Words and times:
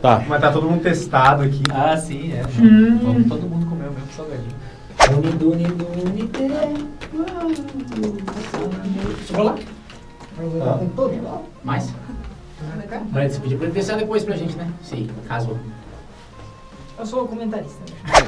Tá. 0.00 0.24
Mas 0.28 0.40
tá 0.40 0.50
todo 0.52 0.68
mundo 0.68 0.82
testado 0.82 1.42
aqui. 1.44 1.62
Ah, 1.72 1.96
sim, 1.96 2.32
é. 2.32 2.42
Vamos 3.02 3.28
todo 3.28 3.42
mundo 3.48 3.66
comer 3.66 3.88
o 3.88 3.92
mesmo 3.92 4.12
salgadinho. 4.16 4.62
Chegou 9.26 9.44
lá? 9.44 9.54
Mais? 11.64 11.92
Mas 13.10 13.32
você 13.34 13.40
pediu 13.40 13.58
pra 13.58 13.66
ele 13.66 13.74
deixar 13.74 13.96
depois 13.96 14.24
pra 14.24 14.36
gente, 14.36 14.56
né? 14.56 14.68
Sim, 14.82 15.08
caso. 15.28 15.58
Eu 16.98 17.06
sou 17.06 17.24
o 17.24 17.28
comentarista. 17.28 17.80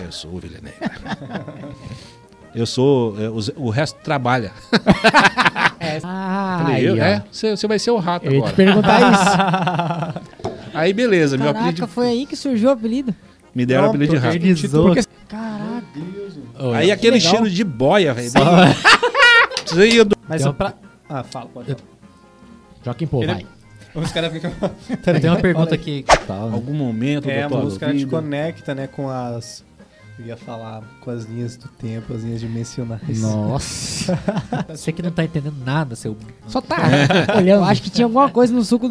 Eu 0.05 0.13
sou 0.13 0.31
o 0.33 0.41
Negra. 0.41 0.75
Eu 2.55 2.67
sou. 2.67 3.21
é, 3.21 3.29
os- 3.29 3.51
o 3.57 3.69
resto 3.71 3.99
trabalha. 4.03 4.53
Ah, 6.03 6.61
Falei, 6.63 6.77
aí, 6.77 6.85
eu, 6.87 6.95
ó. 6.95 6.97
é, 6.97 7.23
você, 7.31 7.55
você 7.55 7.69
vai 7.69 7.79
ser 7.79 7.91
o 7.91 7.99
rato 7.99 8.25
Eu 8.25 8.33
ia 8.33 8.39
te 8.41 8.43
agora. 8.45 8.57
perguntar 8.57 9.13
isso. 9.13 10.25
Aí 10.75 10.93
beleza, 10.93 11.37
meu 11.37 11.47
Caraca, 11.47 11.65
apelido. 11.69 11.87
foi 11.89 12.09
aí 12.09 12.27
que 12.27 12.37
surgiu 12.37 12.69
o 12.69 12.73
apelido. 12.73 13.15
Me 13.55 13.65
deram 13.65 13.85
o 13.85 13.89
apelido 13.89 14.13
de 14.13 14.19
rato. 14.19 14.39
Porque 14.83 15.03
Caraca. 15.29 15.85
Aí 16.77 16.91
aquele 16.91 17.17
legal. 17.17 17.31
cheiro 17.31 17.51
de 17.51 17.65
boia, 17.65 18.13
velho. 18.15 18.31
do- 18.33 20.17
Mas 20.29 20.39
Tem 20.39 20.45
só 20.45 20.51
um- 20.51 20.55
pra. 20.55 20.75
Ah, 21.09 21.23
fala, 21.23 21.47
pode. 21.47 21.67
falar. 21.69 21.81
Joaquim 22.85 23.07
Pô, 23.07 23.23
Ele- 23.23 23.33
vai. 23.33 23.47
Os 23.95 24.11
caras 24.13 24.33
ficam. 24.33 24.51
Eu 25.07 25.21
tenho 25.21 25.33
uma 25.33 25.41
pergunta 25.41 25.75
aqui. 25.75 26.03
Que 26.03 26.17
tal, 26.27 26.49
né? 26.51 26.55
algum 26.55 26.75
momento 26.75 27.31
É, 27.31 27.47
tua 27.47 27.61
música 27.63 27.87
ela 27.87 27.95
te 27.95 28.07
conecta, 28.07 28.75
né, 28.75 28.87
com 28.89 29.09
as. 29.09 29.63
Eu 30.19 30.27
ia 30.27 30.37
falar 30.37 30.83
com 31.01 31.11
as 31.11 31.25
linhas 31.25 31.57
do 31.57 31.69
tempo, 31.69 32.13
as 32.15 32.23
linhas 32.23 32.41
dimensionais. 32.41 33.21
Nossa. 33.21 34.19
Você 34.69 34.93
que 34.93 35.03
não 35.03 35.11
tá 35.11 35.25
entendendo 35.25 35.57
nada, 35.65 35.95
seu. 35.97 36.17
Só 36.49 36.61
tá 36.61 36.77
Eu 37.35 37.37
olhando. 37.39 37.65
acho 37.65 37.83
que 37.83 37.91
tinha 37.91 38.05
alguma 38.07 38.29
coisa 38.31 38.53
no 38.53 38.65
suco. 38.65 38.89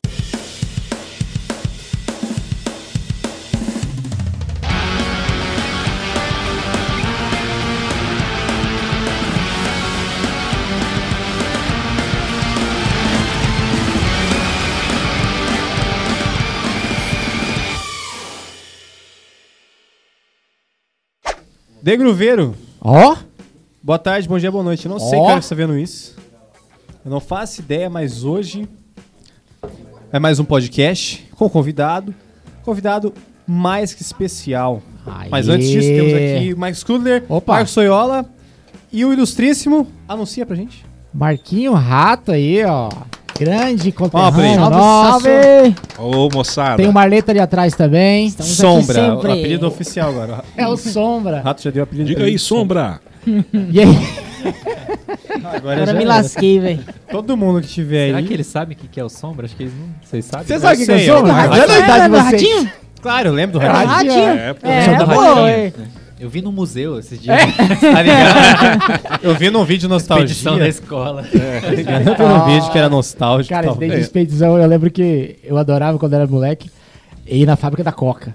De 21.84 21.98
Gruveiro, 21.98 22.56
Ó, 22.80 23.18
boa 23.84 24.00
tarde, 24.00 24.26
bom 24.26 24.40
dia, 24.40 24.50
boa 24.50 24.64
noite. 24.64 24.86
Eu 24.86 24.90
não 24.90 25.00
sei 25.00 25.20
Ó. 25.20 25.26
que 25.26 25.32
hora 25.34 25.42
você 25.42 25.50
tá 25.50 25.56
vendo 25.56 25.78
isso. 25.78 26.16
Eu 27.04 27.12
não 27.12 27.20
faço 27.20 27.60
ideia, 27.60 27.90
mas 27.90 28.24
hoje 28.24 28.70
é 30.10 30.18
mais 30.18 30.40
um 30.40 30.46
podcast 30.46 31.28
com 31.36 31.50
convidado. 31.50 32.16
Convidado 32.64 33.14
mais 33.46 33.94
que 33.94 34.02
especial. 34.02 34.82
Mas 35.30 35.50
antes 35.50 35.68
disso, 35.68 35.90
temos 35.90 36.14
aqui 36.14 36.54
o 36.54 36.58
Mike 36.58 36.78
Scudler, 36.78 37.26
Opa. 37.28 37.52
Marcos 37.56 37.74
Soiola 37.74 38.26
e 38.90 39.04
o 39.04 39.12
Ilustríssimo. 39.12 39.86
Anuncia 40.08 40.46
pra 40.46 40.56
gente. 40.56 40.86
Marquinho 41.14 41.74
Rato 41.74 42.32
aí, 42.32 42.64
ó. 42.64 42.88
Grande 43.40 43.92
conterrâneo 43.92 44.56
Salve, 44.60 44.76
nosso. 44.76 45.22
salve! 45.26 45.76
Ô, 45.98 46.30
moçada. 46.32 46.78
Tem 46.78 46.88
o 46.88 46.94
Marleta 46.94 47.32
ali 47.32 47.40
atrás 47.40 47.74
também. 47.74 48.28
Estamos 48.28 48.52
aqui 48.52 48.62
Sombra, 48.86 49.16
o 49.16 49.20
apelido 49.20 49.68
oficial 49.68 50.10
agora. 50.10 50.44
É 50.56 50.68
o 50.68 50.78
Sombra. 50.78 51.42
Rato 51.42 51.62
já 51.64 51.72
deu 51.72 51.84
apelido 51.84 52.08
Diga 52.08 52.26
aí, 52.26 52.38
Sombra. 52.38 53.00
E 53.26 53.80
aí? 53.80 53.88
Agora, 55.44 55.58
Agora 55.58 55.86
já 55.88 55.94
me 55.94 56.06
lasquei, 56.06 56.60
velho. 56.60 56.84
Todo 57.10 57.36
mundo 57.36 57.62
que 57.62 57.68
tiver 57.68 58.08
Será 58.08 58.18
aí. 58.20 58.26
que 58.26 58.34
eles 58.34 58.48
sabem 58.48 58.76
o 58.76 58.80
que 58.80 58.88
que 58.88 59.00
é 59.00 59.04
o 59.04 59.10
sombra? 59.10 59.46
Acho 59.46 59.56
que 59.56 59.64
eles 59.64 59.74
não. 59.74 59.88
Vocês 60.04 60.26
sabem? 60.26 60.46
Você 60.48 60.60
sabe 60.60 60.84
o 60.84 60.86
que, 60.86 60.92
é 60.92 60.96
o 60.96 61.00
Sombra? 61.18 61.34
eu- 61.34 62.10
do 62.10 62.18
vocês. 62.18 62.24
ratinho? 62.24 62.72
Claro, 63.02 63.30
eu 63.30 63.34
lembro 63.34 63.60
do 63.60 63.66
É, 63.66 63.68
Ratinho. 63.68 63.90
Ratinho? 64.14 64.30
É, 64.40 64.54
pô. 64.54 64.68
É, 64.68 64.82
Show 64.86 64.98
da 64.98 65.06
pô, 65.14 65.20
Ratinho. 65.22 65.48
é. 65.48 65.68
Eu 65.68 65.74
vi 66.30 66.42
no 66.42 66.52
museu 66.52 67.00
esses 67.00 67.22
dias. 67.22 67.38
Tá 67.80 68.02
ligado? 68.02 69.20
eu 69.24 69.36
vi 69.36 69.50
num 69.50 69.64
vídeo 69.66 69.88
nostalgia. 69.90 70.26
Expedição 70.26 70.58
da 70.58 70.68
escola. 70.68 71.24
Tá 71.24 71.70
ligado? 71.70 72.08
Eu 72.08 72.16
vi 72.16 72.24
num 72.24 72.46
vídeo 72.46 72.72
que 72.72 72.78
era 72.78 72.90
nostálgico. 72.90 73.54
Cara, 73.54 73.68
esse 73.68 73.80
tal. 73.80 73.90
de 73.90 74.00
expedição, 74.00 74.58
eu 74.58 74.68
lembro 74.68 74.90
que 74.92 75.38
eu 75.44 75.58
adorava 75.58 75.98
quando 75.98 76.14
era 76.14 76.28
moleque. 76.28 76.70
Ir 77.26 77.46
na 77.46 77.56
fábrica 77.56 77.84
da 77.84 77.92
Coca. 77.92 78.34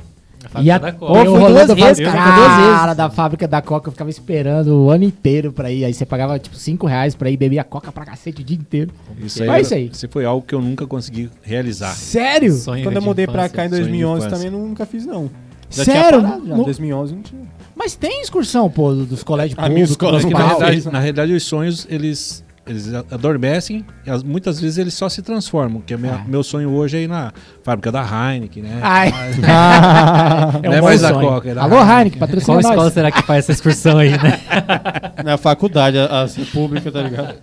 E 0.63 0.71
a, 0.71 0.79
fábrica 0.81 0.93
da 0.93 1.07
Coca. 1.07 1.25
eu 1.25 1.37
fui 1.37 1.49
duas 1.53 1.71
a 1.71 1.75
vezes, 1.75 2.07
cara, 2.07 2.37
duas 2.37 2.57
vezes. 2.57 2.79
Cara, 2.79 2.95
da 2.95 3.11
fábrica 3.11 3.47
da 3.49 3.61
Coca, 3.61 3.89
eu 3.89 3.93
ficava 3.93 4.09
esperando 4.09 4.69
o 4.85 4.91
ano 4.91 5.05
inteiro 5.05 5.53
pra 5.53 5.71
ir. 5.71 5.85
Aí 5.85 5.93
você 5.93 6.07
pagava, 6.07 6.39
tipo, 6.39 6.57
5 6.57 6.87
reais 6.87 7.15
pra 7.15 7.31
ir 7.31 7.37
beber 7.37 7.59
a 7.59 7.65
Coca 7.65 7.93
pra 7.93 8.05
cacete 8.07 8.41
o 8.41 8.45
dia 8.45 8.57
inteiro. 8.57 8.91
Isso 9.19 9.43
aí, 9.43 9.49
Mas 9.49 9.67
isso 9.67 9.75
aí. 9.75 9.91
Isso 9.93 10.09
foi 10.09 10.25
algo 10.25 10.47
que 10.47 10.55
eu 10.55 10.63
nunca 10.63 10.87
consegui 10.87 11.29
realizar. 11.43 11.93
Sério? 11.95 12.53
Sonho 12.55 12.83
Quando 12.83 12.97
eu 12.97 13.01
de 13.03 13.07
mudei 13.07 13.27
pra 13.27 13.43
infância. 13.47 13.57
cá 13.57 13.67
em 13.67 13.69
Sonho 13.69 13.83
de 13.83 13.89
2011 13.91 14.27
infância. 14.27 14.37
também 14.47 14.61
nunca 14.61 14.87
fiz, 14.87 15.05
não. 15.05 15.31
Já 15.71 15.85
Sério? 15.85 16.03
tinha 16.21 16.23
parado, 16.23 16.47
já. 16.49 16.57
No- 16.57 16.65
2011 16.65 17.15
não 17.15 17.23
tinha. 17.23 17.43
Mas 17.79 17.95
tem 17.95 18.21
excursão, 18.21 18.69
pô, 18.69 18.93
dos 18.93 19.23
colégios 19.23 19.57
A 19.59 19.63
públicos. 19.69 19.97
que, 19.97 20.33
na, 20.35 20.49
realidade, 20.49 20.91
na 20.91 20.99
realidade, 20.99 21.33
os 21.33 21.45
sonhos, 21.45 21.87
eles, 21.89 22.43
eles 22.67 22.93
adormecem 22.93 23.87
e 24.05 24.11
as- 24.11 24.23
muitas 24.25 24.59
vezes 24.61 24.79
eles 24.79 24.95
só 24.95 25.09
se 25.09 25.23
transformam. 25.23 25.81
Que 25.81 25.95
é 25.95 25.97
minha- 25.97 26.15
Ah. 26.17 26.25
meu 26.27 26.43
sonho 26.43 26.71
hoje 26.71 26.97
é 26.97 27.03
ir 27.03 27.09
na 27.09 27.33
fábrica 27.63 27.93
da 27.93 28.03
Heineken, 28.03 28.65
né? 28.65 28.81
Ai. 28.83 29.13
Não 30.63 30.73
é 30.73 30.81
bom 30.81 30.87
mais 30.87 31.05
a. 31.05 31.13
Coca, 31.13 31.51
é 31.51 31.55
da 31.55 31.63
Alô, 31.63 31.77
Heineken. 31.77 31.97
Heineken, 31.99 32.19
patrocina 32.19 32.55
Qual 32.55 32.61
escola 32.61 32.85
nós. 32.85 32.93
será 32.93 33.11
que 33.13 33.23
faz 33.23 33.45
essa 33.45 33.53
excursão 33.53 33.99
aí, 33.99 34.11
né? 34.11 34.41
Na 35.25 35.37
faculdade, 35.37 35.99
a- 35.99 36.23
as 36.23 36.35
repúblicas, 36.35 36.93
tá 36.93 37.01
ligado? 37.03 37.35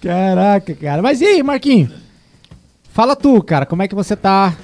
Caraca, 0.00 0.74
cara. 0.74 1.02
Mas 1.02 1.20
e 1.20 1.24
aí, 1.24 1.42
Marquinho? 1.42 1.90
Fala 2.92 3.16
tu, 3.16 3.42
cara, 3.42 3.66
como 3.66 3.82
é 3.82 3.88
que 3.88 3.94
você 3.94 4.14
tá? 4.16 4.54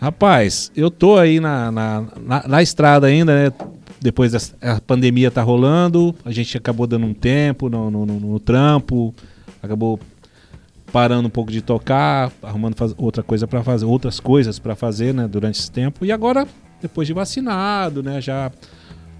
Rapaz, 0.00 0.70
eu 0.76 0.90
tô 0.90 1.16
aí 1.18 1.40
na, 1.40 1.70
na, 1.70 2.04
na, 2.24 2.48
na 2.48 2.62
estrada 2.62 3.06
ainda, 3.06 3.34
né? 3.34 3.52
Depois 4.00 4.54
a 4.62 4.80
pandemia 4.80 5.30
tá 5.30 5.42
rolando, 5.42 6.14
a 6.24 6.30
gente 6.32 6.56
acabou 6.56 6.86
dando 6.86 7.04
um 7.06 7.12
tempo 7.14 7.68
no, 7.68 7.90
no, 7.90 8.06
no- 8.06 8.20
no 8.20 8.40
trampo, 8.40 9.14
acabou 9.62 10.00
parando 10.90 11.28
um 11.28 11.30
pouco 11.30 11.52
de 11.52 11.60
tocar, 11.60 12.32
arrumando 12.42 12.74
outra 12.96 13.22
coisa 13.22 13.46
para 13.46 13.62
fazer, 13.62 13.84
outras 13.84 14.18
coisas 14.18 14.58
para 14.58 14.74
fazer, 14.74 15.12
né, 15.14 15.28
durante 15.28 15.60
esse 15.60 15.70
tempo. 15.70 16.04
E 16.04 16.10
agora, 16.10 16.48
depois 16.80 17.06
de 17.06 17.12
vacinado, 17.14 18.02
né, 18.02 18.20
já 18.20 18.50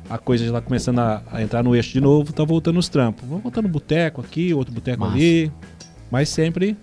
a 0.09 0.19
coisa 0.19 0.45
já 0.47 0.53
tá 0.53 0.61
começando 0.61 0.99
a, 0.99 1.23
a 1.31 1.43
entrar 1.43 1.63
no 1.63 1.77
eixo 1.77 1.93
de 1.93 2.01
novo, 2.01 2.33
tá 2.33 2.43
voltando 2.43 2.79
os 2.79 2.89
trampos. 2.89 3.23
Vamos 3.29 3.43
voltando 3.45 3.65
no 3.67 3.71
boteco 3.71 4.21
aqui, 4.21 4.53
outro 4.55 4.73
boteco 4.75 5.05
ali, 5.13 5.53
mas 6.11 6.29
sempre 6.31 6.77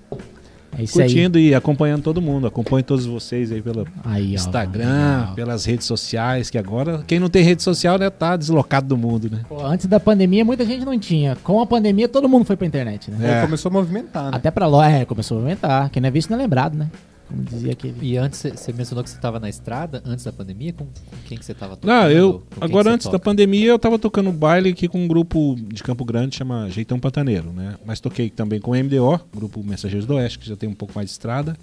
É 0.78 0.84
isso 0.84 1.02
aí. 1.02 1.08
curtindo 1.08 1.40
e 1.40 1.56
acompanhando 1.56 2.04
todo 2.04 2.22
mundo. 2.22 2.46
Acompanho 2.48 2.84
todos 2.84 3.06
vocês 3.06 3.52
aí 3.52 3.62
pela 3.62 3.86
Aí, 4.04 4.32
ó. 4.32 4.36
Instagram, 4.36 5.20
Legal. 5.20 5.36
pelas 5.36 5.66
redes 5.66 5.88
sociais, 5.88 6.50
que 6.50 6.58
agora 6.58 7.04
quem 7.08 7.20
não 7.20 7.30
tem 7.30 7.44
rede 7.44 7.64
social, 7.64 7.98
né, 7.98 8.10
tá 8.10 8.36
deslocado 8.38 8.88
do 8.88 8.98
mundo, 8.98 9.30
né? 9.32 9.42
Pô, 9.50 9.66
antes 9.66 9.88
da 9.88 10.00
pandemia, 10.00 10.46
muita 10.46 10.66
gente 10.66 10.86
não 10.86 10.98
tinha. 11.00 11.36
Com 11.44 11.60
a 11.62 11.66
pandemia, 11.66 12.08
todo 12.08 12.30
mundo 12.30 12.46
foi 12.46 12.56
pra 12.56 12.68
internet, 12.68 13.10
né? 13.12 13.28
É. 13.28 13.40
Aí 13.40 13.46
começou 13.46 13.70
a 13.70 13.74
movimentar, 13.74 14.26
né? 14.26 14.32
Até 14.34 14.52
pra 14.52 14.68
loja, 14.68 14.90
é, 14.90 15.06
começou 15.06 15.38
a 15.38 15.42
aumentar. 15.42 15.90
Quem 15.90 16.02
não 16.02 16.08
é 16.08 16.12
visto 16.12 16.30
não 16.30 16.38
é 16.38 16.42
lembrado, 16.42 16.76
né? 16.78 16.88
Como 17.28 17.44
dizia 17.44 17.74
aquele. 17.74 17.96
E 18.02 18.18
antes, 18.18 18.40
você- 18.40 18.72
mencionou 18.72 19.04
que 19.04 19.10
você 19.10 19.18
estava 19.18 19.40
na 19.40 19.50
estrada, 19.50 20.02
antes 20.06 20.24
da 20.24 20.32
pandemia? 20.32 20.72
Com, 20.74 20.86
com 20.86 20.92
quem 21.28 21.38
que 21.38 21.44
você 21.44 21.52
estava 21.52 21.76
tocando? 21.76 21.90
Não, 21.94 22.10
eu 22.10 22.44
agora 22.62 22.92
antes 22.94 23.06
da 23.06 23.12
toca? 23.12 23.24
pandemia 23.26 23.68
eu 23.68 23.78
tava 23.80 24.00
tocando 24.00 24.32
baile 24.32 24.70
aqui 24.70 24.88
com 24.88 25.04
um 25.04 25.08
grupo 25.08 25.56
de 25.60 25.84
Campo 25.84 26.06
Grande 26.06 26.36
chama 26.38 26.70
Jeitão 26.70 26.98
Pantaneiro, 27.00 27.52
né? 27.52 27.76
Mas 27.86 28.00
toquei 28.00 28.30
também 28.30 28.60
com 28.62 28.72
o 28.72 28.76
MDO, 28.76 29.20
grupo 29.36 29.62
Mensageiros 29.64 30.06
do 30.06 30.14
Oeste, 30.16 30.40
que 30.40 30.48
já 30.48 30.56
tem 30.56 30.70
um 30.70 30.74
pouco 30.74 30.94
mais 30.96 31.08
de 31.08 31.12
estrada. 31.12 31.58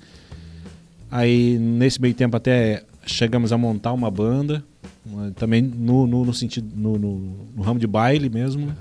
Aí 1.10 1.58
nesse 1.58 2.00
meio 2.00 2.14
tempo 2.14 2.36
até 2.36 2.82
chegamos 3.06 3.52
a 3.52 3.58
montar 3.58 3.92
uma 3.92 4.10
banda, 4.10 4.62
uma- 5.06 5.30
também 5.32 5.62
no, 5.62 6.06
no, 6.06 6.24
no 6.24 6.34
sentido 6.34 6.68
no, 6.74 6.98
no- 6.98 7.36
no 7.56 7.62
ramo 7.62 7.78
de 7.80 7.86
baile 7.86 8.28
mesmo. 8.28 8.74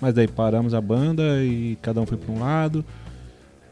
Mas 0.00 0.14
daí 0.14 0.28
paramos 0.28 0.74
a 0.74 0.80
banda 0.80 1.42
e 1.44 1.76
cada 1.82 2.00
um 2.00 2.06
foi 2.06 2.16
para 2.16 2.32
um 2.32 2.38
lado. 2.38 2.84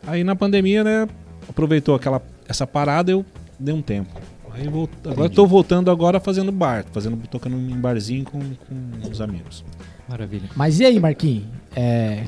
Aí 0.07 0.23
na 0.25 0.35
pandemia, 0.37 0.83
né, 0.85 1.09
aproveitou 1.49 1.95
aquela 1.95 2.21
essa 2.49 2.67
parada, 2.67 3.11
eu 3.11 3.25
dei 3.59 3.75
um 3.75 3.83
tempo. 3.83 4.21
Aí 4.53 4.69
vou, 4.69 4.89
agora 5.05 5.27
estou 5.29 5.47
voltando 5.47 5.91
agora 5.91 6.19
fazendo 6.19 6.51
bar, 6.51 6.85
fazendo 6.93 7.17
tocando 7.29 7.57
em 7.57 7.77
barzinho 7.79 8.25
com, 8.25 8.39
com 8.41 9.11
os 9.11 9.21
amigos. 9.21 9.63
Maravilha. 10.09 10.49
Mas 10.57 10.81
e 10.81 10.85
aí, 10.87 10.99
Marquinhos? 10.99 11.45
É... 11.75 12.25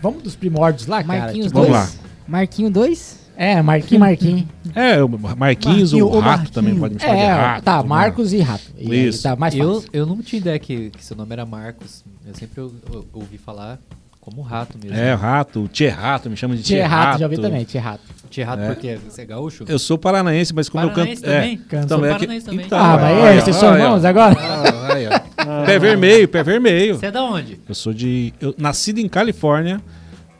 Vamos 0.00 0.22
dos 0.22 0.34
primórdios 0.34 0.86
lá, 0.88 1.02
cara? 1.04 1.20
Marquinhos 1.20 1.46
Tipo, 1.48 1.60
2? 1.60 1.70
Vamos 1.70 1.94
lá. 1.94 2.00
Marquinho 2.26 2.70
2? 2.70 3.22
É, 3.36 3.62
Marquinhos, 3.62 4.00
Marquinhos. 4.00 4.44
É, 4.74 5.02
o 5.04 5.08
Marquinhos, 5.08 5.92
Marquinho, 5.92 6.06
o 6.06 6.08
o 6.16 6.20
Rato 6.20 6.26
Marquinho. 6.38 6.50
também 6.54 6.74
pode 6.78 6.94
me 6.94 7.00
chamar 7.00 7.14
de 7.14 7.20
É, 7.20 7.32
Rato. 7.32 7.62
tá, 7.64 7.82
né? 7.82 7.88
Marcos 7.88 8.32
e 8.32 8.38
Rato. 8.40 8.64
E 8.78 8.90
aí 8.92 9.08
Isso. 9.08 9.22
Tá 9.22 9.36
mais 9.36 9.54
Eu, 9.54 9.74
fácil. 9.74 9.90
eu 9.92 10.06
não 10.06 10.22
tinha 10.22 10.40
ideia 10.40 10.58
que, 10.58 10.90
que 10.90 11.04
seu 11.04 11.14
nome 11.16 11.32
era 11.32 11.44
Marcos. 11.44 12.02
Eu 12.26 12.34
sempre 12.34 12.60
ou- 12.62 12.72
ou- 12.90 13.06
ouvi 13.12 13.36
falar 13.38 13.78
como 14.22 14.40
rato 14.40 14.78
mesmo. 14.80 14.96
É, 14.96 15.12
Rato, 15.14 15.68
Tchê 15.72 15.88
Rato, 15.88 16.30
me 16.30 16.36
chama 16.36 16.54
de 16.56 16.62
Tchê 16.62 16.76
Tchê 16.76 16.82
Rato, 16.82 17.18
já 17.18 17.26
ouvi 17.26 17.36
também, 17.38 17.64
Tchê 17.64 17.78
Rato. 17.78 18.00
Tinha 18.30 18.46
rato 18.46 18.62
É. 18.62 18.66
porque 18.68 18.96
você 19.06 19.22
é 19.22 19.24
gaúcho? 19.26 19.64
Eu 19.68 19.78
sou 19.78 19.98
paranaense, 19.98 20.54
mas 20.54 20.66
como 20.68 20.88
Paranaense 20.88 21.22
eu 21.22 21.28
canto. 21.28 21.34
também? 21.36 21.52
É, 21.62 21.68
Canto. 21.68 21.88
Sou 21.88 21.98
também 21.98 22.10
é 22.10 22.14
que- 22.14 22.18
paranaense 22.20 22.46
também. 22.46 22.64
Então, 22.66 22.78
ah, 22.78 22.98
mas 22.98 23.18
olha, 23.18 23.28
é, 23.28 23.40
vocês 23.42 23.56
são 23.56 23.74
irmãos 23.76 24.04
agora? 24.06 24.36
Ah, 24.40 24.94
aí, 24.94 25.06
ó. 25.08 25.66
Pé 25.66 25.78
vermelho, 25.78 26.28
pé 26.28 26.42
vermelho. 26.42 26.94
Você 26.96 27.06
é 27.06 27.10
da 27.10 27.22
onde? 27.22 27.60
Eu 27.68 27.74
sou 27.74 27.92
de. 27.92 28.32
Eu 28.40 28.54
nascido 28.56 28.98
em 29.00 29.08
Califórnia 29.08 29.82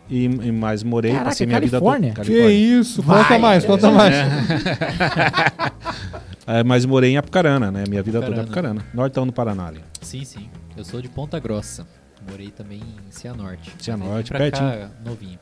E, 0.08 0.24
e 0.24 0.52
mais 0.52 0.82
morei, 0.82 1.10
Caraca, 1.12 1.30
passei 1.30 1.46
minha 1.46 1.60
vida 1.60 1.78
Califórnia? 1.78 2.12
toda. 2.14 2.26
Que 2.26 2.48
isso? 2.50 3.02
Conta 3.02 3.38
mais, 3.38 3.64
conta 3.64 3.90
mais. 3.90 4.14
É, 6.46 6.64
mas 6.64 6.84
morei 6.84 7.12
em 7.12 7.16
Apucarana, 7.16 7.70
né? 7.70 7.84
Minha 7.88 8.02
vida 8.02 8.20
toda 8.20 8.36
em 8.36 8.40
Apucarana. 8.40 8.80
Apucarana. 8.80 8.94
Nortão 8.94 9.24
do 9.26 9.32
Paraná 9.32 9.66
ali. 9.68 9.80
Sim, 10.00 10.24
sim. 10.24 10.48
Eu 10.76 10.84
sou 10.84 11.00
de 11.00 11.08
Ponta 11.08 11.38
Grossa. 11.38 11.86
Morei 12.30 12.50
também 12.50 12.78
em 12.80 13.10
Cianorte. 13.10 13.72
Cianorte, 13.78 14.30
pertinho. 14.30 14.90
novinho. 15.04 15.38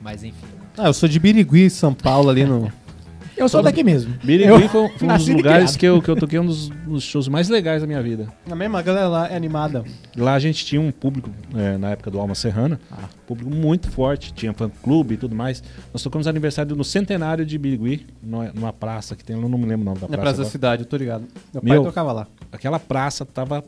Mas 0.00 0.22
enfim. 0.22 0.46
Ah, 0.76 0.86
eu 0.86 0.92
sou 0.94 1.08
de 1.08 1.18
Birigui, 1.18 1.68
São 1.70 1.92
Paulo, 1.92 2.30
ali 2.30 2.44
no. 2.44 2.70
Eu 3.36 3.48
sou 3.48 3.62
daqui 3.62 3.84
mesmo. 3.84 4.12
Birigui 4.24 4.50
Eu 4.50 4.68
foi, 4.68 4.88
foi 4.98 5.08
um 5.08 5.16
dos 5.16 5.28
lugares 5.28 5.76
que 5.76 5.86
eu, 5.86 6.02
que 6.02 6.10
eu 6.10 6.16
toquei 6.16 6.40
um 6.40 6.46
dos, 6.46 6.70
dos 6.70 7.04
shows 7.04 7.28
mais 7.28 7.48
legais 7.48 7.80
da 7.80 7.86
minha 7.86 8.02
vida. 8.02 8.26
Na 8.44 8.56
mesma, 8.56 8.80
a 8.80 8.82
galera 8.82 9.06
lá 9.06 9.28
é 9.28 9.36
animada. 9.36 9.84
Lá 10.16 10.34
a 10.34 10.40
gente 10.40 10.66
tinha 10.66 10.80
um 10.80 10.90
público, 10.90 11.30
é, 11.54 11.78
na 11.78 11.90
época 11.90 12.10
do 12.10 12.18
Alma 12.18 12.34
Serrana, 12.34 12.80
Ah. 12.90 13.08
público 13.28 13.48
muito 13.48 13.88
forte, 13.92 14.32
tinha 14.34 14.52
fã-clube 14.52 15.14
e 15.14 15.16
tudo 15.16 15.36
mais. 15.36 15.62
Nós 15.92 16.02
tocamos 16.02 16.26
aniversário 16.26 16.74
no 16.74 16.82
centenário 16.82 17.46
de 17.46 17.56
Birigui, 17.56 18.08
numa, 18.20 18.72
praça 18.72 19.14
que 19.14 19.22
tem, 19.22 19.36
eu 19.36 19.48
não 19.48 19.56
me 19.56 19.66
lembro 19.66 19.82
o 19.82 19.84
nome 19.84 20.00
da 20.00 20.08
Na 20.08 20.16
praça. 20.16 20.22
Praça 20.22 20.36
da 20.36 20.42
agora. 20.42 20.50
Cidade, 20.50 20.82
eu 20.82 20.86
tô 20.88 20.96
ligado. 20.96 21.24
Meu, 21.54 21.62
Meu, 21.62 21.82
pai 21.82 21.90
tocava 21.92 22.12
lá. 22.12 22.26
Aquela 22.50 22.80
praça 22.80 23.24
tava 23.24 23.62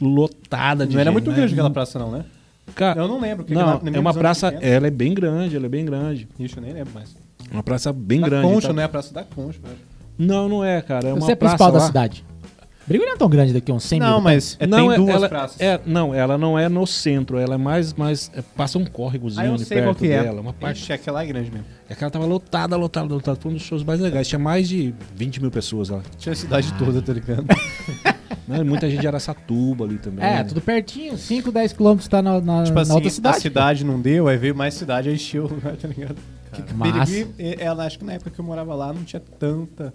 lotada 0.00 0.86
de 0.86 0.94
Não 0.94 1.00
era 1.00 1.10
gente, 1.10 1.12
muito 1.14 1.30
né? 1.30 1.36
grande 1.36 1.52
aquela 1.54 1.70
praça, 1.70 1.98
não, 1.98 2.10
né? 2.10 2.24
Ca- 2.74 2.94
Eu 2.96 3.08
não 3.08 3.20
lembro. 3.20 3.44
porque 3.44 3.54
Não, 3.54 3.80
é 3.92 3.98
uma 3.98 4.14
praça, 4.14 4.48
ela 4.60 4.86
é 4.86 4.90
bem 4.90 5.12
grande, 5.14 5.56
ela 5.56 5.66
é 5.66 5.68
bem 5.68 5.84
grande. 5.84 6.28
Ixi, 6.38 6.56
eu 6.56 6.62
nem 6.62 6.72
lembro 6.72 6.92
mais. 6.94 7.14
Uma 7.50 7.62
praça 7.62 7.92
bem 7.92 8.20
da 8.20 8.28
grande. 8.28 8.48
Concha, 8.48 8.68
tá? 8.68 8.72
né? 8.74 8.84
A 8.84 8.88
Praça 8.88 9.12
da 9.12 9.24
Concha. 9.24 9.58
eu 9.62 9.70
acho. 9.70 9.80
Não, 10.16 10.48
não 10.48 10.64
é, 10.64 10.80
cara. 10.80 11.08
É 11.08 11.12
uma 11.12 11.20
Você 11.20 11.32
é 11.32 11.34
praça 11.34 11.56
principal 11.56 11.72
da 11.72 11.78
lá. 11.80 11.86
cidade. 11.86 12.24
Brigui 12.86 13.04
não 13.04 13.12
é 13.12 13.16
tão 13.16 13.28
grande 13.28 13.52
daqui, 13.52 13.70
uns 13.70 13.84
100 13.84 14.00
mil. 14.00 14.08
Não, 14.08 14.20
mas 14.20 14.56
é, 14.58 14.66
não, 14.66 14.78
tem 14.88 14.92
é- 14.92 14.96
duas 14.96 15.14
ela, 15.14 15.28
praças. 15.28 15.60
É, 15.60 15.80
não, 15.86 16.12
ela 16.12 16.36
não 16.36 16.58
é 16.58 16.68
no 16.68 16.84
centro, 16.86 17.38
ela 17.38 17.54
é 17.54 17.58
mais, 17.58 17.94
mais 17.94 18.28
é, 18.34 18.42
passa 18.56 18.76
um 18.78 18.82
Ah, 18.82 18.90
córregozinho 18.90 19.46
eu 19.46 19.54
ali 19.54 19.64
sei 19.64 19.78
qual 19.78 19.94
perto 19.94 19.98
que 20.00 20.10
é. 20.10 20.22
dela, 20.22 20.40
uma 20.40 20.52
parte. 20.52 20.80
Ixi, 20.82 20.92
aquela 20.92 21.22
é 21.22 21.26
grande 21.26 21.50
mesmo. 21.50 21.66
É 21.88 21.94
que 21.94 22.02
ela 22.02 22.10
tava 22.10 22.24
lotada, 22.26 22.76
lotada, 22.76 23.12
lotada. 23.14 23.38
Foi 23.40 23.52
um 23.52 23.54
dos 23.54 23.62
shows 23.62 23.84
mais 23.84 24.00
legais. 24.00 24.26
Tinha 24.26 24.38
mais 24.38 24.68
de 24.68 24.92
20 25.14 25.40
mil 25.40 25.50
pessoas 25.50 25.90
lá. 25.90 26.00
Tinha 26.18 26.32
a 26.32 26.36
cidade 26.36 26.72
toda, 26.74 27.00
tá 27.00 27.12
ligado? 27.12 27.44
Né? 28.46 28.62
Muita 28.62 28.90
gente 28.90 29.00
de 29.00 29.06
Araçatuba 29.06 29.84
ali 29.84 29.98
também. 29.98 30.24
É, 30.24 30.38
né? 30.38 30.44
tudo 30.44 30.60
pertinho, 30.60 31.16
5, 31.16 31.52
10 31.52 31.72
quilômetros 31.72 32.08
tá 32.08 32.20
na, 32.20 32.40
na, 32.40 32.64
tipo 32.64 32.74
na 32.74 32.82
assim, 32.82 32.92
outra 32.92 33.08
a 33.08 33.12
cidade. 33.12 33.40
cidade 33.40 33.84
não 33.84 34.00
deu, 34.00 34.26
aí 34.28 34.36
veio 34.36 34.54
mais 34.54 34.74
cidade, 34.74 35.08
aí 35.08 35.14
encheu 35.14 35.44
o 35.44 35.48
lugar, 35.48 35.76
tá 35.78 35.88
ligado? 35.88 36.16
Que 36.52 36.74
Massa. 36.74 37.10
Birigui, 37.10 37.34
eh, 37.38 37.56
ela, 37.58 37.86
acho 37.86 37.98
que 37.98 38.04
na 38.04 38.14
época 38.14 38.30
que 38.30 38.38
eu 38.38 38.44
morava 38.44 38.74
lá 38.74 38.92
não 38.92 39.04
tinha 39.04 39.20
tanta 39.20 39.94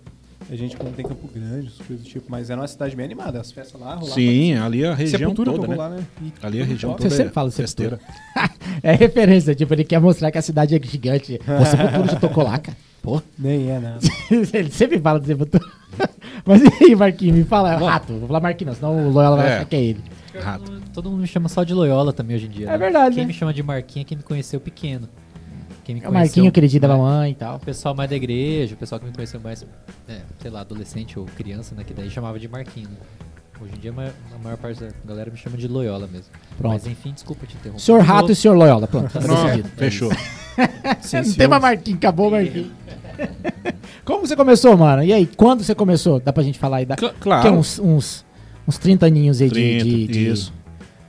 gente 0.52 0.78
como 0.78 0.92
tem 0.92 1.06
Campo 1.06 1.28
Grande, 1.28 1.68
essas 1.68 1.86
coisas 1.86 2.06
do 2.06 2.10
tipo, 2.10 2.26
mas 2.30 2.50
era 2.50 2.60
uma 2.62 2.68
cidade 2.68 2.96
bem 2.96 3.06
animada, 3.06 3.40
as 3.40 3.52
festas 3.52 3.80
lá 3.80 3.96
rolavam. 3.96 4.16
Sim, 4.16 4.56
ali 4.56 4.86
a 4.86 4.94
região 4.94 5.20
Sepultura 5.20 5.52
toda, 5.52 5.68
tocou 5.68 5.76
né? 5.76 5.82
lá, 5.82 5.90
né? 5.90 6.06
E 6.22 6.34
Ali 6.42 6.62
a 6.62 6.66
região 6.66 6.92
top. 6.92 7.04
toda 7.04 7.10
Você 7.10 7.16
é 7.16 7.18
sempre 7.18 7.34
fala 7.34 7.52
festeira. 7.52 8.00
É 8.84 8.94
referência, 8.94 9.56
tipo, 9.56 9.74
ele 9.74 9.84
quer 9.84 10.00
mostrar 10.00 10.30
que 10.30 10.38
a 10.38 10.42
cidade 10.42 10.76
é 10.76 10.80
gigante. 10.82 11.40
O 11.48 11.66
Sepultura 11.66 12.08
já 12.12 12.20
tocou 12.20 12.44
lá, 12.44 12.60
cara. 12.60 12.78
Pô. 13.08 13.22
Nem 13.40 13.70
é 13.72 13.80
nada. 13.80 14.00
ele 14.54 14.70
sempre 14.70 15.00
fala 15.00 15.18
do 15.18 15.26
Sepultura. 15.26 15.64
Mas 16.46 16.62
e 16.62 16.84
aí, 16.84 16.94
Marquinhos, 16.96 17.38
me 17.38 17.44
fala, 17.46 17.78
rato. 17.78 18.12
Vou 18.18 18.28
falar 18.28 18.42
Marquinhos, 18.42 18.80
não, 18.82 18.92
senão 18.96 19.08
o 19.08 19.12
Loyola 19.14 19.38
vai 19.38 19.48
É. 19.48 19.56
achar 19.56 19.66
que 19.66 19.76
é 19.78 19.82
ele. 19.82 20.04
Rato. 20.38 20.72
Todo 20.94 21.10
mundo 21.10 21.22
me 21.22 21.28
chama 21.28 21.48
só 21.48 21.64
de 21.64 21.74
Loyola 21.74 22.12
também 22.12 22.36
hoje 22.36 22.48
em 22.48 22.50
dia. 22.50 22.68
É 22.68 22.72
né? 22.72 22.78
verdade, 22.78 23.16
Quem 23.16 23.24
né? 23.24 23.28
me 23.30 23.34
chama 23.34 23.54
de 23.54 23.64
Marquinha 23.64 24.04
é 24.04 24.06
quem 24.06 24.18
me 24.18 24.24
conheceu 24.24 24.60
pequeno. 24.60 25.08
Quem 25.86 25.96
me 25.96 26.02
É 26.04 26.10
o 26.10 26.12
Marquinho, 26.12 26.52
queridinho 26.52 26.82
da 26.82 26.90
mamãe 26.90 27.32
e 27.32 27.36
tal. 27.36 27.56
O 27.56 27.60
pessoal 27.62 27.96
mais 27.96 28.10
da 28.10 28.16
igreja, 28.18 28.76
o 28.76 28.78
pessoal 28.78 29.00
que 29.00 29.06
me 29.08 29.14
conheceu 29.14 29.40
mais, 29.40 29.66
é, 30.10 30.20
sei 30.42 30.52
lá, 30.52 30.60
adolescente 30.60 31.18
ou 31.18 31.24
criança, 31.26 31.74
né? 31.76 31.86
Que 31.86 31.94
daí 31.94 32.10
chamava 32.10 32.38
de 32.38 32.50
Marquinho. 32.50 32.90
né? 32.90 32.98
Hoje 33.62 33.74
em 33.76 33.80
dia 33.80 33.92
a 33.92 34.38
maior, 34.44 34.58
parte 34.58 34.80
da 34.82 34.90
galera 35.06 35.32
me 35.32 35.38
chama 35.38 35.58
de 35.58 35.68
Loyola 35.68 36.08
mesmo. 36.12 36.28
Pronto. 36.58 36.74
Mas 36.74 36.86
enfim, 36.86 37.12
desculpa 37.12 37.46
te 37.48 37.56
interromper. 37.56 37.82
Senhor 37.82 38.02
de 38.02 38.08
Rato 38.08 38.32
e 38.32 38.36
Senhor 38.36 38.56
Loyola, 38.56 38.88
pronto. 38.88 39.12
tá 39.12 39.20
Pronto, 39.20 39.44
decidido. 39.46 39.70
fechou. 39.76 40.10
Não 40.58 41.34
tem 41.34 41.48
mais 41.48 41.62
Marquinhos, 41.62 41.98
acabou 41.98 42.28
o 42.28 42.32
Marquinhos. 42.32 42.68
Como 44.06 44.26
você 44.28 44.36
começou, 44.36 44.78
mano? 44.78 45.04
E 45.04 45.12
aí, 45.12 45.26
quando 45.26 45.64
você 45.64 45.74
começou? 45.76 46.20
Dá 46.20 46.32
pra 46.32 46.44
gente 46.44 46.58
falar 46.60 46.78
aí? 46.78 46.86
Dá, 46.86 46.96
Cl- 46.96 47.10
que 47.12 47.18
é 47.18 47.20
claro. 47.20 47.54
uns, 47.54 47.80
uns, 47.80 48.26
uns 48.68 48.78
30 48.78 49.06
aninhos 49.08 49.42
aí 49.42 49.48
de, 49.50 49.54
30, 49.56 49.84
de, 49.84 50.08
de, 50.08 50.28
isso. 50.30 50.54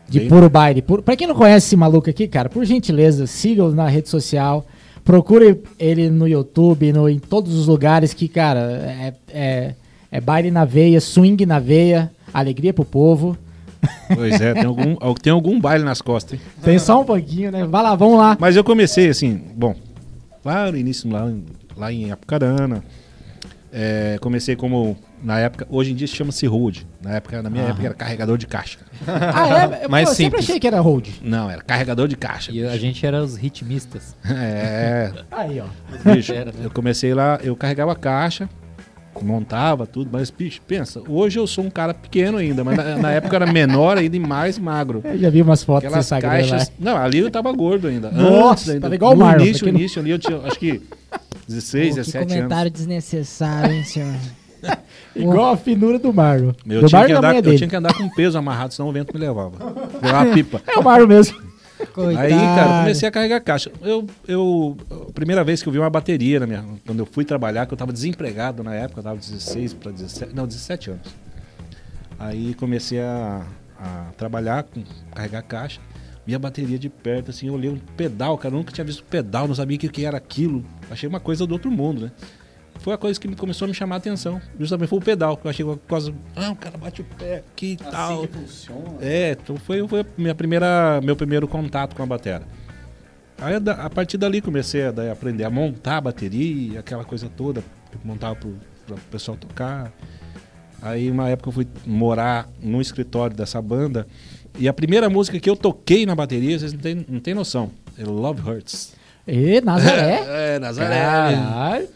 de 0.08 0.20
Bem- 0.20 0.28
puro 0.28 0.48
baile. 0.48 0.80
Puro... 0.82 1.02
Pra 1.02 1.14
quem 1.16 1.26
não 1.26 1.34
conhece 1.34 1.66
esse 1.66 1.76
maluco 1.76 2.08
aqui, 2.10 2.26
cara, 2.26 2.48
por 2.48 2.64
gentileza, 2.64 3.26
siga-o 3.26 3.72
na 3.72 3.86
rede 3.88 4.08
social. 4.08 4.66
Procure 5.04 5.60
ele 5.78 6.10
no 6.10 6.26
YouTube, 6.26 6.92
no, 6.92 7.08
em 7.08 7.18
todos 7.18 7.54
os 7.54 7.66
lugares 7.66 8.12
que, 8.12 8.26
cara, 8.26 8.60
é, 8.60 9.14
é, 9.28 9.74
é 10.10 10.20
baile 10.20 10.50
na 10.50 10.64
veia, 10.64 11.00
swing 11.00 11.46
na 11.46 11.58
veia, 11.58 12.10
alegria 12.32 12.72
pro 12.72 12.84
povo. 12.84 13.36
Pois 14.14 14.40
é, 14.40 14.54
tem 14.54 14.64
algum, 14.64 14.96
tem 15.14 15.32
algum 15.32 15.60
baile 15.60 15.84
nas 15.84 16.02
costas, 16.02 16.38
hein? 16.38 16.44
Tem 16.62 16.78
só 16.78 17.00
um 17.00 17.04
pouquinho, 17.04 17.52
né? 17.52 17.64
Vai 17.64 17.82
lá, 17.82 17.94
vamos 17.94 18.18
lá. 18.18 18.36
Mas 18.40 18.56
eu 18.56 18.64
comecei 18.64 19.08
assim, 19.08 19.40
bom, 19.54 19.74
lá 20.44 20.70
no 20.70 20.76
início, 20.76 21.08
lá, 21.10 21.30
em- 21.30 21.44
lá 21.76 21.92
em 21.92 22.10
Apucarana. 22.10 22.82
é, 23.72 24.18
comecei 24.20 24.56
como, 24.56 24.96
na 25.22 25.38
época, 25.38 25.66
hoje 25.70 25.92
em 25.92 25.94
dia 25.94 26.06
chama-se 26.08 26.44
hold. 26.46 26.78
Na 27.02 27.16
época, 27.16 27.40
na 27.42 27.50
minha 27.50 27.64
época 27.64 27.84
era 27.84 27.94
carregador 27.94 28.36
de 28.38 28.46
caixa. 28.46 28.78
Ah, 29.06 29.78
é? 29.82 29.86
Mais 29.88 30.06
Pô, 30.08 30.10
eu 30.12 30.16
sempre 30.16 30.24
simples. 30.24 30.44
achei 30.44 30.58
que 30.60 30.66
era 30.66 30.80
hold. 30.80 31.06
Não, 31.22 31.48
era 31.50 31.62
carregador 31.62 32.08
de 32.08 32.16
caixa. 32.16 32.50
E 32.50 32.66
a 32.66 32.76
gente 32.78 33.04
era 33.06 33.22
os 33.22 33.36
ritmistas. 33.36 34.16
É, 34.28 35.12
Aí, 35.30 35.60
ó. 35.60 35.66
bicho, 36.12 36.32
Era, 36.32 36.46
né? 36.50 36.58
eu 36.64 36.70
comecei 36.70 37.12
lá, 37.14 37.38
eu 37.44 37.54
carregava 37.54 37.92
a 37.92 37.96
caixa, 37.96 38.48
montava 39.24 39.86
tudo, 39.86 40.08
mas, 40.12 40.30
bicho, 40.30 40.60
pensa, 40.66 41.02
hoje 41.08 41.38
eu 41.38 41.46
sou 41.46 41.64
um 41.64 41.70
cara 41.70 41.92
pequeno 41.94 42.38
ainda, 42.38 42.62
mas 42.64 42.76
na, 42.76 42.96
na 42.96 43.10
época 43.12 43.36
eu 43.36 43.42
era 43.42 43.52
menor 43.52 43.96
ainda 43.98 44.16
e 44.16 44.20
mais 44.20 44.58
magro. 44.58 45.00
Eu 45.04 45.18
já 45.18 45.30
vi 45.30 45.42
umas 45.42 45.62
fotos 45.62 45.84
no 45.90 45.98
Aquelas 45.98 46.22
caixas. 46.22 46.68
lá. 46.68 46.74
Não, 46.78 46.96
ali 46.96 47.18
eu 47.18 47.30
tava 47.30 47.52
gordo 47.52 47.88
ainda. 47.88 48.10
Nossa, 48.10 48.52
Antes 48.52 48.68
ainda. 48.70 48.80
tava 48.82 48.94
igual 48.94 49.12
o 49.12 49.16
no 49.16 49.24
Marlon, 49.24 49.44
início, 49.44 49.64
pequeno. 49.64 49.78
início 49.78 50.00
ali 50.00 50.10
eu 50.10 50.18
tinha, 50.18 50.38
acho 50.38 50.58
que 50.58 50.80
16, 51.48 51.88
Pô, 51.88 51.94
que 51.94 52.00
17 52.06 52.26
comentário 52.26 52.60
anos. 52.68 52.72
desnecessário, 52.72 53.74
hein, 53.74 53.84
senhor? 53.84 54.14
Igual 55.14 55.52
a 55.52 55.56
finura 55.56 55.98
do 55.98 56.12
Marlon. 56.12 56.52
Eu 56.68 56.80
do 56.82 56.86
tinha, 56.88 56.98
Marlon 57.00 57.06
que 57.06 57.12
da 57.12 57.18
andar, 57.28 57.34
eu 57.36 57.42
dele. 57.42 57.56
tinha 57.58 57.68
que 57.68 57.76
andar 57.76 57.94
com 57.94 58.08
peso 58.10 58.36
amarrado, 58.38 58.74
senão 58.74 58.88
o 58.88 58.92
vento 58.92 59.12
me 59.14 59.20
levava. 59.20 59.52
Virar 60.02 60.24
uma 60.26 60.34
pipa. 60.34 60.60
É 60.68 60.78
o 60.78 60.82
Marlon 60.84 61.06
mesmo. 61.06 61.47
Coitado. 61.92 62.26
Aí, 62.26 62.30
cara, 62.30 62.80
comecei 62.80 63.08
a 63.08 63.12
carregar 63.12 63.40
caixa. 63.40 63.70
Eu, 63.82 64.06
eu, 64.26 64.76
a 65.08 65.12
primeira 65.12 65.44
vez 65.44 65.62
que 65.62 65.68
eu 65.68 65.72
vi 65.72 65.78
uma 65.78 65.90
bateria 65.90 66.40
na 66.40 66.46
minha, 66.46 66.64
quando 66.86 66.98
eu 66.98 67.06
fui 67.06 67.24
trabalhar, 67.24 67.66
que 67.66 67.72
eu 67.72 67.78
tava 67.78 67.92
desempregado 67.92 68.62
na 68.62 68.74
época, 68.74 69.00
eu 69.00 69.04
tava 69.04 69.16
16 69.16 69.74
para 69.74 69.92
17, 69.92 70.34
não, 70.34 70.46
17 70.46 70.90
anos. 70.90 71.08
Aí 72.18 72.54
comecei 72.54 73.00
a, 73.00 73.46
a 73.78 74.10
trabalhar 74.16 74.64
com 74.64 74.82
carregar 75.14 75.42
caixa. 75.42 75.80
Vi 76.26 76.34
a 76.34 76.38
bateria 76.38 76.78
de 76.78 76.90
perto, 76.90 77.30
assim, 77.30 77.46
eu 77.46 77.54
olhei 77.54 77.70
um 77.70 77.78
pedal, 77.96 78.36
cara, 78.36 78.54
eu 78.54 78.58
nunca 78.58 78.70
tinha 78.70 78.84
visto 78.84 79.02
pedal, 79.04 79.48
não 79.48 79.54
sabia 79.54 79.76
o 79.76 79.80
que, 79.80 79.88
que 79.88 80.04
era 80.04 80.16
aquilo. 80.16 80.62
Achei 80.90 81.08
uma 81.08 81.20
coisa 81.20 81.46
do 81.46 81.52
outro 81.52 81.70
mundo, 81.70 82.02
né? 82.02 82.12
Foi 82.78 82.94
a 82.94 82.98
coisa 82.98 83.18
que 83.18 83.26
me 83.26 83.34
começou 83.34 83.66
a 83.66 83.68
me 83.68 83.74
chamar 83.74 83.96
a 83.96 83.98
atenção. 83.98 84.40
Justamente 84.58 84.88
foi 84.88 84.98
o 84.98 85.02
pedal, 85.02 85.36
que 85.36 85.46
eu 85.46 85.50
achei 85.50 85.66
coisa. 85.86 86.14
Ah, 86.36 86.50
o 86.50 86.56
cara 86.56 86.78
bate 86.78 87.00
o 87.00 87.04
pé 87.04 87.38
aqui 87.38 87.72
e 87.72 87.76
tal. 87.76 88.26
funciona. 88.26 88.98
É, 89.00 89.32
então 89.32 89.56
foi, 89.56 89.86
foi 89.86 90.04
minha 90.16 90.34
primeira, 90.34 91.00
meu 91.02 91.16
primeiro 91.16 91.48
contato 91.48 91.94
com 91.94 92.02
a 92.02 92.06
bateria. 92.06 92.42
Aí 93.40 93.54
a 93.54 93.90
partir 93.90 94.16
dali 94.16 94.40
comecei 94.40 94.82
a 94.84 95.12
aprender 95.12 95.44
a 95.44 95.50
montar 95.50 95.98
a 95.98 96.00
bateria, 96.00 96.80
aquela 96.80 97.04
coisa 97.04 97.28
toda, 97.28 97.60
que 97.60 97.96
eu 97.96 98.00
montava 98.04 98.34
pro, 98.34 98.56
pro 98.86 98.96
pessoal 99.10 99.36
tocar. 99.36 99.92
Aí 100.82 101.10
uma 101.10 101.28
época 101.28 101.48
eu 101.48 101.52
fui 101.52 101.68
morar 101.86 102.48
no 102.60 102.80
escritório 102.80 103.36
dessa 103.36 103.60
banda 103.62 104.06
e 104.58 104.66
a 104.68 104.72
primeira 104.72 105.08
música 105.08 105.38
que 105.38 105.48
eu 105.48 105.56
toquei 105.56 106.04
na 106.04 106.16
bateria, 106.16 106.58
vocês 106.58 106.72
não 106.72 106.80
têm, 106.80 107.06
não 107.08 107.20
têm 107.20 107.34
noção, 107.34 107.70
é 107.96 108.04
Love 108.04 108.42
Hurts. 108.48 108.97
E 109.28 109.60
Nazaré. 109.60 110.24
É, 110.26 110.58
Nazaré. 110.58 110.96
Caralho. 110.96 111.88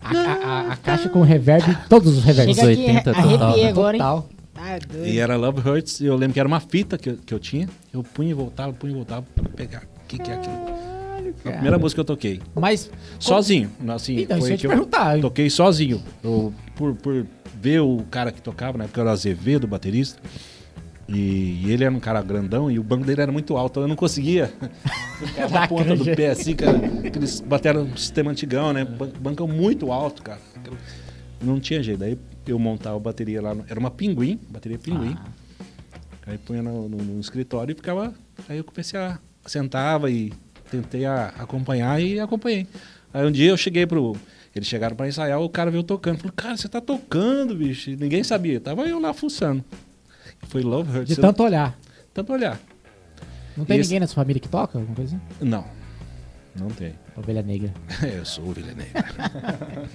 A, 0.00 0.10
a- 0.10 0.72
a- 0.72 0.76
caixa 0.76 1.08
com 1.08 1.22
reverb, 1.22 1.76
todos 1.88 2.18
os 2.18 2.24
reverbs. 2.24 2.56
Chega 2.56 2.72
aqui, 2.72 2.80
80 2.82 3.14
total, 3.14 3.24
arrepiei 3.42 3.64
né? 3.64 3.70
agora, 3.70 3.96
hein? 3.96 4.02
Total. 4.02 4.28
Tá 4.54 4.78
doido. 4.88 5.06
E 5.06 5.18
era 5.18 5.36
Love 5.36 5.68
Hurts, 5.68 6.00
e 6.00 6.06
eu 6.06 6.14
lembro 6.16 6.34
que 6.34 6.40
era 6.40 6.46
uma 6.48 6.60
fita 6.60 6.96
que 6.98 7.10
eu, 7.10 7.16
que 7.24 7.32
eu 7.34 7.38
tinha. 7.38 7.68
Eu 7.92 8.02
punha 8.02 8.30
e 8.30 8.34
voltava, 8.34 8.72
punha 8.72 8.92
e 8.92 8.96
voltava 8.96 9.24
pra 9.34 9.48
pegar. 9.50 9.82
O 10.04 10.06
que, 10.08 10.18
que 10.18 10.30
é 10.30 10.34
aquilo? 10.34 10.54
A 11.44 11.50
primeira 11.52 11.78
música 11.78 11.96
que 11.96 12.00
eu 12.10 12.16
toquei. 12.16 12.40
Mas, 12.54 12.90
Sozinho. 13.18 13.70
Assim, 13.88 14.20
Então, 14.20 14.36
eu 14.38 14.42
foi 14.42 14.56
te 14.56 14.60
que 14.60 14.66
eu 14.66 14.70
perguntar, 14.70 15.16
hein? 15.16 15.22
toquei 15.22 15.50
sozinho. 15.50 16.02
Eu, 16.22 16.52
por, 16.74 16.94
por 16.94 17.26
ver 17.60 17.80
o 17.80 18.02
cara 18.10 18.30
que 18.32 18.40
tocava, 18.40 18.78
na 18.78 18.84
época 18.84 19.00
era 19.00 19.10
o 19.10 19.12
Azevedo, 19.12 19.66
baterista. 19.66 20.18
E, 21.08 21.62
e 21.64 21.72
ele 21.72 21.84
era 21.84 21.94
um 21.94 21.98
cara 22.00 22.20
grandão 22.20 22.70
e 22.70 22.78
o 22.78 22.82
banco 22.82 23.06
dele 23.06 23.22
era 23.22 23.32
muito 23.32 23.56
alto, 23.56 23.80
eu 23.80 23.88
não 23.88 23.96
conseguia 23.96 24.52
ficar 25.24 25.48
na 25.48 25.66
ponta 25.66 25.96
do 25.96 26.04
pé 26.04 26.28
assim, 26.30 26.54
cara. 26.54 26.78
Eles 27.02 27.40
bateram 27.40 27.82
um 27.84 27.96
sistema 27.96 28.30
antigão, 28.30 28.72
né? 28.74 28.84
Ban- 28.84 29.10
Bancão 29.18 29.48
muito 29.48 29.90
alto, 29.90 30.22
cara. 30.22 30.40
Não 31.40 31.58
tinha 31.58 31.82
jeito. 31.82 31.98
Daí 32.00 32.18
eu 32.46 32.58
montava 32.58 32.96
a 32.96 33.00
bateria 33.00 33.40
lá. 33.40 33.54
no- 33.54 33.64
era 33.68 33.80
uma 33.80 33.90
pinguim, 33.90 34.38
bateria 34.50 34.78
pinguim. 34.78 35.16
Aí 36.26 36.36
punha 36.36 36.62
no, 36.62 36.88
no- 36.90 36.98
no 36.98 37.20
escritório 37.20 37.72
e 37.72 37.74
ficava. 37.74 38.12
Aí 38.48 38.58
eu 38.58 38.64
comecei 38.64 39.00
a. 39.00 39.18
Sentava 39.46 40.10
e 40.10 40.30
tentei 40.70 41.06
a- 41.06 41.32
acompanhar 41.38 41.98
e 42.02 42.20
acompanhei. 42.20 42.66
Aí 43.14 43.24
um 43.26 43.32
dia 43.32 43.48
eu 43.50 43.56
cheguei 43.56 43.86
pro. 43.86 44.14
Eles 44.54 44.68
chegaram 44.68 44.94
pra 44.94 45.08
ensaiar, 45.08 45.40
o 45.40 45.48
cara 45.48 45.70
veio 45.70 45.82
tocando. 45.82 46.18
Falou, 46.18 46.32
cara, 46.36 46.54
você 46.56 46.68
tá 46.68 46.82
tocando, 46.82 47.54
bicho. 47.54 47.88
E 47.90 47.96
ninguém 47.96 48.22
sabia. 48.22 48.60
Tava 48.60 48.86
eu 48.86 48.98
lá 48.98 49.14
fuçando. 49.14 49.64
Foi 50.48 50.62
Love 50.62 50.90
Hurts. 50.98 51.14
de 51.14 51.20
Eu- 51.20 51.22
tanto 51.22 51.42
olhar. 51.42 51.78
tanto 52.14 52.32
olhar. 52.32 52.58
Não 53.56 53.64
tem 53.64 53.78
Esse- 53.78 53.88
ninguém 53.88 54.00
na 54.00 54.06
sua 54.06 54.22
família 54.22 54.40
que 54.40 54.48
toca? 54.48 54.78
Alguma 54.78 54.94
coisa? 54.96 55.16
assim? 55.16 55.48
Não, 55.48 55.64
não 56.58 56.68
tem. 56.68 56.94
Ovelha 57.16 57.42
negra. 57.42 57.72
Eu 58.16 58.24
sou 58.24 58.48
ovelha 58.48 58.72
negra. 58.74 59.04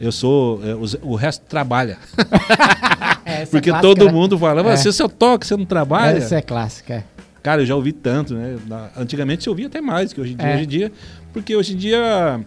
Eu 0.00 0.10
sou. 0.10 0.60
é, 0.66 0.74
o 1.02 1.14
resto 1.14 1.44
trabalha. 1.46 1.98
Essa 3.24 3.50
Porque 3.50 3.70
é 3.70 3.80
todo 3.80 4.06
né? 4.06 4.10
mundo 4.12 4.38
fala, 4.38 4.62
"Mas 4.62 4.80
você 4.80 4.92
só 4.92 5.06
toca, 5.08 5.46
você 5.46 5.56
não 5.56 5.64
trabalha. 5.66 6.16
Essa 6.18 6.36
é 6.36 6.42
clássica. 6.42 7.04
Cara, 7.42 7.62
eu 7.62 7.66
já 7.66 7.74
ouvi 7.76 7.92
tanto, 7.92 8.34
né? 8.34 8.58
Antigamente 8.96 9.46
eu 9.46 9.52
ouvia 9.52 9.66
até 9.66 9.80
mais 9.80 10.12
que 10.12 10.20
hoje 10.20 10.32
em 10.32 10.36
dia. 10.36 10.46
É. 10.46 10.54
Hoje 10.56 10.64
em 10.64 10.68
dia, 10.68 10.92
porque 11.32 11.54
hoje 11.56 11.74
em 11.74 11.76
dia, 11.76 12.40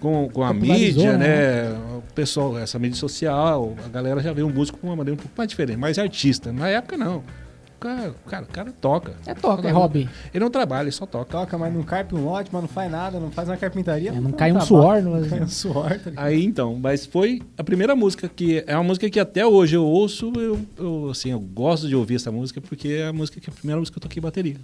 com, 0.00 0.28
com 0.30 0.42
a 0.42 0.52
mídia, 0.54 1.16
né? 1.18 1.68
né? 1.68 1.78
Pessoal, 2.14 2.56
essa 2.58 2.78
mídia 2.78 2.96
social, 2.96 3.74
a 3.84 3.88
galera 3.88 4.22
já 4.22 4.32
vê 4.32 4.42
um 4.42 4.50
músico 4.50 4.78
com 4.78 4.86
uma 4.86 4.96
maneira 4.96 5.14
um 5.14 5.22
pouco 5.22 5.32
mais 5.36 5.48
diferente, 5.48 5.76
mais 5.76 5.98
artista. 5.98 6.52
Na 6.52 6.68
época, 6.68 6.96
não. 6.96 7.16
O 7.18 7.80
cara, 7.80 8.14
cara, 8.26 8.44
o 8.44 8.48
cara 8.48 8.72
toca. 8.72 9.14
É 9.26 9.34
toca, 9.34 9.68
é 9.68 9.72
hobby. 9.72 10.08
Ele 10.32 10.42
não 10.44 10.50
trabalha, 10.50 10.84
ele 10.84 10.92
só 10.92 11.04
toca. 11.04 11.32
Toca, 11.32 11.58
mas 11.58 11.74
não 11.74 11.82
carpe 11.82 12.14
um 12.14 12.24
lote, 12.24 12.48
mas 12.52 12.62
não 12.62 12.68
faz 12.68 12.90
nada, 12.90 13.18
não 13.18 13.30
faz 13.30 13.48
uma 13.48 13.56
carpintaria. 13.56 14.10
É, 14.10 14.20
não 14.20 14.30
tá 14.30 14.38
cai 14.38 14.52
um 14.52 14.58
trabalho. 14.58 15.02
suor. 15.02 15.02
Não 15.02 15.20
cai 15.28 15.40
um 15.42 15.48
suor, 15.48 15.98
tá 15.98 16.10
ligado? 16.10 16.24
Aí 16.24 16.44
então, 16.44 16.78
mas 16.80 17.04
foi 17.04 17.42
a 17.58 17.64
primeira 17.64 17.96
música 17.96 18.28
que 18.28 18.62
é 18.66 18.74
uma 18.76 18.84
música 18.84 19.10
que 19.10 19.18
até 19.18 19.44
hoje 19.44 19.76
eu 19.76 19.84
ouço, 19.84 20.32
eu, 20.36 20.60
eu, 20.78 21.10
assim, 21.10 21.32
eu 21.32 21.40
gosto 21.40 21.88
de 21.88 21.96
ouvir 21.96 22.14
essa 22.14 22.30
música 22.30 22.60
porque 22.60 22.88
é 22.88 23.08
a 23.08 23.12
música 23.12 23.40
que 23.40 23.50
é 23.50 23.52
a 23.52 23.56
primeira 23.56 23.80
música 23.80 23.98
que 23.98 24.06
eu 24.06 24.08
toquei 24.08 24.22
bateria. 24.22 24.56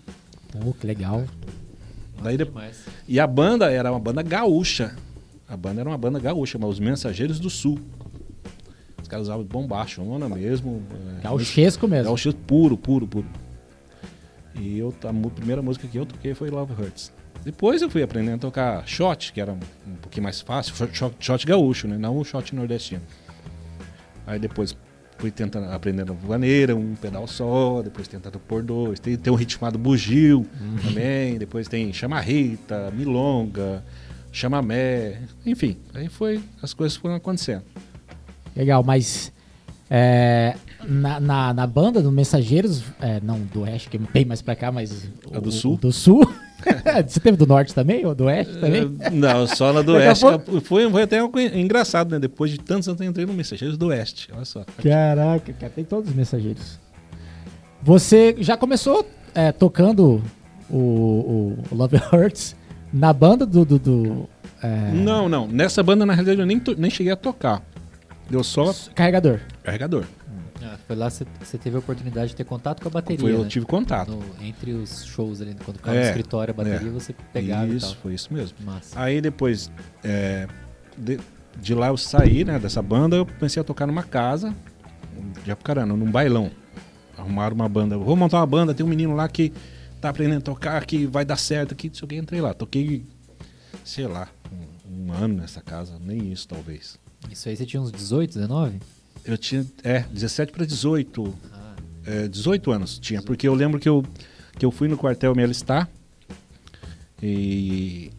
Pô, 0.52 0.72
que 0.72 0.86
legal. 0.86 1.24
Daí. 2.22 2.38
E 3.08 3.18
a 3.18 3.26
banda 3.26 3.70
era 3.70 3.90
uma 3.90 4.00
banda 4.00 4.22
gaúcha. 4.22 4.94
A 5.50 5.56
banda 5.56 5.80
era 5.80 5.90
uma 5.90 5.98
banda 5.98 6.20
gaúcha, 6.20 6.56
mas 6.58 6.70
os 6.70 6.78
Mensageiros 6.78 7.40
do 7.40 7.50
Sul. 7.50 7.80
Os 9.02 9.08
caras 9.08 9.26
usavam 9.26 9.44
bombacho, 9.44 10.00
ona 10.00 10.28
mesmo. 10.28 10.80
é, 11.18 11.22
Gauchesco 11.22 11.88
mesmo. 11.88 12.04
Gauchesco 12.04 12.40
puro, 12.46 12.76
puro, 12.76 13.06
puro. 13.08 13.26
E 14.54 14.78
eu, 14.78 14.94
a 15.02 15.30
primeira 15.30 15.60
música 15.60 15.88
que 15.88 15.98
eu 15.98 16.06
toquei 16.06 16.34
foi 16.34 16.50
Love 16.50 16.72
Hurts. 16.80 17.12
Depois 17.44 17.82
eu 17.82 17.90
fui 17.90 18.02
aprendendo 18.02 18.36
a 18.36 18.38
tocar 18.38 18.86
shot, 18.86 19.32
que 19.32 19.40
era 19.40 19.52
um, 19.52 19.58
um 19.88 19.94
pouquinho 19.96 20.22
mais 20.22 20.40
fácil, 20.40 20.74
shot, 20.92 21.16
shot 21.18 21.44
gaúcho, 21.46 21.88
né? 21.88 21.98
Não 21.98 22.16
o 22.16 22.24
shot 22.24 22.54
nordestino. 22.54 23.02
Aí 24.26 24.38
depois 24.38 24.76
fui 25.18 25.30
tentando 25.30 25.66
aprendendo 25.70 26.14
vaneira, 26.14 26.76
um 26.76 26.94
pedal 26.94 27.26
só, 27.26 27.82
depois 27.82 28.06
tentando 28.06 28.38
pôr 28.38 28.62
dois. 28.62 29.00
Tem, 29.00 29.16
tem 29.16 29.32
um 29.32 29.36
ritmo 29.36 29.58
chamado 29.58 29.78
bugio 29.78 30.46
também, 30.86 31.38
depois 31.38 31.66
tem 31.66 31.92
chamarrita, 31.92 32.90
milonga, 32.92 33.82
chamamé, 34.32 35.18
enfim. 35.44 35.76
Aí 35.94 36.08
foi, 36.08 36.40
as 36.62 36.72
coisas 36.74 36.96
foram 36.96 37.14
acontecendo. 37.16 37.62
Legal, 38.56 38.82
mas 38.82 39.32
é, 39.88 40.54
na, 40.86 41.18
na, 41.20 41.54
na 41.54 41.66
banda 41.66 42.00
do 42.02 42.10
Mensageiros, 42.12 42.82
é, 43.00 43.20
não 43.20 43.38
do 43.40 43.62
Oeste, 43.62 43.88
que 43.88 43.96
é 43.96 44.00
bem 44.12 44.24
mais 44.24 44.40
pra 44.42 44.54
cá, 44.56 44.70
mas. 44.72 45.08
A 45.32 45.38
do 45.40 45.50
Sul? 45.52 45.74
o 45.74 45.76
do 45.76 45.92
Sul. 45.92 46.20
Você 47.08 47.18
teve 47.20 47.38
do 47.38 47.46
Norte 47.46 47.74
também? 47.74 48.04
Ou 48.04 48.14
do 48.14 48.24
Oeste 48.24 48.58
também? 48.58 48.94
Eh, 49.00 49.08
Não, 49.10 49.46
só 49.46 49.72
na 49.72 49.80
do 49.80 49.92
Oeste. 49.94 50.22
pouco- 50.24 50.60
Foi, 50.60 50.90
foi 50.90 51.02
até 51.02 51.18
engraçado, 51.58 52.10
né? 52.10 52.18
Depois 52.18 52.50
de 52.50 52.58
tantos 52.58 52.86
anos 52.86 53.00
eu 53.00 53.08
entrei 53.08 53.24
no 53.24 53.32
Mensageiros 53.32 53.78
do 53.78 53.86
Oeste. 53.86 54.28
Olha 54.34 54.44
só. 54.44 54.62
Caraca, 54.82 55.52
cara, 55.54 55.72
tem 55.74 55.84
todos 55.84 56.10
os 56.10 56.14
mensageiros. 56.16 56.78
Você 57.82 58.36
já 58.40 58.56
começou 58.58 59.06
é, 59.34 59.52
tocando 59.52 60.22
o, 60.68 61.56
o 61.70 61.74
Love 61.74 61.96
Hurts 62.12 62.54
na 62.92 63.12
banda 63.12 63.44
do. 63.46 63.64
do, 63.64 63.78
do, 63.78 64.28
é, 64.62 64.90
Não, 64.92 65.28
não. 65.28 65.46
Nessa 65.48 65.82
banda, 65.82 66.04
na 66.06 66.12
realidade, 66.14 66.40
eu 66.40 66.46
nem, 66.46 66.58
to- 66.58 66.74
nem 66.78 66.90
cheguei 66.90 67.12
a 67.12 67.16
tocar. 67.16 67.62
Deu 68.28 68.44
só 68.44 68.72
Carregador. 68.94 69.40
carregador. 69.62 70.04
Ah, 70.62 70.76
foi 70.86 70.94
lá 70.94 71.10
que 71.10 71.24
você 71.42 71.56
teve 71.56 71.76
a 71.76 71.78
oportunidade 71.78 72.28
de 72.30 72.36
ter 72.36 72.44
contato 72.44 72.82
com 72.82 72.88
a 72.88 72.90
bateria. 72.90 73.18
Foi, 73.20 73.32
eu 73.32 73.42
né? 73.42 73.48
tive 73.48 73.64
contato. 73.64 74.10
No- 74.12 74.22
entre 74.46 74.72
os 74.72 75.04
shows 75.06 75.40
ali, 75.40 75.56
quando 75.64 75.78
ficava 75.78 75.96
É, 75.96 76.00
no 76.00 76.06
escritório 76.06 76.52
a 76.52 76.56
bateria, 76.56 76.88
é. 76.88 76.92
você 76.92 77.14
pegava 77.32 77.66
e 77.66 77.76
isso, 77.76 77.86
tal. 77.94 78.02
foi 78.02 78.14
isso 78.14 78.32
mesmo. 78.32 78.56
Massa. 78.64 79.00
Aí 79.00 79.20
depois, 79.22 79.70
é, 80.04 80.46
de, 80.98 81.18
de 81.60 81.74
lá 81.74 81.88
eu 81.88 81.96
saí, 81.96 82.44
né, 82.44 82.58
dessa 82.58 82.82
banda, 82.82 83.16
eu 83.16 83.24
comecei 83.26 83.60
a 83.60 83.64
tocar 83.64 83.86
numa 83.86 84.02
casa 84.02 84.54
de 85.44 85.50
Apucarana, 85.50 85.96
num 85.96 86.10
bailão. 86.10 86.50
Arrumaram 87.16 87.54
uma 87.54 87.68
banda. 87.68 87.96
Vou 87.98 88.14
montar 88.14 88.36
uma 88.38 88.46
banda, 88.46 88.74
tem 88.74 88.84
um 88.84 88.88
menino 88.88 89.14
lá 89.16 89.26
que 89.28 89.52
tá 90.00 90.08
aprendendo 90.08 90.38
a 90.38 90.42
tocar, 90.42 90.84
que 90.86 91.06
vai 91.06 91.24
dar 91.24 91.36
certo 91.36 91.72
aqui, 91.72 91.88
não 91.88 91.94
sei 91.94 92.04
o 92.04 92.08
que, 92.08 92.16
entrei 92.16 92.40
lá. 92.40 92.54
Toquei, 92.54 93.04
sei 93.84 94.06
lá, 94.06 94.28
um, 94.88 95.08
um 95.08 95.12
ano 95.12 95.34
nessa 95.34 95.60
casa, 95.60 95.98
nem 96.00 96.32
isso 96.32 96.48
talvez. 96.48 96.98
Isso 97.30 97.48
aí 97.48 97.56
você 97.56 97.66
tinha 97.66 97.80
uns 97.80 97.92
18, 97.92 98.34
19? 98.34 98.80
Eu 99.24 99.36
tinha, 99.36 99.66
é, 99.84 100.00
17 100.00 100.52
para 100.52 100.64
18. 100.64 101.34
Ah, 101.52 101.74
É, 102.06 102.28
18 102.28 102.70
anos 102.72 102.98
tinha, 102.98 103.20
porque 103.22 103.46
eu 103.46 103.54
lembro 103.54 103.78
que 103.78 103.88
eu, 103.88 104.04
que 104.58 104.64
eu 104.64 104.70
fui 104.70 104.88
no 104.88 104.96
quartel 104.96 105.34
me 105.34 105.42
alistar 105.42 105.88
e 107.22 108.10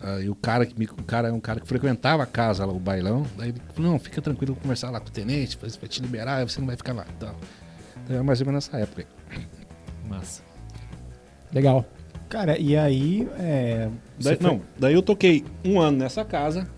aí 0.00 0.28
o 0.30 0.34
cara 0.34 0.64
que 0.64 0.78
me, 0.78 0.86
o 0.86 1.04
cara 1.04 1.28
é 1.28 1.32
um 1.32 1.40
cara 1.40 1.60
que 1.60 1.66
frequentava 1.66 2.22
a 2.22 2.26
casa 2.26 2.64
lá, 2.64 2.72
o 2.72 2.78
bailão, 2.78 3.26
daí 3.36 3.50
ele 3.50 3.60
falou, 3.74 3.92
não, 3.92 3.98
fica 3.98 4.22
tranquilo, 4.22 4.54
vou 4.54 4.62
conversar 4.62 4.90
lá 4.90 5.00
com 5.00 5.08
o 5.08 5.10
tenente, 5.10 5.58
vai 5.58 5.70
te 5.70 6.00
liberar, 6.00 6.48
você 6.48 6.58
não 6.58 6.66
vai 6.66 6.76
ficar 6.76 6.94
lá. 6.94 7.06
Então, 7.16 7.34
então 8.02 8.14
era 8.14 8.24
mais 8.24 8.40
ou 8.40 8.46
menos 8.46 8.66
nessa 8.66 8.78
época. 8.78 9.06
massa. 10.08 10.42
Legal. 11.56 11.86
Cara, 12.28 12.58
e 12.58 12.76
aí. 12.76 13.26
É, 13.38 13.88
Daí, 14.22 14.36
foi- 14.36 14.46
Não, 14.46 14.60
daí 14.78 14.92
eu 14.92 15.00
toquei 15.02 15.42
um 15.64 15.80
ano 15.80 15.96
nessa 15.98 16.22
casa, 16.22 16.68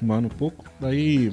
um 0.00 0.12
ano 0.12 0.28
e 0.32 0.34
pouco, 0.34 0.64
daí 0.80 1.32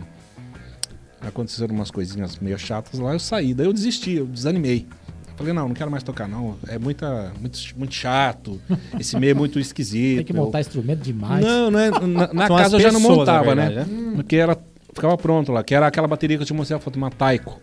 aconteceram 1.21 1.75
umas 1.75 1.91
coisinhas 1.91 2.37
meio 2.39 2.57
chatas 2.57 2.99
lá, 2.99 3.13
eu 3.13 3.19
saí, 3.19 3.53
daí 3.53 3.67
eu 3.67 3.73
desisti, 3.73 4.13
eu 4.15 4.25
desanimei. 4.25 4.87
Eu 5.27 5.35
falei, 5.37 5.53
não, 5.53 5.67
não 5.67 5.75
quero 5.75 5.89
mais 5.91 6.03
tocar, 6.03 6.27
não. 6.27 6.55
É 6.67 6.77
muita, 6.79 7.31
muito, 7.39 7.59
muito 7.77 7.93
chato. 7.93 8.59
Esse 8.99 9.17
meio 9.19 9.31
é 9.31 9.33
muito 9.35 9.59
esquisito. 9.59 10.17
Tem 10.17 10.25
que 10.25 10.31
eu- 10.31 10.35
montar 10.45 10.59
instrumento 10.61 11.01
demais. 11.01 11.43
Não, 11.45 11.69
não 11.71 11.79
é, 11.79 11.89
na, 11.91 12.33
na 12.33 12.47
casa 12.47 12.77
eu 12.77 12.79
já 12.79 12.91
não 12.91 12.99
pessoas, 12.99 13.17
montava, 13.19 13.53
na 13.55 13.69
né? 13.69 13.69
verdade, 13.69 13.91
Porque 14.15 14.35
ela 14.37 14.57
ficava 14.93 15.15
pronto 15.17 15.51
lá, 15.51 15.63
que 15.63 15.73
era 15.75 15.85
aquela 15.87 16.07
bateria 16.07 16.37
que 16.37 16.43
eu 16.43 16.47
te 16.47 16.53
mostrei 16.53 16.77
a 16.77 16.79
foto, 16.79 16.95
uma 16.95 17.09
Taiko. 17.11 17.59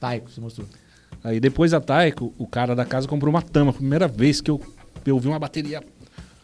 Taiko, 0.00 0.30
você 0.30 0.40
mostrou. 0.40 0.66
Aí 1.24 1.38
depois 1.40 1.70
da 1.70 1.80
Taiko, 1.80 2.32
o 2.38 2.46
cara 2.46 2.74
da 2.74 2.84
casa 2.84 3.06
comprou 3.08 3.32
uma 3.32 3.42
Tama. 3.42 3.72
Primeira 3.72 4.08
vez 4.08 4.40
que 4.40 4.50
eu, 4.50 4.60
eu 5.06 5.18
vi 5.18 5.28
uma 5.28 5.38
bateria, 5.38 5.82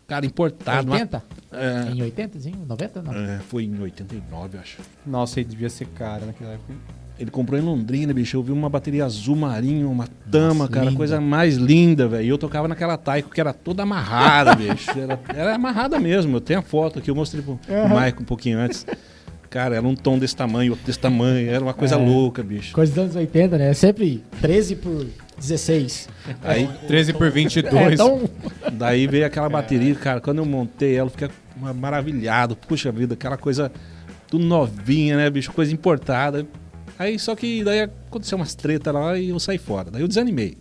cara, 0.07 0.25
importada. 0.27 0.83
uma- 0.87 0.95
80? 0.95 1.23
É, 1.51 1.91
Em 1.93 2.03
80, 2.03 2.39
sim? 2.41 2.53
90? 2.69 3.03
Não. 3.03 3.13
é, 3.15 3.39
foi 3.49 3.65
em 3.65 3.81
89, 3.81 4.57
eu 4.57 4.61
acho. 4.61 4.79
Nossa, 5.07 5.41
ele 5.41 5.49
devia 5.49 5.71
ser 5.71 5.87
cara 5.89 6.27
naquela 6.27 6.53
época. 6.53 6.75
Ele 7.19 7.33
comprou 7.33 7.59
em 7.59 7.63
Londrina, 7.63 8.15
bicho. 8.15 8.37
Eu 8.37 8.43
vi 8.45 8.53
uma 8.53 8.69
bateria 8.71 9.05
azul 9.05 9.35
marinho, 9.35 9.91
uma 9.91 10.07
tama, 10.31 10.55
Nossa, 10.55 10.71
cara, 10.71 10.85
linda. 10.87 10.97
coisa 10.97 11.21
mais 11.21 11.57
linda, 11.57 12.07
velho. 12.07 12.25
E 12.25 12.29
eu 12.29 12.39
tocava 12.39 12.69
naquela 12.69 12.97
Taiko 12.97 13.31
que 13.31 13.41
era 13.41 13.53
toda 13.53 13.83
amarrada, 13.83 14.55
bicho. 14.57 14.91
Era, 14.97 15.19
era 15.35 15.55
amarrada 15.57 15.99
mesmo. 15.99 16.37
Eu 16.37 16.41
tenho 16.41 16.61
a 16.61 16.63
foto 16.63 17.01
aqui, 17.01 17.11
eu 17.11 17.17
mostrei 17.17 17.43
pro, 17.43 17.57
pro 17.57 18.01
Mike 18.01 18.23
um 18.23 18.25
pouquinho 18.25 18.61
antes. 18.61 18.87
Cara, 19.51 19.77
era 19.77 19.87
um 19.87 19.95
tom 19.95 20.19
desse 20.19 20.37
tamanho, 20.37 20.73
outro 20.73 20.85
desse 20.87 20.99
tamanho. 20.99 21.49
Era 21.51 21.63
uma 21.65 21.73
coisa 21.75 21.95
É. 21.95 21.99
louca, 21.99 22.43
bicho. 22.43 22.75
Coisa 22.75 22.93
dos 22.93 23.03
anos 23.05 23.17
80, 23.17 23.57
né? 23.57 23.73
Sempre 23.73 24.23
13 24.41 24.77
por 24.77 25.07
16. 25.39 26.09
Aí, 26.43 26.69
13 26.87 27.13
por 27.15 27.31
22. 27.31 27.75
É, 27.75 27.95
então, 27.95 28.29
daí 28.73 29.07
veio 29.07 29.25
aquela 29.25 29.49
bateria, 29.49 29.95
cara. 29.95 30.21
Quando 30.21 30.39
eu 30.39 30.45
montei 30.45 30.97
ela, 30.97 31.07
eu 31.07 31.11
fiquei 31.11 31.29
maravilhado. 31.75 32.55
Puxa 32.57 32.93
vida, 32.93 33.15
aquela 33.15 33.37
coisa 33.39 33.73
tudo 34.29 34.45
novinha, 34.45 35.17
né, 35.17 35.31
bicho? 35.31 35.51
Coisa 35.53 35.73
importada. 35.73 36.47
Aí 36.99 37.19
só 37.19 37.35
que 37.35 37.65
daí 37.65 37.81
aconteceu 37.83 38.37
umas 38.37 38.55
tretas 38.55 38.93
lá 38.93 39.17
e 39.17 39.31
eu 39.31 39.39
saí 39.41 39.57
fora. 39.57 39.91
Daí 39.91 40.03
eu 40.03 40.09
desanimei. 40.09 40.59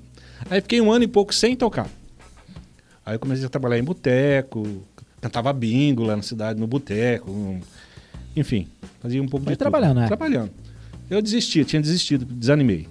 Aí 0.50 0.62
fiquei 0.62 0.80
um 0.80 0.92
ano 0.92 1.04
e 1.04 1.08
pouco 1.08 1.34
sem 1.34 1.56
tocar. 1.56 1.88
Aí 3.06 3.16
eu 3.16 3.20
comecei 3.20 3.46
a 3.46 3.50
trabalhar 3.50 3.78
em 3.80 3.84
boteco, 3.84 4.84
cantava 5.20 5.52
bingo 5.52 6.04
lá 6.04 6.16
na 6.16 6.22
cidade, 6.22 6.60
no 6.60 6.68
boteco. 6.68 7.60
Enfim, 8.40 8.68
fazia 9.02 9.22
um 9.22 9.28
pouco 9.28 9.46
Foi 9.46 9.54
de 9.54 9.58
trabalhando, 9.60 9.90
tudo. 9.96 10.02
né? 10.02 10.08
Trabalhando. 10.08 10.52
Eu 11.10 11.22
desisti, 11.22 11.64
tinha 11.66 11.82
desistido, 11.82 12.24
desanimei. 12.26 12.88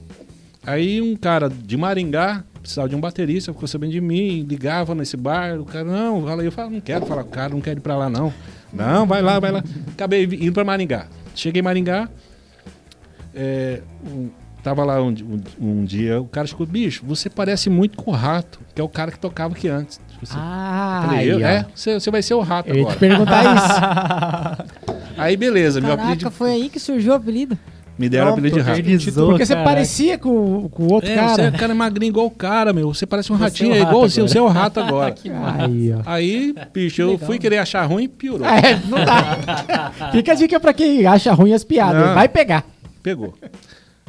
Aí 0.65 1.00
um 1.00 1.15
cara 1.17 1.49
de 1.49 1.76
Maringá 1.76 2.43
precisava 2.61 2.88
de 2.88 2.97
um 2.97 3.00
baterista, 3.00 3.53
ficou 3.53 3.69
sabendo 3.69 3.93
de 3.93 4.00
mim, 4.00 4.43
ligava 4.43 4.93
nesse 4.95 5.17
bar, 5.17 5.61
o 5.61 5.65
cara, 5.65 5.85
não, 5.85 6.25
fala 6.26 6.43
eu 6.43 6.50
falo, 6.50 6.71
não 6.71 6.81
quero 6.81 7.07
falar 7.07 7.23
com 7.23 7.29
o 7.29 7.33
cara, 7.33 7.55
não 7.55 7.61
quero 7.61 7.79
ir 7.79 7.83
pra 7.83 7.97
lá 7.97 8.11
não. 8.11 8.35
Não, 8.73 9.07
vai 9.07 9.23
lá, 9.23 9.38
vai 9.38 9.53
lá. 9.53 9.62
Acabei 9.93 10.25
indo 10.25 10.53
pra 10.53 10.65
Maringá. 10.65 11.07
Cheguei 11.35 11.61
em 11.61 11.62
Maringá, 11.62 12.09
é, 13.35 13.81
um- 14.05 14.29
tava 14.62 14.85
lá 14.85 15.00
um, 15.00 15.11
um- 15.11 15.43
um 15.81 15.85
dia, 15.85 16.21
o 16.21 16.26
cara 16.26 16.47
chegou, 16.47 16.67
bicho, 16.67 17.05
você 17.07 17.31
parece 17.31 17.71
muito 17.71 17.97
com 17.97 18.11
o 18.11 18.15
Rato, 18.15 18.59
que 18.75 18.81
é 18.81 18.85
o 18.85 18.88
cara 18.88 19.12
que 19.12 19.19
tocava 19.21 19.55
aqui 19.55 19.69
antes. 19.69 20.00
Tipo 20.16 20.25
assim, 20.25 20.38
ah, 20.38 21.02
falei, 21.06 21.30
aí, 21.32 21.42
é, 21.42 21.66
você, 21.75 21.94
você 22.00 22.11
vai 22.11 22.23
ser 22.23 22.35
o 22.35 22.40
Rato 22.40 22.68
Eu 22.70 22.75
te 22.75 22.80
agora. 22.80 22.96
perguntar 22.96 23.44
isso. 23.54 24.96
Aí 25.18 25.37
beleza, 25.37 25.80
meu 25.80 25.90
Caraca, 25.90 26.08
apelido, 26.12 26.30
foi 26.30 26.50
aí 26.52 26.68
que 26.70 26.78
surgiu 26.80 27.12
o 27.12 27.16
apelido. 27.16 27.58
me 27.99 28.08
deram 28.08 28.28
o 28.28 28.32
apelido 28.32 28.56
de 28.56 28.62
Rato. 28.62 28.82
Porque 29.26 29.44
você 29.44 29.56
parecia 29.56 30.16
com, 30.18 30.68
com 30.70 30.85
o 30.85 30.92
outro 30.92 31.11
É, 31.11 31.14
cara. 31.14 31.28
você 31.35 31.42
é 31.42 31.50
cara 31.50 31.75
magrinho 31.75 32.11
igual 32.11 32.26
o 32.26 32.30
cara, 32.30 32.73
meu. 32.73 32.92
Você 32.94 33.04
parece 33.06 33.30
um 33.32 33.37
Você 33.37 33.42
ratinho, 33.44 33.73
é 33.73 33.75
o 33.75 33.76
é 33.76 33.82
rato 33.82 33.90
agora. 33.99 34.35
é 34.35 34.40
o 34.40 34.46
rato 34.49 34.80
agora. 34.80 35.14
Aí, 35.66 35.92
ó. 35.92 36.00
Aí, 36.06 36.54
bicho, 36.73 37.02
eu 37.02 37.18
fui 37.18 37.38
querer 37.38 37.58
achar 37.58 37.85
ruim 37.85 38.04
e 38.04 38.08
piorou. 38.08 38.46
É, 38.46 38.80
não 38.88 39.04
dá. 39.04 39.92
Fica 40.12 40.32
a 40.32 40.35
dica 40.35 40.58
pra 40.58 40.73
quem 40.73 41.04
acha 41.06 41.32
ruim 41.35 41.52
as 41.52 41.62
piadas. 41.64 42.06
Não. 42.06 42.14
Vai 42.14 42.28
pegar. 42.28 42.64
Pegou. 43.02 43.35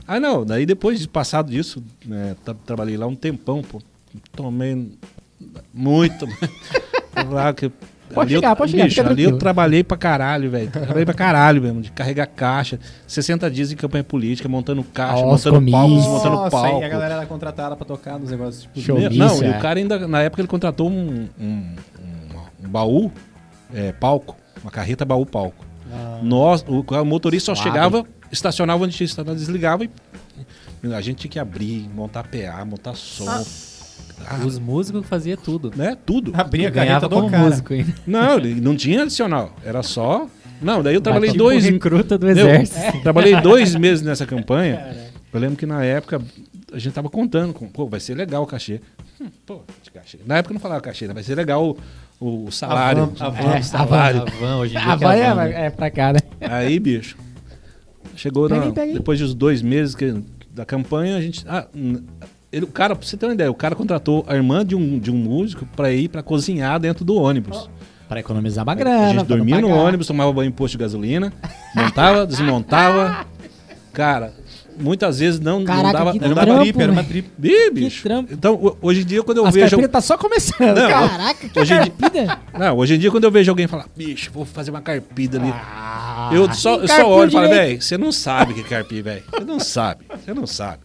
Ah, 0.07 0.19
não. 0.21 0.45
Daí 0.45 0.65
depois 0.65 0.99
de 1.01 1.07
passado 1.07 1.51
disso, 1.51 1.83
né, 2.05 2.33
tra- 2.45 2.55
trabalhei 2.65 2.95
lá 2.95 3.07
um 3.07 3.15
tempão, 3.15 3.61
pô. 3.61 3.81
Tomei 4.33 4.89
Muito. 5.73 6.27
Lá 7.29 7.53
que- 7.53 7.71
Pode 8.13 8.27
ali 8.29 8.35
eu- 8.35 8.39
chegar, 8.39 8.55
pode 8.55 8.71
chegar, 8.71 8.83
bicho, 8.85 8.95
fica 9.01 9.09
ali 9.09 9.23
eu 9.23 9.37
trabalhei 9.37 9.83
pra 9.83 9.97
caralho, 9.97 10.49
velho. 10.49 10.71
Trabalhei 10.71 11.03
pra 11.03 11.13
caralho 11.13 11.61
mesmo, 11.61 11.81
de 11.81 11.91
carregar 11.91 12.25
caixa. 12.25 12.79
60 13.05 13.51
dias 13.51 13.69
em 13.69 13.75
campanha 13.75 14.03
política, 14.03 14.47
montando 14.47 14.81
caixa, 14.81 15.15
os 15.25 15.45
montando 15.45 15.69
palco, 15.69 15.89
comícios. 15.89 16.13
montando 16.13 16.35
Nossa, 16.35 16.49
palco. 16.51 16.81
e 16.81 16.83
a 16.85 16.87
galera 16.89 17.15
era 17.15 17.25
contratada 17.25 17.75
pra 17.75 17.85
tocar 17.85 18.17
nos 18.17 18.31
negócios 18.31 18.63
tipo 18.63 18.79
Show. 18.79 18.97
Isso, 18.97 19.17
não, 19.17 19.43
e 19.43 19.45
é. 19.47 19.57
o 19.57 19.59
cara 19.61 19.77
ainda, 19.79 20.07
na 20.07 20.21
época, 20.21 20.41
ele 20.41 20.47
contratou 20.47 20.89
um, 20.89 21.27
um, 21.37 21.45
um- 21.45 21.75
um 22.65 22.69
baú, 22.69 23.11
é, 23.73 23.91
palco, 23.91 24.37
uma 24.63 24.71
carreta 24.71 25.03
baú 25.03 25.25
palco. 25.25 25.65
Nós, 26.23 26.63
o, 26.67 26.79
o 26.89 27.05
motorista 27.05 27.47
só 27.53 27.55
Suave. 27.55 27.69
chegava, 27.71 28.05
estacionava 28.31 28.85
onde 28.85 28.95
tinha 28.95 29.05
estacionado, 29.05 29.37
desligava 29.37 29.83
e 29.83 29.89
a 30.93 31.01
gente 31.01 31.17
tinha 31.17 31.31
que 31.31 31.39
abrir, 31.39 31.89
montar 31.93 32.23
PA, 32.23 32.63
montar 32.63 32.93
som, 32.95 33.29
ah, 33.29 33.43
Os 34.45 34.59
músicos 34.59 35.05
faziam 35.07 35.37
tudo. 35.37 35.71
né? 35.75 35.97
Tudo. 36.05 36.31
Abria 36.35 36.67
a 36.67 36.71
Ganhava 36.71 37.07
carreta 37.07 37.21
do 37.21 37.29
cara. 37.31 37.43
músico 37.43 37.73
ainda. 37.73 37.93
Não, 38.05 38.37
não 38.39 38.75
tinha 38.75 39.03
adicional, 39.03 39.55
era 39.63 39.81
só. 39.83 40.27
Não, 40.61 40.81
daí 40.81 40.95
eu 40.95 41.01
trabalhei 41.01 41.29
Tipo 41.31 41.43
dois. 41.43 41.63
recruta 41.65 42.17
do 42.17 42.27
exército. 42.27 43.01
Trabalhei 43.03 43.35
dois 43.41 43.75
meses 43.75 44.03
nessa 44.03 44.25
campanha. 44.25 45.07
Eu 45.31 45.39
lembro 45.39 45.55
que 45.55 45.65
na 45.67 45.83
época 45.83 46.19
a 46.73 46.79
gente 46.79 46.93
tava 46.93 47.09
contando 47.09 47.53
com, 47.53 47.67
pô, 47.67 47.85
vai 47.87 47.99
ser 47.99 48.15
legal 48.15 48.41
o 48.43 48.47
cachê. 48.47 48.81
Hum, 49.21 49.27
pô, 49.45 49.61
de 49.83 49.91
cachê. 49.91 50.17
Na 50.25 50.37
época 50.37 50.51
eu 50.51 50.55
não 50.55 50.61
falava 50.61 50.81
cachê, 50.81 51.07
né? 51.07 51.13
vai 51.13 51.21
ser 51.23 51.35
legal 51.35 51.77
o, 52.19 52.45
o 52.47 52.51
salário. 52.51 53.05
van- 53.15 53.25
a 53.25 53.29
van- 53.29 53.43
o 53.43 53.51
É, 53.51 53.57
a 53.57 53.61
salário. 53.63 54.21
A 54.23 54.25
van, 54.25 54.57
hoje 54.57 54.75
em 54.75 54.79
dia. 54.79 54.93
A 54.93 54.97
que 54.97 55.03
é 55.03 55.07
vai 55.07 55.21
a 55.21 55.33
van, 55.35 55.43
é, 55.43 55.49
né? 55.49 55.65
é 55.67 55.69
pra 55.69 55.91
cá, 55.91 56.11
né? 56.13 56.19
Aí, 56.41 56.79
bicho, 56.79 57.15
chegou 58.15 58.49
Pega 58.49 58.65
na- 58.73 58.81
aí. 58.81 58.93
depois 58.93 59.19
dos 59.19 59.33
dois 59.35 59.61
meses 59.61 59.93
que- 59.95 60.21
da 60.51 60.65
campanha, 60.65 61.17
a 61.17 61.21
gente. 61.21 61.45
Ah, 61.47 61.67
ele, 62.51 62.65
o 62.65 62.67
cara, 62.67 62.95
pra 62.95 63.05
você 63.07 63.17
ter 63.17 63.25
uma 63.25 63.33
ideia, 63.33 63.51
o 63.51 63.55
cara 63.55 63.75
contratou 63.75 64.23
a 64.27 64.35
irmã 64.35 64.65
de 64.65 64.75
um, 64.75 64.97
de 64.99 65.11
um 65.11 65.15
músico 65.15 65.65
pra 65.75 65.91
ir 65.91 66.07
pra 66.07 66.21
cozinhar 66.23 66.79
dentro 66.79 67.03
do 67.05 67.15
ônibus. 67.15 67.69
Pra 68.07 68.19
economizar 68.21 68.63
uma 68.63 68.71
a 68.71 68.75
grana. 68.75 68.99
gente 69.09 69.25
pra 69.25 69.35
não 69.35 69.45
dormia 69.45 69.59
no 69.61 69.69
ônibus, 69.69 70.07
tomava 70.07 70.31
banho 70.31 70.47
em 70.47 70.51
posto 70.51 70.73
de 70.73 70.77
gasolina, 70.77 71.33
montava, 71.75 72.25
desmontava. 72.25 73.25
Cara, 73.91 74.31
muitas 74.79 75.19
vezes 75.19 75.39
não, 75.39 75.59
não 75.59 75.65
Caraca, 75.65 75.91
dava. 75.97 76.13
Não 76.13 76.25
Era 76.25 76.35
dava 76.35 76.51
uma 76.51 76.55
trampo, 76.55 76.63
trip, 76.63 76.81
era 76.83 76.91
uma 76.91 77.03
trip. 77.03 77.29
Ih, 77.43 77.71
bicho. 77.71 78.03
trampo. 78.03 78.31
Então, 78.33 78.53
ho- 78.55 78.77
hoje 78.81 79.01
em 79.01 79.05
dia, 79.05 79.23
quando 79.23 79.39
eu 79.39 79.45
As 79.47 79.53
vejo. 79.53 79.69
carpinhas 79.71 79.91
tá 79.91 79.99
só 80.01 80.17
começando. 80.17 80.67
Não, 80.77 80.87
cara. 80.89 81.09
Caraca, 81.09 81.49
que 81.49 81.59
Hoje 81.59 81.73
em 81.73 81.81
dia- 81.81 81.91
carpida. 81.99 82.39
Não, 82.57 82.77
hoje 82.77 82.93
em 82.95 82.99
dia, 82.99 83.11
quando 83.11 83.23
eu 83.25 83.31
vejo 83.31 83.51
alguém 83.51 83.67
falar, 83.67 83.87
bicho, 83.95 84.31
vou 84.31 84.45
fazer 84.45 84.71
uma 84.71 84.81
carpida 84.81 85.37
ali. 85.39 85.51
Ah, 85.53 86.29
eu 86.31 86.53
só, 86.53 86.75
eu 86.77 86.87
só 86.87 87.09
olho 87.09 87.29
e 87.29 87.31
falo, 87.33 87.49
velho, 87.49 87.81
você 87.81 87.97
não 87.97 88.11
sabe 88.11 88.51
o 88.53 88.55
que 88.55 88.61
é 88.61 88.63
carpir, 88.63 89.03
velho. 89.03 89.23
Você 89.31 89.43
não 89.43 89.59
sabe. 89.59 90.05
Você 90.23 90.33
não 90.33 90.47
sabe. 90.47 90.79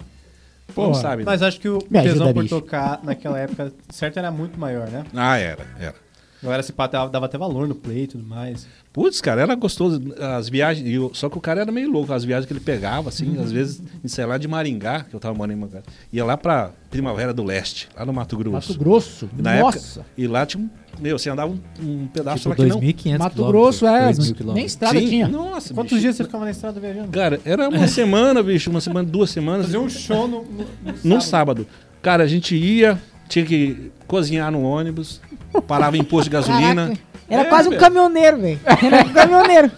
Você 0.68 0.80
não 0.80 0.94
sabe. 0.94 1.24
Mas 1.24 1.42
acho 1.42 1.60
que 1.60 1.68
o 1.68 1.78
Me 1.90 1.98
ajuda, 1.98 2.12
tesão 2.14 2.32
por 2.32 2.42
bicho. 2.42 2.54
tocar 2.60 3.00
naquela 3.02 3.38
época, 3.38 3.72
certo, 3.90 4.18
era 4.18 4.30
muito 4.30 4.58
maior, 4.58 4.88
né? 4.88 5.04
Ah, 5.14 5.36
era, 5.36 5.66
era. 5.78 5.94
Agora 6.42 6.62
se 6.62 6.72
pá, 6.72 6.86
dava, 6.86 7.10
dava 7.10 7.26
até 7.26 7.38
valor 7.38 7.68
no 7.68 7.74
play 7.74 8.04
e 8.04 8.06
tudo 8.06 8.24
mais. 8.24 8.66
Putz, 8.92 9.22
cara, 9.22 9.40
era 9.40 9.54
gostoso. 9.54 10.02
As 10.36 10.48
viagens. 10.50 10.86
eu- 10.86 11.10
só 11.14 11.30
que 11.30 11.38
o 11.38 11.40
cara 11.40 11.62
era 11.62 11.72
meio 11.72 11.90
louco. 11.90 12.12
As 12.12 12.24
viagens 12.24 12.46
que 12.46 12.52
ele 12.52 12.60
pegava, 12.60 13.08
assim, 13.08 13.38
às 13.40 13.50
vezes, 13.50 13.82
em, 14.04 14.08
sei 14.08 14.26
lá, 14.26 14.36
de 14.36 14.46
Maringá, 14.46 15.04
que 15.08 15.14
eu 15.14 15.20
tava 15.20 15.34
morando 15.34 15.56
em 15.56 15.60
Maringá, 15.60 15.82
ia 16.12 16.22
lá 16.24 16.36
pra 16.36 16.72
Primavera 16.90 17.32
do 17.32 17.42
Leste, 17.42 17.88
lá 17.96 18.04
no 18.04 18.12
Mato 18.12 18.36
Grosso. 18.36 18.72
Mato 18.72 18.78
Grosso. 18.78 19.30
E 19.38 19.40
na 19.40 19.60
Nossa. 19.60 20.00
época, 20.00 20.06
e 20.18 20.26
lá 20.26 20.44
tinha 20.44 20.62
um. 20.62 20.68
Meu, 21.00 21.18
você 21.18 21.30
andava 21.30 21.50
um, 21.50 21.58
um 21.82 22.06
pedaço 22.06 22.36
Tipo 22.36 22.48
lá 22.50 22.54
que 22.56 22.66
não. 22.66 22.78
2.500 22.80 23.18
Mato 23.18 23.44
Grosso 23.46 23.86
é. 23.86 24.12
2.000 24.12 24.52
Nem 24.52 24.66
estrada 24.66 24.98
Sim, 25.00 25.08
tinha. 25.08 25.26
Nossa, 25.26 25.72
Quantos 25.72 25.92
bicho. 25.92 26.02
dias 26.02 26.16
você 26.16 26.24
ficava 26.24 26.44
na 26.44 26.50
estrada 26.50 26.78
viajando? 26.78 27.08
Cara, 27.08 27.40
era 27.46 27.70
uma 27.70 27.88
semana, 27.88 28.42
bicho, 28.42 28.68
uma 28.68 28.80
semana, 28.82 29.08
duas 29.08 29.30
semanas. 29.30 29.66
Fazer 29.66 29.78
um 29.78 29.88
show 29.88 30.28
no, 30.28 30.42
no, 30.44 30.66
no 30.84 30.94
Num 31.02 31.20
sábado. 31.20 31.66
Cara, 32.02 32.24
a 32.24 32.26
gente 32.26 32.54
ia, 32.54 33.00
tinha 33.26 33.44
que 33.46 33.90
cozinhar 34.06 34.52
no 34.52 34.62
ônibus, 34.62 35.18
parava 35.66 35.96
em 35.96 36.04
posto 36.04 36.24
de 36.24 36.30
gasolina. 36.30 36.88
Caraca. 36.88 37.11
Era 37.32 37.42
É, 37.42 37.48
quase 37.48 37.68
um 37.68 37.76
caminhoneiro, 37.78 38.38
velho. 38.38 38.60
Era 38.64 39.04
um 39.04 39.12
caminhoneiro. 39.12 39.70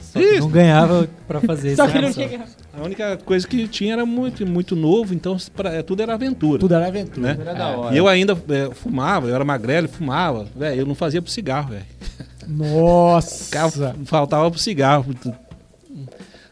Só 0.00 0.18
que 0.20 0.38
não 0.38 0.48
ganhava 0.48 1.08
pra 1.26 1.40
fazer 1.40 1.68
isso. 1.72 1.76
Só 1.76 1.88
que 1.88 1.98
não 2.00 2.12
chegava. 2.12 2.44
A 2.76 2.82
única 2.82 3.16
coisa 3.24 3.46
que 3.48 3.66
tinha 3.68 3.92
era 3.94 4.04
muito, 4.06 4.46
muito 4.46 4.74
novo, 4.76 5.14
então 5.14 5.36
pra, 5.54 5.70
é, 5.74 5.82
tudo 5.82 6.02
era 6.02 6.14
aventura. 6.14 6.58
Tudo 6.60 6.74
era 6.74 6.86
aventura. 6.86 7.34
né? 7.34 7.38
Era 7.40 7.54
da 7.54 7.68
hora. 7.68 7.94
E 7.94 7.98
eu 7.98 8.06
ainda 8.08 8.32
é, 8.48 8.74
fumava, 8.74 9.28
eu 9.28 9.34
era 9.34 9.44
magrelo, 9.44 9.88
fumava. 9.88 10.46
Velho, 10.56 10.80
eu 10.82 10.86
não 10.86 10.94
fazia 10.94 11.20
pro 11.22 11.30
cigarro, 11.30 11.70
velho. 11.70 11.84
Nossa. 12.46 13.50
Faltava 14.04 14.50
pro 14.50 14.60
cigarro. 14.60 15.06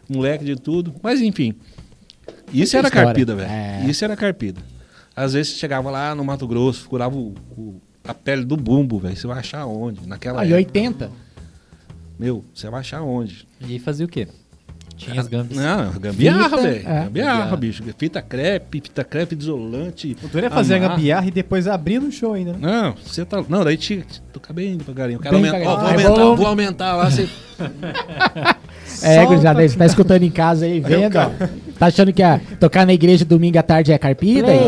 Moleque 0.09 0.45
de 0.45 0.57
tudo. 0.57 0.95
Mas 1.03 1.21
enfim. 1.21 1.55
Isso 2.53 2.77
era 2.77 2.89
história. 2.89 3.07
carpida, 3.07 3.35
velho. 3.35 3.51
É. 3.51 3.85
Isso 3.87 4.05
era 4.05 4.17
carpida. 4.17 4.61
Às 5.15 5.33
vezes 5.35 5.53
chegava 5.57 5.91
lá 5.91 6.15
no 6.15 6.25
Mato 6.25 6.47
Grosso, 6.47 6.89
curava 6.89 7.17
o- 7.17 7.35
o- 7.57 7.81
a 8.07 8.15
pele 8.15 8.45
do 8.45 8.57
bumbo, 8.57 8.99
velho. 8.99 9.17
Você 9.17 9.27
vai 9.27 9.39
achar 9.39 9.67
onde? 9.67 10.07
Naquela 10.07 10.41
Ah, 10.43 10.45
e 10.45 10.49
época. 10.53 10.57
80. 10.79 11.11
Meu, 12.19 12.45
você 12.55 12.69
vai 12.71 12.81
achar 12.81 13.03
onde? 13.03 13.47
E 13.61 13.79
fazia 13.79 14.07
o 14.07 14.09
quê? 14.09 14.29
Tinha 14.97 15.21
as 15.21 15.27
gambis. 15.27 15.57
Não, 15.57 15.91
gambiarra, 15.99 16.57
velho. 16.59 16.89
é. 16.89 17.05
Gambiarra, 17.05 17.57
bicho. 17.57 17.83
Fita 17.99 18.23
crepe, 18.23 18.81
fita 18.83 19.03
crepe 19.03 19.35
isolante. 19.35 20.17
O 20.33 20.39
ia 20.39 20.51
fazer 20.51 20.75
a 20.75 20.79
gambiarra 20.79 21.27
e 21.27 21.31
depois 21.31 21.67
abrir 21.67 22.01
no 22.01 22.13
show 22.13 22.35
ainda, 22.35 22.53
né? 22.53 22.59
Não, 22.61 22.95
você 23.05 23.25
tá. 23.25 23.43
Não, 23.49 23.65
daí 23.65 23.77
tinha 23.77 24.03
que 24.03 24.21
tocar 24.33 24.53
bem 24.53 24.77
devagarinho. 24.77 25.19
O 25.19 25.23
cara 25.23 25.37
Bem 25.37 25.49
aumenta, 25.49 25.69
ó, 25.69 25.77
vou 25.77 25.87
devagarinho. 25.89 26.09
aumentar, 26.09 26.21
Aí 26.21 26.27
vou- 26.29 26.37
vou 26.37 26.47
aumentar 26.47 26.97
lá. 26.97 27.11
Você... 27.11 27.29
É, 29.03 29.25
gurizada, 29.25 29.67
você 29.67 29.77
tá 29.77 29.87
escutando 29.87 30.23
em 30.23 30.31
casa 30.31 30.65
aí, 30.67 30.79
vendo? 30.79 31.15
Tá 31.79 31.87
achando 31.87 32.13
que 32.13 32.23
a, 32.23 32.41
tocar 32.61 32.87
na 32.87 32.93
igreja 32.93 33.25
domingo 33.25 33.59
à 33.59 33.63
tarde 33.63 33.91
é 33.91 33.99
carpida? 33.99 34.45
Play. 34.47 34.59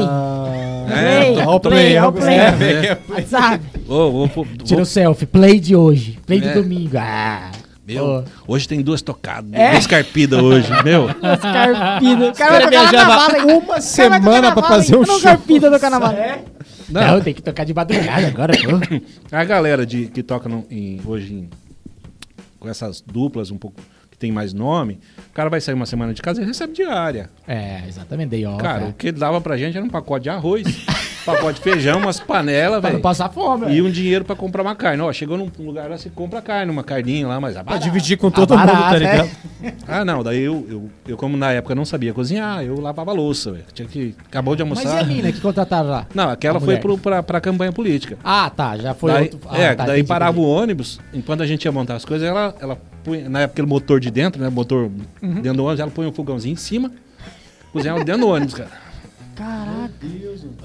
Aí? 0.87 1.35
Play, 1.35 1.47
Ó, 1.47 1.57
o 1.57 1.61
play, 1.61 1.99
ó, 1.99 2.09
o 2.09 2.13
play. 2.13 2.37
É, 2.39 2.99
Sabe? 3.27 3.65
Ô, 3.89 4.11
vou- 4.11 4.27
vou- 4.29 4.47
Tira 4.65 4.83
o 4.83 4.87
selfie, 4.87 5.27
play 5.27 5.59
de 5.61 5.75
hoje, 5.77 6.19
play 6.27 6.41
de 6.41 6.49
É. 6.49 6.55
domingo. 6.55 6.97
Ah, 6.99 7.51
Meu, 7.87 8.25
hoje 8.49 8.67
tem 8.67 8.81
duas 8.81 9.03
tocadas, 9.03 9.51
É. 9.53 9.73
duas 9.73 9.87
carpidas 9.87 10.41
hoje, 10.41 10.69
meu. 10.83 11.07
Carpida. 11.41 12.29
O 12.31 12.35
cara 12.35 12.53
vai 12.61 12.71
tocar 12.71 12.91
carnaval, 12.93 13.37
hein? 13.51 13.63
uma 13.67 13.81
semana 13.81 14.53
pra 14.53 14.63
fazer 14.63 14.97
um 14.97 15.05
show. 15.05 15.21
carpida 15.21 15.71
do 15.71 15.79
carnaval. 15.79 16.13
não. 16.13 16.55
Não, 17.03 17.21
tem 17.21 17.33
que 17.35 17.43
tocar 17.43 17.65
de 17.65 17.73
madrugada 17.75 18.27
agora, 18.27 18.55
pô. 18.57 19.01
a 19.37 19.45
galera 19.45 19.85
de, 19.87 20.07
que 20.07 20.23
toca 20.23 20.49
no- 20.49 20.65
em- 20.71 21.01
hoje 21.05 21.33
em- 21.35 21.51
com 22.59 22.69
essas 22.69 23.01
duplas 23.03 23.51
um 23.51 23.57
pouco 23.59 23.81
tem 24.25 24.33
mais 24.33 24.55
nome, 24.55 24.99
o 25.19 25.35
cara 25.35 25.51
vai 25.51 25.61
sair 25.61 25.75
uma 25.75 25.85
semana 25.85 26.15
de 26.15 26.23
casa 26.23 26.41
e 26.41 26.47
recebe 26.47 26.73
diária. 26.73 27.29
É, 27.47 27.83
exatamente, 27.87 28.31
daí 28.31 28.47
ó. 28.47 28.57
Cara, 28.57 28.87
é. 28.87 28.89
o 28.89 28.93
que 28.95 29.13
dava 29.13 29.39
pra 29.39 29.55
gente 29.59 29.77
era 29.77 29.85
um 29.85 29.91
pacote 29.91 30.23
de 30.23 30.31
arroz, 30.31 30.65
pacote 31.25 31.55
de 31.59 31.61
feijão, 31.65 31.99
umas 31.99 32.21
panelas, 32.21 32.81
Pra 32.81 32.91
não 32.91 32.95
velho. 32.97 33.03
passar 33.03 33.29
fome, 33.31 33.65
E 33.67 33.69
velho. 33.71 33.87
um 33.87 33.91
dinheiro 33.91 34.25
pra 34.25 34.37
comprar 34.37 34.63
uma 34.63 34.75
carne. 34.75 35.03
Ó, 35.03 35.13
chegou 35.13 35.37
num 35.39 35.51
lugar 35.59 35.89
lá, 35.91 35.97
você 35.99 36.11
compra 36.11 36.41
carne, 36.43 36.71
uma 36.71 36.85
carninha 36.85 37.27
lá, 37.27 37.41
mas 37.41 37.57
Pra 37.57 37.77
dividir 37.79 38.17
com 38.19 38.31
todo 38.31 38.57
mundo, 38.57 38.67
tá 38.71 38.95
é. 38.95 38.99
ligado? 38.99 39.31
Ah, 39.89 40.05
não, 40.05 40.23
daí 40.23 40.41
eu, 40.43 40.67
eu, 40.69 40.91
eu, 41.09 41.17
como 41.17 41.37
na 41.37 41.51
época 41.53 41.75
não 41.75 41.85
sabia 41.85 42.13
cozinhar, 42.13 42.63
eu 42.63 42.79
lavava 42.81 43.13
louça, 43.13 43.53
velho. 43.53 43.65
Tinha 43.73 43.89
que. 43.89 44.15
Acabou 44.27 44.55
de 44.55 44.63
Mas 44.65 44.79
e 44.83 44.87
almoçar. 44.87 45.01
a 45.03 45.07
mina 45.07 45.33
que 45.33 45.41
contrataram 45.41 45.89
lá? 45.89 46.07
Não, 46.15 46.29
aquela 46.29 46.61
foi 46.61 46.77
pro, 46.77 46.99
pra, 46.99 47.23
pra 47.23 47.41
campanha 47.41 47.73
política. 47.73 48.19
Ah, 48.23 48.51
tá, 48.51 48.77
já 48.77 48.93
foi 48.95 49.13
daí, 49.13 49.23
outro. 49.25 49.41
Ah, 49.49 49.59
é, 49.59 49.75
tá, 49.75 49.85
daí 49.87 49.97
entendi, 50.01 50.09
parava 50.09 50.33
entendi. 50.39 50.47
o 50.47 50.51
ônibus, 50.51 51.01
enquanto 51.13 51.43
a 51.43 51.47
gente 51.47 51.65
ia 51.65 51.73
montar 51.73 51.95
as 51.95 52.05
coisas, 52.05 52.29
ela, 52.29 52.55
ela 52.61 52.79
punha, 53.03 53.29
na 53.29 53.41
época 53.41 53.55
aquele 53.55 53.69
motor 53.69 53.99
de 54.01 54.11
dentro, 54.11 54.43
né? 54.43 54.49
Motor 54.51 54.91
Uhum. 55.23 55.35
dentro 55.41 55.55
do 55.55 55.65
ônibus, 55.65 55.81
ela 55.81 55.91
põe 55.91 56.07
um 56.07 56.13
fogãozinho 56.13 56.53
em 56.53 56.57
cima, 56.57 56.91
cozinhava 57.73 58.05
dentro 58.05 58.21
do 58.23 58.29
ônibus, 58.29 58.55
cara. 58.55 58.71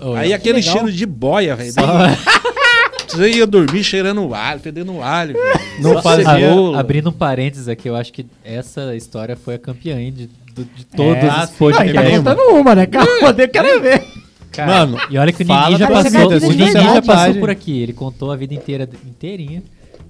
Ô, 0.01 0.13
Aí 0.13 0.34
aquele 0.34 0.60
legal. 0.60 0.73
cheiro 0.73 0.91
de 0.91 1.05
boia, 1.05 1.55
velho. 1.55 1.73
Você 3.08 3.32
ia 3.32 3.47
dormir 3.47 3.84
cheirando 3.84 4.34
alho, 4.36 4.60
fedendo 4.60 5.01
alho. 5.01 5.34
velho. 5.34 5.60
Não 5.82 5.99
cebola. 6.01 6.79
Abrindo 6.79 7.10
um 7.10 7.13
parênteses 7.13 7.67
aqui, 7.67 7.89
eu 7.89 7.95
acho 7.95 8.13
que 8.13 8.25
essa 8.43 8.95
história 8.95 9.36
foi 9.36 9.55
a 9.55 9.60
campeã 9.60 9.95
de, 10.12 10.29
do- 10.53 10.63
de 10.63 10.86
todos 10.86 11.15
É, 11.23 11.27
os 11.27 11.32
sim. 11.32 11.32
Ah, 11.32 11.41
ele 11.41 11.47
tá 11.47 11.55
podcasts. 11.58 12.17
contando 12.17 12.41
uma, 12.60 12.75
né? 12.75 12.86
Calma, 12.86 13.36
eu 13.36 13.49
quero 13.49 13.82
ver. 13.82 14.05
Cara, 14.51 14.71
Mano, 14.71 14.97
e 15.10 15.17
olha 15.17 15.32
que 15.32 15.43
o 15.43 15.47
Ninguém 15.47 15.77
já 15.77 15.88
passou, 15.88 16.27
o 16.27 16.39
de 16.39 16.47
Ninguém 16.47 16.71
já 16.71 17.01
passou 17.01 17.36
por 17.36 17.49
aqui. 17.49 17.82
Ele 17.82 17.93
contou 17.93 18.32
a 18.32 18.36
vida 18.36 18.53
inteira 18.53 18.88
inteirinha. 19.08 19.63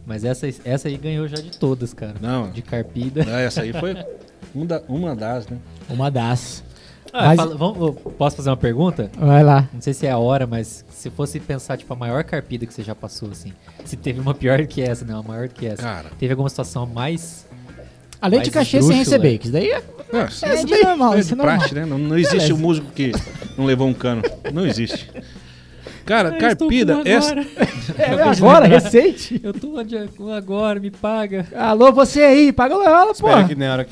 Mas 0.05 0.25
essa, 0.25 0.47
essa 0.65 0.87
aí 0.87 0.97
ganhou 0.97 1.27
já 1.27 1.37
de 1.37 1.57
todas, 1.57 1.93
cara. 1.93 2.15
Não. 2.19 2.49
De 2.49 2.61
carpida. 2.61 3.25
Ah, 3.29 3.41
essa 3.41 3.61
aí 3.61 3.71
foi 3.73 3.95
uma 4.89 5.15
das, 5.15 5.47
né? 5.47 5.57
Uma 5.89 6.09
das. 6.09 6.63
Ah, 7.11 7.27
Mas- 7.27 7.37
fala- 7.37 7.55
vamos- 7.55 7.95
posso 8.17 8.35
fazer 8.37 8.49
uma 8.49 8.57
pergunta? 8.57 9.09
Vai 9.17 9.43
lá. 9.43 9.67
Não 9.73 9.81
sei 9.81 9.93
se 9.93 10.05
é 10.05 10.11
a 10.11 10.17
hora, 10.17 10.45
mas 10.45 10.85
se 10.91 11.09
fosse 11.09 11.39
pensar, 11.39 11.77
tipo, 11.77 11.91
a 11.91 11.95
maior 11.95 12.23
carpida 12.23 12.65
que 12.65 12.73
você 12.73 12.83
já 12.83 12.93
passou, 12.93 13.31
assim. 13.31 13.51
Se 13.85 13.95
teve 13.97 14.19
uma 14.19 14.33
pior 14.33 14.65
que 14.67 14.81
essa, 14.81 15.03
né? 15.05 15.13
Uma 15.13 15.23
maior 15.23 15.47
que 15.47 15.65
essa. 15.65 15.81
Cara. 15.81 16.09
Teve 16.19 16.33
alguma 16.33 16.49
situação 16.49 16.85
mais. 16.85 17.47
Além 18.21 18.41
de 18.41 18.51
cachê 18.51 18.81
sem 18.81 18.97
receber, 18.97 19.37
que 19.37 19.45
isso 19.45 19.53
daí 19.53 19.71
é. 19.71 19.81
Nossa, 20.11 20.45
É 20.45 20.63
de 20.65 20.75
normal, 20.83 21.13
é 21.13 21.19
isso 21.19 21.27
de 21.29 21.33
é 21.33 21.37
normal. 21.37 21.57
praxe, 21.59 21.75
né? 21.75 21.85
Não, 21.85 21.97
não 21.97 22.17
existe 22.17 22.35
Beleza. 22.35 22.53
o 22.53 22.57
músico 22.57 22.91
que 22.91 23.11
não 23.57 23.65
levou 23.65 23.87
um 23.87 23.93
cano. 23.93 24.21
Não 24.53 24.65
existe. 24.65 25.09
Cara, 26.05 26.29
Eu 26.35 26.39
carpida, 26.39 27.01
essa. 27.05 27.31
agora. 27.31 27.47
É 27.97 28.13
agora, 28.23 28.65
recente. 28.67 29.39
Eu 29.43 29.53
tô 29.53 29.79
é- 29.79 30.35
agora, 30.37 30.79
me 30.79 30.89
paga. 30.91 31.45
Alô, 31.55 31.91
você 31.91 32.21
aí, 32.21 32.51
paga 32.51 32.77
o 32.77 32.81
ela, 32.83 33.13
pô. 33.13 33.27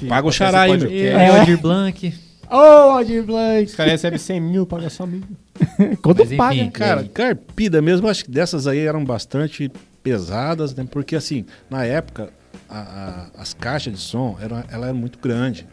Paga 0.08 0.27
o 0.27 0.32
xará 0.32 0.62
aí, 0.62 0.71
podcast- 0.71 0.97
Eu, 0.97 1.17
É. 1.17 1.39
Aldir 1.39 1.58
Blanc. 1.62 2.13
Ô, 2.50 2.56
Aldir 2.56 3.24
Blanc. 3.24 3.66
Os 3.66 3.76
caras 3.76 3.92
recebem 3.94 4.18
100 4.20 4.40
mil, 4.42 4.66
paga 4.66 4.90
só 4.90 5.06
mil. 5.06 5.22
Quando 6.02 6.20
Mas 6.20 6.28
enfim, 6.28 6.38
paga. 6.38 6.56
E 6.56 6.72
Cara, 6.72 7.02
aí? 7.02 7.10
carpida 7.10 7.82
mesmo, 7.82 8.08
acho 8.08 8.26
que 8.26 8.32
dessas 8.32 8.68
aí 8.68 8.80
eram 8.80 9.04
bastante 9.04 9.72
pesadas, 10.02 10.74
né? 10.74 10.88
Porque 10.90 11.16
assim, 11.16 11.46
na 11.70 11.84
época, 11.84 12.30
a- 12.70 13.30
a- 13.36 13.42
as 13.42 13.54
caixas 13.54 13.94
de 13.94 14.00
som, 14.00 14.38
eram, 14.42 14.64
ela 14.72 14.86
era 14.88 14.94
muito 14.94 15.20
grande. 15.20 15.68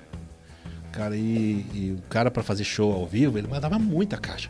Cara, 0.90 1.16
e, 1.16 1.64
e 1.74 1.96
o 1.98 2.02
cara 2.08 2.30
para 2.30 2.42
fazer 2.42 2.64
show 2.64 2.92
ao 2.92 3.06
vivo, 3.06 3.36
ele 3.38 3.48
mandava 3.48 3.78
muita 3.78 4.16
caixa. 4.16 4.48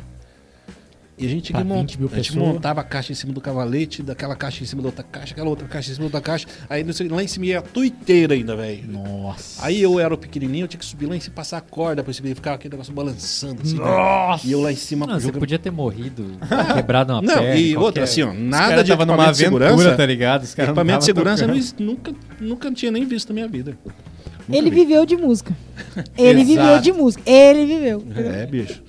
E 1.16 1.26
a 1.26 1.28
gente, 1.28 1.44
tinha 1.44 1.54
Pra 1.56 1.62
que 1.64 1.68
mon- 1.68 1.80
20 1.82 1.98
mil 2.00 2.10
a 2.12 2.16
gente 2.16 2.36
montava 2.36 2.80
a 2.80 2.84
caixa 2.84 3.12
em 3.12 3.14
cima 3.14 3.32
do 3.32 3.40
cavalete, 3.40 4.02
daquela 4.02 4.34
caixa 4.34 4.64
em 4.64 4.66
cima 4.66 4.82
da 4.82 4.88
outra 4.88 5.04
caixa, 5.04 5.32
aquela 5.32 5.48
outra 5.48 5.68
caixa 5.68 5.92
em 5.92 5.94
cima 5.94 6.08
da 6.10 6.16
outra 6.18 6.20
caixa. 6.20 6.46
Aí 6.68 6.82
não 6.82 6.92
sei, 6.92 7.06
lá 7.08 7.22
em 7.22 7.28
cima 7.28 7.46
ia 7.46 7.60
a 7.60 7.62
tuiteira 7.62 8.34
ainda, 8.34 8.56
velho. 8.56 8.82
Nossa. 8.90 9.64
Aí 9.64 9.80
eu 9.80 10.00
era 10.00 10.12
o 10.12 10.18
pequenininho, 10.18 10.64
eu 10.64 10.68
tinha 10.68 10.78
que 10.80 10.84
subir 10.84 11.06
lá 11.06 11.14
em 11.16 11.20
cima, 11.20 11.36
passar 11.36 11.58
a 11.58 11.60
corda 11.60 12.02
pra 12.02 12.12
subir, 12.12 12.34
ficava 12.34 12.56
aquele 12.56 12.72
negócio 12.72 12.92
balançando 12.92 13.62
assim. 13.62 13.76
Nossa. 13.76 14.44
E 14.44 14.50
eu 14.50 14.60
lá 14.60 14.72
em 14.72 14.76
cima 14.76 15.06
Não, 15.06 15.14
você 15.14 15.26
jogando- 15.26 15.38
podia 15.40 15.58
ter 15.58 15.70
morrido, 15.70 16.26
quebrado 16.74 17.12
uma 17.12 17.22
Não, 17.22 17.34
perna. 17.34 17.54
e 17.60 17.72
qualquer- 17.74 17.84
outra, 17.86 18.04
assim, 18.04 18.22
ó, 18.22 18.32
nada 18.34 18.82
de 18.82 18.90
tava 18.90 19.06
numa 19.06 19.30
de 19.30 19.36
segurança. 19.38 19.94
tá 19.96 20.06
ligado? 20.06 20.42
Os 20.42 20.58
Equipamento 20.58 20.98
de 20.98 21.04
segurança 21.04 21.46
não- 21.46 21.54
nunca, 21.78 22.12
nunca 22.40 22.72
tinha 22.72 22.90
nem 22.90 23.04
visto 23.04 23.28
na 23.28 23.34
minha 23.34 23.46
vida. 23.48 23.78
Nunca 24.48 24.58
Ele 24.58 24.68
vi. 24.68 24.76
viveu 24.80 25.06
de 25.06 25.16
música. 25.16 25.56
Ele 26.18 26.44
viveu 26.44 26.80
de 26.80 26.92
música. 26.92 27.22
Ele 27.24 27.64
viveu. 27.66 28.04
É, 28.16 28.44
bicho. 28.46 28.82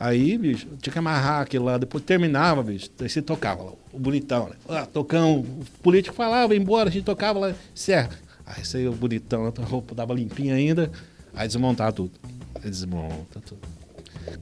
Aí, 0.00 0.38
bicho, 0.38 0.66
tinha 0.80 0.90
que 0.94 0.98
amarrar 0.98 1.42
aquilo 1.42 1.66
lá, 1.66 1.76
depois 1.76 2.02
terminava, 2.02 2.62
bicho. 2.62 2.88
Aí 2.98 3.06
você 3.08 3.20
tocava 3.20 3.62
lá, 3.62 3.72
o 3.92 3.98
bonitão, 3.98 4.48
né? 4.48 4.56
Ah, 4.66 4.86
tocão, 4.86 5.40
o 5.40 5.64
político 5.82 6.16
falava, 6.16 6.54
ia 6.54 6.60
embora, 6.60 6.88
a 6.88 6.92
gente 6.92 7.04
tocava 7.04 7.38
lá, 7.38 7.54
serra. 7.74 8.08
Aí 8.46 8.64
você 8.64 8.88
o 8.88 8.92
bonitão, 8.92 9.46
a 9.46 9.62
roupa 9.64 9.94
dava 9.94 10.14
limpinha 10.14 10.54
ainda, 10.54 10.90
aí 11.34 11.46
desmontava 11.46 11.92
tudo. 11.92 12.12
Aí 12.54 12.70
desmonta 12.70 13.40
tudo. 13.44 13.60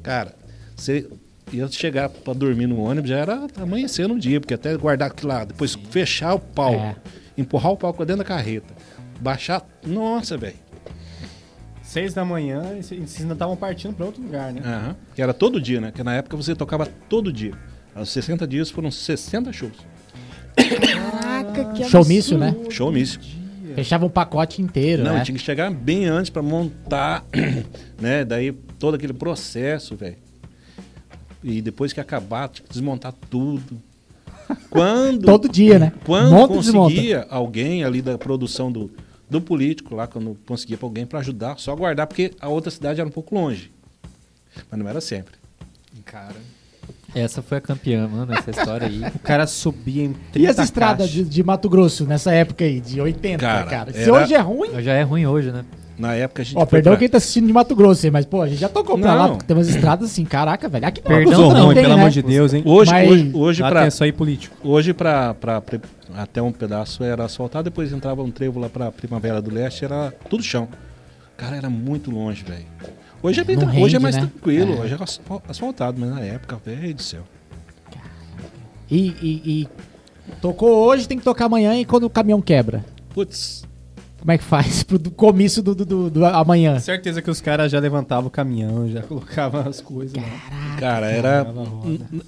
Cara, 0.00 0.32
você 0.76 1.08
ia 1.52 1.66
chegar 1.66 2.08
pra 2.08 2.32
dormir 2.32 2.68
no 2.68 2.78
ônibus, 2.80 3.10
já 3.10 3.18
era 3.18 3.48
amanhecer 3.56 4.06
no 4.06 4.16
dia, 4.16 4.40
porque 4.40 4.54
até 4.54 4.76
guardar 4.76 5.10
aquilo 5.10 5.28
lá, 5.32 5.44
depois 5.44 5.74
fechar 5.90 6.34
o 6.34 6.38
pau, 6.38 6.74
É. 6.74 6.94
empurrar 7.36 7.72
o 7.72 7.76
pau 7.76 7.92
pra 7.92 8.04
dentro 8.04 8.18
da 8.22 8.24
carreta, 8.24 8.72
baixar. 9.20 9.66
Nossa, 9.84 10.36
velho. 10.36 10.54
Seis 11.88 12.12
da 12.12 12.22
manhã 12.22 12.76
e 12.78 12.82
vocês 12.82 13.18
ainda 13.22 13.32
estavam 13.32 13.56
partindo 13.56 13.94
pra 13.94 14.04
outro 14.04 14.22
lugar, 14.22 14.52
né? 14.52 14.60
Aham. 14.62 14.96
Que 15.14 15.22
era 15.22 15.32
todo 15.32 15.58
dia, 15.58 15.80
né? 15.80 15.90
Que 15.90 16.02
na 16.02 16.14
época 16.16 16.36
você 16.36 16.54
tocava 16.54 16.84
todo 17.08 17.32
dia. 17.32 17.54
Aos 17.94 18.10
60 18.10 18.46
dias 18.46 18.70
foram 18.70 18.90
60 18.90 19.50
shows. 19.54 19.72
Caraca, 20.54 21.72
que 21.72 21.84
Showmício, 21.84 22.36
né? 22.36 22.48
absurdo. 22.48 22.70
Show 22.70 22.92
místico. 22.92 23.24
Fechava 23.74 24.04
um 24.04 24.10
pacote 24.10 24.60
inteiro, 24.60 25.02
Não, 25.02 25.14
né? 25.14 25.24
tinha 25.24 25.36
que 25.38 25.42
chegar 25.42 25.70
bem 25.70 26.04
antes 26.04 26.28
pra 26.30 26.42
montar, 26.42 27.24
né? 27.98 28.22
Daí 28.24 28.52
todo 28.78 28.94
aquele 28.96 29.14
processo, 29.14 29.96
velho. 29.96 30.16
E 31.42 31.62
depois 31.62 31.92
que 31.94 32.00
acabar, 32.00 32.48
tinha 32.48 32.66
que 32.66 32.72
desmontar 32.72 33.14
tudo. 33.30 33.80
Quando, 34.68 35.24
Todo 35.24 35.48
dia, 35.48 35.78
né? 35.78 35.92
quando 36.04 36.30
Monta 36.32 36.54
e 36.54 36.58
desmonta. 36.58 36.90
conseguia 36.94 37.26
alguém 37.30 37.84
ali 37.84 38.02
da 38.02 38.18
produção 38.18 38.70
do, 38.72 38.90
do 39.30 39.40
político 39.40 39.94
lá, 39.94 40.06
quando 40.06 40.36
conseguia 40.46 40.76
pra 40.76 40.86
alguém 40.86 41.06
pra 41.06 41.20
ajudar, 41.20 41.58
só 41.58 41.74
guardar, 41.76 42.06
porque 42.06 42.32
a 42.40 42.48
outra 42.48 42.70
cidade 42.70 43.00
era 43.00 43.08
um 43.08 43.12
pouco 43.12 43.34
longe. 43.34 43.70
Mas 44.70 44.80
não 44.80 44.88
era 44.88 45.00
sempre. 45.00 45.34
Cara. 46.04 46.36
Essa 47.14 47.40
foi 47.42 47.58
a 47.58 47.60
campeã, 47.60 48.06
mano, 48.08 48.32
essa 48.32 48.50
história 48.50 48.86
aí. 48.86 49.02
O 49.14 49.18
cara 49.18 49.46
subia 49.46 50.04
em 50.04 50.12
30 50.32 50.38
E 50.38 50.46
as 50.46 50.58
estradas 50.58 51.08
de, 51.10 51.24
de 51.24 51.42
Mato 51.42 51.68
Grosso 51.68 52.04
nessa 52.04 52.32
época 52.32 52.64
aí, 52.64 52.80
de 52.80 53.00
80, 53.00 53.38
Cara, 53.38 53.64
cara? 53.64 53.92
Se 53.92 54.02
era- 54.02 54.12
hoje 54.12 54.34
é 54.34 54.38
ruim. 54.40 54.82
Já 54.82 54.92
é 54.92 55.02
ruim 55.02 55.26
hoje, 55.26 55.50
né? 55.50 55.64
Na 55.98 56.14
época 56.14 56.42
a 56.42 56.44
gente 56.44 56.56
Ó, 56.56 56.60
foi 56.60 56.66
perdão 56.78 56.92
pra- 56.92 56.98
quem 57.00 57.08
tá 57.08 57.16
assistindo 57.16 57.46
de 57.46 57.52
Mato 57.52 57.74
Grosso 57.74 58.06
aí, 58.06 58.10
mas, 58.12 58.24
pô, 58.24 58.40
a 58.42 58.48
gente 58.48 58.58
já 58.60 58.68
tocou 58.68 58.96
pra 58.98 59.10
Não. 59.12 59.18
lá, 59.18 59.28
porque 59.30 59.44
tem 59.46 59.56
umas 59.56 59.68
estradas 59.68 60.10
assim, 60.10 60.24
caraca, 60.24 60.68
velho. 60.68 60.86
Aqui 60.86 61.00
Perdão, 61.00 61.24
Grosso 61.32 61.42
Não, 61.42 61.60
também 61.62 61.74
tem, 61.74 61.82
pelo 61.84 61.94
né? 61.94 62.00
amor 62.00 62.10
de 62.10 62.22
Deus, 62.22 62.54
hein? 62.54 62.62
Hoje, 62.64 62.90
Mas- 62.92 63.10
hoje, 63.10 63.30
hoje 63.34 63.62
pra, 63.64 63.90
só 63.90 64.04
aí 64.04 64.12
político. 64.12 64.56
Hoje, 64.62 64.92
pra, 64.94 65.34
pra, 65.34 65.60
pra- 65.60 65.80
até 66.14 66.40
um 66.42 66.52
pedaço 66.52 67.02
era 67.04 67.24
asfaltado, 67.24 67.64
depois 67.64 67.92
entrava 67.92 68.22
um 68.22 68.30
trevo 68.30 68.58
lá 68.60 68.68
pra 68.68 68.90
Primavera 68.92 69.40
do 69.42 69.50
Leste, 69.52 69.84
era 69.84 70.12
tudo 70.28 70.42
chão. 70.42 70.68
Cara, 71.36 71.56
era 71.56 71.70
muito 71.70 72.10
longe, 72.10 72.42
velho. 72.44 72.64
Hoje 73.22 73.40
é, 73.40 73.44
bem 73.44 73.56
tra- 73.56 73.68
hoje 73.68 73.76
é 73.78 73.82
rende, 73.82 73.98
mais 73.98 74.16
né? 74.16 74.22
tranquilo, 74.22 74.74
É. 74.74 74.80
hoje 74.80 74.94
é 74.94 75.02
asfal- 75.02 75.42
asfaltado, 75.48 76.00
mas 76.00 76.10
na 76.10 76.20
época, 76.20 76.56
velho 76.64 76.94
do 76.94 77.02
céu. 77.02 77.22
E, 78.90 79.08
e- 79.20 79.42
e 79.62 79.68
tocou 80.40 80.70
hoje, 80.86 81.06
tem 81.06 81.18
que 81.18 81.24
tocar 81.24 81.44
amanhã 81.46 81.74
e 81.76 81.84
quando 81.84 82.04
o 82.04 82.10
caminhão 82.10 82.40
quebra? 82.40 82.84
Putz, 83.14 83.64
Como 84.20 84.32
é 84.32 84.38
que 84.38 84.42
faz 84.44 84.82
pro 84.84 84.98
do 84.98 85.10
comício 85.10 85.62
do, 85.62 85.74
do, 85.74 85.84
do- 85.84 86.10
do 86.10 86.24
amanhã? 86.26 86.78
Certeza 86.80 87.22
que 87.22 87.30
os 87.30 87.40
caras 87.40 87.70
já 87.70 87.78
levantavam 87.78 88.26
o 88.26 88.30
caminhão, 88.30 88.88
já 88.88 89.02
colocavam 89.06 89.60
as 89.68 89.80
coisas. 89.80 90.14
lá. 90.16 90.76
cara, 90.78 91.10
era. 91.10 91.46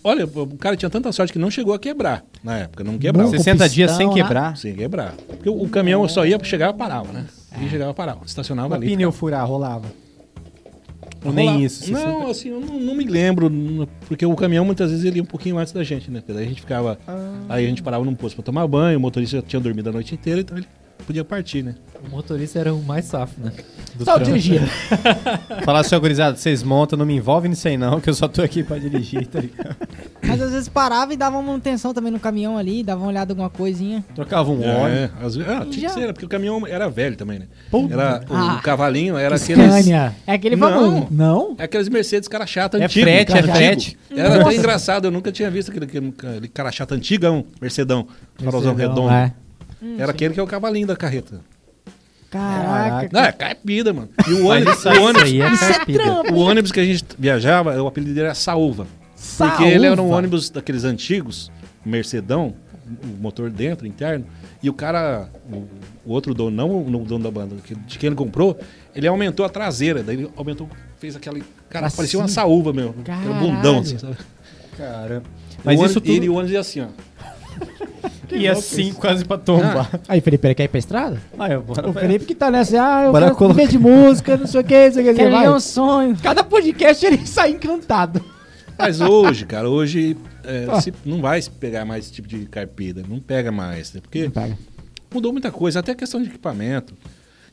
Olha, 0.04 0.24
o 0.24 0.56
cara 0.56 0.76
tinha 0.76 0.88
tanta 0.90 1.10
sorte 1.12 1.32
que 1.32 1.38
não 1.38 1.50
chegou 1.50 1.74
a 1.74 1.78
quebrar 1.78 2.24
na 2.44 2.58
época, 2.58 2.84
não 2.84 2.96
quebrava. 2.98 3.28
Não, 3.30 3.36
60 3.36 3.50
pistão, 3.64 3.74
dias 3.74 3.90
sem 3.92 4.06
né? 4.08 4.14
quebrar. 4.14 4.56
Sem 4.56 4.74
quebrar. 4.74 5.14
Porque 5.28 5.48
o, 5.48 5.62
o 5.64 5.68
caminhão 5.68 6.06
só 6.08 6.24
ia, 6.24 6.38
chegava 6.44 6.72
e 6.74 6.78
parava, 6.78 7.12
né? 7.12 7.26
E 7.60 7.68
chegava 7.68 7.90
e 7.90 7.94
parava. 7.94 8.20
Estacionava 8.24 8.68
Uma 8.68 8.76
ali. 8.76 8.86
pneu 8.88 9.10
furar, 9.10 9.46
rolava. 9.46 9.86
Ou 11.24 11.32
nem 11.32 11.62
isso. 11.64 11.84
60. 11.84 12.06
Não, 12.06 12.30
assim, 12.30 12.48
eu 12.48 12.60
não, 12.60 12.80
não 12.80 12.94
me 12.94 13.04
lembro, 13.04 13.50
porque 14.08 14.24
o 14.24 14.34
caminhão 14.36 14.64
muitas 14.64 14.90
vezes 14.90 15.04
ele 15.04 15.16
ia 15.16 15.22
um 15.22 15.26
pouquinho 15.26 15.58
antes 15.58 15.72
da 15.72 15.84
gente, 15.84 16.10
né? 16.10 16.20
Porque 16.20 16.32
daí 16.32 16.44
a 16.46 16.48
gente 16.48 16.60
ficava. 16.62 16.98
Aí 17.48 17.64
a 17.66 17.68
gente 17.68 17.82
parava 17.82 18.04
num 18.04 18.14
posto 18.14 18.36
pra 18.36 18.44
tomar 18.44 18.66
banho, 18.66 18.96
o 18.96 19.00
motorista 19.00 19.36
já 19.36 19.42
tinha 19.42 19.60
dormido 19.60 19.90
a 19.90 19.92
noite 19.92 20.14
inteira, 20.14 20.40
então 20.40 20.56
ele 20.56 20.66
podia 21.10 21.24
partir, 21.24 21.64
né? 21.64 21.74
O 22.06 22.08
motorista 22.08 22.60
era 22.60 22.72
o 22.72 22.80
mais 22.82 23.04
safo, 23.04 23.34
né? 23.40 23.52
Do 23.96 24.04
Só 24.04 24.16
dirigir. 24.16 24.62
Falar 25.64 25.80
assim, 25.80 25.98
gurizada, 25.98 26.36
vocês 26.36 26.62
montam, 26.62 26.96
não 26.96 27.04
me 27.04 27.14
envolvem 27.16 27.50
nisso 27.50 27.66
aí 27.66 27.76
não, 27.76 28.00
que 28.00 28.08
eu 28.08 28.14
só 28.14 28.28
tô 28.28 28.40
aqui 28.42 28.62
pra 28.62 28.78
dirigir, 28.78 29.26
tá 29.26 29.40
ligado? 29.40 29.76
Mas 30.22 30.40
às 30.40 30.52
vezes 30.52 30.68
parava 30.68 31.12
e 31.12 31.16
dava 31.16 31.36
uma 31.36 31.42
manutenção 31.42 31.92
também 31.92 32.12
no 32.12 32.20
caminhão 32.20 32.56
ali, 32.56 32.84
dava 32.84 33.00
uma 33.00 33.08
olhada 33.08 33.32
em 33.32 33.34
alguma 33.34 33.50
coisinha. 33.50 34.04
Trocava 34.14 34.50
um 34.52 34.60
óleo. 34.64 34.94
É, 34.94 35.10
às 35.20 35.34
vezes, 35.34 35.50
ah, 35.52 35.66
tinha 35.68 35.88
Já. 35.88 35.94
que 35.94 36.00
ser, 36.00 36.12
porque 36.12 36.24
o 36.24 36.28
caminhão 36.28 36.64
era 36.64 36.88
velho 36.88 37.16
também, 37.16 37.40
né? 37.40 37.48
Puta. 37.70 37.92
Era, 37.92 38.24
o, 38.30 38.34
Ah. 38.36 38.60
cavalinho 38.62 39.16
era 39.18 39.34
aqueles. 39.34 39.64
Scania. 39.66 40.14
É 40.26 40.34
aquele 40.34 40.54
Não. 40.54 40.68
famoso. 40.68 41.08
Não? 41.10 41.54
É 41.58 41.64
aqueles 41.64 41.88
Mercedes 41.88 42.28
cara 42.28 42.46
chata 42.46 42.78
É 42.78 42.84
antigo. 42.84 43.04
frete, 43.04 43.32
cara 43.32 43.38
é 43.40 43.42
antigo. 43.42 43.56
frete. 43.56 43.98
Era 44.14 44.42
até 44.46 44.54
engraçado, 44.54 45.06
eu 45.06 45.10
nunca 45.10 45.32
tinha 45.32 45.50
visto 45.50 45.70
aquele, 45.72 45.86
aquele, 45.86 46.48
cara 46.48 46.70
chata 46.70 46.94
antigão, 46.94 47.44
Mercedão, 47.60 48.06
farolzão 48.38 48.74
Mercedão, 48.74 49.06
redondo. 49.08 49.12
é. 49.12 49.34
Era 49.98 50.10
aquele 50.12 50.34
que 50.34 50.40
é 50.40 50.42
o 50.42 50.46
cavalinho 50.46 50.86
da 50.86 50.96
carreta. 50.96 51.40
Caraca. 52.30 53.08
Não, 53.12 53.20
é 53.24 53.32
caipira, 53.32 53.92
mano. 53.92 54.08
E 54.28 54.32
o 54.34 54.46
ônibus, 54.46 54.78
isso 54.78 54.88
o 54.88 54.92
aí- 54.92 54.98
ônibus, 54.98 55.22
aí 55.24 55.40
é 55.40 55.52
Isso 55.52 55.64
é 56.00 56.32
o 56.32 56.36
ônibus 56.36 56.70
que 56.70 56.78
a 56.80 56.84
gente 56.84 57.04
viajava, 57.18 57.82
o 57.82 57.86
apelido 57.88 58.12
dele 58.14 58.26
era 58.26 58.34
Saúva. 58.34 58.86
Porque 59.36 59.64
ele 59.64 59.86
era 59.86 60.00
um 60.00 60.10
ônibus 60.10 60.48
daqueles 60.48 60.84
antigos, 60.84 61.50
Mercedão, 61.84 62.54
o 63.02 63.20
motor 63.22 63.50
dentro, 63.50 63.86
interno, 63.86 64.24
e 64.62 64.70
o 64.70 64.72
cara, 64.72 65.28
o, 65.50 65.56
o 66.06 66.12
outro 66.12 66.32
dono, 66.34 66.50
não 66.56 67.02
o 67.02 67.04
dono 67.04 67.24
da 67.24 67.30
banda, 67.30 67.56
de 67.86 67.98
quem 67.98 68.06
ele 68.08 68.16
comprou, 68.16 68.58
ele 68.94 69.06
aumentou 69.08 69.44
a 69.44 69.48
traseira, 69.48 70.02
daí 70.02 70.16
ele 70.16 70.30
aumentou, 70.36 70.68
fez 70.98 71.16
aquele, 71.16 71.42
cara, 71.68 71.86
Assim? 71.86 71.96
parecia 71.96 72.18
uma 72.18 72.28
saúva 72.28 72.72
mesmo, 72.72 72.90
aquele 73.00 73.04
Caralho. 73.04 73.34
bundão, 73.34 73.78
assim, 73.80 73.98
sabe? 73.98 74.16
Cara. 74.76 75.22
Mas 75.64 75.64
Mas 75.64 75.80
o 75.80 75.84
isso 75.86 75.98
ônibus, 75.98 76.02
tudo 76.02 76.10
ele, 76.12 76.28
o 76.28 76.34
ônibus 76.34 76.52
ia 76.52 76.60
assim, 76.60 76.80
ó. 76.80 76.86
Ia 78.36 78.52
assim 78.52 78.92
quase 78.92 79.24
pra 79.24 79.38
tombar. 79.38 80.00
Aí, 80.08 80.20
Felipe, 80.20 80.46
ele 80.46 80.54
quer 80.54 80.64
ir 80.64 80.68
pra 80.68 80.78
estrada? 80.78 81.20
Ah, 81.38 81.48
eu 81.50 81.62
bora 81.62 81.88
O 81.88 81.92
Felipe 81.92 82.24
que 82.24 82.34
tá 82.34 82.50
nessa, 82.50 82.76
ah, 82.82 83.04
eu 83.04 83.12
Bora 83.12 83.26
quero 83.26 83.36
colocar- 83.36 83.64
de 83.66 83.78
música, 83.78 84.36
não 84.36 84.46
sei 84.46 84.60
o 84.60 84.64
que, 84.64 84.86
não 84.86 84.92
sei 84.94 85.10
o 85.10 85.14
que, 85.14 85.28
vai. 85.28 85.44
é 85.46 85.50
um 85.50 85.60
sonho. 85.60 86.16
Cada 86.22 86.42
podcast 86.44 87.04
ele 87.04 87.24
sai 87.26 87.50
encantado. 87.52 88.24
Mas 88.78 89.00
hoje, 89.00 89.44
cara, 89.46 89.68
hoje 89.68 90.16
é, 90.44 90.66
Ah. 90.70 90.80
se- 90.80 90.92
não 91.04 91.20
vai 91.20 91.40
pegar 91.60 91.84
mais 91.84 92.04
esse 92.06 92.12
tipo 92.14 92.26
de 92.28 92.46
carpida, 92.46 93.02
não 93.08 93.20
pega 93.20 93.52
mais, 93.52 93.92
né? 93.92 94.00
Porque 94.00 94.28
Pega. 94.30 94.56
mudou 95.12 95.32
muita 95.32 95.50
coisa, 95.50 95.80
até 95.80 95.92
a 95.92 95.94
questão 95.94 96.22
de 96.22 96.28
equipamento. 96.28 96.94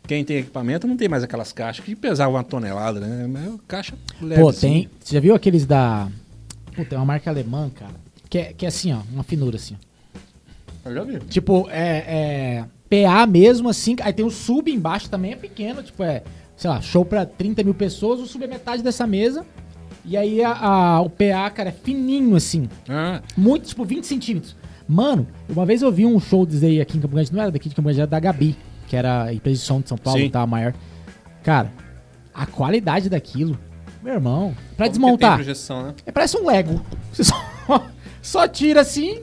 Quem 0.08 0.24
tem 0.24 0.38
equipamento 0.38 0.88
não 0.88 0.96
tem 0.96 1.10
mais 1.10 1.22
aquelas 1.24 1.52
caixas 1.52 1.84
que 1.84 1.94
pesavam 1.94 2.36
uma 2.36 2.44
tonelada, 2.44 3.02
né? 3.02 3.28
Mas 3.28 3.46
é 3.46 3.50
caixa 3.68 3.94
leve. 4.22 4.42
Pô, 4.42 4.48
assim. 4.50 4.60
tem. 4.68 4.90
Você 5.04 5.16
já 5.16 5.20
viu 5.20 5.36
aqueles 5.36 5.66
da. 5.66 6.08
Pô, 6.74 6.86
tem 6.86 6.98
uma 6.98 7.04
marca 7.04 7.30
alemã, 7.30 7.70
cara. 7.78 7.92
Que 8.30 8.38
é, 8.38 8.54
que 8.54 8.64
é 8.66 8.70
assim, 8.70 8.94
ó, 8.94 9.00
uma 9.12 9.24
finura 9.24 9.58
assim. 9.58 9.76
ó. 9.76 9.88
Eu 10.88 10.94
já 10.96 11.04
vi. 11.04 11.20
Tipo, 11.20 11.68
é, 11.70 12.66
é. 12.90 13.06
PA 13.06 13.26
mesmo, 13.28 13.70
assim. 13.70 13.96
Aí 14.02 14.14
tem 14.14 14.26
o 14.26 14.30
sub 14.32 14.72
embaixo 14.72 15.10
também, 15.10 15.34
é 15.34 15.36
pequeno. 15.36 15.84
Tipo, 15.84 16.04
é. 16.04 16.24
Sei 16.56 16.70
lá, 16.70 16.82
show 16.82 17.06
pra 17.06 17.26
30 17.26 17.64
mil 17.64 17.74
pessoas, 17.74 18.20
o 18.20 18.26
sub 18.26 18.44
é 18.44 18.48
metade 18.48 18.82
dessa 18.82 19.06
mesa. 19.06 19.46
E 20.04 20.16
aí 20.18 20.42
a, 20.44 20.52
a- 20.54 21.02
o 21.02 21.10
PA, 21.10 21.50
cara, 21.54 21.70
é 21.70 21.72
fininho 21.72 22.36
assim. 22.36 22.68
Ah, 22.88 23.22
Muito, 23.36 23.68
tipo, 23.68 23.84
20 23.84 24.06
centímetros. 24.06 24.56
Mano, 24.88 25.28
uma 25.50 25.66
vez 25.66 25.82
eu 25.82 25.92
vi 25.92 26.06
um 26.06 26.18
show 26.20 26.48
aí 26.64 26.80
aqui 26.80 26.98
em 26.98 27.02
Campo 27.02 27.14
Grande, 27.14 27.34
não 27.34 27.42
era 27.42 27.52
daqui 27.52 27.68
de 27.68 27.76
Campo 27.76 27.88
Grande, 27.88 28.00
era 28.00 28.08
da 28.10 28.20
Gabi, 28.20 28.56
que 28.88 28.96
era 28.96 29.24
a 29.26 29.34
empresa 29.34 29.60
de 29.60 29.66
som 29.66 29.82
de 29.82 29.90
São 29.90 29.98
Paulo, 29.98 30.18
Sim. 30.20 30.28
que 30.28 30.32
tava 30.32 30.48
maior. 30.48 30.74
Cara, 31.44 31.72
a 32.34 32.46
qualidade 32.46 33.10
daquilo, 33.10 33.60
meu 34.02 34.14
irmão, 34.14 34.56
pra 34.78 34.86
Como 34.86 34.94
que 34.94 35.00
desmontar, 35.00 35.36
projeção, 35.36 35.84
né? 35.88 35.94
é, 36.06 36.12
parece 36.12 36.38
um 36.38 36.46
Lego. 36.48 36.82
Você 37.12 37.26
só, 37.26 37.36
só 38.22 38.48
tira 38.48 38.80
assim, 38.80 39.20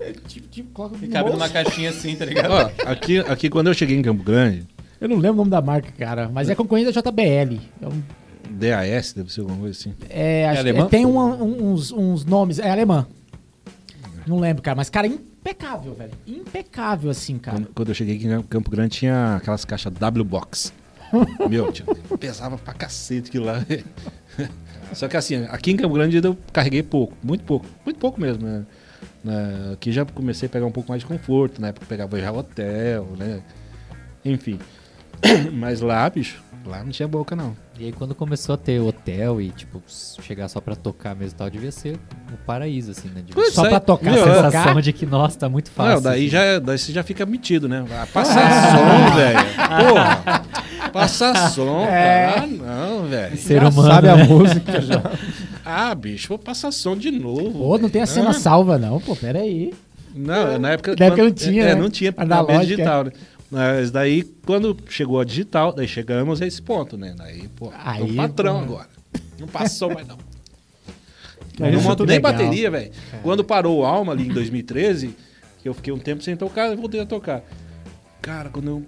é, 0.00 0.12
tipo, 0.26 0.48
tipo, 0.48 0.70
coloca 0.72 0.96
E 1.00 1.06
no 1.06 1.12
cabe 1.12 1.30
bolso. 1.30 1.38
numa 1.38 1.48
caixinha 1.48 1.90
assim, 1.90 2.14
tá 2.16 2.24
ligado? 2.24 2.50
ó, 2.52 2.70
aqui, 2.90 3.18
aqui 3.20 3.48
quando 3.50 3.68
eu 3.68 3.74
cheguei 3.74 3.96
em 3.96 4.02
Campo 4.02 4.22
Grande, 4.22 4.66
Eu 5.00 5.08
não 5.08 5.16
lembro 5.16 5.34
o 5.34 5.36
nome 5.38 5.50
da 5.50 5.60
marca, 5.60 5.90
cara, 5.92 6.28
mas 6.32 6.48
é 6.48 6.54
concorrente 6.54 6.90
da 6.92 7.00
JBL. 7.00 7.60
É 7.82 7.86
um- 7.86 8.02
DAS, 8.48 9.12
deve 9.12 9.30
ser 9.32 9.40
alguma 9.40 9.58
coisa 9.58 9.78
assim. 9.78 9.94
É, 10.08 10.46
acho 10.48 10.62
que 10.62 10.68
alemã? 10.70 10.86
tem 10.88 11.04
um- 11.04 11.18
um- 11.18 11.72
uns, 11.72 11.90
uns 11.92 12.24
nomes. 12.24 12.58
É 12.58 12.70
alemã. 12.70 13.06
Não 14.26 14.38
lembro, 14.40 14.62
cara. 14.62 14.74
Mas, 14.76 14.88
cara, 14.88 15.06
impecável, 15.06 15.94
velho. 15.94 16.12
Impecável, 16.26 17.10
assim, 17.10 17.38
cara. 17.38 17.58
Quando, 17.58 17.68
quando 17.74 17.88
eu 17.90 17.94
cheguei 17.94 18.16
aqui 18.16 18.26
em 18.26 18.42
Campo 18.42 18.70
Grande, 18.70 18.96
tinha 18.98 19.36
aquelas 19.36 19.64
caixas 19.64 19.92
W-Box. 19.92 20.72
Meu, 21.48 21.70
tio, 21.72 21.84
pesava 22.18 22.56
pra 22.58 22.72
cacete 22.72 23.28
aquilo 23.28 23.44
lá. 23.46 23.64
Só 24.94 25.08
que 25.08 25.16
assim, 25.16 25.44
aqui 25.50 25.72
em 25.72 25.76
Campo 25.76 25.94
Grande 25.94 26.16
eu 26.16 26.36
carreguei 26.52 26.82
pouco, 26.82 27.14
muito 27.22 27.44
pouco, 27.44 27.66
muito 27.84 27.98
pouco 27.98 28.20
mesmo, 28.20 28.46
né? 28.46 28.64
Na- 29.26 29.72
aqui 29.72 29.90
já 29.92 30.04
comecei 30.04 30.46
a 30.46 30.50
pegar 30.50 30.66
um 30.66 30.70
pouco 30.72 30.88
mais 30.90 31.00
de 31.02 31.06
conforto, 31.06 31.60
na 31.60 31.68
época 31.68 31.84
eu 31.84 31.88
pegava 31.88 32.20
já 32.20 32.30
hotel, 32.32 33.08
né? 33.18 33.40
Enfim. 34.24 34.58
Mas 35.52 35.80
lá, 35.80 36.08
bicho, 36.10 36.42
lá 36.64 36.84
não 36.84 36.90
tinha 36.90 37.08
boca 37.08 37.34
não. 37.34 37.56
E 37.78 37.86
aí 37.86 37.92
quando 37.92 38.14
começou 38.14 38.54
a 38.54 38.58
ter 38.58 38.78
hotel 38.80 39.40
e, 39.40 39.50
tipo, 39.50 39.82
chegar 40.22 40.48
só 40.48 40.60
pra 40.60 40.74
tocar 40.76 41.14
mesmo 41.14 41.34
e 41.34 41.38
tal, 41.38 41.50
devia 41.50 41.72
ser 41.72 41.98
o 42.32 42.36
paraíso, 42.46 42.90
assim, 42.90 43.08
né? 43.08 43.22
Devia 43.24 43.50
Só 43.50 43.66
é, 43.66 43.70
pra 43.70 43.80
tocar, 43.80 44.10
meu, 44.12 44.24
a 44.24 44.28
é- 44.28 44.34
sensação 44.34 44.62
tocar. 44.64 44.82
de 44.82 44.92
que, 44.92 45.06
nossa, 45.06 45.38
tá 45.38 45.48
muito 45.48 45.70
fácil. 45.70 45.94
Não, 45.96 46.02
daí 46.02 46.20
assim. 46.22 46.28
já 46.28 46.58
daí 46.58 46.78
você 46.78 46.92
já 46.92 47.02
fica 47.02 47.24
metido, 47.26 47.68
né? 47.68 47.84
Ah, 47.90 48.06
Passar 48.12 48.50
som, 48.70 49.16
velho. 49.16 49.38
Porra. 49.90 50.42
Passar 50.92 51.50
som, 51.50 51.86
cara. 51.86 52.42
Ah, 52.42 52.46
não, 52.46 53.06
velho. 53.08 53.36
Ser 53.36 53.60
Já 53.60 53.68
humano, 53.68 53.88
sabe 53.94 54.06
né? 54.08 54.12
a 54.22 54.24
música 54.26 54.80
já. 54.82 55.02
Ah, 55.68 55.92
bicho, 55.96 56.28
vou 56.28 56.38
passar 56.38 56.70
som 56.70 56.96
de 56.96 57.10
novo. 57.10 57.50
Pô, 57.58 57.76
não 57.78 57.88
tem 57.88 58.00
a 58.02 58.06
cena 58.06 58.30
Ah. 58.30 58.34
salva, 58.34 58.78
não. 58.78 59.00
Pô, 59.00 59.16
pera 59.16 59.40
aí. 59.40 59.74
Não, 60.14 60.58
na 60.58 60.70
época. 60.70 60.94
Na 60.96 61.06
época 61.06 61.24
não 61.24 61.32
tinha, 61.32 61.62
É, 61.64 61.74
né? 61.74 61.80
não 61.80 61.90
tinha 61.90 62.14
Analógica. 62.16 62.64
digital, 62.66 63.04
né? 63.04 63.12
Mas 63.50 63.90
daí, 63.90 64.22
quando 64.46 64.76
chegou 64.88 65.20
a 65.20 65.24
digital, 65.24 65.72
daí 65.72 65.88
chegamos 65.88 66.40
a 66.40 66.46
esse 66.46 66.62
ponto, 66.62 66.96
né? 66.96 67.14
Daí, 67.18 67.48
pô, 67.48 67.72
Aí, 67.84 68.00
é 68.00 68.04
um 68.04 68.14
patrão 68.14 68.58
pô. 68.58 68.72
agora. 68.74 68.88
Não 69.40 69.48
passou 69.48 69.92
mais, 69.92 70.06
não. 70.06 70.16
Mas 71.58 71.72
não 71.72 71.80
é 71.80 71.82
monto 71.82 72.04
nem 72.06 72.16
legal. 72.16 72.32
bateria, 72.32 72.70
velho. 72.70 72.92
Quando 73.22 73.42
parou 73.42 73.78
o 73.80 73.84
Alma 73.84 74.12
ali 74.12 74.24
em 74.28 74.32
2013, 74.32 75.16
que 75.62 75.68
eu 75.68 75.74
fiquei 75.74 75.92
um 75.92 75.98
tempo 75.98 76.22
sem 76.22 76.36
tocar, 76.36 76.68
eu 76.70 76.76
voltei 76.76 77.00
a 77.00 77.06
tocar. 77.06 77.42
Cara, 78.22 78.50
quando 78.50 78.68
eu 78.68 78.82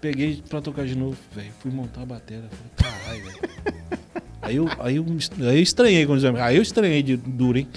peguei 0.00 0.42
pra 0.48 0.60
tocar 0.60 0.84
de 0.86 0.94
novo, 0.96 1.16
velho, 1.34 1.50
fui 1.60 1.70
montar 1.72 2.02
a 2.02 2.06
bateria. 2.06 2.44
Falei, 2.76 2.94
caralho, 2.96 3.24
velho. 3.24 3.98
Aí 4.44 4.56
eu, 4.56 4.68
aí, 4.78 4.96
eu, 4.96 5.04
aí 5.40 5.56
eu 5.56 5.62
estranhei, 5.62 6.06
aí 6.40 6.56
eu 6.56 6.62
estranhei 6.62 7.02
de 7.02 7.16
duro, 7.16 7.58
hein? 7.58 7.68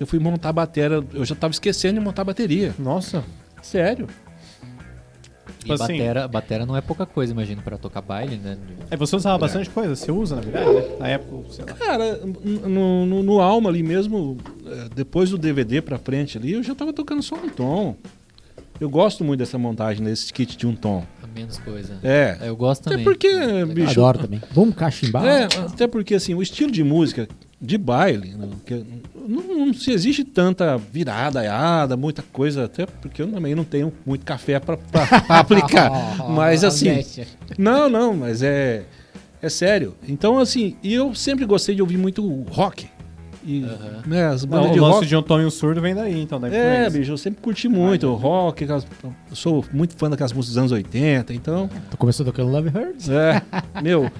Eu 0.00 0.06
fui 0.06 0.18
montar 0.18 0.48
a 0.48 0.52
bateria, 0.52 1.04
eu 1.12 1.24
já 1.24 1.34
tava 1.34 1.52
esquecendo 1.52 1.94
de 1.98 2.04
montar 2.04 2.22
a 2.22 2.24
bateria. 2.24 2.74
Nossa. 2.78 3.24
Sério? 3.62 4.06
E 5.64 5.72
assim- 5.72 5.96
batera, 5.98 6.28
batera 6.28 6.66
não 6.66 6.76
é 6.76 6.80
pouca 6.80 7.06
coisa, 7.06 7.32
imagino, 7.32 7.62
pra 7.62 7.78
tocar 7.78 8.02
baile, 8.02 8.36
né? 8.36 8.58
É, 8.90 8.96
você 8.96 9.16
usava 9.16 9.38
bastante 9.38 9.70
coisa? 9.70 9.94
Você 9.96 10.12
usa, 10.12 10.36
na 10.36 10.42
verdade, 10.42 10.70
né? 10.70 10.96
Na 10.98 11.08
época, 11.08 11.50
sei 11.52 11.64
lá. 11.64 11.72
Cara, 11.72 12.20
no, 12.66 13.06
no, 13.06 13.22
no 13.22 13.40
Alma 13.40 13.70
ali 13.70 13.82
mesmo, 13.82 14.36
eh, 14.66 14.88
depois 14.94 15.30
do 15.30 15.38
DVD 15.38 15.80
pra 15.80 15.98
frente 15.98 16.36
ali, 16.36 16.52
eu 16.52 16.62
já 16.62 16.74
tava 16.74 16.92
tocando 16.92 17.22
só 17.22 17.36
um 17.36 17.48
tom. 17.48 17.96
Eu 18.80 18.90
gosto 18.90 19.22
muito 19.24 19.38
dessa 19.38 19.56
montagem, 19.56 20.04
desse 20.04 20.32
kit 20.32 20.56
de 20.56 20.66
um 20.66 20.74
tom. 20.74 21.04
A 21.22 21.26
menos 21.26 21.58
coisa. 21.58 21.98
É. 22.02 22.38
Eu 22.42 22.56
gosto 22.56 22.82
Até 22.82 22.90
também. 22.90 23.04
porque, 23.04 23.28
Legal. 23.28 23.66
bicho. 23.66 23.90
Adoro 23.90 24.18
também. 24.18 24.40
Vamos 24.52 24.74
cachimbar? 24.74 25.24
É, 25.24 25.44
até 25.44 25.86
porque 25.86 26.14
assim, 26.14 26.34
o 26.34 26.42
estilo 26.42 26.70
de 26.70 26.82
música 26.82 27.28
de 27.60 27.78
baile, 27.78 28.34
né, 28.34 28.48
que 28.66 28.84
não, 29.26 29.66
não 29.66 29.72
se 29.74 29.90
existe 29.90 30.22
tanta 30.24 30.76
virada, 30.76 31.40
aiada, 31.40 31.96
muita 31.96 32.22
coisa, 32.22 32.64
até 32.64 32.84
porque 32.84 33.22
eu 33.22 33.28
também 33.30 33.54
não 33.54 33.64
tenho 33.64 33.92
muito 34.04 34.24
café 34.24 34.58
pra 34.60 34.76
aplicar. 35.28 35.90
Mas 36.28 36.62
assim, 36.64 37.02
não, 37.56 37.88
não, 37.88 38.14
mas 38.14 38.42
é 38.42 38.82
é 39.40 39.48
sério. 39.48 39.94
Então 40.08 40.38
assim, 40.38 40.76
e 40.82 40.92
eu 40.92 41.14
sempre 41.14 41.44
gostei 41.46 41.74
de 41.74 41.80
ouvir 41.82 41.96
muito 41.96 42.26
rock. 42.50 42.86
E 43.44 43.62
Aham. 43.64 44.02
né, 44.06 44.26
as 44.26 44.42
Não, 44.42 44.48
bandas 44.50 44.70
o 44.70 44.72
de 44.74 44.80
lance 44.80 44.94
rock. 44.94 45.06
de 45.06 45.16
um 45.16 45.22
tom 45.22 45.40
e 45.40 45.44
um 45.44 45.50
surdo 45.50 45.80
vem 45.80 45.94
daí, 45.94 46.20
então, 46.22 46.40
da 46.40 46.48
É, 46.48 46.50
influência. 46.50 46.98
bicho, 47.00 47.12
eu 47.12 47.18
sempre 47.18 47.42
curti 47.42 47.68
muito 47.68 48.12
rock, 48.14 48.64
aquelas- 48.64 48.86
eu 49.30 49.36
sou 49.36 49.64
muito 49.72 49.94
fã 49.96 50.08
daquelas 50.08 50.32
músicas 50.32 50.54
dos 50.54 50.58
anos 50.58 50.72
80, 50.72 51.34
então 51.34 51.68
Tu 51.90 51.96
começou 51.98 52.24
tocando 52.24 52.50
Love 52.50 52.70
Hurts? 52.70 53.08
É, 53.10 53.42
meu. 53.82 54.10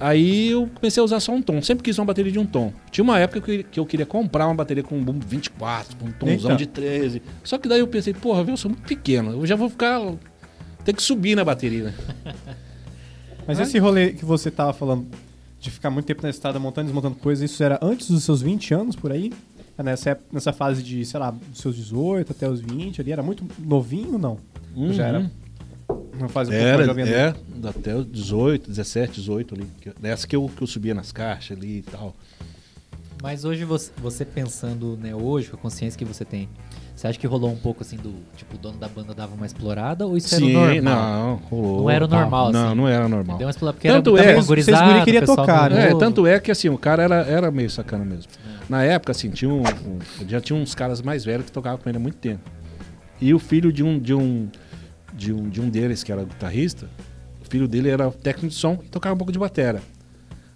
Aí 0.00 0.50
eu 0.50 0.68
comecei 0.74 1.00
a 1.00 1.04
usar 1.04 1.20
só 1.20 1.32
um 1.32 1.40
tom. 1.40 1.62
Sempre 1.62 1.84
quis 1.84 1.96
uma 1.96 2.06
bateria 2.06 2.32
de 2.32 2.38
um 2.38 2.44
tom. 2.46 2.72
Tinha 2.90 3.04
uma 3.04 3.20
época 3.20 3.40
que 3.40 3.52
eu- 3.52 3.64
que 3.64 3.78
eu 3.80 3.86
queria 3.86 4.04
comprar 4.06 4.46
uma 4.46 4.54
bateria 4.54 4.82
com 4.82 4.96
um 4.96 5.04
boom 5.04 5.20
24, 5.24 5.96
com 5.96 6.06
um 6.06 6.10
tomzão 6.12 6.50
Eita. 6.52 6.56
de 6.56 6.66
13. 6.66 7.22
Só 7.44 7.56
que 7.56 7.68
daí 7.68 7.78
eu 7.78 7.86
pensei, 7.86 8.12
porra, 8.12 8.42
eu 8.50 8.56
sou 8.56 8.70
muito 8.70 8.82
pequeno. 8.82 9.30
Eu 9.32 9.46
já 9.46 9.54
vou 9.54 9.68
ficar. 9.70 10.00
Tem 10.84 10.92
que 10.92 11.02
subir 11.02 11.36
na 11.36 11.44
bateria, 11.44 11.84
né? 11.84 11.94
Mas 13.46 13.60
esse 13.60 13.78
rolê 13.78 14.10
que 14.12 14.24
você 14.24 14.50
tava 14.50 14.72
falando 14.72 15.06
de 15.62 15.70
ficar 15.70 15.90
muito 15.90 16.06
tempo 16.06 16.22
na 16.22 16.28
estrada 16.28 16.58
montando 16.58 16.86
e 16.86 16.92
desmontando 16.92 17.14
coisas, 17.14 17.48
isso 17.48 17.62
era 17.62 17.78
antes 17.80 18.10
dos 18.10 18.24
seus 18.24 18.42
20 18.42 18.74
anos 18.74 18.96
por 18.96 19.12
aí? 19.12 19.32
É 19.78 19.82
Nessa, 19.82 20.18
nessa 20.30 20.52
fase 20.52 20.82
de, 20.82 21.04
sei 21.06 21.18
lá, 21.18 21.30
dos 21.30 21.60
seus 21.60 21.76
18 21.76 22.32
até 22.32 22.48
os 22.48 22.60
20 22.60 23.00
ali, 23.00 23.12
era 23.12 23.22
muito 23.22 23.46
novinho 23.58 24.14
ou 24.14 24.18
não? 24.18 24.38
Já 24.92 25.06
era 25.06 25.30
uma 26.18 26.28
fase 26.28 26.50
um 26.50 26.54
pouco 26.54 26.66
mais 26.66 26.80
Era, 26.80 26.84
jovem 26.84 27.04
é, 27.04 27.34
até 27.68 27.94
os 27.94 28.10
18, 28.10 28.68
17, 28.68 29.14
18 29.20 29.54
ali. 29.54 29.66
Nessa 30.00 30.26
que 30.26 30.36
eu, 30.36 30.50
que 30.54 30.62
eu 30.62 30.66
subia 30.66 30.94
nas 30.94 31.12
caixas 31.12 31.56
ali 31.56 31.78
e 31.78 31.82
tal. 31.82 32.14
Mas 33.22 33.44
hoje 33.44 33.64
você, 33.64 33.92
você 33.98 34.24
pensando, 34.24 34.98
né, 35.00 35.14
hoje, 35.14 35.48
com 35.48 35.56
a 35.56 35.60
consciência 35.60 35.96
que 35.96 36.04
você 36.04 36.24
tem, 36.24 36.48
você 36.94 37.06
acha 37.06 37.16
que 37.18 37.26
rolou 37.26 37.50
um 37.52 37.56
pouco 37.56 37.82
assim 37.82 37.96
do, 37.96 38.12
tipo, 38.36 38.56
o 38.56 38.58
dono 38.58 38.78
da 38.78 38.88
banda 38.88 39.14
dava 39.14 39.32
uma 39.34 39.46
explorada 39.46 40.04
ou 40.04 40.16
isso 40.16 40.28
Sim, 40.34 40.56
era 40.56 40.72
o 40.72 40.74
normal? 40.82 41.12
não, 41.14 41.34
rolou. 41.36 41.80
Não 41.82 41.90
era 41.90 42.04
o 42.04 42.08
normal, 42.08 42.52
Não, 42.52 42.66
assim. 42.66 42.76
não 42.76 42.88
era 42.88 43.08
normal. 43.08 43.38
Deu 43.38 43.46
uma 43.46 43.50
explorada 43.50 43.76
porque 43.76 43.88
Tanto 43.88 44.16
era 44.16 44.32
é, 44.32 44.40
vocês 44.40 44.66
guri 44.80 45.04
queria 45.04 45.22
tocar, 45.24 45.70
né? 45.70 45.90
É, 45.90 45.94
tanto 45.94 46.26
é 46.26 46.40
que 46.40 46.50
assim, 46.50 46.68
o 46.68 46.76
cara 46.76 47.04
era, 47.04 47.14
era 47.24 47.50
meio 47.52 47.70
sacana 47.70 48.04
mesmo. 48.04 48.30
Na 48.68 48.82
época, 48.82 49.12
assim, 49.12 49.30
tinha 49.30 49.50
um, 49.52 49.60
um- 49.62 50.28
já 50.28 50.40
tinha 50.40 50.58
uns 50.58 50.74
caras 50.74 51.00
mais 51.00 51.24
velhos 51.24 51.46
que 51.46 51.52
tocavam 51.52 51.78
com 51.78 51.88
ele 51.88 51.98
há 51.98 52.00
muito 52.00 52.16
tempo. 52.16 52.50
E 53.20 53.32
o 53.32 53.38
filho 53.38 53.72
de 53.72 53.84
um, 53.84 54.00
de 54.00 54.12
um, 54.14 54.48
de 55.14 55.32
um, 55.32 55.48
de 55.48 55.60
um 55.60 55.68
deles, 55.70 56.02
que 56.02 56.10
era 56.10 56.24
guitarrista, 56.24 56.88
o 57.40 57.48
filho 57.48 57.68
dele 57.68 57.88
era 57.88 58.10
técnico 58.10 58.48
de 58.48 58.54
som 58.54 58.80
e 58.84 58.88
tocava 58.88 59.14
um 59.14 59.18
pouco 59.18 59.30
de 59.30 59.38
batera. 59.38 59.80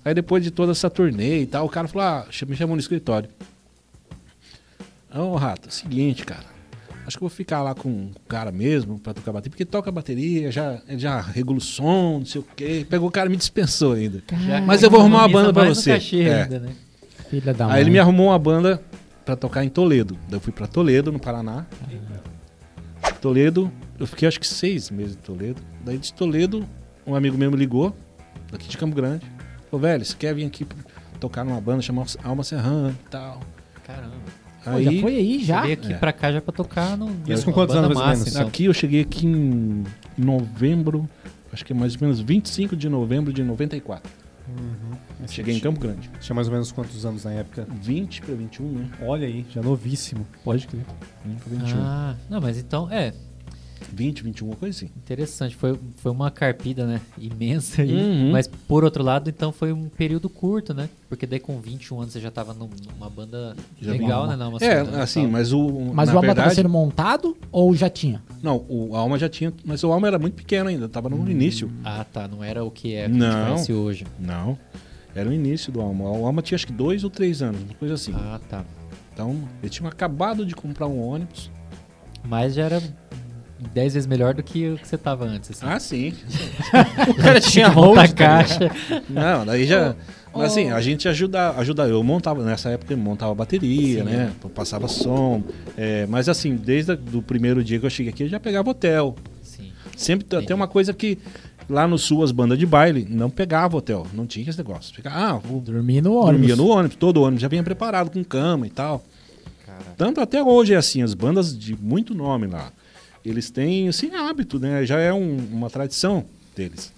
Aí 0.06 0.14
depois 0.14 0.44
de 0.44 0.52
toda 0.52 0.70
essa 0.70 0.88
turnê 0.88 1.40
e 1.40 1.46
tal, 1.46 1.66
o 1.66 1.68
cara 1.68 1.88
falou, 1.88 2.06
ah, 2.06 2.26
me 2.46 2.54
chamou 2.54 2.76
no 2.76 2.80
escritório. 2.80 3.28
Ô, 5.12 5.34
Rato, 5.34 5.68
seguinte, 5.74 6.24
cara. 6.24 6.44
Acho 7.04 7.18
que 7.18 7.24
eu 7.24 7.28
vou 7.28 7.36
ficar 7.36 7.60
lá 7.60 7.74
com 7.74 7.88
o 7.88 8.10
cara 8.28 8.52
mesmo 8.52 9.00
pra 9.00 9.12
tocar 9.12 9.32
bateria, 9.32 9.50
porque 9.50 9.64
toca 9.64 9.90
bateria, 9.90 10.52
já, 10.52 10.80
já 10.90 11.20
regula 11.20 11.58
o 11.58 11.60
som, 11.60 12.20
não 12.20 12.24
sei 12.24 12.40
o 12.40 12.44
quê. 12.54 12.86
Pegou 12.88 13.08
o 13.08 13.10
cara 13.10 13.28
e 13.28 13.30
me 13.32 13.36
dispensou 13.36 13.94
ainda. 13.94 14.22
Já 14.46 14.60
Mas 14.60 14.84
eu 14.84 14.88
vou 14.92 15.00
arrumar 15.00 15.22
uma 15.22 15.28
banda 15.28 15.52
pra 15.52 15.64
você. 15.64 15.90
É. 15.90 16.42
ainda, 16.42 16.60
né? 16.60 16.72
Filha 17.28 17.52
da 17.52 17.64
Aí 17.64 17.70
mãe. 17.72 17.80
ele 17.80 17.90
me 17.90 17.98
arrumou 17.98 18.28
uma 18.28 18.38
banda 18.38 18.80
pra 19.24 19.34
tocar 19.34 19.64
em 19.64 19.68
Toledo. 19.68 20.16
Daí 20.28 20.36
eu 20.36 20.40
fui 20.40 20.52
pra 20.52 20.68
Toledo, 20.68 21.10
no 21.10 21.18
Paraná. 21.18 21.66
Toledo, 23.20 23.72
eu 23.98 24.06
fiquei 24.06 24.28
acho 24.28 24.38
que 24.38 24.46
seis 24.46 24.88
meses 24.88 25.16
em 25.16 25.18
Toledo. 25.20 25.60
Daí 25.84 25.98
de 25.98 26.14
Toledo, 26.14 26.64
um 27.04 27.16
amigo 27.16 27.36
meu 27.36 27.50
me 27.50 27.56
ligou, 27.56 27.92
daqui 28.52 28.68
de 28.68 28.78
Campo 28.78 28.94
Grande. 28.94 29.34
Falou, 29.70 29.80
velho, 29.82 30.04
você 30.04 30.14
quer 30.16 30.34
vir 30.34 30.44
aqui 30.46 30.66
tocar 31.20 31.44
numa 31.44 31.60
banda 31.60 31.82
chamada 31.82 32.10
Alma 32.22 32.42
Serrana 32.44 32.90
e 32.90 33.08
tal. 33.10 33.40
Caramba. 33.86 34.14
Pô, 34.64 34.70
Aí, 34.70 34.84
já 34.84 35.00
foi 35.00 35.16
aí, 35.16 35.44
já? 35.44 35.60
Veio 35.62 35.74
aqui 35.74 35.92
É. 35.92 35.96
pra 35.96 36.12
cá 36.12 36.32
já 36.32 36.40
pra 36.40 36.52
tocar 36.52 36.96
no. 36.96 37.08
Isso 37.26 37.44
com 37.44 37.52
quantos 37.52 37.74
anos, 37.76 37.88
mais 37.88 38.00
ou 38.00 38.06
massa, 38.06 38.24
menos? 38.24 38.36
aqui 38.48 38.64
eu 38.64 38.74
cheguei 38.74 39.00
aqui 39.02 39.26
em 39.26 39.84
novembro, 40.18 41.08
acho 41.52 41.64
que 41.64 41.72
é 41.72 41.76
mais 41.76 41.94
ou 41.94 42.00
menos 42.02 42.18
25 42.20 42.74
de 42.76 42.88
novembro 42.88 43.32
de 43.32 43.42
94. 43.44 44.10
Cheguei 45.28 45.56
em 45.56 45.60
Campo 45.60 45.80
Grande. 45.80 46.08
Tinha 46.20 46.34
mais 46.34 46.46
ou 46.46 46.52
menos 46.52 46.70
quantos 46.70 47.04
anos 47.04 47.24
na 47.24 47.32
época? 47.32 47.66
20 47.80 48.22
pra 48.22 48.34
21, 48.34 48.64
né? 48.72 48.88
Olha 49.02 49.26
aí, 49.26 49.44
já 49.50 49.60
novíssimo. 49.62 50.26
Pode 50.44 50.66
crer. 50.68 50.84
20 51.24 51.38
pra 51.40 51.48
21. 51.58 51.78
Ah, 51.80 52.14
não, 52.30 52.40
mas 52.40 52.56
então, 52.58 52.88
é, 52.90 53.12
20, 53.92 54.22
21, 54.22 54.46
uma 54.48 54.56
coisa 54.56 54.76
assim. 54.76 54.86
interessante. 54.96 55.54
Foi, 55.56 55.78
foi 55.96 56.10
uma 56.12 56.30
carpida, 56.30 56.86
né? 56.86 57.00
Imensa 57.18 57.82
aí. 57.82 57.92
Uhum. 57.94 58.32
Mas 58.32 58.46
por 58.46 58.84
outro 58.84 59.02
lado, 59.02 59.28
então 59.30 59.52
foi 59.52 59.72
um 59.72 59.88
período 59.88 60.28
curto, 60.28 60.72
né? 60.74 60.88
Porque 61.08 61.26
daí 61.26 61.38
com 61.38 61.60
21 61.60 62.00
anos 62.00 62.12
você 62.12 62.20
já 62.20 62.30
tava 62.30 62.52
num- 62.54 62.68
numa 62.94 63.08
banda 63.08 63.54
Já 63.80 63.92
legal, 63.92 64.26
né? 64.26 64.36
Não, 64.36 64.48
uma 64.50 64.58
É, 64.58 64.84
cena, 64.84 65.02
assim, 65.02 65.22
tal. 65.22 65.30
mas 65.30 65.52
o. 65.52 65.68
Mas 65.94 66.08
na 66.08 66.14
o 66.14 66.16
Alma 66.18 66.26
verdade, 66.28 66.36
tava 66.48 66.54
sendo 66.54 66.68
montado 66.68 67.36
ou 67.52 67.74
já 67.74 67.88
tinha? 67.88 68.22
Não, 68.42 68.64
o 68.68 68.94
Alma 68.96 69.18
já 69.18 69.28
tinha. 69.28 69.52
Mas 69.64 69.84
o 69.84 69.92
Alma 69.92 70.06
era 70.08 70.18
muito 70.18 70.34
pequeno 70.34 70.68
ainda, 70.68 70.88
tava 70.88 71.08
no 71.08 71.30
início. 71.30 71.70
Ah, 71.84 72.04
tá. 72.04 72.26
Não 72.26 72.42
era 72.42 72.64
o 72.64 72.70
que 72.70 72.94
é 72.94 73.06
que 73.08 73.14
a 73.14 73.16
Não. 73.16 73.30
gente 73.32 73.44
conhece 73.50 73.72
hoje. 73.72 74.06
Não. 74.18 74.58
Era 75.14 75.28
o 75.30 75.32
início 75.32 75.72
do 75.72 75.80
Alma. 75.80 76.10
O 76.10 76.26
Alma 76.26 76.42
tinha 76.42 76.56
acho 76.56 76.66
que 76.66 76.72
dois 76.72 77.02
ou 77.04 77.08
três 77.10 77.40
anos, 77.40 77.62
uma 77.62 77.74
coisa 77.74 77.94
assim. 77.94 78.12
Ah, 78.14 78.38
tá. 78.48 78.64
Então, 79.14 79.48
ele 79.62 79.70
tinha 79.70 79.88
acabado 79.88 80.44
de 80.44 80.54
comprar 80.54 80.86
um 80.86 81.00
ônibus. 81.00 81.50
Mas 82.22 82.54
já 82.54 82.64
era 82.64 82.82
10 83.58 83.94
vezes 83.94 84.06
melhor 84.06 84.34
do 84.34 84.42
que 84.42 84.68
o 84.70 84.76
que 84.78 84.86
você 84.86 84.98
tava 84.98 85.24
antes. 85.24 85.50
Assim. 85.50 85.66
Ah, 85.66 85.78
sim. 85.80 86.12
O 87.08 87.14
cara 87.14 87.40
tinha 87.40 87.70
cara. 87.72 88.08
caixa. 88.12 88.70
Não, 89.08 89.44
daí 89.46 89.66
já. 89.66 89.94
Mas 90.34 90.52
assim, 90.52 90.70
a 90.70 90.80
gente 90.82 91.08
ajuda, 91.08 91.50
ajuda. 91.52 91.84
Eu 91.88 92.02
montava, 92.02 92.44
nessa 92.44 92.68
época 92.68 92.92
eu 92.92 92.98
montava 92.98 93.34
bateria, 93.34 94.04
Sim. 94.04 94.10
né? 94.10 94.32
Passava 94.54 94.86
som. 94.86 95.42
É, 95.76 96.04
mas 96.06 96.28
assim, 96.28 96.54
desde 96.56 96.92
o 97.14 97.22
primeiro 97.22 97.64
dia 97.64 97.80
que 97.80 97.86
eu 97.86 97.90
cheguei 97.90 98.12
aqui, 98.12 98.24
eu 98.24 98.28
já 98.28 98.38
pegava 98.38 98.68
hotel. 98.68 99.14
Sim. 99.42 99.72
Sempre 99.96 100.26
tem- 100.26 100.44
tem 100.44 100.54
uma 100.56 100.68
coisa 100.68 100.92
que, 100.92 101.18
Lá 101.68 101.88
no 101.88 101.98
sul, 101.98 102.22
as 102.22 102.30
bandas 102.30 102.56
de 102.56 102.64
baile 102.64 103.04
não 103.10 103.28
pegava 103.28 103.76
hotel, 103.76 104.06
não 104.14 104.24
tinha 104.24 104.48
esse 104.48 104.56
negócio. 104.56 104.94
Ficava, 104.94 105.16
ah, 105.16 105.32
vou 105.36 105.60
Dormir 105.60 106.00
no 106.00 106.12
ônibus. 106.14 106.30
dormia 106.46 106.54
no 106.54 106.68
ônibus, 106.68 106.96
todo 106.96 107.20
ônibus 107.22 107.42
já 107.42 107.48
vinha 107.48 107.62
preparado 107.64 108.08
com 108.08 108.22
cama 108.22 108.68
e 108.68 108.70
tal. 108.70 109.04
Tanto 109.96 110.20
até 110.20 110.40
hoje 110.40 110.74
é 110.74 110.76
assim, 110.76 111.02
as 111.02 111.12
bandas 111.12 111.58
de 111.58 111.74
muito 111.76 112.14
nome 112.14 112.46
lá, 112.46 112.70
eles 113.28 113.50
têm 113.50 113.86
esse 113.88 114.10
hábito, 114.14 114.58
né? 114.58 114.84
Já 114.86 114.98
é 115.00 115.12
um- 115.12 115.38
uma 115.52 115.68
tradição 115.70 116.24
deles. 116.54 116.92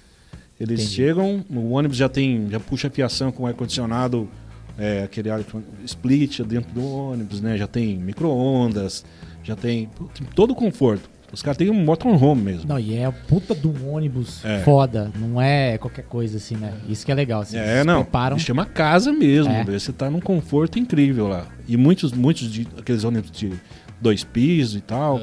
Eles 0.60 0.80
Entendi. 0.80 0.94
chegam, 0.94 1.44
o 1.50 1.70
ônibus 1.70 1.96
já 1.96 2.08
tem, 2.08 2.48
já 2.50 2.58
puxa 2.58 2.90
fiação 2.90 3.30
com 3.30 3.46
ar-condicionado, 3.46 4.28
é, 4.76 5.02
aquele 5.04 5.30
ar 5.30 5.40
split 5.84 6.40
dentro 6.42 6.72
do 6.72 6.84
ônibus, 6.84 7.40
né? 7.40 7.56
Já 7.56 7.66
tem 7.66 7.96
micro-ondas, 7.98 9.04
já 9.44 9.54
tem, 9.56 9.88
tem 10.14 10.26
todo 10.34 10.50
o 10.50 10.54
conforto. 10.54 11.08
Os 11.30 11.42
caras 11.42 11.58
têm 11.58 11.68
um 11.68 11.74
motorhome 11.84 12.40
mesmo. 12.42 12.66
Não, 12.68 12.78
e 12.80 12.94
é 12.94 13.04
a 13.04 13.12
puta 13.12 13.54
de 13.54 13.68
um 13.68 13.92
ônibus 13.92 14.42
É. 14.44 14.60
foda. 14.60 15.12
Não 15.14 15.40
é 15.40 15.76
qualquer 15.76 16.04
coisa 16.06 16.38
assim, 16.38 16.56
né? 16.56 16.72
Isso 16.88 17.04
que 17.04 17.12
é 17.12 17.14
legal. 17.14 17.42
Assim, 17.42 17.58
É, 17.58 17.84
não. 17.84 18.02
preparam. 18.02 18.38
Chama 18.38 18.64
casa 18.64 19.12
mesmo. 19.12 19.52
É. 19.52 19.62
Você 19.64 19.92
tá 19.92 20.10
num 20.10 20.20
conforto 20.20 20.78
incrível 20.78 21.28
lá. 21.28 21.46
E 21.68 21.76
muitos, 21.76 22.12
muitos 22.12 22.50
de 22.50 22.66
aqueles 22.78 23.04
ônibus 23.04 23.30
de 23.30 23.52
dois 24.00 24.24
pisos 24.24 24.76
e 24.76 24.80
tal. 24.80 25.20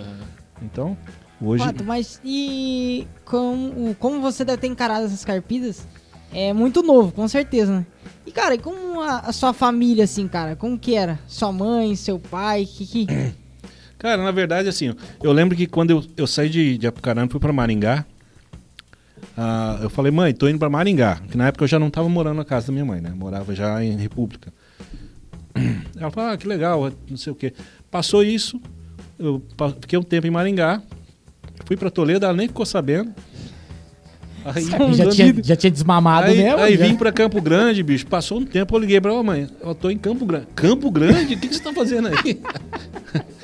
Então, 0.62 0.98
hoje. 1.42 1.64
Pato, 1.64 1.84
mas 1.84 2.20
e 2.24 3.08
com, 3.26 3.90
o- 3.92 3.96
como 4.00 4.22
você 4.22 4.44
deve 4.46 4.60
ter 4.62 4.68
encarado 4.68 5.06
essas 5.06 5.24
carpidas? 5.26 5.88
É 6.34 6.52
muito 6.54 6.82
novo, 6.84 7.12
com 7.12 7.28
certeza, 7.28 7.80
né? 7.80 7.86
E, 8.26 8.32
cara, 8.32 8.56
e 8.56 8.58
como 8.58 9.00
a, 9.02 9.20
a 9.20 9.32
sua 9.32 9.54
família, 9.54 10.04
assim, 10.04 10.28
cara? 10.28 10.56
Como 10.56 10.78
que 10.78 10.96
era? 10.96 11.20
Sua 11.28 11.52
mãe, 11.52 11.96
seu 11.96 12.20
pai, 12.20 12.66
que 12.66 12.86
que... 12.86 13.08
Cara, 13.98 14.22
na 14.22 14.32
verdade, 14.32 14.68
assim, 14.68 14.94
eu 15.24 15.32
lembro 15.32 15.56
que 15.56 15.66
quando 15.66 15.90
eu, 15.92 16.04
eu 16.18 16.28
saí 16.28 16.50
de, 16.50 16.78
de 16.78 16.86
Apucarana 16.86 17.28
e 17.28 17.30
fui 17.30 17.40
pra 17.40 17.54
Maringá, 17.54 18.06
ah, 19.38 19.80
eu 19.82 19.90
falei, 19.90 20.12
mãe, 20.12 20.34
tô 20.34 20.48
indo 20.48 20.60
pra 20.60 20.70
Maringá. 20.70 21.20
Que 21.30 21.38
na 21.38 21.48
época 21.48 21.64
eu 21.64 21.68
já 21.68 21.80
não 21.80 21.90
tava 21.90 22.08
morando 22.10 22.38
na 22.38 22.46
casa 22.46 22.68
da 22.68 22.74
minha 22.74 22.86
mãe, 22.86 23.02
né? 23.02 23.12
Morava 23.16 23.56
já 23.56 23.84
em 23.84 23.96
República. 23.98 24.54
Ela 25.98 26.12
falou, 26.12 26.32
ah, 26.32 26.38
que 26.38 26.48
legal, 26.48 26.92
não 27.10 27.18
sei 27.18 27.32
o 27.34 27.36
quê. 27.36 27.54
Passou 27.90 28.22
isso, 28.24 28.62
eu 29.18 29.42
fiquei 29.82 29.98
um 30.00 30.04
tempo 30.04 30.28
em 30.28 30.32
Maringá, 30.32 30.82
fui 31.66 31.76
pra 31.78 31.90
Toledo, 31.90 32.26
ela 32.26 32.34
nem 32.36 32.48
ficou 32.48 32.66
sabendo. 32.66 33.12
Aí, 34.44 34.64
Já 34.94 35.10
tinha, 35.10 35.34
já 35.44 35.56
tinha 35.56 35.72
desmamado 35.72 36.28
aí, 36.28 36.38
mesmo. 36.38 36.60
aí 36.60 36.78
já. 36.78 36.86
vim 36.86 36.96
pra 36.96 37.12
Campo 37.12 37.42
Grande, 37.42 37.82
bicho. 37.82 38.06
Passou 38.06 38.38
um 38.40 38.46
tempo, 38.46 38.76
eu 38.76 38.80
liguei 38.80 39.02
pra 39.02 39.12
ela, 39.12 39.24
mãe. 39.24 39.48
Eu 39.60 39.74
tô 39.74 39.90
em 39.90 39.98
Campo 39.98 40.24
Grande. 40.24 40.46
Campo 40.54 40.92
Grande? 40.92 41.34
O 41.34 41.40
que, 41.40 41.48
que 41.48 41.56
você 41.56 41.64
tá 41.64 41.74
fazendo 41.74 42.10
aí? 42.10 42.40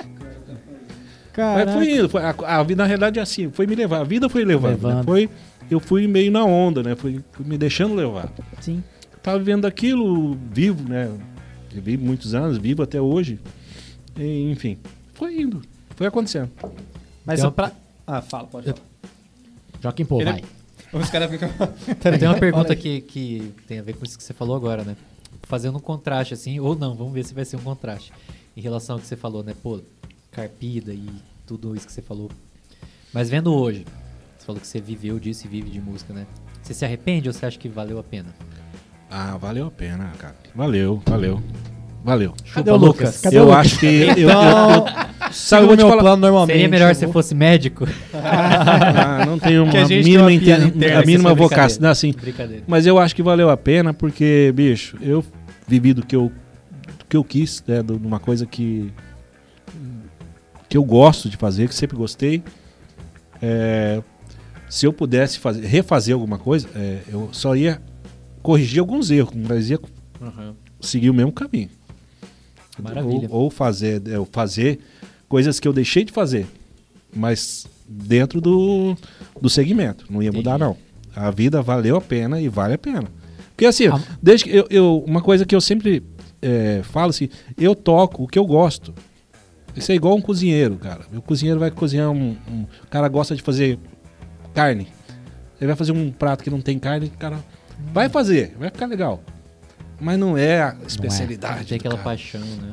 Mas 1.36 1.74
fui 1.74 1.96
indo. 1.98 2.10
foi- 2.10 2.22
a, 2.22 2.36
a 2.38 2.64
na 2.76 2.86
realidade, 2.86 3.18
é 3.18 3.22
assim. 3.22 3.50
Foi 3.52 3.66
me 3.66 3.74
levar. 3.76 4.02
A 4.02 4.04
vida 4.04 4.30
foi 4.30 4.44
levando. 4.46 4.74
né? 4.82 4.88
Levando. 4.90 5.06
Foi, 5.06 5.30
eu 5.70 5.80
fui 5.80 6.06
meio 6.08 6.32
na 6.32 6.44
onda, 6.44 6.84
né? 6.84 6.96
Fui, 6.96 7.20
fui 7.32 7.46
me 7.46 7.58
deixando 7.58 7.96
levar. 7.96 8.32
Sim. 8.60 8.84
Tava 9.24 9.40
vivendo 9.40 9.66
aquilo 9.66 10.38
vivo, 10.52 10.88
né? 10.88 11.10
Vivi 11.74 11.98
muitos 11.98 12.36
anos, 12.36 12.58
vivo 12.58 12.84
até 12.84 13.00
hoje. 13.02 13.40
E, 14.20 14.52
enfim, 14.52 14.78
foi 15.22 15.40
indo. 15.40 15.62
Foi 15.96 16.08
acontecendo. 16.08 16.50
Mas 17.24 17.36
Tem 17.36 17.38
só 17.42 17.48
uma- 17.48 17.52
pra... 17.52 17.72
Ah, 18.08 18.24
fala, 18.24 18.48
pode 18.48 18.66
falar. 18.66 18.80
Joaquim 19.80 20.04
Pô, 20.04 20.20
Ele- 20.20 20.32
vai. 20.32 20.44
Os 20.94 21.10
caras 21.12 21.30
ficam... 21.30 21.48
Tenho 22.02 22.32
uma 22.32 22.40
pergunta 22.40 22.76
que, 22.76 23.02
que 23.02 23.54
tem 23.68 23.78
a 23.78 23.84
ver 23.84 23.94
com 23.94 24.04
isso 24.04 24.18
que 24.18 24.24
você 24.24 24.34
falou 24.34 24.56
agora, 24.56 24.84
né? 24.84 24.98
Fazendo 25.44 25.78
um 25.78 25.80
contraste, 25.80 26.34
assim, 26.34 26.60
ou 26.60 26.76
não, 26.76 26.96
vamos 26.96 27.14
ver 27.14 27.24
se 27.24 27.36
vai 27.36 27.46
ser 27.46 27.56
um 27.56 27.62
contraste. 27.62 28.12
Em 28.58 28.62
relação 28.62 28.96
ao 28.96 29.00
que 29.00 29.06
você 29.06 29.16
falou, 29.16 29.44
né? 29.44 29.54
Pô, 29.62 29.80
carpida 30.32 30.92
e 30.92 31.08
tudo 31.46 31.76
isso 31.76 31.86
que 31.86 31.94
você 31.94 32.02
falou. 32.02 32.32
Mas 33.14 33.30
vendo 33.30 33.54
hoje, 33.54 33.86
você 34.40 34.46
falou 34.46 34.60
que 34.60 34.66
você 34.68 34.82
viveu 34.82 35.20
disso 35.20 35.46
e 35.46 35.50
vive 35.50 35.70
de 35.70 35.80
música, 35.80 36.14
né? 36.16 36.26
Você 36.64 36.74
se 36.74 36.84
arrepende 36.84 37.30
ou 37.30 37.34
você 37.34 37.46
acha 37.46 37.60
que 37.60 37.70
valeu 37.70 38.00
a 38.00 38.04
pena? 38.04 38.34
Ah, 39.10 39.38
valeu 39.38 39.68
a 39.68 39.72
pena, 39.72 40.12
cara. 40.18 40.36
Valeu, 40.56 41.00
valeu. 41.06 41.42
Valeu. 42.04 42.34
Cadê 42.54 42.72
o 42.72 42.76
Lucas? 42.76 43.22
Cadê 43.22 43.38
o 43.38 43.40
eu 43.42 43.46
Lucas? 43.46 43.60
acho 43.60 43.80
que. 43.80 43.86
eu- 43.86 44.08
eu- 44.18 44.30
Então, 44.30 44.88
eu- 44.88 45.11
sabe, 45.32 45.64
eu 45.64 45.68
vou 45.68 45.76
te 45.78 45.80
meu 45.80 45.90
falar. 45.90 46.02
plano 46.02 46.22
normalmente. 46.22 46.56
Seria 46.56 46.70
melhor 46.70 46.96
se 46.96 47.06
vou- 47.06 47.14
fosse 47.14 47.34
médico? 47.36 47.88
Ah, 48.14 49.24
não 49.26 49.38
tenho 49.40 49.64
uma 49.66 49.88
mínima, 49.88 50.24
uma 50.24 50.32
inten- 50.34 50.68
interna, 50.68 51.00
a 51.02 51.06
mínima 51.06 51.30
foi 51.30 51.38
vocação. 51.38 51.90
assim, 51.90 52.12
Brincadeira. 52.14 52.64
mas 52.68 52.86
eu 52.86 52.98
acho 53.00 53.16
que 53.16 53.24
valeu 53.24 53.50
a 53.50 53.58
pena 53.58 53.94
porque, 53.94 54.52
bicho, 54.56 54.98
eu 55.02 55.24
vivi 55.68 55.94
do 55.94 56.06
que 56.06 56.16
eu, 56.16 56.32
do 57.00 57.06
que 57.08 57.16
eu 57.18 57.24
quis, 57.24 57.64
né, 57.68 57.82
de 57.82 57.92
uma 57.94 58.20
coisa 58.20 58.46
que 58.46 58.92
que 60.70 60.78
eu 60.78 60.84
gosto 60.86 61.30
de 61.30 61.36
fazer, 61.36 61.68
que 61.68 61.76
sempre 61.76 61.98
gostei. 61.98 62.42
É, 63.42 64.02
se 64.70 64.86
eu 64.86 64.94
pudesse 64.94 65.38
fazer, 65.38 65.66
refazer 65.66 66.14
alguma 66.14 66.38
coisa, 66.38 66.70
é, 66.74 67.00
eu 67.12 67.28
só 67.34 67.56
ia 67.58 67.82
corrigir 68.42 68.80
alguns 68.80 69.12
erros, 69.12 69.34
mas 69.36 69.70
ia 69.70 69.78
seguir 70.80 71.10
o 71.10 71.14
mesmo 71.14 71.34
caminho. 71.34 71.68
Maravilha. 72.82 73.28
Ou, 73.30 73.42
ou 73.44 73.50
fazer, 73.50 74.02
é, 74.08 74.18
ou 74.18 74.26
fazer 74.32 74.80
coisas 75.32 75.62
que 75.62 75.68
eu 75.68 75.72
deixei 75.72 76.04
de 76.04 76.12
fazer, 76.12 76.46
mas 77.16 77.66
dentro 77.88 78.42
do, 78.42 78.98
do 79.42 79.50
segmento. 79.50 80.06
Não 80.10 80.22
ia 80.22 80.30
mudar, 80.32 80.58
não. 80.60 80.76
A 81.16 81.32
vida 81.32 81.62
valeu 81.62 81.96
a 81.96 82.02
pena 82.02 82.42
e 82.42 82.50
vale 82.50 82.74
a 82.74 82.78
pena. 82.78 83.06
Porque 83.56 83.66
assim, 83.66 83.88
Ah. 83.88 83.98
desde 84.22 84.44
que 84.46 84.56
eu, 84.56 84.68
eu- 84.70 85.04
uma 85.08 85.22
coisa 85.22 85.46
que 85.46 85.56
eu 85.56 85.62
sempre 85.62 86.04
é, 86.42 86.82
falo 86.84 87.12
assim, 87.12 87.30
eu 87.58 87.74
toco 87.74 88.24
o 88.24 88.28
que 88.28 88.38
eu 88.38 88.46
gosto. 88.46 88.94
Isso 89.74 89.90
é 89.92 89.96
igual 89.96 90.18
um 90.18 90.22
cozinheiro, 90.22 90.76
cara. 90.76 91.06
O 91.16 91.22
cozinheiro 91.22 91.60
vai 91.62 91.72
cozinhar 91.72 92.10
um, 92.12 92.36
um- 92.50 92.66
O 92.84 92.88
cara 92.90 93.08
gosta 93.08 93.34
de 93.34 93.42
fazer 93.42 93.80
carne. 94.54 94.88
Ele 95.62 95.68
vai 95.68 95.76
fazer 95.78 95.94
um 95.94 96.12
prato 96.12 96.44
que 96.44 96.50
não 96.50 96.60
tem 96.60 96.78
carne, 96.78 97.06
o 97.08 97.18
cara 97.18 97.40
vai 97.94 98.10
fazer, 98.10 98.54
vai 98.60 98.70
ficar 98.70 98.86
legal. 98.88 99.24
Mas 100.00 100.20
não 100.20 100.36
é 100.38 100.62
a 100.62 100.76
especialidade. 100.88 101.68
Tem 101.70 101.78
do 101.78 101.82
aquela 101.82 101.96
cara. 101.96 102.04
paixão, 102.04 102.42
né? 102.42 102.70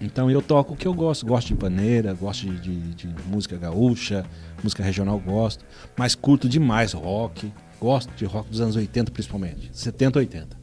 Então 0.00 0.30
eu 0.30 0.40
toco 0.40 0.74
o 0.74 0.76
que 0.76 0.86
eu 0.86 0.94
gosto. 0.94 1.26
Gosto 1.26 1.48
de 1.48 1.54
paneira, 1.54 2.14
gosto 2.14 2.46
de, 2.46 2.56
de- 2.94 2.94
de 2.94 3.08
música 3.28 3.56
gaúcha, 3.56 4.24
música 4.62 4.82
regional 4.82 5.18
gosto. 5.18 5.64
Mas 5.96 6.14
curto 6.14 6.48
demais 6.48 6.92
rock. 6.92 7.50
Gosto 7.80 8.10
de 8.16 8.24
rock 8.24 8.48
dos 8.50 8.60
anos 8.60 8.76
80 8.76 9.10
principalmente. 9.10 9.70
70, 9.72 10.18
80. 10.20 10.56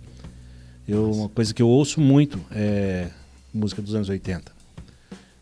Eu, 0.88 1.12
uma 1.12 1.30
coisa 1.30 1.54
que 1.54 1.62
eu 1.62 1.68
ouço 1.68 2.00
muito 2.00 2.40
é 2.52 3.08
música 3.54 3.82
dos 3.82 3.94
anos 3.96 4.08
80. 4.10 4.54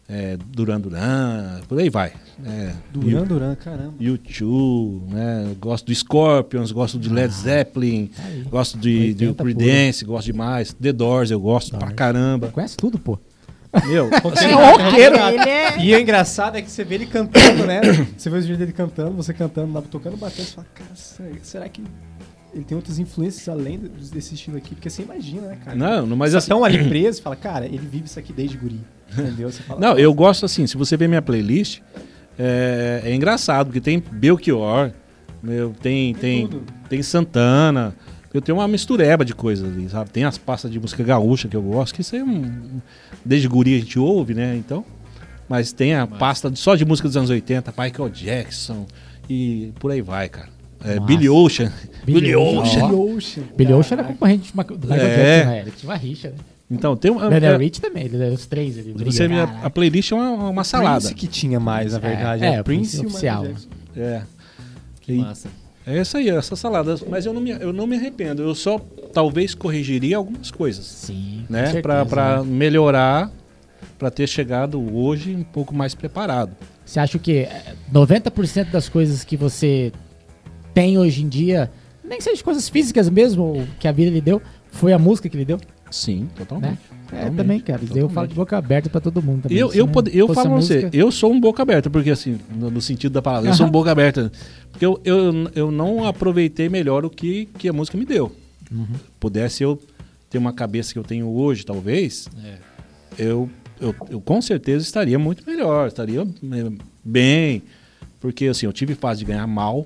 É, 0.08 0.38
Duran 0.38 0.80
Duran, 0.82 1.62
por 1.68 1.80
aí 1.80 1.90
vai. 1.90 2.14
É, 2.46 2.74
Duran, 2.92 3.24
Duran, 3.26 3.56
caramba. 3.56 3.94
U2, 4.00 5.02
né? 5.10 5.56
Gosto 5.60 5.86
do 5.88 5.96
Scorpions, 5.96 6.72
gosto 6.72 7.00
de 7.00 7.10
Led 7.10 7.34
Zeppelin, 7.34 8.12
Aí. 8.20 8.44
gosto 8.44 8.78
de, 8.78 9.14
de 9.14 9.28
80 9.28 9.44
Creedence, 9.44 10.06
gosto 10.06 10.26
demais. 10.26 10.74
The 10.74 10.92
Doors 10.94 11.32
eu 11.32 11.40
gosto 11.40 11.70
pra 11.72 11.80
Doors. 11.80 11.96
caramba. 11.96 12.50
Conhece 12.50 12.76
tudo, 12.78 13.00
pô. 13.00 13.18
Meu, 13.86 14.10
Você 14.24 14.46
é 14.46 14.54
roqueiro. 14.54 15.16
É... 15.16 15.78
E 15.84 15.96
o 15.96 16.00
engraçado 16.00 16.58
é 16.58 16.62
que 16.62 16.70
você 16.70 16.84
vê 16.84 16.96
ele 16.96 17.06
cantando, 17.08 17.66
né? 17.66 17.82
Você 18.18 18.30
vê 18.30 18.38
os 18.38 18.44
vídeos 18.46 18.60
dele 18.60 18.72
cantando, 18.74 19.12
você 19.16 19.34
cantando 19.34 19.74
lá, 19.74 19.82
tocando 19.82 20.16
batendo, 20.18 20.46
você 20.46 20.54
fala, 20.54 20.68
cara, 20.74 20.90
será- 21.42 21.68
que 21.70 21.84
ele 22.54 22.64
tem 22.64 22.76
outras 22.76 23.00
influências 23.00 23.50
além 23.50 23.80
desse 24.12 24.36
estilo 24.36 24.58
aqui? 24.58 24.76
Porque 24.76 24.90
você 24.90 25.02
imagina, 25.02 25.48
né, 25.48 25.58
cara? 25.64 25.76
não, 25.76 26.06
não, 26.06 26.16
mas 26.16 26.32
Você 26.32 26.38
assim, 26.38 26.50
tão 26.50 26.64
ali 26.64 26.88
preso 26.88 27.20
e 27.20 27.24
fala, 27.24 27.36
cara, 27.36 27.66
ele 27.66 27.80
vive 27.80 28.06
isso 28.06 28.20
aqui 28.20 28.32
desde 28.32 28.56
guri. 28.58 28.80
Entendeu? 29.12 29.52
Você 29.52 29.64
fala, 29.64 29.80
Não, 29.80 29.98
eu 29.98 30.14
gosto 30.14 30.46
assim, 30.46 30.68
se 30.68 30.78
você 30.78 30.96
ver 30.96 31.08
minha 31.08 31.22
playlist, 31.22 31.82
é, 32.38 33.02
é 33.06 33.14
engraçado, 33.16 33.68
porque 33.68 33.82
tem 33.82 34.00
Belchior, 34.12 34.92
meu, 35.42 35.72
tem, 35.82 36.14
tem, 36.14 36.48
tudo. 36.48 36.64
tem 36.88 37.02
Santana, 37.02 37.96
eu 38.34 38.42
tenho 38.42 38.58
uma 38.58 38.68
mistureba 38.68 39.24
de 39.24 39.34
coisas 39.34 39.68
ali, 39.72 39.88
sabe? 39.90 40.10
Tem 40.10 40.24
as 40.24 40.38
pastas 40.38 40.72
de 40.72 40.80
música 40.80 41.04
gaúcha 41.04 41.48
que 41.48 41.56
eu 41.56 41.62
gosto, 41.62 41.94
que 41.94 42.02
isso 42.02 42.16
aí 42.16 42.22
é 42.22 42.24
um, 42.26 42.82
desde 43.24 43.48
guri 43.48 43.76
a 43.76 43.80
gente 43.80 44.00
ouve, 44.00 44.34
né? 44.34 44.56
Então, 44.56 44.84
mas 45.48 45.72
tem 45.72 45.94
a 45.96 46.08
pasta 46.08 46.52
só 46.56 46.76
de 46.76 46.86
música 46.86 47.08
dos 47.08 47.18
anos 47.18 47.30
80, 47.30 47.74
Michael 47.78 48.10
Jackson 48.10 48.86
e 49.30 49.72
por 49.80 49.92
aí 49.92 50.02
vai, 50.02 50.30
cara. 50.30 50.50
É. 50.84 51.00
Billy 51.00 51.30
Ocean. 51.30 51.72
Billy 52.04 52.36
Ocean. 52.36 52.90
Billy 52.90 52.96
Ocean. 53.02 53.44
Billy 53.56 53.74
Ocean 53.74 53.98
era 53.98 54.04
concorrente 54.04 54.52
de 54.52 54.58
Michael 54.58 54.80
É. 54.84 54.88
Jackson, 54.88 55.50
né? 55.50 55.60
Ele 55.62 55.72
tinha 55.72 55.90
uma 55.90 55.98
rixa, 55.98 56.30
né? 56.30 56.36
Então, 56.72 56.96
tem 56.98 57.12
uma. 57.12 57.30
Daniel 57.30 57.54
é, 57.54 57.58
Rich 57.58 57.80
também, 57.80 58.10
os 58.34 58.46
três. 58.48 58.78
Ele 58.78 58.94
você 59.06 59.26
a, 59.26 59.66
a 59.66 59.70
playlist 59.70 60.12
é 60.12 60.16
uma, 60.16 60.50
uma 60.50 60.64
salada. 60.64 61.00
Prince 61.02 61.14
que 61.14 61.28
tinha 61.28 61.60
mais, 61.60 61.94
na 61.94 62.00
verdade. 62.00 62.44
É, 62.44 62.48
É, 62.48 62.54
é, 62.56 62.64
Prince 62.64 62.98
Prince 62.98 63.06
oficial. 63.14 63.46
É. 63.96 64.24
Que 65.02 65.14
E- 65.14 65.18
massa. 65.18 65.50
É 65.86 66.00
isso 66.00 66.18
aí, 66.18 66.30
essa 66.30 66.56
salada. 66.56 66.96
Mas 67.10 67.26
eu 67.26 67.34
não 67.34 67.42
me, 67.42 67.52
eu 67.52 67.74
não 67.74 67.86
me 67.86 67.96
arrependo. 67.96 68.42
Eu 68.42 68.56
só 68.56 68.80
talvez 69.14 69.54
corrigiria 69.54 70.18
algumas 70.18 70.50
coisas, 70.50 70.86
Sim, 70.86 71.46
né? 71.50 71.82
pra 71.82 72.04
né? 72.04 72.44
melhorar, 72.46 73.32
pra 74.00 74.10
ter 74.10 74.28
chegado 74.28 74.82
hoje 74.96 75.36
um 75.36 75.44
pouco 75.44 75.74
mais 75.74 75.94
preparado. 75.94 76.56
Você 76.86 77.00
acha 77.00 77.20
que 77.20 77.40
é, 77.40 77.76
90% 77.94 78.72
das 78.72 78.90
coisas 78.90 79.24
que 79.24 79.38
você 79.38 79.92
tem 80.74 80.98
hoje 80.98 81.24
em 81.24 81.30
dia, 81.30 81.72
nem 82.04 82.18
que 82.18 82.24
seja 82.24 82.44
coisas 82.44 82.68
físicas 82.68 83.10
mesmo, 83.10 83.68
que 83.80 83.88
a 83.88 83.92
vida 83.92 84.12
lhe 84.12 84.22
deu, 84.22 84.42
foi 84.72 84.92
a 84.94 85.00
música 85.00 85.30
que 85.30 85.38
lhe 85.38 85.46
deu? 85.46 85.60
Sim, 85.94 86.28
totalmente. 86.36 86.72
Né? 86.72 86.78
É, 86.90 87.06
Totalmente, 87.30 87.36
também, 87.38 87.60
cara. 87.60 87.82
Eu 87.84 87.88
totalmente. 87.88 88.14
falo 88.16 88.28
de 88.28 88.34
boca 88.34 88.58
aberta 88.58 88.90
pra 88.90 89.00
todo 89.00 89.22
mundo 89.22 89.44
também. 89.44 89.56
Eu, 89.58 89.72
eu, 89.74 89.88
pode- 89.88 90.18
eu 90.18 90.28
falo 90.34 90.50
pra 90.50 90.56
você, 90.62 90.90
eu 90.92 91.12
sou 91.12 91.32
um 91.32 91.40
boca 91.40 91.62
aberta, 91.62 91.88
porque 91.88 92.10
assim, 92.10 92.40
no, 92.50 92.72
no 92.72 92.82
sentido 92.82 93.12
da 93.14 93.22
palavra, 93.22 93.50
eu 93.52 93.54
sou 93.54 93.68
um 93.68 93.70
boca 93.70 93.92
aberta. 93.92 94.32
Porque 94.72 94.84
eu, 94.84 95.00
eu, 95.06 95.52
eu 95.54 95.72
não 95.72 96.04
aproveitei 96.08 96.68
melhor 96.70 97.06
o 97.06 97.12
que, 97.12 97.46
que 97.60 97.70
a 97.70 97.74
música 97.74 97.96
me 97.96 98.06
deu. 98.06 98.32
Uhum. 98.72 98.88
Pudesse 99.20 99.62
eu 99.62 99.80
ter 100.32 100.40
uma 100.40 100.52
cabeça 100.52 100.92
que 100.92 100.98
eu 100.98 101.04
tenho 101.04 101.28
hoje, 101.30 101.64
talvez, 101.64 102.28
É. 102.44 102.58
eu, 103.20 103.48
eu, 103.80 103.96
eu 104.10 104.20
com 104.20 104.42
certeza 104.42 104.84
estaria 104.84 105.20
muito 105.20 105.44
melhor, 105.46 105.88
estaria 105.88 106.22
eh, 106.22 106.72
bem. 107.06 107.62
Porque 108.20 108.48
assim, 108.48 108.66
eu 108.66 108.74
tive 108.74 108.96
fase 108.96 109.20
de 109.20 109.26
ganhar 109.26 109.46
mal. 109.46 109.86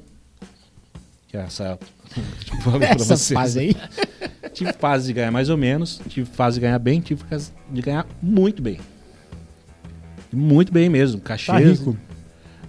Que 1.28 1.36
é 1.36 1.41
essa. 1.41 1.78
Tipo, 2.10 2.62
falei 2.62 2.80
pra 2.80 2.89
Essa 2.95 3.16
vocês. 3.18 3.32
fase 3.38 3.60
aí. 3.60 3.76
Tive 4.53 4.74
fase 4.74 5.08
de 5.08 5.14
ganhar 5.14 5.32
mais 5.32 5.49
ou 5.49 5.58
menos, 5.58 6.01
tive 6.10 6.28
fase 6.28 6.55
de 6.55 6.62
ganhar 6.62 6.80
bem, 6.80 6.99
tive 6.99 7.24
fase 7.30 7.51
de 7.70 7.80
ganhar 7.82 8.08
muito 8.22 8.60
bem. 8.62 8.80
Muito 10.34 10.72
bem 10.74 10.89
mesmo, 10.89 11.22
cachê. 11.22 11.51
Tá 11.51 11.60
rico. 11.60 11.95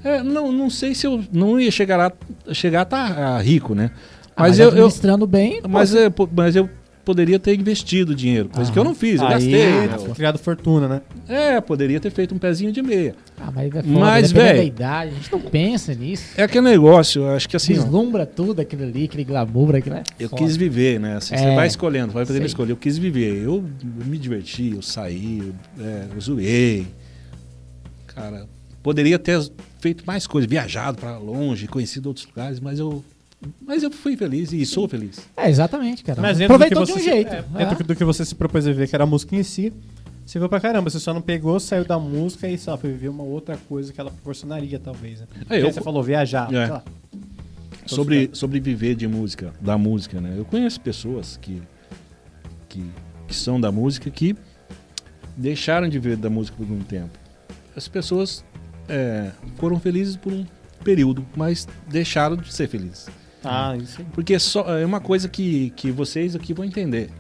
É, 0.05 0.23
não, 0.23 0.53
não 0.53 0.69
sei 0.71 0.95
se 0.95 1.07
eu 1.07 1.25
não 1.33 1.59
ia 1.59 1.71
chegar 1.71 1.97
lá, 1.97 2.13
chegar 2.53 2.81
a 2.81 2.83
estar 2.83 3.39
rico, 3.43 3.75
né? 3.75 3.91
Ah, 4.37 4.43
Mas, 4.43 4.59
eu, 4.59 4.67
eu- 4.67 4.71
administrando 4.73 5.27
bem, 5.27 5.61
mas, 5.69 5.93
mas 6.33 6.55
eu 6.57 6.69
poderia 7.09 7.39
ter 7.39 7.59
investido 7.59 8.15
dinheiro, 8.15 8.51
coisa 8.51 8.71
que 8.71 8.79
eu 8.79 8.85
não 8.85 8.95
fiz, 8.95 9.19
eu 9.19 9.27
Aí, 9.27 9.33
gastei. 9.33 9.99
foi 10.05 10.15
criado 10.15 10.39
fortuna, 10.39 10.87
né? 10.87 11.01
É, 11.27 11.59
poderia 11.59 11.99
ter 11.99 12.11
feito 12.11 12.35
um 12.35 12.39
pezinho 12.39 12.71
de 12.71 12.83
meia. 12.83 13.15
Ah, 13.41 13.51
mas 13.51 13.75
é 13.75 13.83
foda, 13.83 13.99
Mas, 13.99 14.31
da 14.31 14.63
idade, 14.63 15.13
a 15.13 15.15
gente 15.15 15.33
não 15.33 15.41
pensa 15.41 15.95
nisso. 15.95 16.35
É 16.37 16.43
aquele 16.43 16.69
negócio, 16.69 17.27
acho 17.29 17.49
que 17.49 17.57
assim, 17.57 17.73
ó, 17.79 17.83
Vislumbra 17.83 18.27
tudo 18.27 18.61
aquilo 18.61 18.83
ali, 18.83 19.05
aquele 19.05 19.25
glamour, 19.25 19.75
aquilo 19.77 19.97
é 19.97 20.03
eu 20.21 20.29
foda. 20.29 20.43
quis 20.43 20.55
viver, 20.55 21.01
né? 21.01 21.17
Assim, 21.17 21.35
É. 21.35 21.39
Você 21.39 21.55
vai 21.55 21.67
escolhendo, 21.67 22.13
vai 22.13 22.27
fazendo 22.27 22.43
Sei. 22.43 22.47
escolha. 22.49 22.73
Eu 22.73 22.77
quis 22.77 22.99
viver, 22.99 23.43
eu 23.43 23.65
me 24.05 24.19
diverti, 24.19 24.73
eu 24.75 24.83
saí, 24.83 25.39
eu, 25.79 25.83
é, 25.87 26.05
eu 26.15 26.21
zoei. 26.21 26.89
Cara, 28.09 28.47
poderia 28.83 29.19
ter 29.19 29.41
feito 29.81 30.05
mais 30.07 30.27
coisas, 30.27 30.51
viajado 30.51 30.99
para 30.99 31.17
longe, 31.17 31.67
conhecido 31.69 32.07
outros 32.11 32.27
lugares, 32.27 32.61
mas 32.61 32.79
eu, 32.79 33.03
mas 33.61 33.83
eu 33.83 33.91
fui 33.91 34.17
feliz 34.17 34.53
e 34.53 34.65
sou 34.67 34.89
feliz. 34.89 35.21
É, 35.37 35.49
exatamente, 35.49 36.03
cara. 36.03 36.21
Mas 36.21 36.39
dentro 36.39 36.55
do 36.57 36.59
que 36.59 36.65
Aproveitou 36.75 36.85
de 36.85 36.93
um 37.01 37.05
se- 37.05 37.11
jeito. 37.11 37.33
é, 37.33 37.45
É. 37.63 37.67
dentro 37.67 37.85
do 37.85 37.95
que 37.97 38.05
você 38.05 38.25
se 38.25 38.35
propôs 38.35 38.67
a 38.67 38.71
viver, 38.71 38.89
que 38.89 38.95
era 38.97 39.05
a 39.05 39.07
música 39.07 39.37
em 39.37 39.43
si, 39.43 39.73
você 40.27 40.39
viu 40.39 40.49
pra 40.49 40.61
caramba. 40.61 40.91
Você 40.91 40.99
só 40.99 41.15
não 41.15 41.23
pegou, 41.23 41.59
saiu 41.61 41.85
da 41.85 41.99
música 41.99 42.49
e 42.49 42.59
só 42.59 42.77
foi 42.77 42.91
viver 42.91 43.09
uma 43.09 43.23
outra 43.23 43.57
coisa 43.69 43.93
que 43.93 44.01
ela 44.01 44.11
proporcionaria, 44.11 44.79
talvez. 44.79 45.21
Né? 45.21 45.27
É, 45.51 45.63
eu- 45.63 45.73
você 45.73 45.81
falou 45.81 46.03
viajar, 46.03 46.53
É. 46.53 46.65
sei 46.67 46.73
lá. 46.75 46.83
Sobre, 47.87 48.29
sobre 48.35 48.61
viver 48.61 48.95
de 48.95 49.07
música, 49.09 49.53
da 49.61 49.79
música, 49.79 50.21
né? 50.21 50.35
Eu 50.37 50.45
conheço 50.45 50.79
pessoas 50.81 51.39
que, 51.41 51.63
que, 52.69 52.85
que 53.27 53.35
são 53.35 53.59
da 53.59 53.73
música 53.73 54.11
que 54.11 54.37
deixaram 55.37 55.89
de 55.89 55.99
viver 55.99 56.17
da 56.17 56.29
música 56.29 56.57
por 56.57 56.71
um 56.71 56.81
tempo. 56.81 57.17
As 57.75 57.89
pessoas 57.89 58.45
é, 58.89 59.31
foram 59.57 59.79
felizes 59.81 60.17
por 60.17 60.33
um 60.33 60.45
período, 60.85 61.25
mas 61.37 61.67
deixaram 61.89 62.37
de 62.37 62.53
ser 62.53 62.69
felizes. 62.69 63.07
Ah, 63.45 63.77
isso 63.77 64.01
aí. 64.01 64.07
Porque 64.13 64.39
só, 64.39 64.79
é 64.79 64.85
uma 64.85 65.01
coisa 65.01 65.29
que, 65.29 65.71
que 65.77 65.91
vocês 65.91 66.35
aqui 66.37 66.53
vão 66.53 66.65
entender. 66.65 67.11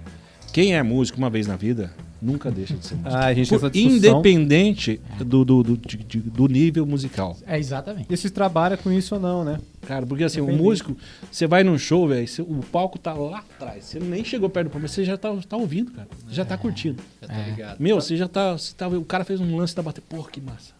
Quem 0.53 0.75
é 0.75 0.83
músico 0.83 1.19
uma 1.19 1.29
vez 1.31 1.47
na 1.47 1.57
vida, 1.57 1.93
nunca 2.21 2.51
deixa 2.51 2.75
de 2.75 2.85
ser 2.87 2.95
músico. 2.97 3.14
Ah, 3.14 3.27
a 3.27 3.35
gente 3.35 3.49
Por- 3.57 3.71
independente 3.77 5.01
do, 5.25 5.45
do, 5.45 5.62
do, 5.62 5.77
de- 5.77 5.97
de- 5.99 6.19
do 6.21 6.47
nível 6.49 6.85
musical. 6.87 7.37
É, 7.47 7.59
exatamente. 7.59 8.12
E 8.12 8.16
se 8.16 8.31
trabalha 8.31 8.77
com 8.77 8.91
isso 8.91 9.14
ou 9.14 9.21
não, 9.21 9.45
né? 9.45 9.61
Cara, 9.87 10.05
porque 10.07 10.25
assim, 10.25 10.41
o 10.41 10.51
músico, 10.53 10.97
você 11.31 11.47
vai 11.47 11.62
num 11.62 11.79
show, 11.79 12.09
velho, 12.09 12.27
o 12.41 12.62
palco 12.64 12.99
tá 12.99 13.12
lá 13.12 13.39
atrás. 13.39 13.85
Você 13.85 14.01
nem 14.01 14.25
chegou 14.25 14.49
perto 14.51 14.66
do 14.69 14.71
palco, 14.71 14.83
mas 14.83 14.91
você 14.91 15.05
já 15.05 15.16
tá, 15.16 15.35
tá 15.49 15.57
ouvindo, 15.57 15.93
cara. 15.93 16.09
Você 16.27 16.35
já 16.35 16.45
tá 16.45 16.57
curtindo. 16.59 17.01
Já 17.23 17.29
tá 17.29 17.35
É. 17.35 17.51
ligado. 17.51 17.77
Meu, 17.79 18.01
você 18.01 18.16
já 18.16 18.27
tá, 18.27 18.53
você 18.53 18.75
tá. 18.75 18.89
O 18.89 19.05
cara 19.05 19.25
fez 19.25 19.41
um 19.41 19.57
lance 19.57 19.77
da 19.77 19.83
bater. 19.83 20.01
Porra, 20.01 20.29
que 20.31 20.41
massa. 20.41 20.73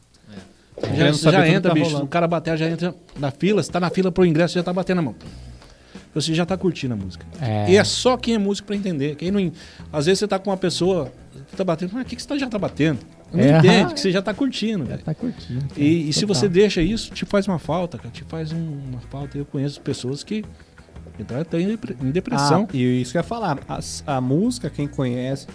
Já, 0.97 1.31
já 1.33 1.49
entra, 1.49 1.71
tá 1.71 1.75
bicho. 1.75 1.87
rolando. 1.87 2.05
O 2.05 2.09
cara 2.09 2.27
bater, 2.29 2.57
já 2.57 2.69
entra 2.69 2.95
na 3.19 3.31
fila. 3.31 3.63
Você 3.63 3.71
tá 3.71 3.81
na 3.81 3.91
fila 3.91 4.11
pro 4.13 4.25
ingresso, 4.25 4.55
já 4.55 4.63
tá 4.63 4.73
batendo 4.73 4.99
a 4.99 5.03
mão. 5.03 5.15
Você 6.15 6.35
já 6.35 6.45
tá 6.47 6.57
curtindo 6.57 6.95
a 6.95 6.97
música. 6.97 7.25
É. 7.41 7.71
E 7.71 7.77
é 7.77 7.85
só 7.85 8.17
quem 8.17 8.35
é 8.35 8.39
músico 8.39 8.67
pra 8.67 8.77
entender. 8.77 9.15
Quem 9.17 9.31
não, 9.31 9.53
às 9.93 10.07
vezes 10.07 10.21
você 10.21 10.27
tá 10.29 10.39
com 10.39 10.51
uma 10.51 10.57
pessoa, 10.57 11.13
tá 11.57 11.63
batendo, 11.63 11.91
mas 11.95 12.03
o 12.03 12.05
que, 12.07 12.17
que 12.17 12.23
você 12.23 12.29
tá- 12.29 12.39
já 12.39 12.49
tá 12.49 12.59
batendo? 12.59 12.99
Não 13.33 13.41
É, 13.41 13.59
entende, 13.59 13.95
que 13.95 14.01
você 14.01 14.11
já 14.11 14.23
tá 14.23 14.33
curtindo, 14.33 14.85
Já 14.85 14.93
velho. 14.93 15.03
tá 15.03 15.15
curtindo. 15.15 15.61
cara. 15.69 15.73
E, 15.81 16.09
e 16.09 16.13
se 16.15 16.25
você 16.25 16.49
deixa 16.49 16.81
isso, 16.81 17.13
te 17.13 17.27
faz 17.27 17.47
uma 17.47 17.59
falta, 17.59 17.99
cara. 17.99 18.11
Te 18.11 18.25
faz 18.25 18.53
um- 18.53 18.79
uma 18.91 19.01
falta. 19.11 19.37
Eu 19.37 19.45
conheço 19.45 19.81
pessoas 19.83 20.25
que 20.25 20.43
entraram 21.21 21.43
até 21.43 21.61
em 21.61 21.67
depre- 21.69 21.97
em 22.03 22.11
depressão. 22.11 22.67
Ah, 22.73 22.77
e 22.77 23.03
isso 23.03 23.13
que 23.13 23.19
eu 23.19 23.21
ia 23.21 23.25
falar. 23.25 23.59
As- 23.69 24.03
A, 24.07 24.19
música, 24.21 24.71
quem 24.71 24.89
conhece 24.89 25.47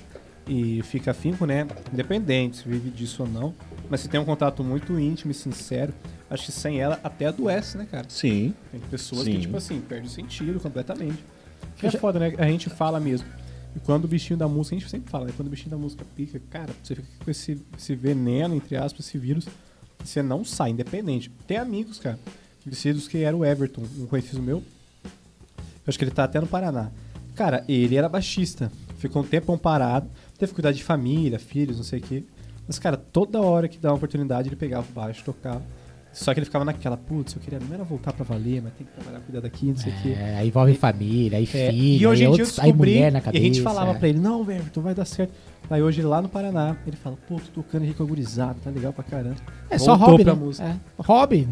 e 0.48 0.82
fica 0.84 1.12
afinco, 1.12 1.48
né? 1.48 1.66
Independente 1.92 2.58
se 2.58 2.70
vive 2.70 2.92
disso 2.92 3.24
ou 3.24 3.28
não. 3.30 3.54
Mas 3.90 4.02
se 4.02 4.10
tem 4.10 4.20
um 4.20 4.26
contato 4.26 4.64
muito 4.64 5.00
íntimo 5.00 5.32
e 5.32 5.36
sincero, 5.36 5.94
acho 6.30 6.46
que 6.46 6.52
sem 6.52 6.80
ela 6.80 7.00
até 7.04 7.28
adoece, 7.28 7.78
né, 7.78 7.88
cara? 7.90 8.06
Sim. 8.10 8.54
Tem 8.72 8.80
pessoas 8.82 9.24
Sim. 9.24 9.34
que, 9.34 9.42
tipo 9.42 9.58
assim, 9.58 9.82
perdem 9.82 10.08
o 10.08 10.12
sentido 10.12 10.60
completamente. 10.60 11.24
Que 11.78 11.88
é 11.88 11.92
foda, 11.92 12.20
né? 12.20 12.34
A 12.38 12.48
gente 12.48 12.70
fala 12.70 13.00
mesmo. 13.00 13.28
E 13.76 13.80
quando 13.80 14.06
o 14.06 14.08
bichinho 14.08 14.38
da 14.38 14.48
música, 14.48 14.76
a 14.76 14.80
gente 14.80 14.90
sempre 14.90 15.10
fala, 15.10 15.26
né? 15.26 15.34
Quando 15.36 15.48
o 15.48 15.52
bichinho 15.52 15.72
da 15.72 15.78
música 15.78 16.06
pica, 16.16 16.40
cara, 16.50 16.72
você 16.82 16.96
fica 16.96 17.08
com 17.24 17.32
esse, 17.32 17.62
esse 17.78 17.96
veneno, 17.96 18.56
entre 18.56 18.76
aspas, 18.76 19.08
esse 19.08 19.18
vírus, 19.18 19.48
você 20.04 20.22
não 20.22 20.46
sai, 20.46 20.72
independente. 20.72 21.32
Tem 21.48 21.58
amigos, 21.58 22.00
cara, 22.00 22.20
conhecidos 22.64 23.08
que 23.08 23.18
era 23.18 23.36
o 23.36 23.44
Everton, 23.44 23.84
um 23.98 24.06
conhecido 24.06 24.42
meu. 24.42 24.58
Eu 25.04 25.12
acho 25.88 25.98
que 25.98 26.04
ele 26.04 26.12
tá 26.12 26.24
até 26.24 26.40
no 26.40 26.48
Paraná. 26.48 26.92
Cara, 27.36 27.66
ele 27.68 27.96
era 27.96 28.08
baixista. 28.08 28.72
Ficou 28.98 29.22
um 29.22 29.26
tempão 29.26 29.58
parado, 29.58 30.10
teve 30.38 30.52
que 30.52 30.56
cuidar 30.56 30.72
de 30.72 30.84
família, 30.84 31.40
filhos, 31.40 31.78
não 31.78 31.84
sei 31.84 32.00
o 32.00 32.02
quê. 32.02 32.24
Mas, 32.68 32.80
cara, 32.80 32.98
toda 32.98 33.42
hora 33.42 33.68
que 33.68 33.78
dava 33.78 33.94
uma 33.94 33.98
oportunidade, 33.98 34.50
ele 34.50 34.56
pegava 34.56 34.86
o 34.90 34.94
baixo, 34.94 35.24
tocava. 35.24 35.62
Só 36.14 36.32
que 36.32 36.40
ele 36.40 36.46
ficava 36.46 36.64
naquela, 36.64 36.96
putz, 36.96 37.34
eu 37.34 37.42
queria 37.42 37.60
não 37.60 37.74
era 37.74 37.84
voltar 37.84 38.14
pra 38.14 38.24
valer, 38.24 38.62
mas 38.62 38.72
tem 38.74 38.86
que 38.86 38.94
trabalhar, 38.94 39.20
cuidar 39.22 39.40
daqui, 39.40 39.66
não 39.66 39.76
sei 39.78 39.92
o 39.92 39.96
quê. 40.04 40.10
É, 40.16 40.36
aí 40.38 40.48
envolve 40.48 40.76
família, 40.76 41.40
aí 41.40 41.44
É, 41.46 41.72
filho, 41.72 41.74
e 42.04 42.06
hoje 42.06 42.24
aí, 42.24 42.30
em 42.30 42.34
dia 42.34 42.44
eu 42.44 42.46
outros, 42.46 42.60
aí 42.60 42.66
descobri, 42.66 42.92
mulher 42.92 43.12
na 43.12 43.18
e 43.18 43.22
cabeça. 43.24 43.42
a 43.44 43.46
gente 43.48 43.62
falava 43.64 43.92
é. 43.92 43.94
pra 43.96 44.08
ele, 44.08 44.20
não, 44.20 44.44
velho, 44.44 44.64
tu 44.72 44.80
vai 44.80 44.94
dar 44.94 45.06
certo. 45.06 45.34
Aí 45.72 45.82
hoje 45.82 46.04
lá 46.04 46.22
no 46.22 46.30
Paraná, 46.30 46.78
ele 46.86 46.96
fala, 46.96 47.18
pô, 47.28 47.38
tô 47.38 47.62
tocando 47.64 47.84
Henrique 47.84 48.00
Agorizado, 48.04 48.60
tá 48.64 48.70
legal 48.70 48.94
pra 48.94 49.04
caramba. 49.04 49.38
É 49.72 49.78
só 49.80 49.96
Voltou 49.96 50.12
hobby, 50.12 50.24
pra 50.24 50.34
né? 50.36 50.40
música. 50.40 50.68
É, 50.68 50.76
hobby. 51.02 51.48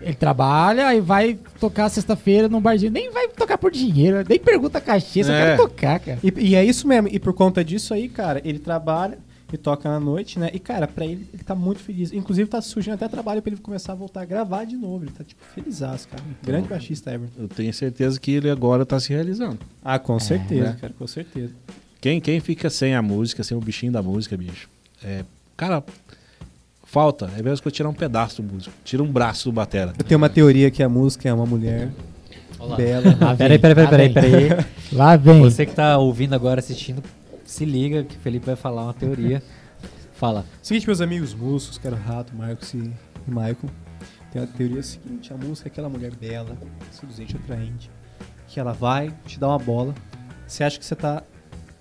Ele 0.00 0.14
trabalha 0.14 0.94
e 0.94 1.00
vai 1.02 1.38
tocar 1.60 1.90
sexta-feira 1.90 2.48
num 2.48 2.62
barzinho. 2.62 2.92
Nem 2.92 3.10
vai 3.10 3.28
tocar 3.28 3.58
por 3.58 3.70
dinheiro, 3.70 4.24
nem 4.26 4.38
pergunta 4.38 4.80
cachê, 4.80 5.22
só 5.22 5.32
É. 5.32 5.50
quer 5.50 5.56
tocar, 5.58 6.00
cara. 6.00 6.18
E, 6.22 6.32
e 6.38 6.54
é 6.54 6.64
isso 6.64 6.88
mesmo, 6.88 7.08
e 7.12 7.18
por 7.18 7.34
conta 7.34 7.62
disso 7.62 7.92
aí, 7.92 8.08
cara, 8.08 8.40
ele 8.42 8.58
trabalha 8.58 9.18
e 9.52 9.56
toca 9.56 9.88
na 9.88 10.00
noite, 10.00 10.38
né? 10.38 10.50
E, 10.52 10.58
cara, 10.58 10.88
pra 10.88 11.04
ele, 11.04 11.28
ele 11.32 11.42
tá 11.42 11.54
muito 11.54 11.80
feliz. 11.80 12.12
Inclusive, 12.12 12.48
tá 12.48 12.60
surgindo 12.60 12.94
até 12.94 13.06
trabalho 13.06 13.40
pra 13.40 13.52
ele 13.52 13.60
começar 13.60 13.92
a 13.92 13.94
voltar 13.94 14.22
a 14.22 14.24
gravar 14.24 14.64
de 14.64 14.76
novo. 14.76 15.04
Ele 15.04 15.12
tá, 15.12 15.22
tipo, 15.22 15.40
feliz, 15.54 15.78
cara. 15.78 16.22
Grande 16.42 16.68
baixista, 16.68 17.12
Everton. 17.12 17.42
Eu 17.42 17.48
tenho 17.48 17.72
certeza 17.72 18.18
que 18.18 18.32
ele 18.32 18.50
agora 18.50 18.84
tá 18.84 18.98
se 18.98 19.12
realizando. 19.12 19.58
Ah, 19.84 19.98
com 19.98 20.18
certeza, 20.18 20.70
né? 20.70 20.76
cara, 20.80 20.92
com 20.98 21.06
certeza. 21.06 21.54
Quem, 22.00 22.20
quem 22.20 22.40
fica 22.40 22.68
sem 22.68 22.94
a 22.94 23.02
música, 23.02 23.44
sem 23.44 23.56
o 23.56 23.60
bichinho 23.60 23.92
da 23.92 24.02
música, 24.02 24.36
bicho? 24.36 24.68
É, 25.02 25.24
cara, 25.56 25.82
falta. 26.84 27.30
É 27.38 27.42
mesmo 27.42 27.62
que 27.62 27.68
eu 27.68 27.72
tirar 27.72 27.88
um 27.88 27.94
pedaço 27.94 28.42
do 28.42 28.52
músico. 28.52 28.74
Tira 28.84 29.02
um 29.02 29.10
braço 29.10 29.48
do 29.48 29.52
batera. 29.52 29.92
Eu 29.96 30.04
tenho 30.04 30.18
uma 30.18 30.28
teoria 30.28 30.70
que 30.70 30.82
a 30.82 30.88
música 30.88 31.28
é 31.28 31.32
uma 31.32 31.46
mulher 31.46 31.90
Olha 32.58 32.70
lá. 32.70 32.76
bela. 32.76 33.36
Peraí, 33.36 33.58
peraí, 33.58 33.74
peraí, 33.74 33.88
peraí, 33.88 34.12
peraí. 34.12 34.66
Lá 34.92 35.16
vem. 35.16 35.40
Você 35.40 35.66
que 35.66 35.74
tá 35.74 35.98
ouvindo 35.98 36.34
agora, 36.34 36.60
assistindo, 36.60 37.02
se 37.46 37.64
liga 37.64 38.04
que 38.04 38.16
o 38.16 38.20
Felipe 38.20 38.46
vai 38.46 38.56
falar 38.56 38.84
uma 38.84 38.94
teoria. 38.94 39.42
Fala. 40.12 40.44
Seguinte, 40.62 40.86
meus 40.86 41.00
amigos 41.00 41.34
músicos, 41.34 41.78
que 41.78 41.86
era 41.86 41.94
o 41.94 41.98
Rato, 41.98 42.34
Marcos 42.34 42.72
e 42.72 42.92
e 43.26 43.30
Michael, 43.30 43.70
tem 44.32 44.42
a 44.42 44.46
teoria 44.46 44.82
seguinte: 44.82 45.32
a 45.32 45.36
música 45.36 45.68
é 45.68 45.70
aquela 45.70 45.88
mulher 45.88 46.14
bela, 46.14 46.56
seduzente, 46.90 47.36
atraente, 47.36 47.90
que 48.46 48.60
ela 48.60 48.72
vai 48.72 49.12
te 49.26 49.38
dar 49.38 49.48
uma 49.48 49.58
bola, 49.58 49.94
você 50.46 50.64
acha 50.64 50.78
que 50.78 50.84
você 50.84 50.94
tá 50.94 51.22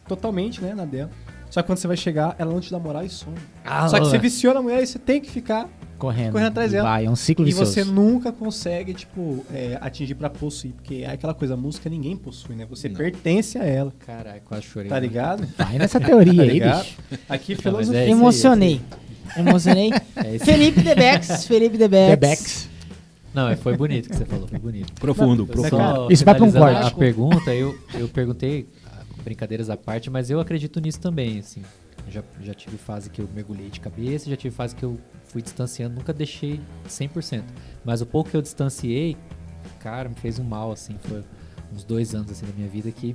totalmente 0.07 0.61
né, 0.61 0.73
na 0.73 0.85
dela, 0.85 1.09
só 1.49 1.61
que 1.61 1.67
quando 1.67 1.77
você 1.77 1.87
vai 1.87 1.97
chegar, 1.97 2.35
ela 2.37 2.51
não 2.51 2.59
te 2.59 2.71
dá 2.71 2.79
moral 2.79 3.03
e 3.03 3.09
some. 3.09 3.37
Ah, 3.63 3.87
só 3.87 3.99
que 3.99 4.05
você 4.05 4.17
viciou 4.17 4.53
na 4.53 4.61
mulher 4.61 4.83
e 4.83 4.87
você 4.87 4.99
tem 4.99 5.21
que 5.21 5.29
ficar 5.29 5.69
correndo. 6.05 6.31
correndo 6.31 6.47
atrás 6.47 6.71
E 6.71 6.75
dela. 6.75 6.89
Vai, 6.89 7.05
é 7.05 7.09
um 7.09 7.15
ciclo 7.15 7.43
e 7.45 7.49
vicioso. 7.49 7.71
você 7.71 7.83
nunca 7.83 8.31
consegue, 8.31 8.93
tipo, 8.93 9.45
é, 9.53 9.77
atingir 9.81 10.15
pra 10.15 10.29
possuir, 10.29 10.73
porque 10.73 10.95
é 11.05 11.11
aquela 11.11 11.33
coisa, 11.33 11.53
a 11.53 11.57
música 11.57 11.89
ninguém 11.89 12.15
possui, 12.15 12.55
né? 12.55 12.65
Você 12.69 12.87
Não. 12.89 12.95
pertence 12.95 13.57
a 13.57 13.63
ela, 13.63 13.93
Caralho, 14.05 14.41
quase 14.45 14.63
chorei. 14.63 14.89
tá 14.89 14.99
ligado? 14.99 15.47
Vai 15.57 15.77
nessa 15.77 15.99
teoria 15.99 16.33
Tá 16.45 16.51
aí, 16.51 16.59
bicho. 16.59 16.97
Aqui, 17.29 17.51
Não, 17.53 17.57
mas 17.57 17.87
filosofia. 17.87 17.99
é 17.99 18.03
isso 18.05 18.11
aí, 18.13 18.19
Emocionei. 18.19 18.81
Emocionei. 19.37 19.89
É 20.15 20.35
isso. 20.35 20.45
Felipe 20.45 20.81
Debex. 20.81 21.45
Felipe 21.45 21.77
Debex. 21.77 22.09
The 22.09 22.15
Becks. 22.15 22.69
Não, 23.33 23.49
é, 23.49 23.55
foi 23.57 23.75
bonito 23.75 24.05
o 24.05 24.09
que 24.09 24.15
você 24.15 24.23
falou, 24.25 24.47
foi 24.47 24.57
bonito. 24.59 24.93
Profundo, 24.93 25.43
Eu 25.43 25.47
profundo. 25.47 25.69
só 25.77 26.07
Isso 26.09 26.23
vai 26.23 26.35
pra 26.35 26.45
um 26.45 26.51
corte. 26.51 26.87
A 26.87 26.91
pergunta, 26.91 27.53
eu, 27.53 27.77
eu 27.95 28.07
perguntei, 28.07 28.65
ah, 28.85 29.01
brincadeiras 29.25 29.69
à 29.69 29.75
parte, 29.75 30.09
mas 30.09 30.29
eu 30.29 30.39
acredito 30.39 30.79
nisso 30.79 31.01
também, 31.01 31.39
assim. 31.39 31.61
Já, 32.07 32.23
já 32.41 32.53
tive 32.53 32.77
fase 32.77 33.09
que 33.09 33.19
eu 33.21 33.27
mergulhei 33.33 33.69
de 33.69 33.79
cabeça, 33.79 34.29
já 34.29 34.35
tive 34.35 34.55
fase 34.55 34.75
que 34.75 34.83
eu 34.83 34.99
fui 35.23 35.41
distanciando, 35.41 35.95
nunca 35.95 36.13
deixei 36.13 36.61
100%. 36.87 37.43
Mas 37.83 38.01
o 38.01 38.05
pouco 38.05 38.29
que 38.29 38.37
eu 38.37 38.41
distanciei, 38.41 39.17
cara, 39.79 40.07
me 40.09 40.15
fez 40.15 40.37
um 40.39 40.43
mal, 40.43 40.71
assim, 40.71 40.95
foi 40.99 41.23
uns 41.73 41.83
dois 41.83 42.13
anos, 42.13 42.31
assim, 42.31 42.45
da 42.45 42.53
minha 42.53 42.69
vida 42.69 42.91
que 42.91 43.13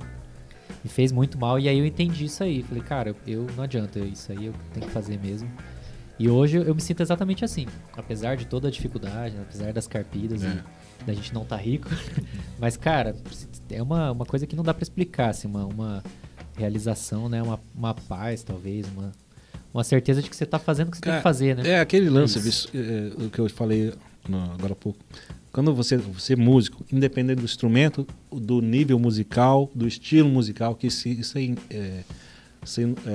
me 0.83 0.89
fez 0.89 1.11
muito 1.11 1.39
mal. 1.39 1.57
E 1.59 1.69
aí 1.69 1.79
eu 1.79 1.85
entendi 1.85 2.25
isso 2.25 2.43
aí. 2.43 2.63
Falei, 2.63 2.83
cara, 2.83 3.15
eu 3.25 3.47
não 3.55 3.63
adianta, 3.63 3.99
isso 3.99 4.31
aí 4.31 4.45
eu 4.47 4.53
tenho 4.73 4.85
que 4.85 4.91
fazer 4.91 5.17
mesmo. 5.19 5.49
E 6.19 6.29
hoje 6.29 6.57
eu 6.57 6.75
me 6.75 6.81
sinto 6.81 7.01
exatamente 7.01 7.43
assim. 7.43 7.65
Apesar 7.97 8.35
de 8.37 8.45
toda 8.45 8.67
a 8.67 8.71
dificuldade, 8.71 9.35
apesar 9.41 9.73
das 9.73 9.87
carpidas 9.87 10.43
É. 10.43 10.61
e 11.01 11.03
da 11.05 11.13
gente 11.13 11.33
não 11.33 11.43
tá 11.45 11.55
rico. 11.55 11.87
Mas, 12.59 12.77
cara, 12.77 13.15
é 13.71 13.81
uma, 13.81 14.11
uma 14.11 14.25
coisa 14.25 14.45
que 14.45 14.55
não 14.55 14.63
dá 14.63 14.73
pra 14.73 14.83
explicar, 14.83 15.29
assim, 15.29 15.47
uma, 15.47 15.65
uma 15.65 16.03
realização, 16.55 17.27
né? 17.29 17.41
Uma, 17.41 17.59
uma 17.75 17.93
paz, 17.93 18.43
talvez, 18.43 18.85
uma, 18.95 19.11
uma 19.73 19.83
certeza 19.83 20.21
de 20.21 20.29
que 20.29 20.35
você 20.35 20.45
tá 20.45 20.59
fazendo 20.59 20.89
o 20.89 20.91
que 20.91 20.97
você 20.97 21.03
tem 21.03 21.15
que 21.15 21.21
fazer, 21.21 21.55
né? 21.55 21.67
É 21.69 21.79
aquele 21.79 22.09
lance, 22.09 22.37
Isso. 22.39 22.69
bicho, 22.71 22.77
é, 23.19 23.23
o 23.25 23.29
que 23.29 23.39
eu 23.39 23.49
falei 23.49 23.93
no- 24.27 24.51
agora 24.53 24.73
há 24.73 24.75
pouco. 24.75 24.99
Quando 25.51 25.73
você, 25.75 25.97
você 25.97 26.33
é 26.33 26.35
músico, 26.37 26.85
independente 26.91 27.39
do 27.39 27.43
instrumento, 27.45 28.07
do 28.31 28.61
nível 28.61 28.97
musical, 28.97 29.69
do 29.75 29.85
estilo 29.87 30.29
musical, 30.29 30.75
que 30.75 30.87
isso, 30.87 31.09
isso 31.09 31.37
aí 31.37 31.55
é, 31.69 31.99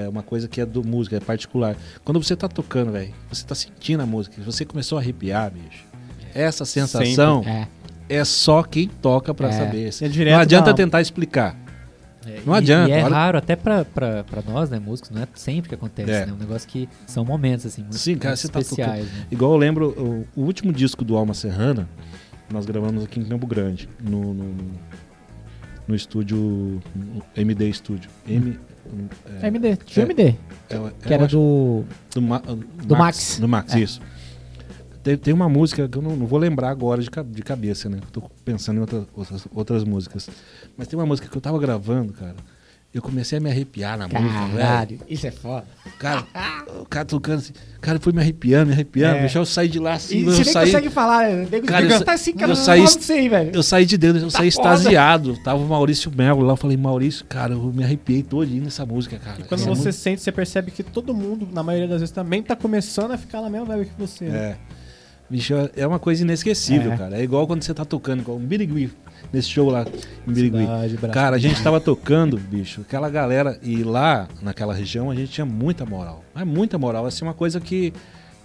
é 0.05 0.09
uma 0.09 0.23
coisa 0.23 0.47
que 0.49 0.61
é 0.61 0.67
do 0.67 0.85
músico, 0.87 1.15
é 1.17 1.21
particular. 1.21 1.77
Quando 2.05 2.23
você 2.23 2.37
tá 2.37 2.47
tocando, 2.49 2.93
velho, 2.93 3.15
você 3.31 3.45
tá 3.47 3.55
sentindo 3.55 4.03
a 4.03 4.07
música, 4.07 4.41
você 4.43 4.65
começou 4.67 4.99
a 4.99 5.01
arrepiar, 5.01 5.51
bicho. 5.51 5.85
Essa 6.35 6.67
sensação 6.67 7.43
É. 7.47 7.69
é 8.11 8.25
só 8.25 8.63
quem 8.63 8.87
toca 8.89 9.33
pra 9.33 9.49
É. 9.49 9.53
saber. 9.53 9.91
É 10.03 10.09
direto 10.09 10.35
Não 10.35 10.41
adianta 10.41 10.75
tentar 10.75 11.01
explicar. 11.01 11.57
É, 12.27 12.41
Não 12.45 12.55
e- 12.55 12.59
adianta, 12.59 12.89
E 12.89 12.93
é 12.93 13.01
raro, 13.03 13.39
até 13.39 13.55
pra, 13.57 13.85
pra, 13.85 14.25
pra 14.25 14.43
nós, 14.43 14.69
né, 14.69 14.79
músicos, 14.79 15.11
não 15.11 15.23
é 15.23 15.29
sempre 15.35 15.69
que 15.69 15.75
acontece, 15.75 16.11
É. 16.11 16.27
né? 16.27 16.33
Um 16.33 16.37
negócio 16.37 16.69
que 16.69 16.89
são 17.07 17.25
momentos, 17.25 17.65
assim, 17.67 17.83
muito, 17.83 17.97
Sim, 17.99 18.17
cara, 18.17 18.31
muito 18.31 18.41
você 18.41 18.49
tá 18.49 18.61
especiais, 18.61 19.05
né? 19.07 19.27
Igual 19.31 19.53
eu 19.53 19.57
lembro, 19.59 19.89
o, 20.37 20.41
o 20.41 20.45
último 20.45 20.73
disco 20.73 21.05
do 21.05 21.17
Alma 21.17 21.35
Serrana, 21.35 21.89
nós 22.53 22.67
gravamos 22.67 23.05
aqui 23.05 23.21
em 23.21 23.25
Campo 23.25 23.47
Grande, 23.47 23.89
no, 24.01 24.35
no, 24.35 24.55
no 25.87 25.95
estúdio 25.95 26.81
no 26.95 27.23
MD 27.37 27.73
Studio. 27.73 28.11
M, 28.27 28.59
é, 29.43 29.47
MD, 29.47 29.77
tinha 29.77 30.05
É. 30.05 30.07
MD, 30.07 30.23
é, 30.23 30.37
que 31.07 31.15
era 31.15 31.27
do... 31.27 31.85
do, 32.15 32.23
Ma- 32.23 32.39
do 32.85 32.97
Max. 32.97 33.39
Do 33.41 33.49
Max, 33.49 33.75
É. 33.75 33.81
isso. 33.81 34.01
Tem, 35.07 35.17
tem 35.17 35.33
uma 35.33 35.49
música 35.49 35.89
que 35.89 35.97
eu 35.97 36.03
não, 36.03 36.17
não 36.17 36.27
vou 36.27 36.37
lembrar 36.37 36.69
agora 36.71 37.01
de, 37.01 37.09
de 37.31 37.43
cabeça, 37.43 37.89
né? 37.89 37.99
Tô 38.11 38.21
pensando 38.45 38.79
em 38.79 38.81
outra- 38.81 39.07
outras, 39.15 39.47
outras 39.55 39.85
músicas. 39.85 40.29
Mas 40.77 40.89
tem 40.89 40.99
uma 40.99 41.07
música 41.07 41.29
que 41.29 41.37
eu 41.37 41.41
tava 41.41 41.57
gravando, 41.61 42.13
cara. 42.13 42.35
Eu 42.93 43.01
comecei 43.01 43.39
a 43.39 43.41
me 43.41 43.49
arrepiar 43.49 43.97
na 43.97 44.09
música, 44.09 44.47
velho. 44.47 44.59
Caralho, 44.59 45.01
isso 45.09 45.25
é 45.27 45.31
foda. 45.31 45.65
Cara, 45.99 46.25
o 46.81 46.85
cara 46.87 47.05
tocando 47.05 47.39
assim. 47.39 47.53
Cara, 47.81 48.01
foi 48.01 48.13
me 48.13 48.21
arrepiando, 48.21 48.67
me 48.67 48.73
arrepiando. 48.73 49.19
É. 49.19 49.21
Deixa 49.21 49.39
eu 49.39 49.45
sair 49.47 49.69
de 49.69 49.79
lá 49.79 49.93
assim. 49.93 50.17
E 50.17 50.25
eu 50.25 50.33
você 50.33 50.43
nem 50.43 50.53
saí, 50.53 50.67
consegue 50.67 50.91
falar, 50.91 51.29
né? 51.31 51.47
Cara, 51.61 51.85
eu 51.87 52.05
tá 52.05 52.13
assim, 52.15 52.33
cara, 52.33 52.45
eu 52.53 52.57
não 52.57 52.65
saí- 52.65 52.85
aí, 53.11 53.29
velho. 53.29 53.51
Eu 53.55 53.63
saí 53.63 53.87
de 53.87 53.97
dentro, 53.97 54.23
eu 54.23 54.31
saí 54.31 54.51
foda. 54.51 54.71
extasiado. 54.75 55.37
Tava 55.45 55.63
o 55.63 55.69
Maurício 55.69 56.11
Melo 56.11 56.41
lá. 56.43 56.55
Eu 56.55 56.57
falei, 56.57 56.77
Maurício, 56.77 57.25
cara, 57.27 57.53
eu 57.53 57.73
me 57.73 57.85
arrepiei 57.85 58.25
todinho 58.25 58.65
nessa 58.65 58.85
música, 58.85 59.19
cara. 59.19 59.37
Quando 59.47 59.53
Essa 59.61 59.65
você 59.65 59.69
música- 59.69 59.93
sente, 59.93 60.23
você 60.23 60.33
percebe 60.33 60.71
que 60.73 60.83
todo 60.83 61.15
mundo, 61.15 61.47
na 61.53 61.63
maioria 61.63 61.87
das 61.87 62.01
vezes, 62.01 62.13
também 62.13 62.43
tá 62.43 62.57
começando 62.57 63.13
a 63.13 63.19
ficar 63.19 63.41
na 63.41 63.49
mesma 63.51 63.67
vibe 63.67 63.87
que 63.91 64.01
você. 64.01 64.25
né? 64.25 64.57
Bicho, 65.29 65.55
é 65.77 65.87
uma 65.87 65.99
coisa 65.99 66.23
inesquecível, 66.23 66.93
É. 66.93 66.97
cara. 66.97 67.19
É 67.19 67.23
igual 67.23 67.47
quando 67.47 67.63
você 67.63 67.75
tá 67.75 67.85
tocando 67.85 68.23
com 68.23 68.37
o 68.37 68.39
Birigui, 68.39 68.91
nesse 69.33 69.49
show 69.49 69.69
lá 69.69 69.85
em 70.27 70.33
Birigui. 70.33 70.59
Cidade. 70.91 71.13
Cara, 71.13 71.35
a 71.37 71.39
gente 71.39 71.61
tava 71.63 71.81
tocando, 71.81 72.39
bicho, 72.39 72.83
aquela 72.83 73.11
galera, 73.11 73.59
e 73.63 73.83
lá 73.83 74.29
naquela 74.41 74.73
região 74.73 75.11
a 75.11 75.15
gente 75.15 75.33
tinha 75.33 75.45
muita 75.45 75.85
moral. 75.85 76.25
Mas 76.33 76.47
muita 76.47 76.79
moral, 76.79 77.07
assim, 77.07 77.25
uma 77.25 77.35
coisa 77.35 77.61
que 77.61 77.93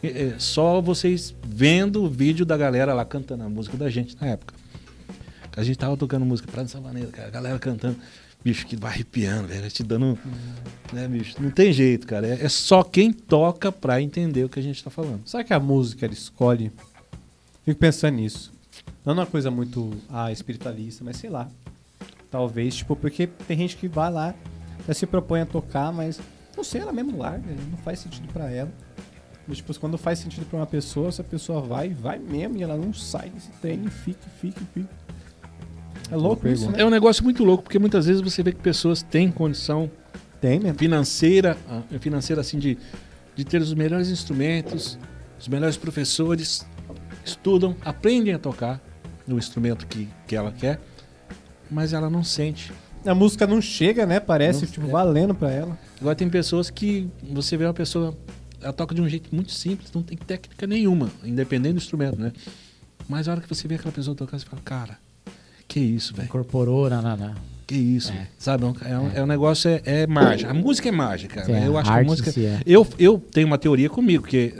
é, 0.01 0.07
é, 0.07 0.35
só 0.39 0.81
vocês 0.81 1.35
vendo 1.47 2.03
o 2.03 2.09
vídeo 2.09 2.45
da 2.45 2.57
galera 2.57 2.93
lá 2.95 3.05
cantando 3.05 3.43
a 3.43 3.49
música 3.49 3.77
da 3.77 3.87
gente 3.89 4.17
na 4.19 4.27
época. 4.27 4.55
A 5.55 5.63
gente 5.63 5.77
tava 5.77 5.95
tocando 5.95 6.25
música 6.25 6.49
pra 6.51 6.65
Savaneira, 6.65 7.09
cara, 7.09 7.27
a 7.27 7.31
galera 7.31 7.59
cantando. 7.59 7.97
Bicho, 8.43 8.65
que 8.65 8.75
vai 8.75 8.91
arrepiando, 8.91 9.47
velho, 9.47 9.69
te 9.69 9.83
dando. 9.83 10.17
Né, 10.91 11.07
bicho? 11.07 11.35
Não 11.39 11.51
tem 11.51 11.71
jeito, 11.71 12.07
cara. 12.07 12.27
É, 12.27 12.45
é 12.45 12.49
só 12.49 12.83
quem 12.83 13.13
toca 13.13 13.71
pra 13.71 14.01
entender 14.01 14.43
o 14.43 14.49
que 14.49 14.59
a 14.59 14.63
gente 14.63 14.83
tá 14.83 14.89
falando. 14.89 15.21
Sabe 15.25 15.43
que 15.43 15.53
a 15.53 15.59
música 15.59 16.05
ela 16.05 16.13
escolhe? 16.13 16.71
Fico 17.63 17.79
pensando 17.79 18.15
nisso. 18.15 18.51
Não 19.05 19.13
é 19.13 19.15
uma 19.17 19.25
coisa 19.25 19.51
muito 19.51 19.91
ah, 20.09 20.31
espiritualista, 20.31 21.03
mas 21.03 21.17
sei 21.17 21.29
lá. 21.29 21.47
Talvez, 22.31 22.77
tipo, 22.77 22.95
porque 22.95 23.27
tem 23.27 23.57
gente 23.57 23.77
que 23.77 23.87
vai 23.87 24.11
lá, 24.11 24.33
já 24.87 24.93
se 24.93 25.05
propõe 25.05 25.41
a 25.41 25.45
tocar, 25.45 25.91
mas 25.91 26.19
não 26.55 26.63
sei, 26.63 26.81
ela 26.81 26.93
mesmo 26.93 27.17
larga, 27.17 27.45
não 27.69 27.77
faz 27.79 27.99
sentido 27.99 28.27
pra 28.31 28.49
ela. 28.49 28.71
Mas, 29.47 29.57
tipo, 29.57 29.77
quando 29.79 29.97
faz 29.97 30.19
sentido 30.19 30.45
pra 30.45 30.59
uma 30.59 30.65
pessoa, 30.65 31.09
essa 31.09 31.23
pessoa 31.23 31.61
vai, 31.61 31.89
vai 31.89 32.19
mesmo, 32.19 32.57
e 32.57 32.63
ela 32.63 32.77
não 32.77 32.93
sai 32.93 33.29
desse 33.29 33.49
trem, 33.61 33.85
fica, 33.87 34.27
fica, 34.39 34.61
fica. 34.73 34.89
É 36.11 36.15
louco 36.15 36.47
isso, 36.47 36.69
né? 36.69 36.81
É 36.81 36.85
um 36.85 36.89
negócio 36.89 37.23
muito 37.23 37.43
louco, 37.43 37.63
porque 37.63 37.79
muitas 37.79 38.05
vezes 38.05 38.21
você 38.21 38.43
vê 38.43 38.51
que 38.51 38.59
pessoas 38.61 39.01
têm 39.01 39.31
condição 39.31 39.89
Tem 40.41 40.59
mesmo. 40.59 40.77
financeira, 40.77 41.57
ah, 41.69 41.81
financeira 41.99 42.41
assim, 42.41 42.59
de, 42.59 42.77
de 43.35 43.45
ter 43.45 43.61
os 43.61 43.73
melhores 43.73 44.09
instrumentos, 44.09 44.99
os 45.39 45.47
melhores 45.47 45.77
professores, 45.77 46.65
estudam, 47.25 47.75
aprendem 47.83 48.33
a 48.33 48.39
tocar 48.39 48.81
o 49.27 49.37
instrumento 49.37 49.87
que, 49.87 50.09
que 50.27 50.35
ela 50.35 50.51
quer, 50.51 50.79
mas 51.69 51.93
ela 51.93 52.09
não 52.09 52.23
sente. 52.23 52.71
A 53.05 53.15
música 53.15 53.47
não 53.47 53.61
chega, 53.61 54.05
né? 54.05 54.19
Parece, 54.19 54.65
Não- 54.65 54.71
tipo, 54.71 54.87
é. 54.87 54.89
valendo 54.91 55.33
pra 55.33 55.49
ela. 55.49 55.79
Agora 55.99 56.15
tem 56.15 56.29
pessoas 56.29 56.69
que 56.69 57.09
você 57.31 57.55
vê 57.55 57.65
uma 57.65 57.73
pessoa, 57.73 58.15
ela 58.59 58.73
toca 58.73 58.93
de 58.93 59.01
um 59.01 59.07
jeito 59.07 59.33
muito 59.33 59.51
simples, 59.53 59.91
não 59.93 60.03
tem 60.03 60.17
técnica 60.17 60.67
nenhuma, 60.67 61.09
independente 61.23 61.73
do 61.73 61.77
instrumento, 61.77 62.19
né? 62.19 62.31
Mas 63.07 63.27
a 63.27 63.31
hora 63.31 63.41
que 63.41 63.47
você 63.49 63.67
vê 63.67 63.75
aquela 63.75 63.91
pessoa 63.93 64.13
tocar, 64.15 64.37
você 64.37 64.45
fala, 64.45 64.61
cara, 64.63 64.97
que 65.71 65.79
isso, 65.79 66.13
velho? 66.13 66.25
Incorporou 66.25 66.89
na, 66.89 67.01
na, 67.01 67.15
na. 67.15 67.33
Que 67.65 67.75
isso, 67.75 68.11
É. 68.11 68.27
sabe? 68.37 68.65
É 68.65 68.67
um, 68.67 68.75
é 68.83 68.99
um- 68.99 69.11
é 69.15 69.23
um 69.23 69.25
negócio, 69.25 69.69
é, 69.69 69.81
é 69.85 70.07
mágica. 70.07 70.51
A 70.51 70.53
música 70.53 70.89
é 70.89 70.91
mágica. 70.91 71.39
É, 71.41 71.47
né? 71.47 71.67
Eu 71.67 71.77
acho 71.77 71.89
que 71.89 71.97
a 71.97 72.03
música. 72.03 72.31
si 72.31 72.45
é. 72.45 72.59
Eu, 72.65 72.85
eu 72.99 73.17
tenho 73.31 73.47
uma 73.47 73.57
teoria 73.57 73.89
comigo, 73.89 74.25
que 74.25 74.53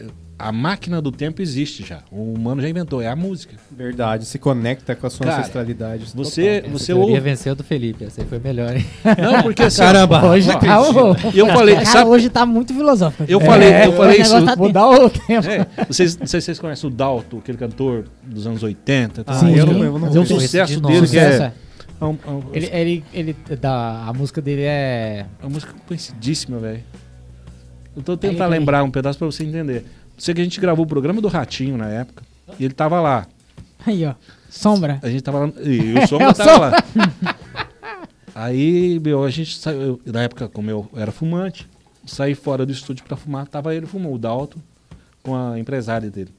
a 0.47 0.51
máquina 0.51 1.01
do 1.01 1.11
tempo 1.11 1.41
existe 1.41 1.83
já. 1.85 1.99
O 2.11 2.33
humano 2.33 2.61
já 2.61 2.69
inventou, 2.69 3.01
é 3.01 3.07
a 3.07 3.15
música. 3.15 3.55
Verdade, 3.69 4.25
se 4.25 4.37
conecta 4.39 4.95
com 4.95 5.07
a 5.07 5.09
sua 5.09 5.25
Cara, 5.25 5.39
ancestralidade. 5.39 6.05
Você, 6.15 6.47
Essa 6.63 6.69
você 6.69 6.93
ouve. 6.93 7.19
venceu 7.19 7.55
do 7.55 7.63
Felipe, 7.63 8.03
essa 8.05 8.21
aí 8.21 8.27
foi 8.27 8.39
melhor, 8.39 8.75
hein? 8.75 8.85
Não, 9.21 9.43
porque 9.43 9.63
assim, 9.63 9.81
Caramba, 9.81 10.25
Hoje 10.29 10.49
ó, 10.49 10.57
tá 10.59 10.81
o... 10.81 11.15
eu 11.33 11.47
falei, 11.47 11.75
Cara, 11.75 11.85
sabe? 11.85 12.09
hoje 12.09 12.29
tá 12.29 12.45
muito 12.45 12.73
filosófico. 12.73 13.23
Eu 13.27 13.39
falei, 13.39 13.69
É, 13.71 13.85
eu 13.87 13.93
falei 13.93 14.21
isso. 14.21 14.45
tá 14.45 14.55
Mudar 14.55 14.89
o 14.89 15.09
tempo. 15.09 15.47
É, 15.47 15.67
vocês, 15.87 16.17
não 16.17 16.27
sei 16.27 16.41
se 16.41 16.45
vocês 16.45 16.59
conhecem 16.59 16.89
o 16.89 16.93
Dalto, 16.93 17.37
aquele 17.37 17.57
cantor 17.57 18.05
dos 18.23 18.45
anos 18.47 18.61
80. 18.63 19.23
Ah, 19.25 19.33
Sim, 19.35 19.55
eu 19.55 19.65
não, 19.65 19.83
eu 19.83 19.99
não 19.99 20.09
Tem 20.11 20.21
um 20.21 20.25
conheço 20.25 20.39
sucesso 20.41 20.73
de 20.75 20.81
dele 20.81 21.07
que 21.07 21.17
é. 21.19 21.21
É. 21.21 21.51
é 22.01 22.05
um- 22.05 22.17
é 22.25 22.29
um- 22.29 22.43
Ele, 22.53 22.69
ele, 22.73 23.03
ele 23.13 23.35
da, 23.59 24.05
a 24.07 24.13
música 24.13 24.41
dele 24.41 24.63
é... 24.63 25.25
É 25.41 25.43
uma 25.45 25.51
música 25.51 25.73
conhecidíssima, 25.87 26.57
velho. 26.59 26.81
Eu 27.95 28.01
tô 28.01 28.15
tentando 28.15 28.49
lembrar 28.49 28.83
um 28.83 28.89
pedaço 28.91 29.19
pra 29.19 29.25
você 29.27 29.43
entender. 29.43 29.85
Sei 30.21 30.35
que 30.35 30.41
a 30.41 30.43
gente 30.43 30.61
gravou 30.61 30.85
o 30.85 30.87
programa 30.87 31.19
do 31.19 31.27
Ratinho 31.27 31.75
na 31.77 31.87
época. 31.89 32.23
E 32.59 32.63
ele 32.65 32.75
tava 32.75 33.01
lá. 33.01 33.25
Aí, 33.85 34.05
ó. 34.05 34.13
Sombra. 34.51 34.99
A 35.01 35.09
gente 35.09 35.23
tava 35.23 35.39
lá. 35.39 35.51
E 35.63 35.93
o 35.97 36.05
Sombra 36.07 36.27
É 36.29 36.33
tava 36.33 36.57
lá. 36.59 36.83
Aí, 38.35 38.99
meu, 38.99 39.23
a 39.23 39.29
gente 39.31 39.57
saiu. 39.57 39.81
eu- 40.05 40.13
na 40.13 40.21
época, 40.21 40.47
como 40.47 40.69
eu 40.69 40.87
era 40.95 41.11
fumante, 41.11 41.67
saí 42.05 42.35
fora 42.35 42.65
do 42.67 42.71
estúdio 42.71 43.03
pra 43.03 43.17
fumar. 43.17 43.47
Tava 43.47 43.73
ele 43.73 43.87
fumou, 43.87 44.13
o 44.13 44.19
Dalton, 44.19 44.59
com 45.23 45.35
a 45.35 45.57
empresária 45.59 46.09
dele. 46.11 46.29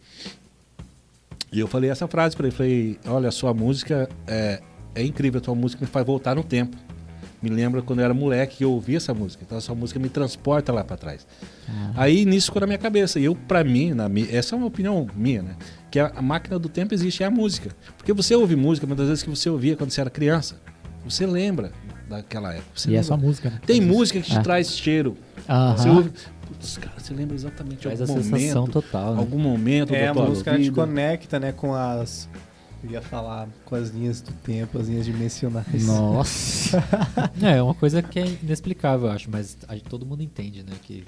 E 1.53 1.59
eu 1.59 1.67
falei 1.67 1.91
essa 1.91 2.07
frase 2.07 2.37
pra 2.37 2.47
ele. 2.47 2.55
Falei: 2.57 2.99
Olha, 3.07 3.29
a 3.29 3.33
sua 3.33 3.53
música 3.53 4.09
é, 4.29 4.61
é 4.95 5.03
incrível. 5.05 5.41
A 5.41 5.45
sua 5.45 5.55
música 5.57 5.85
me 5.85 5.91
faz 5.91 6.07
voltar 6.07 6.37
no 6.37 6.45
tempo. 6.45 6.77
Me 7.43 7.51
lembra 7.51 7.83
quando 7.83 7.99
eu 7.99 8.05
era 8.05 8.15
moleque 8.15 8.59
que 8.59 8.65
eu 8.65 8.71
ouvia 8.71 8.99
essa 8.99 9.13
música. 9.13 9.43
Então 9.45 9.59
a 9.59 9.61
sua 9.61 9.75
música 9.75 9.99
me 9.99 10.09
transporta 10.09 10.73
lá 10.73 10.85
pra 10.85 10.97
trás. 10.97 11.27
Aí 11.97 12.25
nisso 12.25 12.47
ficou 12.47 12.61
na 12.61 12.67
minha 12.67 12.79
cabeça. 12.79 13.19
E 13.19 13.25
eu, 13.25 13.35
pra 13.35 13.65
mim, 13.65 13.93
na 13.93 14.09
essa 14.31 14.55
é 14.55 14.59
uma 14.59 14.67
opinião 14.69 15.07
minha, 15.17 15.43
né? 15.43 15.57
Que 15.91 15.99
a, 15.99 16.13
a 16.15 16.23
máquina 16.23 16.59
do 16.59 16.69
tempo 16.69 16.95
existe, 16.95 17.23
é 17.23 17.27
a 17.27 17.31
música. 17.31 17.71
Porque 17.99 18.13
você 18.13 18.35
ouve 18.37 18.55
música, 18.55 18.87
muitas 18.87 19.09
vezes 19.09 19.23
que 19.25 19.31
você 19.31 19.51
ouvia 19.51 19.77
quando 19.77 19.91
você 19.91 20.01
era 20.01 20.09
criança. 20.11 20.57
Você 21.05 21.27
lembra 21.27 21.73
daquela 22.09 22.53
época. 22.55 22.71
Você 22.77 22.91
E 22.91 22.95
é 22.97 23.03
só 23.03 23.17
música, 23.17 23.51
né? 23.51 23.61
Tem 23.67 23.81
música 23.81 24.21
que 24.21 24.31
te 24.31 24.37
É. 24.39 24.41
traz 24.41 24.71
cheiro. 24.77 25.17
Aham. 25.49 25.77
Você 25.77 25.89
ouve. 25.89 26.11
Putz, 26.47 26.77
cara, 26.77 26.93
você 26.99 27.13
lembra 27.13 27.35
exatamente 27.35 27.89
Faz 27.89 28.01
a 28.01 28.05
algum 28.05 28.23
sensação 28.23 28.61
momento. 28.63 28.73
total, 28.73 29.15
né? 29.15 29.19
Algum 29.19 29.39
momento 29.39 29.95
É, 29.95 30.05
da 30.05 30.11
a 30.11 30.15
tua 30.15 30.27
música 30.27 30.59
te 30.59 30.71
conecta, 30.71 31.41
né, 31.41 31.51
com 31.51 31.75
as. 31.75 32.29
Eu 32.85 32.91
ia 32.91 33.01
falar 33.03 33.49
com 33.65 33.75
as 33.77 33.91
linhas 33.91 34.21
do 34.21 34.33
tempo, 34.33 34.79
as 34.79 34.89
linhas 34.89 35.05
dimensionais. 35.07 35.87
Nossa. 35.87 36.83
É, 37.43 37.57
é 37.59 37.63
uma 37.63 37.75
coisa 37.75 38.03
que 38.03 38.19
é 38.19 38.27
inexplicável, 38.43 39.07
eu 39.09 39.13
acho, 39.13 39.29
mas 39.31 39.57
a- 39.69 39.77
todo 39.89 40.05
mundo 40.07 40.23
entende, 40.23 40.63
né? 40.63 40.73
Que 40.83 41.05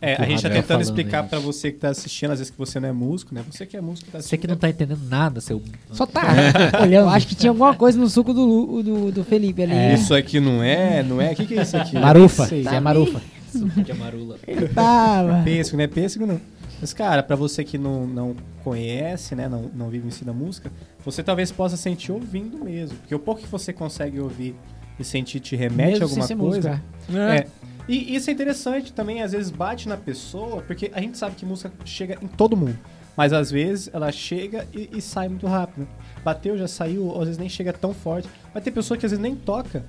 É, 0.00 0.14
a 0.14 0.24
gente 0.26 0.42
tá 0.42 0.48
tentando 0.48 0.66
falando 0.66 0.82
explicar 0.82 1.22
pra 1.24 1.38
você 1.38 1.70
que 1.72 1.78
tá 1.78 1.88
assistindo, 1.90 2.30
às 2.30 2.38
vezes 2.38 2.50
que 2.50 2.58
você 2.58 2.78
não 2.78 2.88
é 2.88 2.92
músico, 2.92 3.34
né? 3.34 3.42
Você 3.50 3.66
que 3.66 3.76
é 3.76 3.80
músico 3.80 4.10
tá 4.10 4.20
Você 4.20 4.36
que 4.36 4.46
não 4.46 4.56
tá 4.56 4.68
entendendo 4.68 5.00
nada, 5.08 5.40
seu. 5.40 5.62
Só 5.92 6.06
tá 6.06 6.22
Eu 6.78 6.82
olhando. 6.82 7.08
acho 7.10 7.26
que 7.26 7.34
tinha 7.34 7.50
alguma 7.50 7.74
coisa 7.74 7.98
no 7.98 8.08
suco 8.08 8.32
do, 8.32 8.82
do, 8.82 9.12
do 9.12 9.24
Felipe 9.24 9.62
ali. 9.62 9.72
É. 9.72 9.94
Isso 9.94 10.14
aqui 10.14 10.40
não 10.40 10.62
é, 10.62 11.02
não 11.02 11.20
é? 11.20 11.32
O 11.32 11.36
que, 11.36 11.46
que 11.46 11.58
é 11.58 11.62
isso 11.62 11.76
aqui? 11.76 11.94
Marufa. 11.98 12.54
Isso 12.54 12.68
é 12.68 12.80
marufa. 12.80 13.20
Suco 13.50 13.82
de 13.82 13.92
amarula. 13.92 14.38
Tava. 14.74 15.42
Pêssego, 15.42 15.76
não 15.78 15.84
é 15.84 15.88
pêssego, 15.88 16.26
não. 16.26 16.40
Mas, 16.80 16.92
cara, 16.92 17.22
pra 17.22 17.34
você 17.34 17.64
que 17.64 17.76
não, 17.76 18.06
não 18.06 18.36
conhece, 18.62 19.34
né, 19.34 19.48
não, 19.48 19.62
não 19.74 19.88
vive 19.88 20.06
em 20.06 20.10
si 20.10 20.24
da 20.24 20.32
música, 20.32 20.70
você 21.04 21.22
talvez 21.22 21.50
possa 21.50 21.76
sentir 21.76 22.12
ouvindo 22.12 22.58
mesmo. 22.64 22.96
Porque 22.98 23.14
o 23.14 23.18
pouco 23.18 23.40
que 23.40 23.48
você 23.48 23.72
consegue 23.72 24.20
ouvir 24.20 24.54
e 24.98 25.04
sentir 25.04 25.40
te 25.40 25.56
remete 25.56 25.90
Mesmo 25.90 26.04
a 26.04 26.06
alguma 26.06 26.26
sem 26.26 26.36
ser 26.36 26.42
coisa. 26.42 26.82
música. 27.08 27.20
É. 27.20 27.46
E 27.88 28.14
isso 28.14 28.28
é 28.28 28.32
interessante 28.32 28.92
também, 28.92 29.22
às 29.22 29.32
vezes 29.32 29.50
bate 29.50 29.88
na 29.88 29.96
pessoa, 29.96 30.60
porque 30.62 30.90
a 30.94 31.00
gente 31.00 31.16
sabe 31.16 31.34
que 31.36 31.46
música 31.46 31.72
chega 31.84 32.18
em 32.20 32.26
todo 32.26 32.56
mundo. 32.56 32.78
Mas 33.16 33.32
às 33.32 33.50
vezes 33.50 33.90
ela 33.92 34.12
chega 34.12 34.66
e, 34.72 34.90
e 34.92 35.00
sai 35.00 35.28
muito 35.28 35.46
rápido. 35.46 35.88
Bateu, 36.22 36.56
já 36.56 36.68
saiu, 36.68 37.06
ou 37.06 37.18
às 37.18 37.24
vezes 37.24 37.38
nem 37.38 37.48
chega 37.48 37.72
tão 37.72 37.92
forte. 37.92 38.28
Vai 38.52 38.62
ter 38.62 38.70
pessoa 38.70 38.96
que 38.96 39.04
às 39.04 39.10
vezes 39.10 39.22
nem 39.22 39.34
toca. 39.34 39.84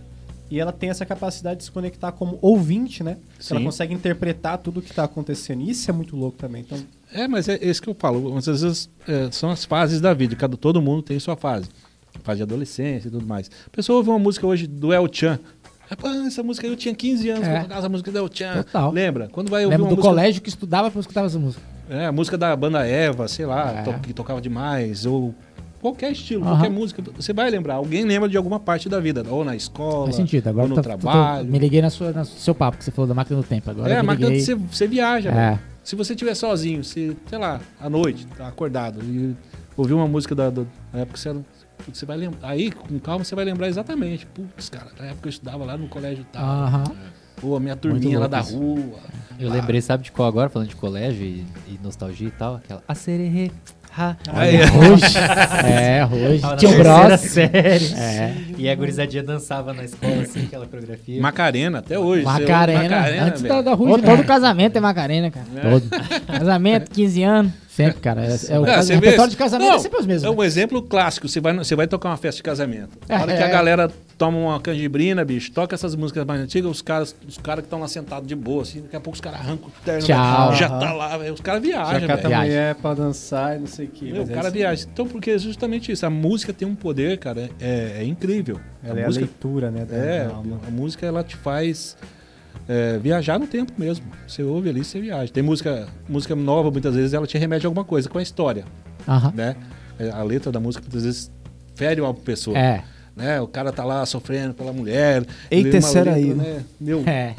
E 0.49 0.59
ela 0.59 0.71
tem 0.71 0.89
essa 0.89 1.05
capacidade 1.05 1.59
de 1.59 1.65
se 1.65 1.71
conectar 1.71 2.11
como 2.11 2.39
ouvinte, 2.41 3.03
né? 3.03 3.17
Ela 3.49 3.59
Sim. 3.59 3.65
consegue 3.65 3.93
interpretar 3.93 4.57
tudo 4.57 4.79
o 4.79 4.81
que 4.81 4.93
tá 4.93 5.03
acontecendo. 5.03 5.61
E 5.61 5.69
Isso 5.69 5.89
é 5.89 5.93
muito 5.93 6.15
louco 6.15 6.37
também. 6.37 6.61
Então, 6.61 6.77
É, 7.13 7.27
mas 7.27 7.47
é 7.47 7.57
isso 7.63 7.81
que 7.81 7.89
eu 7.89 7.95
falo. 7.97 8.35
Às 8.37 8.45
vezes 8.47 8.89
é, 9.07 9.29
são 9.31 9.49
as 9.51 9.63
fases 9.65 10.01
da 10.01 10.13
vida. 10.13 10.35
Cada, 10.35 10.57
todo 10.57 10.81
mundo 10.81 11.01
tem 11.03 11.19
sua 11.19 11.35
fase. 11.35 11.69
Fase 12.23 12.37
de 12.37 12.43
adolescência 12.43 13.07
e 13.07 13.11
tudo 13.11 13.25
mais. 13.25 13.49
A 13.67 13.69
pessoa 13.69 13.97
ouve 13.97 14.09
uma 14.09 14.19
música 14.19 14.45
hoje 14.47 14.65
do 14.67 14.91
El 14.91 15.07
Chan. 15.11 15.39
Pô, 15.97 16.07
essa 16.07 16.43
música 16.43 16.67
aí 16.67 16.73
eu 16.73 16.77
tinha 16.77 16.93
15 16.93 17.29
anos 17.29 17.47
É. 17.47 17.65
essa 17.69 17.89
música 17.89 18.11
do 18.11 18.17
El 18.17 18.29
Chan. 18.31 18.63
Total. 18.63 18.91
Lembra? 18.91 19.27
Quando 19.31 19.49
vai 19.49 19.63
ouvir 19.65 19.75
Lembro 19.75 19.85
uma 19.85 19.89
do 19.91 19.95
música... 19.97 20.09
colégio 20.13 20.41
que 20.41 20.49
estudava 20.49 20.91
pra 20.91 20.99
escutar 20.99 21.25
essa 21.25 21.39
música. 21.39 21.63
É, 21.89 22.05
a 22.05 22.11
música 22.11 22.37
da 22.37 22.55
banda 22.55 22.85
Eva, 22.85 23.27
sei 23.27 23.45
lá, 23.47 23.71
É. 23.79 23.81
to- 23.83 23.99
que 24.01 24.13
tocava 24.13 24.39
demais. 24.39 25.05
Ou 25.07 25.33
qualquer 25.81 26.11
estilo, 26.11 26.43
Aham. 26.43 26.51
qualquer 26.55 26.69
música. 26.69 27.03
Você 27.15 27.33
vai 27.33 27.49
lembrar. 27.49 27.75
Alguém 27.75 28.03
lembra 28.05 28.27
de 28.29 28.37
alguma 28.37 28.59
parte 28.59 28.87
da 28.89 28.99
vida. 28.99 29.23
Ou 29.29 29.43
na 29.43 29.55
escola, 29.55 30.05
Faz 30.05 30.15
sentido. 30.15 30.47
Agora 30.47 30.63
ou 30.63 30.69
no 30.69 30.75
tô- 30.75 30.81
tô- 30.81 30.89
tô- 30.89 30.97
trabalho. 30.97 31.45
me 31.49 31.59
liguei 31.59 31.81
na 31.81 31.89
sua, 31.89 32.11
no 32.11 32.25
seu 32.25 32.53
papo, 32.55 32.77
que 32.77 32.83
você 32.83 32.91
falou 32.91 33.07
da 33.07 33.13
máquina 33.13 33.39
do 33.41 33.45
tempo. 33.45 33.69
Agora 33.69 33.93
é, 33.93 33.97
a 33.97 34.03
máquina 34.03 34.27
liguei... 34.29 34.43
você, 34.43 34.55
você 34.55 34.87
viaja. 34.87 35.29
É. 35.29 35.33
velho. 35.33 35.59
Se 35.83 35.95
você 35.95 36.13
estiver 36.13 36.35
sozinho, 36.35 36.83
se, 36.83 37.17
sei 37.27 37.37
lá, 37.39 37.59
à 37.79 37.89
noite, 37.89 38.27
tá 38.37 38.47
acordado, 38.47 38.99
e 39.03 39.35
ouvir 39.75 39.93
uma 39.93 40.07
música 40.07 40.35
da, 40.35 40.49
da 40.51 40.61
da 40.93 40.99
época 40.99 41.13
que 41.13 41.19
você, 41.19 41.29
era- 41.29 41.39
você 41.91 42.05
vai 42.05 42.17
lembrar. 42.17 42.47
Aí, 42.49 42.69
com 42.71 42.99
calma, 42.99 43.23
você 43.25 43.33
vai 43.33 43.43
lembrar 43.45 43.67
exatamente. 43.69 44.25
Putz, 44.27 44.69
cara, 44.69 44.87
na 44.99 45.05
época 45.07 45.27
eu 45.27 45.29
estudava 45.31 45.63
lá 45.65 45.77
no 45.77 45.87
colégio 45.87 46.21
e 46.21 46.31
tal. 46.33 46.43
Aham. 46.45 46.83
Pô, 47.41 47.55
a 47.55 47.59
minha 47.59 47.75
turminha 47.75 48.19
lá 48.19 48.27
da 48.27 48.41
rua. 48.41 48.99
Eu 49.39 49.49
lembrei, 49.49 49.79
sabe 49.81 50.03
de 50.03 50.11
qual 50.11 50.27
agora, 50.27 50.49
falando 50.49 50.67
de 50.67 50.75
colégio 50.75 51.25
e, 51.25 51.45
e 51.69 51.79
nostalgia 51.81 52.27
e 52.27 52.31
tal? 52.31 52.55
Aquela 52.55 52.83
Acererê. 52.85 53.49
Ha. 53.97 54.15
Aí, 54.33 54.55
Hoje. 54.61 55.17
é, 55.67 56.05
hoje. 56.05 56.41
Tinha 56.57 56.71
terceira 56.75 57.07
Bros. 57.07 57.19
série. 57.21 57.93
É. 57.95 58.33
E 58.57 58.69
a 58.69 58.75
gurizadinha 58.75 59.23
dançava 59.23 59.73
na 59.73 59.83
escola, 59.83 60.21
assim, 60.21 60.43
aquela 60.45 60.65
coreografia. 60.67 61.21
Macarena, 61.21 61.79
até 61.79 61.97
hoje. 61.97 62.23
Ouve 62.25 62.39
Macarena. 62.41 63.25
Antes 63.25 63.41
da, 63.41 63.49
velho. 63.49 63.63
da 63.63 63.73
Ruge, 63.73 64.03
todo 64.03 64.17
né? 64.17 64.23
casamento 64.23 64.75
é 64.77 64.79
Macarena, 64.79 65.31
cara. 65.31 65.45
Todo. 65.69 65.89
Casamento, 66.39 66.91
15 66.91 67.23
anos. 67.23 67.51
Sempre, 67.67 67.99
cara. 68.01 68.21
É, 68.25 68.37
é 68.53 68.59
o, 68.59 68.63
É, 68.65 68.75
cas- 68.75 68.85
você 68.85 68.93
o 68.95 68.99
vê- 68.99 69.05
repertório 69.05 69.31
de 69.31 69.37
casamento 69.37 69.67
Não, 69.69 69.75
é 69.75 69.79
sempre 69.79 69.99
os 69.99 70.05
mesmos. 70.05 70.23
É 70.23 70.29
um 70.35 70.43
exemplo 70.43 70.81
clássico. 70.81 71.27
Você 71.27 71.39
vai, 71.39 71.53
você 71.57 71.75
vai 71.75 71.87
tocar 71.87 72.09
uma 72.09 72.17
festa 72.17 72.37
de 72.37 72.43
casamento. 72.43 72.97
Na 73.07 73.21
hora 73.21 73.33
É, 73.33 73.37
que 73.37 73.43
a 73.43 73.47
é. 73.47 73.51
galera 73.51 73.89
toma 74.19 74.37
uma 74.37 74.59
canjibrina, 74.59 75.23
bicho, 75.23 75.49
toca 75.53 75.73
essas 75.73 75.95
músicas 75.95 76.25
mais 76.25 76.41
antigas, 76.41 76.69
os 76.69 76.81
caras 76.81 77.15
os 77.25 77.37
cara 77.37 77.61
que 77.61 77.67
estão 77.67 77.79
lá 77.79 77.87
sentados 77.87 78.27
de 78.27 78.35
boa, 78.35 78.63
assim, 78.63 78.81
daqui 78.81 78.95
a 78.97 78.99
pouco 78.99 79.15
os 79.15 79.21
caras 79.21 79.39
arrancam 79.39 79.69
o 79.69 79.71
terno. 79.83 80.05
Tchau. 80.05 80.53
Já 80.55 80.69
tá 80.69 80.91
lá, 80.91 81.17
velho. 81.17 81.33
Os 81.33 81.39
caras 81.39 81.63
já 81.63 81.69
viajam, 81.69 82.07
velho. 82.07 82.27
Viagem. 82.27 82.49
mulher 82.49 82.75
pra 82.75 82.93
dançar 82.93 83.55
e 83.55 83.59
não 83.59 83.67
sei 83.67 83.85
o 83.85 83.89
que. 83.89 84.11
Meu, 84.11 84.23
o 84.23 84.29
cara 84.29 84.51
viaja. 84.51 84.85
Então, 84.91 85.07
porque 85.07 85.31
é 85.31 85.39
justamente 85.39 85.89
isso. 85.93 86.05
A 86.05 86.09
música 86.09 86.51
tem 86.51 86.67
um 86.67 86.75
poder, 86.75 87.17
cara, 87.17 87.49
é, 87.61 87.99
é 87.99 88.03
incrível. 88.03 88.59
Ela 88.83 88.99
a 88.99 89.01
é 89.03 89.05
música, 89.05 89.23
a 89.23 89.27
leitura, 89.27 89.71
né? 89.71 89.85
Da, 89.85 89.95
é, 89.95 90.25
alma. 90.25 90.59
a 90.67 90.69
música 90.69 91.05
ela 91.05 91.23
te 91.23 91.37
faz 91.37 91.95
é, 92.67 92.97
viajar 92.97 93.39
no 93.39 93.47
tempo 93.47 93.71
mesmo. 93.77 94.05
Você 94.27 94.43
ouve 94.43 94.67
ali, 94.69 94.83
você 94.83 94.99
viaja. 94.99 95.31
Tem 95.31 95.41
música, 95.41 95.87
música 96.09 96.35
nova, 96.35 96.69
muitas 96.69 96.93
vezes 96.93 97.13
ela 97.13 97.25
te 97.25 97.37
remete 97.37 97.65
a 97.65 97.69
alguma 97.69 97.85
coisa 97.85 98.09
com 98.09 98.17
a 98.17 98.21
história, 98.21 98.65
né? 99.33 99.55
É, 99.97 100.09
A 100.09 100.23
letra 100.23 100.51
da 100.51 100.59
música 100.59 100.83
muitas 100.83 101.05
vezes 101.05 101.31
fere 101.73 102.01
uma 102.01 102.13
pessoa. 102.13 102.57
É. 102.57 102.83
Né? 103.19 103.41
O 103.41 103.47
cara 103.47 103.71
tá 103.71 103.83
lá 103.83 104.05
sofrendo 104.05 104.53
pela 104.53 104.71
mulher. 104.71 105.25
Eita, 105.51 105.77
era 105.97 106.13
aí, 106.13 106.33
né? 106.33 106.63
Meu, 106.79 107.03
É. 107.05 107.35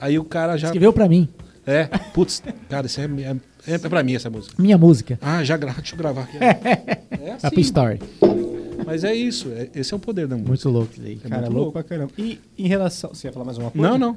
aí 0.00 0.18
o 0.18 0.24
cara 0.24 0.56
já. 0.56 0.68
Escreveu 0.68 0.92
pra 0.92 1.06
mim. 1.06 1.28
É, 1.66 1.84
putz, 2.14 2.42
cara, 2.70 2.86
isso 2.86 2.98
é, 2.98 3.04
é, 3.04 3.74
é 3.74 3.78
pra 3.78 4.02
mim 4.02 4.14
essa 4.14 4.30
música. 4.30 4.54
Minha 4.58 4.78
música. 4.78 5.18
Ah, 5.20 5.44
já 5.44 5.58
grava, 5.58 5.80
deixa 5.82 5.94
eu 5.94 5.98
gravar 5.98 6.22
aqui. 6.22 6.38
É 7.20 7.32
assim, 7.42 7.60
Story. 7.60 8.00
Mas 8.84 9.04
é 9.04 9.14
isso, 9.14 9.48
é- 9.50 9.68
esse 9.74 9.92
é 9.92 9.96
o 9.96 10.00
poder 10.00 10.26
da 10.26 10.34
música. 10.36 10.48
Muito 10.50 10.68
louco 10.68 10.92
isso 10.92 11.02
aí. 11.02 11.20
É 11.24 11.28
Cara, 11.28 11.42
muito 11.42 11.52
louco 11.52 11.64
louco. 11.64 11.72
pra 11.72 11.82
caramba. 11.82 12.12
E 12.18 12.40
em 12.58 12.66
relação. 12.68 13.10
Você 13.14 13.28
ia 13.28 13.32
falar 13.32 13.44
mais 13.44 13.58
uma 13.58 13.70
coisa? 13.70 13.88
Não, 13.90 13.98
não. 13.98 14.16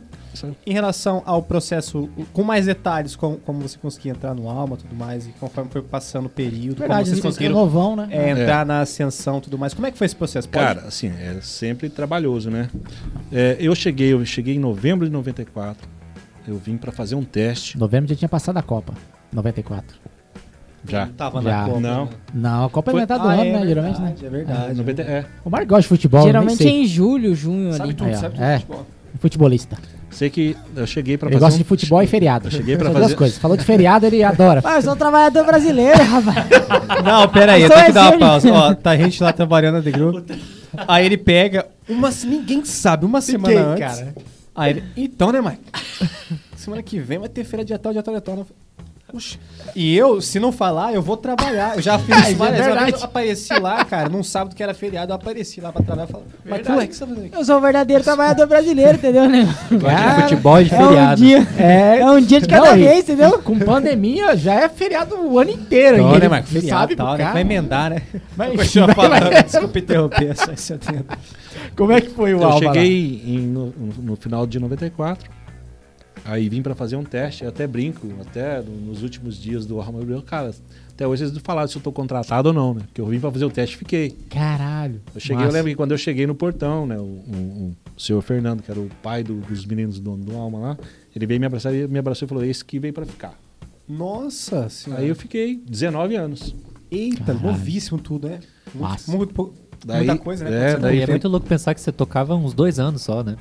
Em 0.65 0.73
relação 0.73 1.21
ao 1.25 1.41
processo, 1.43 2.09
com 2.31 2.43
mais 2.43 2.65
detalhes, 2.65 3.15
com, 3.15 3.35
como 3.37 3.61
você 3.61 3.77
conseguia 3.77 4.11
entrar 4.11 4.33
no 4.33 4.49
alma 4.49 4.75
e 4.75 4.77
tudo 4.83 4.95
mais, 4.95 5.27
e 5.27 5.31
conforme 5.39 5.69
foi 5.71 5.81
passando 5.81 6.25
o 6.25 6.29
período, 6.29 6.77
Verdade, 6.79 6.87
como 7.01 7.05
vocês 7.05 7.17
você 7.17 7.27
conseguiram 7.27 7.55
novão, 7.55 7.95
né? 7.95 8.07
é, 8.11 8.29
entrar 8.31 8.65
na 8.65 8.81
ascensão 8.81 9.37
e 9.39 9.41
tudo 9.41 9.57
mais. 9.57 9.73
Como 9.73 9.85
é 9.87 9.91
que 9.91 9.97
foi 9.97 10.05
esse 10.05 10.15
processo? 10.15 10.47
Pode- 10.49 10.63
Cara, 10.65 10.81
assim, 10.87 11.07
é 11.07 11.39
sempre 11.41 11.89
trabalhoso, 11.89 12.49
né? 12.49 12.69
É, 13.31 13.57
eu 13.59 13.73
cheguei, 13.75 14.13
eu 14.13 14.25
cheguei 14.25 14.55
em 14.55 14.59
novembro 14.59 15.05
de 15.05 15.11
94. 15.11 15.87
Eu 16.47 16.57
vim 16.57 16.75
pra 16.77 16.91
fazer 16.91 17.15
um 17.15 17.23
teste. 17.23 17.77
Novembro 17.77 18.09
já 18.09 18.15
tinha 18.15 18.29
passado 18.29 18.57
a 18.57 18.63
Copa. 18.63 18.93
94. 19.31 19.97
Já. 20.87 21.05
Não 21.05 21.13
tava 21.13 21.41
Já. 21.41 21.49
na 21.61 21.65
Copa. 21.67 21.79
Não. 21.79 22.05
né? 22.05 22.11
Não, 22.33 22.65
a 22.65 22.69
Copa 22.69 22.89
é 22.89 22.93
Foi- 22.93 23.01
metade 23.01 23.21
do 23.23 23.29
Ah, 23.29 23.33
ano, 23.33 23.41
é 23.43 23.51
né? 23.51 23.67
Geralmente, 23.67 23.99
né? 24.01 24.05
verdade, 24.17 24.25
É 24.25 24.29
verdade. 24.29 24.73
90, 24.75 25.01
é. 25.03 25.25
O 25.45 25.49
Marco 25.49 25.67
gosta 25.67 25.81
de 25.83 25.87
futebol, 25.87 26.23
Geralmente 26.23 26.67
é 26.67 26.69
em 26.71 26.85
julho, 26.85 27.35
junho 27.35 27.71
Sabe 27.73 27.83
ali. 27.89 27.93
tudo, 27.93 28.15
sabe 28.15 28.35
tudo. 28.35 28.43
É. 28.43 28.55
de 28.57 28.61
futebol. 28.63 28.85
Futebolista. 29.19 29.77
Sei 30.09 30.29
que 30.29 30.57
eu 30.75 30.85
cheguei 30.87 31.17
pra 31.17 31.27
Ele 31.29 31.35
fazer 31.35 31.45
gosta 31.45 31.55
um- 31.55 31.57
de 31.59 31.63
futebol 31.63 32.01
e 32.01 32.07
feriado. 32.07 32.47
Eu 32.47 32.51
cheguei 32.51 32.75
pra 32.75 32.87
fazer- 32.91 32.99
duas 32.99 33.13
coisas. 33.13 33.37
Falou 33.37 33.55
de 33.55 33.63
feriado, 33.63 34.05
ele 34.05 34.23
adora. 34.23 34.61
Ah, 34.63 34.75
eu 34.77 34.81
sou 34.81 34.93
um 34.93 34.97
trabalhador 34.97 35.45
brasileiro, 35.45 36.03
rapaz. 36.03 36.47
Não, 37.05 37.27
pera 37.29 37.53
aí, 37.53 37.61
eu 37.61 37.67
Só 37.69 37.73
tenho 37.75 37.85
que 37.87 37.91
dar 37.93 38.09
uma 38.11 38.19
pausa. 38.19 38.51
Ó, 38.51 38.73
tá 38.73 38.91
a 38.91 38.97
gente 38.97 39.21
lá 39.23 39.31
trabalhando 39.31 39.81
The 39.83 39.91
Group. 39.91 40.29
Aí 40.87 41.05
ele 41.05 41.17
pega, 41.17 41.67
uma, 41.87 42.09
ninguém 42.25 42.65
sabe, 42.65 43.05
uma 43.05 43.21
semana 43.21 43.53
Ninguém, 43.53 43.85
antes. 43.85 43.99
cara. 43.99 44.13
Aí 44.55 44.71
ele, 44.71 44.83
então, 44.97 45.31
né, 45.31 45.39
Mike? 45.41 45.61
Semana 46.57 46.83
que 46.83 46.99
vem 46.99 47.17
vai 47.19 47.29
ter 47.29 47.43
feira 47.43 47.63
de 47.63 47.77
tal, 47.77 47.93
de 47.93 48.01
tal, 48.01 48.13
de 48.13 48.21
tal. 48.21 48.47
E 49.75 49.95
eu, 49.95 50.19
se 50.21 50.39
não 50.39 50.51
falar, 50.51 50.93
eu 50.93 51.01
vou 51.01 51.15
trabalhar. 51.15 51.75
Eu 51.75 51.81
já 51.81 51.97
fiz 51.99 52.15
Ah, 52.15 52.19
isso 52.29 52.35
várias 52.37 52.65
é 52.67 52.73
vezes. 52.85 52.99
Eu 52.99 53.05
apareci 53.05 53.59
lá, 53.59 53.85
cara, 53.85 54.09
num 54.09 54.23
sábado 54.23 54.55
que 54.55 54.61
era 54.63 54.73
feriado, 54.73 55.11
eu 55.11 55.15
apareci 55.15 55.61
lá 55.61 55.71
pra 55.71 55.81
trabalhar 55.83 56.09
e 56.09 56.11
falei, 56.11 56.27
mas 56.45 56.61
tu, 56.61 56.73
o 56.73 56.87
que 56.87 56.93
você 56.93 56.99
tá 56.99 57.07
fazendo 57.07 57.25
aqui? 57.25 57.35
Eu 57.37 57.45
sou 57.45 57.57
o 57.57 57.61
verdadeiro 57.61 58.03
trabalhador 58.03 58.47
brasileiro, 58.47 58.97
entendeu, 58.97 59.29
né? 59.29 59.47
Cara, 59.81 60.21
futebol 60.23 60.63
de 60.63 60.73
É 60.73 60.77
um 60.79 60.87
feriado. 60.87 61.15
dia, 61.21 61.47
É, 61.57 61.99
é 61.99 62.11
um 62.11 62.21
dia 62.21 62.41
de 62.41 62.47
cada 62.47 62.65
Não, 62.71 62.77
e- 62.77 62.83
vez, 62.83 62.99
entendeu? 63.03 63.39
Com 63.39 63.59
pandemia 63.59 64.35
já 64.35 64.53
é 64.55 64.67
feriado 64.69 65.15
o 65.15 65.39
ano 65.39 65.51
inteiro. 65.51 65.97
Ele 66.15 66.27
né, 66.27 66.37
Mike? 66.37 66.47
Feriado 66.49 66.79
sabe 66.81 66.93
e 66.93 66.95
tal, 66.97 67.11
né? 67.13 67.17
cara. 67.19 67.33
Vai 67.33 67.41
emendar, 67.41 67.89
né? 67.91 68.01
Mas- 68.35 68.55
Continua 68.57 68.87
mas- 68.87 68.95
falando, 68.95 69.43
desculpa 69.43 69.79
interromper, 69.79 70.35
só. 70.37 70.51
Como 71.75 71.91
é 71.91 72.01
que 72.01 72.09
foi 72.09 72.33
o 72.33 72.39
Eu 72.41 72.43
Alba 72.47 72.65
lá? 72.67 72.73
cheguei 72.73 73.21
em- 73.25 73.39
no, 73.47 73.65
no- 73.67 73.93
no 74.03 74.15
final 74.15 74.45
de 74.47 74.59
94. 74.59 75.29
Aí 76.31 76.47
vim 76.47 76.61
pra 76.61 76.73
fazer 76.73 76.95
um 76.95 77.03
teste, 77.03 77.43
eu 77.43 77.49
até 77.49 77.67
brinco, 77.67 78.07
até 78.21 78.61
no- 78.61 78.71
nos 78.91 79.03
últimos 79.03 79.35
dias 79.37 79.65
do 79.65 79.81
Arma 79.81 79.99
Gabriel, 79.99 80.21
cara, 80.21 80.53
até 80.93 81.05
hoje 81.05 81.23
eles 81.23 81.33
não 81.33 81.41
falaram 81.41 81.67
se 81.67 81.75
eu 81.75 81.81
tô 81.81 81.91
contratado 81.91 82.49
ou 82.49 82.53
não, 82.53 82.73
né? 82.73 82.81
Porque 82.85 83.01
eu 83.01 83.05
vim 83.05 83.19
pra 83.19 83.29
fazer 83.31 83.43
o 83.45 83.49
teste 83.49 83.75
e 83.75 83.79
fiquei. 83.79 84.11
Caralho. 84.29 85.01
Eu 85.13 85.19
cheguei, 85.19 85.35
Massa. 85.37 85.47
eu 85.49 85.53
lembro 85.53 85.69
que 85.71 85.75
quando 85.75 85.91
eu 85.91 85.97
cheguei 85.97 86.25
no 86.25 86.33
portão, 86.35 86.85
né, 86.87 86.97
o, 86.97 87.01
o- 87.03 87.75
o 87.97 87.99
senhor 87.99 88.21
Fernando, 88.21 88.61
que 88.63 88.71
era 88.71 88.79
o 88.79 88.89
pai 89.03 89.23
do- 89.23 89.41
dos 89.41 89.65
meninos 89.65 89.99
do, 89.99 90.15
do 90.15 90.35
Alma 90.37 90.57
lá, 90.59 90.77
ele 91.15 91.25
veio 91.25 91.39
me 91.39 91.45
abraçar 91.45 91.73
e 91.75 91.85
me 91.87 91.99
abraçou 91.99 92.25
e 92.25 92.29
falou: 92.29 92.45
Esse 92.45 92.63
que 92.63 92.79
veio 92.79 92.93
pra 92.93 93.05
ficar. 93.05 93.37
Nossa 93.89 94.69
senhora. 94.69 95.01
Aí 95.01 95.09
eu 95.09 95.15
fiquei 95.15 95.57
19 95.67 96.15
anos. 96.15 96.55
Eita, 96.89 97.25
Caralho. 97.25 97.45
novíssimo 97.47 97.99
tudo, 97.99 98.29
né? 98.29 98.39
Massa. 98.73 99.11
Muito, 99.11 99.33
muito, 99.35 99.53
Daí- 99.85 100.05
muita 100.05 100.23
coisa, 100.23 100.45
né? 100.45 100.71
é, 100.71 100.77
daí 100.77 100.99
e 100.99 101.01
é 101.01 101.07
muito 101.07 101.27
louco 101.27 101.45
pensar 101.47 101.73
que 101.73 101.81
você 101.81 101.91
tocava 101.91 102.35
uns 102.35 102.53
dois 102.53 102.79
anos 102.79 103.01
só, 103.01 103.23
né? 103.23 103.35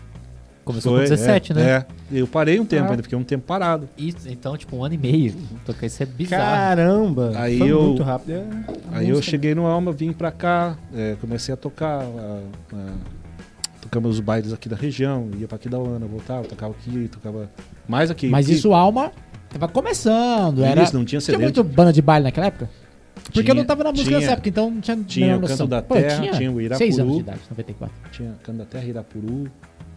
Começou 0.71 0.93
Foi, 0.93 1.03
com 1.05 1.11
17, 1.11 1.53
é, 1.53 1.55
né? 1.55 1.71
É. 1.71 1.87
Eu 2.13 2.27
parei 2.27 2.59
um 2.61 2.65
tempo, 2.65 2.85
Ah. 2.89 2.91
ainda 2.91 3.03
fiquei 3.03 3.17
um 3.19 3.23
tempo 3.25 3.45
parado. 3.47 3.89
Isso, 3.97 4.29
então, 4.29 4.57
tipo, 4.57 4.77
um 4.77 4.85
ano 4.85 4.95
e 4.95 4.99
meio. 4.99 5.35
Tocar 5.65 5.87
isso 5.87 6.03
é 6.03 6.07
bizarro. 6.07 6.43
Caramba! 6.45 7.33
Aí 7.37 7.59
foi 7.59 7.69
eu- 7.71 7.83
muito 7.83 8.03
rápido. 8.03 8.33
é, 8.33 8.45
Aí 8.93 9.09
eu 9.09 9.17
música- 9.17 9.31
cheguei 9.31 9.55
no 9.55 9.67
Alma, 9.67 9.93
vim 9.93 10.13
pra 10.13 10.31
cá, 10.33 10.77
é, 10.95 11.17
comecei 11.21 11.53
a 11.53 11.57
tocar. 11.57 12.01
a- 12.03 12.41
a- 12.75 13.21
tocamos 13.81 14.11
os 14.17 14.21
bailes 14.21 14.53
aqui 14.53 14.69
da 14.69 14.77
região, 14.77 15.29
ia 15.39 15.49
pra 15.49 15.57
Aquidauana, 15.57 16.07
voltava, 16.07 16.45
tocava 16.47 16.75
aqui, 16.79 17.09
tocava 17.09 17.51
mais 17.89 18.11
aqui. 18.11 18.29
Mas 18.29 18.47
aqui. 18.47 18.55
isso, 18.55 18.73
Alma, 18.73 19.11
tava 19.49 19.69
começando. 19.69 20.63
Era... 20.65 20.83
Isso, 20.83 20.95
não 20.97 21.05
tinha 21.05 21.21
Tinha 21.21 21.35
CD. 21.35 21.43
muito 21.45 21.63
banda 21.65 21.93
de 21.93 22.03
baile 22.03 22.25
naquela 22.25 22.47
época? 22.47 22.69
Porque 23.25 23.41
eu 23.41 23.55
não 23.55 23.63
Tinha- 23.63 23.65
tava 23.67 23.85
na 23.85 23.91
música 23.91 24.09
tinha- 24.09 24.21
nessa 24.21 24.33
época, 24.33 24.49
então 24.49 24.71
não 24.71 24.81
tinha 24.81 24.97
tinha 24.97 25.37
o 25.37 25.41
Canto 25.41 25.51
noção. 25.51 25.67
da 25.69 25.83
Pô, 25.83 25.95
Terra, 25.95 26.21
tinha 26.21 26.33
tinha 26.33 26.51
o 26.51 26.55
Seis 26.77 26.99
anos 26.99 27.15
Irapuru. 27.15 27.15
de 27.15 27.21
idade, 27.21 27.41
94. 27.51 27.95
Tinha 28.13 28.35
Canto 28.43 28.59
da 28.59 28.65
Terra, 28.65 28.85
Irapuru. 28.85 29.45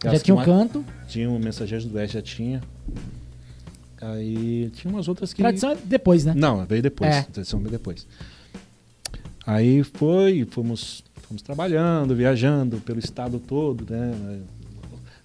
Já 0.03 0.19
tinha 0.19 0.33
um 0.35 0.37
mais- 0.37 0.47
canto. 0.47 0.85
Tinha 1.07 1.29
o 1.29 1.39
Mensageiros 1.39 1.85
do 1.85 1.95
Oeste, 1.97 2.15
já 2.15 2.21
tinha. 2.21 2.61
Aí 4.01 4.69
tinha 4.71 4.93
umas 4.93 5.07
outras 5.07 5.33
que. 5.33 5.41
Tradição 5.41 5.71
é 5.71 5.77
depois, 5.83 6.25
né? 6.25 6.33
Não, 6.35 6.65
veio 6.65 6.81
depois. 6.81 7.09
É. 7.15 7.21
Tradição 7.23 7.59
veio 7.59 7.71
depois. 7.71 8.05
Aí 9.45 9.83
foi, 9.83 10.45
fomos, 10.49 11.03
fomos 11.27 11.41
trabalhando, 11.41 12.15
viajando 12.15 12.77
pelo 12.77 12.99
estado 12.99 13.39
todo, 13.39 13.85
né? 13.89 14.41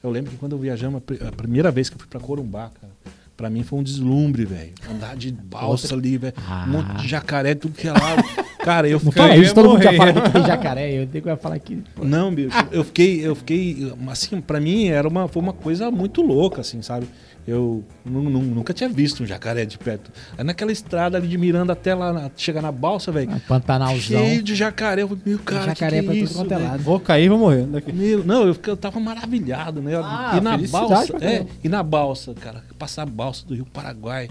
Eu 0.03 0.11
lembro 0.11 0.31
que 0.31 0.37
quando 0.37 0.53
eu 0.53 0.59
viajamos, 0.59 0.99
a 0.99 1.01
pri- 1.01 1.18
a 1.26 1.33
primeira 1.33 1.70
vez 1.72 1.89
que 1.89 1.97
eu 1.97 1.99
fui 1.99 2.09
pra 2.09 2.20
Corumbá, 2.20 2.70
cara, 2.81 2.93
pra 3.39 3.49
mim 3.49 3.62
foi 3.62 3.78
um 3.78 3.82
deslumbre, 3.84 4.45
velho. 4.45 4.72
Andar 4.91 5.16
de 5.16 5.30
balsa 5.30 5.95
ali, 5.95 6.18
velho. 6.18 6.34
Ah. 6.36 6.64
Um 6.66 6.72
monte 6.72 7.03
de 7.03 7.09
jacaré, 7.09 7.55
tudo 7.55 7.72
que 7.72 7.86
é 7.86 7.93
lado. 7.93 8.24
Cara, 8.59 8.89
eu 8.89 8.95
Não 8.95 9.12
fiquei. 9.12 9.22
fala 9.22 9.36
ia 9.36 9.43
isso, 9.43 9.55
todo 9.55 9.68
mundo 9.70 9.82
já 9.82 9.93
fala 9.93 10.12
que 10.12 10.30
tem 10.30 10.45
jacaré. 10.45 10.93
Eu 10.93 11.07
tenho 11.07 11.24
que 11.24 11.36
falar 11.36 11.55
aqui. 11.55 11.82
Não, 12.03 12.34
bicho, 12.34 12.57
eu 12.72 12.82
fiquei, 12.82 13.24
eu 13.24 13.36
fiquei, 13.36 13.93
assim, 14.09 14.41
pra 14.41 14.61
mim 14.61 14.89
era 14.89 15.07
uma, 15.07 15.28
foi 15.28 15.41
uma 15.41 15.53
coisa 15.53 15.89
muito 15.89 16.20
louca, 16.20 16.62
assim, 16.62 16.82
sabe? 16.82 17.07
Eu 17.49 17.82
nu- 18.05 18.28
nu- 18.28 18.42
nunca 18.42 18.74
tinha 18.74 18.90
visto 18.90 19.22
um 19.22 19.26
jacaré 19.26 19.64
de 19.64 19.78
perto. 19.78 20.11
Aí 20.36 20.44
naquela 20.44 20.70
estrada 20.70 21.16
ali 21.16 21.26
de 21.26 21.38
Miranda 21.38 21.72
até 21.72 21.94
lá, 21.94 22.12
na- 22.12 22.30
chegar 22.36 22.61
na 22.61 22.70
balsa, 22.70 23.11
velho, 23.11 23.30
Ah, 23.32 23.40
Pantanalzão. 23.49 23.99
cheio 24.22 24.42
de 24.42 24.55
jacaré. 24.55 25.01
Eu 25.03 25.09
falei, 25.09 25.22
meu 25.24 25.38
cara, 25.38 25.64
Jacaré 25.68 26.03
que 26.03 26.11
é 26.11 26.14
isso, 26.16 26.46
é 26.53 26.59
lado. 26.59 26.82
Vou 26.82 27.01
cair 27.01 27.24
e 27.24 27.28
vou 27.30 27.38
morrer. 27.38 27.64
Daqui. 27.66 27.90
Meu, 27.90 28.22
não, 28.22 28.46
eu, 28.46 28.55
eu 28.66 28.76
tava 28.76 29.01
maravilhado, 29.01 29.80
né? 29.80 29.92
Ah, 29.96 30.34
e 30.36 30.40
na 30.42 30.59
balsa, 30.59 31.16
é, 31.24 31.46
e 31.64 31.68
na 31.70 31.82
balsa, 31.82 32.34
cara, 32.34 32.62
passar 32.78 33.05
a 33.05 33.07
balsa 33.07 33.46
do 33.46 33.55
Rio 33.55 33.64
Paraguai, 33.64 34.28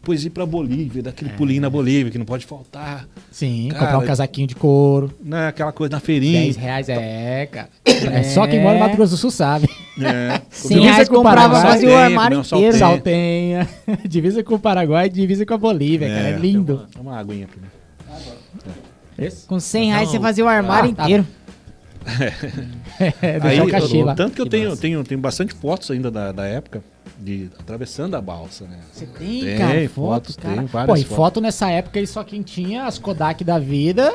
depois 0.00 0.24
ir 0.24 0.30
pra 0.30 0.46
Bolívia, 0.46 1.02
daquele 1.02 1.30
pulinho 1.32 1.60
na 1.60 1.68
Bolívia 1.68 2.10
que 2.10 2.16
não 2.16 2.24
pode 2.24 2.46
faltar, 2.46 3.06
Sim, 3.30 3.68
Cara, 3.70 3.80
comprar 3.84 3.98
um 3.98 4.06
casaquinho 4.06 4.46
de 4.46 4.54
couro. 4.54 5.12
né? 5.22 5.48
Aquela 5.48 5.72
coisa 5.72 5.92
na 5.92 6.00
feirinha. 6.00 6.40
10 6.40 6.56
reais 6.56 6.88
é, 6.88 7.46
cara. 7.46 7.68
É 7.84 8.22
só 8.22 8.46
quem 8.46 8.60
mora 8.62 8.74
no 8.74 8.80
Mato 8.80 8.96
Grosso 8.96 9.12
do 9.12 9.16
Sul 9.18 9.30
sabe. 9.30 9.68
É. 10.00 10.40
100 10.50 10.68
Divisa 10.78 10.92
reais 10.92 11.08
com 11.08 11.14
o 11.14 11.18
comprava 11.18 11.38
Paraguai. 11.54 11.62
quase 11.62 11.86
o 11.86 11.88
Saltenha, 11.90 12.06
armário 12.06 12.40
inteiro. 12.40 12.78
saltenha. 12.78 13.68
Divisa 14.08 14.42
com 14.42 14.54
o 14.54 14.58
Paraguai, 14.58 15.08
divisa 15.10 15.44
com 15.44 15.52
a 15.54 15.58
Bolívia, 15.58 16.08
cara. 16.08 16.28
É 16.28 16.32
É. 16.32 16.36
lindo. 16.38 16.86
Dá 16.94 17.00
uma 17.00 17.18
aguinha 17.18 17.46
mim. 17.60 17.68
Esse? 19.18 19.46
Com 19.46 19.60
100 19.60 19.88
reais 19.90 20.04
Não. 20.06 20.12
você 20.12 20.20
fazia 20.20 20.44
o 20.44 20.48
armário 20.48 20.90
Ah, 20.92 20.94
tá. 20.94 21.02
inteiro. 21.04 21.26
É, 23.22 23.38
Aí, 23.42 23.60
o 23.60 23.68
cachê 23.68 23.98
eu- 24.00 24.14
tanto 24.14 24.34
que 24.34 24.40
eu 24.40 24.44
Que 24.46 24.50
tenho, 24.50 24.70
massa. 24.70 24.80
tenho, 24.82 25.04
tenho 25.04 25.20
bastante 25.20 25.54
fotos 25.54 25.90
ainda 25.90 26.10
da, 26.10 26.32
da 26.32 26.46
época 26.46 26.82
de 27.20 27.50
atravessando 27.58 28.14
a 28.16 28.20
balsa, 28.20 28.64
né? 28.64 28.78
Você 28.92 29.04
tem, 29.06 29.40
Tem, 29.44 29.58
cara, 29.58 29.72
fotos, 29.88 29.94
fotos, 29.94 30.36
tem 30.36 30.54
cara. 30.54 30.66
várias 30.66 30.86
Pô, 30.86 30.96
e 30.96 31.04
fotos. 31.04 31.16
foto 31.16 31.40
nessa 31.40 31.70
época 31.70 31.98
aí 32.00 32.06
só 32.06 32.24
quem 32.24 32.40
tinha 32.42 32.84
as 32.86 32.98
Kodak 32.98 33.44
da 33.44 33.58
vida, 33.58 34.14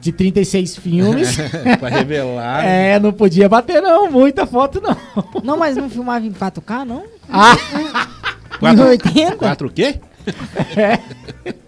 de 0.00 0.12
36 0.12 0.76
filmes. 0.76 1.36
pra 1.80 1.88
revelar. 1.88 2.64
é, 2.64 2.98
não 3.00 3.12
podia 3.12 3.48
bater 3.48 3.82
não, 3.82 4.10
muita 4.10 4.46
foto 4.46 4.80
não. 4.80 4.96
Não, 5.42 5.56
mas 5.56 5.76
não 5.76 5.90
filmava 5.90 6.24
em 6.24 6.32
4K, 6.32 6.84
não? 6.84 7.04
Ah, 7.28 7.56
Quatro, 8.60 8.84
1080? 8.84 9.36
quatro 9.36 9.68
o 9.68 9.70
quê? 9.70 9.98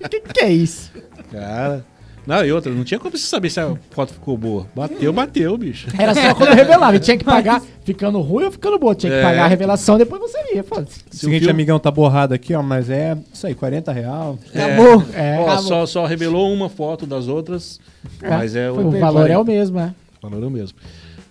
o 0.05 0.09
que, 0.09 0.21
que 0.21 0.41
é 0.41 0.51
isso? 0.53 0.93
Cara. 1.33 1.85
Não, 2.27 2.45
e 2.45 2.51
outra, 2.53 2.73
não 2.73 2.83
tinha 2.83 2.99
como 2.99 3.17
você 3.17 3.25
saber 3.25 3.49
se 3.51 3.61
a 3.61 3.77
foto 3.91 4.13
ficou 4.13 4.37
boa. 4.37 4.67
Bateu, 4.75 5.13
bateu, 5.13 5.57
bicho. 5.57 5.87
Era 5.97 6.13
só 6.13 6.35
quando 6.35 6.49
eu 6.51 6.57
revelava, 6.57 6.99
tinha 6.99 7.17
que 7.17 7.23
pagar 7.25 7.63
ficando 7.85 8.21
ruim 8.21 8.47
ou 8.47 8.51
ficando 8.51 8.79
boa. 8.79 8.95
Tinha 8.97 9.13
que 9.13 9.19
É. 9.19 9.23
pagar 9.23 9.45
a 9.45 9.49
revelação, 9.49 9.97
depois 9.97 10.21
você 10.21 10.43
via, 10.53 10.65
foda-se. 10.65 10.99
Se 11.09 11.19
o 11.19 11.21
Seguinte, 11.21 11.39
filme- 11.41 11.53
amigão, 11.53 11.79
tá 11.79 11.91
borrado 11.91 12.35
aqui, 12.35 12.53
ó, 12.53 12.63
mas 12.63 12.91
é 12.91 13.17
isso 13.33 13.47
aí, 13.47 13.55
40 13.55 13.93
real. 13.93 14.39
Acabou. 14.53 15.05
É, 15.15 15.39
Ó, 15.39 15.43
acabou. 15.45 15.63
só, 15.63 15.87
só 15.87 16.05
revelou 16.07 16.53
uma 16.53 16.69
foto 16.69 17.07
das 17.07 17.29
outras, 17.29 17.79
mas 18.21 18.57
é 18.57 18.71
o 18.73 18.91
valor 18.91 19.31
é 19.31 19.39
o 19.39 19.45
mesmo, 19.45 19.79
é. 19.79 19.95
O 20.21 20.29
valor 20.29 20.43
é 20.45 20.47
o 20.49 20.51
mesmo. 20.51 20.77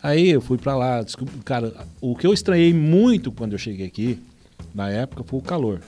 Aí 0.01 0.29
eu 0.29 0.39
fui 0.39 0.57
pra 0.57 0.77
lá, 0.77 1.01
desculpa, 1.01 1.33
cara, 1.43 1.73
o 1.99 2.15
que 2.15 2.25
eu 2.25 2.31
estranhei 2.31 2.73
muito 2.73 3.31
quando 3.33 3.51
eu 3.51 3.57
cheguei 3.57 3.87
aqui, 3.87 4.17
na 4.73 4.89
época, 4.89 5.23
foi 5.25 5.39
o 5.39 5.41
calor. 5.41 5.81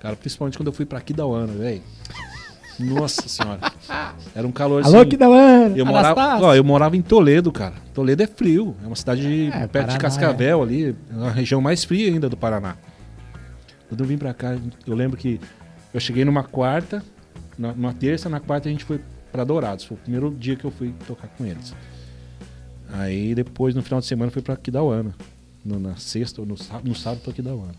Cara, 0.00 0.16
principalmente 0.16 0.56
quando 0.56 0.68
eu 0.68 0.72
fui 0.72 0.86
pra 0.86 0.98
Aquidauana, 0.98 1.52
velho. 1.52 1.82
Nossa 2.78 3.28
senhora. 3.28 3.60
Era 4.34 4.46
um 4.46 4.52
calor 4.52 4.84
Alô, 4.84 5.00
assim. 5.00 5.08
que 5.10 5.16
da 5.16 5.28
hora. 5.28 5.72
Eu 5.76 5.84
morava, 5.84 6.38
ó, 6.40 6.54
eu 6.54 6.62
morava 6.62 6.96
em 6.96 7.02
Toledo, 7.02 7.50
cara. 7.50 7.74
Toledo 7.92 8.22
é 8.22 8.26
frio, 8.26 8.76
é 8.82 8.86
uma 8.86 8.94
cidade 8.96 9.22
de- 9.22 9.46
É, 9.48 9.66
perto 9.66 9.72
Paraná, 9.72 9.92
de 9.94 9.98
Cascavel 9.98 10.62
ali, 10.62 10.96
é 11.10 11.24
a 11.26 11.30
região 11.30 11.60
mais 11.60 11.82
fria 11.84 12.08
ainda 12.08 12.28
do 12.28 12.36
Paraná. 12.36 12.76
Quando 13.88 14.00
eu 14.02 14.06
vim 14.06 14.16
pra 14.18 14.32
cá, 14.32 14.56
eu 14.86 14.94
lembro 14.94 15.16
que 15.16 15.40
eu 15.92 15.98
cheguei 16.00 16.24
numa 16.24 16.44
quarta, 16.44 17.02
numa 17.58 17.92
terça, 17.92 18.28
na 18.28 18.38
quarta 18.38 18.68
a 18.68 18.72
gente 18.72 18.84
foi 18.84 19.00
pra 19.32 19.42
Dourados. 19.44 19.84
Foi 19.84 19.96
o 19.96 20.00
primeiro 20.00 20.30
dia 20.30 20.54
que 20.54 20.64
eu 20.64 20.70
fui 20.70 20.94
tocar 21.06 21.26
com 21.28 21.44
eles. 21.44 21.74
Aí 22.92 23.34
depois, 23.34 23.74
no 23.74 23.82
final 23.82 24.00
de 24.00 24.06
semana, 24.06 24.30
fui 24.30 24.42
pra 24.42 24.54
Aquidauana. 24.54 25.14
No, 25.64 25.78
na 25.80 25.96
sexta 25.96 26.40
ou 26.40 26.46
no, 26.46 26.56
sá- 26.56 26.80
no 26.84 26.94
sábado 26.94 27.20
pra. 27.22 27.74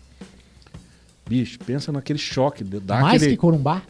Bicho, 1.28 1.58
pensa 1.60 1.90
naquele 1.90 2.18
choque. 2.18 2.62
Dá 2.64 3.00
Mais 3.00 3.16
aquele... 3.16 3.30
que 3.32 3.36
Corumbá. 3.38 3.82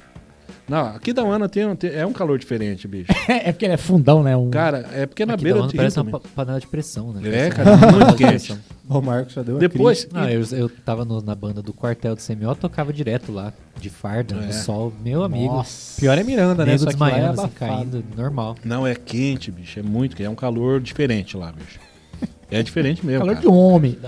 Não, 0.68 0.86
Aquidauana 0.86 1.48
tem, 1.48 1.74
tem, 1.76 1.90
é 1.94 2.07
um 2.07 2.12
calor 2.12 2.38
diferente, 2.38 2.86
bicho. 2.88 3.11
é 3.28 3.53
porque 3.53 3.64
ele 3.64 3.74
é 3.74 3.76
fundão, 3.76 4.22
né? 4.22 4.36
Um... 4.36 4.51
Cara, 4.51 4.86
é 4.92 5.07
porque 5.07 5.22
é 5.22 5.26
na 5.26 5.34
Aqui 5.34 5.44
beira 5.44 5.61
da 5.61 5.66
do 5.66 5.74
parece 5.74 6.01
uma 6.01 6.18
pa- 6.18 6.28
panela 6.34 6.61
de 6.61 6.66
pressão, 6.66 7.12
né? 7.12 7.20
É, 7.46 7.51
cara, 7.51 7.76
muito 7.76 8.14
quente. 8.16 8.57
O 8.88 9.01
Marcos 9.01 9.34
já 9.34 9.42
deu 9.42 9.57
Depois, 9.59 10.09
Não, 10.12 10.28
eu, 10.28 10.42
eu 10.53 10.68
tava 10.68 11.05
no- 11.05 11.20
na 11.22 11.34
banda 11.34 11.62
do 11.62 11.72
quartel 11.72 12.14
do 12.16 12.20
CMO, 12.20 12.55
tocava 12.57 12.92
direto 12.92 13.30
lá, 13.32 13.53
de 13.80 13.88
farda, 13.88 14.34
É. 14.34 14.46
no 14.46 14.53
sol, 14.53 14.92
meu 15.03 15.22
amigo. 15.22 15.55
Nossa. 15.55 16.01
Pior 16.01 16.18
é 16.18 16.22
Miranda, 16.24 16.64
né? 16.64 16.72
Nego 16.72 16.84
Só 16.84 16.90
que 16.90 16.96
lá 16.98 17.09
é 17.09 17.11
desmaiando, 17.12 17.40
assim, 17.40 17.51
abafado. 17.57 17.76
caindo, 17.90 18.05
normal. 18.16 18.57
Não, 18.64 18.86
é 18.86 18.94
quente, 18.94 19.51
bicho. 19.51 19.78
É 19.78 19.82
muito 19.82 20.16
quente. 20.16 20.26
É 20.26 20.30
um 20.30 20.34
calor 20.34 20.80
diferente 20.80 21.36
lá, 21.36 21.53
bicho. 21.53 21.78
É 22.51 22.62
diferente 22.62 23.05
mesmo. 23.07 23.20
Calor 23.20 23.34
cara. 23.36 23.46
de 23.46 23.53
homem. 23.53 23.98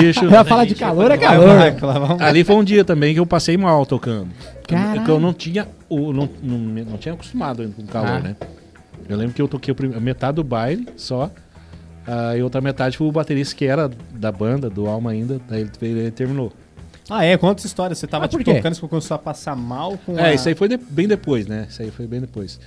Bicho. 0.00 0.24
Ela 0.26 0.44
fala 0.44 0.66
de 0.66 0.74
calor, 0.74 1.10
é 1.10 1.16
Vai, 1.16 1.74
calor. 1.76 2.20
Ali 2.22 2.42
foi 2.44 2.56
um 2.56 2.64
dia 2.64 2.84
também 2.84 3.14
que 3.14 3.20
eu 3.20 3.26
passei 3.26 3.56
mal 3.56 3.86
tocando. 3.86 4.28
Caralho. 4.66 5.04
Que 5.04 5.10
eu 5.10 5.20
não 5.20 5.32
tinha. 5.32 5.68
Não, 5.90 6.28
não, 6.42 6.58
não 6.58 6.98
tinha 6.98 7.14
acostumado 7.14 7.62
ainda 7.62 7.74
com 7.74 7.86
calor, 7.86 8.08
Ah. 8.08 8.20
né? 8.20 8.36
Eu 9.08 9.16
lembro 9.16 9.34
que 9.34 9.42
eu 9.42 9.48
toquei 9.48 9.74
metade 10.00 10.36
do 10.36 10.44
baile 10.44 10.88
só. 10.96 11.30
ah, 12.06 12.36
e 12.36 12.42
outra 12.42 12.60
metade 12.60 12.96
foi 12.96 13.06
o 13.06 13.12
baterista 13.12 13.54
que 13.54 13.64
era 13.64 13.90
da 14.14 14.32
banda, 14.32 14.68
do 14.70 14.86
Alma 14.86 15.10
ainda. 15.10 15.40
Daí 15.48 15.60
ele, 15.80 16.00
ele 16.00 16.10
terminou. 16.10 16.52
Ah, 17.10 17.24
é? 17.24 17.36
Conta 17.36 17.60
essa 17.60 17.66
história. 17.66 17.94
Você 17.94 18.06
tava 18.06 18.24
Ah, 18.24 18.28
tipo, 18.28 18.42
tocando, 18.44 18.74
você 18.74 18.86
começou 18.88 19.14
a 19.14 19.18
passar 19.18 19.54
mal 19.54 19.98
com 20.06 20.18
É, 20.18 20.28
a... 20.30 20.34
isso 20.34 20.48
aí 20.48 20.54
foi 20.54 20.68
de- 20.68 20.78
bem 20.78 21.06
depois, 21.06 21.46
né? 21.46 21.66
Isso 21.68 21.82
aí 21.82 21.90
foi 21.90 22.06
bem 22.06 22.20
depois. 22.20 22.58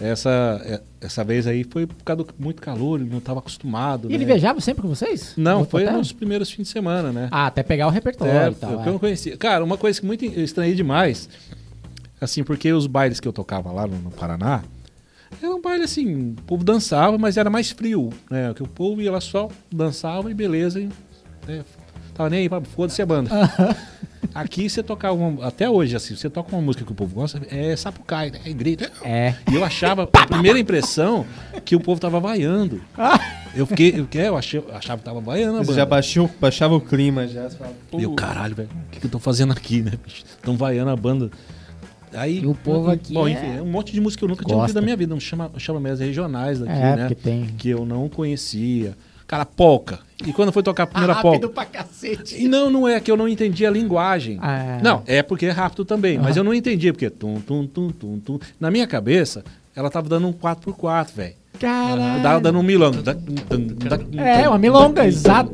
Essa, 0.00 0.60
é- 0.64 0.80
essa 1.00 1.24
vez 1.24 1.46
aí 1.46 1.64
foi 1.64 1.86
por 1.86 1.96
causa 2.04 2.22
do 2.22 2.28
muito 2.38 2.60
calor, 2.60 3.00
ele 3.00 3.08
não 3.08 3.18
estava 3.18 3.38
acostumado. 3.38 4.10
E 4.10 4.14
ele 4.14 4.24
né? 4.24 4.32
viajava 4.32 4.60
sempre 4.60 4.82
com 4.82 4.88
vocês? 4.88 5.32
Não, 5.36 5.60
No 5.60 5.64
foi 5.64 5.84
hotel? 5.84 5.96
nos 5.98 6.12
primeiros 6.12 6.50
fins 6.50 6.64
de 6.64 6.68
semana, 6.68 7.10
né? 7.12 7.28
Ah, 7.30 7.46
até 7.46 7.62
pegar 7.62 7.86
o 7.86 7.90
repertório 7.90 8.32
É, 8.34 8.50
e 8.50 8.54
tal. 8.54 8.72
eu, 8.72 8.80
é. 8.82 8.88
eu 8.88 8.92
não 8.92 8.98
conhecia. 8.98 9.36
Cara, 9.38 9.64
uma 9.64 9.78
coisa 9.78 9.98
que 9.98 10.06
muito 10.06 10.24
eu 10.24 10.44
estranhei 10.44 10.74
demais, 10.74 11.28
assim, 12.20 12.44
porque 12.44 12.70
os 12.72 12.86
bailes 12.86 13.20
que 13.20 13.26
eu 13.28 13.32
tocava 13.32 13.72
lá 13.72 13.86
no, 13.86 13.96
no 13.96 14.10
Paraná, 14.10 14.62
era 15.42 15.54
um 15.54 15.60
baile 15.62 15.84
assim, 15.84 16.32
o 16.38 16.42
povo 16.42 16.62
dançava, 16.62 17.16
mas 17.18 17.36
era 17.38 17.48
mais 17.48 17.70
frio, 17.70 18.10
né? 18.30 18.52
Que 18.54 18.62
o 18.62 18.68
povo 18.68 19.00
ia 19.00 19.10
lá 19.10 19.20
só, 19.20 19.48
dançava 19.72 20.30
e 20.30 20.34
beleza, 20.34 20.78
e, 20.78 20.88
né, 21.48 21.64
tava 22.16 22.30
nem 22.30 22.40
aí, 22.40 22.48
foda-se 22.74 23.00
a 23.02 23.06
banda. 23.06 23.30
Aqui 24.34 24.68
você 24.68 24.82
tocava, 24.82 25.14
uma- 25.14 25.46
até 25.46 25.68
hoje, 25.68 25.96
assim, 25.96 26.14
você 26.14 26.28
toca 26.28 26.54
uma 26.54 26.60
música 26.60 26.84
que 26.84 26.92
o 26.92 26.94
povo 26.94 27.14
gosta, 27.14 27.40
é 27.50 27.74
sapucai, 27.76 28.30
né? 28.30 28.40
É 28.44 28.52
grito. 28.52 28.84
É. 29.02 29.34
E 29.50 29.54
eu 29.54 29.64
achava, 29.64 30.02
a 30.12 30.26
primeira 30.26 30.58
impressão, 30.58 31.24
que 31.64 31.74
o 31.74 31.80
povo 31.80 32.00
tava 32.00 32.20
vaiando. 32.20 32.80
Eu 33.54 33.64
fiquei, 33.66 33.94
eu, 33.98 34.06
eu 34.20 34.36
achei, 34.36 34.60
eu 34.60 34.74
achava 34.74 34.98
que 34.98 35.04
tava 35.04 35.20
vaiando 35.20 35.56
a 35.56 35.60
Você 35.60 35.68
banda. 35.68 35.76
já 35.76 35.86
baixou, 35.86 36.30
baixava 36.40 36.74
o 36.74 36.80
clima 36.80 37.26
já. 37.26 37.48
Você 37.48 37.56
fala, 37.56 37.72
pô, 37.90 37.98
E 37.98 38.02
eu, 38.02 38.12
caralho, 38.14 38.54
velho, 38.54 38.68
o 38.68 38.90
que, 38.90 39.00
que 39.00 39.06
eu 39.06 39.10
tô 39.10 39.18
fazendo 39.18 39.52
aqui, 39.52 39.80
né, 39.80 39.92
bicho? 40.04 40.24
Tão 40.42 40.56
vaiando 40.56 40.90
a 40.90 40.96
banda. 40.96 41.30
Aí, 42.12 42.40
E 42.42 42.46
o 42.46 42.54
povo 42.54 42.90
aqui 42.90 43.12
Bom, 43.14 43.26
é- 43.28 43.32
enfim, 43.32 43.56
é 43.58 43.62
um 43.62 43.66
monte 43.70 43.92
de 43.92 44.00
música 44.00 44.20
que 44.20 44.24
eu 44.24 44.28
nunca 44.28 44.44
tinha 44.44 44.54
Gosta. 44.54 44.64
ouvido 44.64 44.76
na 44.76 44.82
minha 44.82 44.96
vida. 44.96 45.14
Um 45.14 45.20
chama, 45.20 45.50
chama 45.58 45.80
mesas 45.80 46.00
regionais 46.00 46.58
daqui, 46.58 46.72
É, 46.72 46.96
né? 46.96 47.08
porque 47.08 47.14
tem. 47.14 47.46
Que 47.58 47.70
eu 47.70 47.84
não 47.86 48.08
conhecia. 48.08 48.94
Cara, 49.26 49.44
polca. 49.46 49.98
E 50.24 50.32
quando 50.32 50.50
foi 50.50 50.62
tocar 50.62 50.84
a 50.84 50.86
primeira 50.86 51.14
polca. 51.16 51.28
Rápido 51.36 51.50
pra 51.50 51.64
cacete. 51.66 52.42
E 52.42 52.48
não, 52.48 52.70
não 52.70 52.88
é 52.88 52.98
que 53.00 53.10
eu 53.10 53.16
não 53.16 53.28
entendia 53.28 53.68
a 53.68 53.70
linguagem. 53.70 54.38
Ah. 54.40 54.78
Não, 54.82 55.02
é 55.06 55.22
porque 55.22 55.46
é 55.46 55.50
rápido 55.50 55.84
também. 55.84 56.16
Mas 56.16 56.28
Aham. 56.28 56.38
eu 56.38 56.44
não 56.44 56.54
entendia, 56.54 56.92
porque 56.92 57.10
tum, 57.10 57.40
tum, 57.40 57.66
tum, 57.66 57.90
tum, 57.90 58.18
tum. 58.18 58.38
Na 58.58 58.70
minha 58.70 58.86
cabeça, 58.86 59.44
ela 59.74 59.90
tava 59.90 60.08
dando 60.08 60.26
um 60.26 60.32
4x4, 60.32 61.08
velho. 61.14 61.34
Caralho. 61.58 62.22
Tava 62.22 62.40
dando 62.40 62.58
um 62.58 62.62
milonga. 62.62 63.16
É, 64.18 64.48
uma 64.48 64.58
milonga, 64.58 65.06
exato. 65.06 65.52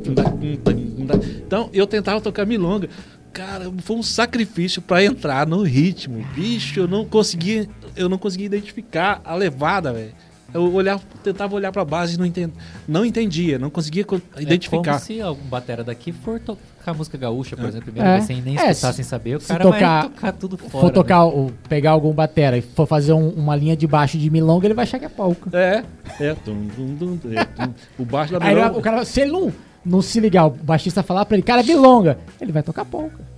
Então, 1.44 1.68
eu 1.72 1.86
tentava 1.86 2.20
tocar 2.20 2.46
milonga. 2.46 2.88
Cara, 3.32 3.72
foi 3.82 3.96
um 3.96 4.02
sacrifício 4.02 4.82
pra 4.82 5.02
entrar 5.02 5.46
no 5.46 5.62
ritmo. 5.62 6.24
Bicho, 6.34 6.80
eu 6.80 6.88
não 6.88 7.04
conseguia, 7.04 7.68
eu 7.96 8.08
não 8.08 8.18
conseguia 8.18 8.46
identificar 8.46 9.20
a 9.24 9.34
levada, 9.34 9.92
velho. 9.92 10.12
Eu 10.54 10.72
olhava, 10.74 11.02
tentava 11.24 11.54
olhar 11.54 11.72
pra 11.72 11.84
base 11.84 12.14
e 12.14 12.18
não, 12.18 12.26
enten- 12.26 12.52
não 12.86 13.04
entendia, 13.04 13.58
não 13.58 13.70
conseguia 13.70 14.04
co- 14.04 14.20
É 14.36 14.42
identificar. 14.42 14.82
como 14.82 14.98
se 14.98 15.20
algum 15.20 15.42
batera 15.48 15.82
daqui 15.82 16.12
for 16.12 16.38
tocar 16.38 16.92
música 16.94 17.16
gaúcha, 17.16 17.56
por 17.56 17.64
exemplo, 17.66 17.86
primeira 17.86 18.08
É. 18.10 18.12
vez, 18.16 18.26
sem 18.26 18.42
nem 18.42 18.58
É, 18.58 18.70
escutar, 18.70 18.90
se- 18.90 18.96
sem 18.96 19.04
saber, 19.04 19.36
o 19.36 19.40
se 19.40 19.48
cara 19.48 19.62
tocar- 19.64 20.00
vai 20.02 20.10
tocar 20.10 20.32
tudo 20.32 20.58
fora. 20.58 20.70
for 20.70 20.86
né? 20.88 20.90
tocar, 20.92 21.24
o, 21.26 21.50
pegar 21.68 21.92
algum 21.92 22.12
batera 22.12 22.58
e 22.58 22.60
for 22.62 22.86
fazer 22.86 23.12
um- 23.14 23.30
uma 23.30 23.56
linha 23.56 23.74
de 23.76 23.86
baixo 23.86 24.18
de 24.18 24.28
milonga, 24.28 24.66
ele 24.66 24.74
vai 24.74 24.82
achar 24.82 24.98
que 24.98 25.04
é 25.06 25.08
polca. 25.08 25.48
É, 25.56 25.82
é. 26.20 26.34
tum, 26.34 26.68
tum, 26.76 26.96
tum, 26.96 27.16
tum, 27.16 27.32
é, 27.32 27.44
tum. 27.44 27.72
O 27.98 28.04
baixo 28.04 28.38
da 28.38 28.44
Aí 28.44 28.54
milonga. 28.54 28.78
o 28.78 28.82
cara, 28.82 29.04
se 29.06 29.22
ele 29.22 29.32
não, 29.32 29.52
não 29.84 30.02
se 30.02 30.20
ligar, 30.20 30.46
o 30.46 30.50
baixista 30.50 31.02
falar 31.02 31.24
pra 31.24 31.34
ele, 31.36 31.42
cara, 31.42 31.62
é 31.62 31.64
milonga, 31.64 32.18
ele 32.40 32.52
vai 32.52 32.62
tocar 32.62 32.84
polca. 32.84 33.31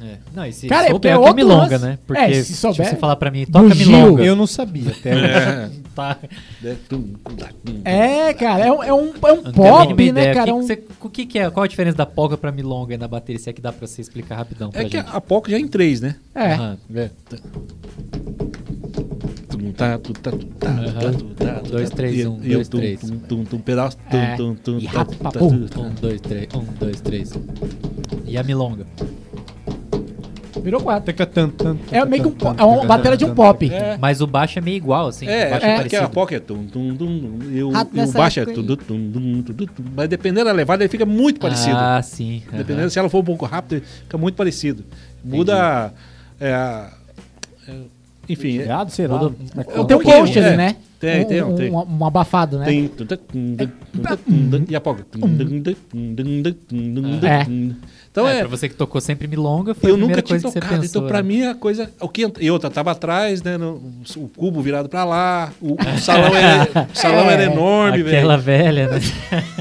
É. 0.00 0.16
Não, 0.34 0.46
e 0.46 0.52
se 0.52 0.66
Cara, 0.68 0.86
é 0.86 0.90
souber 0.90 1.10
é 1.12 1.16
o 1.16 1.18
que 1.20 1.26
é 1.26 1.28
outro 1.30 1.34
milonga, 1.36 1.70
lance. 1.72 1.84
né? 1.84 1.98
Porque 2.06 2.22
É, 2.22 2.42
se 2.42 2.54
souber- 2.54 2.88
você 2.88 2.96
falar 2.96 3.16
pra 3.16 3.30
mim, 3.30 3.44
toca 3.46 3.74
milonga. 3.74 4.22
Eu 4.24 4.36
não 4.36 4.46
sabia 4.46 4.90
até 4.96 5.14
hoje. 5.14 5.24
É, 5.24 5.70
Tá. 5.94 6.16
é. 7.84 8.28
É, 8.28 8.34
cara, 8.34 8.64
é 8.66 8.72
um, 8.72 8.82
é 8.82 8.92
um, 8.94 9.12
é 9.26 9.32
um 9.32 9.42
pop, 9.52 10.12
né, 10.12 10.32
cara? 10.34 10.54
O 10.54 10.58
Um- 10.58 10.66
que, 10.66 10.76
que 10.76 10.82
você- 10.82 10.88
o 11.00 11.08
que, 11.10 11.26
que 11.26 11.38
é? 11.38 11.50
Qual 11.50 11.64
a 11.64 11.66
diferença 11.66 11.96
da 11.96 12.06
polka 12.06 12.36
pra 12.36 12.52
milonga 12.52 12.96
na 12.96 13.08
bateria? 13.08 13.40
Se 13.40 13.50
é 13.50 13.52
que 13.52 13.60
dá 13.60 13.72
pra 13.72 13.86
você 13.86 14.00
explicar 14.00 14.36
rapidão 14.36 14.70
pra 14.70 14.82
É 14.82 14.84
que 14.84 14.96
gente. 14.98 15.08
a 15.12 15.20
polca 15.20 15.50
já 15.50 15.56
é 15.56 15.60
em 15.60 15.66
três, 15.68 16.00
né? 16.00 16.14
É. 16.34 16.52
Aham. 16.54 16.78
É. 16.94 17.10
tá, 19.76 19.98
tá, 19.98 19.98
tá, 19.98 20.30
tá, 20.30 20.72
tá, 21.36 21.60
tu, 21.60 21.70
Dois, 21.72 21.90
tá, 21.90 21.96
três, 21.96 22.16
e- 22.20 22.26
um, 22.26 22.38
dois, 22.38 22.68
tum, 22.68 22.78
três. 22.78 23.00
tum, 23.00 23.18
tum, 23.18 23.44
tum, 23.44 23.58
pedaço, 23.58 23.96
tum, 24.10 24.16
É. 24.16 24.36
tum, 24.36 24.54
tum, 24.54 24.78
E 24.78 24.86
tá, 24.88 25.04
tá, 25.04 25.30
tá. 25.32 25.44
Um, 25.44 25.66
dois, 26.00 26.20
três. 26.20 26.48
Um, 26.54 26.64
dois, 26.78 27.00
três. 27.00 27.32
E 28.26 28.36
a 28.38 28.42
milonga? 28.42 28.86
Virou 30.62 30.80
quatro. 30.80 31.12
Tan, 31.26 31.48
tan, 31.50 31.76
É 31.90 32.04
meio 32.04 32.30
que 32.32 32.44
um, 32.44 32.54
é 32.56 32.62
uma 32.64 32.84
bateria 32.84 33.16
de 33.16 33.24
um 33.24 33.34
pop. 33.34 33.70
É. 33.72 33.96
Mas 34.00 34.20
o 34.20 34.26
baixo 34.26 34.58
é 34.58 34.62
meio 34.62 34.76
igual, 34.76 35.08
assim. 35.08 35.26
o 35.26 35.30
É, 35.30 35.50
baixo 35.50 35.66
é, 35.66 35.68
é, 35.96 35.98
a 36.04 36.08
poca 36.08 36.34
é 36.36 36.40
tum, 36.40 36.64
tum, 36.66 36.94
tum, 36.96 37.18
tum, 37.20 37.38
e 37.50 37.62
o, 37.62 37.70
e 37.94 38.00
o 38.00 38.12
baixo 38.12 38.40
é 38.40 38.44
tum, 38.46 38.64
tum, 38.64 38.76
tum, 38.76 39.12
tum, 39.12 39.42
tum, 39.42 39.54
tum. 39.66 39.84
Mas 39.96 40.08
dependendo 40.08 40.46
da 40.46 40.52
levada, 40.52 40.82
ele 40.82 40.88
fica 40.90 41.04
muito 41.06 41.38
parecido. 41.40 41.76
Ah, 41.76 42.00
sim. 42.02 42.42
Dependendo 42.52 42.90
se 42.90 42.98
ela 42.98 43.08
for 43.08 43.18
um 43.20 43.24
pouco 43.24 43.44
rápido, 43.46 43.82
fica 44.04 44.16
muito 44.18 44.34
parecido. 44.34 44.84
Muda. 45.24 45.92
É, 46.40 46.52
a- 46.54 46.90
é, 47.68 47.72
enfim, 48.28 48.58
é- 48.58 48.62
Ligado, 48.62 48.90
sei 48.90 49.06
lá. 49.06 49.18
Muda- 49.18 49.34
Como 49.34 49.60
é 49.60 49.64
que 49.64 49.70
Eu 49.70 49.74
fala? 49.74 49.86
Tem 49.86 49.96
um 49.96 50.00
pouquinho, 50.00 50.18
post 50.24 50.38
ali, 50.38 50.48
é. 50.48 50.56
né? 50.56 50.76
Tem, 51.00 51.20
um, 51.22 51.24
tem, 51.28 51.42
um, 51.42 51.54
tem. 51.54 51.70
Um, 51.70 51.96
um 52.00 52.04
abafado, 52.04 52.58
né? 52.58 52.64
tem. 52.66 52.90
E 54.68 54.74
a 54.76 54.80
poca. 54.80 55.06
É. 57.22 57.46
Então 58.10 58.26
é, 58.26 58.36
é. 58.36 58.38
pra 58.40 58.48
você 58.48 58.68
que 58.68 58.74
tocou 58.74 59.00
sempre 59.00 59.28
milonga, 59.28 59.74
foi 59.74 59.90
Eu 59.90 59.94
a 59.94 59.98
nunca 59.98 60.20
tinha 60.22 60.40
tocado, 60.40 60.66
pensou. 60.66 60.84
então 60.84 61.06
pra 61.06 61.22
né? 61.22 61.28
mim 61.28 61.42
a 61.44 61.54
coisa. 61.54 61.88
O 62.00 62.08
que 62.08 62.22
ent- 62.24 62.38
e 62.40 62.50
outra, 62.50 62.68
tava 62.68 62.90
atrás, 62.90 63.42
né? 63.42 63.56
no- 63.56 63.80
o 64.16 64.28
cubo 64.28 64.60
virado 64.60 64.88
pra 64.88 65.04
lá, 65.04 65.52
o, 65.60 65.74
o 65.74 65.98
salão, 66.00 66.34
era, 66.34 66.88
o 66.92 66.96
salão 66.98 67.30
É, 67.30 67.34
era 67.34 67.44
enorme, 67.44 68.00
Aquela 68.02 68.36
velho. 68.36 68.64
velha, 68.64 68.88
né? 68.88 69.00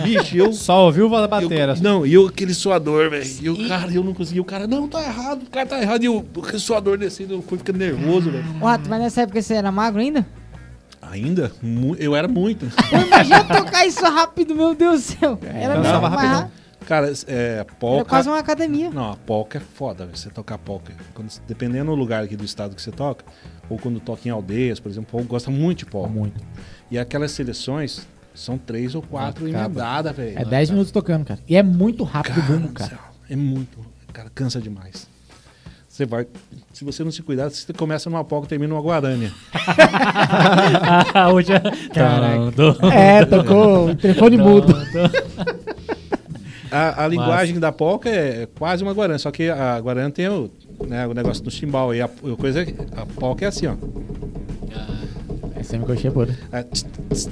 Bicho, 0.03 0.37
eu. 0.37 0.53
Só 0.53 0.85
ouviu 0.85 1.13
a 1.15 1.21
eu- 1.21 1.27
batera. 1.27 1.75
não, 1.81 2.03
e 2.05 2.13
eu 2.13 2.25
aquele 2.27 2.53
suador, 2.53 3.09
velho. 3.11 3.25
E 3.41 3.49
o 3.49 3.67
cara, 3.67 3.91
eu 3.91 4.03
não 4.03 4.13
conseguia. 4.13 4.41
O 4.41 4.45
cara, 4.45 4.65
não, 4.65 4.87
tá 4.87 5.03
errado, 5.03 5.43
o 5.43 5.49
cara 5.51 5.65
tá 5.67 5.79
errado. 5.81 6.01
E 6.03 6.05
eu, 6.07 6.25
aquele 6.41 6.59
suador 6.59 6.97
descendo, 6.97 7.33
eu 7.35 7.41
fui 7.43 7.57
ficando 7.59 7.77
nervoso, 7.77 8.31
velho. 8.31 8.43
Rato, 8.59 8.89
mas 8.89 8.99
nessa 9.01 9.21
época 9.21 9.39
você 9.41 9.53
era 9.53 9.71
magro 9.71 10.01
ainda? 10.01 10.25
Ainda? 11.11 11.51
Eu 11.97 12.15
era 12.15 12.27
muito. 12.27 12.65
Imagina 12.91 13.43
tocar 13.43 13.85
isso 13.85 14.03
rápido, 14.03 14.55
meu 14.55 14.73
Deus 14.75 15.01
do 15.01 15.19
céu. 15.19 15.39
Era 15.43 15.75
dançava 15.75 16.09
rápido. 16.09 16.51
Cara, 16.85 17.11
é, 17.27 17.55
Era 17.55 17.65
polca. 17.65 18.05
quase 18.05 18.29
uma 18.29 18.39
academia. 18.39 18.89
Não, 18.89 19.11
a 19.11 19.15
polca 19.17 19.57
é 19.57 19.61
foda, 19.61 20.05
velho, 20.05 20.17
você 20.17 20.29
tocar 20.29 20.57
polca. 20.57 20.93
Quando, 21.13 21.29
dependendo 21.45 21.91
do 21.91 21.95
lugar 21.95 22.23
aqui 22.23 22.37
do 22.37 22.45
estado 22.45 22.75
que 22.75 22.81
você 22.81 22.91
toca, 22.91 23.25
ou 23.69 23.77
quando 23.77 23.99
toca 23.99 24.21
em 24.25 24.31
aldeias, 24.31 24.79
por 24.79 24.89
exemplo, 24.89 25.09
o 25.09 25.11
povo 25.17 25.27
gosta 25.27 25.51
muito 25.51 25.79
de 25.79 25.85
polca. 25.87 26.09
Muito. 26.09 26.41
E 26.89 26.97
aquelas 26.97 27.31
seleções 27.31 28.07
são 28.33 28.57
três 28.57 28.95
ou 28.95 29.01
quatro 29.01 29.47
emendadas, 29.49 30.15
velho. 30.15 30.39
É 30.39 30.45
10 30.45 30.69
minutos 30.69 30.91
tocando, 30.91 31.25
cara. 31.25 31.39
E 31.47 31.57
é 31.57 31.63
muito 31.63 32.03
rápido 32.05 32.37
o 32.37 32.41
Cara 32.41 32.53
bumbo, 32.53 32.67
do 32.69 32.73
cara. 32.73 32.89
céu, 32.91 32.99
É 33.29 33.35
muito. 33.35 33.79
Cara, 34.13 34.29
cansa 34.33 34.61
demais. 34.61 35.09
Você 35.97 36.05
vai. 36.05 36.27
Se 36.71 36.85
você 36.85 37.03
não 37.03 37.11
se 37.11 37.23
cuidar, 37.23 37.49
você 37.49 37.73
começa 37.73 38.07
numa 38.07 38.23
polca 38.23 38.45
e 38.45 38.49
termina 38.49 38.71
numa 38.71 38.83
guarânia. 38.83 39.31
ah, 41.11 41.33
hoje 41.33 41.51
é... 41.51 41.59
Caraca. 41.89 42.95
É, 42.95 43.25
tocou 43.25 43.89
o 43.89 43.95
telefone 43.95 44.37
mudo. 44.37 44.75
A, 46.69 47.05
a 47.05 47.07
linguagem 47.07 47.59
da 47.59 47.71
polca 47.71 48.09
é 48.09 48.47
quase 48.59 48.83
uma 48.83 48.93
guarânia, 48.93 49.17
só 49.17 49.31
que 49.31 49.49
a 49.49 49.79
guarânia 49.79 50.11
tem 50.11 50.27
o, 50.27 50.51
né, 50.85 51.07
o 51.07 51.15
negócio 51.15 51.43
do 51.43 51.49
chimbal. 51.49 51.95
E 51.95 52.01
a, 52.01 52.05
a 52.05 52.35
coisa 52.37 52.61
é, 52.61 52.67
a 52.95 53.03
polca 53.03 53.45
é 53.45 53.47
assim, 53.47 53.65
ó. 53.65 53.73
É 55.55 56.09
pura. 56.11 56.37
É 56.51 56.61
tss, 56.61 56.85
tss, 57.09 57.29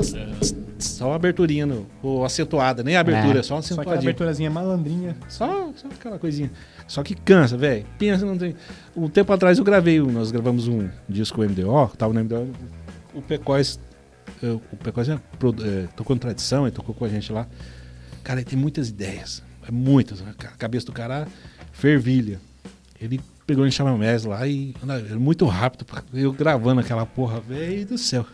tss, 0.00 0.56
Só 1.02 1.08
uma 1.08 1.16
aberturinha, 1.16 1.66
no, 1.66 1.86
ou 2.02 2.24
acentuada, 2.24 2.82
nem 2.82 2.96
a 2.96 3.00
abertura, 3.00 3.38
É. 3.38 3.40
é 3.40 3.42
só 3.42 3.54
uma 3.56 3.62
Só 3.62 3.66
aquela 3.66 3.80
acentuadinha. 3.82 4.10
aberturazinha 4.10 4.50
malandrinha. 4.50 5.16
Só, 5.28 5.72
só 5.74 5.88
aquela 5.88 6.18
coisinha. 6.18 6.50
Só 6.86 7.02
que 7.02 7.14
cansa, 7.14 7.56
velho. 7.56 7.84
Pensa, 7.98 8.24
não 8.24 8.36
tem. 8.38 8.54
Um 8.96 9.08
tempo 9.08 9.32
atrás 9.32 9.58
eu 9.58 9.64
gravei, 9.64 10.00
nós 10.00 10.30
gravamos 10.30 10.68
um 10.68 10.88
disco 11.08 11.42
MDO, 11.42 11.88
tava 11.96 12.12
no 12.14 12.20
MDO. 12.24 12.48
O 13.14 13.20
Pecóis. 13.22 13.78
O 14.72 14.76
Pecóis 14.76 15.08
é, 15.08 15.18
produ- 15.38 15.64
é, 15.64 15.86
tocou 15.96 16.16
Tradição, 16.16 16.64
ele 16.66 16.74
tocou 16.74 16.94
com 16.94 17.04
a 17.04 17.08
gente 17.08 17.32
lá. 17.32 17.46
Cara, 18.24 18.40
ele 18.40 18.48
tem 18.48 18.58
muitas 18.58 18.88
ideias. 18.88 19.42
É 19.66 19.70
muitas. 19.70 20.20
né? 20.20 20.32
A 20.38 20.56
cabeça 20.56 20.86
do 20.86 20.92
cara 20.92 21.26
fervilha. 21.72 22.40
Ele 23.00 23.20
pegou 23.46 23.66
em 23.66 23.70
chamamés 23.70 24.24
lá 24.24 24.46
e. 24.46 24.74
ele 25.10 25.18
muito 25.18 25.44
rápido. 25.46 25.84
Eu 26.14 26.32
gravando 26.32 26.80
aquela 26.80 27.04
porra, 27.06 27.40
velho 27.40 27.86
do 27.86 27.98
céu. 27.98 28.24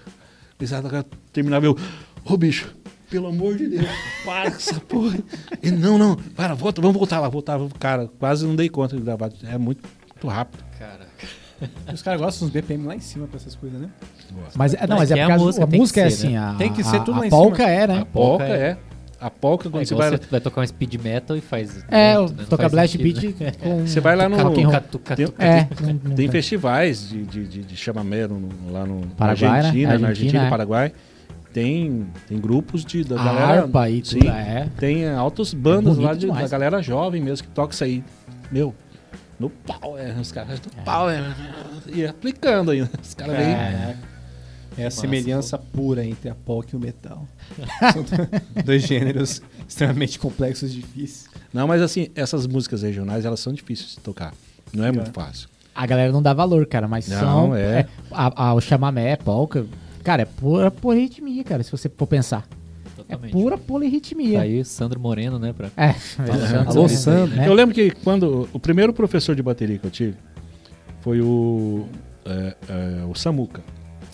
Precisava 0.59 1.05
terminava 1.33 1.65
eu. 1.67 1.79
Ô 2.25 2.37
bicho, 2.37 2.75
pelo 3.11 3.29
amor 3.29 3.57
de 3.57 3.69
Deus, 3.69 3.87
para 4.25 4.51
com 4.51 4.57
essa 4.57 4.81
porra. 4.81 5.19
Ele, 5.63 5.77
não, 5.77 5.97
não, 5.99 6.17
para, 6.17 6.55
volta, 6.55 6.81
vamos 6.81 6.97
voltar 6.97 7.21
lá, 7.21 7.29
voltar. 7.29 7.59
Cara, 7.79 8.09
quase 8.19 8.47
não 8.47 8.55
dei 8.55 8.69
conta 8.69 8.97
de 8.97 9.03
gravar. 9.03 9.31
É 9.45 9.57
muito, 9.59 9.83
muito 10.09 10.27
rápido. 10.29 10.63
Caraca. 10.79 11.09
Os 11.93 12.03
caras 12.03 12.21
gostam 12.21 12.47
dos 12.47 12.53
BPM 12.55 12.87
lá 12.87 12.95
em 12.95 13.01
cima 13.01 13.27
pra 13.27 13.37
essas 13.37 13.57
coisas, 13.57 13.81
né? 13.81 13.89
Mas, 14.55 14.75
é- 14.75 14.87
não, 14.87 14.97
Mas 14.97 15.11
mas 15.11 15.11
é 15.11 15.15
é 15.15 15.17
porque 15.23 15.33
a 15.33 15.35
a, 15.35 15.39
música, 15.39 15.65
a 15.65 15.67
música 15.67 16.01
é 16.03 16.11
ser, 16.11 16.27
assim, 16.27 16.33
né? 16.35 16.39
a, 16.39 16.55
Tem 16.55 16.73
que 16.73 16.85
ser 16.85 16.97
a- 16.97 17.01
tudo 17.01 17.17
lá 17.19 17.25
a 17.25 17.27
em 17.27 17.31
polca 17.31 17.57
cima. 17.65 17.69
é, 17.71 17.87
né? 17.87 17.99
A 18.01 18.05
Polca 18.05 18.45
polca 18.45 18.45
é. 18.45 18.79
A 19.21 19.31
polca, 19.31 19.67
É 19.67 19.71
quando 19.73 19.85
você 19.85 19.95
igual 19.95 20.11
vai. 20.11 20.19
você 20.21 20.27
vai 20.31 20.41
tocar 20.41 20.61
um 20.61 20.67
speed 20.67 20.95
metal 21.03 21.37
e 21.37 21.41
faz. 21.41 21.85
É, 21.89 22.17
né? 22.17 22.29
toca 22.49 22.69
blast 22.69 22.97
sentido, 22.97 23.21
beat 23.21 23.41
né? 23.41 23.51
com 23.59 23.85
Você 23.85 23.99
vai 23.99 24.15
lá 24.15 24.29
no. 24.29 24.37
Tuca, 24.55 24.81
tuca, 24.81 25.17
Tem- 25.17 25.27
tuca. 25.27 25.45
É, 25.45 25.65
Tem 25.65 25.99
tem. 26.15 26.31
festivais 26.31 27.09
de, 27.09 27.25
de, 27.25 27.49
de, 27.49 27.65
de 27.65 27.77
chamamé 27.77 28.29
lá 28.71 28.87
no 28.87 29.09
Paraguai, 29.17 29.51
né? 29.51 29.57
Argentina, 29.59 29.89
na 29.89 29.95
Argentina, 29.95 30.09
Argentina 30.09 30.43
é. 30.45 30.47
e 30.47 30.51
Paraguai. 30.51 30.93
Tem, 31.63 32.07
tem 32.29 32.39
grupos 32.41 32.85
de, 32.85 33.03
da 33.03 33.21
A 33.21 33.25
galera. 33.25 33.63
harpa 33.63 33.91
e 33.91 34.05
sim, 34.05 34.21
tudo, 34.21 34.31
é. 34.31 34.69
Tem 34.79 35.09
altas 35.09 35.53
bandas 35.53 35.95
bonito 35.95 36.07
lá 36.07 36.15
de, 36.15 36.21
demais. 36.21 36.43
da 36.43 36.49
galera 36.59 36.81
jovem 36.83 37.21
mesmo 37.21 37.47
que 37.49 37.53
toca 37.53 37.75
isso 37.75 37.83
aí. 37.83 38.05
Meu, 38.53 38.73
no 39.41 39.51
pau, 39.51 39.99
é. 39.99 40.13
Os 40.13 40.31
caras 40.31 40.61
no 40.61 40.83
pau, 40.85 41.11
é. 41.11 41.21
E 41.93 42.07
aplicando 42.07 42.71
ainda. 42.71 42.89
Os 43.03 43.13
caras 43.15 43.37
vêm. 43.37 43.47
É, 43.47 43.97
é 44.79 44.87
a 44.87 44.91
semelhança 44.93 45.59
pura 45.59 46.05
entre 46.05 46.29
a 46.31 46.35
polca 46.37 46.71
e 46.73 46.77
o 46.77 46.81
metal. 46.81 47.27
São 47.93 48.05
dois 48.65 48.83
gêneros 48.87 49.43
extremamente 49.69 50.17
complexos 50.19 50.71
e 50.73 50.77
difíceis. 50.77 51.29
Não, 51.53 51.67
mas 51.67 51.83
assim, 51.83 52.09
essas 52.15 52.47
músicas 52.47 52.83
regionais, 52.83 53.25
elas 53.25 53.41
são 53.41 53.53
difíceis 53.53 53.97
de 53.97 54.01
tocar. 54.01 54.33
Não 54.73 54.85
é 54.85 54.93
muito 54.93 55.13
fácil. 55.13 55.49
A 55.75 55.87
galera 55.87 56.13
não 56.13 56.23
dá 56.23 56.33
valor, 56.33 56.67
cara, 56.67 56.87
mas 56.87 57.09
Não, 57.09 57.19
são. 57.21 57.57
é. 57.57 57.87
a, 58.13 58.49
a- 58.51 58.55
o 58.55 58.61
chamamé, 58.61 59.17
polca. 59.17 59.67
Cara, 60.09 60.23
é 60.23 60.25
pura 60.25 60.71
polirritmia, 60.71 61.45
cara, 61.45 61.63
se 61.63 61.71
você 61.71 61.87
for 61.87 62.07
pensar. 62.07 62.49
É 62.49 62.97
Totalmente. 62.97 63.31
pura 63.31 63.59
Tá 63.59 63.65
polirritmia. 63.67 64.41
aí 64.41 64.65
Sandro 64.65 64.99
Moreno, 64.99 65.39
né? 65.39 65.53
Pra... 65.53 65.69
É, 65.77 65.95
Alô, 66.67 66.89
Sandro. 66.89 67.37
né? 67.37 67.47
Eu 67.47 67.53
lembro 67.53 67.75
que 67.75 67.91
quando. 67.91 68.49
O 68.55 68.59
primeiro 68.59 68.91
professor 68.95 69.37
de 69.37 69.43
bateria 69.43 69.77
que 69.77 69.87
eu 69.87 69.91
tive 69.91 70.17
foi 71.03 71.21
o. 71.21 71.87
é, 72.25 72.57
é, 72.71 73.05
o 73.05 73.15
Samuca. 73.15 73.63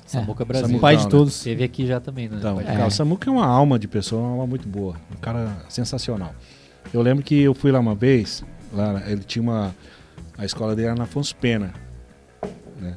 Samuca 0.05 0.45
Brasil. 0.45 0.67
Samuca. 0.67 0.79
O 0.79 0.81
pai 0.81 0.97
de 0.97 1.05
né? 1.05 1.11
todos. 1.11 1.45
Teve 1.45 1.63
aqui 1.63 1.87
já 1.87 2.01
também, 2.01 2.29
né? 2.29 2.39
Então, 2.41 2.57
cara, 2.57 2.89
o 2.89 2.91
Samuca 2.91 3.31
é 3.31 3.33
uma 3.33 3.47
alma 3.47 3.79
de 3.79 3.87
pessoa, 3.87 4.21
uma 4.21 4.31
alma 4.33 4.47
muito 4.49 4.69
boa. 4.69 4.97
Um 5.17 5.21
cara 5.21 5.59
sensacional. 5.69 6.35
Eu 6.93 7.03
lembro 7.03 7.23
que 7.23 7.41
eu 7.41 7.55
fui 7.55 7.71
lá 7.71 7.79
uma 7.79 7.95
vez, 7.95 8.45
lá, 8.73 9.01
ele 9.07 9.23
tinha 9.23 9.45
uma. 9.45 9.73
A 10.37 10.45
escola 10.45 10.75
dele 10.75 10.89
era 10.89 10.97
na 10.97 11.05
Afonso 11.05 11.37
Pena. 11.37 11.73
Né? 12.81 12.97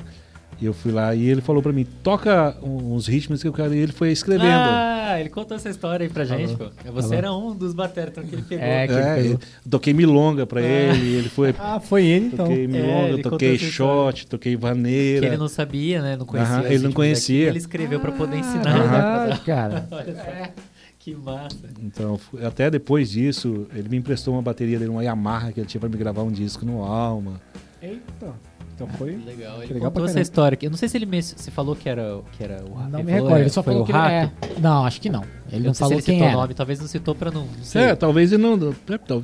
E 0.60 0.66
eu 0.66 0.74
fui 0.74 0.91
lá 0.91 1.14
e 1.14 1.30
ele 1.30 1.39
falou 1.41 1.62
pra 1.62 1.72
mim, 1.72 1.86
toca 2.01 2.58
uns 2.64 3.05
ritmos 3.08 3.41
que 3.43 3.47
eu 3.47 3.53
quero. 3.53 3.76
E 3.76 3.78
ele 3.78 3.91
foi 3.91 4.12
escrevendo. 4.12 4.47
Ah, 4.49 5.20
ele 5.20 5.30
contou 5.30 5.55
essa 5.55 5.70
história 5.70 6.03
aí 6.05 6.10
pra 6.12 6.26
gente, 6.26 6.55
pô. 6.55 6.66
Você 6.93 7.16
era 7.16 7.32
um 7.32 7.55
dos 7.55 7.74
bateras 7.74 8.14
que 8.14 8.34
ele 8.36 8.41
pegou. 8.41 8.66
É, 8.66 8.88
que 8.88 8.93
ele 8.93 9.01
É, 9.01 9.16
pegou. 9.16 9.32
eu 9.34 9.39
toquei 9.72 9.93
milonga 9.93 10.47
pra 10.47 10.62
ele, 10.62 11.14
ele 11.14 11.30
foi. 11.30 11.53
Ah, 11.60 11.80
foi 11.80 12.05
ele 12.05 12.28
então. 12.28 12.47
Toquei 12.47 12.68
milonga, 12.68 13.10
ele 13.10 13.22
toquei 13.22 13.58
shot, 13.60 14.26
toquei 14.28 14.55
vaneira. 14.55 15.22
Que 15.22 15.26
ele 15.28 15.38
não 15.38 15.47
sabia, 15.47 16.01
né? 16.01 16.16
Não 16.18 16.26
conhecia. 16.26 16.53
Aham, 16.55 16.60
ele 16.66 16.68
não 16.70 16.74
ritmos 16.78 16.93
conhecia. 16.95 17.38
daqui, 17.39 17.49
ele 17.51 17.58
escreveu 17.60 17.99
pra 17.99 18.12
poder 18.12 18.38
ensinar. 18.38 19.34
Ah, 19.34 19.38
cara. 19.45 19.88
Olha 19.91 20.16
só. 20.16 20.22
Que 20.99 21.16
massa. 21.16 21.70
Então, 21.82 22.20
até 22.45 22.70
depois 22.70 23.10
disso, 23.12 23.66
ele 23.74 23.88
me 23.88 23.95
emprestou 23.95 24.34
uma 24.34 24.41
bateria 24.41 24.78
dele, 24.78 24.91
uma 24.91 25.01
Yamaha, 25.05 25.53
que 25.53 25.60
ele 25.62 25.68
tinha 25.68 25.80
pra 25.80 25.88
me 25.88 25.95
gravar 25.95 26.22
um 26.24 26.32
disco 26.32 26.66
no 26.66 26.84
Alma. 26.84 27.39
Eita. 27.82 28.34
Então 28.78 28.88
foi. 28.89 29.19
Legal. 29.25 29.63
Ele 29.63 29.73
Legal 29.73 29.89
contou 29.89 30.05
essa 30.05 30.21
história 30.21 30.53
aqui. 30.53 30.67
Eu 30.67 30.69
não 30.69 30.78
sei 30.78 30.88
se 30.88 30.95
ele 30.95 31.07
me, 31.07 31.19
se 31.19 31.49
falou 31.49 31.75
que 31.75 31.89
era, 31.89 32.21
que 32.38 32.43
era 32.43 32.63
o 32.63 32.88
Não 32.89 32.99
ele 32.99 33.07
me 33.07 33.11
recordo, 33.11 33.36
é, 33.38 33.39
ele 33.41 33.49
só 33.49 33.63
foi 33.63 33.73
falou 33.73 33.82
o 33.84 33.86
que 33.88 33.91
ele 33.91 33.97
rato. 33.97 34.32
é. 34.55 34.59
Não, 34.59 34.86
acho 34.86 35.01
que 35.01 35.09
não. 35.09 35.23
Ele 35.51 35.55
Eu 35.55 35.59
não 35.59 35.65
não 35.67 35.73
se 35.73 35.80
falou 35.80 35.93
ele 35.95 36.01
quem 36.03 36.13
citou 36.15 36.28
o 36.28 36.30
era. 36.30 36.38
nome, 36.41 36.53
talvez 36.53 36.80
não 36.80 36.88
citou 36.88 37.15
pra 37.15 37.32
não. 37.32 37.47
não. 37.47 37.82
É, 37.82 37.95
talvez 37.95 38.32
ele 38.32 38.43
não. 38.43 38.55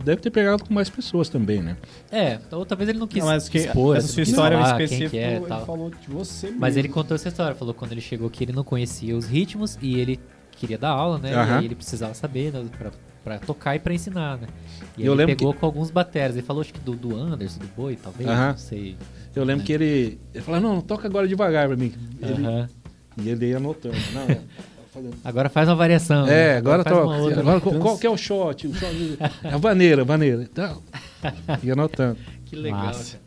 Deve, 0.03 0.21
ter 0.21 0.31
pegado 0.31 0.63
com 0.65 0.73
mais 0.73 0.89
pessoas 0.89 1.29
também, 1.29 1.61
né? 1.61 1.77
É, 2.11 2.39
ou 2.51 2.65
talvez 2.65 2.89
ele 2.89 2.97
não 2.97 3.05
quis 3.05 3.19
Não, 3.23 3.27
mas 3.27 3.47
que 3.47 3.59
expor, 3.59 3.95
essa 3.95 4.07
assim, 4.07 4.15
sua 4.15 4.21
não 4.23 4.29
história 4.31 4.57
falar 4.57 4.71
específica, 4.71 5.09
quem 5.11 5.19
que 5.19 5.23
é, 5.23 5.33
e 5.33 5.35
ele 5.35 5.45
tal. 5.45 5.65
falou 5.67 5.91
de 5.91 6.09
você 6.09 6.47
mesmo. 6.47 6.59
Mas 6.59 6.75
ele 6.75 6.89
contou 6.89 7.13
essa 7.13 7.27
história, 7.27 7.53
falou 7.55 7.75
quando 7.75 7.91
ele 7.91 8.01
chegou 8.01 8.31
que 8.31 8.43
ele 8.43 8.53
não 8.53 8.63
conhecia 8.63 9.15
os 9.15 9.27
ritmos 9.27 9.77
e 9.83 9.99
ele 9.99 10.19
queria 10.53 10.79
dar 10.79 10.89
aula, 10.89 11.19
né? 11.19 11.31
E 11.61 11.65
ele 11.65 11.75
precisava 11.75 12.15
saber 12.15 12.51
né, 12.51 12.65
pra, 12.75 12.89
pra 13.23 13.39
tocar 13.39 13.75
e 13.75 13.79
pra 13.79 13.93
ensinar, 13.93 14.37
né? 14.37 14.47
E 14.97 15.05
Eu 15.05 15.13
ele 15.13 15.25
lembro 15.25 15.35
pegou 15.37 15.53
com 15.53 15.65
alguns 15.65 15.89
bateras. 15.89 16.35
Ele 16.35 16.45
falou 16.45 16.61
acho 16.61 16.73
que 16.73 16.79
do, 16.79 16.93
do 16.93 17.15
Anderson, 17.15 17.59
do 17.59 17.67
Boi, 17.75 17.95
talvez, 17.95 18.29
Aham. 18.29 18.49
não 18.51 18.57
sei. 18.57 18.95
Eu 19.35 19.43
lembro 19.43 19.65
que 19.65 19.73
ele. 19.73 20.19
Ele 20.33 20.43
falou, 20.43 20.61
não, 20.61 20.81
toca 20.81 21.07
agora 21.07 21.27
devagar 21.27 21.67
pra 21.67 21.75
mim. 21.77 21.91
Ele, 22.21 22.45
Aham. 22.45 22.69
E 23.17 23.29
ele 23.29 23.49
ia 23.49 23.57
anotando. 23.57 23.95
Não, 24.13 24.21
é, 24.23 24.41
fazendo- 24.93 25.15
Agora 25.23 25.49
faz 25.49 25.69
uma 25.69 25.75
variação. 25.75 26.25
é, 26.27 26.53
né? 26.53 26.57
agora 26.57 26.79
outra. 26.79 27.39
Agora, 27.39 27.61
qual, 27.61 27.75
qual 27.79 27.97
que 27.97 28.05
é 28.07 28.09
o 28.09 28.17
shot? 28.17 28.67
O 28.67 28.73
shot 28.73 29.17
a 29.43 29.57
vaneira, 29.57 30.01
a 30.01 30.05
vaneira. 30.05 30.43
Então, 30.43 30.81
ia 31.63 31.73
anotando. 31.73 32.17
Que 32.45 32.55
legal. 32.55 32.85
Massa. 32.85 33.19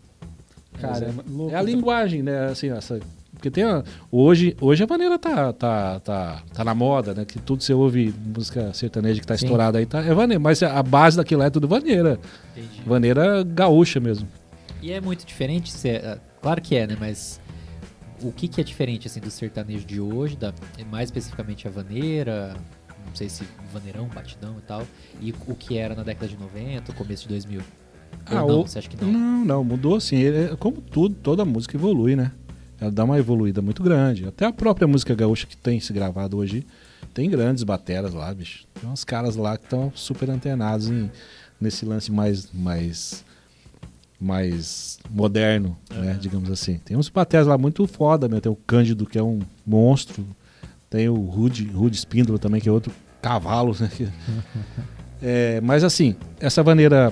cara. 0.80 1.00
Caramba, 1.00 1.24
louco. 1.28 1.54
É 1.54 1.58
a 1.58 1.62
linguagem, 1.62 2.22
né? 2.22 2.46
Assim, 2.46 2.70
essa 2.70 3.00
Porque 3.36 3.50
tem 3.50 3.64
a- 3.64 3.84
hoje, 4.10 4.56
hoje 4.60 4.82
a 4.82 4.86
vaneira 4.86 5.18
tá, 5.18 5.52
tá, 5.52 6.00
tá, 6.00 6.42
tá 6.52 6.64
na 6.64 6.74
moda, 6.74 7.14
né? 7.14 7.24
Que 7.24 7.38
tudo 7.38 7.62
você 7.62 7.72
ouve 7.74 8.12
música 8.34 8.72
sertaneja 8.72 9.20
que 9.20 9.26
tá 9.26 9.36
Sim. 9.36 9.44
estourada 9.44 9.78
aí, 9.78 9.86
tá, 9.86 10.00
é 10.00 10.12
vaneira. 10.14 10.40
Mas 10.40 10.62
a 10.62 10.82
base 10.82 11.16
daquilo 11.16 11.40
lá 11.40 11.46
é 11.46 11.50
tudo 11.50 11.68
vaneira. 11.68 12.18
Entendi. 12.56 12.82
Vaneira 12.86 13.42
gaúcha 13.44 14.00
mesmo. 14.00 14.26
E 14.82 14.90
é 14.90 15.00
muito 15.00 15.24
diferente, 15.26 15.70
se 15.70 15.88
é- 15.90 16.12
ah, 16.14 16.18
claro 16.40 16.60
que 16.62 16.74
é, 16.76 16.86
né? 16.86 16.96
Mas 16.98 17.38
o 18.22 18.32
que, 18.32 18.48
que 18.48 18.60
é 18.60 18.64
diferente 18.64 19.06
assim 19.06 19.20
do 19.20 19.30
sertanejo 19.30 19.84
de 19.86 20.00
hoje, 20.00 20.36
da, 20.36 20.52
mais 20.90 21.08
especificamente 21.08 21.68
a 21.68 21.70
vaneira, 21.70 22.56
não 23.06 23.14
sei 23.14 23.28
se 23.28 23.44
vaneirão, 23.72 24.06
batidão 24.08 24.56
e 24.58 24.62
tal, 24.62 24.82
e 25.20 25.34
o 25.46 25.54
que 25.54 25.76
era 25.76 25.94
na 25.94 26.02
década 26.02 26.26
de 26.26 26.36
90, 26.38 26.92
começo 26.94 27.24
de 27.24 27.28
2000? 27.28 27.60
Ah, 28.24 28.42
Ou 28.42 28.48
não, 28.48 28.60
o- 28.60 28.66
você 28.66 28.78
acha 28.78 28.88
que 28.88 28.96
não? 29.04 29.12
Não, 29.12 29.44
não, 29.44 29.64
mudou 29.64 30.00
sim. 30.00 30.24
É 30.24 30.56
como 30.58 30.80
tudo, 30.80 31.14
toda 31.16 31.44
música 31.44 31.76
evolui, 31.76 32.16
né? 32.16 32.32
Ela 32.80 32.90
dá 32.90 33.04
uma 33.04 33.18
evoluída 33.18 33.62
muito 33.62 33.82
grande. 33.82 34.26
Até 34.26 34.44
a 34.46 34.52
própria 34.52 34.86
música 34.86 35.14
gaúcha 35.14 35.46
que 35.46 35.56
tem 35.56 35.80
se 35.80 35.92
gravado 35.92 36.36
hoje, 36.36 36.66
tem 37.14 37.30
grandes 37.30 37.64
bateras 37.64 38.12
lá, 38.12 38.32
bicho. 38.34 38.66
Tem 38.80 38.88
uns 38.88 39.04
caras 39.04 39.36
lá 39.36 39.56
que 39.56 39.64
estão 39.64 39.90
super 39.94 40.28
antenados 40.30 40.88
em, 40.90 41.10
nesse 41.60 41.86
lance 41.86 42.12
mais, 42.12 42.50
mais, 42.52 43.24
mais 44.20 44.98
moderno, 45.10 45.76
né? 45.90 46.18
Digamos 46.20 46.50
assim. 46.50 46.78
Tem 46.78 46.96
uns 46.96 47.08
bateras 47.08 47.46
lá 47.46 47.56
muito 47.56 47.86
foda, 47.86 48.28
meu. 48.28 48.40
Tem 48.40 48.52
o 48.52 48.56
Cândido, 48.56 49.06
que 49.06 49.18
é 49.18 49.22
um 49.22 49.40
monstro. 49.66 50.26
Tem 50.90 51.08
o 51.08 51.14
Rude, 51.14 51.64
Rude 51.66 51.96
Espíndola 51.96 52.38
também, 52.38 52.60
que 52.60 52.68
é 52.68 52.72
outro 52.72 52.92
cavalo, 53.22 53.74
né? 53.80 53.90
É, 55.22 55.62
mas 55.62 55.82
assim, 55.82 56.14
essa 56.38 56.62
maneira 56.62 57.10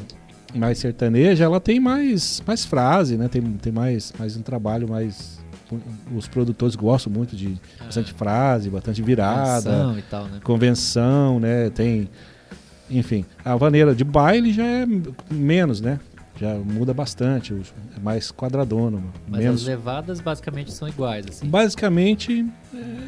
mais 0.54 0.78
sertaneja, 0.78 1.44
ela 1.44 1.58
tem 1.58 1.80
mais, 1.80 2.42
mais 2.46 2.64
frase, 2.64 3.16
né? 3.16 3.28
Tem, 3.28 3.42
tem 3.42 3.72
mais, 3.72 4.12
mais 4.18 4.36
um 4.36 4.42
trabalho 4.42 4.88
mais. 4.88 5.40
Os 6.14 6.28
produtores 6.28 6.76
gostam 6.76 7.12
muito 7.12 7.34
de 7.34 7.56
bastante 7.82 8.12
frase, 8.12 8.68
bastante 8.70 9.00
virada, 9.02 9.94
e 9.98 10.02
tal, 10.02 10.24
né? 10.26 10.40
convenção, 10.44 11.40
né? 11.40 11.70
Tem. 11.70 12.08
Enfim, 12.90 13.24
a 13.44 13.56
vaneira 13.56 13.94
de 13.94 14.04
baile 14.04 14.52
já 14.52 14.64
é 14.64 14.86
menos, 15.30 15.80
né? 15.80 15.98
Já 16.36 16.52
muda 16.56 16.92
bastante, 16.92 17.54
é 17.96 18.00
mais 18.00 18.30
quadradona, 18.32 19.00
Mas 19.28 19.40
menos. 19.40 19.60
as 19.62 19.66
levadas 19.68 20.20
basicamente 20.20 20.72
são 20.72 20.88
iguais, 20.88 21.24
assim. 21.28 21.46
Basicamente 21.46 22.44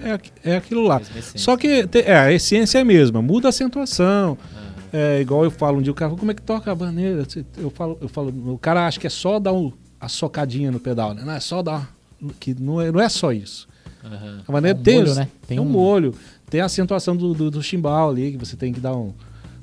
é, 0.04 0.12
aqu- 0.12 0.30
é 0.44 0.56
aquilo 0.56 0.82
lá. 0.86 1.00
Só 1.34 1.56
que 1.56 1.86
te- 1.88 2.02
é, 2.02 2.16
a 2.16 2.32
essência 2.32 2.78
é 2.78 2.82
a 2.82 2.84
mesma, 2.84 3.20
muda 3.20 3.48
a 3.48 3.50
acentuação. 3.50 4.38
Ah, 4.54 4.66
É 4.92 5.20
igual 5.20 5.42
eu 5.44 5.50
falo 5.50 5.78
um 5.78 5.82
dia, 5.82 5.90
o 5.90 5.94
cara, 5.94 6.14
como 6.14 6.30
é 6.30 6.34
que 6.34 6.40
toca 6.40 6.70
a 6.70 6.74
vaneira? 6.74 7.26
Eu 7.58 7.68
falo, 7.68 7.98
eu 8.00 8.08
falo, 8.08 8.52
o 8.54 8.56
cara 8.58 8.86
acha 8.86 8.98
que 9.00 9.06
é 9.08 9.10
só 9.10 9.38
dar 9.40 9.52
um, 9.52 9.72
a 10.00 10.08
socadinha 10.08 10.70
no 10.70 10.78
pedal, 10.78 11.12
né? 11.12 11.22
Não 11.24 11.32
é 11.32 11.40
só 11.40 11.60
dar. 11.62 11.94
Que 12.40 12.54
não 12.58 12.80
é, 12.80 12.90
não 12.90 13.00
é 13.00 13.08
só 13.08 13.32
isso. 13.32 13.68
aham. 14.04 14.40
A 14.46 14.52
vaneira 14.52 14.76
É 14.76 14.80
um 14.80 14.82
tem, 14.82 14.94
molho, 14.98 15.10
os- 15.10 15.16
né? 15.16 15.28
tem 15.46 15.60
um 15.60 15.64
molho, 15.64 16.14
tem 16.48 16.60
a 16.60 16.64
acentuação 16.66 17.16
do, 17.16 17.34
do, 17.34 17.50
do 17.50 17.62
chimbal 17.62 18.10
ali, 18.10 18.32
que 18.32 18.38
você 18.38 18.56
tem 18.56 18.72
que 18.72 18.80
dar 18.80 18.96
um, 18.96 19.12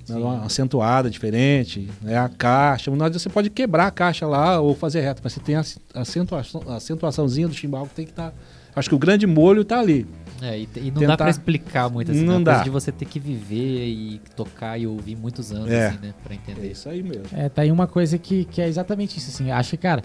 dar 0.07 0.17
uma 0.17 0.45
acentuada 0.45 1.09
diferente, 1.09 1.89
né? 2.01 2.17
A 2.17 2.29
caixa, 2.29 2.91
você 2.91 3.29
pode 3.29 3.49
quebrar 3.49 3.87
a 3.87 3.91
caixa 3.91 4.27
lá 4.27 4.59
ou 4.59 4.75
fazer 4.75 5.01
reto, 5.01 5.21
mas 5.23 5.33
você 5.33 5.39
tem 5.39 5.55
a 5.55 5.63
acentuação, 5.95 6.61
a 6.67 6.75
acentuaçãozinha 6.75 7.47
do 7.47 7.53
chimbal 7.53 7.85
que 7.87 7.95
tem 7.95 8.05
que 8.05 8.11
estar. 8.11 8.33
acho 8.75 8.89
que 8.89 8.95
o 8.95 8.99
grande 8.99 9.25
molho 9.25 9.63
tá 9.63 9.79
ali. 9.79 10.05
É, 10.41 10.59
e, 10.59 10.67
e 10.75 10.91
não 10.91 10.95
Tentar- 10.99 11.05
dá 11.07 11.17
pra 11.17 11.29
explicar 11.29 11.89
muito 11.89 12.11
assim, 12.11 12.25
Não 12.25 12.33
é 12.33 12.43
coisa 12.43 12.57
dá. 12.57 12.63
de 12.63 12.69
você 12.69 12.91
ter 12.91 13.05
que 13.05 13.17
viver 13.17 13.87
e 13.87 14.19
tocar 14.35 14.77
e 14.77 14.85
ouvir 14.85 15.15
muitos 15.15 15.53
anos, 15.53 15.71
É. 15.71 15.87
assim, 15.87 15.99
né? 16.01 16.13
Pra 16.21 16.33
É 16.33 16.35
entender. 16.35 16.71
isso 16.71 16.89
aí 16.89 17.01
mesmo. 17.01 17.23
É, 17.31 17.47
tá 17.47 17.61
aí 17.61 17.71
uma 17.71 17.87
coisa 17.87 18.17
que, 18.17 18.43
que 18.43 18.61
é 18.61 18.67
exatamente 18.67 19.17
isso, 19.17 19.29
assim. 19.29 19.51
Acho 19.51 19.69
que, 19.69 19.77
cara, 19.77 20.03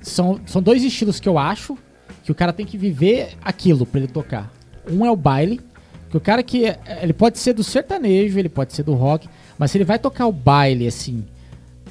são, 0.00 0.40
são 0.46 0.62
dois 0.62 0.82
estilos 0.82 1.20
que 1.20 1.28
eu 1.28 1.38
acho 1.38 1.76
que 2.24 2.32
o 2.32 2.34
cara 2.34 2.52
tem 2.52 2.66
que 2.66 2.76
viver 2.78 3.30
aquilo 3.42 3.84
pra 3.86 4.00
ele 4.00 4.08
tocar. 4.08 4.50
Um 4.90 5.04
é 5.04 5.10
o 5.10 5.16
baile, 5.16 5.60
que 6.10 6.16
o 6.16 6.20
cara 6.20 6.42
que. 6.42 6.64
Ele 7.02 7.12
pode 7.12 7.38
ser 7.38 7.52
do 7.52 7.62
sertanejo, 7.64 8.38
ele 8.38 8.48
pode 8.48 8.72
ser 8.72 8.82
do 8.82 8.94
rock, 8.94 9.28
mas 9.58 9.70
se 9.70 9.78
ele 9.78 9.84
vai 9.84 9.98
tocar 9.98 10.26
o 10.26 10.32
baile, 10.32 10.86
assim, 10.86 11.24